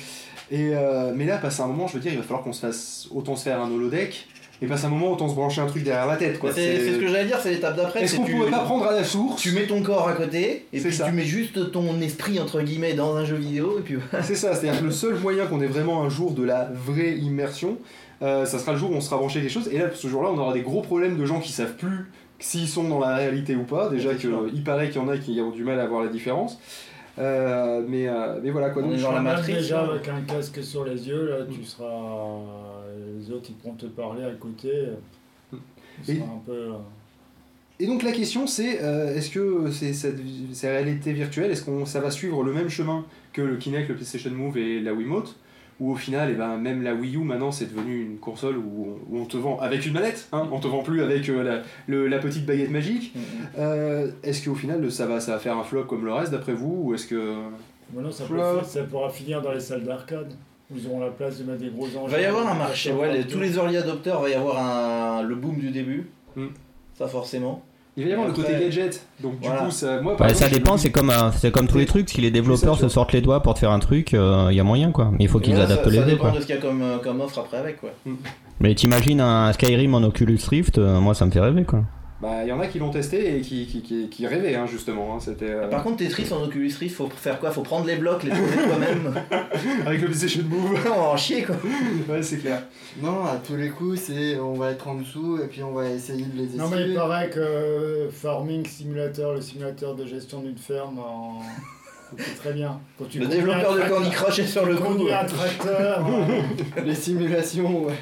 Et, 0.51 0.70
euh, 0.74 1.12
mais 1.14 1.24
là, 1.24 1.38
passe 1.38 1.60
un 1.60 1.66
moment, 1.66 1.86
je 1.86 1.94
veux 1.94 2.01
dire, 2.01 2.12
il 2.12 2.18
va 2.18 2.22
falloir 2.22 2.42
qu'on 2.42 2.52
se 2.52 2.60
fasse, 2.60 3.09
autant 3.10 3.34
se 3.34 3.44
faire 3.44 3.60
un 3.60 3.70
holodeck, 3.70 4.26
et 4.62 4.66
passe 4.66 4.84
un 4.84 4.88
moment, 4.88 5.10
autant 5.10 5.28
se 5.28 5.34
brancher 5.34 5.60
un 5.60 5.66
truc 5.66 5.82
derrière 5.82 6.06
la 6.06 6.16
tête, 6.16 6.38
quoi. 6.38 6.52
C'est 6.52 6.92
ce 6.92 6.98
que 6.98 7.09
j'allais 7.09 7.26
dire, 7.26 7.38
c'est 7.42 7.51
l'étape 7.51 7.76
d'après. 7.76 8.02
Est-ce 8.02 8.12
c'est 8.12 8.18
qu'on 8.18 8.26
pourrait 8.26 8.51
pas 8.51 8.60
prendre 8.60 8.86
à 8.86 8.92
la 8.92 9.05
source 9.05 9.40
Tu 9.40 9.52
mets 9.52 9.66
ton 9.66 9.82
corps 9.82 10.09
à 10.09 10.12
côté, 10.12 10.66
et 10.72 10.80
puis 10.80 10.92
ça. 10.92 11.06
tu 11.06 11.12
mets 11.12 11.24
juste 11.24 11.72
ton 11.72 12.01
esprit, 12.01 12.38
entre 12.40 12.62
guillemets, 12.62 12.94
dans 12.94 13.16
un 13.16 13.24
jeu 13.24 13.36
vidéo, 13.36 13.78
et 13.78 13.82
puis. 13.82 13.96
C'est 14.22 14.36
ça, 14.36 14.55
c'est-à-dire 14.55 14.80
que 14.80 14.84
le 14.84 14.90
seul 14.90 15.14
moyen 15.14 15.46
qu'on 15.46 15.60
ait 15.60 15.66
vraiment 15.66 16.02
un 16.02 16.09
jour 16.09 16.32
de 16.32 16.42
la 16.44 16.70
vraie 16.72 17.16
immersion, 17.16 17.78
euh, 18.23 18.45
ça 18.45 18.59
sera 18.59 18.73
le 18.73 18.78
jour 18.78 18.91
où 18.91 18.95
on 18.95 19.01
sera 19.01 19.16
branché 19.16 19.41
des 19.41 19.49
choses, 19.49 19.69
et 19.73 19.78
là, 19.78 19.86
ce 19.95 20.09
jour-là, 20.09 20.31
on 20.32 20.39
aura 20.39 20.53
des 20.53 20.62
gros 20.62 20.82
problèmes 20.82 21.16
de 21.19 21.24
gens 21.27 21.41
qui 21.41 21.53
savent 21.53 21.77
plus 21.77 22.07
s'ils 22.39 22.69
sont 22.69 22.89
dans 22.89 22.99
la 23.01 23.15
réalité 23.16 23.55
ou 23.57 23.65
pas. 23.65 23.89
Déjà 23.89 24.15
qu'il 24.15 24.65
paraît 24.65 24.89
qu'il 24.91 25.01
y 25.01 25.05
en 25.05 25.09
a 25.09 25.16
qui 25.19 25.41
ont 25.41 25.51
du 25.51 25.65
mal 25.65 25.78
à 25.81 25.86
voir 25.86 26.03
la 26.05 26.11
différence. 26.11 26.59
Euh, 27.19 27.82
mais, 27.89 28.09
euh, 28.09 28.41
mais 28.43 28.51
voilà 28.51 28.70
quoi. 28.70 28.82
On 28.82 28.89
donc 28.91 29.01
dans 29.01 29.12
la 29.12 29.20
matrice. 29.20 29.55
déjà 29.57 29.82
là. 29.82 29.93
avec 29.93 30.09
un 30.09 30.20
casque 30.23 30.62
sur 30.65 30.85
les 30.85 31.07
yeux, 31.09 31.28
là, 31.31 31.36
tu 31.51 31.65
seras. 31.65 32.41
Les 33.19 33.31
autres, 33.31 33.47
ils 33.51 33.55
pourront 33.55 33.74
te 33.74 33.86
parler 33.86 34.24
à 34.24 34.32
côté. 34.32 34.70
Tu 35.51 36.11
Et- 36.12 36.16
seras 36.16 36.27
un 36.27 36.43
peu. 36.45 36.53
euh, 36.53 36.73
Et 37.78 37.86
donc 37.86 38.03
la 38.03 38.11
question 38.12 38.47
c'est 38.49 38.82
euh, 38.82 39.15
est-ce 39.15 39.31
que 39.31 39.70
c'est 39.70 39.93
cette, 39.93 40.19
cette 40.53 40.70
réalité 40.70 41.12
virtuelle, 41.12 41.51
est-ce 41.53 41.65
qu'on 41.65 41.86
ça 41.86 42.01
va 42.01 42.11
suivre 42.11 42.43
le 42.43 42.53
même 42.53 42.69
chemin 42.69 43.05
que 43.32 43.43
le 43.43 43.57
Kinect, 43.57 43.89
le 43.89 43.95
PlayStation 43.95 44.31
Move 44.32 44.59
et 44.59 44.81
la 44.81 44.93
Wiimote? 44.93 45.36
Ou 45.80 45.92
au 45.92 45.94
final, 45.96 46.30
eh 46.30 46.34
ben, 46.34 46.56
même 46.56 46.82
la 46.82 46.94
Wii 46.94 47.16
U 47.16 47.18
maintenant 47.20 47.51
c'est 47.52 47.66
devenu 47.74 48.02
une 48.02 48.18
console 48.18 48.56
où 48.59 48.96
on, 49.10 49.14
où 49.16 49.20
on 49.20 49.24
te 49.24 49.36
vend 49.36 49.59
avec 49.60 49.84
une 49.86 49.92
manette, 49.92 50.28
hein, 50.32 50.48
on 50.52 50.60
te 50.60 50.68
vend 50.68 50.82
plus 50.82 51.02
avec 51.02 51.28
euh, 51.28 51.42
la, 51.42 51.62
le- 51.88 52.06
la 52.06 52.18
petite 52.18 52.46
baguette 52.46 52.70
magique. 52.70 53.12
Mhm. 53.14 53.22
Euh, 53.59 54.10
est-ce 54.22 54.44
qu'au 54.44 54.55
final 54.55 54.90
ça 54.92 55.06
va, 55.06 55.20
ça 55.20 55.32
va 55.32 55.38
faire 55.38 55.56
un 55.59 55.64
flop 55.64 55.84
comme 55.84 56.05
le 56.05 56.12
reste 56.12 56.32
d'après 56.32 56.52
vous 56.55 56.82
ou 56.84 56.94
est-ce 56.94 57.06
que 57.06 57.34
Maintenant, 57.92 58.10
ça, 58.10 58.24
peut 58.24 58.86
pourra 58.90 59.10
finir 59.10 59.42
dans 59.42 59.52
les 59.52 59.60
salles 59.60 59.84
d'arcade. 59.84 60.32
Où 60.72 60.76
ils 60.78 60.86
auront 60.86 61.01
la 61.01 61.10
place 61.10 61.38
de 61.38 61.44
mettre 61.44 61.62
des 61.62 61.68
gros 61.68 61.86
Il 61.86 61.98
engins. 61.98 62.10
va 62.10 62.20
y 62.20 62.24
avoir 62.24 62.48
un 62.48 62.55
marché, 62.55 62.90
ouais, 62.92 63.12
les- 63.12 63.18
Partout. 63.20 63.34
tous 63.34 63.40
les 63.40 63.55
early 63.56 63.76
adopters, 63.76 64.18
va 64.18 64.28
y 64.30 64.34
avoir 64.34 64.59
un, 64.59 65.22
le 65.22 65.34
boom 65.34 65.59
du 65.59 65.70
début. 65.70 66.06
Hmm. 66.34 66.46
Ça, 66.94 67.06
forcément. 67.06 67.62
Il 67.96 68.04
va 68.04 68.10
y 68.10 68.12
avoir 68.12 68.26
Et 68.28 68.30
le 68.30 68.34
côté 68.36 68.52
gadget 68.60 69.06
Donc 69.20 69.38
du 69.40 69.46
Voilà. 69.46 69.62
coup 69.64 69.70
ça, 69.70 70.00
moi 70.00 70.16
par 70.16 70.26
Ouais, 70.26 70.34
ça 70.34 70.48
dépend, 70.48 70.76
c'est 70.76 70.90
comme, 70.90 71.10
un- 71.10 71.30
c'est 71.32 71.50
comme 71.50 71.66
tous 71.68 71.78
les 71.78 71.86
trucs, 71.86 72.08
si 72.08 72.20
les 72.20 72.30
développeurs 72.30 72.78
se 72.78 72.88
sortent 72.88 73.12
les 73.12 73.20
doigts 73.20 73.40
pour 73.42 73.54
te 73.54 73.60
faire 73.60 73.70
un 73.70 73.78
truc, 73.78 74.12
il 74.12 74.54
y 74.54 74.60
a 74.60 74.64
moyen 74.64 74.90
quoi. 74.90 75.10
Mais 75.12 75.24
il 75.24 75.28
faut 75.28 75.40
qu'ils 75.40 75.54
Ouais, 75.54 75.60
adaptent 75.62 75.84
ça, 75.84 75.90
les 75.90 75.98
ça 75.98 76.04
deux 76.04 76.10
dépend 76.12 76.22
quoi. 76.24 76.30
de 76.32 76.40
ce 76.40 76.46
qu'il 76.46 76.54
y 76.54 76.58
a 76.58 76.60
comme, 76.60 76.82
euh, 76.82 76.98
comme 76.98 77.20
offre 77.20 77.38
après 77.38 77.58
avec, 77.58 77.80
quoi. 77.80 77.90
Mais 78.60 78.74
t'imagines 78.74 79.20
un 79.20 79.52
Skyrim 79.52 79.94
en 79.94 80.02
Oculus 80.02 80.38
Rift, 80.48 80.78
euh, 80.78 81.00
moi 81.00 81.14
ça 81.14 81.26
me 81.26 81.30
fait 81.30 81.40
rêver 81.40 81.64
quoi. 81.64 81.82
Bah 82.24 82.42
il 82.42 82.48
y 82.48 82.52
en 82.52 82.59
a 82.60 82.66
qui 82.68 82.78
l'ont 82.78 82.88
testé 82.90 83.36
et 83.36 83.40
qui, 83.42 83.66
qui, 83.66 83.82
qui, 83.82 84.09
qui 84.09 84.26
rêvaient 84.26 84.55
hein, 84.55 84.64
justement. 84.66 85.14
hein, 85.14 85.18
C'était 85.20 85.51
euh, 85.51 85.68
Par 85.68 85.82
contre, 85.82 85.98
Tetris 85.98 86.32
en 86.32 86.42
Oculus 86.42 86.72
Rift, 86.80 86.96
faut 86.96 87.10
faire 87.10 87.38
quoi? 87.38 87.51
Faut 87.51 87.60
prendre 87.60 87.86
les 87.86 87.96
blocs, 87.96 88.22
les 88.22 88.30
poser 88.30 88.66
toi-même. 88.66 89.14
avec 89.86 90.01
le 90.01 90.06
PlayStation 90.06 90.42
Move. 90.48 90.78
on 90.86 91.01
va 91.01 91.09
en 91.10 91.16
chier, 91.18 91.42
quoi. 91.42 91.56
ouais 92.09 92.22
c'est 92.22 92.38
clair. 92.38 92.62
Non, 93.02 93.26
à 93.26 93.36
tous 93.46 93.56
les 93.56 93.68
coups, 93.68 94.01
c'est 94.01 94.38
on 94.38 94.55
va 94.55 94.70
être 94.70 94.88
en 94.88 94.94
dessous 94.94 95.38
et 95.44 95.48
puis 95.48 95.62
on 95.62 95.72
va 95.72 95.86
essayer 95.90 96.24
de 96.24 96.38
les 96.38 96.44
essayer. 96.44 96.59
Non, 96.60 96.70
mais 96.70 96.88
il 96.88 96.94
paraît 96.94 97.28
que 97.28 97.40
euh, 97.40 98.10
Farming 98.10 98.66
Simulator, 98.66 99.34
le 99.34 99.42
simulateur 99.42 99.94
de 99.94 100.06
gestion 100.06 100.40
d'une 100.40 100.56
ferme, 100.56 100.98
en... 101.01 101.40
c'est 102.19 102.35
très 102.36 102.53
bien. 102.53 102.78
Quand 102.99 103.05
tu 103.09 103.19
Le 103.19 103.27
développeur 103.27 103.74
de 103.74 103.81
Candy 103.81 104.11
Crush 104.11 104.39
est 104.41 104.47
sur 104.47 104.66
le 104.66 104.77
coup. 104.77 105.07
un 105.12 105.24
tracteur. 105.24 106.07
euh, 106.78 106.81
Les 106.85 106.95
simulations, 106.95 107.85
ouais. 107.85 107.95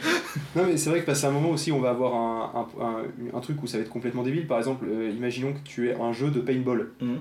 Non 0.56 0.64
mais 0.66 0.76
c'est 0.76 0.90
vrai 0.90 1.00
que 1.00 1.06
passé 1.06 1.26
un 1.26 1.30
moment 1.30 1.50
aussi 1.50 1.72
on 1.72 1.80
va 1.80 1.90
avoir 1.90 2.14
un, 2.14 2.66
un, 2.80 2.84
un- 2.84 3.36
un 3.36 3.40
truc 3.40 3.62
où 3.62 3.66
ça 3.66 3.78
va 3.78 3.84
être 3.84 3.90
complètement 3.90 4.22
débile. 4.22 4.46
Par 4.46 4.58
exemple, 4.58 4.86
euh, 4.88 5.10
imaginons 5.10 5.52
que 5.52 5.58
tu 5.64 5.88
es 5.90 5.94
un 6.00 6.12
jeu 6.12 6.30
de 6.30 6.40
paintball. 6.40 6.90
Mhm. 7.00 7.20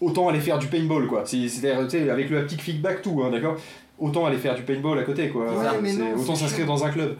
Autant 0.00 0.28
aller 0.28 0.40
faire 0.40 0.58
du 0.58 0.66
paintball 0.66 1.06
quoi. 1.06 1.22
C'est- 1.24 1.48
C'est-à-dire 1.48 1.84
tu 1.88 1.98
sais, 1.98 2.10
avec 2.10 2.28
le 2.30 2.38
haptic 2.38 2.60
feedback 2.60 3.02
tout, 3.02 3.22
hein, 3.24 3.30
d'accord? 3.30 3.56
Autant 3.98 4.26
aller 4.26 4.36
faire 4.36 4.54
du 4.54 4.62
paintball 4.62 4.98
à 4.98 5.02
côté 5.04 5.30
quoi. 5.30 5.44
Ouais, 5.46 5.64
mais 5.80 5.90
C'est- 5.92 5.98
non, 5.98 6.14
autant 6.20 6.34
s'inscrire 6.34 6.66
dans 6.66 6.84
un 6.84 6.90
club. 6.90 7.16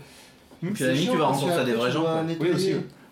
Puis 0.75 0.85
à 0.85 0.89
la 0.89 0.93
limite, 0.95 1.11
tu 1.11 1.17
vas 1.17 1.27
rencontrer 1.27 1.65
des 1.65 1.73
vrais 1.73 1.91
gens. 1.91 2.05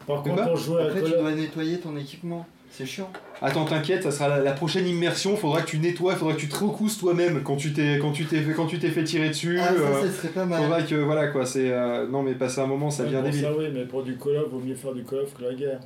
Par 0.07 0.23
contre, 0.23 0.36
bah, 0.36 0.49
on 0.53 0.57
jouait 0.57 0.82
à 0.82 0.86
Après, 0.86 1.03
tu 1.03 1.11
dois 1.11 1.32
nettoyer 1.32 1.78
ton 1.78 1.97
équipement. 1.97 2.47
C'est 2.70 2.85
chiant. 2.86 3.11
Attends, 3.43 3.65
t'inquiète, 3.65 4.02
ça 4.05 4.11
sera 4.11 4.28
la, 4.28 4.39
la 4.40 4.52
prochaine 4.52 4.86
immersion. 4.86 5.36
Faudra 5.36 5.62
que 5.62 5.66
tu 5.66 5.78
nettoies, 5.78 6.15
faudra 6.16 6.35
que 6.35 6.40
tu 6.40 6.48
te 6.48 6.56
recousses 6.56 6.98
toi-même 6.98 7.43
quand 7.43 7.56
tu 7.56 7.73
t'es 7.73 7.98
quand 8.01 8.12
tu 8.12 8.24
t'es 8.27 8.40
fait 8.40 8.52
quand 8.55 8.66
tu 8.66 8.78
t'es 8.78 8.90
fait 8.90 9.05
tirer 9.05 9.28
dessus. 9.28 9.59
Ah, 9.61 9.66
ça, 9.69 9.73
euh, 9.74 10.02
ça 10.11 10.16
serait 10.16 10.28
pas 10.28 10.44
mal. 10.47 10.62
faudra 10.62 10.82
que 10.82 10.94
voilà 10.94 11.27
quoi. 11.28 11.44
C'est 11.44 11.70
euh, 11.70 12.06
non 12.09 12.23
mais 12.23 12.35
passer 12.35 12.61
un 12.61 12.66
moment, 12.66 12.90
ça 12.90 13.02
Ouais, 13.02 13.11
devient 13.11 13.20
pour 13.23 13.31
débile. 13.31 13.43
ça, 13.43 13.52
oui, 13.56 13.65
mais 13.74 13.85
pour 13.85 14.02
du 14.02 14.16
Call 14.16 14.36
of, 14.36 14.51
vaut 14.51 14.61
mieux 14.61 14.74
faire 14.77 14.93
du 14.94 15.05
Call 15.05 15.20
of 15.20 15.35
que 15.36 15.43
la 15.43 15.55
guerre. 15.55 15.81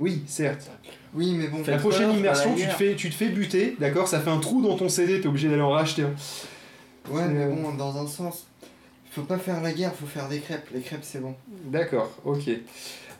Oui, 0.00 0.22
certes. 0.26 0.70
Oui, 1.14 1.34
mais 1.36 1.48
bon. 1.48 1.58
La 1.66 1.76
prochaine 1.78 2.12
immersion, 2.12 2.54
tu 2.54 2.64
te 2.66 2.72
fais 2.72 2.94
tu 2.94 3.10
te 3.10 3.14
fais 3.14 3.28
buter, 3.28 3.76
d'accord 3.78 4.08
Ça 4.08 4.20
fait 4.20 4.30
un 4.30 4.38
trou 4.38 4.62
dans 4.62 4.76
ton 4.76 4.88
CD, 4.88 5.20
t'es 5.20 5.28
obligé 5.28 5.48
d'aller 5.48 5.62
en 5.62 5.70
racheter 5.70 6.02
un. 6.02 6.14
Ouais, 7.12 7.26
mais 7.28 7.46
bon, 7.46 7.72
dans 7.74 7.96
un 8.02 8.06
sens. 8.06 8.46
Faut 9.10 9.22
pas 9.22 9.38
faire 9.38 9.60
la 9.62 9.72
guerre, 9.72 9.92
faut 9.94 10.06
faire 10.06 10.28
des 10.28 10.38
crêpes. 10.38 10.68
Les 10.72 10.80
crêpes, 10.80 11.00
c'est 11.02 11.20
bon. 11.20 11.34
D'accord, 11.64 12.10
ok. 12.24 12.42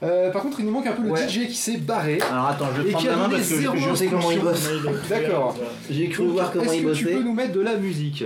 Euh, 0.03 0.31
par 0.31 0.43
contre, 0.43 0.61
il 0.61 0.66
nous 0.66 0.73
manque 0.73 0.87
un 0.87 0.93
peu 0.93 1.03
le 1.03 1.11
Ouais. 1.11 1.29
DJ 1.29 1.49
qui 1.49 1.55
s'est 1.55 1.79
barré. 1.79 2.20
Alors 2.31 2.47
attends, 2.47 2.69
je 2.77 2.83
vais 2.83 2.91
prendre 2.93 3.07
la 3.09 3.16
main 3.16 3.29
parce 3.29 3.49
que 3.49 3.55
je, 3.57 3.95
sais 3.95 4.07
comment 4.07 4.31
il 4.31 4.41
bosse. 4.41 4.69
D'accord. 5.09 5.57
J'ai 5.91 6.09
cru 6.09 6.25
Donc, 6.25 6.33
voir 6.35 6.53
comment 6.53 6.65
Est-ce 6.65 6.75
il 6.77 6.85
que 6.85 6.93
tu 6.93 7.05
bossait. 7.05 7.16
peux 7.16 7.23
nous 7.25 7.35
mettre 7.35 7.53
de 7.53 7.61
la 7.61 7.77
musique 7.77 8.25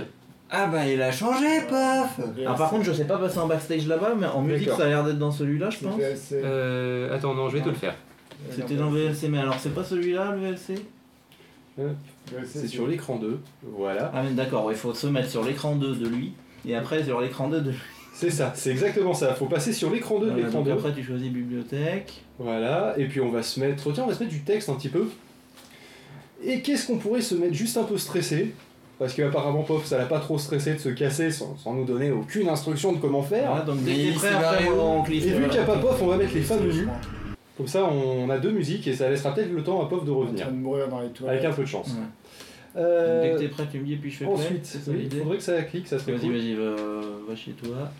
Ah 0.51 0.67
bah 0.67 0.87
il 0.87 1.01
a 1.01 1.11
changé, 1.11 1.61
paf. 1.67 2.19
Alors 2.41 2.55
par 2.55 2.69
contre, 2.69 2.83
je 2.83 2.93
sais 2.93 3.05
pas 3.05 3.17
passer 3.17 3.39
en 3.39 3.47
backstage 3.47 3.87
là-bas, 3.87 4.13
mais 4.19 4.27
en 4.27 4.41
musique, 4.41 4.69
ça 4.69 4.83
a 4.85 4.87
l'air 4.87 5.03
d'être 5.03 5.17
dans 5.17 5.31
celui-là, 5.31 5.71
je 5.71 5.79
pense. 5.79 5.97
VLC. 5.97 6.33
Euh, 6.43 7.15
attends, 7.15 7.33
non, 7.33 7.49
je 7.49 7.57
vais 7.57 7.63
te 7.63 7.69
le 7.69 7.75
faire. 7.75 7.95
C'était 8.51 8.75
dans 8.75 8.89
VLC, 8.91 9.29
mais 9.29 9.39
alors 9.39 9.55
c'est 9.59 9.73
pas 9.73 9.83
celui-là, 9.83 10.31
le 10.35 10.41
VLC 10.49 10.75
VLC, 11.77 11.95
C'est 12.45 12.67
sur 12.67 12.85
l'écran 12.87 13.15
2. 13.17 13.39
Voilà. 13.63 14.11
Ah 14.13 14.21
mais 14.23 14.31
d'accord, 14.31 14.67
il 14.71 14.77
faut 14.77 14.93
se 14.93 15.07
mettre 15.07 15.29
sur 15.29 15.43
l'écran 15.43 15.75
2 15.75 15.95
de 15.95 16.07
lui, 16.07 16.33
et 16.67 16.75
après 16.75 17.03
sur 17.03 17.19
l'écran 17.19 17.47
2 17.47 17.61
de 17.61 17.69
lui. 17.71 17.77
C'est 18.13 18.29
ça, 18.29 18.53
c'est 18.55 18.69
exactement 18.71 19.13
ça. 19.13 19.33
Faut 19.33 19.47
passer 19.47 19.73
sur 19.73 19.89
l'écran 19.89 20.19
2 20.19 20.25
de 20.27 20.31
Voilà, 20.31 20.45
l'écran 20.45 20.59
donc 20.59 20.67
2. 20.67 20.71
après 20.73 20.93
tu 20.93 21.03
choisis 21.03 21.29
bibliothèque. 21.31 22.23
Voilà, 22.39 22.93
et 22.97 23.05
puis 23.07 23.19
on 23.21 23.29
va 23.31 23.41
se 23.43 23.59
mettre. 23.59 23.91
Tiens, 23.91 24.03
on 24.03 24.07
va 24.07 24.13
se 24.13 24.19
mettre 24.19 24.31
du 24.31 24.41
texte 24.41 24.69
un 24.69 24.75
petit 24.75 24.89
peu. 24.89 25.07
Et 26.45 26.61
qu'est-ce 26.61 26.87
qu'on 26.87 26.97
pourrait 26.97 27.21
se 27.21 27.35
mettre 27.35 27.53
juste 27.53 27.77
un 27.77 27.83
peu 27.83 27.97
stressé? 27.97 28.53
Parce 28.99 29.13
qu'apparemment, 29.15 29.63
Pof, 29.63 29.85
ça 29.85 29.97
l'a 29.97 30.05
pas 30.05 30.19
trop 30.19 30.37
stressé 30.37 30.73
de 30.73 30.77
se 30.79 30.89
casser 30.89 31.31
sans, 31.31 31.57
sans 31.57 31.73
nous 31.73 31.85
donner 31.85 32.11
aucune 32.11 32.47
instruction 32.47 32.93
de 32.93 32.97
comment 32.99 33.23
faire. 33.23 33.49
Voilà, 33.49 33.65
donc 33.65 33.83
t'es 33.83 34.11
prêt, 34.13 34.27
scénarios. 34.29 34.79
on 34.79 35.01
clique. 35.01 35.25
Et 35.25 35.29
vu 35.31 35.43
qu'il 35.45 35.51
n'y 35.53 35.57
a 35.57 35.63
pas 35.63 35.77
Pof, 35.77 35.99
on 36.01 36.07
va 36.07 36.17
mettre 36.17 36.33
les 36.33 36.41
nues. 36.41 36.45
crois. 36.85 36.99
Comme 37.57 37.67
ça, 37.67 37.83
on 37.85 38.29
a 38.29 38.37
deux 38.37 38.51
musiques 38.51 38.87
et 38.87 38.93
ça 38.93 39.09
laissera 39.09 39.33
peut-être 39.33 39.51
le 39.51 39.63
temps 39.63 39.81
à 39.83 39.89
Pof 39.89 40.05
de 40.05 40.11
En 40.11 40.19
revenir. 40.19 40.43
train 40.45 40.51
de 40.51 40.57
mourir 40.57 40.87
dans 40.87 41.01
les 41.01 41.09
toilettes. 41.09 41.39
Avec 41.39 41.51
un 41.51 41.55
peu 41.55 41.63
de 41.63 41.67
chance. 41.67 41.87
Ouais. 41.89 42.05
Euh, 42.75 43.21
Dès 43.21 43.33
que 43.35 43.39
t'es 43.39 43.47
prêt, 43.49 43.67
tu 43.71 43.79
me 43.79 43.85
dis, 43.85 43.95
puis 43.97 44.09
je 44.09 44.17
fais 44.17 44.25
play. 44.25 44.33
ensuite, 44.33 44.65
c'est 44.65 44.79
ça 44.79 44.91
oui, 44.91 44.97
l'idée 45.03 45.17
il 45.17 45.23
faudrait 45.23 45.37
que 45.37 45.43
ça 45.43 45.61
clique, 45.63 45.87
ça 45.87 45.99
serait 45.99 46.13
Vas-y, 46.13 46.21
cool. 46.21 46.31
vas-y, 46.33 46.53
va, 46.55 46.71
va 47.29 47.35
chez 47.35 47.51
toi. 47.51 47.91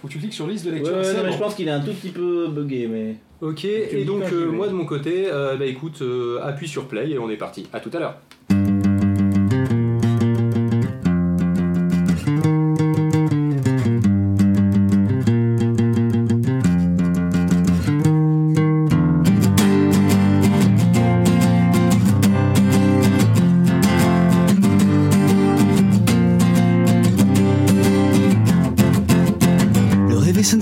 Faut 0.00 0.08
que 0.08 0.12
tu 0.12 0.18
cliques 0.18 0.32
sur 0.34 0.46
liste 0.46 0.66
de 0.66 0.70
lecture. 0.72 0.94
ouais, 0.96 1.14
non, 1.14 1.22
mais 1.24 1.32
je 1.32 1.38
pense 1.38 1.54
qu'il 1.54 1.68
est 1.68 1.72
un 1.72 1.80
tout 1.80 1.92
petit 1.92 2.10
peu 2.10 2.48
bugué, 2.48 2.86
mais. 2.86 3.16
Ok, 3.40 3.64
et 3.64 4.04
donc 4.04 4.24
euh, 4.32 4.50
moi 4.50 4.68
de 4.68 4.74
mon 4.74 4.84
côté, 4.84 5.24
euh, 5.30 5.56
bah 5.56 5.64
écoute, 5.64 6.02
euh, 6.02 6.40
appuie 6.42 6.68
sur 6.68 6.86
play 6.88 7.10
et 7.10 7.18
on 7.18 7.30
est 7.30 7.36
parti. 7.38 7.66
À 7.72 7.80
tout 7.80 7.90
à 7.94 7.98
l'heure. 7.98 8.20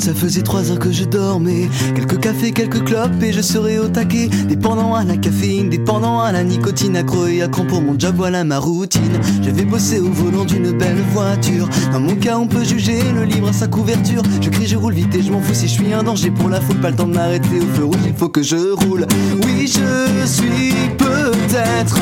Ça 0.09 0.15
faisait 0.15 0.41
trois 0.41 0.71
heures 0.71 0.79
que 0.79 0.91
je 0.91 1.05
dormais. 1.05 1.69
Quelques 1.95 2.19
cafés, 2.19 2.53
quelques 2.53 2.83
clopes 2.83 3.23
et 3.23 3.31
je 3.31 3.43
serais 3.43 3.77
au 3.77 3.89
taquet. 3.89 4.29
Dépendant 4.49 4.95
à 4.95 5.05
la 5.05 5.19
caféine, 5.19 5.69
dépendant 5.69 6.21
à 6.21 6.33
la 6.33 6.45
nicotine, 6.45 6.97
accro 6.97 7.27
et 7.27 7.43
accro 7.43 7.65
pour 7.65 7.83
mon 7.83 7.99
job, 7.99 8.15
voilà 8.17 8.43
ma 8.43 8.59
routine. 8.59 9.21
Je 9.43 9.51
vais 9.51 9.67
bosser 9.67 10.01
au 10.01 10.11
volant 10.11 10.47
d'une 10.47 10.73
belle 10.73 11.03
voiture. 11.13 11.69
Dans 11.93 12.01
mon 12.01 12.15
cas, 12.15 12.39
on 12.39 12.47
peut 12.47 12.65
juger 12.65 13.03
le 13.15 13.25
livre 13.25 13.51
à 13.51 13.53
sa 13.53 13.67
couverture. 13.67 14.23
Je 14.41 14.49
crie, 14.49 14.67
je 14.67 14.77
roule 14.77 14.95
vite 14.95 15.15
et 15.15 15.23
je 15.23 15.31
m'en 15.31 15.43
fous 15.43 15.53
si 15.53 15.69
je 15.69 15.73
suis 15.75 15.93
un 15.93 16.03
danger 16.03 16.31
pour 16.31 16.49
la 16.49 16.63
foule. 16.63 16.81
Pas 16.81 16.89
le 16.89 16.97
temps 16.97 17.07
de 17.07 17.15
m'arrêter 17.15 17.59
au 17.59 17.77
feu 17.77 17.85
rouge, 17.85 18.01
il 18.07 18.15
faut 18.15 18.31
que 18.31 18.43
je 18.43 18.73
roule. 18.87 19.07
Oui, 19.45 19.67
je 19.67 20.27
suis 20.27 20.73
peut-être 20.97 21.99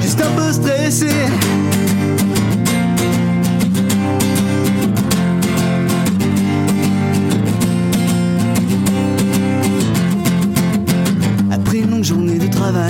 juste 0.00 0.22
un 0.22 0.30
peu 0.30 0.50
stressé. 0.50 1.08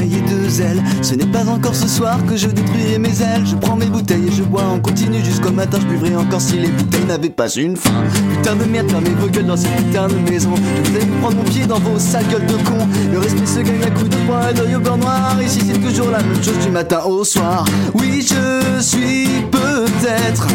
Et 0.05 1.03
ce 1.03 1.15
n'est 1.15 1.27
pas 1.27 1.47
encore 1.49 1.75
ce 1.75 1.89
soir 1.89 2.19
que 2.27 2.37
je 2.37 2.49
détruirai 2.49 2.99
mes 2.99 3.23
ailes. 3.23 3.47
Je 3.47 3.57
prends 3.57 3.77
mes 3.77 3.87
bouteilles 3.87 4.29
et 4.29 4.33
je 4.33 4.43
bois 4.43 4.65
en 4.65 4.79
continu 4.79 5.25
jusqu'au 5.25 5.51
matin. 5.51 5.79
Je 5.81 5.87
buvrai 5.87 6.15
encore 6.17 6.41
si 6.41 6.59
les 6.59 6.69
bouteilles 6.69 7.05
n'avaient 7.07 7.31
pas 7.31 7.49
une 7.49 7.77
fin. 7.77 8.05
Putain 8.37 8.57
de 8.57 8.65
merde, 8.65 8.91
fermez 8.91 9.11
vos 9.11 9.29
gueules 9.29 9.47
dans 9.47 9.57
cette 9.57 9.75
putain 9.77 10.09
de 10.09 10.31
maison. 10.31 10.55
Je 10.85 11.01
vous 11.01 11.21
prendre 11.21 11.37
mon 11.37 11.45
pied 11.45 11.67
dans 11.67 11.79
vos 11.79 11.99
sales 11.99 12.27
gueules 12.31 12.47
de 12.47 12.55
con. 12.65 12.87
Le 13.13 13.19
respect 13.19 13.47
se 13.47 13.61
gagne 13.61 13.83
à 13.83 13.91
coups 13.91 14.11
de 14.11 14.17
poing 14.27 14.49
et 14.51 14.55
d'œil 14.55 14.77
au 14.77 14.81
beurre 14.81 14.99
noir. 14.99 15.37
Ici 15.43 15.61
c'est 15.67 15.81
toujours 15.81 16.11
la 16.11 16.19
même 16.19 16.43
chose 16.43 16.59
du 16.59 16.71
matin 16.71 17.01
au 17.07 17.25
soir. 17.25 17.65
Oui, 17.95 18.27
je 18.27 18.81
suis 18.81 19.29
peut-être 19.51 20.47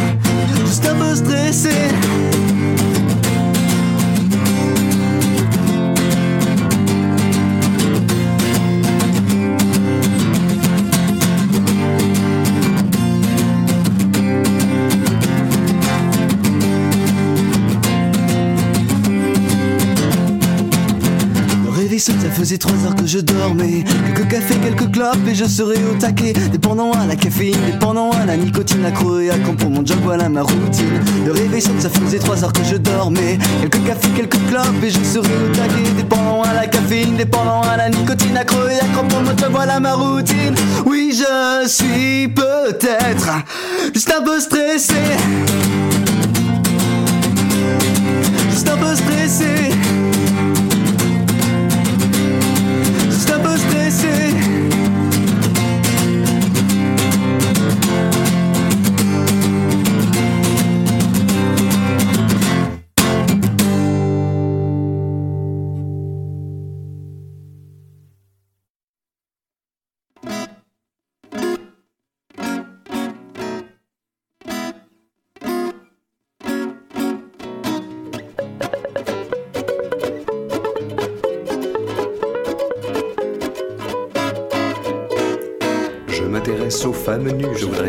juste 0.66 0.86
un 0.86 0.96
peu 0.96 1.16
stressé. 1.16 1.70
Ça 22.22 22.30
faisait 22.30 22.58
trois 22.58 22.76
heures 22.86 22.96
que 22.96 23.06
je 23.06 23.20
dormais. 23.20 23.84
Quelques 24.14 24.28
cafés, 24.30 24.56
quelques 24.56 24.92
clopes 24.92 25.28
et 25.28 25.36
je 25.36 25.46
serais 25.46 25.82
au 25.92 25.96
taquet. 26.00 26.34
Dépendant 26.52 26.92
à 26.92 27.06
la 27.06 27.16
caféine, 27.16 27.58
dépendant 27.72 28.12
à 28.12 28.26
la 28.26 28.38
nicotine, 28.38 28.86
accro 28.86 29.20
et 29.20 29.30
accro 29.30 29.54
pour 29.54 29.70
mon 29.70 29.86
job, 29.86 29.98
voilà 30.04 30.30
ma 30.30 30.42
routine. 30.42 31.02
Le 31.26 31.32
réveil 31.32 31.62
sonne, 31.62 31.80
ça 31.80 31.90
faisait 31.90 32.20
trois 32.20 32.44
heures 32.44 32.54
que 32.54 32.64
je 32.64 32.76
dormais. 32.78 33.38
Quelques 33.62 33.86
cafés, 33.86 34.10
quelques 34.16 34.48
clopes 34.48 34.84
et 34.84 34.90
je 34.90 35.04
serais 35.04 35.28
au 35.28 35.56
taquet. 35.56 35.90
Dépendant 35.98 36.42
à 36.44 36.54
la 36.54 36.68
caféine, 36.68 37.16
dépendant 37.16 37.62
à 37.62 37.78
la 37.78 37.90
nicotine, 37.90 38.38
accro 38.38 38.68
et 38.68 38.80
accro 38.80 39.04
pour 39.04 39.22
mon 39.22 39.38
job, 39.38 39.50
voilà 39.52 39.80
ma 39.80 39.94
routine. 39.94 40.56
Oui, 40.86 41.14
je 41.14 41.68
suis 41.68 42.28
peut-être 42.28 43.44
juste 43.94 44.14
un 44.18 44.24
peu 44.24 44.40
stressé. 44.40 44.94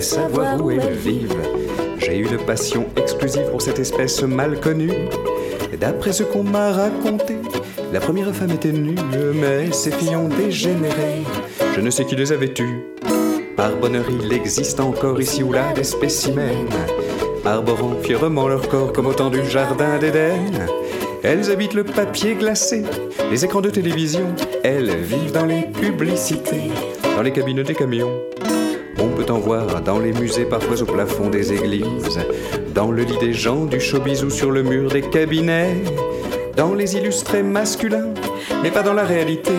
Voudrais 0.01 0.29
savoir 0.29 0.65
où 0.65 0.71
elles 0.71 0.93
vivent. 0.93 1.37
J'ai 1.99 2.17
une 2.17 2.39
passion 2.39 2.87
exclusive 2.97 3.51
pour 3.51 3.61
cette 3.61 3.79
espèce 3.79 4.23
mal 4.23 4.59
connue. 4.61 5.09
D'après 5.79 6.13
ce 6.13 6.23
qu'on 6.23 6.43
m'a 6.43 6.73
raconté, 6.73 7.37
la 7.93 8.01
première 8.01 8.35
femme 8.35 8.51
était 8.51 8.73
nue, 8.73 8.97
mais 9.35 9.73
ses 9.73 9.91
filles 9.91 10.17
ont 10.17 10.29
dégénéré. 10.29 11.25
Je 11.75 11.81
ne 11.81 11.91
sais 11.91 12.05
qui 12.05 12.17
les 12.17 12.33
avait 12.33 12.53
tues. 12.53 12.81
Par 13.57 13.77
bonheur, 13.77 14.07
il 14.09 14.33
existe 14.33 14.81
encore 14.81 15.21
ici 15.21 15.43
ou 15.43 15.53
là 15.53 15.73
des 15.75 15.85
spécimens, 15.85 16.67
arborant 17.45 17.97
fièrement 18.03 18.49
leur 18.49 18.69
corps 18.69 18.93
comme 18.93 19.07
autant 19.07 19.29
du 19.29 19.45
jardin 19.45 19.99
d'Éden. 19.99 20.67
Elles 21.23 21.51
habitent 21.51 21.75
le 21.75 21.85
papier 21.85 22.35
glacé, 22.35 22.85
les 23.31 23.45
écrans 23.45 23.61
de 23.61 23.69
télévision. 23.69 24.35
Elles 24.65 24.97
vivent 24.97 25.33
dans 25.33 25.45
les 25.45 25.63
publicités, 25.63 26.71
dans 27.17 27.23
les 27.23 27.33
cabines 27.33 27.63
des 27.63 27.75
camions. 27.75 28.30
Dans 29.85 30.01
les 30.01 30.13
musées, 30.13 30.45
parfois 30.45 30.83
au 30.83 30.85
plafond 30.85 31.31
des 31.31 31.53
églises, 31.53 32.19
dans 32.75 32.91
le 32.91 33.05
lit 33.05 33.19
des 33.19 33.33
gens 33.33 33.65
du 33.65 33.79
showbiz 33.79 34.25
ou 34.25 34.31
sur 34.31 34.51
le 34.51 34.65
mur 34.65 34.91
des 34.91 35.03
cabinets, 35.03 35.77
dans 36.57 36.75
les 36.75 36.97
illustrés 36.97 37.45
masculins, 37.45 38.13
mais 38.61 38.73
pas 38.73 38.83
dans 38.83 38.93
la 38.93 39.05
réalité, 39.05 39.53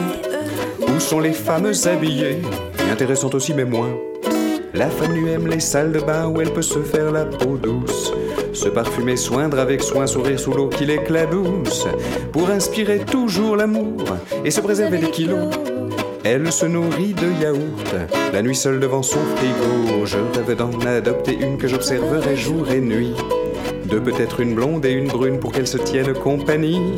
ou 0.82 1.00
sont 1.00 1.22
les 1.22 1.32
femmes 1.32 1.72
habillées, 1.86 2.40
intéressantes 2.92 3.34
aussi 3.34 3.54
mais 3.54 3.64
moins. 3.64 3.96
La 4.74 4.90
femme 4.90 5.14
nue 5.14 5.30
aime 5.30 5.48
les 5.48 5.62
salles 5.62 5.94
de 5.94 6.02
bain 6.02 6.28
où 6.28 6.42
elle 6.42 6.52
peut 6.52 6.62
se 6.62 6.80
faire 6.80 7.10
la 7.10 7.24
peau 7.24 7.56
douce, 7.56 8.12
se 8.52 8.68
parfumer, 8.68 9.16
soindre 9.16 9.58
avec 9.58 9.82
soin, 9.82 10.06
sourire 10.06 10.38
sous 10.40 10.52
l'eau 10.52 10.68
qui 10.68 10.86
l'éclabousse, 10.86 11.88
pour 12.34 12.50
inspirer 12.50 13.00
toujours 13.00 13.56
l'amour 13.56 14.04
et 14.44 14.52
se 14.52 14.60
préserver 14.60 14.98
des 14.98 15.12
kilos. 15.12 15.48
Elle 16.24 16.52
se 16.52 16.68
nourrit 16.68 17.14
de 17.14 17.32
yaourt, 17.42 17.96
la 18.32 18.42
nuit 18.44 18.56
seule 18.56 18.80
devant 18.80 19.02
son 19.02 19.20
frigo. 19.36 20.06
Je 20.06 20.18
rêve 20.18 20.56
d'en 20.56 20.70
adopter 20.82 21.34
une 21.34 21.58
que 21.58 21.68
j'observerai 21.68 22.38
jour 22.38 22.70
et 22.70 22.80
nuit. 22.80 23.16
De 23.86 23.98
peut-être 23.98 24.40
une 24.40 24.54
blonde 24.54 24.86
et 24.86 24.92
une 24.92 25.08
brune 25.08 25.40
pour 25.40 25.52
qu'elles 25.52 25.68
se 25.68 25.80
tiennent 25.80 26.14
compagnie. 26.14 26.96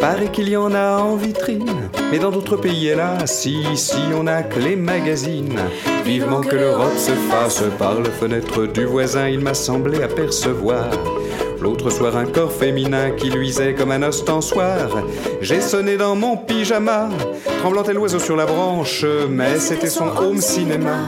Paraît 0.00 0.32
qu'il 0.32 0.48
y 0.48 0.56
en 0.56 0.74
a 0.74 0.98
en 0.98 1.14
vitrine, 1.14 1.90
mais 2.10 2.18
dans 2.18 2.30
d'autres 2.30 2.56
pays, 2.56 2.88
hélas, 2.88 3.40
si, 3.40 3.60
ici 3.72 3.98
on 4.18 4.26
a 4.26 4.42
que 4.42 4.58
les 4.58 4.74
magazines. 4.74 5.60
Vivement 6.04 6.40
que 6.40 6.56
l'Europe 6.56 6.96
se 6.96 7.12
fasse 7.12 7.62
par 7.78 8.00
la 8.00 8.10
fenêtre 8.10 8.66
du 8.66 8.84
voisin, 8.84 9.28
il 9.28 9.40
m'a 9.40 9.54
semblé 9.54 10.02
apercevoir. 10.02 10.88
L'autre 11.60 11.90
soir, 11.90 12.16
un 12.16 12.24
corps 12.24 12.52
féminin 12.52 13.10
qui 13.10 13.28
luisait 13.28 13.74
comme 13.74 13.90
un 13.90 14.02
ostensoir. 14.02 14.88
J'ai 15.42 15.60
sonné 15.60 15.98
dans 15.98 16.16
mon 16.16 16.38
pyjama, 16.38 17.10
tremblantait 17.60 17.92
l'oiseau 17.92 18.18
sur 18.18 18.34
la 18.34 18.46
branche, 18.46 19.04
mais 19.28 19.58
c'était 19.58 19.90
son 19.90 20.06
home 20.06 20.40
cinéma. 20.40 21.06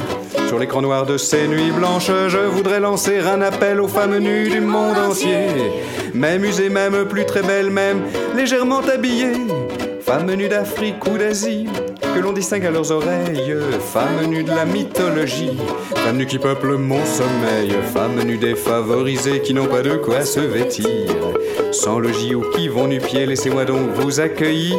Sur 0.48 0.58
l'écran 0.58 0.82
noir 0.82 1.06
de 1.06 1.16
ces 1.16 1.48
nuits 1.48 1.70
blanches, 1.70 2.10
je 2.28 2.38
voudrais 2.38 2.80
lancer 2.80 3.20
un 3.20 3.40
appel 3.40 3.80
aux 3.80 3.88
femmes 3.88 4.18
nues 4.18 4.50
du 4.50 4.60
monde 4.60 4.98
entier. 4.98 5.46
Même 6.12 6.44
usées, 6.44 6.68
même 6.68 7.06
plus 7.06 7.24
très 7.24 7.42
belles, 7.42 7.70
même 7.70 8.02
légèrement 8.36 8.80
habillées. 8.80 9.46
Femmes 10.12 10.34
nues 10.34 10.48
d'Afrique 10.50 11.06
ou 11.06 11.16
d'Asie, 11.16 11.66
que 12.14 12.20
l'on 12.20 12.34
distingue 12.34 12.66
à 12.66 12.70
leurs 12.70 12.92
oreilles. 12.92 13.56
Femmes 13.94 14.26
nues 14.28 14.44
de 14.44 14.50
la 14.50 14.66
mythologie, 14.66 15.56
femmes 15.94 16.18
nues 16.18 16.26
qui 16.26 16.38
peuplent 16.38 16.76
mon 16.76 17.02
sommeil. 17.06 17.72
Femmes 17.94 18.22
nues 18.22 18.36
défavorisées 18.36 19.40
qui 19.40 19.54
n'ont 19.54 19.68
pas 19.68 19.80
de 19.80 19.96
quoi 19.96 20.20
se 20.26 20.40
vêtir. 20.40 20.86
Sans 21.70 21.98
logis 21.98 22.34
ou 22.34 22.42
qui 22.50 22.68
vont 22.68 22.88
nu-pieds, 22.88 23.24
laissez-moi 23.24 23.64
donc 23.64 23.88
vous 23.94 24.20
accueillir. 24.20 24.76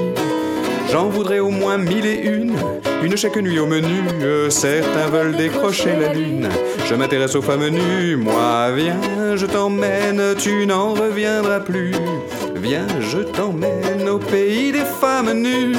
J'en 0.91 1.09
voudrais 1.09 1.39
au 1.39 1.49
moins 1.49 1.79
mille 1.79 2.05
et 2.05 2.27
une, 2.27 2.53
une 3.01 3.17
chaque 3.17 3.37
nuit 3.37 3.57
au 3.57 3.65
menu. 3.65 4.03
Certains 4.51 5.07
veulent 5.11 5.35
décrocher 5.35 5.95
la 5.99 6.13
lune. 6.13 6.47
Je 6.85 6.93
m'intéresse 6.93 7.33
aux 7.33 7.41
femmes 7.41 7.69
nues, 7.69 8.17
moi 8.17 8.69
viens, 8.71 9.35
je 9.35 9.47
t'emmène, 9.47 10.35
tu 10.37 10.67
n'en 10.67 10.93
reviendras 10.93 11.61
plus. 11.61 11.95
Viens, 12.63 12.87
je 13.01 13.17
t'emmène 13.19 14.07
au 14.07 14.19
pays 14.19 14.71
des 14.71 14.85
femmes 14.85 15.33
nues. 15.33 15.75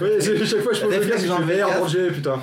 Oui, 0.00 0.08
c'est- 0.20 0.44
chaque 0.44 0.60
fois 0.60 0.72
je 0.72 0.80
pose 0.82 0.94
le 0.94 1.00
casque, 1.06 1.24
je 1.26 1.54
casque. 1.56 1.82
Angers, 1.82 2.10
putain. 2.12 2.38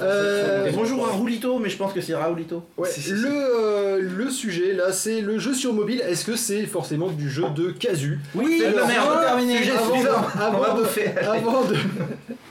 Euh, 0.00 0.70
Bonjour 0.74 1.06
à 1.06 1.10
Roulito, 1.12 1.58
mais 1.58 1.68
je 1.68 1.76
pense 1.76 1.92
que 1.92 2.00
c'est 2.00 2.14
Raoulito. 2.14 2.62
Ouais, 2.76 2.88
le, 3.10 3.28
euh, 3.28 4.00
le 4.02 4.30
sujet 4.30 4.72
là, 4.72 4.92
c'est 4.92 5.20
le 5.20 5.38
jeu 5.38 5.54
sur 5.54 5.72
mobile. 5.72 6.00
Est-ce 6.06 6.24
que 6.24 6.36
c'est 6.36 6.64
forcément 6.66 7.08
du 7.08 7.28
jeu 7.30 7.44
de 7.54 7.70
casu 7.70 8.18
Oui, 8.34 8.62
le- 8.64 8.86
merde, 8.86 9.20
terminé. 9.22 9.58
Avant 9.70 10.62
Avant 10.62 10.74
de-. 10.74 10.84
Avant 11.30 11.64
de, 11.64 11.76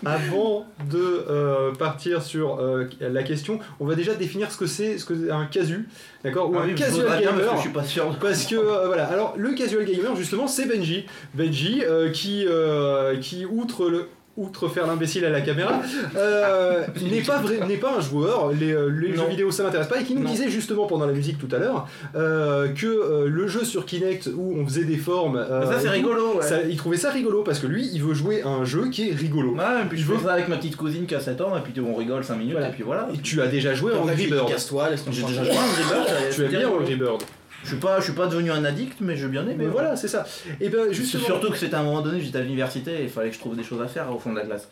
avant 0.05 0.65
de 0.89 1.25
euh, 1.29 1.71
partir 1.73 2.21
sur 2.21 2.59
euh, 2.59 2.85
la 3.01 3.23
question, 3.23 3.59
on 3.79 3.85
va 3.85 3.95
déjà 3.95 4.13
définir 4.13 4.51
ce 4.51 4.57
que 4.57 4.65
c'est 4.65 4.97
ce 4.97 5.05
que 5.05 5.13
c'est 5.25 5.31
un 5.31 5.45
casu, 5.45 5.87
d'accord 6.23 6.49
Ou 6.49 6.55
Ah 6.57 6.63
un 6.63 6.67
oui, 6.67 6.75
casual 6.75 7.21
gamer. 7.21 7.45
parce 7.45 7.49
que 7.51 7.55
je 7.57 7.61
suis 7.61 7.69
pas 7.69 7.83
sûr. 7.83 8.17
Parce 8.19 8.45
que 8.45 8.55
euh, 8.55 8.87
voilà, 8.87 9.05
alors 9.05 9.33
le 9.37 9.51
casual 9.53 9.85
gamer 9.85 10.15
justement 10.15 10.47
c'est 10.47 10.65
Benji, 10.65 11.05
Benji 11.33 11.81
euh, 11.83 12.09
qui 12.11 12.45
euh, 12.47 13.17
qui 13.19 13.45
outre 13.45 13.89
le 13.89 14.07
outre 14.39 14.67
faire 14.69 14.87
l'imbécile 14.87 15.25
à 15.25 15.29
la 15.29 15.41
caméra, 15.41 15.81
euh, 16.15 16.83
n'est 17.01 17.21
pas 17.21 17.37
vrai, 17.39 17.57
pas 17.79 17.95
un 17.97 18.01
joueur. 18.01 18.51
Les, 18.51 18.71
euh, 18.71 18.87
les 18.89 19.15
jeux 19.15 19.27
vidéo 19.29 19.51
ça 19.51 19.63
m'intéresse 19.63 19.87
pas 19.87 19.99
et 19.99 20.03
qui 20.03 20.15
nous 20.15 20.23
Non. 20.23 20.29
disait 20.29 20.49
justement 20.49 20.85
pendant 20.87 21.05
la 21.05 21.13
musique 21.13 21.37
tout 21.37 21.53
à 21.55 21.59
l'heure 21.59 21.87
euh, 22.15 22.67
que 22.69 22.85
euh, 22.87 23.27
le 23.27 23.47
jeu 23.47 23.63
sur 23.63 23.85
Kinect 23.85 24.29
où 24.35 24.55
on 24.57 24.65
faisait 24.65 24.83
des 24.85 24.97
formes, 24.97 25.45
ça, 25.49 25.79
c'est 25.79 25.89
rigolo, 25.89 26.37
ouais. 26.37 26.43
ça- 26.43 26.61
il 26.63 26.75
trouvait 26.77 26.97
ça 26.97 27.11
rigolo 27.11 27.43
parce 27.43 27.59
que 27.59 27.67
lui 27.67 27.89
il 27.93 28.01
veut 28.01 28.13
jouer 28.13 28.41
à 28.41 28.47
un 28.49 28.65
jeu 28.65 28.89
qui 28.89 29.09
est 29.09 29.13
rigolo. 29.13 29.53
Ouais, 29.55 29.83
et 29.83 29.89
puis 29.89 29.97
je 29.99 30.05
fais 30.11 30.23
ça 30.23 30.33
avec 30.33 30.47
ma 30.47 30.57
petite 30.57 30.75
cousine 30.75 31.05
qui 31.05 31.15
a 31.15 31.19
7 31.19 31.41
ans, 31.41 31.55
et 31.57 31.61
puis 31.61 31.73
on 31.81 31.93
rigole 31.95 32.23
5 32.23 32.35
minutes, 32.35 32.57
et 32.57 32.71
puis 32.73 32.83
voilà. 32.83 33.07
Et 33.13 33.17
tu 33.17 33.41
as 33.41 33.47
déjà 33.47 33.73
joué 33.73 33.93
en 33.93 34.03
Angry 34.03 34.27
Bird. 34.27 34.47
Casse-toi, 34.49 34.89
J'ai 35.11 35.23
déjà 35.23 35.43
joué 35.43 35.51
à 35.51 35.61
Angry 35.61 35.83
Bird. 35.89 36.07
Tu 36.35 36.43
aimes 36.43 36.49
bien. 36.49 36.69
Angry 36.69 36.95
Bird. 36.95 37.21
Je 37.63 37.69
suis 37.69 37.77
pas, 37.77 37.99
je 37.99 38.05
suis 38.05 38.13
pas 38.13 38.27
devenu 38.27 38.51
un 38.51 38.63
addict, 38.63 38.97
mais 39.01 39.17
j'ai 39.17 39.27
bien 39.27 39.43
aimé. 39.43 39.55
Mais 39.57 39.65
voilà, 39.67 39.95
c'est 39.95 40.07
ça. 40.07 40.25
Et 40.59 40.69
ben 40.69 40.91
justement. 40.91 41.25
Surtout 41.25 41.51
que 41.51 41.57
c'était 41.57 41.75
à 41.75 41.79
un 41.79 41.83
moment 41.83 42.01
donné, 42.01 42.21
j'étais 42.21 42.37
à 42.37 42.41
l'université 42.41 43.01
et 43.01 43.03
il 43.03 43.09
fallait 43.09 43.29
que 43.29 43.35
je 43.35 43.39
trouve 43.39 43.55
des 43.55 43.63
choses 43.63 43.81
à 43.81 43.87
faire 43.87 44.13
au 44.13 44.19
fond 44.19 44.31
de 44.31 44.39
la 44.39 44.45
classe. 44.45 44.69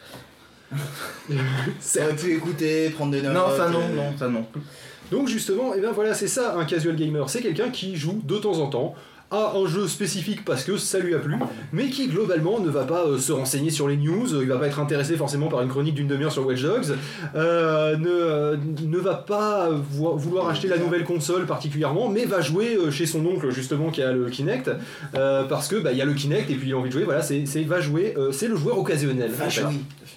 Ça 1.79 2.03
aurait 2.03 2.15
pu 2.15 2.33
écouter, 2.33 2.89
prendre 2.89 3.11
des 3.11 3.21
notes. 3.21 3.33
Non, 3.33 3.55
ça 3.55 3.69
non, 3.69 3.81
euh, 3.81 3.95
non, 3.95 4.17
ça 4.17 4.27
non. 4.27 4.45
Donc 5.11 5.27
justement, 5.27 5.73
et 5.73 5.79
ben 5.79 5.91
voilà, 5.91 6.13
c'est 6.13 6.27
ça 6.27 6.55
un 6.57 6.65
casual 6.65 6.95
gamer, 6.95 7.29
c'est 7.29 7.41
quelqu'un 7.41 7.69
qui 7.69 7.95
joue 7.95 8.19
de 8.23 8.37
temps 8.37 8.59
en 8.59 8.67
temps 8.67 8.95
à 9.29 9.53
un 9.57 9.67
jeu 9.67 9.87
spécifique 9.87 10.45
parce 10.45 10.63
que 10.63 10.77
ça 10.77 10.99
lui 10.99 11.13
a 11.13 11.19
plu, 11.19 11.35
mais 11.73 11.89
qui 11.89 12.07
globalement 12.07 12.59
ne 12.61 12.69
va 12.69 12.85
pas 12.85 13.05
euh, 13.05 13.17
se 13.17 13.33
renseigner 13.33 13.69
sur 13.71 13.87
les 13.89 13.97
news, 13.97 14.33
euh, 14.33 14.39
il 14.41 14.47
va 14.47 14.57
pas 14.57 14.67
être 14.67 14.79
intéressé 14.79 15.17
forcément 15.17 15.47
par 15.49 15.61
une 15.61 15.67
chronique 15.67 15.95
d'une 15.95 16.07
demi-heure 16.07 16.31
sur 16.31 16.45
Watch 16.47 16.61
Dogs, 16.61 16.95
euh, 17.35 17.97
ne, 17.97 18.85
ne 18.85 18.97
va 18.97 19.15
pas 19.15 19.69
vo- 19.69 20.15
vouloir 20.15 20.47
acheter 20.47 20.69
la 20.69 20.77
nouvelle 20.77 21.03
console 21.03 21.45
particulièrement, 21.45 22.07
mais 22.09 22.23
va 22.25 22.39
jouer 22.39 22.77
chez 22.91 23.05
son 23.05 23.25
oncle 23.25 23.49
justement 23.51 23.89
qui 23.91 24.01
a 24.01 24.13
le 24.13 24.29
Kinect, 24.29 24.71
parce 25.13 25.67
que 25.67 25.75
bah, 25.75 25.91
il 25.91 25.97
y 25.97 26.01
a 26.01 26.05
le 26.05 26.13
Kinect 26.13 26.49
et 26.49 26.55
puis 26.55 26.69
il 26.69 26.73
a 26.73 26.77
envie 26.77 26.89
de 26.89 26.93
jouer, 26.93 27.03
voilà, 27.03 27.21
c'est 27.21 27.43
va 27.65 27.81
jouer, 27.81 28.13
c'est 28.31 28.47
le 28.47 28.55
joueur 28.55 28.77
occasionnel. 28.79 29.31
en 29.31 29.49
fait. 29.49 29.61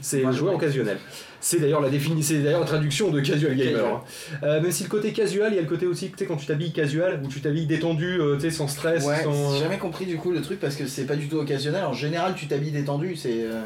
C'est 0.01 0.23
le 0.23 0.33
joueur 0.33 0.55
occasionnel. 0.55 0.99
C'est 1.43 1.59
d'ailleurs 1.59 1.81
la 1.81 1.89
définition, 1.89 2.37
c'est 2.37 2.43
d'ailleurs 2.43 2.61
la 2.61 2.67
traduction 2.67 3.11
de 3.11 3.21
casual 3.21 3.55
gamer. 3.57 3.73
Casual. 3.73 3.93
hein. 3.95 4.37
Euh, 4.43 4.61
même 4.61 4.71
si 4.71 4.83
le 4.83 4.89
côté 4.91 5.13
casual, 5.13 5.53
il 5.53 5.57
y 5.57 5.59
a 5.59 5.63
le 5.63 5.69
côté 5.69 5.87
aussi, 5.87 6.11
tu 6.11 6.15
sais, 6.19 6.27
quand 6.27 6.37
tu 6.37 6.45
t'habilles 6.47 6.73
casual, 6.73 7.21
où 7.25 7.29
tu 7.29 7.41
t'habilles 7.41 7.67
détendu, 7.67 8.21
euh, 8.21 8.35
tu 8.37 8.43
sais, 8.43 8.51
sans 8.51 8.69
stress, 8.69 9.05
Ouais, 9.07 9.23
sans. 9.25 9.55
j'ai 9.55 9.61
jamais 9.61 9.79
compris 9.79 10.05
du 10.05 10.17
coup 10.17 10.33
le 10.33 10.43
truc 10.43 10.61
parce 10.61 10.77
que 10.77 10.87
c'est 10.87 11.05
pas 11.07 11.17
du 11.17 11.29
tout 11.29 11.37
occasionnel. 11.39 11.85
En 11.85 11.95
général, 11.95 12.35
tu 12.37 12.47
t'habilles 12.47 12.73
détendu, 12.73 13.17
c'est. 13.17 13.45
euh, 13.45 13.63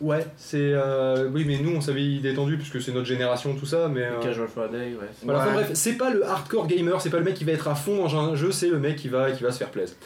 Ouais, 0.00 0.24
c'est. 0.36 0.58
euh, 0.60 1.28
Oui, 1.32 1.44
mais 1.44 1.58
nous, 1.58 1.74
on 1.74 1.80
s'habille 1.80 2.20
détendu, 2.20 2.56
puisque 2.56 2.80
c'est 2.80 2.92
notre 2.92 3.06
génération, 3.06 3.54
tout 3.54 3.66
ça, 3.66 3.88
mais. 3.88 4.02
euh, 4.02 4.20
Casual 4.20 4.46
Friday, 4.48 4.94
ouais. 5.00 5.08
Voilà, 5.24 5.40
enfin 5.40 5.48
Ouais. 5.48 5.54
bref, 5.64 5.70
c'est 5.74 5.94
pas 5.94 6.10
le 6.10 6.24
hardcore 6.24 6.66
gamer, 6.68 7.00
c'est 7.00 7.10
pas 7.10 7.18
le 7.18 7.24
mec 7.24 7.34
qui 7.34 7.44
va 7.44 7.52
être 7.52 7.66
à 7.68 7.74
fond 7.74 7.96
dans 8.04 8.16
un 8.16 8.36
jeu, 8.36 8.52
c'est 8.52 8.68
le 8.68 8.78
mec 8.78 8.96
qui 8.96 9.08
va, 9.08 9.32
qui 9.32 9.42
va 9.42 9.50
se 9.50 9.58
faire 9.58 9.70
plaisir. 9.70 9.96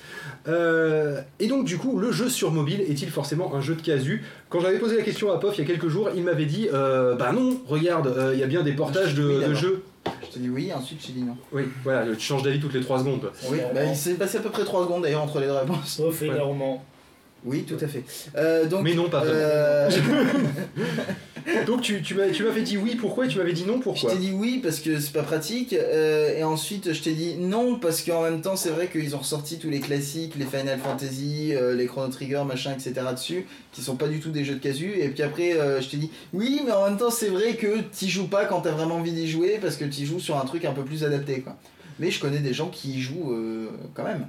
Euh, 0.48 1.20
et 1.40 1.46
donc, 1.46 1.64
du 1.66 1.76
coup, 1.78 1.98
le 1.98 2.10
jeu 2.10 2.28
sur 2.28 2.50
mobile 2.52 2.80
est-il 2.82 3.10
forcément 3.10 3.54
un 3.54 3.60
jeu 3.60 3.74
de 3.74 3.82
casu? 3.82 4.24
Quand 4.48 4.60
j'avais 4.60 4.78
posé 4.78 4.96
la 4.96 5.02
question 5.02 5.30
à 5.32 5.38
Pof 5.38 5.56
il 5.58 5.60
y 5.60 5.64
a 5.64 5.66
quelques 5.66 5.88
jours, 5.88 6.10
il 6.14 6.22
m'avait 6.24 6.46
dit 6.46 6.68
euh, 6.72 7.14
Bah 7.14 7.32
non, 7.32 7.60
regarde, 7.66 8.06
euh, 8.06 8.30
il 8.34 8.40
y 8.40 8.42
a 8.42 8.46
bien 8.46 8.62
des 8.62 8.72
portages 8.72 9.14
de, 9.14 9.24
Oui, 9.24 9.34
de 9.36 9.40
d'abord. 9.40 9.54
jeux. 9.56 9.82
Je 10.22 10.34
t'ai 10.34 10.40
dit 10.40 10.48
oui, 10.50 10.72
ensuite 10.74 11.00
je 11.02 11.08
t'ai 11.08 11.12
dit 11.12 11.22
non. 11.22 11.36
Oui, 11.52 11.64
voilà, 11.84 12.06
tu 12.14 12.20
changes 12.20 12.42
d'avis 12.42 12.58
toutes 12.58 12.72
les 12.74 12.80
3 12.80 13.00
secondes. 13.00 13.30
Oui, 13.50 13.58
bah, 13.74 13.84
il 13.84 13.94
s'est 13.94 14.14
passé 14.14 14.38
à 14.38 14.40
peu 14.40 14.48
près 14.48 14.64
3 14.64 14.84
secondes 14.84 15.02
d'ailleurs 15.02 15.22
entre 15.22 15.38
les 15.38 15.46
deux 15.46 15.52
réponses. 15.52 15.96
Sauf 15.98 16.20
Ouais. 16.22 16.28
énormément. 16.28 16.82
Oui, 17.44 17.64
tout 17.64 17.76
à 17.80 17.88
fait. 17.88 18.04
Euh, 18.36 18.66
donc, 18.66 18.82
Mais 18.82 18.94
non, 18.94 19.08
pas 19.08 19.20
vraiment. 19.20 19.34
euh, 19.34 19.90
Donc 21.66 21.82
tu, 21.82 22.00
tu 22.02 22.14
m'avais 22.14 22.62
dit 22.62 22.76
oui, 22.76 22.94
pourquoi 22.94 23.26
Et 23.26 23.28
tu 23.28 23.38
m'avais 23.38 23.52
dit 23.52 23.64
non, 23.64 23.78
Je 23.78 23.82
pourquoi 23.82 24.12
t'ai 24.12 24.18
dit 24.18 24.30
oui 24.32 24.60
parce 24.62 24.78
que 24.78 25.00
c'est 25.00 25.12
pas 25.12 25.24
pratique, 25.24 25.72
euh, 25.72 26.38
et 26.38 26.44
ensuite 26.44 26.92
je 26.92 27.02
t'ai 27.02 27.14
dit 27.14 27.34
non 27.36 27.80
parce 27.80 28.02
qu'en 28.02 28.22
même 28.22 28.42
temps 28.42 28.54
c'est 28.54 28.70
vrai 28.70 28.86
qu'ils 28.86 29.16
ont 29.16 29.18
ressorti 29.18 29.58
tous 29.58 29.68
les 29.68 29.80
classiques, 29.80 30.34
les 30.36 30.44
Final 30.44 30.78
Fantasy, 30.78 31.52
euh, 31.54 31.74
les 31.74 31.86
Chrono 31.86 32.12
Trigger, 32.12 32.42
machin, 32.46 32.72
etc. 32.72 32.94
dessus, 33.12 33.46
qui 33.72 33.82
sont 33.82 33.96
pas 33.96 34.06
du 34.06 34.20
tout 34.20 34.30
des 34.30 34.44
jeux 34.44 34.54
de 34.54 34.60
casu, 34.60 34.92
et 35.00 35.08
puis 35.08 35.24
après 35.24 35.56
je 35.80 35.88
t'ai 35.88 35.96
dit 35.96 36.10
oui, 36.32 36.60
mais 36.64 36.70
en 36.70 36.84
même 36.88 36.96
temps 36.96 37.10
c'est 37.10 37.28
vrai 37.28 37.54
que 37.56 37.80
t'y 37.90 38.08
joues 38.08 38.28
pas 38.28 38.44
quand 38.44 38.60
t'as 38.60 38.70
vraiment 38.70 38.96
envie 38.96 39.12
d'y 39.12 39.28
jouer 39.28 39.58
parce 39.60 39.74
que 39.76 39.84
t'y 39.84 40.06
joues 40.06 40.20
sur 40.20 40.36
un 40.38 40.44
truc 40.44 40.64
un 40.64 40.72
peu 40.72 40.84
plus 40.84 41.02
adapté 41.02 41.40
quoi. 41.40 41.56
Mais 41.98 42.12
je 42.12 42.20
connais 42.20 42.38
des 42.38 42.54
gens 42.54 42.68
qui 42.68 42.92
y 42.92 43.00
jouent 43.00 43.36
quand 43.94 44.04
même. 44.04 44.28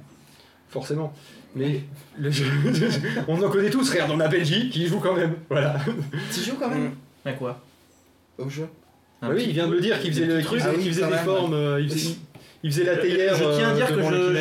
Forcément. 0.68 1.12
Mais 1.54 1.82
le 2.18 2.30
jeu- 2.30 2.44
on 3.28 3.40
en 3.42 3.48
connaît 3.48 3.70
tous, 3.70 3.88
regarde, 3.90 4.10
on 4.10 4.20
a 4.20 4.28
Belgique 4.28 4.70
qui 4.72 4.84
y 4.84 4.86
joue 4.88 4.98
quand 5.00 5.14
même. 5.14 5.34
Voilà. 5.48 5.76
T'y 6.30 6.42
joues 6.44 6.56
quand 6.58 6.68
même 6.68 6.92
À 7.24 7.32
quoi 7.32 7.60
au 8.38 8.48
jeu 8.48 8.66
Ah 9.22 9.28
oui, 9.30 9.44
il 9.46 9.52
vient 9.52 9.68
de 9.68 9.74
le 9.74 9.80
dire 9.80 10.00
qu'il 10.00 10.10
faisait, 10.12 10.26
des 10.26 10.32
le, 10.34 10.38
qu'il 10.38 10.46
trucs. 10.46 10.60
faisait, 10.60 11.02
Ah 11.04 11.10
des 11.10 11.16
formes, 11.18 11.54
euh, 11.54 11.80
il 11.80 11.88
faisait, 11.88 12.16
il 12.64 12.72
faisait 12.72 12.84
la 12.84 12.96
théière. 12.96 13.36
Je 13.36 13.44
tiens 13.56 13.68
à 13.68 13.72
euh, 13.72 13.74
dire 13.76 13.86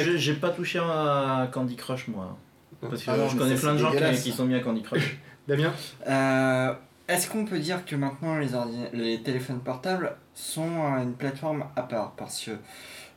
que 0.05 0.17
j'ai- 0.17 0.33
pas 0.33 0.49
touché 0.49 0.79
à 0.79 1.47
Candy 1.51 1.75
Crush 1.75 2.07
moi. 2.07 2.35
Parce 2.81 3.03
que 3.03 3.11
Ah 3.11 3.17
non, 3.17 3.29
je 3.29 3.37
connais 3.37 3.55
plein 3.55 3.73
de 3.73 3.77
gens 3.77 3.91
qui, 3.91 4.31
sont 4.31 4.45
mis 4.45 4.55
à 4.55 4.59
Candy 4.61 4.81
Crush. 4.81 5.17
Damien 5.47 5.71
Euh, 6.09 6.73
Est-ce 7.07 7.29
qu'on 7.29 7.45
peut 7.45 7.59
dire 7.59 7.85
que 7.85 7.95
maintenant 7.95 8.39
les, 8.39 8.53
ordi- 8.55 8.89
les 8.93 9.21
téléphones 9.21 9.59
portables 9.59 10.15
sont 10.33 10.97
une 11.01 11.13
plateforme 11.13 11.65
à 11.75 11.83
part? 11.83 12.13
Parce 12.17 12.43
que 12.45 12.51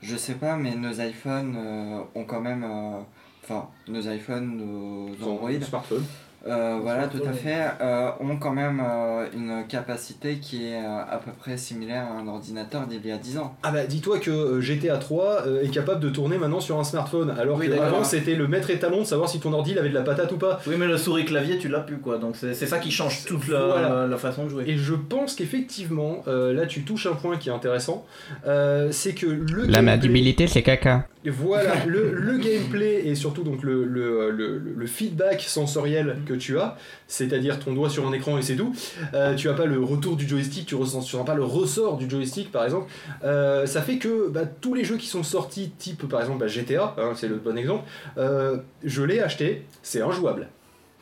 je 0.02 0.16
sais 0.16 0.34
pas, 0.34 0.56
mais 0.56 0.74
nos 0.74 0.92
iPhones 1.00 1.56
euh, 1.56 2.00
ont 2.14 2.24
quand 2.24 2.40
même. 2.42 2.64
euh, 2.64 3.00
Enfin, 3.48 3.68
nos 3.88 4.00
iPhones, 4.08 4.56
nos 4.56 5.26
Android, 5.30 5.50
Smartphone. 5.62 6.02
euh, 6.48 6.78
voilà, 6.82 7.06
tout 7.08 7.22
à 7.28 7.32
fait, 7.32 7.64
euh, 7.80 8.10
ont 8.20 8.36
quand 8.36 8.52
même 8.52 8.80
euh, 8.84 9.26
une 9.34 9.64
capacité 9.68 10.38
qui 10.38 10.66
est 10.68 10.76
euh, 10.76 10.98
à 11.10 11.20
peu 11.24 11.30
près 11.32 11.56
similaire 11.56 12.04
à 12.04 12.20
un 12.20 12.26
ordinateur 12.28 12.86
d'il 12.86 13.04
y 13.06 13.10
a 13.12 13.16
10 13.18 13.38
ans. 13.38 13.56
Ah 13.64 13.70
bah 13.72 13.84
dis-toi 13.86 14.18
que 14.20 14.60
GTA 14.60 14.96
3 14.98 15.42
euh, 15.46 15.62
est 15.64 15.68
capable 15.70 15.98
de 16.00 16.08
tourner 16.08 16.38
maintenant 16.38 16.60
sur 16.60 16.78
un 16.78 16.84
smartphone, 16.84 17.34
alors 17.38 17.58
Oui, 17.58 17.68
que 17.68 17.72
avant 17.80 18.04
c'était 18.04 18.34
le 18.36 18.46
maître 18.48 18.70
étalon 18.70 18.98
de 19.00 19.04
savoir 19.04 19.28
si 19.28 19.40
ton 19.40 19.52
ordi 19.52 19.72
il 19.72 19.78
avait 19.78 19.88
de 19.88 19.94
la 19.94 20.02
patate 20.02 20.30
ou 20.32 20.36
pas. 20.38 20.60
Oui, 20.68 20.74
mais 20.78 20.86
le 20.86 20.96
souris 20.98 21.24
clavier, 21.24 21.58
tu 21.58 21.68
l'as 21.68 21.80
plus 21.80 21.98
quoi. 21.98 22.18
Donc 22.18 22.36
c'est 22.36 22.54
ça 22.54 22.78
qui 22.78 22.90
change 22.92 23.24
toute 23.26 23.48
la, 23.48 23.66
Voilà. 23.66 24.06
la 24.06 24.16
façon 24.16 24.44
de 24.44 24.48
jouer. 24.50 24.64
Et 24.68 24.76
je 24.76 24.94
pense 24.94 25.34
qu'effectivement, 25.34 26.22
euh, 26.28 26.52
là 26.52 26.66
tu 26.66 26.82
touches 26.82 27.06
un 27.06 27.14
point 27.14 27.36
qui 27.38 27.48
est 27.48 27.52
intéressant, 27.52 28.04
euh, 28.46 28.88
c'est 28.92 29.14
que 29.14 29.26
le 29.26 29.62
La 29.62 29.78
gameplay- 29.78 29.82
maniabilité, 29.82 30.46
c'est 30.46 30.62
caca. 30.62 31.06
Voilà, 31.30 31.84
le, 31.86 32.12
le 32.12 32.38
gameplay 32.38 33.06
et 33.06 33.14
surtout 33.14 33.42
donc 33.42 33.62
le, 33.62 33.84
le, 33.84 34.30
le, 34.30 34.58
le 34.58 34.86
feedback 34.86 35.42
sensoriel 35.42 36.18
que 36.26 36.34
tu 36.34 36.58
as, 36.58 36.76
c'est-à-dire 37.08 37.58
ton 37.58 37.72
doigt 37.72 37.90
sur 37.90 38.06
un 38.06 38.12
écran 38.12 38.38
et 38.38 38.42
c'est 38.42 38.56
tout, 38.56 38.74
euh, 39.14 39.34
tu 39.34 39.48
as 39.48 39.54
pas 39.54 39.66
le 39.66 39.80
retour 39.82 40.16
du 40.16 40.26
joystick, 40.28 40.66
tu 40.66 40.74
ressens 40.74 41.00
tu 41.00 41.16
ressens 41.16 41.24
pas 41.24 41.34
le 41.34 41.44
ressort 41.44 41.96
du 41.96 42.08
joystick 42.08 42.52
par 42.52 42.64
exemple, 42.64 42.90
euh, 43.24 43.66
ça 43.66 43.82
fait 43.82 43.98
que 43.98 44.28
bah, 44.28 44.44
tous 44.46 44.74
les 44.74 44.84
jeux 44.84 44.96
qui 44.96 45.06
sont 45.08 45.22
sortis, 45.22 45.70
type 45.78 46.08
par 46.08 46.20
exemple 46.20 46.40
bah, 46.40 46.46
GTA, 46.46 46.94
hein, 46.98 47.12
c'est 47.14 47.28
le 47.28 47.36
bon 47.36 47.56
exemple, 47.58 47.84
euh, 48.18 48.58
je 48.84 49.02
l'ai 49.02 49.20
acheté, 49.20 49.66
c'est 49.82 50.02
injouable. 50.02 50.48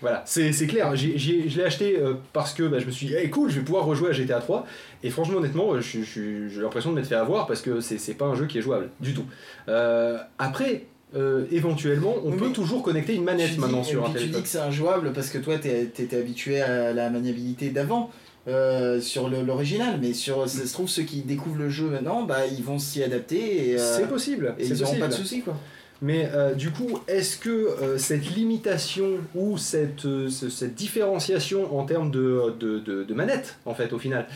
Voilà, 0.04 0.22
c'est 0.26 0.50
clair, 0.66 0.94
je 0.94 1.56
l'ai 1.56 1.64
acheté 1.64 1.96
euh, 1.98 2.12
parce 2.34 2.52
que 2.52 2.62
bah, 2.64 2.78
je 2.78 2.84
me 2.84 2.90
suis 2.90 3.06
dit, 3.06 3.14
hey, 3.14 3.30
cool, 3.30 3.48
je 3.50 3.58
vais 3.60 3.64
pouvoir 3.64 3.86
rejouer 3.86 4.10
à 4.10 4.12
GTA 4.12 4.38
3, 4.38 4.66
et 5.02 5.08
franchement, 5.08 5.38
honnêtement, 5.38 5.80
je- 5.80 6.02
j'ai 6.02 6.60
l'impression 6.60 6.90
de 6.90 6.96
m'être 6.96 7.06
fait 7.08 7.14
avoir 7.14 7.46
parce 7.46 7.62
que 7.62 7.80
c'est 7.80 8.12
pas 8.12 8.26
un 8.26 8.34
jeu 8.34 8.44
qui 8.46 8.58
est 8.58 8.60
jouable 8.60 8.90
du 9.00 9.14
tout. 9.14 9.24
Euh, 9.70 10.18
après, 10.38 10.84
euh, 11.16 11.46
éventuellement, 11.50 12.16
on 12.22 12.32
Oui, 12.32 12.36
peut 12.38 12.50
toujours 12.52 12.82
connecter 12.82 13.14
une 13.14 13.24
manette 13.24 13.52
dis- 13.52 13.58
maintenant 13.58 13.82
sur 13.82 14.02
un 14.04 14.10
puis 14.10 14.12
tu 14.12 14.18
dis 14.18 14.24
téléphone. 14.24 14.42
que 14.42 14.48
c'est 14.48 14.58
injouable 14.58 15.12
parce 15.14 15.30
que 15.30 15.38
toi 15.38 15.56
t'étais 15.56 16.16
habitué 16.18 16.60
à 16.60 16.92
la 16.92 17.08
maniabilité 17.08 17.70
d'avant 17.70 18.10
euh, 18.46 19.00
sur 19.00 19.30
l'original, 19.30 19.98
mais 20.02 20.12
sur 20.12 20.46
ça 20.46 20.66
se 20.66 20.72
trouve 20.74 20.88
ceux 20.90 21.04
qui 21.04 21.22
découvrent 21.22 21.56
le 21.60 21.70
jeu 21.70 21.86
maintenant, 21.86 22.24
bah 22.24 22.40
ils 22.46 22.62
vont 22.62 22.78
s'y 22.78 23.02
adapter 23.02 23.76
euh, 23.78 23.96
C'est 23.96 24.06
possible, 24.06 24.54
et 24.58 24.66
ils 24.66 24.78
n'auront 24.82 24.98
pas 24.98 25.08
de 25.08 25.14
soucis 25.14 25.40
quoi. 25.40 25.56
Mais 26.04 26.28
euh, 26.34 26.52
du 26.52 26.70
coup, 26.70 26.98
est-ce 27.08 27.38
que 27.38 27.48
euh, 27.48 27.96
cette 27.98 28.26
limitation 28.36 29.12
ou 29.34 29.56
cette, 29.56 30.04
euh, 30.04 30.28
ce- 30.28 30.50
cette 30.50 30.74
différenciation 30.74 31.78
en 31.78 31.86
termes 31.86 32.10
de, 32.10 32.52
de, 32.60 33.14
manette, 33.14 33.56
en 33.64 33.74
fait, 33.74 33.90
au 33.94 33.98
final, 33.98 34.26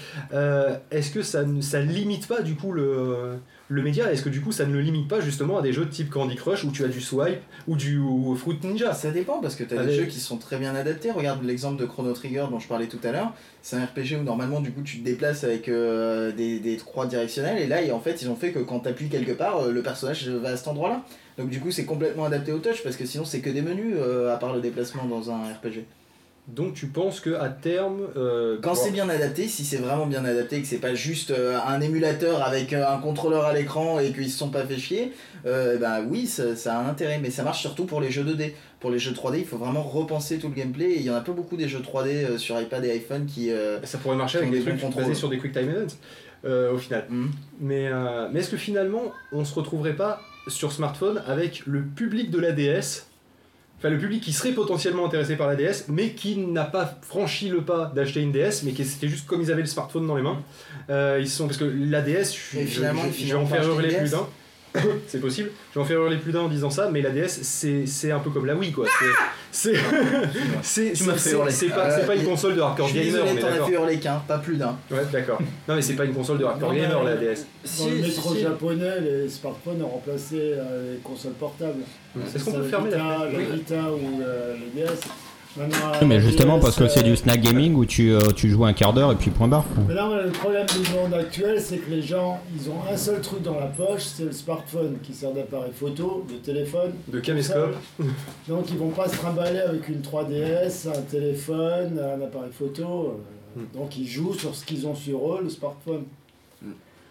est-ce 0.91 1.11
que 1.11 1.21
ça 1.23 1.43
ne 1.45 1.61
ça 1.61 1.81
limite 1.81 2.27
pas 2.27 2.41
du 2.41 2.55
coup 2.57 2.73
le, 2.73 3.35
le 3.71 3.83
média 3.83 4.11
Est-ce 4.11 4.23
que 4.23 4.29
du 4.31 4.41
coup 4.41 4.51
ça 4.53 4.65
ne 4.67 4.73
le 4.73 4.81
limite 4.81 5.09
pas 5.09 5.21
justement 5.21 5.59
à 5.59 5.63
des 5.63 5.73
jeux 5.73 5.85
de 5.85 5.91
type 5.91 6.09
Candy 6.11 6.37
Crush 6.37 6.65
où 6.65 6.71
tu 6.71 6.85
as 6.85 6.89
du 6.89 7.01
swipe 7.01 7.41
ou 7.67 7.77
du 7.77 7.99
ou 7.99 8.35
Fruit 8.35 8.59
Ninja? 8.65 8.95
Ça 8.95 9.11
dépend 9.11 9.41
parce 9.41 9.57
que 9.57 9.65
tu 9.65 9.75
as 9.77 9.81
Allez. 9.81 9.91
des 9.93 9.97
jeux 9.99 10.07
qui 10.07 10.21
sont 10.21 10.39
très 10.39 10.57
bien 10.59 10.75
adaptés. 10.75 11.11
Regarde 11.11 11.45
l'exemple 11.45 11.81
de 11.81 11.87
Chrono 11.87 12.13
Trigger 12.13 12.47
dont 12.51 12.59
je 12.59 12.67
parlais 12.69 12.87
tout 12.87 13.01
à 13.05 13.13
l'heure. 13.13 13.33
C'est 13.63 13.77
un 13.77 13.85
RPG 13.85 14.21
où 14.21 14.25
normalement 14.25 14.61
du 14.61 14.73
coup 14.73 14.83
tu 14.83 15.01
te 15.01 15.05
déplaces 15.05 15.45
avec 15.45 15.69
euh, 15.69 16.33
des, 16.33 16.61
des 16.61 16.77
croix 16.77 17.07
directionnelles 17.07 17.59
et 17.63 17.67
là 17.67 17.79
en 17.95 18.01
fait 18.01 18.23
ils 18.23 18.29
ont 18.31 18.37
fait 18.37 18.53
que 18.53 18.61
quand 18.61 18.81
tu 18.81 18.89
appuies 18.89 19.09
quelque 19.09 19.33
part 19.33 19.59
euh, 19.59 19.73
le 19.73 19.83
personnage 19.83 20.29
va 20.29 20.51
à 20.51 20.57
cet 20.57 20.69
endroit 20.69 20.89
là. 20.89 21.03
Donc 21.37 21.51
du 21.51 21.61
coup 21.61 21.71
c'est 21.71 21.85
complètement 21.85 22.25
adapté 22.25 22.53
au 22.53 22.59
touch 22.59 22.83
parce 22.83 22.97
que 22.97 23.05
sinon 23.05 23.25
c'est 23.25 23.41
que 23.41 23.51
des 23.51 23.63
menus 23.63 23.95
euh, 23.99 24.35
à 24.35 24.39
part 24.39 24.55
le 24.55 24.61
déplacement 24.61 25.05
dans 25.05 25.31
un 25.31 25.53
RPG. 25.53 25.85
Donc 26.49 26.73
tu 26.73 26.87
penses 26.87 27.21
que 27.21 27.35
à 27.35 27.51
terme, 27.51 28.09
euh, 28.17 28.57
Quand 28.63 28.75
c'est 28.75 28.91
bien 28.91 29.09
adapté, 29.11 29.49
si 29.49 29.65
c'est 29.67 29.77
vraiment 29.77 30.07
bien 30.07 30.25
adapté, 30.25 30.63
que 30.63 30.67
c'est 30.67 30.79
pas 30.79 30.95
juste 30.95 31.31
euh, 31.31 31.59
un 31.67 31.81
émulateur 31.83 32.43
avec 32.43 32.73
euh, 32.73 32.89
un 32.89 32.99
contrôleur 32.99 33.45
à 33.45 33.53
l'écran 33.53 33.99
et 34.01 34.13
qu'ils 34.13 34.31
se 34.31 34.39
sont 34.39 34.49
pas 34.49 34.65
fait 34.65 34.79
chier, 34.79 35.13
euh, 35.45 35.77
bah 35.77 35.99
oui, 36.09 36.27
ça, 36.27 36.57
ça 36.57 36.79
a 36.79 36.83
un 36.83 36.89
intérêt. 36.89 37.19
Mais 37.23 37.31
ça 37.31 37.43
marche 37.43 37.61
surtout 37.61 37.85
pour 37.85 38.01
les 38.01 38.11
jeux 38.11 38.25
2D. 38.25 38.53
Pour 38.81 38.91
les 38.91 38.99
jeux 38.99 39.13
3D, 39.13 39.41
il 39.41 39.45
faut 39.45 39.59
vraiment 39.59 39.83
repenser 39.83 40.39
tout 40.39 40.49
le 40.49 40.55
gameplay. 40.55 40.87
Et 40.93 40.97
il 41.01 41.05
y 41.05 41.11
en 41.11 41.17
a 41.17 41.21
pas 41.21 41.33
beaucoup 41.33 41.57
des 41.57 41.69
jeux 41.69 41.81
3D 41.81 42.09
euh, 42.09 42.39
sur 42.39 42.59
iPad 42.59 42.83
et 42.85 42.93
iPhone 42.93 43.27
qui. 43.27 43.51
euh, 43.51 43.79
ça 43.85 43.99
pourrait 43.99 44.17
marcher 44.17 44.39
avec 44.39 44.51
des 44.51 44.61
des 44.61 44.77
trucs 44.77 44.95
basés 44.97 45.15
sur 45.15 45.29
des 45.29 45.37
quick 45.39 45.53
time 45.53 45.69
events 45.69 45.97
au 46.73 46.79
final. 46.79 47.05
Mhm. 47.11 47.31
Mais, 47.61 47.89
euh, 47.89 48.29
mais 48.33 48.41
est-ce 48.41 48.51
que 48.51 48.57
finalement 48.57 49.13
on 49.33 49.45
se 49.45 49.53
retrouverait 49.55 49.97
pas 49.97 50.23
sur 50.47 50.73
smartphone 50.73 51.21
avec 51.27 51.67
le 51.67 51.83
public 51.83 52.31
de 52.31 52.39
la 52.39 52.53
DS 52.53 53.08
Enfin, 53.79 53.91
le 53.91 53.99
public 53.99 54.23
qui 54.23 54.33
serait 54.33 54.53
potentiellement 54.53 55.07
intéressé 55.07 55.37
par 55.37 55.47
la 55.47 55.55
DS, 55.55 55.85
mais 55.89 56.11
qui 56.11 56.37
n'a 56.37 56.65
pas 56.65 56.99
franchi 57.03 57.49
le 57.49 57.63
pas 57.63 57.93
d'acheter 57.95 58.21
une 58.21 58.33
DS, 58.33 58.63
mais 58.65 58.73
qui 58.73 58.85
c'était 58.85 59.07
juste 59.07 59.27
comme 59.27 59.41
ils 59.41 59.53
avaient 59.53 59.61
le 59.61 59.69
smartphone 59.69 60.07
dans 60.07 60.17
les 60.17 60.23
mains. 60.23 60.43
Euh, 60.91 61.19
ils 61.21 61.29
sont 61.29 61.47
parce 61.47 61.59
que 61.59 61.65
la 61.65 62.01
DS, 62.01 62.35
je, 62.35 62.81
vais 62.81 63.35
en 63.35 63.47
faire 63.47 63.63
hurler 63.65 63.95
plus 63.95 64.11
d'un. 64.11 64.27
c'est 65.07 65.21
possible. 65.21 65.51
Je 65.73 65.79
vais 65.79 65.85
en 65.85 65.87
faire 65.89 65.99
hurler 66.01 66.17
plus 66.17 66.33
d'un 66.33 66.41
en 66.41 66.49
disant 66.49 66.71
ça, 66.71 66.89
mais 66.91 67.01
la 67.03 67.11
DS, 67.11 67.29
c'est 67.43 67.87
c'est 67.87 68.11
un 68.11 68.19
peu 68.19 68.31
comme 68.31 68.47
la 68.47 68.55
Wii, 68.55 68.73
quoi. 68.73 68.87
C'est 69.51 69.73
pas 71.71 71.91
c'est 71.91 72.07
pas 72.07 72.15
une 72.15 72.23
Euh, 72.23 72.25
console 72.25 72.55
de 72.57 72.61
hardcore 72.61 72.93
gamer, 72.93 73.25
t'en 73.41 73.47
as 73.49 73.67
fait 73.67 73.73
hurler 73.73 73.99
qu'un, 73.99 74.23
pas 74.27 74.39
plus 74.39 74.57
d'un. 74.57 74.77
Ouais, 74.91 75.05
d'accord. 75.13 75.41
Non, 75.69 75.75
mais 75.75 75.83
c'est 75.83 75.95
pas 75.95 76.05
une 76.05 76.15
console 76.15 76.39
de 76.39 76.45
hardcore 76.45 76.75
gamer 76.75 77.03
la 77.05 77.17
DS. 77.17 77.35
Dans 77.35 77.45
Si, 77.65 77.91
le 77.91 77.97
si, 77.97 78.03
métro 78.03 78.35
si. 78.35 78.41
japonais, 78.43 79.01
les 79.01 79.29
smartphones 79.29 79.83
ont 79.83 79.89
remplacé 79.89 80.37
euh, 80.39 80.95
les 80.95 80.99
consoles 81.01 81.33
portables. 81.33 81.83
Est-ce 82.35 82.45
qu'on 82.45 82.53
peut 82.53 82.63
fermer 82.65 82.91
la 82.91 82.97
Vita, 82.97 83.19
fenêtre? 83.31 83.39
la 83.51 83.57
Vita 83.57 83.93
ou 83.93 84.21
les 84.77 84.83
DS. 84.83 84.89
Mais 86.07 86.15
la 86.17 86.21
justement, 86.21 86.59
parce 86.59 86.77
que 86.77 86.89
c'est 86.89 87.01
euh, 87.01 87.03
du 87.03 87.17
snack 87.17 87.41
gaming 87.41 87.75
où 87.75 87.85
tu, 87.85 88.13
euh, 88.13 88.19
tu 88.35 88.49
joues 88.49 88.65
un 88.65 88.73
quart 88.73 88.93
d'heure 88.93 89.13
et 89.13 89.17
puis 89.17 89.31
point 89.31 89.49
barre. 89.49 89.65
Mais 89.89 89.95
non, 89.95 90.15
mais 90.15 90.23
le 90.23 90.31
problème 90.31 90.67
du 90.67 90.93
monde 90.93 91.15
actuel, 91.15 91.61
c'est 91.61 91.79
que 91.79 91.91
les 91.91 92.03
gens, 92.03 92.41
ils 92.55 92.71
ont 92.71 92.79
un 92.93 92.97
seul 92.97 93.21
truc 93.21 93.43
dans 93.43 93.59
la 93.59 93.67
poche, 93.67 94.03
c'est 94.03 94.25
le 94.25 94.33
smartphone 94.33 94.99
qui 95.03 95.13
sert 95.13 95.33
d'appareil 95.33 95.73
photo, 95.73 96.25
de 96.29 96.37
téléphone. 96.37 96.93
De 97.09 97.21
caméscope. 97.21 97.77
Donc 98.49 98.71
ils 98.71 98.79
vont 98.79 98.91
pas 98.91 99.09
se 99.09 99.17
trimballer 99.17 99.61
avec 99.61 99.89
une 99.89 100.01
3DS, 100.01 100.89
un 100.89 101.03
téléphone, 101.03 101.99
un 101.99 102.23
appareil 102.23 102.53
photo. 102.53 103.21
euh, 103.57 103.63
Donc 103.75 103.97
ils 103.99 104.07
jouent 104.09 104.35
sur 104.35 104.55
ce 104.55 104.65
qu'ils 104.65 104.87
ont 104.87 104.95
sur 104.95 105.35
eux, 105.35 105.41
le 105.43 105.51
smartphone. 105.51 106.05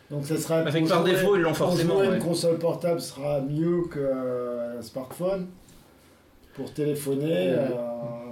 Donc 0.10 0.26
ça 0.26 0.38
sera 0.38 0.61
que 0.61 0.88
par 0.88 1.03
défaut, 1.03 1.36
ils 1.36 1.41
l'ont 1.41 1.53
forcément. 1.53 2.02
Une 2.02 2.19
console 2.19 2.57
portable 2.57 3.02
sera 3.02 3.41
mieux 3.41 3.84
qu'un 3.94 4.82
smartphone. 4.82 5.48
Pour 6.57 6.73
téléphoner, 6.73 7.49
euh, 7.51 7.67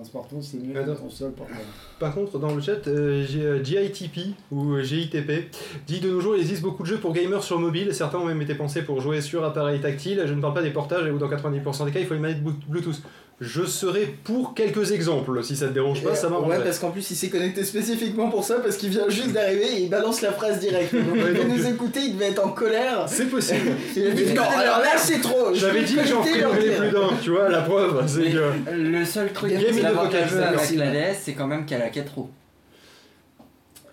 un 0.02 0.03
smartphone 0.03 0.41
c'est 0.41 0.57
mieux 0.57 0.73
qu'une 0.84 0.95
console 0.95 1.31
portable. 1.34 1.60
Par 1.99 2.14
contre, 2.14 2.39
dans 2.39 2.53
le 2.56 2.60
chat, 2.61 2.88
euh, 2.88 3.23
j'ai, 3.27 3.43
euh, 3.43 3.64
GITP 3.64 4.34
ou 4.52 4.73
euh, 4.73 4.81
GITP 4.84 5.52
dit 5.88 5.99
de 5.99 6.10
nos 6.10 6.19
jours, 6.19 6.35
il 6.35 6.41
existe 6.41 6.64
beaucoup 6.64 6.81
de 6.84 6.88
jeux 6.88 6.97
pour 6.97 7.14
gamers 7.14 7.43
sur 7.43 7.60
mobile. 7.60 7.93
Certains 7.93 8.18
ont 8.18 8.26
même 8.26 8.41
été 8.41 8.56
pensés 8.56 8.81
pour 8.81 8.99
jouer 8.99 9.22
sur 9.22 9.43
appareil 9.45 9.80
tactile. 9.80 10.23
Je 10.26 10.34
ne 10.34 10.41
parle 10.41 10.56
pas 10.56 10.64
des 10.64 10.72
portages 10.72 11.10
où 11.11 11.18
dans 11.19 11.30
90% 11.30 11.85
des 11.85 11.91
cas, 11.91 11.99
il 11.99 12.07
faut 12.07 12.15
une 12.15 12.22
manette 12.22 12.43
Blu- 12.43 12.53
Bluetooth. 12.68 13.02
Je 13.41 13.66
serai 13.66 14.16
pour 14.24 14.53
quelques 14.53 14.94
exemples, 14.94 15.44
si 15.44 15.57
ça 15.57 15.68
te 15.68 15.74
dérange 15.74 16.02
pas, 16.02 16.16
ça 16.16 16.28
ouais, 16.28 16.34
m'arrangerait. 16.34 16.64
parce 16.64 16.80
qu'en 16.80 16.91
plus 16.91 17.12
il 17.12 17.16
s'est 17.16 17.28
connecté 17.28 17.66
spécifiquement 17.66 18.30
pour 18.30 18.45
ça 18.45 18.56
parce 18.60 18.78
qu'il 18.78 18.90
vient 18.90 19.10
juste 19.10 19.34
d'arriver 19.34 19.66
et 19.76 19.82
il 19.82 19.90
balance 19.90 20.22
la 20.22 20.32
phrase 20.32 20.60
directe. 20.60 20.95
Donc 20.95 21.18
il 21.18 21.34
devait 21.34 21.44
nous 21.44 21.68
écouter, 21.68 21.99
il 21.99 22.14
devait 22.14 22.30
être 22.30 22.45
en 22.45 22.52
colère. 22.52 23.03
C'est 23.07 23.26
possible. 23.30 23.72
Il 23.95 24.07
a 24.07 24.12
dit 24.12 24.34
non, 24.34 24.44
alors 24.44 24.80
là 24.80 24.98
c'est 24.98 25.20
trop. 25.20 25.53
J'avais 25.53 25.82
vais 25.82 25.86
dit 25.86 25.95
que 25.95 26.06
j'en 26.06 26.24
leur 26.24 26.52
plus 26.52 26.91
d'un, 26.91 27.10
tu 27.22 27.32
vois, 27.32 27.49
la 27.49 27.62
preuve, 27.62 28.03
c'est 28.07 28.32
que... 28.32 28.72
Le 28.72 29.03
seul 29.03 29.34
truc 29.34 29.49
qui 29.49 29.64
est 29.64 29.68
avec 29.68 29.74
c'est 30.64 30.76
la. 30.76 30.91
DS, 30.91 31.18
c'est 31.22 31.34
quand 31.34 31.48
même 31.48 31.66
qu'elle 31.66 31.82
a 31.82 31.90
4 31.90 32.14
roues. 32.16 32.30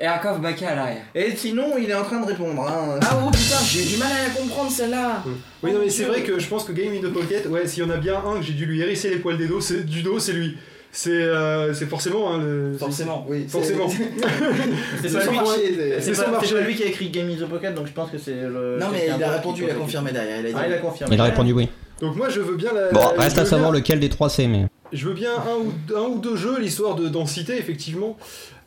Et 0.03 0.07
coffre 0.21 0.41
baquet 0.41 0.67
à 0.67 0.75
l'arrière. 0.75 1.03
Et 1.15 1.31
sinon, 1.37 1.75
il 1.79 1.89
est 1.89 1.95
en 1.95 2.03
train 2.03 2.21
de 2.21 2.27
répondre. 2.27 2.61
Hein. 2.69 2.99
Ah 3.03 3.19
oh 3.25 3.31
putain, 3.31 3.57
j'ai 3.65 3.85
du 3.85 3.97
mal 3.99 4.09
à 4.11 4.25
la 4.29 4.31
comprendre 4.35 4.71
celle-là. 4.71 5.23
Oui, 5.63 5.73
non, 5.73 5.79
mais 5.83 5.89
c'est 5.91 6.05
vrai 6.05 6.23
que 6.23 6.39
je 6.41 6.47
pense 6.49 6.65
que 6.65 6.73
Game 6.73 6.93
in 6.93 7.01
the 7.09 7.13
Pocket, 7.13 7.47
ouais, 7.47 7.67
s'il 7.69 7.85
y 7.85 7.87
en 7.87 7.91
a 7.91 7.97
bien 7.99 8.17
un 8.17 8.39
que 8.41 8.43
j'ai 8.45 8.55
dû 8.55 8.67
lui 8.67 8.81
hérisser 8.81 9.11
les 9.11 9.17
poils 9.19 9.39
des 9.39 9.47
dos, 9.47 9.61
c'est, 9.61 9.87
du 9.87 10.03
dos, 10.03 10.19
c'est 10.19 10.33
lui. 10.33 10.57
c'est 10.91 11.11
euh, 11.13 11.73
c'est 11.73 11.87
forcément. 11.87 12.35
hein, 12.35 12.39
le... 12.43 12.75
Forcément, 12.77 13.25
oui. 13.29 13.47
Forcément. 13.49 13.87
C'est 15.03 15.09
C'est 15.09 15.15
pas, 15.19 15.25
son 15.25 15.31
lui- 15.31 15.37
marché, 15.39 16.01
c'est 16.01 16.13
pas- 16.17 16.31
pas 16.41 16.61
lui 16.67 16.75
qui 16.75 16.83
a 16.83 16.87
écrit 16.87 17.09
Game 17.11 17.29
in 17.31 17.37
the 17.37 17.49
Pocket, 17.49 17.75
donc 17.75 17.87
je 17.87 17.93
pense 17.93 18.11
que 18.11 18.19
c'est 18.19 18.33
le. 18.35 18.79
Non, 18.81 18.87
mais 18.93 19.09
il 19.17 19.23
a 19.23 19.31
répondu, 19.31 19.63
il 19.65 19.71
a 19.71 19.75
confirmé 19.75 20.11
derrière. 20.13 20.41
Il 20.41 20.47
a 20.47 20.49
dit. 20.51 20.55
Ah, 20.59 20.67
il 20.67 20.73
a 20.75 20.79
confirmé. 20.79 21.15
Il 21.15 21.21
a 21.21 21.25
répondu 21.25 21.53
oui. 21.53 21.69
Donc 22.01 22.17
moi 22.17 22.29
je 22.29 22.41
veux 22.41 22.57
bien 22.57 22.73
la. 22.73 22.91
Bon, 22.91 23.01
la- 23.17 23.23
reste 23.23 23.39
à 23.39 23.45
savoir 23.45 23.71
bien- 23.71 23.81
lequel 23.81 24.01
des 24.01 24.09
trois 24.09 24.29
c'est, 24.29 24.47
mais. 24.49 24.67
Je 24.93 25.09
veux 25.09 25.15
bien 25.15 25.33
un 25.35 25.57
ou, 25.59 25.73
un 25.97 26.09
ou 26.09 26.19
deux 26.19 26.37
jeux, 26.37 26.59
l'histoire 26.61 26.95
de 26.97 27.09
densité, 27.09 27.57
effectivement. 27.57 28.17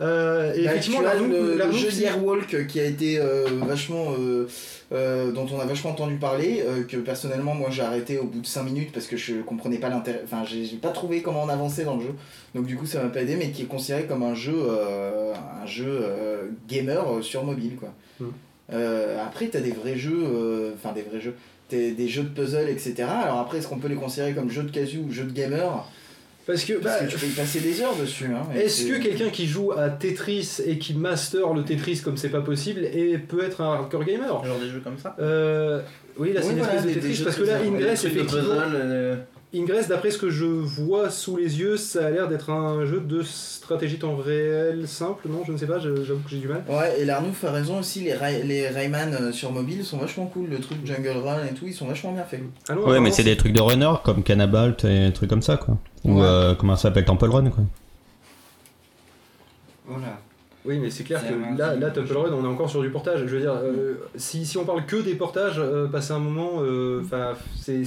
Euh, 0.02 0.53
et 0.53 0.64
Bah, 0.65 0.72
effectivement, 0.72 0.99
tu 1.02 1.06
as 1.06 1.14
l'Arnoux- 1.14 1.30
le, 1.31 1.56
le 1.57 1.72
jeu 1.72 1.89
c'est- 1.91 2.02
d'Airwalk 2.02 2.68
qui 2.68 2.80
a 2.80 2.85
été 2.85 3.19
euh, 3.19 3.45
vachement. 3.65 4.07
euh, 4.19 4.47
euh, 4.91 5.31
dont 5.31 5.47
on 5.52 5.60
a 5.60 5.65
vachement 5.65 5.89
entendu 5.91 6.15
parler, 6.18 6.64
euh, 6.64 6.84
que 6.84 6.97
personnellement 6.97 7.56
moi 7.56 7.69
j'ai 7.72 7.81
arrêté 7.81 8.19
au 8.19 8.26
bout 8.26 8.39
de 8.41 8.45
5 8.45 8.61
minutes 8.64 8.91
parce 8.93 9.07
que 9.07 9.18
je 9.18 9.41
comprenais 9.41 9.80
pas 9.80 9.89
l'intérêt. 9.89 10.22
Enfin, 10.23 10.43
j'ai 10.45 10.77
pas 10.77 10.89
trouvé 10.89 11.23
comment 11.23 11.43
on 11.43 11.49
avançait 11.49 11.85
dans 11.85 11.95
le 11.97 12.03
jeu, 12.03 12.14
donc 12.53 12.68
du 12.68 12.76
coup 12.76 12.85
ça 12.85 13.02
m'a 13.02 13.10
pas 13.10 13.23
aidé, 13.23 13.35
mais 13.35 13.49
qui 13.49 13.64
est 13.64 13.65
considéré 13.65 14.03
comme 14.03 14.22
un 14.22 14.35
jeu, 14.35 14.53
euh, 14.56 15.34
un 15.34 15.65
jeu 15.65 15.88
euh, 15.89 16.43
gamer 16.69 17.03
euh, 17.18 17.22
sur 17.23 17.43
mobile 17.43 17.77
quoi. 17.80 17.89
Mm. 18.19 18.26
Euh, 18.73 19.18
après, 19.26 19.47
t'as 19.47 19.60
des 19.61 19.72
vrais 19.72 19.97
jeux, 19.97 20.23
euh, 20.23 20.72
enfin 20.76 20.93
des 20.93 21.02
vrais 21.02 21.19
jeux, 21.19 21.34
t'as 21.68 21.77
des 21.77 22.07
jeux 22.07 22.23
de 22.23 22.30
puzzle, 22.30 22.69
etc. 22.69 22.93
Alors 23.23 23.39
après, 23.39 23.57
est-ce 23.57 23.68
qu'on 23.68 23.80
peut 23.80 23.88
les 23.88 23.95
considérer 23.95 24.34
comme 24.34 24.52
jeux 24.52 24.64
de 24.64 24.72
casu 24.72 24.99
ou 24.99 25.11
jeux 25.11 25.23
de 25.26 25.34
gamer? 25.34 25.89
Parce 26.45 26.63
que, 26.63 26.73
Parce 26.73 26.99
bah, 26.99 27.05
que 27.05 27.11
tu 27.11 27.17
peux 27.17 27.26
y 27.26 27.31
passer 27.31 27.59
des 27.59 27.81
heures 27.81 27.95
dessus. 27.95 28.26
Hein, 28.26 28.43
Est-ce 28.55 28.85
que 28.85 29.01
quelqu'un 29.01 29.30
qui 29.30 29.47
joue 29.47 29.72
à 29.72 29.89
Tetris 29.89 30.57
et 30.65 30.77
qui 30.77 30.93
master 30.93 31.53
le 31.53 31.63
Tetris 31.63 32.01
comme 32.03 32.17
c'est 32.17 32.30
pas 32.30 32.41
possible 32.41 32.81
et 32.85 33.17
peut 33.17 33.43
être 33.43 33.61
un 33.61 33.73
hardcore 33.73 34.03
gamer? 34.03 34.45
Genre 34.45 34.59
des 34.59 34.69
jeux 34.69 34.81
comme 34.84 34.97
ça? 34.99 35.15
Euh, 35.19 35.81
oui, 36.17 36.34
là 36.34 36.41
c'est 36.41 36.49
Oui, 36.49 36.53
une 36.53 36.59
voilà, 36.59 36.76
espèce 36.76 36.95
de 36.95 36.99
Tetris 36.99 37.22
parce 37.23 37.35
que 37.38 37.43
là, 37.43 37.57
Ingress, 37.65 38.05
effectivement, 38.05 38.41
puzzle, 38.43 38.76
euh, 38.76 39.15
Ingress, 39.60 39.88
d'après 39.88 40.11
ce 40.11 40.18
que 40.18 40.30
je 40.30 40.45
vois 40.45 41.10
sous 41.10 41.38
les 41.38 41.60
yeux, 41.60 41.77
ça 41.77 42.07
a 42.07 42.10
l'air 42.10 42.27
d'être 42.27 42.49
un 42.49 42.86
jeu 42.86 42.99
de 42.99 43.22
stratégie 43.23 43.98
temps 43.99 44.15
réel 44.15 44.88
simple, 44.88 45.27
non 45.30 45.44
Je 45.45 45.52
ne 45.52 45.57
sais 45.57 45.65
pas, 45.68 45.80
j'avoue 45.80 46.22
que 46.23 46.30
j'ai 46.30 46.40
du 46.40 46.48
mal. 46.48 46.64
Ouais, 46.69 46.99
et 46.99 47.06
Larnouf 47.06 47.44
a 47.44 47.52
raison 47.52 47.80
aussi, 47.80 48.02
les, 48.02 48.14
Ray- 48.14 48.44
les 48.44 48.68
Rayman 48.68 49.14
euh, 49.14 49.32
sur 49.32 49.52
mobile 49.52 49.84
sont 49.86 49.98
vachement 49.98 50.26
cool, 50.27 50.49
le 50.49 50.60
truc 50.60 50.80
Jungle 50.86 51.18
Run 51.23 51.45
et 51.45 51.53
tout, 51.53 51.65
ils 51.68 51.73
sont 51.73 51.88
vachement 51.88 52.11
bien 52.14 52.23
faits. 52.23 52.41
Ah 52.69 52.76
non, 52.76 52.88
Ouais, 52.88 52.99
mais 52.99 53.11
c'est 53.11 53.23
des 53.23 53.38
trucs 53.38 53.53
de 53.53 53.61
runner 53.61 53.94
comme 54.03 54.23
Cannabalt 54.23 54.84
et 54.86 55.07
des 55.07 55.14
trucs 55.14 55.30
comme 55.30 55.41
ça, 55.41 55.57
quoi. 55.57 55.77
Ou 56.03 56.19
Ouais. 56.19 56.26
euh, 56.26 56.56
comment 56.56 56.76
ça 56.76 56.84
s'appelle 56.84 57.06
Temple 57.06 57.30
Run, 57.30 57.49
quoi. 57.49 57.64
Voilà. 59.88 60.19
Oui, 60.65 60.80
mais 60.80 60.90
c'est 60.90 61.03
clair 61.03 61.22
que 61.27 61.57
là, 61.60 61.91
Temple 61.91 62.18
Run, 62.18 62.34
on 62.34 62.44
est 62.44 62.48
encore 62.48 62.69
sur 62.72 62.82
du 62.82 62.90
portage. 62.90 63.19
Je 63.27 63.36
veux 63.36 63.41
dire, 63.41 63.53
euh, 63.53 63.95
si, 64.15 64.45
si 64.48 64.57
on 64.57 64.65
parle 64.65 64.86
que 64.88 64.95
des 64.95 65.14
portages, 65.14 65.60
euh, 65.60 65.88
passer 65.88 66.11
un 66.14 66.19
moment, 66.19 66.53
euh, 66.61 67.02
enfin, 67.06 67.34
c'est 67.61 67.84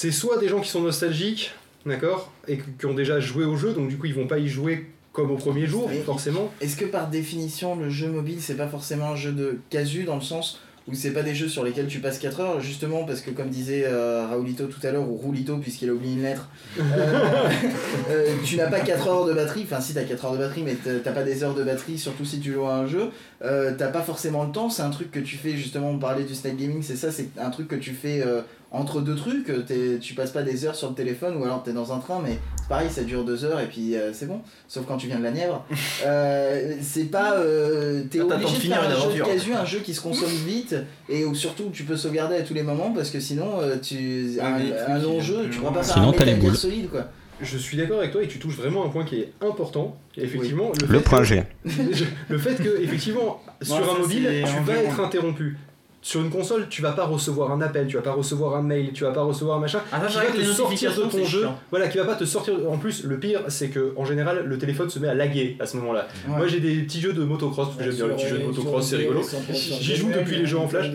c'est 0.00 0.12
soit 0.12 0.38
des 0.38 0.46
gens 0.46 0.60
qui 0.60 0.68
sont 0.68 0.82
nostalgiques, 0.82 1.50
d'accord, 1.84 2.30
et 2.46 2.60
qui 2.78 2.86
ont 2.86 2.94
déjà 2.94 3.18
joué 3.18 3.44
au 3.44 3.56
jeu, 3.56 3.72
donc 3.72 3.88
du 3.88 3.98
coup 3.98 4.06
ils 4.06 4.14
vont 4.14 4.28
pas 4.28 4.38
y 4.38 4.46
jouer 4.46 4.86
comme 5.12 5.32
au 5.32 5.36
premier 5.36 5.66
jour, 5.66 5.90
forcément. 6.06 6.52
Est-ce 6.60 6.76
que 6.76 6.84
par 6.84 7.08
définition, 7.08 7.74
le 7.74 7.90
jeu 7.90 8.06
mobile, 8.06 8.38
c'est 8.40 8.56
pas 8.56 8.68
forcément 8.68 9.06
un 9.06 9.16
jeu 9.16 9.32
de 9.32 9.58
casu 9.70 10.04
dans 10.04 10.14
le 10.14 10.20
sens 10.20 10.60
où 10.88 10.94
c'est 10.94 11.10
pas 11.10 11.22
des 11.22 11.34
jeux 11.34 11.48
sur 11.48 11.64
lesquels 11.64 11.86
tu 11.86 11.98
passes 11.98 12.18
4 12.18 12.40
heures, 12.40 12.60
justement 12.60 13.04
parce 13.04 13.20
que 13.20 13.30
comme 13.30 13.50
disait 13.50 13.84
euh, 13.86 14.26
Raoulito 14.26 14.66
tout 14.66 14.84
à 14.86 14.90
l'heure, 14.90 15.08
ou 15.08 15.16
Roulito 15.16 15.58
puisqu'il 15.58 15.90
a 15.90 15.92
oublié 15.92 16.14
une 16.14 16.22
lettre, 16.22 16.48
euh, 16.78 16.82
euh, 18.10 18.34
tu 18.44 18.56
n'as 18.56 18.68
pas 18.68 18.80
4 18.80 19.08
heures 19.08 19.26
de 19.26 19.34
batterie, 19.34 19.64
enfin 19.64 19.80
si 19.80 19.94
t'as 19.94 20.04
4 20.04 20.24
heures 20.24 20.32
de 20.32 20.38
batterie, 20.38 20.62
mais 20.62 20.76
t'as 20.76 21.12
pas 21.12 21.24
des 21.24 21.42
heures 21.44 21.54
de 21.54 21.62
batterie, 21.62 21.98
surtout 21.98 22.24
si 22.24 22.40
tu 22.40 22.52
joues 22.52 22.66
à 22.66 22.76
un 22.76 22.86
jeu, 22.86 23.10
euh, 23.42 23.74
t'as 23.76 23.88
pas 23.88 24.02
forcément 24.02 24.44
le 24.44 24.52
temps, 24.52 24.70
c'est 24.70 24.82
un 24.82 24.90
truc 24.90 25.10
que 25.10 25.20
tu 25.20 25.36
fais 25.36 25.56
justement, 25.56 25.90
on 25.90 25.98
parlait 25.98 26.24
du 26.24 26.34
snack 26.34 26.56
gaming, 26.56 26.82
c'est 26.82 26.96
ça, 26.96 27.12
c'est 27.12 27.28
un 27.38 27.50
truc 27.50 27.68
que 27.68 27.76
tu 27.76 27.92
fais 27.92 28.24
entre 28.70 29.00
deux 29.00 29.16
trucs, 29.16 29.46
t'es- 29.66 29.98
tu 30.00 30.14
passes 30.14 30.30
pas 30.30 30.42
des 30.42 30.64
heures 30.66 30.74
sur 30.74 30.88
le 30.90 30.94
téléphone 30.94 31.36
ou 31.38 31.44
alors 31.44 31.62
t'es 31.62 31.72
dans 31.72 31.92
un 31.92 31.98
train, 31.98 32.20
mais 32.22 32.38
pareil, 32.68 32.88
ça 32.90 33.02
dure 33.02 33.24
2 33.24 33.44
heures 33.46 33.60
et 33.60 33.66
puis 33.66 33.96
euh, 33.96 34.12
c'est 34.12 34.26
bon, 34.26 34.40
sauf 34.68 34.84
quand 34.86 34.98
tu 34.98 35.06
viens 35.06 35.18
de 35.18 35.24
la 35.24 35.30
Nièvre. 35.30 35.64
Euh, 36.06 36.74
c'est 36.80 37.04
pas. 37.10 37.34
euh, 37.38 38.04
T'es 38.10 38.20
obligé 38.20 38.44
de 38.44 38.60
finir 38.60 38.80
faire 38.80 38.90
un 38.90 39.10
jeu 39.10 39.18
de 39.18 39.24
casu, 39.24 39.52
un 39.54 39.64
jeu 39.64 39.78
qui 39.80 39.94
se 39.94 40.00
consomme 40.00 40.28
vite 40.46 40.76
et 41.08 41.24
où 41.24 41.34
surtout 41.34 41.70
tu 41.72 41.82
peux 41.84 41.96
sauvegarder 41.96 42.36
à 42.36 42.42
tous 42.42 42.54
les 42.54 42.62
moments 42.62 42.92
parce 42.92 43.10
que 43.10 43.18
sinon, 43.20 43.60
euh, 43.60 43.76
tu, 43.82 44.36
Ouais, 44.36 44.40
un, 44.40 44.94
un 44.94 44.98
long 44.98 45.20
jeu, 45.20 45.48
tu 45.50 45.58
pourras 45.58 45.72
pas 45.72 45.82
faire 45.82 45.94
Sinon, 45.94 46.10
un 46.10 46.12
t'as 46.12 46.24
les 46.24 46.34
boules. 46.34 46.56
solide 46.56 46.88
quoi. 46.90 47.06
Je 47.40 47.56
suis 47.58 47.76
d'accord 47.76 47.98
avec 47.98 48.10
toi 48.12 48.22
et 48.22 48.28
tu 48.28 48.38
touches 48.38 48.56
vraiment 48.56 48.84
un 48.84 48.88
point 48.88 49.04
qui 49.04 49.16
est 49.20 49.32
important. 49.40 49.96
Et 50.16 50.22
effectivement, 50.24 50.72
le, 50.80 50.86
Le 50.86 50.98
fait 50.98 51.04
point 51.04 51.18
que- 51.20 51.24
G. 51.24 51.42
le 52.28 52.38
fait 52.38 52.54
que, 52.62 52.80
effectivement, 52.82 53.40
sur 53.62 53.76
ça, 53.76 53.82
un 53.96 53.98
mobile, 54.00 54.28
tu 54.44 54.64
vas 54.64 54.76
être 54.78 55.00
interrompu. 55.00 55.56
Sur 56.00 56.20
une 56.22 56.30
console, 56.30 56.68
tu 56.70 56.80
vas 56.80 56.92
pas 56.92 57.06
recevoir 57.06 57.50
un 57.50 57.60
appel, 57.60 57.88
tu 57.88 57.96
vas 57.96 58.02
pas 58.02 58.12
recevoir 58.12 58.54
un 58.56 58.62
mail, 58.62 58.92
tu 58.92 59.02
vas 59.02 59.10
pas 59.10 59.22
recevoir 59.22 59.58
un 59.58 59.60
machin 59.60 59.80
Ah, 59.90 60.00
qui 60.06 60.14
va 60.16 60.24
te 60.26 60.36
les 60.36 60.44
sortir 60.44 60.94
de 60.94 61.02
ton 61.02 61.24
jeu. 61.24 61.40
chiant. 61.40 61.58
Voilà, 61.70 61.88
qui 61.88 61.98
va 61.98 62.04
pas 62.04 62.14
te 62.14 62.24
sortir. 62.24 62.54
En 62.70 62.78
plus, 62.78 63.02
le 63.04 63.18
pire, 63.18 63.40
c'est 63.48 63.68
que 63.68 63.92
en 63.96 64.04
général, 64.04 64.44
le 64.46 64.58
téléphone 64.58 64.88
se 64.88 65.00
met 65.00 65.08
à 65.08 65.14
laguer 65.14 65.56
à 65.58 65.66
ce 65.66 65.76
moment-là. 65.78 66.06
Ouais. 66.28 66.36
Moi, 66.36 66.46
j'ai 66.46 66.60
des 66.60 66.76
petits 66.82 67.00
jeux 67.00 67.12
de 67.12 67.24
motocross 67.24 67.68
parce 67.68 67.78
que 67.78 67.84
j'aime 67.84 67.94
bien 67.96 68.06
le 68.06 68.14
petit 68.14 68.28
jeu 68.28 68.38
de 68.38 68.44
motocross, 68.44 68.86
c'est 68.88 68.96
rigolo. 68.96 69.22
J'y 69.52 69.96
joue 69.96 70.10
depuis 70.16 70.36
les 70.36 70.46
jeux 70.46 70.58
en 70.58 70.68
flash. 70.68 70.86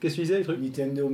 Qu'est-ce 0.00 0.14
que 0.14 0.20
tu 0.20 0.26
disais, 0.26 0.38
les 0.38 0.44
trucs? 0.44 0.60
Nintendo 0.60 1.08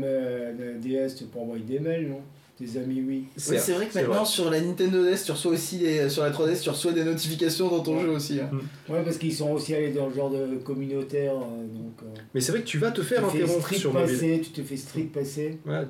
DS, 0.83 1.15
tu 1.17 1.25
peux 1.25 1.39
envoyer 1.39 1.65
des 1.65 1.79
mails, 1.81 2.09
non? 2.09 2.21
Tes 2.57 2.79
amis, 2.79 3.03
oui. 3.05 3.25
Oui, 3.37 3.57
c'est 3.59 3.73
vrai 3.73 3.87
que 3.89 3.95
maintenant 3.99 4.25
sur 4.25 4.49
la 4.49 4.61
Nintendo 4.61 5.03
DS, 5.05 5.25
tu 5.25 5.33
reçois 5.33 5.51
aussi 5.53 5.79
des, 5.79 6.09
sur 6.09 6.23
la 6.23 6.31
3DS, 6.31 6.63
tu 6.63 6.71
reçois 6.71 6.93
des 6.93 7.03
notifications 7.03 7.69
dans 7.69 7.81
ton 7.81 7.99
jeu 7.99 8.09
aussi. 8.11 8.39
hein. 8.41 8.49
Ouais, 8.89 9.03
parce 9.03 9.17
qu'ils 9.19 9.35
sont 9.35 9.51
aussi 9.51 9.75
allés 9.75 9.91
dans 9.91 10.07
le 10.07 10.15
genre 10.15 10.31
de 10.31 10.57
communautaire, 10.63 11.33
euh, 11.33 11.67
donc. 11.67 11.95
euh, 12.05 12.21
Mais 12.33 12.41
c'est 12.41 12.53
vrai 12.53 12.61
que 12.61 12.67
tu 12.67 12.79
vas 12.79 12.93
te 12.93 13.03
faire 13.03 13.25
interrompre 13.25 13.75
sur 13.75 13.93
mobile. 13.93 14.07
passer, 14.09 14.41
tu 14.45 14.51
te 14.51 14.63
fais 14.63 14.77
streak 14.77 15.11
passer. 15.13 15.59
Voilà. 15.65 15.87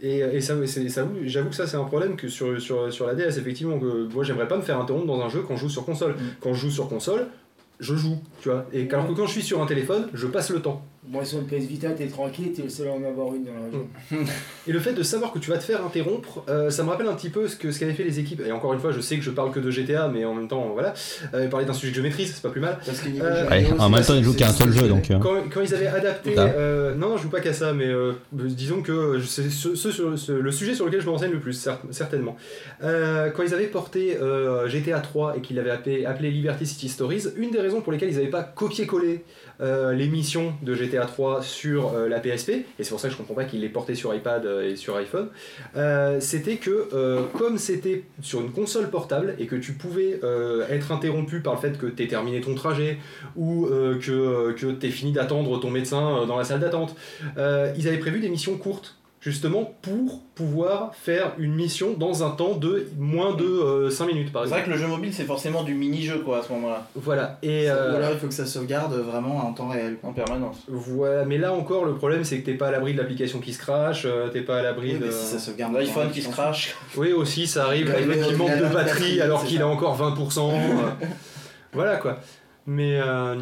Et, 0.00 0.18
et 0.18 0.40
ça, 0.40 0.54
c'est- 0.66 0.88
ça- 0.88 1.08
j'avoue 1.22 1.50
que 1.50 1.54
ça 1.54 1.68
c'est 1.68 1.76
un 1.76 1.84
problème 1.84 2.16
que 2.16 2.26
sur, 2.26 2.60
sur, 2.60 2.92
sur 2.92 3.06
la 3.06 3.14
DS 3.14 3.38
effectivement 3.38 3.78
que 3.78 4.12
moi 4.12 4.24
j'aimerais 4.24 4.48
pas 4.48 4.56
me 4.56 4.62
faire 4.62 4.80
interrompre 4.80 5.06
dans 5.06 5.20
un 5.20 5.28
jeu 5.28 5.42
quand 5.46 5.54
je 5.54 5.60
joue 5.62 5.68
sur 5.70 5.84
console. 5.84 6.16
Quand 6.40 6.52
je 6.52 6.62
joue 6.62 6.70
sur 6.72 6.88
console, 6.88 7.28
je 7.78 7.94
joue, 7.94 8.18
tu 8.40 8.48
vois. 8.48 8.66
Et 8.72 8.88
alors 8.90 9.06
que 9.06 9.12
quand 9.12 9.26
je 9.26 9.30
suis 9.32 9.42
sur 9.42 9.62
un 9.62 9.66
téléphone, 9.66 10.08
je 10.14 10.26
passe 10.26 10.50
le 10.50 10.60
temps. 10.60 10.82
Moi, 11.10 11.24
sur 11.24 11.38
le 11.38 11.44
PS 11.44 11.64
Vita, 11.64 11.90
t'es 11.90 12.06
tranquille, 12.06 12.52
t'es 12.54 12.62
le 12.62 12.68
seul 12.68 12.88
à 12.88 12.92
en 12.92 13.02
avoir 13.02 13.34
une 13.34 13.44
dans 13.44 13.52
la 13.54 13.64
région. 13.64 13.86
Et 14.66 14.72
le 14.72 14.78
fait 14.78 14.92
de 14.92 15.02
savoir 15.02 15.32
que 15.32 15.38
tu 15.38 15.50
vas 15.50 15.56
te 15.56 15.62
faire 15.64 15.82
interrompre, 15.84 16.44
euh, 16.50 16.68
ça 16.68 16.82
me 16.84 16.90
rappelle 16.90 17.06
un 17.06 17.14
petit 17.14 17.30
peu 17.30 17.48
ce 17.48 17.56
que 17.56 17.72
ce 17.72 17.80
qu'avaient 17.80 17.94
fait 17.94 18.04
les 18.04 18.18
équipes. 18.18 18.42
Et 18.46 18.52
encore 18.52 18.74
une 18.74 18.80
fois, 18.80 18.92
je 18.92 19.00
sais 19.00 19.16
que 19.16 19.22
je 19.22 19.30
parle 19.30 19.50
que 19.50 19.58
de 19.60 19.70
GTA, 19.70 20.08
mais 20.08 20.24
en 20.26 20.34
même 20.34 20.48
temps, 20.48 20.68
voilà, 20.74 20.92
euh, 21.32 21.48
parler 21.48 21.64
d'un 21.64 21.72
sujet 21.72 21.92
que 21.92 21.96
je 21.98 22.02
maîtrise, 22.02 22.32
c'est 22.34 22.42
pas 22.42 22.50
plus 22.50 22.60
mal. 22.60 22.78
Parce 22.84 23.00
que 23.00 23.08
niveau 23.08 23.24
Euh, 23.24 23.48
Ouais, 23.48 23.66
en 23.78 23.88
même 23.88 24.04
temps, 24.04 24.14
il 24.16 24.22
joue 24.22 24.32
c'est- 24.32 24.38
qu'à 24.38 24.48
un 24.48 24.52
seul 24.52 24.70
jeu, 24.72 24.86
donc. 24.88 25.10
euh, 25.10 25.18
Quand, 25.18 25.36
quand 25.52 25.60
ils 25.62 25.74
avaient 25.74 25.86
adapté, 25.86 26.34
euh, 26.36 26.94
non, 26.94 27.08
non, 27.10 27.16
je 27.16 27.22
joue 27.22 27.30
pas 27.30 27.40
qu'à 27.40 27.54
ça, 27.54 27.72
mais 27.72 27.86
euh, 27.86 28.12
disons 28.32 28.82
que 28.82 29.18
c'est 29.26 29.48
ce, 29.50 29.74
ce- 29.76 29.90
ce- 29.90 30.16
ce- 30.16 30.32
le 30.32 30.52
sujet 30.52 30.74
sur 30.74 30.84
lequel 30.84 31.00
je 31.00 31.06
me 31.06 31.10
renseigne 31.12 31.32
le 31.32 31.40
plus, 31.40 31.58
cer- 31.66 31.78
certainement. 31.90 32.36
Euh, 32.84 33.30
quand 33.30 33.42
ils 33.42 33.54
avaient 33.54 33.66
porté 33.68 34.18
euh, 34.20 34.68
GTA 34.68 35.00
3 35.00 35.36
et 35.36 35.40
qu'ils 35.40 35.56
l'avaient 35.56 35.70
appelé, 35.70 36.04
appelé 36.04 36.30
Liberty 36.30 36.66
City 36.66 36.88
Stories, 36.90 37.24
une 37.36 37.50
des 37.50 37.60
raisons 37.60 37.80
pour 37.80 37.92
lesquelles 37.92 38.10
ils 38.10 38.16
n'avaient 38.16 38.26
pas 38.28 38.42
copié-collé 38.42 39.24
euh, 39.60 39.92
les 39.92 40.06
missions 40.06 40.54
de 40.62 40.72
GTA 40.72 41.04
3 41.04 41.42
sur 41.42 41.92
euh, 41.94 42.08
la 42.08 42.20
PSP, 42.20 42.50
et 42.50 42.64
c'est 42.78 42.90
pour 42.90 43.00
ça 43.00 43.08
que 43.08 43.14
je 43.14 43.18
comprends 43.18 43.34
pas 43.34 43.44
qu'ils 43.44 43.60
l'aient 43.60 43.68
porté 43.68 43.96
sur 43.96 44.14
iPad 44.14 44.46
euh, 44.46 44.70
et 44.70 44.76
sur 44.76 44.96
iPhone, 44.96 45.28
c'était 46.20 46.56
que 46.56 46.88
comme 47.36 47.58
c'était 47.58 48.04
sur 48.22 48.40
une 48.40 48.52
console 48.52 48.88
portable 48.90 49.34
et 49.38 49.46
que 49.46 49.56
tu 49.56 49.72
pouvais 49.72 50.20
être 50.70 50.92
interrompu 50.92 51.40
par 51.40 51.54
le 51.54 51.60
fait 51.60 51.78
que 51.78 51.86
tu 51.86 52.06
terminé 52.06 52.40
ton 52.40 52.54
trajet 52.54 52.98
ou 53.36 53.66
que, 53.66 54.52
que 54.52 54.90
fini 54.90 55.12
d'attendre 55.12 55.58
ton 55.60 55.70
médecin 55.70 56.26
dans 56.26 56.36
la 56.36 56.44
salle 56.44 56.60
d'attente, 56.60 56.94
ils 57.36 57.88
avaient 57.88 57.98
prévu 57.98 58.20
des 58.20 58.28
missions 58.28 58.56
courtes 58.56 58.97
justement 59.20 59.74
pour 59.82 60.20
pouvoir 60.36 60.94
faire 60.94 61.32
une 61.38 61.54
mission 61.54 61.94
dans 61.94 62.22
un 62.22 62.30
temps 62.30 62.54
de 62.54 62.86
moins 62.98 63.34
de 63.34 63.88
5 63.90 64.06
minutes 64.06 64.32
par 64.32 64.44
C'est 64.44 64.50
vrai 64.50 64.60
exemple. 64.60 64.76
que 64.76 64.80
le 64.80 64.86
jeu 64.86 64.94
mobile, 64.96 65.12
c'est 65.12 65.24
forcément 65.24 65.64
du 65.64 65.74
mini-jeu 65.74 66.18
quoi 66.20 66.38
à 66.38 66.42
ce 66.42 66.52
moment-là, 66.52 66.86
Voilà, 66.94 67.38
et 67.42 67.66
Ou 67.66 67.70
euh, 67.72 67.96
alors 67.96 68.10
il 68.12 68.18
faut 68.18 68.28
que 68.28 68.32
ça 68.34 68.46
sauvegarde 68.46 68.94
vraiment 68.94 69.38
en 69.38 69.52
temps 69.52 69.68
réel. 69.68 69.96
en 70.04 70.12
permanence. 70.12 70.58
voilà, 70.68 71.24
mais 71.24 71.36
là 71.38 71.52
encore 71.52 71.84
le 71.84 71.94
problème 71.94 72.22
c'est 72.22 72.38
que 72.40 72.46
t'es 72.46 72.54
pas 72.54 72.68
à 72.68 72.70
l'abri 72.70 72.92
de 72.92 72.98
l'application 72.98 73.40
qui 73.40 73.52
se 73.52 73.58
crache, 73.58 74.02
euh, 74.04 74.28
t'es 74.28 74.42
pas 74.42 74.58
à 74.58 74.62
l'abri 74.62 74.92
Oui, 74.92 75.06
de... 75.06 75.10
si 75.10 75.26
ça 75.26 75.38
sauvegarde 75.40 75.74
L'iPhone 75.74 76.10
qui 76.12 76.22
se 76.22 76.30
crache. 76.30 76.76
Oui, 76.96 77.12
aussi, 77.12 77.46
ça 77.48 77.64
arrive, 77.64 77.92
Il 78.00 78.22
qui 78.22 78.34
manque 78.34 78.56
de 78.56 78.72
batterie, 78.72 79.20
alors 79.20 79.44
qu'il 79.44 79.60
a 79.62 79.66
encore 79.66 79.98
20%. 80.00 80.52
euh, 80.52 81.06
voilà 81.72 81.96
quoi. 81.96 82.18
Mais, 82.66 83.00
euh, 83.00 83.34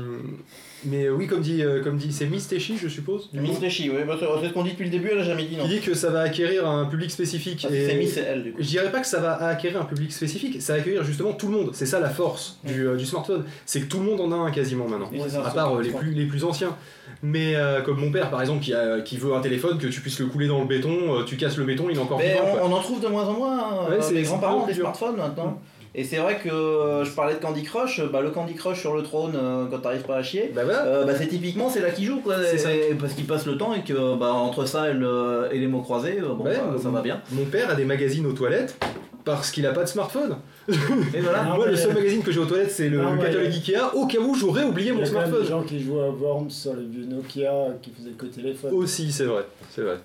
mais 0.84 1.08
oui, 1.08 1.26
comme 1.26 1.40
dit, 1.40 1.62
euh, 1.62 1.82
comme 1.82 1.96
dit 1.96 2.12
c'est 2.12 2.28
je 2.30 2.88
suppose. 2.88 3.30
Teshi, 3.60 3.90
oui, 3.90 3.96
bah, 4.06 4.16
c'est 4.20 4.48
ce 4.48 4.52
qu'on 4.52 4.62
dit 4.62 4.70
depuis 4.72 4.84
le 4.84 4.90
début, 4.90 5.08
elle 5.12 5.20
a 5.20 5.24
jamais 5.24 5.44
dit 5.44 5.56
non. 5.56 5.64
qui 5.64 5.70
dit 5.70 5.80
que 5.80 5.94
ça 5.94 6.10
va 6.10 6.20
acquérir 6.20 6.68
un 6.68 6.84
public 6.86 7.10
spécifique. 7.10 7.64
Ah, 7.64 7.72
C'est 7.72 7.96
Miss 7.96 8.16
et 8.16 8.20
elle 8.20 8.42
du 8.44 8.52
coup. 8.52 8.58
je 8.60 8.66
dirais 8.66 8.90
pas 8.92 9.00
que 9.00 9.06
ça 9.06 9.20
va 9.20 9.34
acquérir 9.46 9.80
un 9.80 9.84
public 9.84 10.12
spécifique, 10.12 10.60
ça 10.60 10.74
va 10.74 10.80
accueillir 10.80 11.02
justement 11.02 11.32
tout 11.32 11.46
le 11.48 11.52
monde. 11.56 11.70
C'est 11.72 11.86
ça 11.86 11.98
la 11.98 12.10
force 12.10 12.58
du, 12.64 12.86
euh, 12.86 12.96
du 12.96 13.06
smartphone. 13.06 13.44
C'est 13.64 13.80
que 13.80 13.86
tout 13.86 13.98
le 13.98 14.04
monde 14.04 14.20
en 14.20 14.30
a 14.32 14.36
un 14.36 14.50
quasiment 14.50 14.86
maintenant. 14.88 15.10
À 15.44 15.50
part 15.50 15.74
euh, 15.76 15.82
les, 15.82 15.90
plus, 15.90 16.12
les 16.12 16.26
plus 16.26 16.44
anciens. 16.44 16.76
Mais 17.22 17.56
euh, 17.56 17.80
comme 17.80 17.98
mon 17.98 18.10
père 18.12 18.28
par 18.30 18.40
exemple 18.42 18.62
qui, 18.62 18.74
a, 18.74 19.00
qui 19.00 19.16
veut 19.16 19.34
un 19.34 19.40
téléphone, 19.40 19.78
que 19.78 19.86
tu 19.86 20.00
puisses 20.00 20.18
le 20.20 20.26
couler 20.26 20.48
dans 20.48 20.60
le 20.60 20.66
béton, 20.66 20.90
euh, 21.20 21.24
tu 21.24 21.36
casses 21.36 21.56
le 21.56 21.64
béton, 21.64 21.88
il 21.88 21.96
est 21.96 22.00
encore 22.00 22.18
Mais 22.18 22.32
vivant. 22.34 22.44
quoi. 22.52 22.60
on, 22.64 22.70
on 22.70 22.76
en 22.76 22.80
trouve 22.82 23.00
de 23.00 23.06
moins 23.08 23.24
en 23.26 23.32
moins, 23.32 23.58
hein, 23.58 23.88
Ouais, 23.88 23.96
euh, 23.96 24.00
c'est- 24.02 24.14
les 24.14 24.22
grands-parents 24.22 24.66
des 24.66 24.74
smartphones 24.74 25.16
maintenant. 25.16 25.60
Et 25.98 26.04
c'est 26.04 26.18
vrai 26.18 26.38
que 26.44 26.50
euh, 26.50 27.04
je 27.04 27.10
parlais 27.12 27.32
de 27.34 27.38
Candy 27.38 27.62
Crush, 27.62 28.02
bah, 28.12 28.20
le 28.20 28.28
Candy 28.30 28.52
Crush 28.54 28.78
sur 28.80 28.94
le 28.94 29.02
trône 29.02 29.32
euh, 29.34 29.64
quand 29.70 29.78
t'arrives 29.78 30.02
pas 30.02 30.16
à 30.16 30.22
chier, 30.22 30.52
Bah 30.54 30.62
voilà. 30.64 30.84
euh, 30.84 31.04
bah, 31.06 31.14
c'est 31.16 31.26
typiquement 31.26 31.70
c'est 31.70 31.80
là 31.80 31.88
qu'il 31.90 32.04
joue 32.04 32.20
quoi, 32.20 32.34
ça. 32.56 32.68
Parce 33.00 33.14
qu'il 33.14 33.24
passe 33.26 33.46
le 33.46 33.56
temps 33.56 33.72
et 33.74 33.80
que 33.82 34.14
bah, 34.16 34.30
entre 34.32 34.66
ça 34.66 34.90
et, 34.90 34.92
le- 34.94 35.48
et 35.50 35.58
les 35.58 35.66
mots 35.68 35.80
croisés, 35.80 36.18
euh, 36.20 36.34
bon, 36.34 36.44
Ouais, 36.44 36.54
bah, 36.56 36.76
ça 36.78 36.88
mon- 36.88 36.94
va 36.96 37.00
bien. 37.02 37.22
Mon 37.32 37.46
père 37.46 37.70
a 37.70 37.74
des 37.74 37.86
magazines 37.86 38.26
aux 38.26 38.32
toilettes. 38.34 38.76
parce 39.24 39.50
qu'il 39.50 39.66
a 39.66 39.72
pas 39.72 39.82
de 39.82 39.88
smartphone. 39.88 40.36
Et 40.68 41.20
voilà. 41.20 41.42
Moi, 41.56 41.66
le 41.66 41.74
seul 41.74 41.92
magazine 41.94 42.22
que 42.22 42.30
j'ai 42.30 42.38
aux 42.38 42.44
toilettes, 42.46 42.70
c'est 42.70 42.88
le, 42.88 42.98
Non, 42.98 43.10
le 43.12 43.16
mais- 43.16 43.22
catalogue 43.24 43.46
Ikea, 43.52 43.94
au 43.94 44.06
cas 44.06 44.18
où 44.20 44.34
j'aurais 44.36 44.62
oublié 44.64 44.90
Il 44.90 44.94
y 44.94 44.96
mon 44.98 45.02
a 45.02 45.06
quand 45.08 45.12
même 45.14 45.22
smartphone. 45.24 45.42
des 45.42 45.48
gens 45.48 45.62
qui 45.62 45.80
jouent 45.82 45.98
à 46.00 46.10
Worms 46.10 46.50
sur 46.50 46.74
les 46.76 46.84
vieux 46.84 47.06
Nokia 47.06 47.50
qui 47.82 47.90
faisaient 47.90 48.10
que 48.16 48.26
téléphone. 48.26 48.72
Aussi, 48.72 49.10
c'est 49.10 49.24
vrai, 49.24 49.44
c'est 49.70 49.80
vrai. 49.82 49.96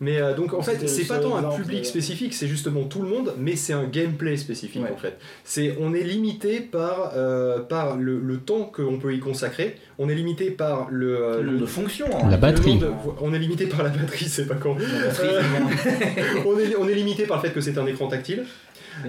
Mais 0.00 0.20
euh, 0.20 0.34
donc 0.34 0.52
en 0.54 0.62
fait, 0.62 0.86
c'est 0.88 1.04
pas 1.06 1.18
tant 1.18 1.36
un 1.36 1.42
public 1.56 1.80
euh. 1.80 1.84
spécifique, 1.84 2.34
c'est 2.34 2.46
justement 2.48 2.82
tout 2.84 3.00
le 3.02 3.08
monde, 3.08 3.32
mais 3.38 3.56
c'est 3.56 3.72
un 3.72 3.84
gameplay 3.84 4.36
spécifique 4.36 4.82
Ouais. 4.82 4.90
en 4.92 4.96
fait. 4.98 5.16
C'est 5.44 5.76
on 5.80 5.94
est 5.94 6.02
limité 6.02 6.60
par 6.60 7.12
euh, 7.16 7.60
par 7.60 7.96
le, 7.96 8.18
le 8.18 8.36
temps 8.38 8.64
qu'on 8.64 8.98
peut 8.98 9.14
y 9.14 9.20
consacrer. 9.20 9.76
On 9.98 10.08
est 10.10 10.14
limité 10.14 10.50
par 10.50 10.88
le, 10.90 11.16
euh, 11.16 11.36
Le 11.36 11.42
le- 11.42 11.46
nombre 11.52 11.60
de 11.62 11.66
fonctions. 11.66 12.08
La 12.10 12.34
hein. 12.34 12.36
batterie. 12.36 12.78
le 12.78 12.86
nombre 12.88 13.04
de- 13.04 13.10
on 13.22 13.32
est 13.32 13.38
limité 13.38 13.66
par 13.66 13.82
la 13.82 13.88
batterie, 13.88 14.26
c'est 14.28 14.46
pas 14.46 14.54
quand. 14.56 14.76
La 14.78 15.06
batterie, 15.08 15.28
Euh, 15.28 16.42
on, 16.46 16.58
est, 16.58 16.76
on 16.76 16.88
est 16.88 16.94
limité 16.94 17.24
par 17.24 17.38
le 17.42 17.48
fait 17.48 17.54
que 17.54 17.60
c'est 17.62 17.78
un 17.78 17.86
écran 17.86 18.08
tactile 18.08 18.44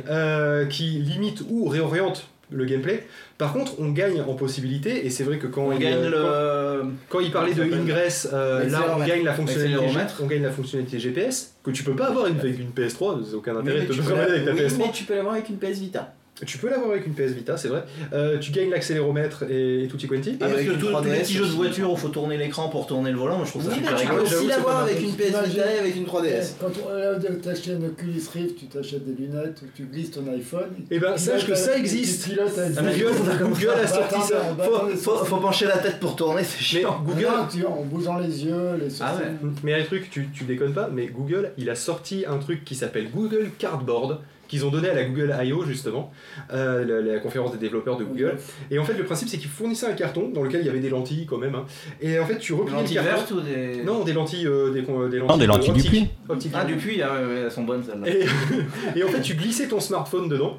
euh, 0.09 0.65
qui 0.65 0.83
limite 0.99 1.43
ou 1.49 1.65
réoriente 1.67 2.27
le 2.49 2.65
gameplay. 2.65 3.05
Par 3.37 3.51
contre, 3.53 3.79
on 3.79 3.89
gagne 3.91 4.21
en 4.21 4.33
possibilité, 4.35 5.05
et 5.05 5.09
c'est 5.09 5.23
vrai 5.23 5.37
que 5.37 5.47
quand 5.47 5.67
On 5.67 5.71
il, 5.73 5.79
gagne 5.79 5.95
quand- 6.03 6.09
le. 6.09 6.83
quand 7.09 7.19
il 7.19 7.31
parlait 7.31 7.53
de 7.53 7.63
Ingress, 7.63 8.29
euh, 8.31 8.69
là 8.69 8.95
on 8.97 9.05
gagne 9.05 9.23
la 9.23 9.33
fonctionnalité, 9.33 9.73
L'accéléromètre. 9.75 10.21
on 10.23 10.27
gagne 10.27 10.43
la 10.43 10.51
fonctionnalité 10.51 10.99
GPS 10.99 11.55
que 11.63 11.71
tu 11.71 11.83
peux 11.83 11.95
pas 11.95 12.07
avoir 12.07 12.25
avec 12.25 12.41
une 12.59 12.69
PS3, 12.71 13.23
c'est 13.29 13.35
aucun 13.35 13.55
intérêt 13.57 13.81
de 13.81 13.93
te 13.93 14.01
peux 14.01 14.15
avec 14.15 14.45
ta 14.45 14.51
oui, 14.53 14.59
PS3. 14.61 14.77
mais 14.77 14.91
tu 14.93 15.03
peux 15.03 15.15
l'avoir 15.15 15.33
avec 15.33 15.49
une 15.49 15.57
PS 15.57 15.79
Vita. 15.79 16.13
Tu 16.45 16.57
peux 16.59 16.69
l'avoir 16.69 16.91
avec 16.91 17.07
une 17.07 17.13
PS 17.13 17.31
Vita, 17.31 17.57
c'est 17.57 17.67
vrai. 17.67 17.83
Euh, 18.13 18.37
tu 18.37 18.51
gagnes 18.51 18.69
l'accéléromètre 18.69 19.43
et, 19.49 19.83
et 19.83 19.87
tutti 19.87 20.07
quanti. 20.07 20.33
Ah, 20.35 20.37
parce 20.41 20.53
avec 20.53 20.67
que 20.67 20.73
tous 20.73 20.87
les 20.87 20.93
3DS 20.93 21.19
petits 21.21 21.33
jeux 21.33 21.45
de 21.45 21.51
voiture 21.51 21.89
où 21.89 21.93
il 21.95 21.99
faut 21.99 22.09
tourner 22.09 22.37
l'écran 22.37 22.69
pour 22.69 22.85
tourner 22.85 23.11
le 23.11 23.17
volant, 23.17 23.37
moi 23.37 23.45
je 23.45 23.49
trouve 23.51 23.63
ça 23.63 23.69
Oui, 23.69 23.75
super 23.77 23.91
mais 23.93 23.99
tu 24.01 24.07
peux 24.07 24.13
rigolo. 24.13 24.37
aussi 24.37 24.47
l'avoir 24.47 24.79
avec 24.83 25.01
une 25.01 25.13
PS 25.15 25.47
Vita 25.47 25.73
et 25.73 25.79
avec 25.79 25.95
une 25.95 26.05
3DS. 26.05 26.53
Quand 26.59 26.67
on 26.85 26.91
euh, 26.91 27.17
t'achètes 27.41 27.65
une 27.67 27.85
Oculus 27.87 28.21
Rift, 28.33 28.55
tu 28.59 28.65
t'achètes 28.67 29.03
des 29.05 29.19
lunettes, 29.23 29.61
tu 29.75 29.83
glisses 29.85 30.11
ton 30.11 30.27
iPhone. 30.31 30.69
Eh 30.91 30.99
ben, 30.99 31.13
tu 31.15 31.23
sache 31.23 31.47
que 31.47 31.55
ça 31.55 31.75
existe. 31.75 32.29
tu 32.29 32.39
Ah, 32.39 32.81
mais 32.83 32.97
Google, 32.97 33.15
Google 33.41 33.69
a 33.83 33.87
sorti 33.87 34.21
ça. 34.21 34.55
Faut, 35.01 35.37
pencher 35.37 35.65
la 35.65 35.77
tête 35.77 35.99
pour 35.99 36.15
tourner, 36.15 36.43
c'est 36.43 36.61
chiant. 36.63 37.01
Google, 37.05 37.27
tu- 37.51 37.65
en 37.65 37.81
bougeant 37.83 38.17
les 38.19 38.45
yeux, 38.45 38.75
les 38.79 38.89
sourcils. 38.89 39.03
Ah 39.05 39.15
ouais. 39.17 39.49
Mais 39.63 39.73
un 39.73 39.83
truc, 39.83 40.09
tu, 40.11 40.27
tu 40.33 40.43
déconnes 40.43 40.73
pas, 40.73 40.89
mais 40.91 41.07
Google, 41.07 41.51
il 41.57 41.69
a 41.69 41.75
sorti 41.75 42.25
un 42.27 42.37
truc 42.37 42.63
qui 42.63 42.75
s'appelle 42.75 43.09
Google 43.09 43.49
Cardboard, 43.57 44.19
qu'ils 44.47 44.65
ont 44.65 44.69
donné 44.71 44.89
à 44.89 44.93
la 44.93 45.03
Google 45.03 45.35
I.O. 45.43 45.63
justement, 45.65 46.11
euh, 46.53 46.85
la, 46.85 47.13
la 47.13 47.19
conférence 47.19 47.51
des 47.51 47.57
développeurs 47.57 47.97
de 47.97 48.03
Google. 48.03 48.37
Et 48.71 48.79
en 48.79 48.83
fait, 48.85 48.93
le 48.93 49.03
principe, 49.03 49.27
c'est 49.29 49.37
qu'ils 49.37 49.49
fournissaient 49.49 49.87
un 49.87 49.93
carton 49.93 50.29
dans 50.29 50.43
lequel 50.43 50.61
il 50.61 50.67
y 50.67 50.69
avait 50.69 50.79
des 50.79 50.89
lentilles 50.89 51.25
quand 51.25 51.37
même. 51.37 51.55
hein. 51.55 51.65
Et 52.01 52.17
en 52.19 52.25
fait, 52.25 52.37
tu 52.37 52.53
Des 52.53 52.59
replies 52.59 52.73
le 52.75 52.79
lentilles 52.81 52.95
carton. 52.95 53.11
vertes 53.11 53.31
ou 53.31 53.41
des. 53.41 53.83
Non, 53.83 54.03
des 54.03 54.13
lentilles, 54.13 54.47
euh, 54.47 54.71
des, 54.71 54.83
con- 54.83 55.07
des 55.09 55.17
lentilles, 55.19 55.27
Non, 55.33 55.37
des 55.37 55.45
lentilles 55.47 55.69
euh, 55.69 55.73
du 55.73 55.79
optiques. 55.81 55.89
puits. 55.91 56.07
Optiques. 56.29 56.51
Ah, 56.55 56.65
du 56.65 56.75
puits, 56.75 57.01
ah, 57.01 57.13
ouais, 57.21 57.25
ouais, 57.27 57.39
elles 57.45 57.51
sont 57.51 57.63
bonnes 57.63 57.83
celles-là. 57.83 58.07
Et, 58.95 58.99
et 58.99 59.03
en 59.03 59.07
fait, 59.07 59.21
tu 59.21 59.35
glissais 59.35 59.67
ton 59.67 59.79
smartphone 59.79 60.29
dedans 60.29 60.57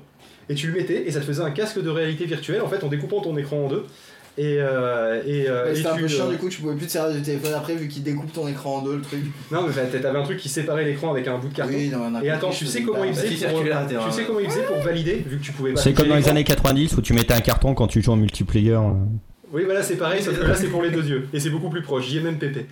et 0.50 0.54
tu 0.54 0.66
le 0.68 0.72
mettais 0.74 1.06
et 1.06 1.10
ça 1.10 1.20
te 1.20 1.26
faisait 1.26 1.42
un 1.42 1.50
casque 1.50 1.82
de 1.82 1.90
réalité 1.90 2.24
virtuelle 2.24 2.62
en 2.62 2.68
fait 2.68 2.82
en 2.82 2.88
découpant 2.88 3.20
ton 3.20 3.36
écran 3.36 3.64
en 3.66 3.68
deux. 3.68 3.84
Et, 4.40 4.58
euh, 4.60 5.20
et, 5.26 5.48
euh, 5.50 5.74
C'était 5.74 5.88
un 5.88 5.96
tu, 5.96 6.02
peu 6.02 6.08
chiant 6.08 6.28
euh, 6.28 6.30
du 6.30 6.36
coup, 6.38 6.48
tu 6.48 6.60
pouvais 6.60 6.76
plus 6.76 6.86
te 6.86 6.92
servir 6.92 7.16
du 7.16 7.22
téléphone 7.22 7.54
après 7.54 7.74
vu 7.74 7.88
qu'il 7.88 8.04
découpe 8.04 8.32
ton 8.32 8.46
écran 8.46 8.76
en 8.76 8.82
deux 8.82 8.94
le 8.96 9.02
truc. 9.02 9.20
Non, 9.50 9.66
mais 9.66 9.72
t'a- 9.72 9.98
t'avais 9.98 10.18
un 10.18 10.22
truc 10.22 10.38
qui 10.38 10.48
séparait 10.48 10.84
l'écran 10.84 11.10
avec 11.10 11.26
un 11.26 11.38
bout 11.38 11.48
de 11.48 11.54
carton. 11.54 11.72
Oui, 11.74 11.88
non, 11.90 12.22
Et 12.22 12.30
attends, 12.30 12.50
tu 12.50 12.64
sais 12.64 12.82
comment 12.82 13.02
il 13.02 13.12
faisait 13.14 13.46
pour, 13.48 13.62
tu 13.64 13.72
un- 13.72 14.10
sais 14.12 14.24
comment 14.24 14.38
il 14.38 14.48
faisait 14.48 14.62
pour 14.62 14.76
valider 14.78 15.24
vu 15.26 15.38
que 15.38 15.42
tu 15.44 15.50
pouvais 15.52 15.72
pas 15.72 15.80
C'est 15.80 15.92
comme 15.92 16.08
dans 16.08 16.14
les 16.16 16.28
années 16.28 16.44
90 16.44 16.96
où 16.96 17.02
tu 17.02 17.12
mettais 17.14 17.34
un 17.34 17.40
carton 17.40 17.74
quand 17.74 17.88
tu 17.88 18.00
joues 18.00 18.12
en 18.12 18.16
multiplayer. 18.16 18.72
euh. 18.74 18.90
Oui, 19.52 19.62
voilà, 19.64 19.82
c'est 19.82 19.96
pareil, 19.96 20.22
sauf 20.22 20.38
que 20.38 20.44
là 20.44 20.54
c'est 20.54 20.66
pour 20.68 20.82
les 20.82 20.90
deux 20.90 21.04
yeux 21.08 21.26
et 21.32 21.40
c'est 21.40 21.50
beaucoup 21.50 21.70
plus 21.70 21.82
proche. 21.82 22.06
J'y 22.06 22.18
ai 22.18 22.20
même 22.20 22.38
pépé. 22.38 22.66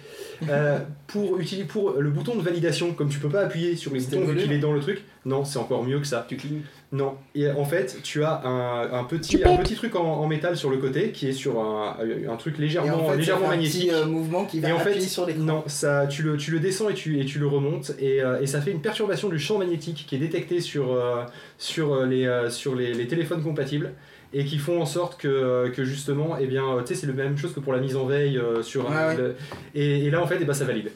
Euh, 0.48 0.78
pour 1.06 1.38
utiliser 1.38 1.66
pour 1.66 1.92
le 1.98 2.10
bouton 2.10 2.34
de 2.36 2.42
validation, 2.42 2.92
comme 2.92 3.08
tu 3.08 3.18
peux 3.18 3.28
pas 3.28 3.40
appuyer 3.40 3.76
sur 3.76 3.92
les 3.92 4.00
boutons 4.00 4.24
vu 4.24 4.36
qu'il 4.36 4.52
est 4.52 4.58
dans 4.58 4.72
le 4.72 4.80
truc, 4.80 5.02
non, 5.24 5.44
c'est 5.44 5.58
encore 5.58 5.82
mieux 5.84 5.98
que 5.98 6.06
ça. 6.06 6.24
Tu 6.28 6.36
clignes. 6.36 6.62
Non, 6.92 7.14
et 7.34 7.50
en 7.50 7.64
fait, 7.64 7.98
tu 8.04 8.22
as 8.22 8.42
un, 8.46 8.92
un 8.92 9.04
petit, 9.04 9.42
un 9.44 9.56
petit 9.56 9.74
truc 9.74 9.96
en, 9.96 10.04
en 10.04 10.26
métal 10.28 10.56
sur 10.56 10.70
le 10.70 10.76
côté 10.76 11.10
qui 11.10 11.28
est 11.28 11.32
sur 11.32 11.60
un, 11.60 11.96
un 12.30 12.36
truc 12.36 12.56
Et 12.58 12.62
légèrement, 12.62 12.94
en 12.94 13.04
fait, 13.06 13.10
ça 13.12 13.16
légèrement 13.16 13.40
fait 13.40 13.46
un 13.46 13.50
magnétique. 13.56 13.88
petit 13.88 13.94
euh, 13.94 14.06
mouvement 14.06 14.44
qui 14.44 14.60
va 14.60 14.68
Et 14.68 14.72
en 14.72 14.78
fait, 14.78 15.00
sur 15.00 15.26
l'écran. 15.26 15.42
non, 15.42 15.64
ça, 15.66 16.06
tu, 16.06 16.22
le, 16.22 16.36
tu 16.36 16.52
le 16.52 16.60
descends 16.60 16.88
et 16.88 16.94
tu, 16.94 17.18
et 17.20 17.24
tu 17.24 17.38
le 17.40 17.46
remontes, 17.48 17.92
et, 17.98 18.22
euh, 18.22 18.40
et 18.40 18.46
ça 18.46 18.60
fait 18.60 18.70
une 18.70 18.80
perturbation 18.80 19.28
du 19.28 19.38
champ 19.38 19.58
magnétique 19.58 20.04
qui 20.08 20.14
est 20.14 20.18
détecté 20.18 20.60
sur, 20.60 20.92
euh, 20.92 21.24
sur, 21.58 21.92
euh, 21.92 22.06
les, 22.06 22.24
euh, 22.26 22.50
sur 22.50 22.74
les, 22.76 22.94
les 22.94 23.06
téléphones 23.08 23.42
compatibles, 23.42 23.92
et 24.32 24.44
qui 24.44 24.58
font 24.58 24.80
en 24.80 24.86
sorte 24.86 25.18
que, 25.20 25.28
euh, 25.28 25.70
que 25.70 25.84
justement, 25.84 26.36
eh 26.38 26.46
bien, 26.46 26.64
euh, 26.66 26.80
tu 26.82 26.88
sais, 26.88 27.00
c'est 27.00 27.06
la 27.06 27.12
même 27.12 27.38
chose 27.38 27.52
que 27.54 27.60
pour 27.60 27.72
la 27.72 27.80
mise 27.80 27.96
en 27.96 28.06
veille 28.06 28.38
euh, 28.38 28.62
sur 28.62 28.90
un- 28.90 28.94
Ouais, 29.10 29.16
ouais. 29.16 29.16
le- 29.16 29.36
et, 29.74 30.04
et 30.06 30.10
là, 30.10 30.22
en 30.22 30.26
fait, 30.26 30.38
eh 30.40 30.44
ben, 30.44 30.52
ça 30.54 30.64
valide. 30.64 30.90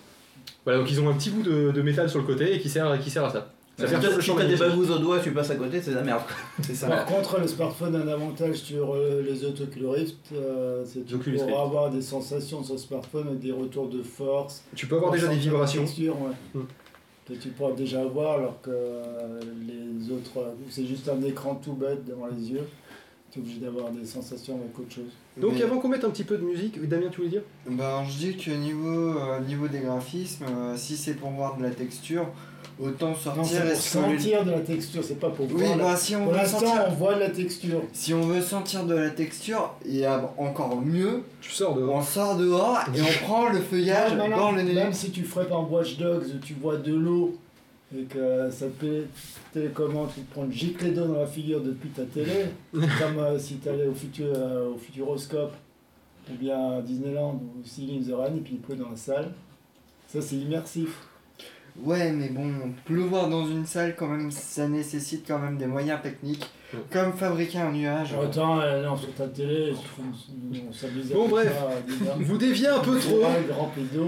Voilà, 0.64 0.78
donc 0.80 0.90
ils 0.90 1.00
ont 1.00 1.08
un 1.08 1.14
petit 1.14 1.30
bout 1.30 1.42
de, 1.42 1.70
de 1.70 1.82
métal 1.82 2.08
sur 2.10 2.18
le 2.20 2.26
côté 2.26 2.54
et 2.54 2.58
qui 2.60 2.68
sert, 2.68 2.98
qui 3.00 3.10
sert 3.10 3.24
à 3.24 3.30
ça. 3.30 3.50
Ça 3.78 3.86
Si 3.86 3.94
le 3.94 4.20
si 4.20 4.34
t'as 4.36 4.44
des 4.44 4.56
bagouses 4.56 4.90
au 4.90 4.98
doigt, 4.98 5.20
tu 5.20 5.30
passes 5.30 5.50
à 5.50 5.56
côté, 5.56 5.80
c'est 5.80 5.92
de 5.92 5.96
la 5.96 6.02
merde. 6.02 6.20
C'est 6.62 6.74
ça. 6.74 6.86
Par 6.88 7.06
contre, 7.06 7.40
le 7.40 7.46
smartphone 7.46 7.96
a 7.96 8.00
un 8.00 8.08
avantage 8.08 8.56
sur 8.56 8.94
euh, 8.94 9.22
les 9.26 9.42
autres 9.42 9.62
Oculus 9.62 9.86
Rift, 9.86 10.16
euh, 10.34 10.82
c'est 10.84 11.00
que 11.02 11.08
tu 11.08 11.14
Oculus 11.14 11.36
pourras 11.38 11.46
Rift. 11.46 11.58
avoir 11.60 11.90
des 11.90 12.02
sensations 12.02 12.62
sur 12.62 12.74
le 12.74 12.78
smartphone 12.78 13.28
avec 13.28 13.40
des 13.40 13.52
retours 13.52 13.88
de 13.88 14.02
force. 14.02 14.62
Tu 14.76 14.86
peux 14.86 14.96
avoir 14.96 15.12
déjà 15.12 15.28
des 15.28 15.36
vibrations. 15.36 15.82
texture, 15.84 16.14
ouais, 16.20 16.32
Hmm. 16.60 16.64
que 17.26 17.32
tu 17.40 17.48
pourras 17.50 17.72
déjà 17.72 18.02
avoir 18.02 18.34
alors 18.34 18.60
que 18.60 18.68
euh, 18.70 19.40
les 19.66 20.12
autres, 20.12 20.36
euh, 20.38 20.50
c'est 20.68 20.84
juste 20.84 21.08
un 21.08 21.22
écran 21.22 21.54
tout 21.54 21.72
bête 21.72 22.04
devant 22.04 22.26
les 22.26 22.50
yeux. 22.50 22.64
Tu 23.32 23.38
es 23.38 23.42
obligé 23.42 23.60
d'avoir 23.60 23.90
des 23.90 24.04
sensations 24.04 24.56
avec 24.56 24.76
autre 24.78 24.92
chose. 24.92 25.04
Donc 25.36 25.52
Mais- 25.54 25.62
avant 25.62 25.78
qu'on 25.78 25.88
mette 25.88 26.02
un 26.04 26.10
petit 26.10 26.24
peu 26.24 26.36
de 26.36 26.42
musique, 26.42 26.76
oui, 26.80 26.88
Damien, 26.88 27.06
tu 27.10 27.18
voulais 27.18 27.28
dire? 27.28 27.42
Ben, 27.68 28.02
je 28.08 28.16
dis 28.18 28.36
que 28.36 28.50
niveau, 28.50 29.16
euh, 29.18 29.38
niveau 29.46 29.68
des 29.68 29.78
graphismes, 29.78 30.46
euh, 30.50 30.76
si 30.76 30.96
c'est 30.96 31.14
pour 31.14 31.30
voir 31.30 31.56
de 31.56 31.62
la 31.62 31.70
texture, 31.70 32.26
autant 32.82 33.10
Non, 33.10 33.14
sortir 33.14 33.44
c'est 33.44 33.60
pour 34.00 34.08
et 34.10 34.18
sentir 34.18 34.44
de 34.44 34.50
la 34.50 34.60
texture, 34.60 35.04
c'est 35.04 35.20
pas 35.20 35.30
pour 35.30 35.46
Oui, 35.46 35.62
voir. 35.62 35.76
la- 35.76 35.84
bah, 35.84 35.96
si 35.96 36.16
on 36.16 36.24
Pour 36.24 36.32
veut 36.32 36.38
l'instant, 36.38 36.58
sentir- 36.58 36.84
on 36.88 36.94
voit 36.94 37.14
de 37.14 37.20
la 37.20 37.30
texture. 37.30 37.82
Si 37.92 38.12
on 38.14 38.22
veut 38.22 38.40
sentir 38.42 38.84
de 38.84 38.94
la 38.96 39.10
texture, 39.10 39.74
il 39.86 39.96
y 39.98 40.04
a 40.04 40.28
encore 40.36 40.80
mieux. 40.80 41.22
Tu 41.40 41.50
sors 41.52 41.76
dehors. 41.76 41.94
On 41.94 42.02
sort 42.02 42.36
dehors 42.36 42.80
et 42.96 43.00
on 43.00 43.24
prend 43.26 43.48
le 43.50 43.60
feuillage 43.60 44.12
Non, 44.14 44.28
non, 44.28 44.36
dans 44.36 44.50
non, 44.50 44.56
le 44.58 44.62
nez. 44.62 44.74
Même 44.74 44.92
si 44.92 45.12
tu 45.12 45.22
ferais 45.22 45.46
par 45.46 45.70
Watch 45.70 45.98
Dogs 45.98 46.40
tu 46.44 46.54
vois 46.54 46.78
de 46.78 46.92
l'eau 46.94 47.36
et 47.96 48.02
que 48.04 48.50
ça 48.50 48.66
fait 48.80 49.04
télécommande, 49.52 50.10
tu 50.14 50.20
te 50.20 50.32
prends 50.32 50.44
une 50.44 50.52
giclée 50.52 50.90
d'eau 50.90 51.06
dans 51.06 51.20
la 51.20 51.26
figure 51.26 51.60
depuis 51.60 51.90
ta 51.90 52.04
télé, 52.04 52.46
comme 52.72 53.18
euh, 53.18 53.38
si 53.38 53.56
tu 53.56 53.68
allais 53.68 53.86
au, 53.86 53.94
futur, 53.94 54.26
euh, 54.34 54.70
au 54.70 54.78
Futuroscope 54.78 55.54
ou 56.30 56.34
bien 56.36 56.78
à 56.78 56.82
Disneyland 56.82 57.34
ou 57.34 57.64
Singing 57.64 58.02
in 58.02 58.10
the 58.10 58.14
Rain 58.14 58.36
et 58.36 58.40
puis 58.40 58.54
il 58.54 58.60
pleut 58.60 58.76
dans 58.76 58.90
la 58.90 58.96
salle. 58.96 59.32
Ça, 60.06 60.20
c'est 60.20 60.36
immersif. 60.36 61.06
Ouais, 61.78 62.12
mais 62.12 62.28
bon, 62.28 62.72
pleuvoir 62.84 63.28
dans 63.28 63.46
une 63.46 63.64
salle, 63.64 63.94
quand 63.96 64.08
même, 64.08 64.30
ça 64.30 64.68
nécessite 64.68 65.26
quand 65.26 65.38
même 65.38 65.56
des 65.56 65.66
moyens 65.66 66.02
techniques. 66.02 66.50
Comme 66.92 67.12
fabriquer 67.14 67.58
un 67.58 67.72
nuage. 67.72 68.10
Autant, 68.20 68.60
euh, 68.60 68.84
non, 68.84 68.96
sur 68.96 69.12
ta 69.14 69.26
télé, 69.26 69.72
on 69.98 70.72
s'amusait 70.72 71.14
Bon, 71.14 71.26
bref, 71.28 71.52
ça, 72.04 72.14
vous 72.18 72.38
déviez 72.38 72.68
un 72.68 72.78
peu 72.78 72.98
trop. 72.98 73.18
Ouais. 73.18 73.26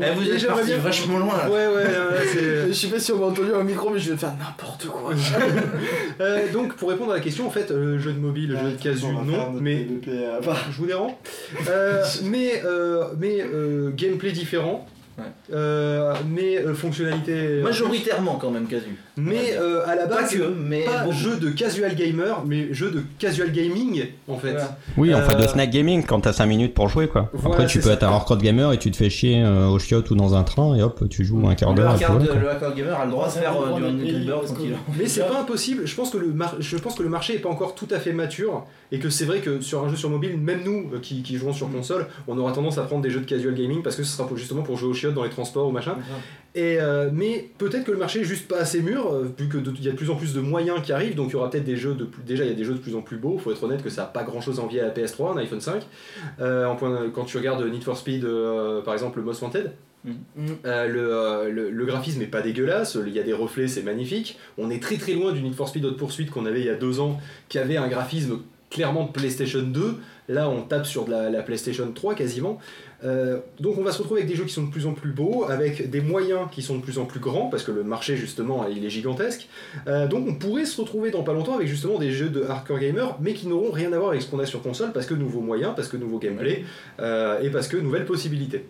Eh, 0.02 0.14
vous 0.14 0.30
êtes 0.30 0.46
parti 0.46 0.66
bien- 0.66 0.78
vachement 0.78 1.18
loin 1.18 1.36
là. 1.36 1.50
Ouais, 1.50 1.66
ouais. 1.66 1.84
Je 2.68 2.72
sais 2.72 2.86
pas 2.88 2.98
si 3.00 3.10
on 3.12 3.18
m'a 3.18 3.26
entendu 3.26 3.50
au 3.50 3.62
micro, 3.64 3.90
mais 3.90 3.98
je 3.98 4.12
vais 4.12 4.16
faire 4.16 4.34
n'importe 4.38 4.86
quoi. 4.86 5.12
Euh, 6.20 6.52
donc 6.52 6.74
pour 6.74 6.90
répondre 6.90 7.12
à 7.12 7.16
la 7.16 7.20
question, 7.20 7.46
en 7.46 7.50
fait, 7.50 7.70
le 7.70 7.98
jeu 7.98 8.12
de 8.12 8.18
mobile, 8.18 8.50
le 8.50 8.56
jeu 8.58 8.70
de 8.76 8.82
casu, 8.82 9.06
non, 9.06 9.52
mais 9.60 9.86
bah, 10.44 10.56
je 10.70 10.76
vous 10.76 10.86
dérange. 10.86 11.12
Euh, 11.68 12.04
mais 12.24 12.62
euh, 12.64 13.06
mais 13.18 13.38
gameplay 13.96 14.30
différent, 14.32 14.86
Ouais. 14.86 14.91
Euh, 15.52 16.14
mais 16.28 16.58
euh, 16.58 16.74
fonctionnalité. 16.74 17.60
Majoritairement 17.62 18.36
quand 18.40 18.50
même, 18.50 18.66
casu. 18.66 18.96
Mais 19.16 19.54
euh, 19.58 19.86
à 19.86 19.94
la 19.94 20.06
Pas 20.06 20.22
base, 20.22 20.34
que, 20.34 20.42
mais 20.42 20.84
pas 20.84 21.04
beaucoup. 21.04 21.16
jeu 21.16 21.36
de 21.36 21.50
casual 21.50 21.94
gamer, 21.94 22.42
mais 22.46 22.72
jeu 22.72 22.90
de 22.90 23.02
casual 23.18 23.52
gaming 23.52 24.06
en 24.28 24.36
fait. 24.38 24.52
Voilà. 24.52 24.78
Oui, 24.96 25.14
en 25.14 25.20
fait, 25.22 25.36
de 25.36 25.42
Euh, 25.42 25.48
snack 25.48 25.70
gaming 25.70 26.04
quand 26.04 26.20
t'as 26.20 26.32
5 26.32 26.46
minutes 26.46 26.74
pour 26.74 26.88
jouer 26.88 27.08
quoi. 27.08 27.28
Voilà, 27.32 27.56
Après, 27.56 27.66
tu 27.66 27.78
peux 27.80 27.88
ça. 27.88 27.94
être 27.94 28.02
un 28.04 28.08
hardcore 28.08 28.38
gamer 28.38 28.72
et 28.72 28.78
tu 28.78 28.90
te 28.90 28.96
fais 28.96 29.10
chier 29.10 29.42
euh, 29.42 29.66
au 29.68 29.78
chiottes 29.78 30.10
ou 30.10 30.14
dans 30.14 30.34
un 30.34 30.42
train 30.44 30.74
et 30.76 30.82
hop, 30.82 31.04
tu 31.10 31.24
joues 31.24 31.46
un 31.48 31.54
quart 31.54 31.70
Le 31.70 31.76
d'heure. 31.76 31.92
le 31.92 31.98
quoi. 32.40 32.50
hardcore 32.52 32.74
gamer 32.74 33.00
a 33.00 33.04
le 33.04 33.10
droit 33.10 33.26
de 33.26 33.32
faire 33.32 33.52
euh, 33.60 33.76
du 33.78 33.84
Angry 33.84 34.26
tranquille. 34.46 34.76
Mais 34.98 35.06
c'est 35.06 35.26
pas 35.26 35.40
impossible. 35.40 35.86
Je 35.86 35.94
pense 35.94 36.10
que 36.10 36.18
le 36.18 36.28
mar- 36.28 36.56
je 36.58 36.76
pense 36.78 36.94
que 36.94 37.02
le 37.02 37.08
marché 37.08 37.34
est 37.34 37.38
pas 37.38 37.48
encore 37.50 37.74
tout 37.74 37.88
à 37.90 37.98
fait 37.98 38.12
mature 38.12 38.64
et 38.92 38.98
que 38.98 39.10
c'est 39.10 39.24
vrai 39.24 39.40
que 39.40 39.60
sur 39.60 39.84
un 39.84 39.88
jeu 39.88 39.96
sur 39.96 40.10
mobile, 40.10 40.36
même 40.38 40.60
nous 40.64 40.90
euh, 40.94 40.98
qui, 41.00 41.22
qui 41.22 41.36
jouons 41.36 41.52
sur 41.52 41.70
console, 41.70 42.06
on 42.28 42.38
aura 42.38 42.52
tendance 42.52 42.78
à 42.78 42.82
prendre 42.82 43.02
des 43.02 43.10
jeux 43.10 43.20
de 43.20 43.26
casual 43.26 43.54
gaming 43.54 43.82
parce 43.82 43.96
que 43.96 44.02
ce 44.04 44.16
sera 44.16 44.26
pour- 44.26 44.36
justement 44.36 44.62
pour 44.62 44.76
jouer 44.78 44.88
aux 44.90 44.94
chiottes 44.94 45.11
dans 45.14 45.24
les 45.24 45.30
transports 45.30 45.68
ou 45.68 45.70
machin. 45.72 45.96
Et 46.54 46.76
euh, 46.80 47.08
mais 47.12 47.48
peut-être 47.56 47.84
que 47.84 47.92
le 47.92 47.96
marché 47.98 48.20
est 48.20 48.24
juste 48.24 48.46
pas 48.46 48.58
assez 48.58 48.82
mûr 48.82 49.10
euh, 49.10 49.26
vu 49.38 49.48
que 49.48 49.56
de- 49.56 49.72
il 49.74 49.84
y 49.84 49.88
a 49.88 49.92
de 49.92 49.96
plus 49.96 50.10
en 50.10 50.16
plus 50.16 50.34
de 50.34 50.40
moyens 50.40 50.82
qui 50.82 50.92
arrivent, 50.92 51.14
donc 51.14 51.28
il 51.30 51.32
y 51.32 51.36
aura 51.36 51.48
peut-être 51.48 51.64
des 51.64 51.76
jeux 51.78 51.94
de 51.94 52.04
plus, 52.04 52.22
déjà 52.22 52.44
il 52.44 52.50
y 52.50 52.52
a 52.52 52.56
des 52.56 52.64
jeux 52.64 52.74
de 52.74 52.78
plus 52.78 52.94
en 52.94 53.00
plus 53.00 53.16
beaux. 53.16 53.38
Faut 53.38 53.50
être 53.52 53.62
honnête 53.64 53.82
que 53.82 53.88
ça 53.88 54.02
a 54.02 54.06
pas 54.06 54.22
grand 54.22 54.40
chose 54.42 54.60
à 54.60 54.62
envier 54.62 54.80
à 54.80 54.84
la 54.84 54.90
PS3, 54.90 55.32
un 55.32 55.38
iPhone 55.38 55.60
5. 55.62 55.82
Euh, 56.40 56.66
en 56.66 56.76
point, 56.76 57.10
quand 57.14 57.24
tu 57.24 57.38
regardes 57.38 57.64
Need 57.64 57.82
for 57.84 57.96
Speed, 57.96 58.24
euh, 58.26 58.82
par 58.82 58.92
exemple, 58.92 59.18
le 59.18 59.24
Most 59.24 59.40
Wanted. 59.40 59.72
Mhm. 60.04 60.14
Euh, 60.66 60.88
le, 60.88 61.14
euh, 61.14 61.48
le, 61.50 61.70
le 61.70 61.86
graphisme 61.86 62.20
est 62.22 62.26
pas 62.26 62.42
dégueulasse, 62.42 62.98
il 63.06 63.12
y 63.14 63.20
a 63.20 63.22
des 63.22 63.32
reflets, 63.32 63.68
c'est 63.68 63.82
magnifique. 63.82 64.36
On 64.58 64.68
est 64.68 64.82
très 64.82 64.96
très 64.96 65.12
loin 65.14 65.32
du 65.32 65.40
Need 65.40 65.54
for 65.54 65.68
Speed 65.68 65.84
Hot 65.86 65.92
Pursuit 65.92 66.26
qu'on 66.26 66.44
avait 66.44 66.60
il 66.60 66.66
y 66.66 66.70
a 66.70 66.74
deux 66.74 66.98
ans, 67.00 67.18
qui 67.48 67.58
avait 67.58 67.76
un 67.76 67.88
graphisme 67.88 68.40
clairement 68.72 69.04
de 69.04 69.12
PlayStation 69.12 69.62
2. 69.62 69.96
Là, 70.28 70.48
on 70.48 70.62
tape 70.62 70.86
sur 70.86 71.04
de 71.04 71.10
la, 71.10 71.30
la 71.30 71.42
PlayStation 71.42 71.90
3 71.92 72.14
quasiment. 72.14 72.58
Euh, 73.04 73.38
donc 73.60 73.78
on 73.78 73.82
va 73.82 73.92
se 73.92 73.98
retrouver 73.98 74.20
avec 74.20 74.30
des 74.30 74.36
jeux 74.36 74.44
qui 74.44 74.52
sont 74.52 74.62
de 74.62 74.70
plus 74.70 74.86
en 74.86 74.92
plus 74.92 75.10
beaux, 75.10 75.44
avec 75.48 75.90
des 75.90 76.00
moyens 76.00 76.48
qui 76.50 76.62
sont 76.62 76.76
de 76.76 76.82
plus 76.82 76.98
en 76.98 77.04
plus 77.04 77.20
grands, 77.20 77.48
parce 77.48 77.64
que 77.64 77.72
le 77.72 77.82
marché 77.82 78.16
justement 78.16 78.66
il 78.68 78.84
est 78.84 78.90
gigantesque. 78.90 79.48
Euh, 79.88 80.06
donc 80.06 80.26
on 80.28 80.34
pourrait 80.34 80.64
se 80.64 80.80
retrouver 80.80 81.10
dans 81.10 81.22
pas 81.22 81.32
longtemps 81.32 81.56
avec 81.56 81.68
justement 81.68 81.98
des 81.98 82.12
jeux 82.12 82.28
de 82.28 82.44
hardcore 82.44 82.78
gamer, 82.78 83.18
mais 83.20 83.34
qui 83.34 83.48
n'auront 83.48 83.72
rien 83.72 83.92
à 83.92 83.98
voir 83.98 84.10
avec 84.10 84.22
ce 84.22 84.28
qu'on 84.28 84.38
a 84.38 84.46
sur 84.46 84.62
console, 84.62 84.92
parce 84.92 85.06
que 85.06 85.14
nouveaux 85.14 85.40
moyens, 85.40 85.72
parce 85.74 85.88
que 85.88 85.96
nouveau 85.96 86.18
gameplay, 86.18 86.64
euh, 87.00 87.40
et 87.42 87.50
parce 87.50 87.68
que 87.68 87.76
nouvelles 87.76 88.06
possibilités. 88.06 88.64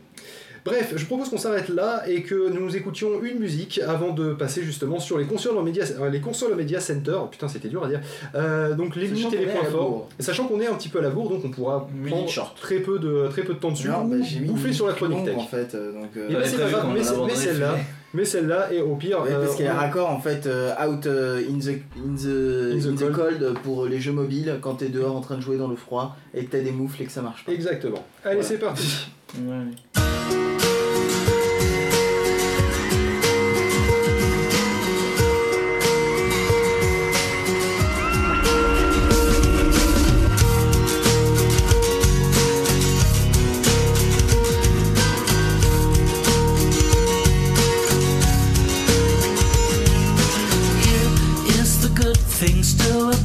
Bref, 0.65 0.93
je 0.97 1.05
propose 1.07 1.29
qu'on 1.29 1.39
s'arrête 1.39 1.69
là 1.69 2.05
et 2.09 2.23
que 2.23 2.49
nous 2.49 2.77
écoutions 2.77 3.21
une 3.23 3.39
musique 3.41 3.81
avant 3.87 4.13
de 4.13 4.33
passer 4.33 4.63
justement 4.63 5.01
sur 5.01 5.19
les 5.19 5.25
consoles 5.25 5.57
en 5.59 5.63
media, 5.63 5.85
euh, 6.01 6.09
les 6.09 6.21
consoles 6.21 6.53
en 6.53 6.57
media 6.57 6.79
center. 6.79 7.19
Putain, 7.31 7.49
c'était 7.49 7.69
dur 7.69 7.83
à 7.85 7.89
dire. 7.89 8.01
Euh, 8.37 8.75
donc 8.75 8.95
les 8.95 9.09
Sachant 9.09 9.17
limites 9.31 9.35
et 9.35 9.39
les 9.39 9.43
est 9.45 9.47
points 9.55 9.65
forts. 9.65 9.91
bourre. 9.91 10.09
Sachant 10.21 10.47
qu'on 10.47 10.61
est 10.61 10.69
un 10.69 10.75
petit 10.75 10.89
peu 10.89 11.01
à 11.01 11.03
la 11.03 11.11
bourre, 11.11 11.31
donc 11.31 11.45
on 11.45 11.51
pourra 11.51 11.89
prendre 12.07 12.29
short. 12.29 12.57
très 12.61 12.77
peu 12.79 12.99
de 13.01 13.27
très 13.31 13.43
peu 13.43 13.55
de 13.55 13.59
temps 13.59 13.73
dessus 13.73 13.89
Non, 13.89 14.05
ou 14.05 14.09
bah, 14.09 14.17
j'ai 14.23 14.39
mis 14.39 14.49
bouffer 14.49 14.73
sur 14.73 14.87
la 14.87 14.93
chronique 14.93 15.25
tech. 15.25 15.37
en 15.37 15.47
fait, 15.47 15.75
euh, 15.75 15.93
donc, 15.93 16.11
euh, 16.17 16.29
Eh 16.31 16.35
ben, 16.35 16.43
c'est 16.45 16.59
pas 16.59 16.69
grave, 16.69 16.87
mais, 16.95 17.03
c'est- 17.03 17.13
mais 17.27 17.35
celle-là, 17.35 17.75
mais 18.15 18.25
celle-là, 18.25 18.73
et 18.73 18.81
au 18.83 18.95
pire. 18.95 19.19
Oui, 19.25 19.31
parce 19.33 19.55
euh, 19.55 19.57
qu'elle 19.57 19.67
est 19.67 19.71
on- 19.71 19.75
raccord 19.77 20.11
en 20.11 20.21
fait 20.21 20.47
euh, 20.47 20.71
out 20.87 21.07
euh, 21.07 21.41
in, 21.41 21.59
the, 21.59 21.69
in, 21.97 22.15
the, 22.15 22.77
In 22.77 22.79
the 22.79 22.87
in 22.87 22.95
the 22.95 23.13
cold. 23.13 23.39
cold 23.41 23.55
pour 23.65 23.87
les 23.87 23.99
jeux 24.01 24.13
mobiles 24.13 24.59
quand 24.61 24.75
t'es 24.75 24.91
dehors 24.91 25.17
en 25.17 25.21
train 25.21 25.37
de 25.37 25.43
jouer 25.43 25.57
dans 25.59 25.69
le 25.69 25.77
froid 25.77 26.17
et 26.35 26.45
que 26.45 26.53
t'as 26.53 26.61
des 26.61 26.71
moufles 26.73 27.03
et 27.03 27.07
que 27.07 27.13
ça 27.13 27.23
marche 27.23 27.45
pas. 27.45 27.51
Exactement. 27.53 28.05
Allez, 28.25 28.37
Voilà. 28.37 28.43
c'est 28.49 28.59
parti. 28.59 29.09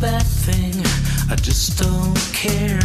Bad 0.01 0.23
thing? 0.23 0.75
I 1.29 1.35
just 1.35 1.79
don't 1.79 2.17
care. 2.33 2.79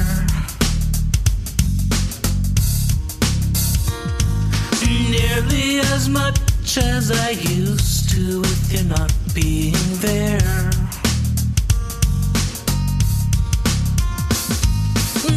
Nearly 5.10 5.80
as 5.94 6.08
much 6.08 6.78
as 6.78 7.10
I 7.10 7.30
used 7.30 8.10
to 8.10 8.40
with 8.40 8.72
you 8.72 8.84
not 8.88 9.12
being 9.34 9.74
there. 10.00 10.70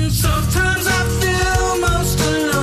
Sometimes 0.10 0.88
I 0.88 1.02
feel 1.20 1.80
most 1.82 2.20
alone 2.22 2.55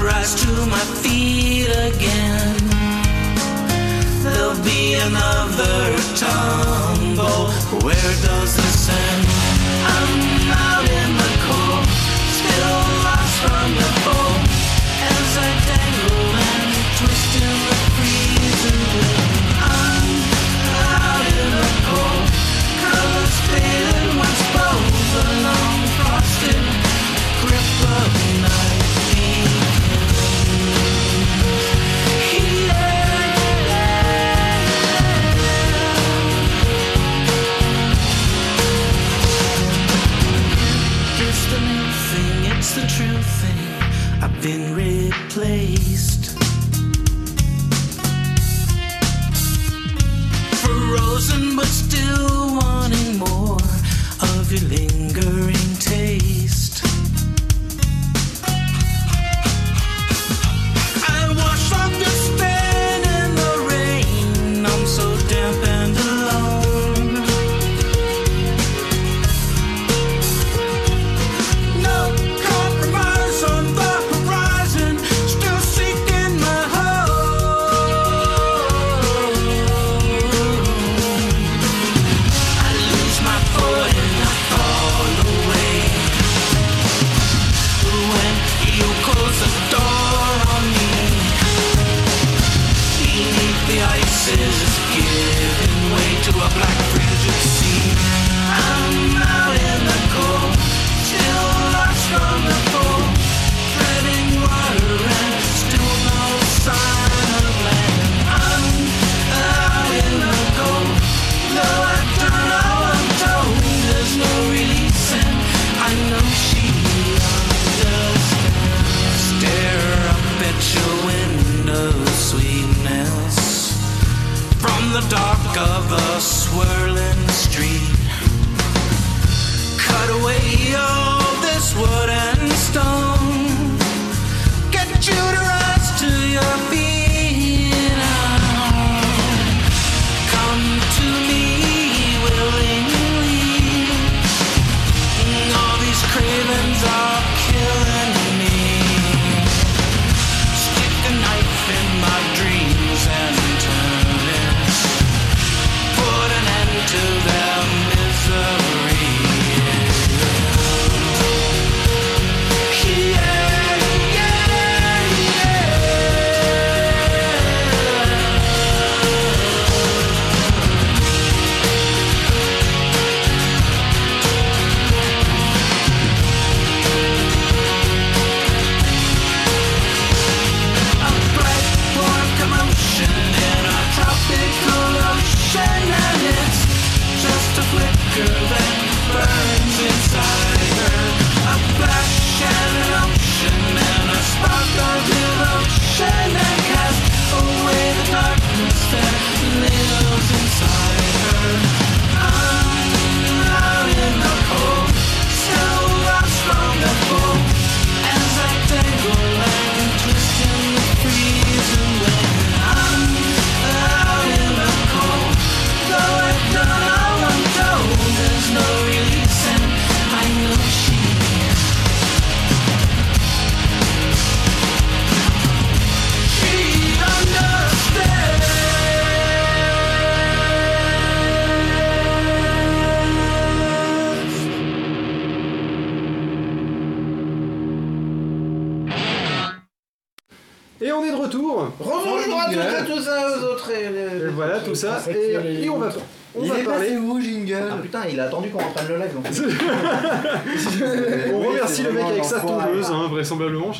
rise 0.00 0.34
to 0.42 0.50
my 0.66 0.84
feet 1.02 1.68
again. 1.68 2.56
There'll 4.22 4.62
be 4.62 4.94
another 4.94 5.96
tumble. 6.16 7.50
Where 7.84 8.14
does 8.22 8.56
this 8.56 8.88
end? 8.88 9.21
Of 54.54 54.91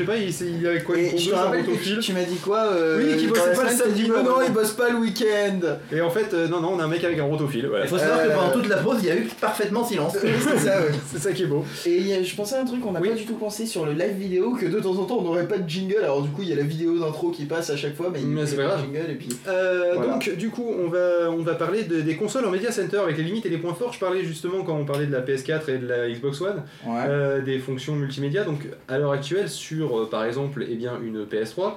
sais 0.02 0.06
pas, 0.06 0.16
il, 0.16 0.58
il 0.60 0.66
avait 0.66 0.82
quoi 0.82 0.96
une 0.96 1.04
Et 1.06 1.18
je 1.18 1.30
te 1.30 1.34
un 1.34 1.38
rappelle 1.38 1.64
que 1.64 1.70
tu, 1.82 1.98
tu 1.98 2.12
m'as 2.12 2.22
dit 2.24 2.36
quoi 2.36 2.58
euh, 2.72 2.98
Oui, 2.98 3.16
qui 3.16 3.26
dans 3.26 3.32
bossait 3.32 3.54
pas 3.54 3.64
le 3.64 3.76
samedi, 3.76 4.02
non, 4.08 4.14
normalement. 4.22 4.42
il 4.46 4.52
bosse 4.52 4.72
pas 4.72 4.90
le 4.90 4.98
week-end. 4.98 5.60
Et 5.92 6.00
en 6.00 6.10
fait, 6.10 6.32
euh, 6.34 6.48
non, 6.48 6.60
non, 6.60 6.74
on 6.74 6.78
a 6.80 6.84
un 6.84 6.88
mec 6.88 7.02
avec 7.04 7.18
un 7.18 7.24
rotophile. 7.24 7.66
Voilà. 7.66 7.84
Il 7.84 7.88
faut 7.88 7.98
savoir 7.98 8.22
que 8.22 8.28
Euh, 8.28 8.34
pendant 8.34 8.50
toute 8.52 8.68
la 8.68 8.76
pause, 8.78 8.98
il 9.02 9.08
y 9.08 9.10
a 9.10 9.16
eu 9.16 9.28
parfaitement 9.40 9.84
silence. 9.84 10.16
C'est 10.20 10.58
ça, 10.58 10.80
ouais. 10.80 10.90
C'est 11.10 11.18
ça 11.18 11.32
qui 11.32 11.42
est 11.44 11.46
beau. 11.46 11.64
Et 11.86 12.22
je 12.24 12.36
pensais 12.36 12.56
à 12.56 12.60
un 12.60 12.64
truc 12.64 12.80
qu'on 12.80 12.92
n'a 12.92 13.00
pas 13.00 13.08
du 13.08 13.24
tout 13.24 13.34
pensé 13.36 13.66
sur 13.66 13.86
le 13.86 13.92
live 13.92 14.16
vidéo, 14.18 14.52
que 14.54 14.66
de 14.66 14.80
temps 14.80 14.96
en 14.96 15.04
temps 15.04 15.18
on 15.18 15.22
n'aurait 15.22 15.48
pas 15.48 15.58
de 15.58 15.68
jingle, 15.68 15.98
alors 16.02 16.22
du 16.22 16.30
coup 16.30 16.42
il 16.42 16.48
y 16.48 16.52
a 16.52 16.56
la 16.56 16.62
vidéo 16.62 16.98
d'intro 16.98 17.30
qui 17.30 17.44
passe 17.44 17.70
à 17.70 17.76
chaque 17.76 17.94
fois, 17.96 18.10
mais 18.12 18.20
il 18.20 18.26
Mais 18.28 18.40
y 18.40 18.44
a 18.44 18.46
c'est 18.46 18.56
pas 18.56 18.64
grave. 18.64 18.80
jingle 18.80 19.10
et 19.10 19.14
puis... 19.14 19.28
Euh, 19.48 19.92
Voilà. 19.94 20.12
Donc, 20.12 20.34
du 20.36 20.50
coup, 20.50 20.66
on 20.82 20.88
va, 20.88 21.30
on 21.30 21.42
va 21.42 21.54
parler 21.54 21.84
de- 21.84 22.00
des 22.00 22.16
consoles 22.16 22.44
en 22.46 22.50
Media 22.50 22.72
Center 22.72 22.98
avec 22.98 23.16
les 23.18 23.24
limites 23.24 23.46
et 23.46 23.50
les 23.50 23.58
points 23.58 23.74
forts. 23.74 23.92
Je 23.92 23.98
parlais 23.98 24.22
justement 24.24 24.62
quand 24.64 24.74
on 24.76 24.84
parlait 24.84 25.06
de 25.06 25.12
la 25.12 25.20
PS4 25.20 25.68
et 25.70 25.78
de 25.78 25.86
la 25.86 26.08
Xbox 26.08 26.40
One, 26.40 26.62
Ouais. 26.86 27.00
euh, 27.08 27.40
des 27.42 27.58
fonctions 27.58 27.94
multimédia. 27.94 28.44
Donc, 28.44 28.60
à 28.88 28.98
l'heure 28.98 29.12
actuelle, 29.12 29.48
sur 29.48 29.91
euh, 30.01 30.06
par 30.06 30.24
exemple 30.24 30.64
eh 30.69 30.74
bien, 30.77 30.98
une 31.02 31.24
PS3, 31.24 31.74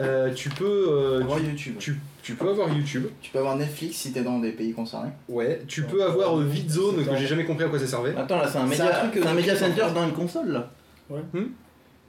euh, 0.00 0.32
tu 0.34 0.48
peux. 0.50 0.86
euh, 0.90 1.20
Avoir 1.22 1.38
tu, 1.38 1.46
YouTube. 1.46 1.74
Tu, 1.78 1.96
tu 2.22 2.34
peux 2.34 2.48
avoir 2.50 2.72
YouTube. 2.72 3.06
Tu 3.20 3.30
peux 3.30 3.38
avoir 3.38 3.56
Netflix 3.56 3.96
si 3.96 4.12
t'es 4.12 4.22
dans 4.22 4.38
des 4.38 4.52
pays 4.52 4.72
concernés. 4.72 5.10
Ouais, 5.28 5.62
tu 5.68 5.82
peux 5.82 6.02
avoir 6.04 6.38
euh, 6.38 6.44
VidZone 6.44 7.04
que 7.04 7.16
j'ai 7.16 7.26
jamais 7.26 7.44
compris 7.44 7.64
à 7.64 7.68
quoi 7.68 7.78
ça 7.78 7.86
servait. 7.86 8.14
Attends, 8.16 8.38
là, 8.38 8.48
c'est 8.48 8.58
un 8.58 8.66
média, 8.66 9.04
un 9.04 9.08
truc 9.08 9.24
un 9.26 9.34
mettez 9.34 9.54
center 9.56 9.82
en 9.82 9.92
dans 9.92 10.04
une 10.06 10.12
console, 10.14 10.48
là. 10.48 10.70
Bah 11.10 11.16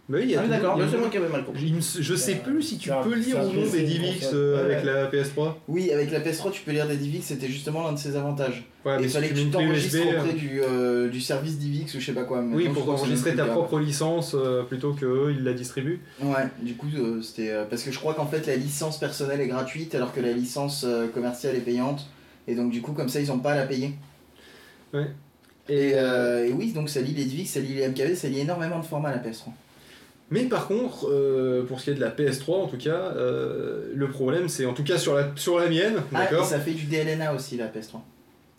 oui, 0.07 0.19
il 0.23 0.31
y 0.31 0.35
a 0.35 0.39
Ah 0.39 0.43
oui, 0.43 0.49
d'accord, 0.49 0.77
il 0.77 0.83
y 0.83 1.05
a 1.05 1.09
qui 1.09 1.17
avais 1.17 1.29
mal 1.29 1.43
compris. 1.43 1.73
Je 1.99 2.15
sais 2.15 2.35
plus 2.35 2.61
si 2.61 2.77
tu 2.77 2.91
peux 3.03 3.15
lire 3.15 3.37
ou 3.43 3.53
non 3.53 3.71
des 3.71 3.83
DivX 3.83 4.29
euh, 4.33 4.63
avec 4.63 4.83
la 4.83 5.09
PS3. 5.09 5.55
Oui, 5.67 5.91
avec 5.91 6.11
la 6.11 6.19
PS3 6.19 6.51
tu 6.51 6.61
peux 6.61 6.71
lire 6.71 6.87
des 6.87 6.97
DivX, 6.97 7.23
c'était 7.23 7.47
justement 7.47 7.83
l'un 7.83 7.93
de 7.93 7.97
ses 7.97 8.15
avantages. 8.15 8.65
Ouais, 8.85 8.97
mais 8.99 9.05
il 9.05 9.09
fallait 9.09 9.29
que 9.29 9.33
tu 9.33 9.49
t'enregistres 9.49 10.07
auprès 10.07 10.33
du, 10.33 10.61
euh, 10.61 11.09
du 11.09 11.19
service 11.19 11.57
DivX 11.57 11.95
ou 11.95 11.99
je 11.99 12.05
sais 12.05 12.11
pas 12.11 12.23
quoi. 12.23 12.39
Oui, 12.41 12.65
Maintenant, 12.65 12.69
je 12.69 12.79
pour 12.81 12.89
enregistrer 12.93 13.35
ta 13.35 13.45
propre 13.45 13.79
licence 13.79 14.35
euh, 14.35 14.61
plutôt 14.61 14.93
qu'eux, 14.93 15.33
ils 15.35 15.43
la 15.43 15.53
distribuent. 15.53 16.01
Ouais, 16.21 16.45
du 16.61 16.75
coup, 16.75 16.85
euh, 16.95 17.23
c'était. 17.23 17.51
parce 17.67 17.81
que 17.81 17.91
je 17.91 17.97
crois 17.97 18.13
qu'en 18.13 18.27
fait, 18.27 18.45
la 18.45 18.55
licence 18.55 18.99
personnelle 18.99 19.41
est 19.41 19.47
gratuite 19.47 19.95
alors 19.95 20.13
que 20.13 20.19
la 20.21 20.31
licence 20.33 20.85
commerciale 21.15 21.55
est 21.55 21.61
payante. 21.61 22.07
Et 22.47 22.53
donc, 22.53 22.69
du 22.69 22.83
coup, 22.83 22.91
comme 22.91 23.09
ça, 23.09 23.19
ils 23.19 23.31
ont 23.31 23.39
pas 23.39 23.53
à 23.53 23.55
la 23.55 23.65
payer. 23.65 23.93
Ouais. 24.93 25.07
Et, 25.67 25.93
et 25.93 26.53
oui, 26.53 26.71
donc 26.71 26.89
ça 26.89 27.01
lit 27.01 27.15
les 27.15 27.25
DivX, 27.25 27.53
ça 27.53 27.61
lit 27.61 27.73
les 27.73 27.87
MKV, 27.87 28.13
ça 28.13 28.27
lit 28.27 28.41
énormément 28.41 28.77
de 28.77 28.85
formats 28.85 29.09
à 29.09 29.15
la 29.15 29.17
PS3. 29.17 29.47
Mais 30.31 30.45
par 30.45 30.67
contre, 30.67 31.07
euh, 31.09 31.63
pour 31.65 31.79
ce 31.79 31.85
qui 31.85 31.89
est 31.91 31.93
de 31.95 32.01
la 32.01 32.09
PS3 32.09 32.63
en 32.63 32.67
tout 32.67 32.77
cas, 32.77 33.13
euh, 33.15 33.91
le 33.93 34.07
problème 34.09 34.49
c'est 34.49 34.65
en 34.65 34.73
tout 34.73 34.83
cas 34.83 34.97
sur 34.97 35.13
la, 35.13 35.31
sur 35.35 35.59
la 35.59 35.69
mienne, 35.69 35.97
Ah, 36.13 36.19
d'accord 36.23 36.45
ça 36.45 36.59
fait 36.59 36.71
du 36.71 36.85
DLNA 36.85 37.33
aussi, 37.33 37.57
la 37.57 37.67
PS3. 37.67 37.99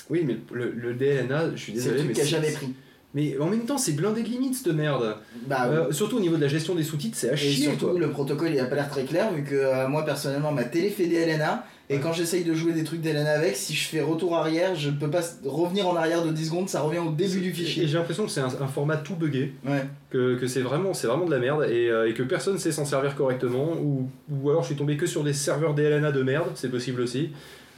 Oui, 0.09 0.23
mais 0.25 0.37
le, 0.53 0.71
le 0.71 0.95
DLNA, 0.95 1.51
je 1.57 1.61
suis 1.61 1.73
C'est 1.73 1.91
le 1.91 1.95
désolé, 1.97 1.97
truc 2.05 2.09
mais 2.11 2.15
c'est- 2.23 2.29
jamais 2.29 2.53
pris. 2.53 2.69
Mais 3.17 3.37
en 3.41 3.47
même 3.47 3.65
temps, 3.65 3.79
c'est 3.79 3.93
blindé 3.93 4.23
de 4.23 4.29
limites 4.29 4.55
cette 4.55 4.73
merde. 4.75 5.17
Bah, 5.49 5.67
Euh, 5.69 5.91
surtout 5.91 6.19
au 6.19 6.21
niveau 6.21 6.37
de 6.37 6.43
la 6.43 6.49
gestion 6.49 6.75
des 6.75 6.83
sous-titres, 6.85 7.17
c'est 7.19 7.31
à 7.31 7.33
Et 7.33 7.37
chier 7.37 7.65
surtout, 7.71 7.97
le 7.99 8.11
protocole 8.11 8.51
il 8.53 8.61
a 8.61 8.67
pas 8.67 8.77
l'air 8.77 8.89
très 8.91 9.05
clair 9.05 9.33
vu 9.33 9.43
que 9.43 9.55
euh, 9.55 9.89
moi 9.89 10.05
personnellement 10.05 10.53
ma 10.53 10.65
télé 10.65 10.91
fait 10.91 11.07
DLNA 11.07 11.65
et 11.89 11.99
quand 11.99 12.13
j'essaye 12.13 12.45
de 12.45 12.53
jouer 12.53 12.73
des 12.73 12.85
trucs 12.85 13.01
DLNA 13.01 13.31
avec, 13.31 13.57
si 13.57 13.73
je 13.73 13.89
fais 13.89 14.01
retour 14.03 14.37
arrière, 14.37 14.75
je 14.75 14.91
peux 14.91 15.09
pas 15.09 15.23
revenir 15.45 15.89
en 15.89 15.97
arrière 15.97 16.25
de 16.25 16.31
10 16.33 16.47
secondes, 16.47 16.69
ça 16.69 16.81
revient 16.83 16.99
au 16.99 17.11
début 17.13 17.41
du 17.41 17.51
Et 17.51 17.53
fichier. 17.53 17.87
j'ai 17.89 17.97
l'impression 17.97 18.25
que 18.27 18.31
c'est 18.31 18.41
un, 18.41 18.49
un 18.61 18.67
format 18.67 18.97
tout 18.97 19.15
buggé, 19.15 19.55
Ouais. 19.65 19.85
que, 20.11 20.35
que 20.37 20.47
c'est 20.49 20.63
vraiment, 20.63 20.93
de 21.27 21.31
la 21.31 21.39
merde 21.39 21.65
et, 21.71 21.89
euh, 21.89 22.09
et 22.09 22.13
que 22.13 22.23
personne 22.25 22.59
sait 22.59 22.73
s'en 22.73 22.85
servir 22.85 23.15
correctement, 23.15 23.75
ou, 23.81 24.11
ou 24.31 24.51
alors 24.51 24.63
je 24.63 24.67
suis 24.67 24.77
tombé 24.77 24.97
que 24.97 25.07
sur 25.07 25.23
des 25.25 25.33
serveurs 25.33 25.75
DLNA 25.75 26.11
de 26.13 26.23
merde, 26.23 26.49
c'est 26.57 26.71
possible 26.71 27.01
aussi. 27.01 27.31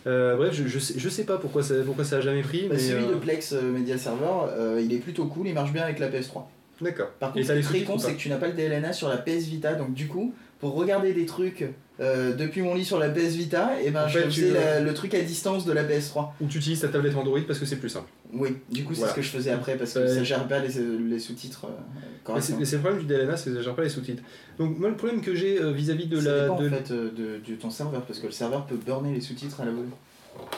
Euh, 0.07 0.37
bref, 0.37 0.55
je, 0.55 0.67
je, 0.67 0.79
sais, 0.79 0.95
je 0.97 1.09
sais 1.09 1.25
pas 1.25 1.39
pourquoi 1.39 1.63
ça, 1.63 1.75
pourquoi 1.85 2.05
ça 2.05 2.17
a 2.17 2.21
jamais 2.21 2.43
pris, 2.43 2.63
Bah, 2.69 2.75
mais. 2.75 2.79
celui 2.79 3.05
euh, 3.05 3.11
de 3.11 3.15
Plex 3.17 3.53
euh, 3.53 3.63
Media 3.63 3.99
Server, 3.99 4.51
euh, 4.57 4.81
il 4.83 4.93
est 4.93 4.99
plutôt 4.99 5.27
cool, 5.27 5.49
il 5.49 5.55
marche 5.55 5.73
bien 5.73 5.83
avec 5.83 5.99
la 5.99 6.09
PS3. 6.09 6.43
D'accord. 6.81 7.09
Par 7.19 7.33
contre, 7.33 7.45
ce 7.47 7.53
qui 7.53 7.59
est 7.59 7.63
très 7.63 7.83
con, 7.83 7.99
c'est 7.99 8.13
que 8.15 8.19
tu 8.19 8.29
n'as 8.29 8.37
pas 8.37 8.47
le 8.47 8.53
DLNA 8.55 8.93
sur 8.93 9.09
la 9.09 9.17
PS 9.17 9.45
Vita, 9.47 9.75
donc 9.75 9.95
du 9.95 10.07
coup, 10.07 10.33
pour 10.61 10.75
regarder 10.75 11.13
des 11.13 11.27
trucs 11.27 11.65
euh, 12.01 12.35
depuis 12.35 12.63
mon 12.63 12.75
lit 12.75 12.85
sur 12.85 12.99
la 12.99 13.09
PS 13.09 13.35
Vita, 13.35 13.81
et 13.83 13.91
ben 13.91 14.05
En 14.05 14.09
je 14.09 14.19
fait, 14.19 14.25
faisais 14.27 14.51
la- 14.53 14.81
le 14.81 14.95
truc 14.95 15.15
à 15.15 15.21
distance 15.21 15.65
de 15.65 15.73
la 15.73 15.85
PS3. 15.85 16.29
Ou 16.41 16.47
tu 16.47 16.59
utilises 16.59 16.81
ta 16.81 16.89
tablette 16.89 17.17
Android 17.17 17.41
parce 17.47 17.59
que 17.59 17.67
c'est 17.67 17.77
plus 17.77 17.89
simple. 17.89 18.09
Oui, 18.33 18.57
du 18.71 18.85
coup, 18.85 18.95
c'est 18.95 19.07
ce 19.09 19.15
que 19.15 19.23
je 19.23 19.31
faisais 19.31 19.51
après 19.51 19.77
parce 19.77 19.93
que 19.95 20.01
Ouais. 20.01 20.09
ça 20.09 20.23
gère 20.23 20.47
pas 20.47 20.59
les, 20.61 20.69
les 21.09 21.19
sous-titres 21.19 21.67
euh, 21.67 22.33
Mais 22.35 22.41
c'est 22.41 22.63
c'est 22.65 22.77
le 22.77 22.83
problème 22.83 23.01
du 23.03 23.07
DLNA, 23.07 23.37
c'est 23.37 23.51
que 23.51 23.57
ça 23.57 23.63
gère 23.63 23.75
pas 23.75 23.83
les 23.83 23.89
sous-titres. 23.89 24.23
Donc 24.59 24.79
moi 24.79 24.89
le 24.91 24.97
problème 24.97 25.21
que 25.23 25.35
j'ai 25.35 25.61
euh, 25.61 25.73
vis-à-vis 25.73 26.07
de 26.07 26.21
ça 26.21 26.31
la... 26.31 26.43
dépend 26.43 26.61
de- 26.61 26.67
en 26.69 26.71
fait 26.71 26.91
euh, 26.93 27.11
de, 27.11 27.51
de 27.51 27.57
ton 27.57 27.71
serveur 27.71 28.03
parce 28.03 28.19
que 28.21 28.27
le 28.27 28.33
serveur 28.33 28.67
peut 28.67 28.77
burner 28.77 29.15
les 29.15 29.21
sous-titres 29.21 29.61
à 29.61 29.65
la 29.65 29.71
volée. 29.73 29.89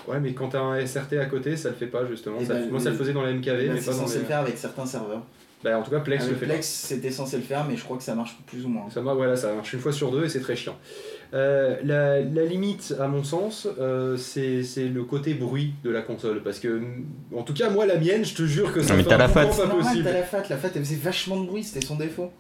Ouais 0.09 0.21
mais 0.21 0.35
quand 0.35 0.49
t'as 0.49 0.61
un 0.61 0.85
SRT 0.85 1.15
à 1.19 1.27
côté, 1.27 1.57
ça 1.57 1.69
le 1.71 1.75
fait 1.77 1.87
pas 1.87 2.05
justement. 2.07 2.39
Et 2.41 2.45
Ça- 2.45 2.55
ben, 2.55 2.71
moi 2.71 2.81
ça 2.81 2.91
le 2.91 2.97
faisait 2.97 3.13
dans 3.15 3.23
la 3.23 3.33
MKV, 3.33 3.57
Eh 3.63 3.67
ben, 3.69 3.75
mais 3.75 3.81
c'est 3.81 3.87
pas 3.87 3.93
dans 3.97 3.99
censé 4.03 4.15
les... 4.17 4.21
le 4.21 4.27
faire 4.27 4.39
avec 4.41 4.59
certains 4.59 4.85
serveurs. 4.87 5.23
Bah 5.63 5.79
en 5.79 5.83
tout 5.83 5.91
cas 5.91 6.01
Plex 6.01 6.23
Avec 6.25 6.35
le 6.35 6.41
fait 6.41 6.47
Plex, 6.47 6.67
c'était 6.67 7.11
censé 7.11 7.37
le 7.37 7.43
faire, 7.43 7.67
mais 7.69 7.77
je 7.77 7.85
crois 7.85 7.99
que 7.99 8.03
ça 8.03 8.15
marche 8.15 8.37
plus 8.47 8.65
ou 8.65 8.69
moins. 8.69 8.85
pas. 8.87 8.91
Ça, 8.91 9.01
marche- 9.03 9.17
voilà, 9.19 9.37
ça 9.37 9.53
marche 9.53 9.73
une 9.75 9.81
fois 9.81 9.93
sur 9.93 10.11
deux 10.11 10.25
et 10.25 10.29
c'est 10.31 10.41
très 10.41 10.57
chiant. 10.57 10.79
Euh, 11.35 11.77
la, 11.85 12.21
la 12.21 12.45
limite, 12.47 12.95
à 12.99 13.07
mon 13.09 13.23
sens, 13.23 13.69
euh, 13.79 14.17
c'est 14.17 14.63
c'est 14.63 14.89
le 14.89 15.05
côté 15.05 15.35
bruit 15.35 15.75
de 15.85 15.91
la 15.91 16.01
console. 16.03 16.43
Parce 16.43 16.61
que, 16.61 16.81
en 17.37 17.43
tout 17.43 17.53
cas, 17.53 17.69
moi, 17.69 17.85
la 17.85 17.97
mienne, 17.99 18.25
je 18.25 18.35
te 18.35 18.45
jure 18.47 18.73
que 18.73 18.81
ça 18.83 18.95
Non, 18.95 18.97
mais 18.97 19.03
fait 19.05 19.19
la 19.19 19.29
FAT. 19.29 19.47
Pas 19.47 19.57
normal, 19.67 19.77
possible. 19.85 20.05
t'as 20.05 20.13
la 20.13 20.23
FAT, 20.23 20.43
la 20.49 20.57
FAT 20.57 20.71
elle 20.77 20.83
faisait 20.85 20.97
vachement 20.97 21.39
de 21.41 21.47
bruit, 21.47 21.63
c'était 21.63 21.85
son 21.85 21.97
défaut. 21.97 22.33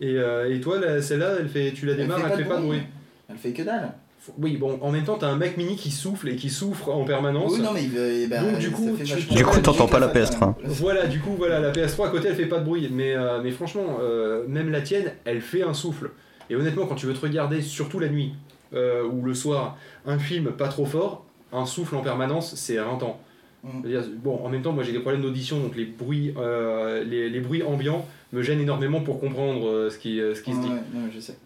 Et, 0.00 0.16
euh, 0.16 0.54
et 0.54 0.60
toi, 0.60 0.78
celle-là, 1.02 1.36
elle 1.40 1.48
fait, 1.48 1.72
tu 1.72 1.84
la 1.86 1.94
démarres, 1.94 2.20
elle 2.30 2.38
fait 2.44 2.48
pas 2.48 2.58
de 2.58 2.62
bruit. 2.62 2.82
Elle 3.28 3.38
fait 3.38 3.52
que 3.52 3.62
dalle. 3.62 3.92
Oui, 4.38 4.56
bon, 4.56 4.78
en 4.82 4.90
même 4.90 5.04
temps, 5.04 5.16
t'as 5.18 5.28
un 5.28 5.36
Mac 5.36 5.56
mini 5.56 5.76
qui 5.76 5.90
souffle 5.90 6.28
et 6.28 6.36
qui 6.36 6.50
souffre 6.50 6.88
en 6.90 7.04
permanence. 7.04 7.52
Oui, 7.54 7.60
non, 7.62 7.72
mais 7.72 7.84
il 7.84 7.90
veut. 7.90 8.10
eh 8.12 8.26
ben, 8.26 8.42
Donc, 8.42 8.58
du 8.58 8.70
coup, 8.70 8.96
tu- 8.96 9.34
Du 9.34 9.44
coup, 9.44 9.60
t'entends 9.60 9.86
pas 9.86 9.98
la 9.98 10.08
FAT, 10.08 10.20
PS3. 10.20 10.38
quand 10.38 10.46
même. 10.62 10.70
Voilà, 10.72 11.06
du 11.06 11.20
coup, 11.20 11.34
voilà, 11.36 11.60
la 11.60 11.72
PS3 11.72 12.06
à 12.08 12.10
côté, 12.10 12.28
elle 12.28 12.34
fait 12.36 12.46
pas 12.46 12.58
de 12.58 12.64
bruit. 12.64 12.88
Mais, 12.92 13.14
euh, 13.14 13.40
mais 13.42 13.50
franchement, 13.50 13.98
euh, 14.00 14.44
même 14.48 14.70
la 14.70 14.80
tienne, 14.80 15.12
elle 15.24 15.40
fait 15.40 15.62
un 15.62 15.74
souffle. 15.74 16.10
Et 16.50 16.56
honnêtement, 16.56 16.86
quand 16.86 16.94
tu 16.94 17.06
veux 17.06 17.14
te 17.14 17.20
regarder, 17.20 17.60
surtout 17.62 17.98
la 17.98 18.08
nuit 18.08 18.32
euh, 18.74 19.04
ou 19.04 19.22
le 19.24 19.34
soir, 19.34 19.76
un 20.06 20.18
film 20.18 20.52
pas 20.52 20.68
trop 20.68 20.86
fort, 20.86 21.24
un 21.52 21.66
souffle 21.66 21.94
en 21.96 22.02
permanence, 22.02 22.54
c'est 22.56 22.80
rintant. 22.80 23.20
Mm. 23.64 23.82
Bon, 24.22 24.40
en 24.44 24.48
même 24.48 24.62
temps, 24.62 24.72
moi 24.72 24.84
j'ai 24.84 24.92
des 24.92 25.00
problèmes 25.00 25.22
d'audition, 25.22 25.58
donc 25.60 25.74
les 25.76 25.84
bruits, 25.86 26.34
euh, 26.36 27.02
les, 27.04 27.28
les 27.28 27.40
bruits 27.40 27.62
ambiants 27.64 28.06
me 28.32 28.42
gênent 28.42 28.60
énormément 28.60 29.00
pour 29.00 29.18
comprendre 29.20 29.68
euh, 29.68 29.90
ce 29.90 29.98
qui, 29.98 30.20
euh, 30.20 30.34
ce 30.34 30.42
qui 30.42 30.52
se 30.52 30.60
dit. 30.60 30.68
ouais, 30.68 30.82
non, 30.94 31.08
je 31.12 31.18
sais. 31.18 31.36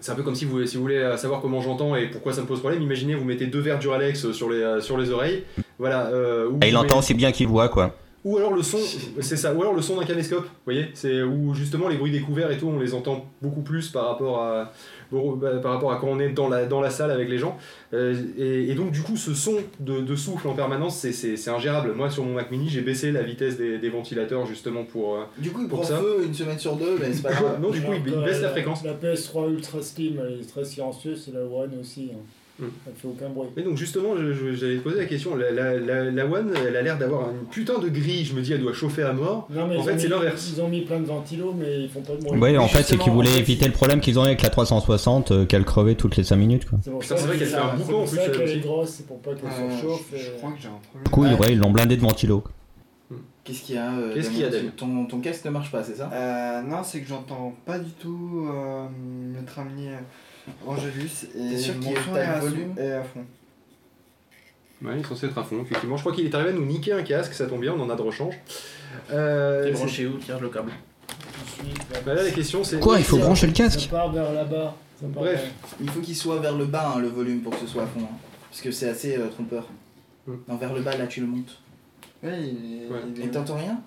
C'est 0.00 0.12
un 0.12 0.14
peu 0.14 0.22
comme 0.22 0.34
si 0.34 0.44
vous, 0.44 0.64
si 0.66 0.76
vous 0.76 0.82
voulez 0.82 0.96
euh, 0.96 1.16
savoir 1.16 1.40
comment 1.40 1.60
j'entends 1.60 1.94
et 1.94 2.06
pourquoi 2.06 2.32
ça 2.32 2.40
me 2.40 2.46
pose 2.46 2.60
problème. 2.60 2.82
Imaginez, 2.82 3.14
vous 3.14 3.24
mettez 3.24 3.46
deux 3.46 3.60
verres 3.60 3.78
Duralex 3.78 4.32
sur 4.32 4.50
les, 4.50 4.62
euh, 4.62 4.80
sur 4.80 4.96
les 4.96 5.10
oreilles. 5.10 5.44
Voilà. 5.78 6.06
euh, 6.06 6.48
ou 6.48 6.58
Et 6.62 6.68
il 6.68 6.76
entend 6.76 6.98
aussi 6.98 7.14
bien 7.14 7.32
qu'il 7.32 7.48
voit, 7.48 7.68
quoi. 7.68 7.94
Ou 8.24 8.36
alors 8.36 8.52
le 8.54 8.62
son, 8.62 8.78
c'est 9.20 9.36
ça, 9.36 9.54
ou 9.54 9.60
alors 9.62 9.74
le 9.74 9.82
son 9.82 9.96
d'un 9.98 10.04
caméscope, 10.04 10.44
vous 10.44 10.50
voyez, 10.66 10.88
c'est 10.94 11.22
où 11.22 11.54
justement 11.54 11.88
les 11.88 11.96
bruits 11.96 12.12
découverts 12.12 12.50
et 12.50 12.58
tout, 12.58 12.66
on 12.68 12.78
les 12.78 12.92
entend 12.94 13.26
beaucoup 13.40 13.62
plus 13.62 13.88
par 13.88 14.06
rapport 14.08 14.42
à, 14.42 14.72
bah, 15.12 15.50
par 15.62 15.72
rapport 15.72 15.90
à 15.92 15.96
quand 15.96 16.08
on 16.08 16.20
est 16.20 16.28
dans 16.28 16.48
la, 16.48 16.66
dans 16.66 16.80
la 16.80 16.90
salle 16.90 17.10
avec 17.10 17.28
les 17.28 17.38
gens. 17.38 17.56
Euh, 17.94 18.14
et, 18.38 18.70
et 18.70 18.74
donc 18.74 18.92
du 18.92 19.00
coup, 19.02 19.16
ce 19.16 19.34
son 19.34 19.54
de, 19.80 20.00
de 20.00 20.14
souffle 20.16 20.46
en 20.48 20.54
permanence, 20.54 20.96
c'est- 20.98 21.48
ingérable. 21.48 21.92
Moi, 21.94 22.10
sur 22.10 22.24
mon 22.24 22.34
Mac 22.34 22.50
Mini, 22.50 22.68
j'ai 22.68 22.82
baissé 22.82 23.10
la 23.10 23.22
vitesse 23.22 23.56
des, 23.56 23.78
des 23.78 23.88
ventilateurs 23.88 24.46
justement 24.46 24.84
pour. 24.84 25.16
euh, 25.16 25.20
Du 25.38 25.50
coup, 25.50 25.62
il 25.62 25.68
pour 25.68 25.80
prend 25.80 25.88
ça. 25.88 25.96
feu 25.96 26.22
une 26.24 26.34
semaine 26.34 26.58
sur 26.58 26.76
deux, 26.76 26.96
mais 27.00 27.12
c'est 27.12 27.22
pas 27.22 27.30
grave. 27.32 27.60
non, 27.60 27.70
du 27.70 27.80
coup, 27.80 27.92
il, 27.94 28.12
baisse 28.22 28.40
la 28.42 28.50
fréquence. 28.50 28.84
La 28.84 28.92
PS3 28.94 29.50
Ultra 29.50 29.80
Slim, 29.82 30.20
elle 30.24 30.40
est 30.40 30.48
très 30.48 30.64
silencieuse, 30.64 31.22
c'est 31.24 31.32
la 31.34 31.40
One 31.44 31.72
aussi. 31.80 32.10
hein. 32.12 32.18
Elle 32.86 32.92
fait 32.94 33.08
aucun 33.08 33.28
bruit. 33.28 33.48
Mais 33.56 33.62
donc 33.62 33.76
justement, 33.76 34.14
j'allais 34.16 34.76
te 34.78 34.82
poser 34.82 34.98
la 34.98 35.04
question, 35.06 35.34
la, 35.36 35.50
la, 35.50 35.78
la, 35.78 36.10
la 36.10 36.26
One, 36.26 36.52
elle 36.66 36.76
a 36.76 36.82
l'air 36.82 36.98
d'avoir 36.98 37.30
une 37.30 37.46
putain 37.50 37.78
de 37.78 37.88
grille, 37.88 38.24
je 38.24 38.34
me 38.34 38.42
dis 38.42 38.52
elle 38.52 38.60
doit 38.60 38.72
chauffer 38.72 39.02
à 39.02 39.12
mort. 39.12 39.46
Non, 39.50 39.66
mais 39.66 39.76
en 39.76 39.82
fait 39.82 39.98
c'est 39.98 40.08
l'inverse. 40.08 40.52
Ils 40.54 40.60
ont 40.60 40.68
mis 40.68 40.82
plein 40.82 41.00
de 41.00 41.06
ventilos, 41.06 41.54
mais 41.58 41.82
ils 41.84 41.88
font 41.88 42.02
pas 42.02 42.14
de 42.14 42.22
bruit. 42.22 42.38
Oui, 42.40 42.58
en 42.58 42.68
fait, 42.68 42.82
c'est 42.82 42.98
qu'ils 42.98 43.12
voulaient 43.12 43.28
en 43.30 43.32
fait, 43.34 43.38
éviter 43.40 43.66
le 43.66 43.72
problème 43.72 44.00
qu'ils 44.00 44.18
ont 44.18 44.24
eu 44.24 44.26
avec 44.28 44.42
la 44.42 44.50
360, 44.50 45.30
euh, 45.32 45.44
qu'elle 45.46 45.64
crevait 45.64 45.94
toutes 45.94 46.16
les 46.16 46.24
5 46.24 46.36
minutes. 46.36 46.68
Quoi. 46.68 46.78
C'est 46.82 46.90
c'est 47.16 47.26
vrai 47.26 47.34
que 47.34 47.38
qu'elle 47.40 47.48
fait 47.48 47.56
un 47.56 47.70
c'est 47.76 47.84
boucan, 47.84 48.02
en 48.02 48.06
plus, 48.06 48.18
elle 48.18 48.32
qu'elle 48.32 48.42
aussi. 48.44 48.52
est 48.56 48.60
grosse, 48.60 48.90
c'est 48.90 49.06
pour 49.06 49.18
pas 49.20 49.30
qu'elle 49.34 49.46
Euh, 49.50 49.78
surchauffe. 49.80 50.06
je, 50.12 50.16
et- 50.16 50.20
je 50.20 50.30
crois 50.38 50.50
que 50.52 50.60
j'ai 50.60 50.68
un 50.68 50.80
problème. 50.90 51.04
Du 51.04 51.10
coup, 51.10 51.22
Ouais. 51.24 51.34
ouais, 51.38 51.52
ils 51.52 51.58
l'ont 51.58 51.70
blindé 51.70 51.96
de 51.96 52.02
ventilo. 52.02 52.44
Qu'est-ce 53.42 53.62
qu'il 53.62 53.74
y 53.74 53.78
a 53.78 53.90
euh, 53.92 54.14
Qu'est-ce 54.14 54.30
qu'il 54.30 54.40
y 54.40 54.44
a, 54.44 54.48
ton, 54.76 55.06
ton 55.06 55.18
casque 55.18 55.44
ne 55.46 55.50
marche 55.50 55.72
pas, 55.72 55.82
c'est 55.82 55.96
ça? 55.96 56.10
Euh, 56.12 56.62
non, 56.62 56.82
c'est 56.84 57.00
que 57.00 57.08
j'entends 57.08 57.54
pas 57.64 57.78
du 57.78 57.90
tout 57.92 58.46
euh, 58.48 58.84
notre 59.34 59.58
ami 59.58 59.88
euh, 59.88 59.96
Angelus 60.66 61.10
et 61.36 61.56
sûr 61.58 61.74
mon 61.76 61.80
qu'il 61.80 61.96
son 61.96 62.12
t'as 62.14 62.20
est 62.22 62.26
le 62.26 62.32
à, 62.32 62.38
volume 62.40 62.74
est 62.78 62.92
à 62.92 63.02
fond. 63.02 63.24
Ouais, 64.82 64.92
il 64.96 65.00
est 65.00 65.04
censé 65.06 65.26
être 65.26 65.36
à 65.38 65.44
fond, 65.44 65.60
effectivement. 65.62 65.96
Je 65.96 66.02
crois 66.02 66.14
qu'il 66.14 66.24
est 66.24 66.34
arrivé 66.34 66.50
à 66.50 66.52
nous 66.52 66.64
niquer 66.64 66.92
un 66.92 67.02
casque, 67.02 67.34
ça 67.34 67.46
tombe 67.46 67.60
bien, 67.60 67.74
on 67.76 67.80
en 67.80 67.90
a 67.90 67.96
de 67.96 68.02
rechange. 68.02 68.34
Euh, 69.12 69.64
T'es 69.64 69.72
c'est- 69.72 69.78
branché 69.78 70.06
où 70.06 70.16
Tiens 70.18 70.38
le 70.40 70.48
câble. 70.48 70.72
Bah 72.06 72.14
là 72.14 72.22
la 72.22 72.30
question 72.30 72.64
c'est... 72.64 72.80
Quoi, 72.80 72.98
il 72.98 73.04
faut 73.04 73.18
Ça- 73.18 73.24
brancher 73.24 73.46
le 73.46 73.54
Ça 73.54 73.64
casque 73.64 73.88
part 73.90 74.10
vers 74.10 74.32
là-bas. 74.32 74.74
ça 74.98 75.06
part 75.12 75.22
Bref. 75.22 75.42
vers- 75.42 75.50
Il 75.82 75.90
faut 75.90 76.00
qu'il 76.00 76.16
soit 76.16 76.38
vers 76.38 76.56
le 76.56 76.64
bas, 76.64 76.94
hein, 76.96 77.00
le 77.00 77.08
volume, 77.08 77.40
pour 77.42 77.52
que 77.52 77.58
ce 77.60 77.66
soit 77.66 77.82
à 77.82 77.86
fond. 77.86 78.00
hein. 78.00 78.16
Parce 78.48 78.62
que 78.62 78.70
c'est 78.70 78.88
assez 78.88 79.16
euh, 79.16 79.28
trompeur. 79.28 79.66
Hmm. 80.26 80.36
Non, 80.48 80.56
vers 80.56 80.72
le 80.72 80.80
bas, 80.80 80.96
là, 80.96 81.06
tu 81.06 81.20
le 81.20 81.26
montes. 81.26 81.58
Ouais, 82.22 82.30
il 82.40 82.82
est. 82.84 82.86
Ouais. 82.88 83.00
il 83.14 83.22
est- 83.22 83.24
Et 83.26 83.30
t'entends 83.30 83.56
rien? 83.56 83.78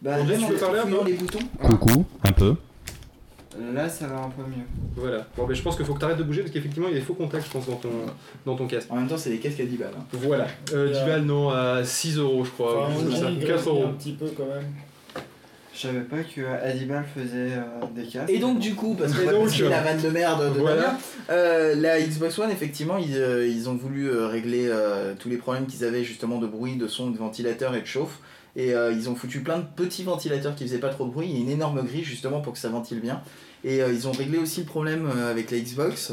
Bah, 0.00 0.16
même 0.22 0.38
tu 0.40 0.46
veux 0.52 0.56
parler 0.58 0.78
un 0.80 0.82
fouillant 0.82 1.02
peu? 1.04 1.10
les 1.10 1.12
boutons 1.16 1.38
Coucou, 1.62 2.04
un 2.24 2.32
peu. 2.32 2.56
Là, 3.74 3.88
ça 3.88 4.06
va 4.06 4.16
un 4.18 4.30
peu 4.30 4.42
mieux. 4.42 4.64
Voilà. 4.96 5.26
Bon, 5.36 5.46
ben 5.46 5.54
je 5.54 5.62
pense 5.62 5.76
qu'il 5.76 5.84
faut 5.84 5.94
que 5.94 5.98
tu 5.98 6.04
arrêtes 6.04 6.18
de 6.18 6.22
bouger 6.22 6.40
parce 6.42 6.52
qu'effectivement 6.52 6.88
il 6.88 6.94
y 6.94 6.96
a 6.96 7.00
des 7.00 7.04
faux 7.04 7.14
contacts, 7.14 7.46
je 7.46 7.50
pense, 7.50 7.66
dans 7.66 7.76
ton, 7.76 7.90
dans 8.46 8.56
ton 8.56 8.66
casque. 8.66 8.86
En 8.90 8.96
même 8.96 9.08
temps, 9.08 9.18
c'est 9.18 9.30
des 9.30 9.38
casques 9.38 9.60
à 9.60 9.64
10 9.64 9.76
balles. 9.76 9.90
hein. 9.98 10.04
Voilà. 10.12 10.46
Euh, 10.72 10.88
Et, 10.88 10.92
10 10.92 10.98
euh, 10.98 11.06
balles, 11.06 11.22
non, 11.22 11.50
à 11.50 11.84
6 11.84 12.18
euros, 12.18 12.44
je 12.44 12.50
crois. 12.50 12.86
Enfin, 12.88 12.94
ou 12.96 12.98
quelque 13.10 13.12
chose 13.12 13.18
on 13.18 13.32
comme 13.32 13.36
dit 13.36 13.40
ça. 13.40 13.46
4 13.46 13.54
grésille 13.54 13.68
euros. 13.68 13.84
un 13.84 13.92
petit 13.92 14.12
peu 14.12 14.26
quand 14.36 14.46
même. 14.46 14.64
Je 15.74 15.80
savais 15.88 16.00
pas 16.00 16.18
que 16.18 16.42
Adibal 16.62 17.02
faisait 17.14 17.52
euh, 17.56 17.62
des 17.94 18.04
casques. 18.04 18.28
Et 18.30 18.38
donc, 18.38 18.58
du 18.58 18.74
coup, 18.74 18.94
parce 18.94 19.12
que 19.12 19.30
donc, 19.30 19.48
c'est 19.48 19.68
la 19.68 19.80
vanne 19.82 20.00
de 20.02 20.08
merde 20.10 20.54
de 20.54 20.60
voilà. 20.60 20.82
Damien, 20.82 20.98
euh, 21.30 21.74
la 21.76 21.98
Xbox 22.00 22.38
One, 22.38 22.50
effectivement, 22.50 22.98
ils, 22.98 23.16
euh, 23.16 23.46
ils 23.48 23.70
ont 23.70 23.74
voulu 23.74 24.06
euh, 24.10 24.26
régler 24.28 24.66
euh, 24.68 25.14
tous 25.18 25.30
les 25.30 25.38
problèmes 25.38 25.64
qu'ils 25.66 25.84
avaient 25.84 26.04
justement 26.04 26.38
de 26.38 26.46
bruit, 26.46 26.76
de 26.76 26.86
son, 26.88 27.10
de 27.10 27.16
ventilateur 27.16 27.74
et 27.74 27.80
de 27.80 27.86
chauffe. 27.86 28.18
Et 28.54 28.74
euh, 28.74 28.92
ils 28.92 29.08
ont 29.08 29.14
foutu 29.14 29.40
plein 29.40 29.58
de 29.58 29.64
petits 29.76 30.02
ventilateurs 30.02 30.54
qui 30.54 30.64
faisaient 30.64 30.78
pas 30.78 30.90
trop 30.90 31.06
de 31.06 31.10
bruit 31.10 31.30
et 31.34 31.40
une 31.40 31.48
énorme 31.48 31.82
grille 31.82 32.04
justement 32.04 32.40
pour 32.40 32.52
que 32.52 32.58
ça 32.58 32.68
ventile 32.68 33.00
bien. 33.00 33.22
Et 33.64 33.82
euh, 33.82 33.92
ils 33.92 34.06
ont 34.08 34.12
réglé 34.12 34.36
aussi 34.38 34.60
le 34.60 34.66
problème 34.66 35.08
euh, 35.14 35.30
avec 35.30 35.50
la 35.50 35.58
Xbox. 35.58 36.12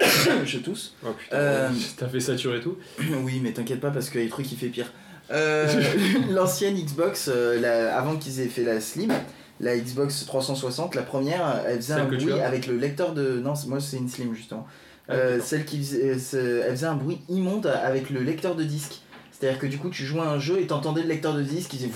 Je 0.44 0.58
tousse. 0.58 0.94
Oh 1.04 1.10
putain, 1.18 1.70
t'as 1.98 2.08
fait 2.08 2.20
saturer 2.20 2.60
tout. 2.60 2.76
oui, 3.24 3.40
mais 3.42 3.52
t'inquiète 3.52 3.80
pas 3.80 3.90
parce 3.90 4.08
que 4.08 4.18
les 4.18 4.28
trucs 4.28 4.50
il 4.52 4.56
fait 4.58 4.68
pire. 4.68 4.90
L'ancienne 6.30 6.74
Xbox, 6.76 7.28
la- 7.28 7.96
avant 7.96 8.16
qu'ils 8.16 8.40
aient 8.40 8.46
fait 8.48 8.64
la 8.64 8.80
Slim, 8.80 9.12
la 9.60 9.76
Xbox 9.78 10.24
360, 10.26 10.94
la 10.94 11.02
première, 11.02 11.62
elle 11.66 11.76
faisait 11.76 11.94
Celle 11.94 12.02
un 12.02 12.06
bruit 12.06 12.32
avec 12.32 12.66
le 12.66 12.76
lecteur 12.76 13.12
de. 13.12 13.38
Non, 13.38 13.54
moi 13.68 13.78
c'est 13.80 13.96
une 13.98 14.08
Slim 14.08 14.34
justement. 14.34 14.66
Ah, 15.08 15.12
Euh, 15.14 15.40
celle 15.40 15.64
qui 15.64 15.78
faisait, 15.78 16.06
elle 16.06 16.70
faisait 16.70 16.86
un 16.86 16.94
bruit 16.94 17.18
immonde 17.28 17.66
avec 17.66 18.10
le 18.10 18.20
lecteur 18.22 18.54
de 18.54 18.64
disque. 18.64 18.99
C'est-à-dire 19.40 19.58
que 19.58 19.66
du 19.66 19.78
coup 19.78 19.88
tu 19.88 20.04
jouais 20.04 20.20
à 20.20 20.30
un 20.30 20.38
jeu 20.38 20.60
et 20.60 20.66
t'entendais 20.66 21.02
le 21.02 21.08
lecteur 21.08 21.34
de 21.34 21.42
disque 21.42 21.70
qui 21.70 21.78
faisait. 21.78 21.90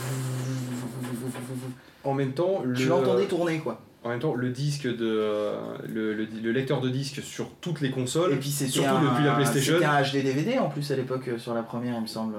En 2.04 2.14
même 2.14 2.32
temps, 2.32 2.62
le... 2.64 2.74
Tu 2.74 2.86
l'entendais 2.86 3.24
tourner 3.26 3.58
quoi. 3.58 3.80
En 4.02 4.10
même 4.10 4.18
temps, 4.20 4.34
le 4.34 4.50
disque 4.50 4.86
de 4.86 4.96
euh, 5.02 5.56
le, 5.88 6.12
le, 6.12 6.28
le 6.42 6.52
lecteur 6.52 6.82
de 6.82 6.90
disque 6.90 7.22
sur 7.22 7.48
toutes 7.62 7.80
les 7.80 7.90
consoles, 7.90 8.34
Et 8.34 8.36
puis 8.36 8.50
c'était 8.50 8.70
surtout 8.70 8.96
un, 8.96 9.02
depuis 9.10 9.24
la 9.24 9.32
PlayStation. 9.34 9.74
c'était 9.74 9.86
un 9.86 10.02
HD 10.02 10.22
DVD 10.22 10.58
en 10.58 10.68
plus 10.68 10.90
à 10.90 10.96
l'époque 10.96 11.28
euh, 11.28 11.38
sur 11.38 11.54
la 11.54 11.62
première 11.62 11.94
il 11.96 12.02
me 12.02 12.06
semble. 12.06 12.34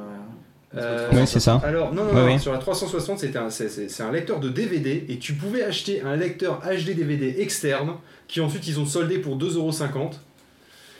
euh, 0.77 1.11
Ouais, 1.11 1.25
c'est 1.25 1.39
ça. 1.39 1.59
Alors 1.63 1.91
non 1.93 2.03
non, 2.03 2.13
non, 2.27 2.37
sur 2.37 2.51
la 2.51 2.59
360 2.59 3.17
c'était 3.19 3.39
un 3.39 3.49
c'est, 3.49 3.69
c'est- 3.69 3.89
c'est 3.89 4.03
un 4.03 4.11
lecteur 4.11 4.39
de 4.39 4.49
DVD 4.49 5.05
et 5.09 5.17
tu 5.17 5.33
pouvais 5.33 5.63
acheter 5.63 6.01
un 6.01 6.15
lecteur 6.15 6.61
HD 6.61 6.93
DVD 6.95 7.35
externe 7.39 7.93
qui 8.27 8.41
ensuite 8.41 8.67
ils 8.67 8.79
ont 8.79 8.85
soldé 8.85 9.17
pour 9.17 9.37
2,50€. 9.37 10.11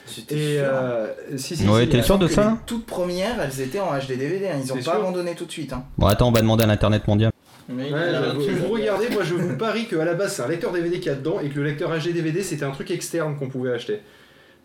C'était 0.06 0.34
Et 0.34 0.60
euh, 0.60 1.06
si, 1.36 1.56
si, 1.56 1.68
Ouais, 1.68 1.84
si, 1.84 1.88
t'es 1.90 2.02
sûr 2.02 2.18
de 2.18 2.28
ça 2.28 2.50
les 2.50 2.56
toutes 2.66 2.86
premières, 2.86 3.40
elles 3.40 3.60
étaient 3.60 3.80
en 3.80 3.92
HD 3.92 4.16
DVD, 4.16 4.48
hein, 4.48 4.58
ils 4.62 4.72
ont 4.72 4.76
pas 4.76 4.82
sûr. 4.82 4.92
abandonné 4.94 5.34
tout 5.34 5.44
de 5.44 5.52
suite. 5.52 5.72
Hein. 5.72 5.84
Bon, 5.98 6.06
attends, 6.06 6.28
on 6.28 6.32
va 6.32 6.40
demander 6.40 6.64
à 6.64 6.66
l'Internet 6.66 7.06
mondial. 7.08 7.32
Mais 7.68 7.92
Ouais, 7.92 8.12
vous, 8.34 8.66
vous 8.66 8.72
regardez, 8.72 9.08
moi 9.10 9.24
je 9.24 9.34
vous 9.34 9.56
parie 9.56 9.86
qu'à 9.86 10.04
la 10.04 10.14
base 10.14 10.34
c'est 10.34 10.42
un 10.42 10.48
lecteur 10.48 10.72
DVD 10.72 11.00
qu'il 11.00 11.06
y 11.06 11.14
a 11.14 11.16
dedans 11.16 11.40
et 11.40 11.48
que 11.48 11.56
le 11.56 11.64
lecteur 11.64 11.90
HD 11.90 12.12
DVD 12.12 12.42
c'était 12.42 12.64
un 12.64 12.70
truc 12.70 12.90
externe 12.92 13.36
qu'on 13.36 13.48
pouvait 13.48 13.72
acheter. 13.72 14.00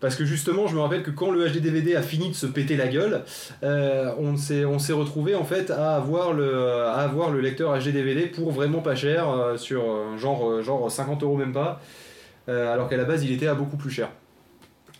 Parce 0.01 0.15
que 0.15 0.25
justement, 0.25 0.65
je 0.67 0.75
me 0.75 0.81
rappelle 0.81 1.03
que 1.03 1.11
quand 1.11 1.29
le 1.29 1.47
HD 1.47 1.59
DVD 1.59 1.95
a 1.95 2.01
fini 2.01 2.29
de 2.29 2.33
se 2.35 2.47
péter 2.47 2.75
la 2.75 2.87
gueule, 2.87 3.21
euh, 3.63 4.11
on 4.19 4.35
s'est 4.35 4.93
retrouvé 4.93 5.35
en 5.35 5.43
fait 5.43 5.69
à 5.69 5.95
avoir 5.95 6.33
le 6.33 6.83
à 6.85 7.01
avoir 7.01 7.29
le 7.29 7.39
lecteur 7.39 7.77
HD 7.77 7.89
DVD 7.89 8.25
pour 8.25 8.51
vraiment 8.51 8.79
pas 8.79 8.95
cher, 8.95 9.29
euh, 9.29 9.57
sur 9.57 9.83
euh, 9.83 10.17
genre 10.17 10.63
genre 10.63 10.91
50 10.91 11.21
euros 11.21 11.37
même 11.37 11.53
pas, 11.53 11.81
euh, 12.49 12.73
alors 12.73 12.89
qu'à 12.89 12.97
la 12.97 13.03
base 13.03 13.23
il 13.23 13.31
était 13.31 13.47
à 13.47 13.53
beaucoup 13.53 13.77
plus 13.77 13.91
cher. 13.91 14.09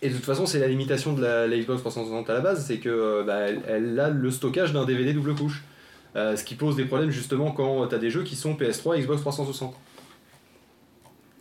Et 0.02 0.08
de 0.08 0.14
toute 0.14 0.24
façon, 0.24 0.46
c'est 0.46 0.58
la 0.58 0.66
limitation 0.66 1.12
de 1.12 1.22
la, 1.22 1.46
la 1.46 1.56
Xbox 1.56 1.80
360 1.80 2.28
à 2.28 2.34
la 2.34 2.40
base, 2.40 2.66
c'est 2.66 2.78
que 2.78 2.88
euh, 2.88 3.22
bah, 3.24 3.38
elle, 3.38 3.60
elle 3.68 4.00
a 4.00 4.10
le 4.10 4.30
stockage 4.30 4.72
d'un 4.72 4.84
DVD 4.84 5.12
double 5.12 5.34
couche. 5.34 5.62
Euh, 6.14 6.36
ce 6.36 6.44
qui 6.44 6.56
pose 6.56 6.76
des 6.76 6.84
problèmes 6.84 7.10
justement 7.10 7.52
quand 7.52 7.86
tu 7.86 7.94
as 7.94 7.98
des 7.98 8.10
jeux 8.10 8.22
qui 8.22 8.36
sont 8.36 8.52
PS3 8.54 9.00
Xbox 9.00 9.22
360. 9.22 9.74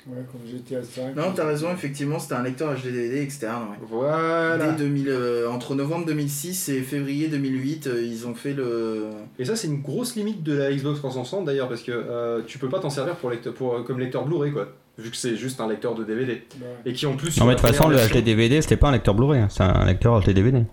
Ouais, 0.07 0.17
comme 0.31 0.41
GTA 0.47 0.81
5. 0.83 1.15
Non, 1.15 1.31
t'as 1.35 1.45
raison, 1.45 1.71
effectivement, 1.71 2.17
c'était 2.17 2.33
un 2.33 2.41
lecteur 2.41 2.73
HD 2.73 2.85
DVD 2.85 3.21
externe. 3.21 3.69
ouais. 3.69 3.77
Voilà. 3.87 4.71
Dès 4.71 4.83
2000, 4.85 5.09
euh, 5.09 5.49
entre 5.49 5.75
novembre 5.75 6.07
2006 6.07 6.69
et 6.69 6.81
février 6.81 7.27
2008, 7.27 7.85
euh, 7.87 8.01
ils 8.03 8.25
ont 8.25 8.33
fait 8.33 8.53
le. 8.53 9.09
Et 9.37 9.45
ça, 9.45 9.55
c'est 9.55 9.67
une 9.67 9.81
grosse 9.81 10.15
limite 10.15 10.41
de 10.41 10.53
la 10.53 10.71
Xbox 10.71 10.99
360 10.99 11.45
d'ailleurs, 11.45 11.69
parce 11.69 11.83
que 11.83 11.91
euh, 11.91 12.41
tu 12.47 12.57
peux 12.57 12.69
pas 12.69 12.79
t'en 12.79 12.89
servir 12.89 13.15
pour 13.15 13.29
lecteur, 13.29 13.53
pour, 13.53 13.75
euh, 13.75 13.83
comme 13.83 13.99
lecteur 13.99 14.25
Blu-ray, 14.25 14.51
quoi. 14.51 14.69
Vu 14.97 15.09
que 15.09 15.15
c'est 15.17 15.35
juste 15.35 15.59
un 15.61 15.67
lecteur 15.69 15.95
de 15.95 16.03
DVD. 16.03 16.43
Et 16.85 16.93
qui 16.93 17.05
en 17.05 17.15
plus. 17.15 17.39
Non, 17.39 17.45
mais 17.45 17.55
de 17.55 17.59
toute 17.59 17.67
façon, 17.67 17.83
le 17.87 17.95
première 17.95 17.99
version- 18.07 18.19
HD 18.21 18.23
DVD, 18.25 18.61
c'était 18.61 18.77
pas 18.77 18.89
un 18.89 18.91
lecteur 18.91 19.15
Blu-ray, 19.15 19.41
hein, 19.41 19.47
c'est 19.49 19.63
un 19.63 19.85
lecteur 19.85 20.19
HD 20.21 20.31
DVD. 20.33 20.63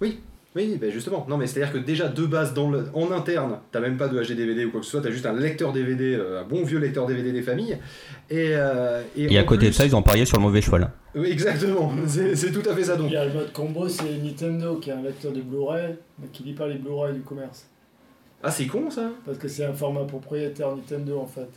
Oui, 0.00 0.18
oui, 0.56 0.78
ben 0.80 0.90
justement. 0.90 1.26
Non, 1.28 1.36
mais 1.36 1.46
c'est-à-dire 1.46 1.72
que 1.74 1.78
déjà, 1.78 2.08
de 2.08 2.24
base, 2.24 2.54
dans 2.54 2.70
le, 2.70 2.86
en 2.94 3.10
interne, 3.12 3.58
t'as 3.70 3.80
même 3.80 3.96
pas 3.98 4.08
de 4.08 4.18
HD 4.20 4.32
DVD 4.34 4.64
ou 4.64 4.70
quoi 4.70 4.80
que 4.80 4.86
ce 4.86 4.92
soit, 4.92 5.02
t'as 5.02 5.10
juste 5.10 5.26
un 5.26 5.34
lecteur 5.34 5.72
DVD, 5.72 6.14
euh, 6.14 6.40
un 6.40 6.44
bon 6.44 6.64
vieux 6.64 6.78
lecteur 6.78 7.06
DVD 7.06 7.30
des 7.32 7.42
familles. 7.42 7.78
Et, 8.30 8.48
euh, 8.56 9.02
Et 9.16 9.38
à 9.38 9.44
côté 9.44 9.66
de 9.66 9.72
ça, 9.74 9.84
ils 9.84 9.94
ont 9.94 10.02
parié 10.02 10.24
sur 10.24 10.38
le 10.38 10.42
mauvais 10.42 10.62
choix 10.62 10.78
là. 10.78 10.92
Oui, 11.14 11.28
exactement, 11.30 11.92
c'est 12.06 12.34
c'est 12.34 12.50
tout 12.52 12.68
à 12.68 12.74
fait 12.74 12.84
ça 12.84 12.96
donc. 12.96 13.08
Il 13.10 13.14
y 13.14 13.16
a 13.18 13.26
le 13.26 13.34
mode 13.34 13.52
combo, 13.52 13.88
c'est 13.88 14.04
Nintendo 14.22 14.76
qui 14.76 14.90
a 14.90 14.96
un 14.96 15.02
lecteur 15.02 15.32
de 15.32 15.42
Blu-ray, 15.42 15.96
mais 16.18 16.28
qui 16.32 16.42
lit 16.44 16.54
pas 16.54 16.66
les 16.66 16.76
Blu-ray 16.78 17.12
du 17.14 17.20
commerce. 17.20 17.66
Ah, 18.42 18.50
c'est 18.50 18.66
con 18.66 18.90
ça 18.90 19.10
Parce 19.24 19.38
que 19.38 19.48
c'est 19.48 19.64
un 19.64 19.72
format 19.74 20.04
propriétaire 20.04 20.74
Nintendo 20.74 21.20
en 21.20 21.26
fait. 21.26 21.48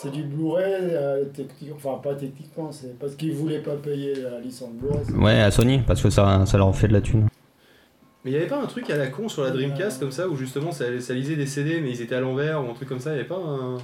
C'est 0.00 0.12
du 0.12 0.22
Blu-ray, 0.22 0.64
euh, 0.92 1.24
enfin 1.74 1.98
pas 2.00 2.14
techniquement, 2.14 2.70
c'est 2.70 2.96
parce 3.00 3.16
qu'ils 3.16 3.32
voulaient 3.32 3.58
pas 3.58 3.74
payer 3.74 4.14
la 4.14 4.38
licence 4.38 4.70
Blu-ray. 4.74 5.00
Ouais, 5.20 5.40
à 5.40 5.50
Sony, 5.50 5.80
parce 5.84 6.00
que 6.00 6.08
ça, 6.08 6.46
ça 6.46 6.56
leur 6.56 6.72
fait 6.76 6.86
de 6.86 6.92
la 6.92 7.00
thune. 7.00 7.26
Mais 8.24 8.30
il 8.30 8.34
y 8.34 8.36
avait 8.36 8.46
pas 8.46 8.62
un 8.62 8.66
truc 8.66 8.88
à 8.90 8.96
la 8.96 9.08
con 9.08 9.28
sur 9.28 9.42
la 9.42 9.50
Dreamcast 9.50 9.98
comme 9.98 10.12
ça 10.12 10.28
où 10.28 10.36
justement 10.36 10.70
ça, 10.70 10.84
ça 11.00 11.14
lisait 11.14 11.34
des 11.34 11.46
CD 11.46 11.80
mais 11.80 11.90
ils 11.90 12.00
étaient 12.00 12.14
à 12.14 12.20
l'envers 12.20 12.64
ou 12.64 12.70
un 12.70 12.74
truc 12.74 12.88
comme 12.88 13.00
ça, 13.00 13.10
il 13.10 13.16
y 13.16 13.18
avait 13.18 13.28
pas 13.28 13.38
un. 13.38 13.78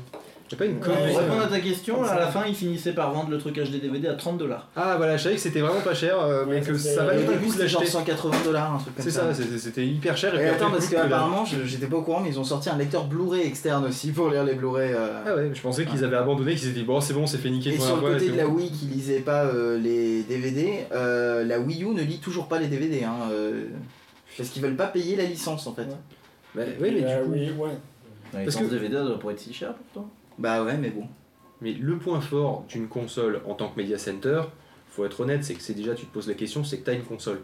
Pas 0.57 0.67
une 0.67 0.77
Pour 0.79 0.95
répondre 0.95 1.43
à 1.43 1.49
ta 1.49 1.59
question, 1.59 2.01
là, 2.03 2.11
à 2.11 2.21
la 2.21 2.27
fin, 2.29 2.45
ils 2.47 2.55
finissaient 2.55 2.93
par 2.93 3.13
vendre 3.13 3.29
le 3.31 3.39
truc 3.39 3.57
HD 3.59 3.81
DVD 3.81 4.07
à 4.07 4.15
30 4.15 4.39
dollars. 4.39 4.69
Ah 4.77 4.95
voilà, 4.99 5.17
je 5.17 5.25
savais 5.25 5.35
que 5.35 5.41
c'était 5.41 5.61
vraiment 5.61 5.81
pas 5.81 5.95
cher, 5.95 6.21
euh, 6.23 6.45
mais 6.49 6.61
que 6.61 6.77
ça 6.79 7.03
valait 7.05 7.25
pas 7.25 7.33
le 7.33 7.39
coup 7.39 7.47
de 7.47 7.51
c'était 7.51 7.67
genre 7.67 7.81
l'acheter. 7.81 7.97
180 7.99 8.37
dollars, 8.45 8.75
un 8.75 8.79
truc 8.79 8.95
comme 8.95 9.05
C'est 9.05 9.11
ça. 9.11 9.35
ça, 9.35 9.43
c'était 9.59 9.85
hyper 9.85 10.17
cher. 10.17 10.33
Et 10.35 10.39
puis 10.39 10.47
attends, 10.47 10.67
après, 10.67 10.79
parce 10.79 10.89
qu'apparemment, 10.91 11.45
je- 11.45 11.65
j'étais 11.65 11.87
pas 11.87 11.97
au 11.97 12.03
courant, 12.03 12.21
mais 12.21 12.29
ils 12.29 12.39
ont 12.39 12.45
sorti 12.45 12.69
un 12.71 12.77
lecteur 12.79 13.05
Blu-ray 13.07 13.45
externe 13.47 13.85
aussi 13.87 14.13
pour 14.13 14.29
lire 14.31 14.45
les 14.45 14.55
Blu-ray. 14.55 14.93
euh. 14.93 15.23
Ah 15.27 15.35
ouais, 15.35 15.51
je 15.53 15.61
pensais 15.61 15.87
qu'ils 15.87 16.05
avaient 16.05 16.17
abandonné, 16.19 16.55
qu'ils 16.55 16.69
étaient 16.69 16.79
dit 16.81 16.85
bon, 16.85 17.01
c'est 17.01 17.15
bon, 17.15 17.27
c'est 17.27 17.39
fait 17.39 17.51
niquer 17.51 17.71
Et 17.75 17.79
sur 17.81 17.97
le 17.97 18.03
côté 18.13 18.29
de 18.31 18.37
la. 18.37 18.47
Wii 18.47 18.71
qui 18.71 18.85
lisait 18.87 19.21
pas 19.21 19.47
euh, 19.47 19.77
les 19.79 20.23
DVD, 20.23 20.85
euh, 20.93 21.43
la 21.45 21.59
Wii 21.59 21.83
U 21.83 21.89
ne 21.89 22.03
lit 22.03 22.19
toujours 22.19 22.47
pas 22.47 22.61
les 22.61 22.69
DVD. 22.69 23.03
Hein, 23.03 23.15
parce 24.37 24.51
qu'ils 24.51 24.63
veulent 24.63 24.77
pas 24.77 24.87
payer 24.89 25.17
la 25.17 25.25
licence 25.25 25.67
en 25.67 25.75
fait. 25.75 25.87
Bah, 26.55 26.63
oui, 26.81 26.93
mais 26.95 27.03
Euh, 27.05 27.25
du 27.25 27.25
coup. 27.25 27.33
oui, 27.35 27.51
ouais. 27.59 27.71
La 28.33 28.41
Parce 28.45 28.47
licence 28.57 28.63
que- 28.71 28.75
DVD 28.75 28.97
elle 28.97 29.07
doit 29.07 29.19
pas 29.19 29.31
être 29.31 29.41
si 29.41 29.53
cher 29.53 29.75
pourtant. 29.75 30.09
Bah 30.39 30.63
ouais, 30.65 30.77
mais 30.77 30.91
bon. 30.91 31.05
Mais 31.61 31.73
le 31.73 31.97
point 31.99 32.21
fort 32.21 32.65
d'une 32.69 32.89
console 32.89 33.41
en 33.47 33.55
tant 33.55 33.69
que 33.69 33.79
Media 33.81 33.99
Center, 33.99 34.43
faut 34.91 35.05
être 35.05 35.21
honnête, 35.21 35.45
c'est 35.45 35.55
que 35.55 35.63
c'est 35.63 35.75
déjà, 35.75 35.95
tu 35.95 36.07
te 36.07 36.13
poses 36.13 36.29
la 36.29 36.35
question, 36.35 36.65
c'est 36.65 36.79
que 36.79 36.85
tu 36.85 36.91
as 36.91 36.95
une 36.95 37.05
console. 37.05 37.41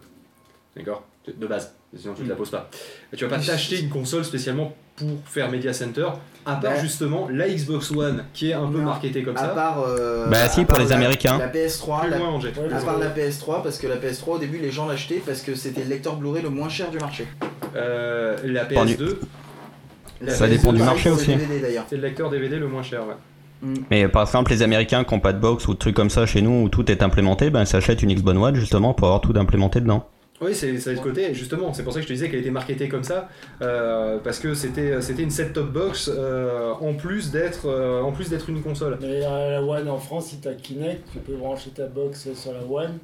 D'accord? 0.76 1.04
De 1.26 1.46
base, 1.46 1.74
sinon 1.96 2.14
tu 2.14 2.22
ne 2.22 2.28
la 2.28 2.34
poses 2.34 2.50
pas. 2.50 2.68
Tu 3.16 3.24
vas 3.24 3.36
pas 3.36 3.42
t'acheter 3.44 3.80
une 3.80 3.88
console 3.90 4.24
spécialement 4.24 4.74
pour 4.96 5.08
faire 5.26 5.50
Media 5.50 5.72
Center, 5.72 6.08
à 6.46 6.52
part 6.56 6.60
Bah. 6.60 6.80
justement 6.80 7.28
la 7.30 7.48
Xbox 7.48 7.90
One 7.92 8.24
qui 8.32 8.50
est 8.50 8.54
un 8.54 8.66
peu 8.68 8.78
marketée 8.80 9.22
comme 9.22 9.36
à 9.36 9.40
ça. 9.40 9.48
part. 9.48 9.82
euh, 9.86 10.26
Bah 10.28 10.42
à 10.42 10.48
si, 10.48 10.60
pour 10.64 10.68
part 10.74 10.78
les 10.80 10.88
la- 10.90 10.96
Américains. 10.96 11.38
La 11.38 11.48
PS3, 11.48 12.00
Plus 12.02 12.10
la-. 12.10 12.18
Ouais, 12.18 12.72
à 12.72 12.80
part 12.80 12.98
la 12.98 13.10
PS3, 13.10 13.62
parce 13.62 13.78
que 13.78 13.86
la 13.86 13.96
PS3 13.96 14.36
au 14.36 14.38
début 14.38 14.58
les 14.58 14.70
gens 14.70 14.86
l'achetaient 14.86 15.22
parce 15.24 15.42
que 15.42 15.54
c'était 15.54 15.82
le 15.84 15.90
lecteur 15.90 16.16
Blu-ray 16.16 16.42
le 16.42 16.50
moins 16.50 16.68
cher 16.68 16.90
du 16.90 16.98
marché. 16.98 17.26
Euh, 17.76 18.36
la 18.44 18.64
Dépend 18.64 18.84
du- 18.84 18.94
PS2, 18.96 19.18
La 20.20 20.32
Ça 20.32 20.46
PS2, 20.46 20.50
dépend 20.50 20.72
du 20.72 20.82
marché 20.82 21.10
aussi. 21.10 21.28
DVD, 21.28 21.60
d'ailleurs. 21.60 21.84
c'est 21.88 21.96
le 21.96 22.02
lecteur 22.02 22.30
DVD 22.30 22.58
le 22.58 22.68
moins 22.68 22.82
cher. 22.82 23.06
Ouais. 23.06 23.14
Mais 23.90 24.08
par 24.08 24.22
exemple, 24.22 24.50
les 24.50 24.62
Américains 24.62 25.04
qui 25.04 25.14
n'ont 25.14 25.20
pas 25.20 25.32
de 25.32 25.38
box 25.40 25.68
ou 25.68 25.74
de 25.74 25.78
trucs 25.78 25.94
comme 25.96 26.10
ça 26.10 26.26
chez 26.26 26.42
nous 26.42 26.64
où 26.64 26.68
tout 26.68 26.90
est 26.90 27.02
implémenté, 27.02 27.50
ben, 27.50 27.60
ils 27.60 27.66
s'achètent 27.66 28.02
une 28.02 28.12
Xbox 28.14 28.38
One 28.38 28.54
justement 28.54 28.94
pour 28.94 29.08
avoir 29.08 29.20
tout 29.20 29.34
implémenté 29.36 29.80
dedans. 29.80 30.06
Oui, 30.40 30.54
c'est 30.54 30.78
ça 30.78 30.92
de 30.92 30.96
ce 30.96 31.02
côté, 31.02 31.34
justement, 31.34 31.74
c'est 31.74 31.82
pour 31.82 31.92
ça 31.92 31.98
que 31.98 32.04
je 32.04 32.08
te 32.08 32.14
disais 32.14 32.30
qu'elle 32.30 32.40
était 32.40 32.50
marketée 32.50 32.88
comme 32.88 33.04
ça, 33.04 33.28
euh, 33.60 34.16
parce 34.24 34.38
que 34.38 34.54
c'était 34.54 35.02
c'était 35.02 35.22
une 35.22 35.30
set-top 35.30 35.70
box 35.70 36.10
euh, 36.10 36.72
en 36.80 36.94
plus 36.94 37.30
d'être 37.30 37.66
euh, 37.66 38.00
en 38.00 38.10
plus 38.10 38.30
d'être 38.30 38.48
une 38.48 38.62
console. 38.62 38.96
Mais 39.02 39.22
à 39.22 39.50
la 39.50 39.62
One 39.62 39.90
en 39.90 39.98
France, 39.98 40.28
si 40.28 40.40
t'as 40.40 40.54
Kinect, 40.54 41.06
tu 41.12 41.18
peux 41.18 41.34
brancher 41.34 41.70
ta 41.70 41.86
box 41.86 42.32
sur 42.32 42.52
la 42.54 42.64
One 42.64 42.98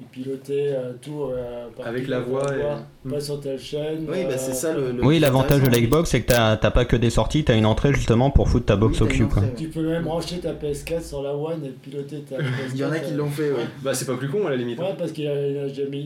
et 0.00 0.04
piloter 0.10 0.72
euh, 0.74 0.92
tout 1.00 1.24
euh, 1.24 1.66
par 1.76 1.86
Avec 1.86 2.08
la 2.08 2.20
voix 2.20 2.44
et- 2.56 3.08
Pas 3.08 3.20
sur 3.20 3.40
telle 3.40 3.58
chaîne. 3.58 4.06
Oui, 4.08 4.24
bah, 4.24 4.36
c'est 4.38 4.52
ça, 4.54 4.72
le- 4.74 5.04
Oui, 5.04 5.18
l'avantage 5.18 5.62
de 5.62 5.68
la 5.70 5.80
Xbox, 5.80 6.10
c'est 6.10 6.22
que 6.22 6.28
t'as 6.28 6.56
t'as 6.56 6.70
pas 6.70 6.84
que 6.84 6.96
des 6.96 7.10
sorties, 7.10 7.44
t'as 7.44 7.56
une 7.56 7.66
entrée 7.66 7.92
justement 7.92 8.30
pour 8.30 8.48
foutre 8.48 8.66
ta 8.66 8.76
box 8.76 9.00
au 9.02 9.06
cul. 9.06 9.26
Quoi. 9.26 9.42
Tu 9.56 9.68
peux 9.68 9.82
même 9.86 10.04
brancher 10.04 10.38
ta 10.38 10.52
PS4 10.52 11.02
sur 11.02 11.22
la 11.22 11.34
One 11.34 11.64
et 11.64 11.70
piloter 11.70 12.20
ta 12.20 12.36
PS4. 12.38 12.42
Il 12.74 12.78
y 12.80 12.84
en 12.84 12.92
a 12.92 12.98
qui 12.98 13.12
l'ont 13.14 13.30
fait, 13.30 13.50
ouais. 13.52 13.66
Bah 13.82 13.94
c'est 13.94 14.06
pas 14.06 14.16
plus 14.16 14.28
con 14.28 14.46
à 14.46 14.50
la 14.50 14.56
limite. 14.56 14.78
Ouais, 14.78 14.94
parce 14.98 15.12
qu'il 15.12 15.26
a, 15.28 15.46
il 15.48 15.58
a 15.58 15.68
jamais 15.68 16.00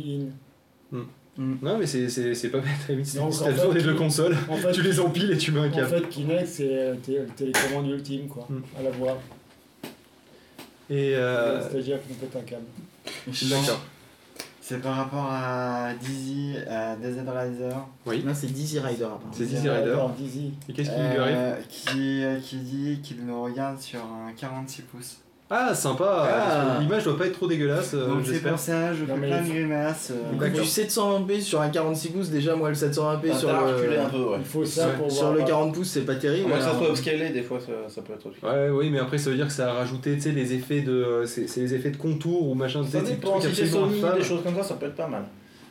in. 0.93 0.99
Non 1.37 1.79
mais 1.79 1.87
c'est- 1.87 2.09
c'est 2.09 2.33
c'est 2.35 2.49
pas 2.49 2.59
bête, 2.59 2.69
à 2.69 2.89
la 2.89 2.95
limite, 2.95 3.07
c'est 3.07 3.19
en 3.19 3.29
fait, 3.29 3.73
des 3.75 3.83
deux 3.83 3.95
consoles, 3.95 4.37
en 4.49 4.55
fait, 4.55 4.71
tu 4.71 4.83
les 4.83 5.01
empiles 5.01 5.33
et 5.33 5.37
tu 5.37 5.51
mets 5.51 5.61
un 5.61 5.67
En 5.69 5.75
câble. 5.75 5.89
fait, 5.89 6.09
Kinect, 6.09 6.47
c'est 6.47 6.69
euh, 6.71 6.95
le 7.09 7.27
télécommande 7.35 7.89
ultime, 7.91 8.29
quoi, 8.29 8.47
à 8.79 8.83
la 8.85 8.91
voix. 8.91 9.19
Et 10.91 11.17
euh, 11.17 11.61
C'est-à-dire 11.69 11.97
qu'on 12.07 12.15
pète 12.15 12.37
un 12.37 12.45
câble. 12.47 12.63
D'accord. 13.51 13.81
C'est 14.61 14.81
par 14.81 14.97
rapport 14.97 15.29
à 15.31 15.93
Dizzy, 16.01 16.57
à 16.71 16.97
DZ 16.97 17.19
Riser. 17.29 17.69
Oui. 18.07 18.23
Non, 18.25 18.33
c'est 18.35 18.47
Dizzy 18.47 18.79
Rider. 18.79 19.05
apparemment. 19.05 19.31
C'est 19.33 19.45
Dizzy 19.45 19.69
Rider. 19.69 19.97
Dizzy. 20.19 20.55
Et 20.69 20.73
qu'est-ce 20.73 20.89
qui 20.89 20.97
Euh, 20.97 21.13
lui 21.13 21.19
arrive 21.21 21.67
qui, 21.69 22.25
qui 22.49 22.57
dit 22.57 23.01
qu'il 23.03 23.27
nous 23.27 23.43
regarde 23.43 23.79
sur 23.79 24.01
un 24.01 24.33
46 24.33 24.83
pouces. 24.83 25.19
Ah 25.57 25.73
sympa, 25.75 26.29
Ah. 26.29 26.79
l'image 26.81 27.05
doit 27.05 27.17
pas 27.17 27.27
être 27.27 27.35
trop 27.35 27.47
dégueulasse, 27.47 27.93
euh, 27.95 28.09
Donc 28.09 28.23
c'est 28.25 28.33
j'espère. 28.33 28.51
pour 28.53 28.61
ça, 28.61 28.93
je 28.93 29.05
Non, 29.05 29.15
fais 29.15 29.21
plein 29.27 29.41
il 29.41 29.49
de 29.49 29.53
grimaces. 29.55 30.11
euh, 30.11 30.33
Du 30.33 30.39
coup, 30.53 30.59
du 30.61 30.67
720p 30.67 31.41
sur 31.41 31.61
un 31.61 31.69
46 31.69 32.09
pouces, 32.09 32.29
déjà 32.31 32.57
moi 32.57 32.71
le 32.71 32.75
720p 32.75 33.29
T'as 33.29 33.35
sur 33.39 33.49
le. 33.51 33.55
un 34.01 34.09
peu, 34.09 34.17
ouais. 34.19 34.37
Il 34.41 34.45
faut 34.45 34.65
ça 34.65 34.89
pour 34.89 35.11
Sur 35.13 35.27
voir. 35.27 35.37
le 35.37 35.45
40 35.45 35.75
pouces, 35.75 35.89
c'est 35.91 36.01
pas 36.07 36.17
terrible. 36.17 36.49
Moi, 36.49 36.59
que 36.59 36.65
ça 36.65 36.75
soit 36.77 36.89
upscalé, 36.91 37.31
des 37.31 37.43
fois, 37.43 37.61
ça, 37.61 37.73
ça 37.89 38.03
peut 38.03 38.15
être 38.15 38.27
aussi. 38.27 38.39
Ouais, 38.45 38.69
oui, 38.71 38.91
mais 38.91 38.99
après 38.99 39.19
ça 39.19 39.31
veut 39.31 39.37
dire 39.37 39.47
que 39.47 39.53
ça 39.53 39.71
a 39.71 39.75
rajouté, 39.75 40.15
tu 40.15 40.23
sais, 40.23 40.31
les 40.33 40.55
effets 40.55 40.81
de, 40.81 41.23
c'est 41.27 41.57
les 41.61 41.75
effets 41.75 41.91
de 41.91 41.97
contour 41.99 42.49
ou 42.49 42.55
machin, 42.55 42.81
tu 42.83 42.91
sais, 42.91 42.99
Ça 42.99 43.05
des 43.05 43.11
dépend, 43.11 43.39
trucs 43.39 43.55
si 43.55 43.57
c'est 43.57 43.63
absolument 43.77 44.07
infâmes. 44.09 44.19
des 44.19 44.25
choses 44.25 44.43
comme 44.43 44.57
ça, 44.57 44.63
ça 44.65 44.75
peut 44.75 44.87
être 44.87 44.97
pas 44.97 45.07
mal. 45.09 45.23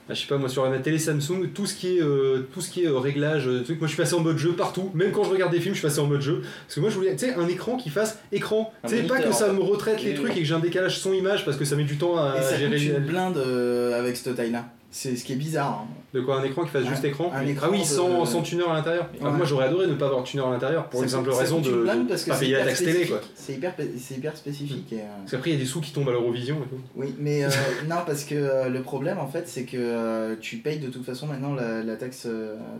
Ah, 0.09 0.13
je 0.13 0.21
sais 0.21 0.27
pas 0.27 0.37
moi 0.37 0.49
sur 0.49 0.69
la 0.69 0.79
télé 0.79 0.99
Samsung 0.99 1.49
tout 1.53 1.65
ce 1.65 1.75
qui 1.75 1.97
est 1.97 2.01
euh, 2.01 2.45
tout 2.53 2.59
ce 2.59 2.69
qui 2.69 2.83
est 2.83 2.87
euh, 2.87 2.97
réglage 2.97 3.47
euh, 3.47 3.63
truc 3.63 3.79
moi 3.79 3.87
je 3.87 3.93
suis 3.93 4.01
passé 4.01 4.15
en 4.15 4.19
mode 4.19 4.37
jeu 4.37 4.51
partout. 4.51 4.91
Même 4.93 5.11
quand 5.11 5.23
je 5.23 5.29
regarde 5.29 5.51
des 5.51 5.61
films 5.61 5.73
je 5.73 5.79
suis 5.79 5.87
passé 5.87 6.01
en 6.01 6.07
mode 6.07 6.21
jeu. 6.21 6.41
Parce 6.41 6.75
que 6.75 6.79
moi 6.81 6.89
je 6.89 6.95
voulais 6.95 7.15
tu 7.15 7.25
sais 7.25 7.33
un 7.35 7.47
écran 7.47 7.77
qui 7.77 7.89
fasse 7.89 8.19
écran. 8.31 8.73
Tu 8.87 8.97
sais 8.97 9.03
pas 9.03 9.21
que 9.21 9.31
ça 9.31 9.51
me 9.53 9.61
retraite 9.61 10.03
les 10.03 10.13
trucs 10.13 10.35
et 10.35 10.39
que 10.39 10.45
j'ai 10.45 10.53
un 10.53 10.59
décalage 10.59 10.99
son 10.99 11.13
image 11.13 11.45
parce 11.45 11.55
que 11.55 11.63
ça 11.63 11.77
met 11.77 11.85
du 11.85 11.97
temps 11.97 12.17
à 12.17 12.37
Et 12.37 12.41
ça 12.41 12.57
gérer 12.57 12.75
coûte 12.75 12.85
une 12.85 13.05
blinde 13.05 13.37
euh, 13.37 13.97
avec 13.97 14.17
cette 14.17 14.35
taille-là. 14.35 14.65
C'est 14.95 15.15
ce 15.15 15.23
qui 15.25 15.33
est 15.33 15.37
bizarre. 15.37 15.85
hein. 15.85 15.87
de 16.13 16.21
quoi 16.21 16.39
un 16.39 16.43
écran 16.43 16.63
qui 16.63 16.69
fasse 16.69 16.85
Un- 16.85 16.89
juste 16.89 17.03
écran, 17.03 17.31
un 17.33 17.43
écran 17.47 17.65
ah 17.67 17.71
oui 17.71 17.79
de- 17.79 17.83
sans, 17.85 18.25
sans 18.25 18.43
tuner 18.43 18.63
à 18.63 18.73
l'intérieur 18.73 19.09
moi 19.19 19.43
j'aurais 19.43 19.65
adoré 19.65 19.87
ne 19.87 19.95
pas 19.95 20.05
avoir 20.05 20.21
de 20.21 20.27
tuner 20.27 20.43
à 20.43 20.51
l'intérieur 20.51 20.87
pour 20.87 20.99
Ça 20.99 21.05
une 21.05 21.09
simple 21.11 21.31
ça 21.33 21.39
raison 21.39 21.61
de, 21.61 21.87
parce 22.07 22.23
que 22.23 22.29
pas 22.29 22.37
payer 22.37 22.53
la 22.53 22.65
taxe 22.65 22.83
télé 22.83 23.07
quoi. 23.07 23.19
C'est 23.33 23.53
hyper, 23.53 23.73
hyper 24.11 24.37
spécifique. 24.37 24.93
et, 24.93 24.99
euh, 24.99 25.05
parce 25.21 25.31
qu'après 25.31 25.49
il 25.49 25.53
y 25.53 25.55
a 25.55 25.59
des 25.59 25.65
sous 25.65 25.81
qui 25.81 25.91
tombent 25.93 26.09
à 26.09 26.11
l'Eurovision 26.11 26.57
et 26.63 26.67
tout 26.69 26.79
Oui, 26.95 27.15
mais 27.17 27.43
euh, 27.43 27.49
non, 27.89 27.97
parce 28.05 28.23
que 28.23 28.35
euh, 28.35 28.69
le 28.69 28.81
problème 28.83 29.17
en 29.17 29.27
fait, 29.27 29.47
c'est 29.47 29.63
que 29.63 29.77
euh, 29.77 30.35
tu 30.39 30.57
payes 30.57 30.77
de 30.77 30.89
toute 30.89 31.03
façon 31.05 31.25
maintenant 31.25 31.55
la, 31.55 31.81
la 31.81 31.95
taxe 31.95 32.27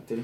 télé. 0.06 0.22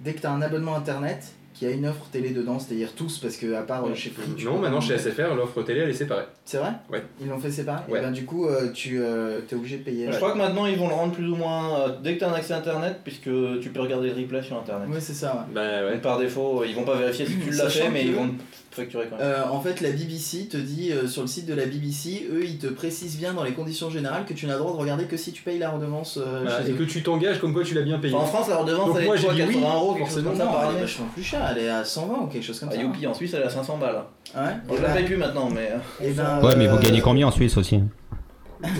Dès 0.00 0.14
que 0.14 0.20
tu 0.20 0.26
as 0.26 0.32
un 0.32 0.40
abonnement 0.42 0.74
internet 0.76 1.34
qui 1.54 1.66
a 1.66 1.70
une 1.70 1.86
offre 1.86 2.06
télé 2.10 2.30
dedans, 2.30 2.58
c'est-à-dire 2.58 2.94
tous, 2.94 3.18
parce 3.18 3.36
que 3.36 3.52
à 3.54 3.60
part 3.62 3.84
chez 3.94 4.08
Free. 4.08 4.42
non 4.46 4.58
maintenant 4.58 4.80
chez. 4.80 4.96
SFR 4.96 5.34
l'offre 5.36 5.62
télé 5.62 5.80
elle 5.80 5.90
est 5.90 5.92
séparée 5.92 6.24
C'est 6.44 6.58
vrai 6.58 6.72
ouais 6.90 7.02
Ils 7.20 7.28
l'ont 7.28 7.38
fait 7.38 7.50
séparer 7.52 7.82
Ouais. 7.88 8.00
Et 8.00 8.02
ben 8.02 8.10
du 8.10 8.24
coup, 8.24 8.46
euh, 8.46 8.72
tu 8.72 9.00
es 9.00 9.54
obligé 9.54 9.78
de 9.78 9.84
payer. 9.84 10.10
Je 10.10 10.16
crois 10.16 10.32
que 10.32 10.38
maintenant 10.38 10.66
ils 10.66 10.76
vont 10.76 10.88
le 10.88 10.94
rendre 10.94 11.12
plus 11.12 11.28
ou 11.28 11.36
moins 11.36 11.78
euh, 11.78 11.88
dès 12.02 12.14
que 12.14 12.18
tu 12.18 12.24
as 12.24 12.30
un 12.30 12.34
accès 12.34 12.52
internet, 12.54 13.00
puisque 13.04 13.30
tu 13.60 13.70
peux 13.72 13.80
regarder 13.80 14.08
le 14.10 14.14
replay 14.20 14.42
sur 14.42 14.58
internet. 14.58 14.88
Oui, 14.90 14.96
c'est 15.00 15.14
ça. 15.14 15.34
ouais. 15.48 15.54
bah 15.54 15.84
ouais 15.86 15.92
Donc, 15.92 16.02
par 16.02 16.18
défaut, 16.18 16.64
ils 16.66 16.74
vont 16.74 16.84
pas 16.84 16.96
vérifier 16.96 17.26
si 17.26 17.38
tu 17.38 17.50
l'as 17.50 17.68
fait, 17.68 17.88
mais 17.90 18.04
ils 18.06 18.14
vont 18.14 18.28
te 18.28 18.76
facturer 18.76 19.06
quand 19.08 19.18
même. 19.18 19.24
Euh, 19.26 19.44
en 19.50 19.60
fait, 19.60 19.80
la 19.82 19.90
BBC 19.90 20.48
te 20.48 20.56
dit 20.56 20.90
euh, 20.92 21.06
sur 21.06 21.22
le 21.22 21.28
site 21.28 21.46
de 21.46 21.54
la 21.54 21.66
BBC, 21.66 22.26
eux 22.32 22.42
ils 22.44 22.58
te 22.58 22.66
précisent 22.66 23.18
bien 23.18 23.34
dans 23.34 23.44
les 23.44 23.52
conditions 23.52 23.90
générales 23.90 24.24
que 24.24 24.32
tu 24.34 24.46
n'as 24.46 24.54
le 24.54 24.58
droit 24.60 24.72
de 24.72 24.78
regarder 24.78 25.04
que 25.04 25.16
si 25.18 25.30
tu 25.32 25.42
payes 25.42 25.58
la 25.58 25.70
redevance 25.70 26.16
euh, 26.20 26.40
Voilà, 26.42 26.62
chez 26.64 26.70
et 26.70 26.72
eux. 26.72 26.76
que 26.76 26.82
tu 26.84 27.02
t'engages 27.02 27.38
comme 27.38 27.52
quoi 27.52 27.62
tu 27.64 27.74
l'as 27.74 27.82
bien 27.82 27.98
payé 27.98 28.14
Enfin, 28.14 28.24
en 28.24 28.26
France, 28.26 28.48
la 28.48 28.56
redevance, 28.56 28.86
Donc 28.88 28.96
elle 28.96 29.02
est 29.04 29.06
moi 29.06 29.16
quoi, 29.18 29.34
dit 29.34 29.42
oui 29.42 29.54
80 29.54 29.74
euros, 29.74 29.94
forcément 29.96 30.34
ça 30.34 30.46
par 30.46 30.54
elle 30.62 30.66
est 30.66 30.70
année. 30.72 30.80
vachement 30.80 31.06
plus 31.12 31.22
chère, 31.22 31.46
elle 31.54 31.62
est 31.64 31.68
à 31.68 31.84
120 31.84 32.14
ou 32.22 32.26
quelque 32.26 32.42
chose 32.42 32.58
comme 32.58 32.70
Ah, 32.72 32.76
ça. 32.76 32.80
youpi, 32.82 33.06
en 33.06 33.14
Suisse, 33.14 33.32
elle 33.34 33.42
est 33.42 33.46
à 33.46 33.50
500 33.50 33.76
balles. 33.76 34.02
Ouais, 34.34 34.40
Bon, 34.66 34.74
je 34.76 34.82
la 34.82 34.88
paye 34.90 35.04
plus 35.04 35.16
maintenant, 35.16 35.48
mais. 35.50 35.70
euh, 35.72 36.06
et 36.06 36.10
ben, 36.12 36.40
Ouais, 36.42 36.56
mais 36.56 36.66
vous 36.66 36.76
euh, 36.76 36.80
gagnez 36.80 37.00
combien 37.00 37.26
en 37.26 37.30
Suisse 37.30 37.56
aussi 37.56 37.80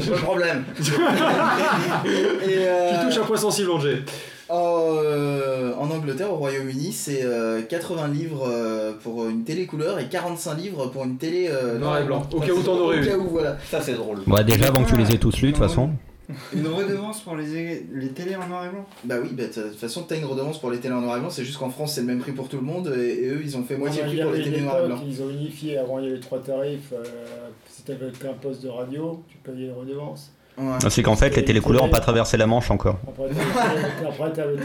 C'est 0.01 0.11
pas 0.11 0.17
le 0.17 0.23
problème. 0.23 0.65
et, 0.81 2.67
euh, 2.67 2.91
tu 3.01 3.07
touches 3.07 3.19
un 3.19 3.25
point 3.27 3.37
sensible 3.37 3.71
Angers 3.71 4.03
en, 4.49 4.91
euh, 5.05 5.73
en 5.79 5.91
Angleterre, 5.91 6.31
au 6.31 6.37
Royaume-Uni, 6.37 6.93
c'est 6.93 7.23
euh, 7.25 7.63
80 7.63 8.09
livres 8.09 8.47
euh, 8.51 8.93
pour 9.03 9.27
une 9.29 9.45
télé 9.45 9.65
couleur 9.67 9.99
et 9.99 10.09
45 10.09 10.55
livres 10.59 10.87
pour 10.89 11.05
une 11.05 11.17
télé 11.17 11.49
euh, 11.51 11.79
Noir 11.79 11.99
et 12.01 12.05
blanc. 12.05 12.27
Au 12.33 12.41
cas 12.41 12.53
où 12.53 12.61
t'en 12.63 12.73
aurais 12.77 12.99
Au 12.99 13.03
eu. 13.03 13.07
cas 13.07 13.17
où, 13.17 13.29
voilà. 13.31 13.57
Ça, 13.71 13.81
c'est 13.81 13.95
drôle. 13.95 14.19
Ouais, 14.27 14.45
déjà 14.45 14.67
avant 14.69 14.85
que 14.85 14.91
tu 14.91 14.97
les 14.97 15.15
aies 15.15 15.19
tous 15.19 15.41
lus 15.41 15.53
de 15.53 15.57
toute 15.57 15.63
façon. 15.67 15.91
Une 16.55 16.67
redevance 16.67 17.21
pour 17.23 17.37
les, 17.37 17.87
les 17.93 18.09
télés 18.11 18.37
en 18.37 18.47
noir 18.47 18.65
et 18.67 18.69
blanc? 18.69 18.87
Bah 19.05 19.17
oui, 19.23 19.31
bah, 19.33 19.45
de 19.45 19.49
toute 19.71 19.75
façon, 19.79 20.05
t'as 20.05 20.17
une 20.17 20.25
redevance 20.25 20.61
pour 20.61 20.71
les 20.71 20.79
télés 20.79 20.95
en 20.95 21.01
noir 21.01 21.17
et 21.17 21.21
blanc, 21.21 21.31
c'est 21.31 21.45
juste 21.45 21.59
qu'en 21.59 21.71
France, 21.71 21.95
c'est 21.95 22.01
le 22.03 22.07
même 22.07 22.21
prix 22.21 22.33
pour 22.33 22.49
tout 22.49 22.57
le 22.57 22.63
monde 22.63 22.93
et, 22.97 23.25
et 23.25 23.29
eux, 23.29 23.41
ils 23.43 23.57
ont 23.57 23.65
fait 23.65 23.77
moitié 23.77 24.03
prix 24.03 24.21
pour 24.23 24.31
les 24.33 24.43
télés 24.43 24.61
noir 24.61 24.83
et 24.85 24.87
blanc. 24.87 25.01
Ils 25.07 25.23
ont 25.23 25.31
unifié, 25.31 25.79
avant 25.79 25.99
il 25.99 26.07
y 26.07 26.09
avait 26.09 26.21
trois 26.21 26.41
tarifs. 26.41 26.93
euh, 26.93 27.03
si 27.69 27.83
t'avais 27.83 28.11
qu'un 28.13 28.35
poste 28.35 28.63
de 28.63 28.69
radio, 28.69 29.23
tu 29.29 29.37
payais 29.39 29.67
les 29.67 29.73
redevances. 29.73 30.33
Ouais. 30.59 30.91
C'est 30.91 31.03
qu'en 31.03 31.17
fait, 31.17 31.35
les 31.35 31.45
télécouleurs 31.45 31.85
n'ont 31.85 31.91
pas 31.91 32.01
traversé 32.01 32.37
la 32.37 32.47
Manche 32.47 32.71
encore. 32.71 32.99
Après, 33.09 33.29
des 33.29 34.35
t'avais 34.35 34.57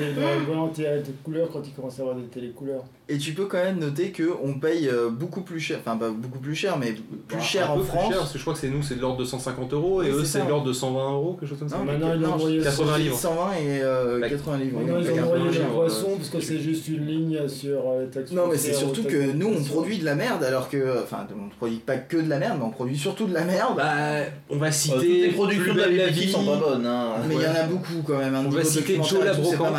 des 1.02 1.12
couleurs 1.24 1.50
quand 1.52 1.62
ils 1.66 1.74
commençaient 1.74 2.02
à 2.02 2.06
avoir 2.06 2.18
des 2.18 2.28
télécouleurs. 2.28 2.84
Et 3.10 3.18
tu 3.18 3.32
peux 3.34 3.46
quand 3.46 3.58
même 3.64 3.80
noter 3.80 4.12
que 4.12 4.30
on 4.44 4.56
paye 4.56 4.90
euh, 4.90 5.10
beaucoup 5.10 5.42
plus 5.42 5.62
cher, 5.62 5.80
enfin 5.80 5.96
pas 5.96 6.10
beaucoup 6.10 6.40
plus 6.40 6.56
cher, 6.56 6.78
mais 6.78 6.92
plus 7.28 7.38
Bah, 7.38 7.40
cher 7.42 7.72
un 7.72 7.76
en 7.76 7.78
peu 7.78 7.84
France. 7.84 8.00
plus 8.04 8.10
cher, 8.10 8.18
parce 8.20 8.32
que 8.34 8.38
je 8.38 8.44
crois 8.44 8.54
que 8.54 8.60
c'est 8.60 8.68
nous 8.70 8.84
c'est 8.84 8.96
de 8.96 9.02
l'ordre 9.02 9.18
de 9.18 9.24
150 9.24 9.72
euros 9.74 10.04
et 10.04 10.10
eux 10.10 10.26
c'est 10.26 10.44
de 10.44 10.50
l'ordre 10.50 10.66
de 10.68 10.74
120 10.74 11.12
euros 11.14 11.38
quelque 11.40 11.50
chose 11.50 11.60
comme 11.60 11.70
ça 11.70 11.78
Non, 11.78 11.86
Maintenant, 11.86 12.10
mais 12.10 12.18
ils 12.18 12.26
ont 12.26 12.34
envoyé 12.34 12.62
80 12.62 12.98
livres 12.98 13.16
120 13.18 13.52
et 13.54 13.82
euh, 13.82 14.20
Bah, 14.20 14.30
80 14.30 14.58
livres. 14.58 14.80
Maintenant, 14.82 15.00
ils 15.00 15.20
ont 15.22 15.24
envoyé 15.24 15.48
des 15.48 15.54
cher, 15.54 15.68
poissons 15.70 16.16
parce 16.18 16.30
que 16.30 16.42
c'est 16.42 16.60
juste 16.60 16.88
une 16.90 17.06
ligne 17.06 17.48
sur 17.48 17.80
euh, 17.88 18.08
taxe 18.08 18.32
Non, 18.34 18.48
mais 18.52 18.58
c'est 18.58 18.74
surtout 18.74 19.04
que 19.04 19.32
nous, 19.32 19.54
on 19.58 19.64
produit 19.64 20.00
de 20.00 20.06
la 20.06 20.16
merde, 20.16 20.44
alors 20.44 20.70
que. 20.70 21.02
Enfin, 21.04 21.26
on 21.34 21.48
produit 21.56 21.78
pas 21.78 21.96
que 21.98 22.18
de 22.18 22.30
la 22.30 22.40
merde, 22.40 22.58
mais 22.60 22.66
on 22.66 22.72
produit 22.72 22.98
surtout 22.98 23.26
de 23.28 23.34
la 23.34 23.46
merde. 23.46 23.76
Bah, 23.78 24.26
on 24.50 24.58
va 24.58 24.70
citer 24.72 24.96
toutes 24.96 25.04
les 25.06 25.30
productions 25.30 25.64
Plus 25.64 25.74
de 25.74 25.77
la 25.78 25.88
la 25.88 26.08
vie. 26.08 26.32
sont 26.32 26.46
pas 26.46 26.58
bonnes. 26.58 26.86
Hein. 26.86 27.08
mais 27.28 27.36
il 27.36 27.42
y 27.42 27.46
en 27.46 27.52
ouais. 27.52 27.58
a 27.58 27.64
beaucoup 27.68 28.04
quand 28.06 28.18
même. 28.18 28.36
Un 28.36 28.40
On 28.40 28.44
niveau 28.44 28.58
va 28.58 28.64
citer 28.64 29.00
Joe 29.04 29.24
la 29.24 29.34
Brocante. 29.34 29.74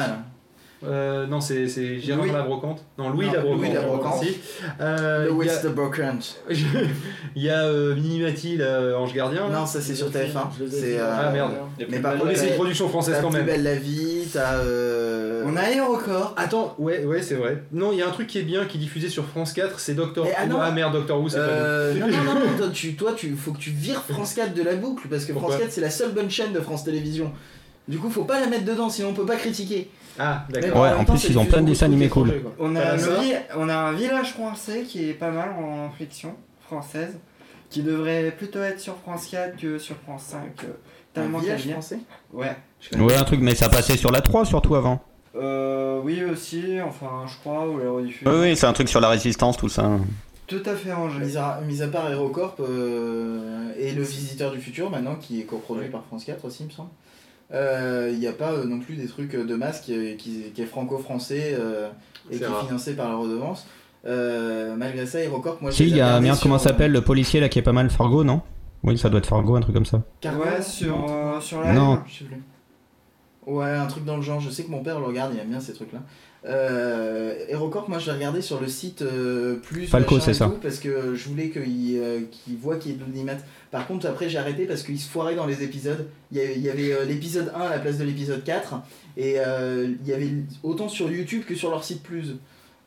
Euh, 0.85 1.27
non, 1.27 1.41
c'est 1.41 1.67
c'est 1.67 1.99
Gérard 1.99 2.23
Louis. 2.25 2.33
la 2.33 2.43
Brocante. 2.43 2.85
Non, 2.99 3.09
Louis 3.11 3.27
Non, 3.27 3.33
la 3.33 3.41
Brocante. 3.41 3.59
Louis 3.61 3.73
la 3.73 3.81
Brocante. 3.81 4.23
Si. 4.23 4.37
Euh, 4.81 5.25
Le 5.25 5.31
il 5.31 5.35
y 5.35 5.37
West 5.39 5.65
a- 5.65 5.69
the 5.69 5.73
Brocante. 5.75 6.41
Il 7.37 7.43
y 7.43 7.51
a 7.51 7.65
euh, 7.65 7.95
Minimati, 7.97 8.57
là, 8.57 8.97
Ange 8.99 9.13
Gardien. 9.13 9.49
Non, 9.49 9.67
ça 9.67 9.81
c'est 9.81 9.95
sur 9.97 10.09
TF1. 10.09 10.51
Je 10.59 10.65
les 10.65 10.77
ai 10.77 10.81
C'est. 10.81 10.87
vus. 10.91 10.97
euh, 11.01 11.17
Ah 11.21 11.31
merde. 11.33 11.53
Mais 11.79 11.85
plus 11.87 12.01
par 12.01 12.17
contre, 12.19 12.37
c'est 12.37 12.49
une 12.51 12.55
production 12.55 12.89
française 12.89 13.17
quand 13.21 13.29
plus 13.31 13.39
même. 13.39 13.47
belle 13.47 13.63
la 13.65 13.75
vie, 13.75 14.23
t'as. 14.33 14.55
euh, 14.59 15.43
On 15.47 15.57
a 15.57 15.63
Aérocorps. 15.63 16.35
Attends, 16.37 16.75
ouais, 16.79 17.05
ouais, 17.05 17.23
c'est 17.23 17.35
vrai. 17.35 17.63
Non, 17.73 17.91
il 17.93 17.99
y 17.99 18.03
a 18.03 18.07
un 18.09 18.13
truc 18.13 18.27
qui 18.29 18.39
est 18.39 18.43
bien, 18.43 18.65
qui 18.65 18.77
est 18.77 18.81
diffusé 18.81 19.09
sur 19.09 19.25
France 19.27 19.53
4, 19.53 19.81
c'est 19.81 19.95
Doctor 19.95 20.27
Mais, 20.27 20.35
ah 20.37 20.45
Who. 20.45 20.49
non. 20.51 20.59
Ah 20.61 20.71
merde, 20.71 20.93
Doctor 20.93 21.21
Who, 21.21 21.29
c'est 21.29 21.39
Euh, 21.41 21.93
pas 21.95 21.99
non, 22.01 22.07
non, 22.09 22.23
non, 22.23 22.35
non, 22.35 22.47
toi, 22.59 22.69
tu, 22.73 22.95
toi, 22.95 23.13
tu, 23.17 23.35
faut 23.35 23.53
que 23.53 23.59
tu 23.59 23.71
vires 23.71 24.05
France 24.09 24.35
4 24.35 24.55
de 24.55 24.63
la 24.63 24.75
boucle 24.77 25.09
parce 25.09 25.25
que 25.25 25.33
Pourquoi 25.33 25.51
France 25.55 25.63
4 25.65 25.73
c'est 25.73 25.81
la 25.81 25.91
seule 25.91 26.13
bonne 26.13 26.31
chaîne 26.31 26.53
de 26.53 26.61
France 26.61 26.85
Télévisions. 26.85 27.33
Du 27.89 27.97
coup, 27.99 28.11
faut 28.11 28.25
pas 28.25 28.39
la 28.39 28.47
mettre 28.47 28.65
dedans, 28.65 28.91
sinon 28.91 29.09
on 29.09 29.15
peut 29.15 29.25
pas 29.27 29.37
critiquer. 29.37 29.89
Ah, 30.19 30.45
d'accord. 30.51 30.83
Ouais, 30.83 30.93
en 30.93 31.05
plus, 31.05 31.25
ils 31.29 31.39
ont 31.39 31.45
plein 31.47 31.61
de 31.63 31.67
dessins 31.67 31.87
animés 31.87 32.09
cool. 32.09 32.33
On 32.59 32.75
a, 32.77 32.97
on 33.57 33.69
un 33.69 33.93
village 33.93 34.33
français 34.33 34.83
qui 34.83 35.09
est 35.09 35.15
pas 35.15 35.31
mal 35.31 35.51
en 35.51 35.91
fiction 35.91 36.35
française, 36.67 37.19
qui 37.71 37.83
devrait 37.83 38.33
plutôt 38.37 38.61
être 38.61 38.81
sur 38.81 38.97
France 38.97 39.27
4 39.31 39.57
que 39.57 39.79
sur 39.79 39.97
France 39.97 40.25
5. 40.25 40.41
euh, 40.65 40.67
Tellement 41.15 41.39
Un 41.39 41.43
village 41.43 41.69
français 41.71 41.99
Ouais. 42.33 42.57
Ouais, 42.99 43.17
un 43.17 43.25
truc, 43.25 43.41
mais 43.41 43.55
ça 43.55 43.69
passait 43.69 43.97
sur 43.97 44.11
la 44.11 44.21
3 44.21 44.45
surtout 44.45 44.75
avant. 44.75 45.01
Euh, 45.35 46.01
oui 46.03 46.25
aussi, 46.25 46.79
enfin 46.85 47.25
je 47.27 47.37
crois, 47.39 47.69
ou 47.69 47.79
la 47.79 47.91
rediffusion. 47.91 48.31
Oui, 48.31 48.37
oui, 48.41 48.57
c'est 48.57 48.67
un 48.67 48.73
truc 48.73 48.89
sur 48.89 49.01
la 49.01 49.09
résistance, 49.09 49.57
tout 49.57 49.69
ça. 49.69 49.91
Tout 50.47 50.63
à 50.65 50.75
fait 50.75 50.93
rangé. 50.93 51.21
Mis 51.21 51.37
à, 51.37 51.61
mis 51.67 51.83
à 51.83 51.89
part 51.89 52.11
Aerocorp 52.11 52.57
euh, 52.61 53.73
et 53.79 53.93
Le 53.93 54.03
Visiteur 54.03 54.51
du 54.51 54.61
Futur 54.61 54.91
maintenant 54.91 55.17
qui 55.17 55.41
est 55.41 55.45
coproduit 55.45 55.89
par 55.91 56.05
France 56.05 56.25
4 56.25 56.45
aussi, 56.45 56.63
il 56.63 56.67
me 56.67 56.71
semble. 56.71 56.89
Il 57.53 58.19
n'y 58.19 58.27
a 58.27 58.33
pas 58.33 58.53
euh, 58.53 58.65
non 58.65 58.79
plus 58.79 58.97
des 58.97 59.07
trucs 59.07 59.35
de 59.35 59.55
masse 59.55 59.81
qui, 59.81 59.95
est- 59.95 60.17
qui- 60.17 60.51
qui 60.55 60.63
est 60.63 60.67
franco-français 60.67 61.57
euh, 61.59 61.89
et 62.31 62.37
qui 62.39 62.45
est 62.45 62.67
financé 62.67 62.95
par 62.95 63.09
la 63.09 63.17
redevance. 63.17 63.67
Euh, 64.07 64.77
malgré 64.77 65.07
ça, 65.07 65.19
Aerocorp, 65.21 65.59
moi 65.61 65.71
je 65.71 65.77
Si, 65.77 65.83
il 65.89 65.97
y 65.97 66.01
a, 66.01 66.21
merde, 66.21 66.37
sur, 66.37 66.45
comment 66.45 66.55
euh, 66.55 66.59
ça 66.59 66.69
s'appelle 66.71 66.93
le 66.93 67.01
policier 67.03 67.41
là 67.41 67.49
qui 67.49 67.59
est 67.59 67.63
pas 67.63 67.73
mal 67.73 67.91
Fargo, 67.91 68.23
non? 68.23 68.43
Oui, 68.85 68.97
ça 68.97 69.09
doit 69.11 69.19
être 69.19 69.27
Fargo, 69.27 69.57
un 69.57 69.61
truc 69.61 69.75
comme 69.75 69.87
ça. 69.87 70.03
Cargo 70.21 70.43
Ouais, 70.45 70.63
sur, 70.63 71.05
euh, 71.11 71.41
sur 71.41 71.61
la 71.63 71.73
Non. 71.73 72.01
Je 72.07 72.19
sais 72.19 72.25
plus. 72.25 72.43
Ouais, 73.47 73.71
un 73.71 73.87
truc 73.87 74.05
dans 74.05 74.17
le 74.17 74.23
genre. 74.23 74.41
Je 74.41 74.51
sais 74.51 74.63
que 74.65 74.71
mon 74.71 74.83
père 74.83 75.01
le 75.01 75.07
regarde, 75.07 75.33
il 75.35 75.41
aime 75.41 75.49
bien 75.49 75.59
ces 75.61 75.73
trucs-là. 75.73 76.01
Euh, 76.49 77.35
HeroCorp, 77.49 77.89
moi 77.89 77.99
je 77.99 78.07
l'ai 78.07 78.17
regardé 78.17 78.41
sur 78.41 78.59
le 78.61 78.69
site 78.69 79.03
euh, 79.03 79.57
plus. 79.57 79.87
Falco, 79.87 80.19
c'est 80.19 80.33
ça. 80.33 80.51
parce 80.63 80.79
que 80.79 81.15
je 81.15 81.29
voulais 81.29 81.51
qu'il 81.51 81.99
euh, 81.99 82.21
qu'il 82.31 82.57
voit 82.57 82.77
qu'il 82.77 82.93
y 82.93 82.95
ait 82.95 82.97
de 82.99 83.05
l'audimat. 83.05 83.35
Par 83.71 83.87
contre, 83.87 84.07
après 84.07 84.31
j'ai 84.31 84.39
arrêté 84.39 84.65
parce 84.65 84.83
qu'il 84.83 84.99
se 84.99 85.09
foirait 85.09 85.35
dans 85.35 85.45
les 85.47 85.63
épisodes. 85.63 86.07
Il 86.33 86.39
y 86.39 86.41
avait, 86.41 86.55
il 86.57 86.63
y 86.63 86.71
avait, 86.71 86.93
euh, 86.93 87.05
l'épisode 87.05 87.53
1 87.55 87.61
à 87.61 87.69
la 87.71 87.79
place 87.79 87.99
de 87.99 88.05
l'épisode 88.05 88.43
4. 88.45 88.77
Et 89.19 89.35
euh, 89.39 89.89
il 90.03 90.09
y 90.09 90.13
avait 90.15 90.31
autant 90.63 90.89
sur 90.89 91.11
YouTube 91.11 91.43
que 91.47 91.55
sur 91.55 91.71
leur 91.71 91.85
site 91.85 92.03
plus. 92.03 92.37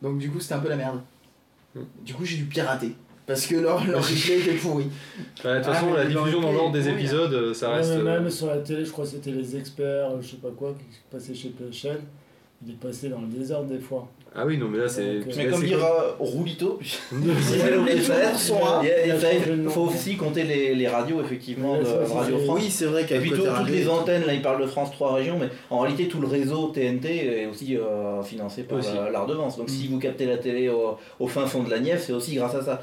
Donc 0.02 0.18
du 0.18 0.30
coup, 0.32 0.40
c'était 0.40 0.56
un 0.56 0.60
peu 0.60 0.70
la 0.70 0.78
merde. 0.78 1.00
Du 2.04 2.14
coup, 2.16 2.26
j'ai 2.26 2.38
dû 2.38 2.46
pirater. 2.46 2.96
Parce 3.28 3.46
que 3.46 3.56
leur, 3.56 3.86
leur 3.86 4.04
replay 4.10 4.40
était 4.40 4.56
pourri. 4.56 4.88
Bah, 5.44 5.54
de 5.54 5.60
toute 5.60 5.68
Ah, 5.70 5.74
façon, 5.76 5.92
mais 5.92 5.98
la 5.98 6.06
diffusion 6.06 6.42
dans 6.42 6.52
l'ordre 6.52 6.72
des 6.74 6.82
pourri, 6.82 6.94
épisodes, 6.94 7.54
ça 7.54 7.70
reste. 7.70 7.92
mais 7.98 8.04
Même 8.04 8.30
sur 8.32 8.48
la 8.48 8.58
télé, 8.58 8.84
je 8.84 8.92
crois 8.92 9.06
que 9.06 9.12
c'était 9.12 9.32
les 9.32 9.56
experts, 9.56 10.20
je 10.22 10.30
sais 10.32 10.38
pas 10.38 10.50
quoi, 10.58 10.74
qui 10.74 10.98
passaient 11.12 11.36
chez 11.36 11.50
PHL. 11.50 12.00
Il 12.66 12.74
est 12.74 12.76
passé 12.80 13.10
dans 13.10 13.20
le 13.22 13.28
désordre 13.28 13.68
des 13.70 13.80
fois. 13.80 14.08
Ah 14.34 14.46
oui, 14.46 14.58
non, 14.58 14.68
mais 14.70 14.78
là, 14.78 14.88
c'est. 14.88 15.02
Euh, 15.02 15.22
Mais 15.36 15.48
comme 15.48 15.64
dira 15.64 16.16
Roulito, 16.20 16.80
les 17.86 18.02
sont 18.02 18.60
il 18.84 19.70
faut 19.70 19.82
aussi 19.82 20.16
compter 20.16 20.44
les, 20.44 20.74
les 20.76 20.88
radios 20.88 21.22
effectivement 21.22 21.78
de 21.78 21.84
Radio 21.86 22.38
France. 22.40 22.60
oui, 22.62 22.70
c'est 22.70 22.86
vrai 22.86 23.04
Et 23.04 23.06
qu'avec 23.08 23.34
toutes 23.34 23.68
les 23.68 23.90
antennes, 23.90 24.24
là 24.26 24.34
il 24.34 24.42
parle 24.42 24.62
de 24.62 24.68
France 24.68 24.92
3 24.92 25.16
régions, 25.16 25.38
mais 25.38 25.50
en 25.70 25.80
réalité 25.80 26.08
tout 26.08 26.22
le 26.22 26.28
réseau 26.28 26.68
TNT 26.68 27.08
est 27.42 27.46
aussi 27.48 27.76
euh, 27.76 28.22
financé 28.24 28.64
par 28.64 28.80
Aussi. 28.80 28.94
la, 28.96 29.10
la 29.10 29.20
redevance. 29.22 29.58
Donc 29.58 29.68
Mm. 29.68 29.72
si 29.74 29.88
vous 29.90 30.00
captez 30.00 30.26
la 30.26 30.38
télé 30.38 30.70
au, 30.70 30.98
au 31.20 31.28
fin 31.28 31.46
fond 31.46 31.64
de 31.64 31.70
la 31.70 31.80
Nièvre, 31.80 32.02
c'est 32.02 32.14
aussi 32.14 32.36
grâce 32.36 32.56
à 32.56 32.64
ça. 32.64 32.82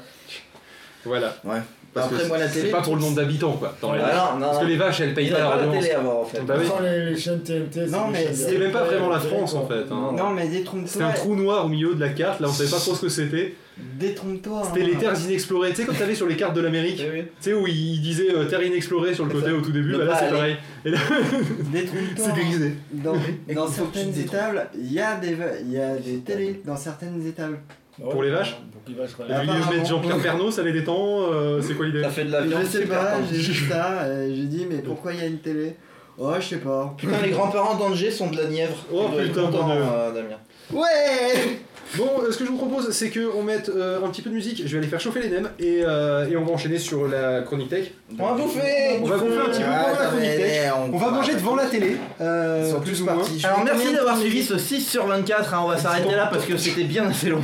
Voilà. 1.05 1.35
Ouais. 1.45 1.61
Parce 1.93 2.07
Après, 2.11 2.23
que 2.23 2.27
moi, 2.27 2.37
la 2.37 2.47
c'est 2.47 2.69
pas 2.69 2.81
pour 2.81 2.95
le 2.95 3.01
nombre 3.01 3.15
d'habitants, 3.15 3.53
quoi. 3.53 3.75
Dans 3.81 3.93
les 3.93 3.99
Ah 4.03 4.07
vaches. 4.07 4.15
non, 4.33 4.39
non, 4.39 4.45
Parce 4.47 4.59
que 4.59 4.65
les 4.65 4.75
vaches, 4.77 4.99
elles 5.01 5.13
payent 5.13 5.25
Ils 5.27 5.31
pas 5.33 5.39
la 5.39 5.45
avaient 5.47 5.51
pas 5.53 5.61
la 5.61 5.67
redevance. 5.67 5.83
télé 5.83 5.95
avant, 5.95 6.21
en 6.21 6.25
fait. 6.25 6.41
Bah 6.41 6.53
oui. 6.59 6.65
Les, 6.83 7.05
les 7.09 7.17
chaînes 7.17 7.39
TNT, 7.41 7.85
Non, 7.87 8.07
mais 8.11 8.33
C'était 8.33 8.57
même 8.59 8.71
pas 8.71 8.83
vraiment 8.83 9.09
la 9.09 9.19
France 9.19 9.53
en 9.55 9.65
fait. 9.67 9.85
hein. 9.91 10.11
Non, 10.15 10.29
mais 10.31 10.47
détrompe-toi. 10.47 10.87
C'était 10.87 11.03
un 11.03 11.11
trou 11.11 11.35
noir 11.35 11.65
au 11.65 11.69
milieu 11.69 11.95
de 11.95 11.99
la 11.99 12.09
carte, 12.09 12.39
là 12.41 12.47
on 12.49 12.53
savait 12.53 12.69
pas 12.69 12.77
trop 12.77 12.93
ce 12.95 13.01
que 13.01 13.09
c'était. 13.09 13.55
Détrompe-toi. 13.97 14.61
C'était 14.65 14.81
hein. 14.85 14.87
les 14.91 14.97
terres 14.97 15.19
inexplorées, 15.25 15.69
tu 15.69 15.77
sais 15.77 15.85
comme 15.85 15.95
t'avais 15.95 16.13
sur 16.15 16.27
les 16.27 16.35
cartes 16.35 16.53
de 16.55 16.59
l'Amérique, 16.61 16.97
tu 16.97 17.25
sais 17.39 17.53
où 17.53 17.65
il 17.65 18.01
disait 18.01 18.33
euh, 18.35 18.43
terre 18.45 18.61
inexplorée 18.61 19.13
sur 19.13 19.25
le 19.25 19.31
côté 19.31 19.51
au 19.51 19.61
tout 19.61 19.71
début, 19.71 19.95
bah 19.97 20.03
là 20.03 20.17
c'est 20.19 20.29
pareil. 20.29 20.57
Et 20.85 20.91
là, 20.91 20.97
Détrompe-toi. 21.71 22.25
c'est 22.25 22.41
grisé. 22.41 22.73
Dans, 22.91 23.13
dans 23.55 23.67
certaines 23.71 24.17
étables, 24.19 24.67
il 24.77 24.91
y 24.91 24.99
a 24.99 25.15
des, 25.15 25.33
va- 25.33 25.59
il 25.61 25.71
y 25.71 25.79
a 25.79 25.95
des 25.95 26.19
télés 26.19 26.61
dans 26.65 26.75
certaines 26.77 27.25
étables. 27.25 27.59
Ouais, 28.01 28.11
Pour 28.11 28.23
les 28.23 28.29
vaches 28.29 28.55
Pour 28.71 28.81
les 28.87 28.93
vaches, 28.95 29.17
ouais. 29.19 29.25
Et 29.25 29.27
lui, 29.27 29.33
ils 29.33 29.49
Apparemment. 29.49 29.71
mettent 29.71 29.87
Jean-Pierre 29.87 30.17
Pernaut, 30.19 30.51
ça 30.51 30.63
les 30.63 30.71
détend, 30.73 31.19
euh, 31.31 31.61
c'est 31.61 31.73
quoi 31.75 31.85
l'idée 31.85 32.01
Ça 32.03 32.09
fait 32.09 32.25
de 32.25 32.31
la 32.31 32.43
Je 32.43 32.47
viande. 32.47 32.63
sais 32.65 32.81
super 32.81 32.99
pas, 32.99 33.15
j'ai 33.31 33.37
vu 33.37 33.69
ça, 33.69 34.07
et 34.07 34.35
j'ai 34.35 34.43
dit 34.43 34.65
mais 34.69 34.77
pourquoi 34.77 35.13
il 35.13 35.19
y 35.19 35.23
a 35.23 35.25
une 35.27 35.39
télé? 35.39 35.75
Oh, 36.17 36.33
je 36.39 36.45
sais 36.45 36.57
pas. 36.57 36.93
Putain, 36.97 37.21
les 37.23 37.31
grands-parents 37.31 37.75
d'Angers 37.75 38.11
sont 38.11 38.29
de 38.29 38.37
la 38.37 38.45
Nièvre. 38.47 38.75
Oh, 38.93 39.05
putain, 39.17 39.45
content, 39.45 39.69
euh, 39.71 40.11
Damien. 40.11 40.35
Ouais 40.71 41.59
Bon, 41.97 42.07
euh, 42.21 42.31
ce 42.31 42.37
que 42.37 42.45
je 42.45 42.51
vous 42.51 42.57
propose, 42.57 42.91
c'est 42.91 43.09
qu'on 43.09 43.41
mette 43.41 43.69
euh, 43.69 44.03
un 44.03 44.09
petit 44.09 44.21
peu 44.21 44.29
de 44.29 44.35
musique, 44.35 44.61
je 44.63 44.71
vais 44.71 44.77
aller 44.77 44.87
faire 44.87 44.99
chauffer 44.99 45.21
les 45.21 45.29
nems, 45.29 45.49
et, 45.59 45.81
euh, 45.83 46.29
et 46.29 46.37
on 46.37 46.43
va 46.45 46.51
enchaîner 46.51 46.77
sur 46.77 47.07
la 47.07 47.41
chronique 47.41 47.69
tech. 47.69 47.91
On 48.17 48.25
va 48.27 48.33
bouffer 48.33 48.99
On 49.01 49.05
va 49.05 49.17
bouffer 49.17 49.37
un 49.39 49.45
petit 49.49 49.59
peu 49.61 49.65
Ah, 49.67 49.85
pendant 49.89 49.99
la 49.99 50.05
chronique 50.07 50.35
tech. 50.37 50.71
On 50.93 50.97
va 50.97 51.09
manger 51.11 51.33
devant 51.33 51.55
la 51.55 51.65
télé, 51.65 51.97
euh, 52.21 52.63
Ils 52.67 52.71
sont 52.71 52.79
plus 52.81 53.01
ou 53.01 53.05
moins. 53.05 53.15
partis. 53.15 53.41
Alors 53.43 53.63
merci 53.63 53.91
d'avoir 53.91 54.17
suivi 54.19 54.43
ce 54.43 54.57
6 54.59 54.81
sur 54.87 55.07
24, 55.07 55.53
hein, 55.55 55.61
on 55.63 55.67
va 55.69 55.77
s'arrêter 55.77 56.11
là 56.11 56.27
parce 56.31 56.45
que 56.45 56.57
c'était 56.57 56.83
bien 56.83 57.07
assez 57.07 57.29
long. 57.29 57.41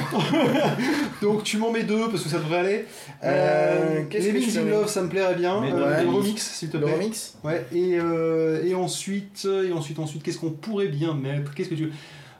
Donc 1.23 1.43
tu 1.43 1.57
m'en 1.57 1.71
mets 1.71 1.83
deux 1.83 2.09
parce 2.11 2.21
que 2.23 2.29
ça 2.29 2.37
devrait 2.37 2.59
aller. 2.59 2.85
Euh, 3.23 3.75
Euh, 3.97 4.03
qu'est-ce 4.09 4.27
que 4.27 4.59
in 4.59 4.69
Love, 4.69 4.87
ça 4.87 5.01
me 5.01 5.09
plairait 5.09 5.35
bien. 5.35 5.59
Mais 5.61 5.71
Euh, 5.71 5.97
ouais. 5.97 6.03
le 6.03 6.09
remix, 6.09 6.41
s'il 6.41 6.69
te 6.69 6.77
Le 6.77 6.83
plaît. 6.83 6.93
remix 6.93 7.33
Ouais. 7.43 7.65
Et, 7.73 7.97
euh, 7.99 8.63
et 8.63 8.75
ensuite, 8.75 9.45
et 9.67 9.71
ensuite, 9.71 9.97
ensuite, 9.99 10.21
qu'est-ce 10.23 10.37
qu'on 10.37 10.51
pourrait 10.51 10.87
bien 10.87 11.13
mettre? 11.15 11.53
Qu'est-ce 11.55 11.69
que 11.69 11.75
tu 11.75 11.91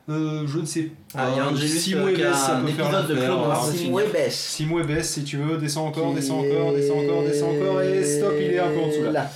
euh, 0.10 0.44
Je 0.48 0.60
ne 0.60 0.66
sais 0.66 0.92
pas. 1.14 1.20
Ah, 1.22 1.28
il 1.34 1.62
y 1.62 1.64
a 1.66 1.68
Simo 1.68 2.08
euh, 2.08 2.14
qui 2.14 2.24
a 2.24 2.28
Ebes, 2.30 2.36
ça 2.36 2.58
un 2.58 2.62
peut 2.62 2.68
faire 2.72 2.86
épisode 2.86 3.08
de 3.08 3.14
l'affaire. 3.14 3.30
Claude 3.30 3.46
Noir. 3.46 3.66
Simo 4.30 4.80
Ebes. 4.80 5.02
Si 5.02 5.24
tu 5.24 5.38
veux, 5.38 5.58
descends 5.58 5.88
encore, 5.88 6.14
descends 6.14 6.40
encore, 6.40 6.74
descends 6.74 7.00
encore, 7.00 7.24
descends 7.24 7.50
encore, 7.52 7.82
et 7.82 8.04
stop, 8.04 8.34
il 8.40 8.52
est 8.54 8.60
un 8.60 8.68
peu 8.70 8.80
en 8.80 8.88
dessous 8.88 9.12
là. 9.12 9.30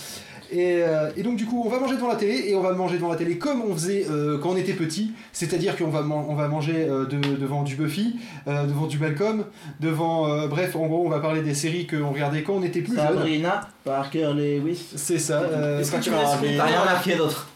Et, 0.51 0.81
euh, 0.81 1.11
et 1.15 1.21
donc 1.21 1.35
du 1.35 1.45
coup, 1.45 1.61
on 1.63 1.69
va 1.69 1.79
manger 1.79 1.93
devant 1.93 2.07
la 2.07 2.15
télé, 2.15 2.45
et 2.47 2.55
on 2.55 2.61
va 2.61 2.71
manger 2.73 2.95
devant 2.95 3.09
la 3.11 3.15
télé 3.17 3.37
comme 3.37 3.61
on 3.61 3.71
faisait 3.75 4.07
euh, 4.09 4.39
quand 4.39 4.49
on 4.49 4.57
était 4.57 4.73
petit, 4.73 5.11
c'est-à-dire 5.31 5.77
qu'on 5.77 5.89
va, 5.89 6.01
man- 6.01 6.25
on 6.27 6.33
va 6.33 6.47
manger 6.47 6.87
euh, 6.89 7.05
de- 7.05 7.35
devant 7.35 7.61
du 7.61 7.75
Buffy, 7.75 8.15
euh, 8.47 8.65
devant 8.65 8.87
du 8.87 8.97
Malcolm, 8.97 9.45
devant... 9.79 10.27
euh, 10.27 10.47
bref, 10.47 10.75
en 10.75 10.87
gros, 10.87 11.05
on 11.05 11.09
va 11.09 11.19
parler 11.19 11.43
des 11.43 11.53
séries 11.53 11.85
qu'on 11.85 12.09
regardait 12.09 12.41
quand 12.41 12.53
on 12.53 12.63
était 12.63 12.81
plus 12.81 12.95
jeune. 12.95 13.05
Sabrina, 13.05 13.61
Parker 13.83 14.31
Lewis. 14.35 14.87
C'est 14.95 15.19
ça. 15.19 15.39
euh, 15.41 15.81
Est-ce 15.81 15.91
que 15.91 15.97
tu 16.01 16.09
laisses 16.09 16.59
rien 16.59 16.83
marqué 16.83 17.15
d'autre. 17.15 17.47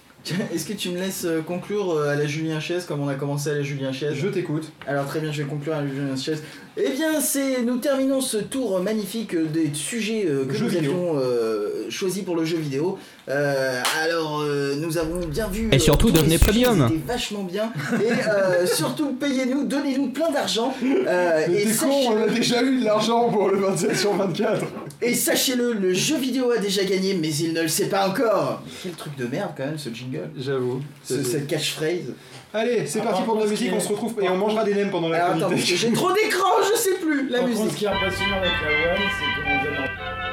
Est-ce 0.53 0.65
que 0.65 0.73
tu 0.73 0.89
me 0.89 0.97
laisses 0.97 1.25
euh, 1.25 1.41
conclure 1.41 1.91
euh, 1.91 2.09
à 2.09 2.15
la 2.15 2.25
Julien 2.25 2.59
Chaise 2.59 2.85
comme 2.85 3.01
on 3.01 3.09
a 3.09 3.15
commencé 3.15 3.49
à 3.49 3.55
la 3.55 3.63
Julien 3.63 3.91
Chaise? 3.91 4.13
Je 4.15 4.27
t'écoute. 4.27 4.71
Alors 4.87 5.05
très 5.05 5.19
bien, 5.19 5.31
je 5.31 5.43
vais 5.43 5.49
conclure 5.49 5.73
à 5.73 5.81
la 5.81 5.87
Julien 5.87 6.15
Chaise. 6.15 6.43
Eh 6.75 6.89
bien, 6.89 7.21
c'est 7.21 7.61
nous 7.61 7.77
terminons 7.77 8.19
ce 8.19 8.37
tour 8.37 8.79
magnifique 8.81 9.35
des 9.51 9.69
sujets 9.75 10.25
euh, 10.25 10.45
que 10.45 10.57
nous 10.57 10.67
vidéo. 10.67 10.91
avions 10.91 11.19
euh, 11.19 11.85
choisis 11.91 12.23
pour 12.23 12.35
le 12.35 12.45
jeu 12.45 12.57
vidéo. 12.57 12.97
Euh, 13.29 13.79
alors, 14.01 14.41
euh, 14.41 14.73
nous 14.79 14.97
avons 14.97 15.23
bien 15.27 15.47
vu. 15.47 15.69
Et 15.71 15.77
surtout, 15.77 16.09
devenez 16.09 16.39
premium. 16.39 16.87
C'était 16.89 17.01
vachement 17.05 17.43
bien. 17.43 17.71
Et 18.03 18.11
euh, 18.27 18.65
surtout, 18.73 19.13
payez-nous, 19.13 19.65
donnez-nous 19.65 20.07
plein 20.09 20.31
d'argent. 20.31 20.73
Euh, 20.83 21.45
et 21.47 21.65
con, 21.75 21.91
on 22.09 22.23
a 22.23 22.27
déjà 22.27 22.63
eu 22.63 22.79
de 22.79 22.85
l'argent 22.85 23.29
pour 23.29 23.49
le 23.49 23.59
27 23.59 23.95
sur 23.95 24.15
24. 24.15 24.65
Et 25.03 25.13
sachez-le, 25.13 25.73
le 25.73 25.93
jeu 25.93 26.17
vidéo 26.17 26.49
a 26.49 26.57
déjà 26.57 26.83
gagné, 26.85 27.13
mais 27.13 27.29
il 27.35 27.53
ne 27.53 27.61
le 27.61 27.67
sait 27.67 27.85
pas 27.85 28.07
encore. 28.09 28.63
Quel 28.81 28.93
truc 28.93 29.15
de 29.15 29.27
merde 29.27 29.51
quand 29.55 29.65
même 29.65 29.77
ce 29.77 29.89
jingle. 29.93 30.29
J'avoue. 30.39 30.81
Ce- 31.03 31.21
cette 31.23 31.45
catchphrase. 31.45 32.13
Allez, 32.53 32.85
c'est 32.85 32.99
Ah, 32.99 33.05
parti 33.05 33.17
par 33.21 33.25
pour 33.25 33.35
de 33.37 33.43
la 33.45 33.49
musique, 33.49 33.71
on 33.75 33.79
se 33.79 33.89
retrouve 33.89 34.13
et 34.21 34.29
on 34.29 34.37
mangera 34.37 34.63
des 34.63 34.75
nems 34.75 34.91
pendant 34.91 35.09
la 35.09 35.19
chronique 35.19 35.65
j'ai 35.65 35.91
trop 35.93 36.11
d'écran, 36.11 36.49
je 36.71 36.77
sais 36.77 36.93
plus 36.95 37.27
la 37.29 37.39
contre, 37.39 37.53
ce 37.55 37.61
musique. 37.63 37.77
qui 37.77 37.85
est 37.85 37.87
impressionnant 37.87 38.37
avec 38.37 38.51
la 38.61 38.95
c'est 38.95 40.32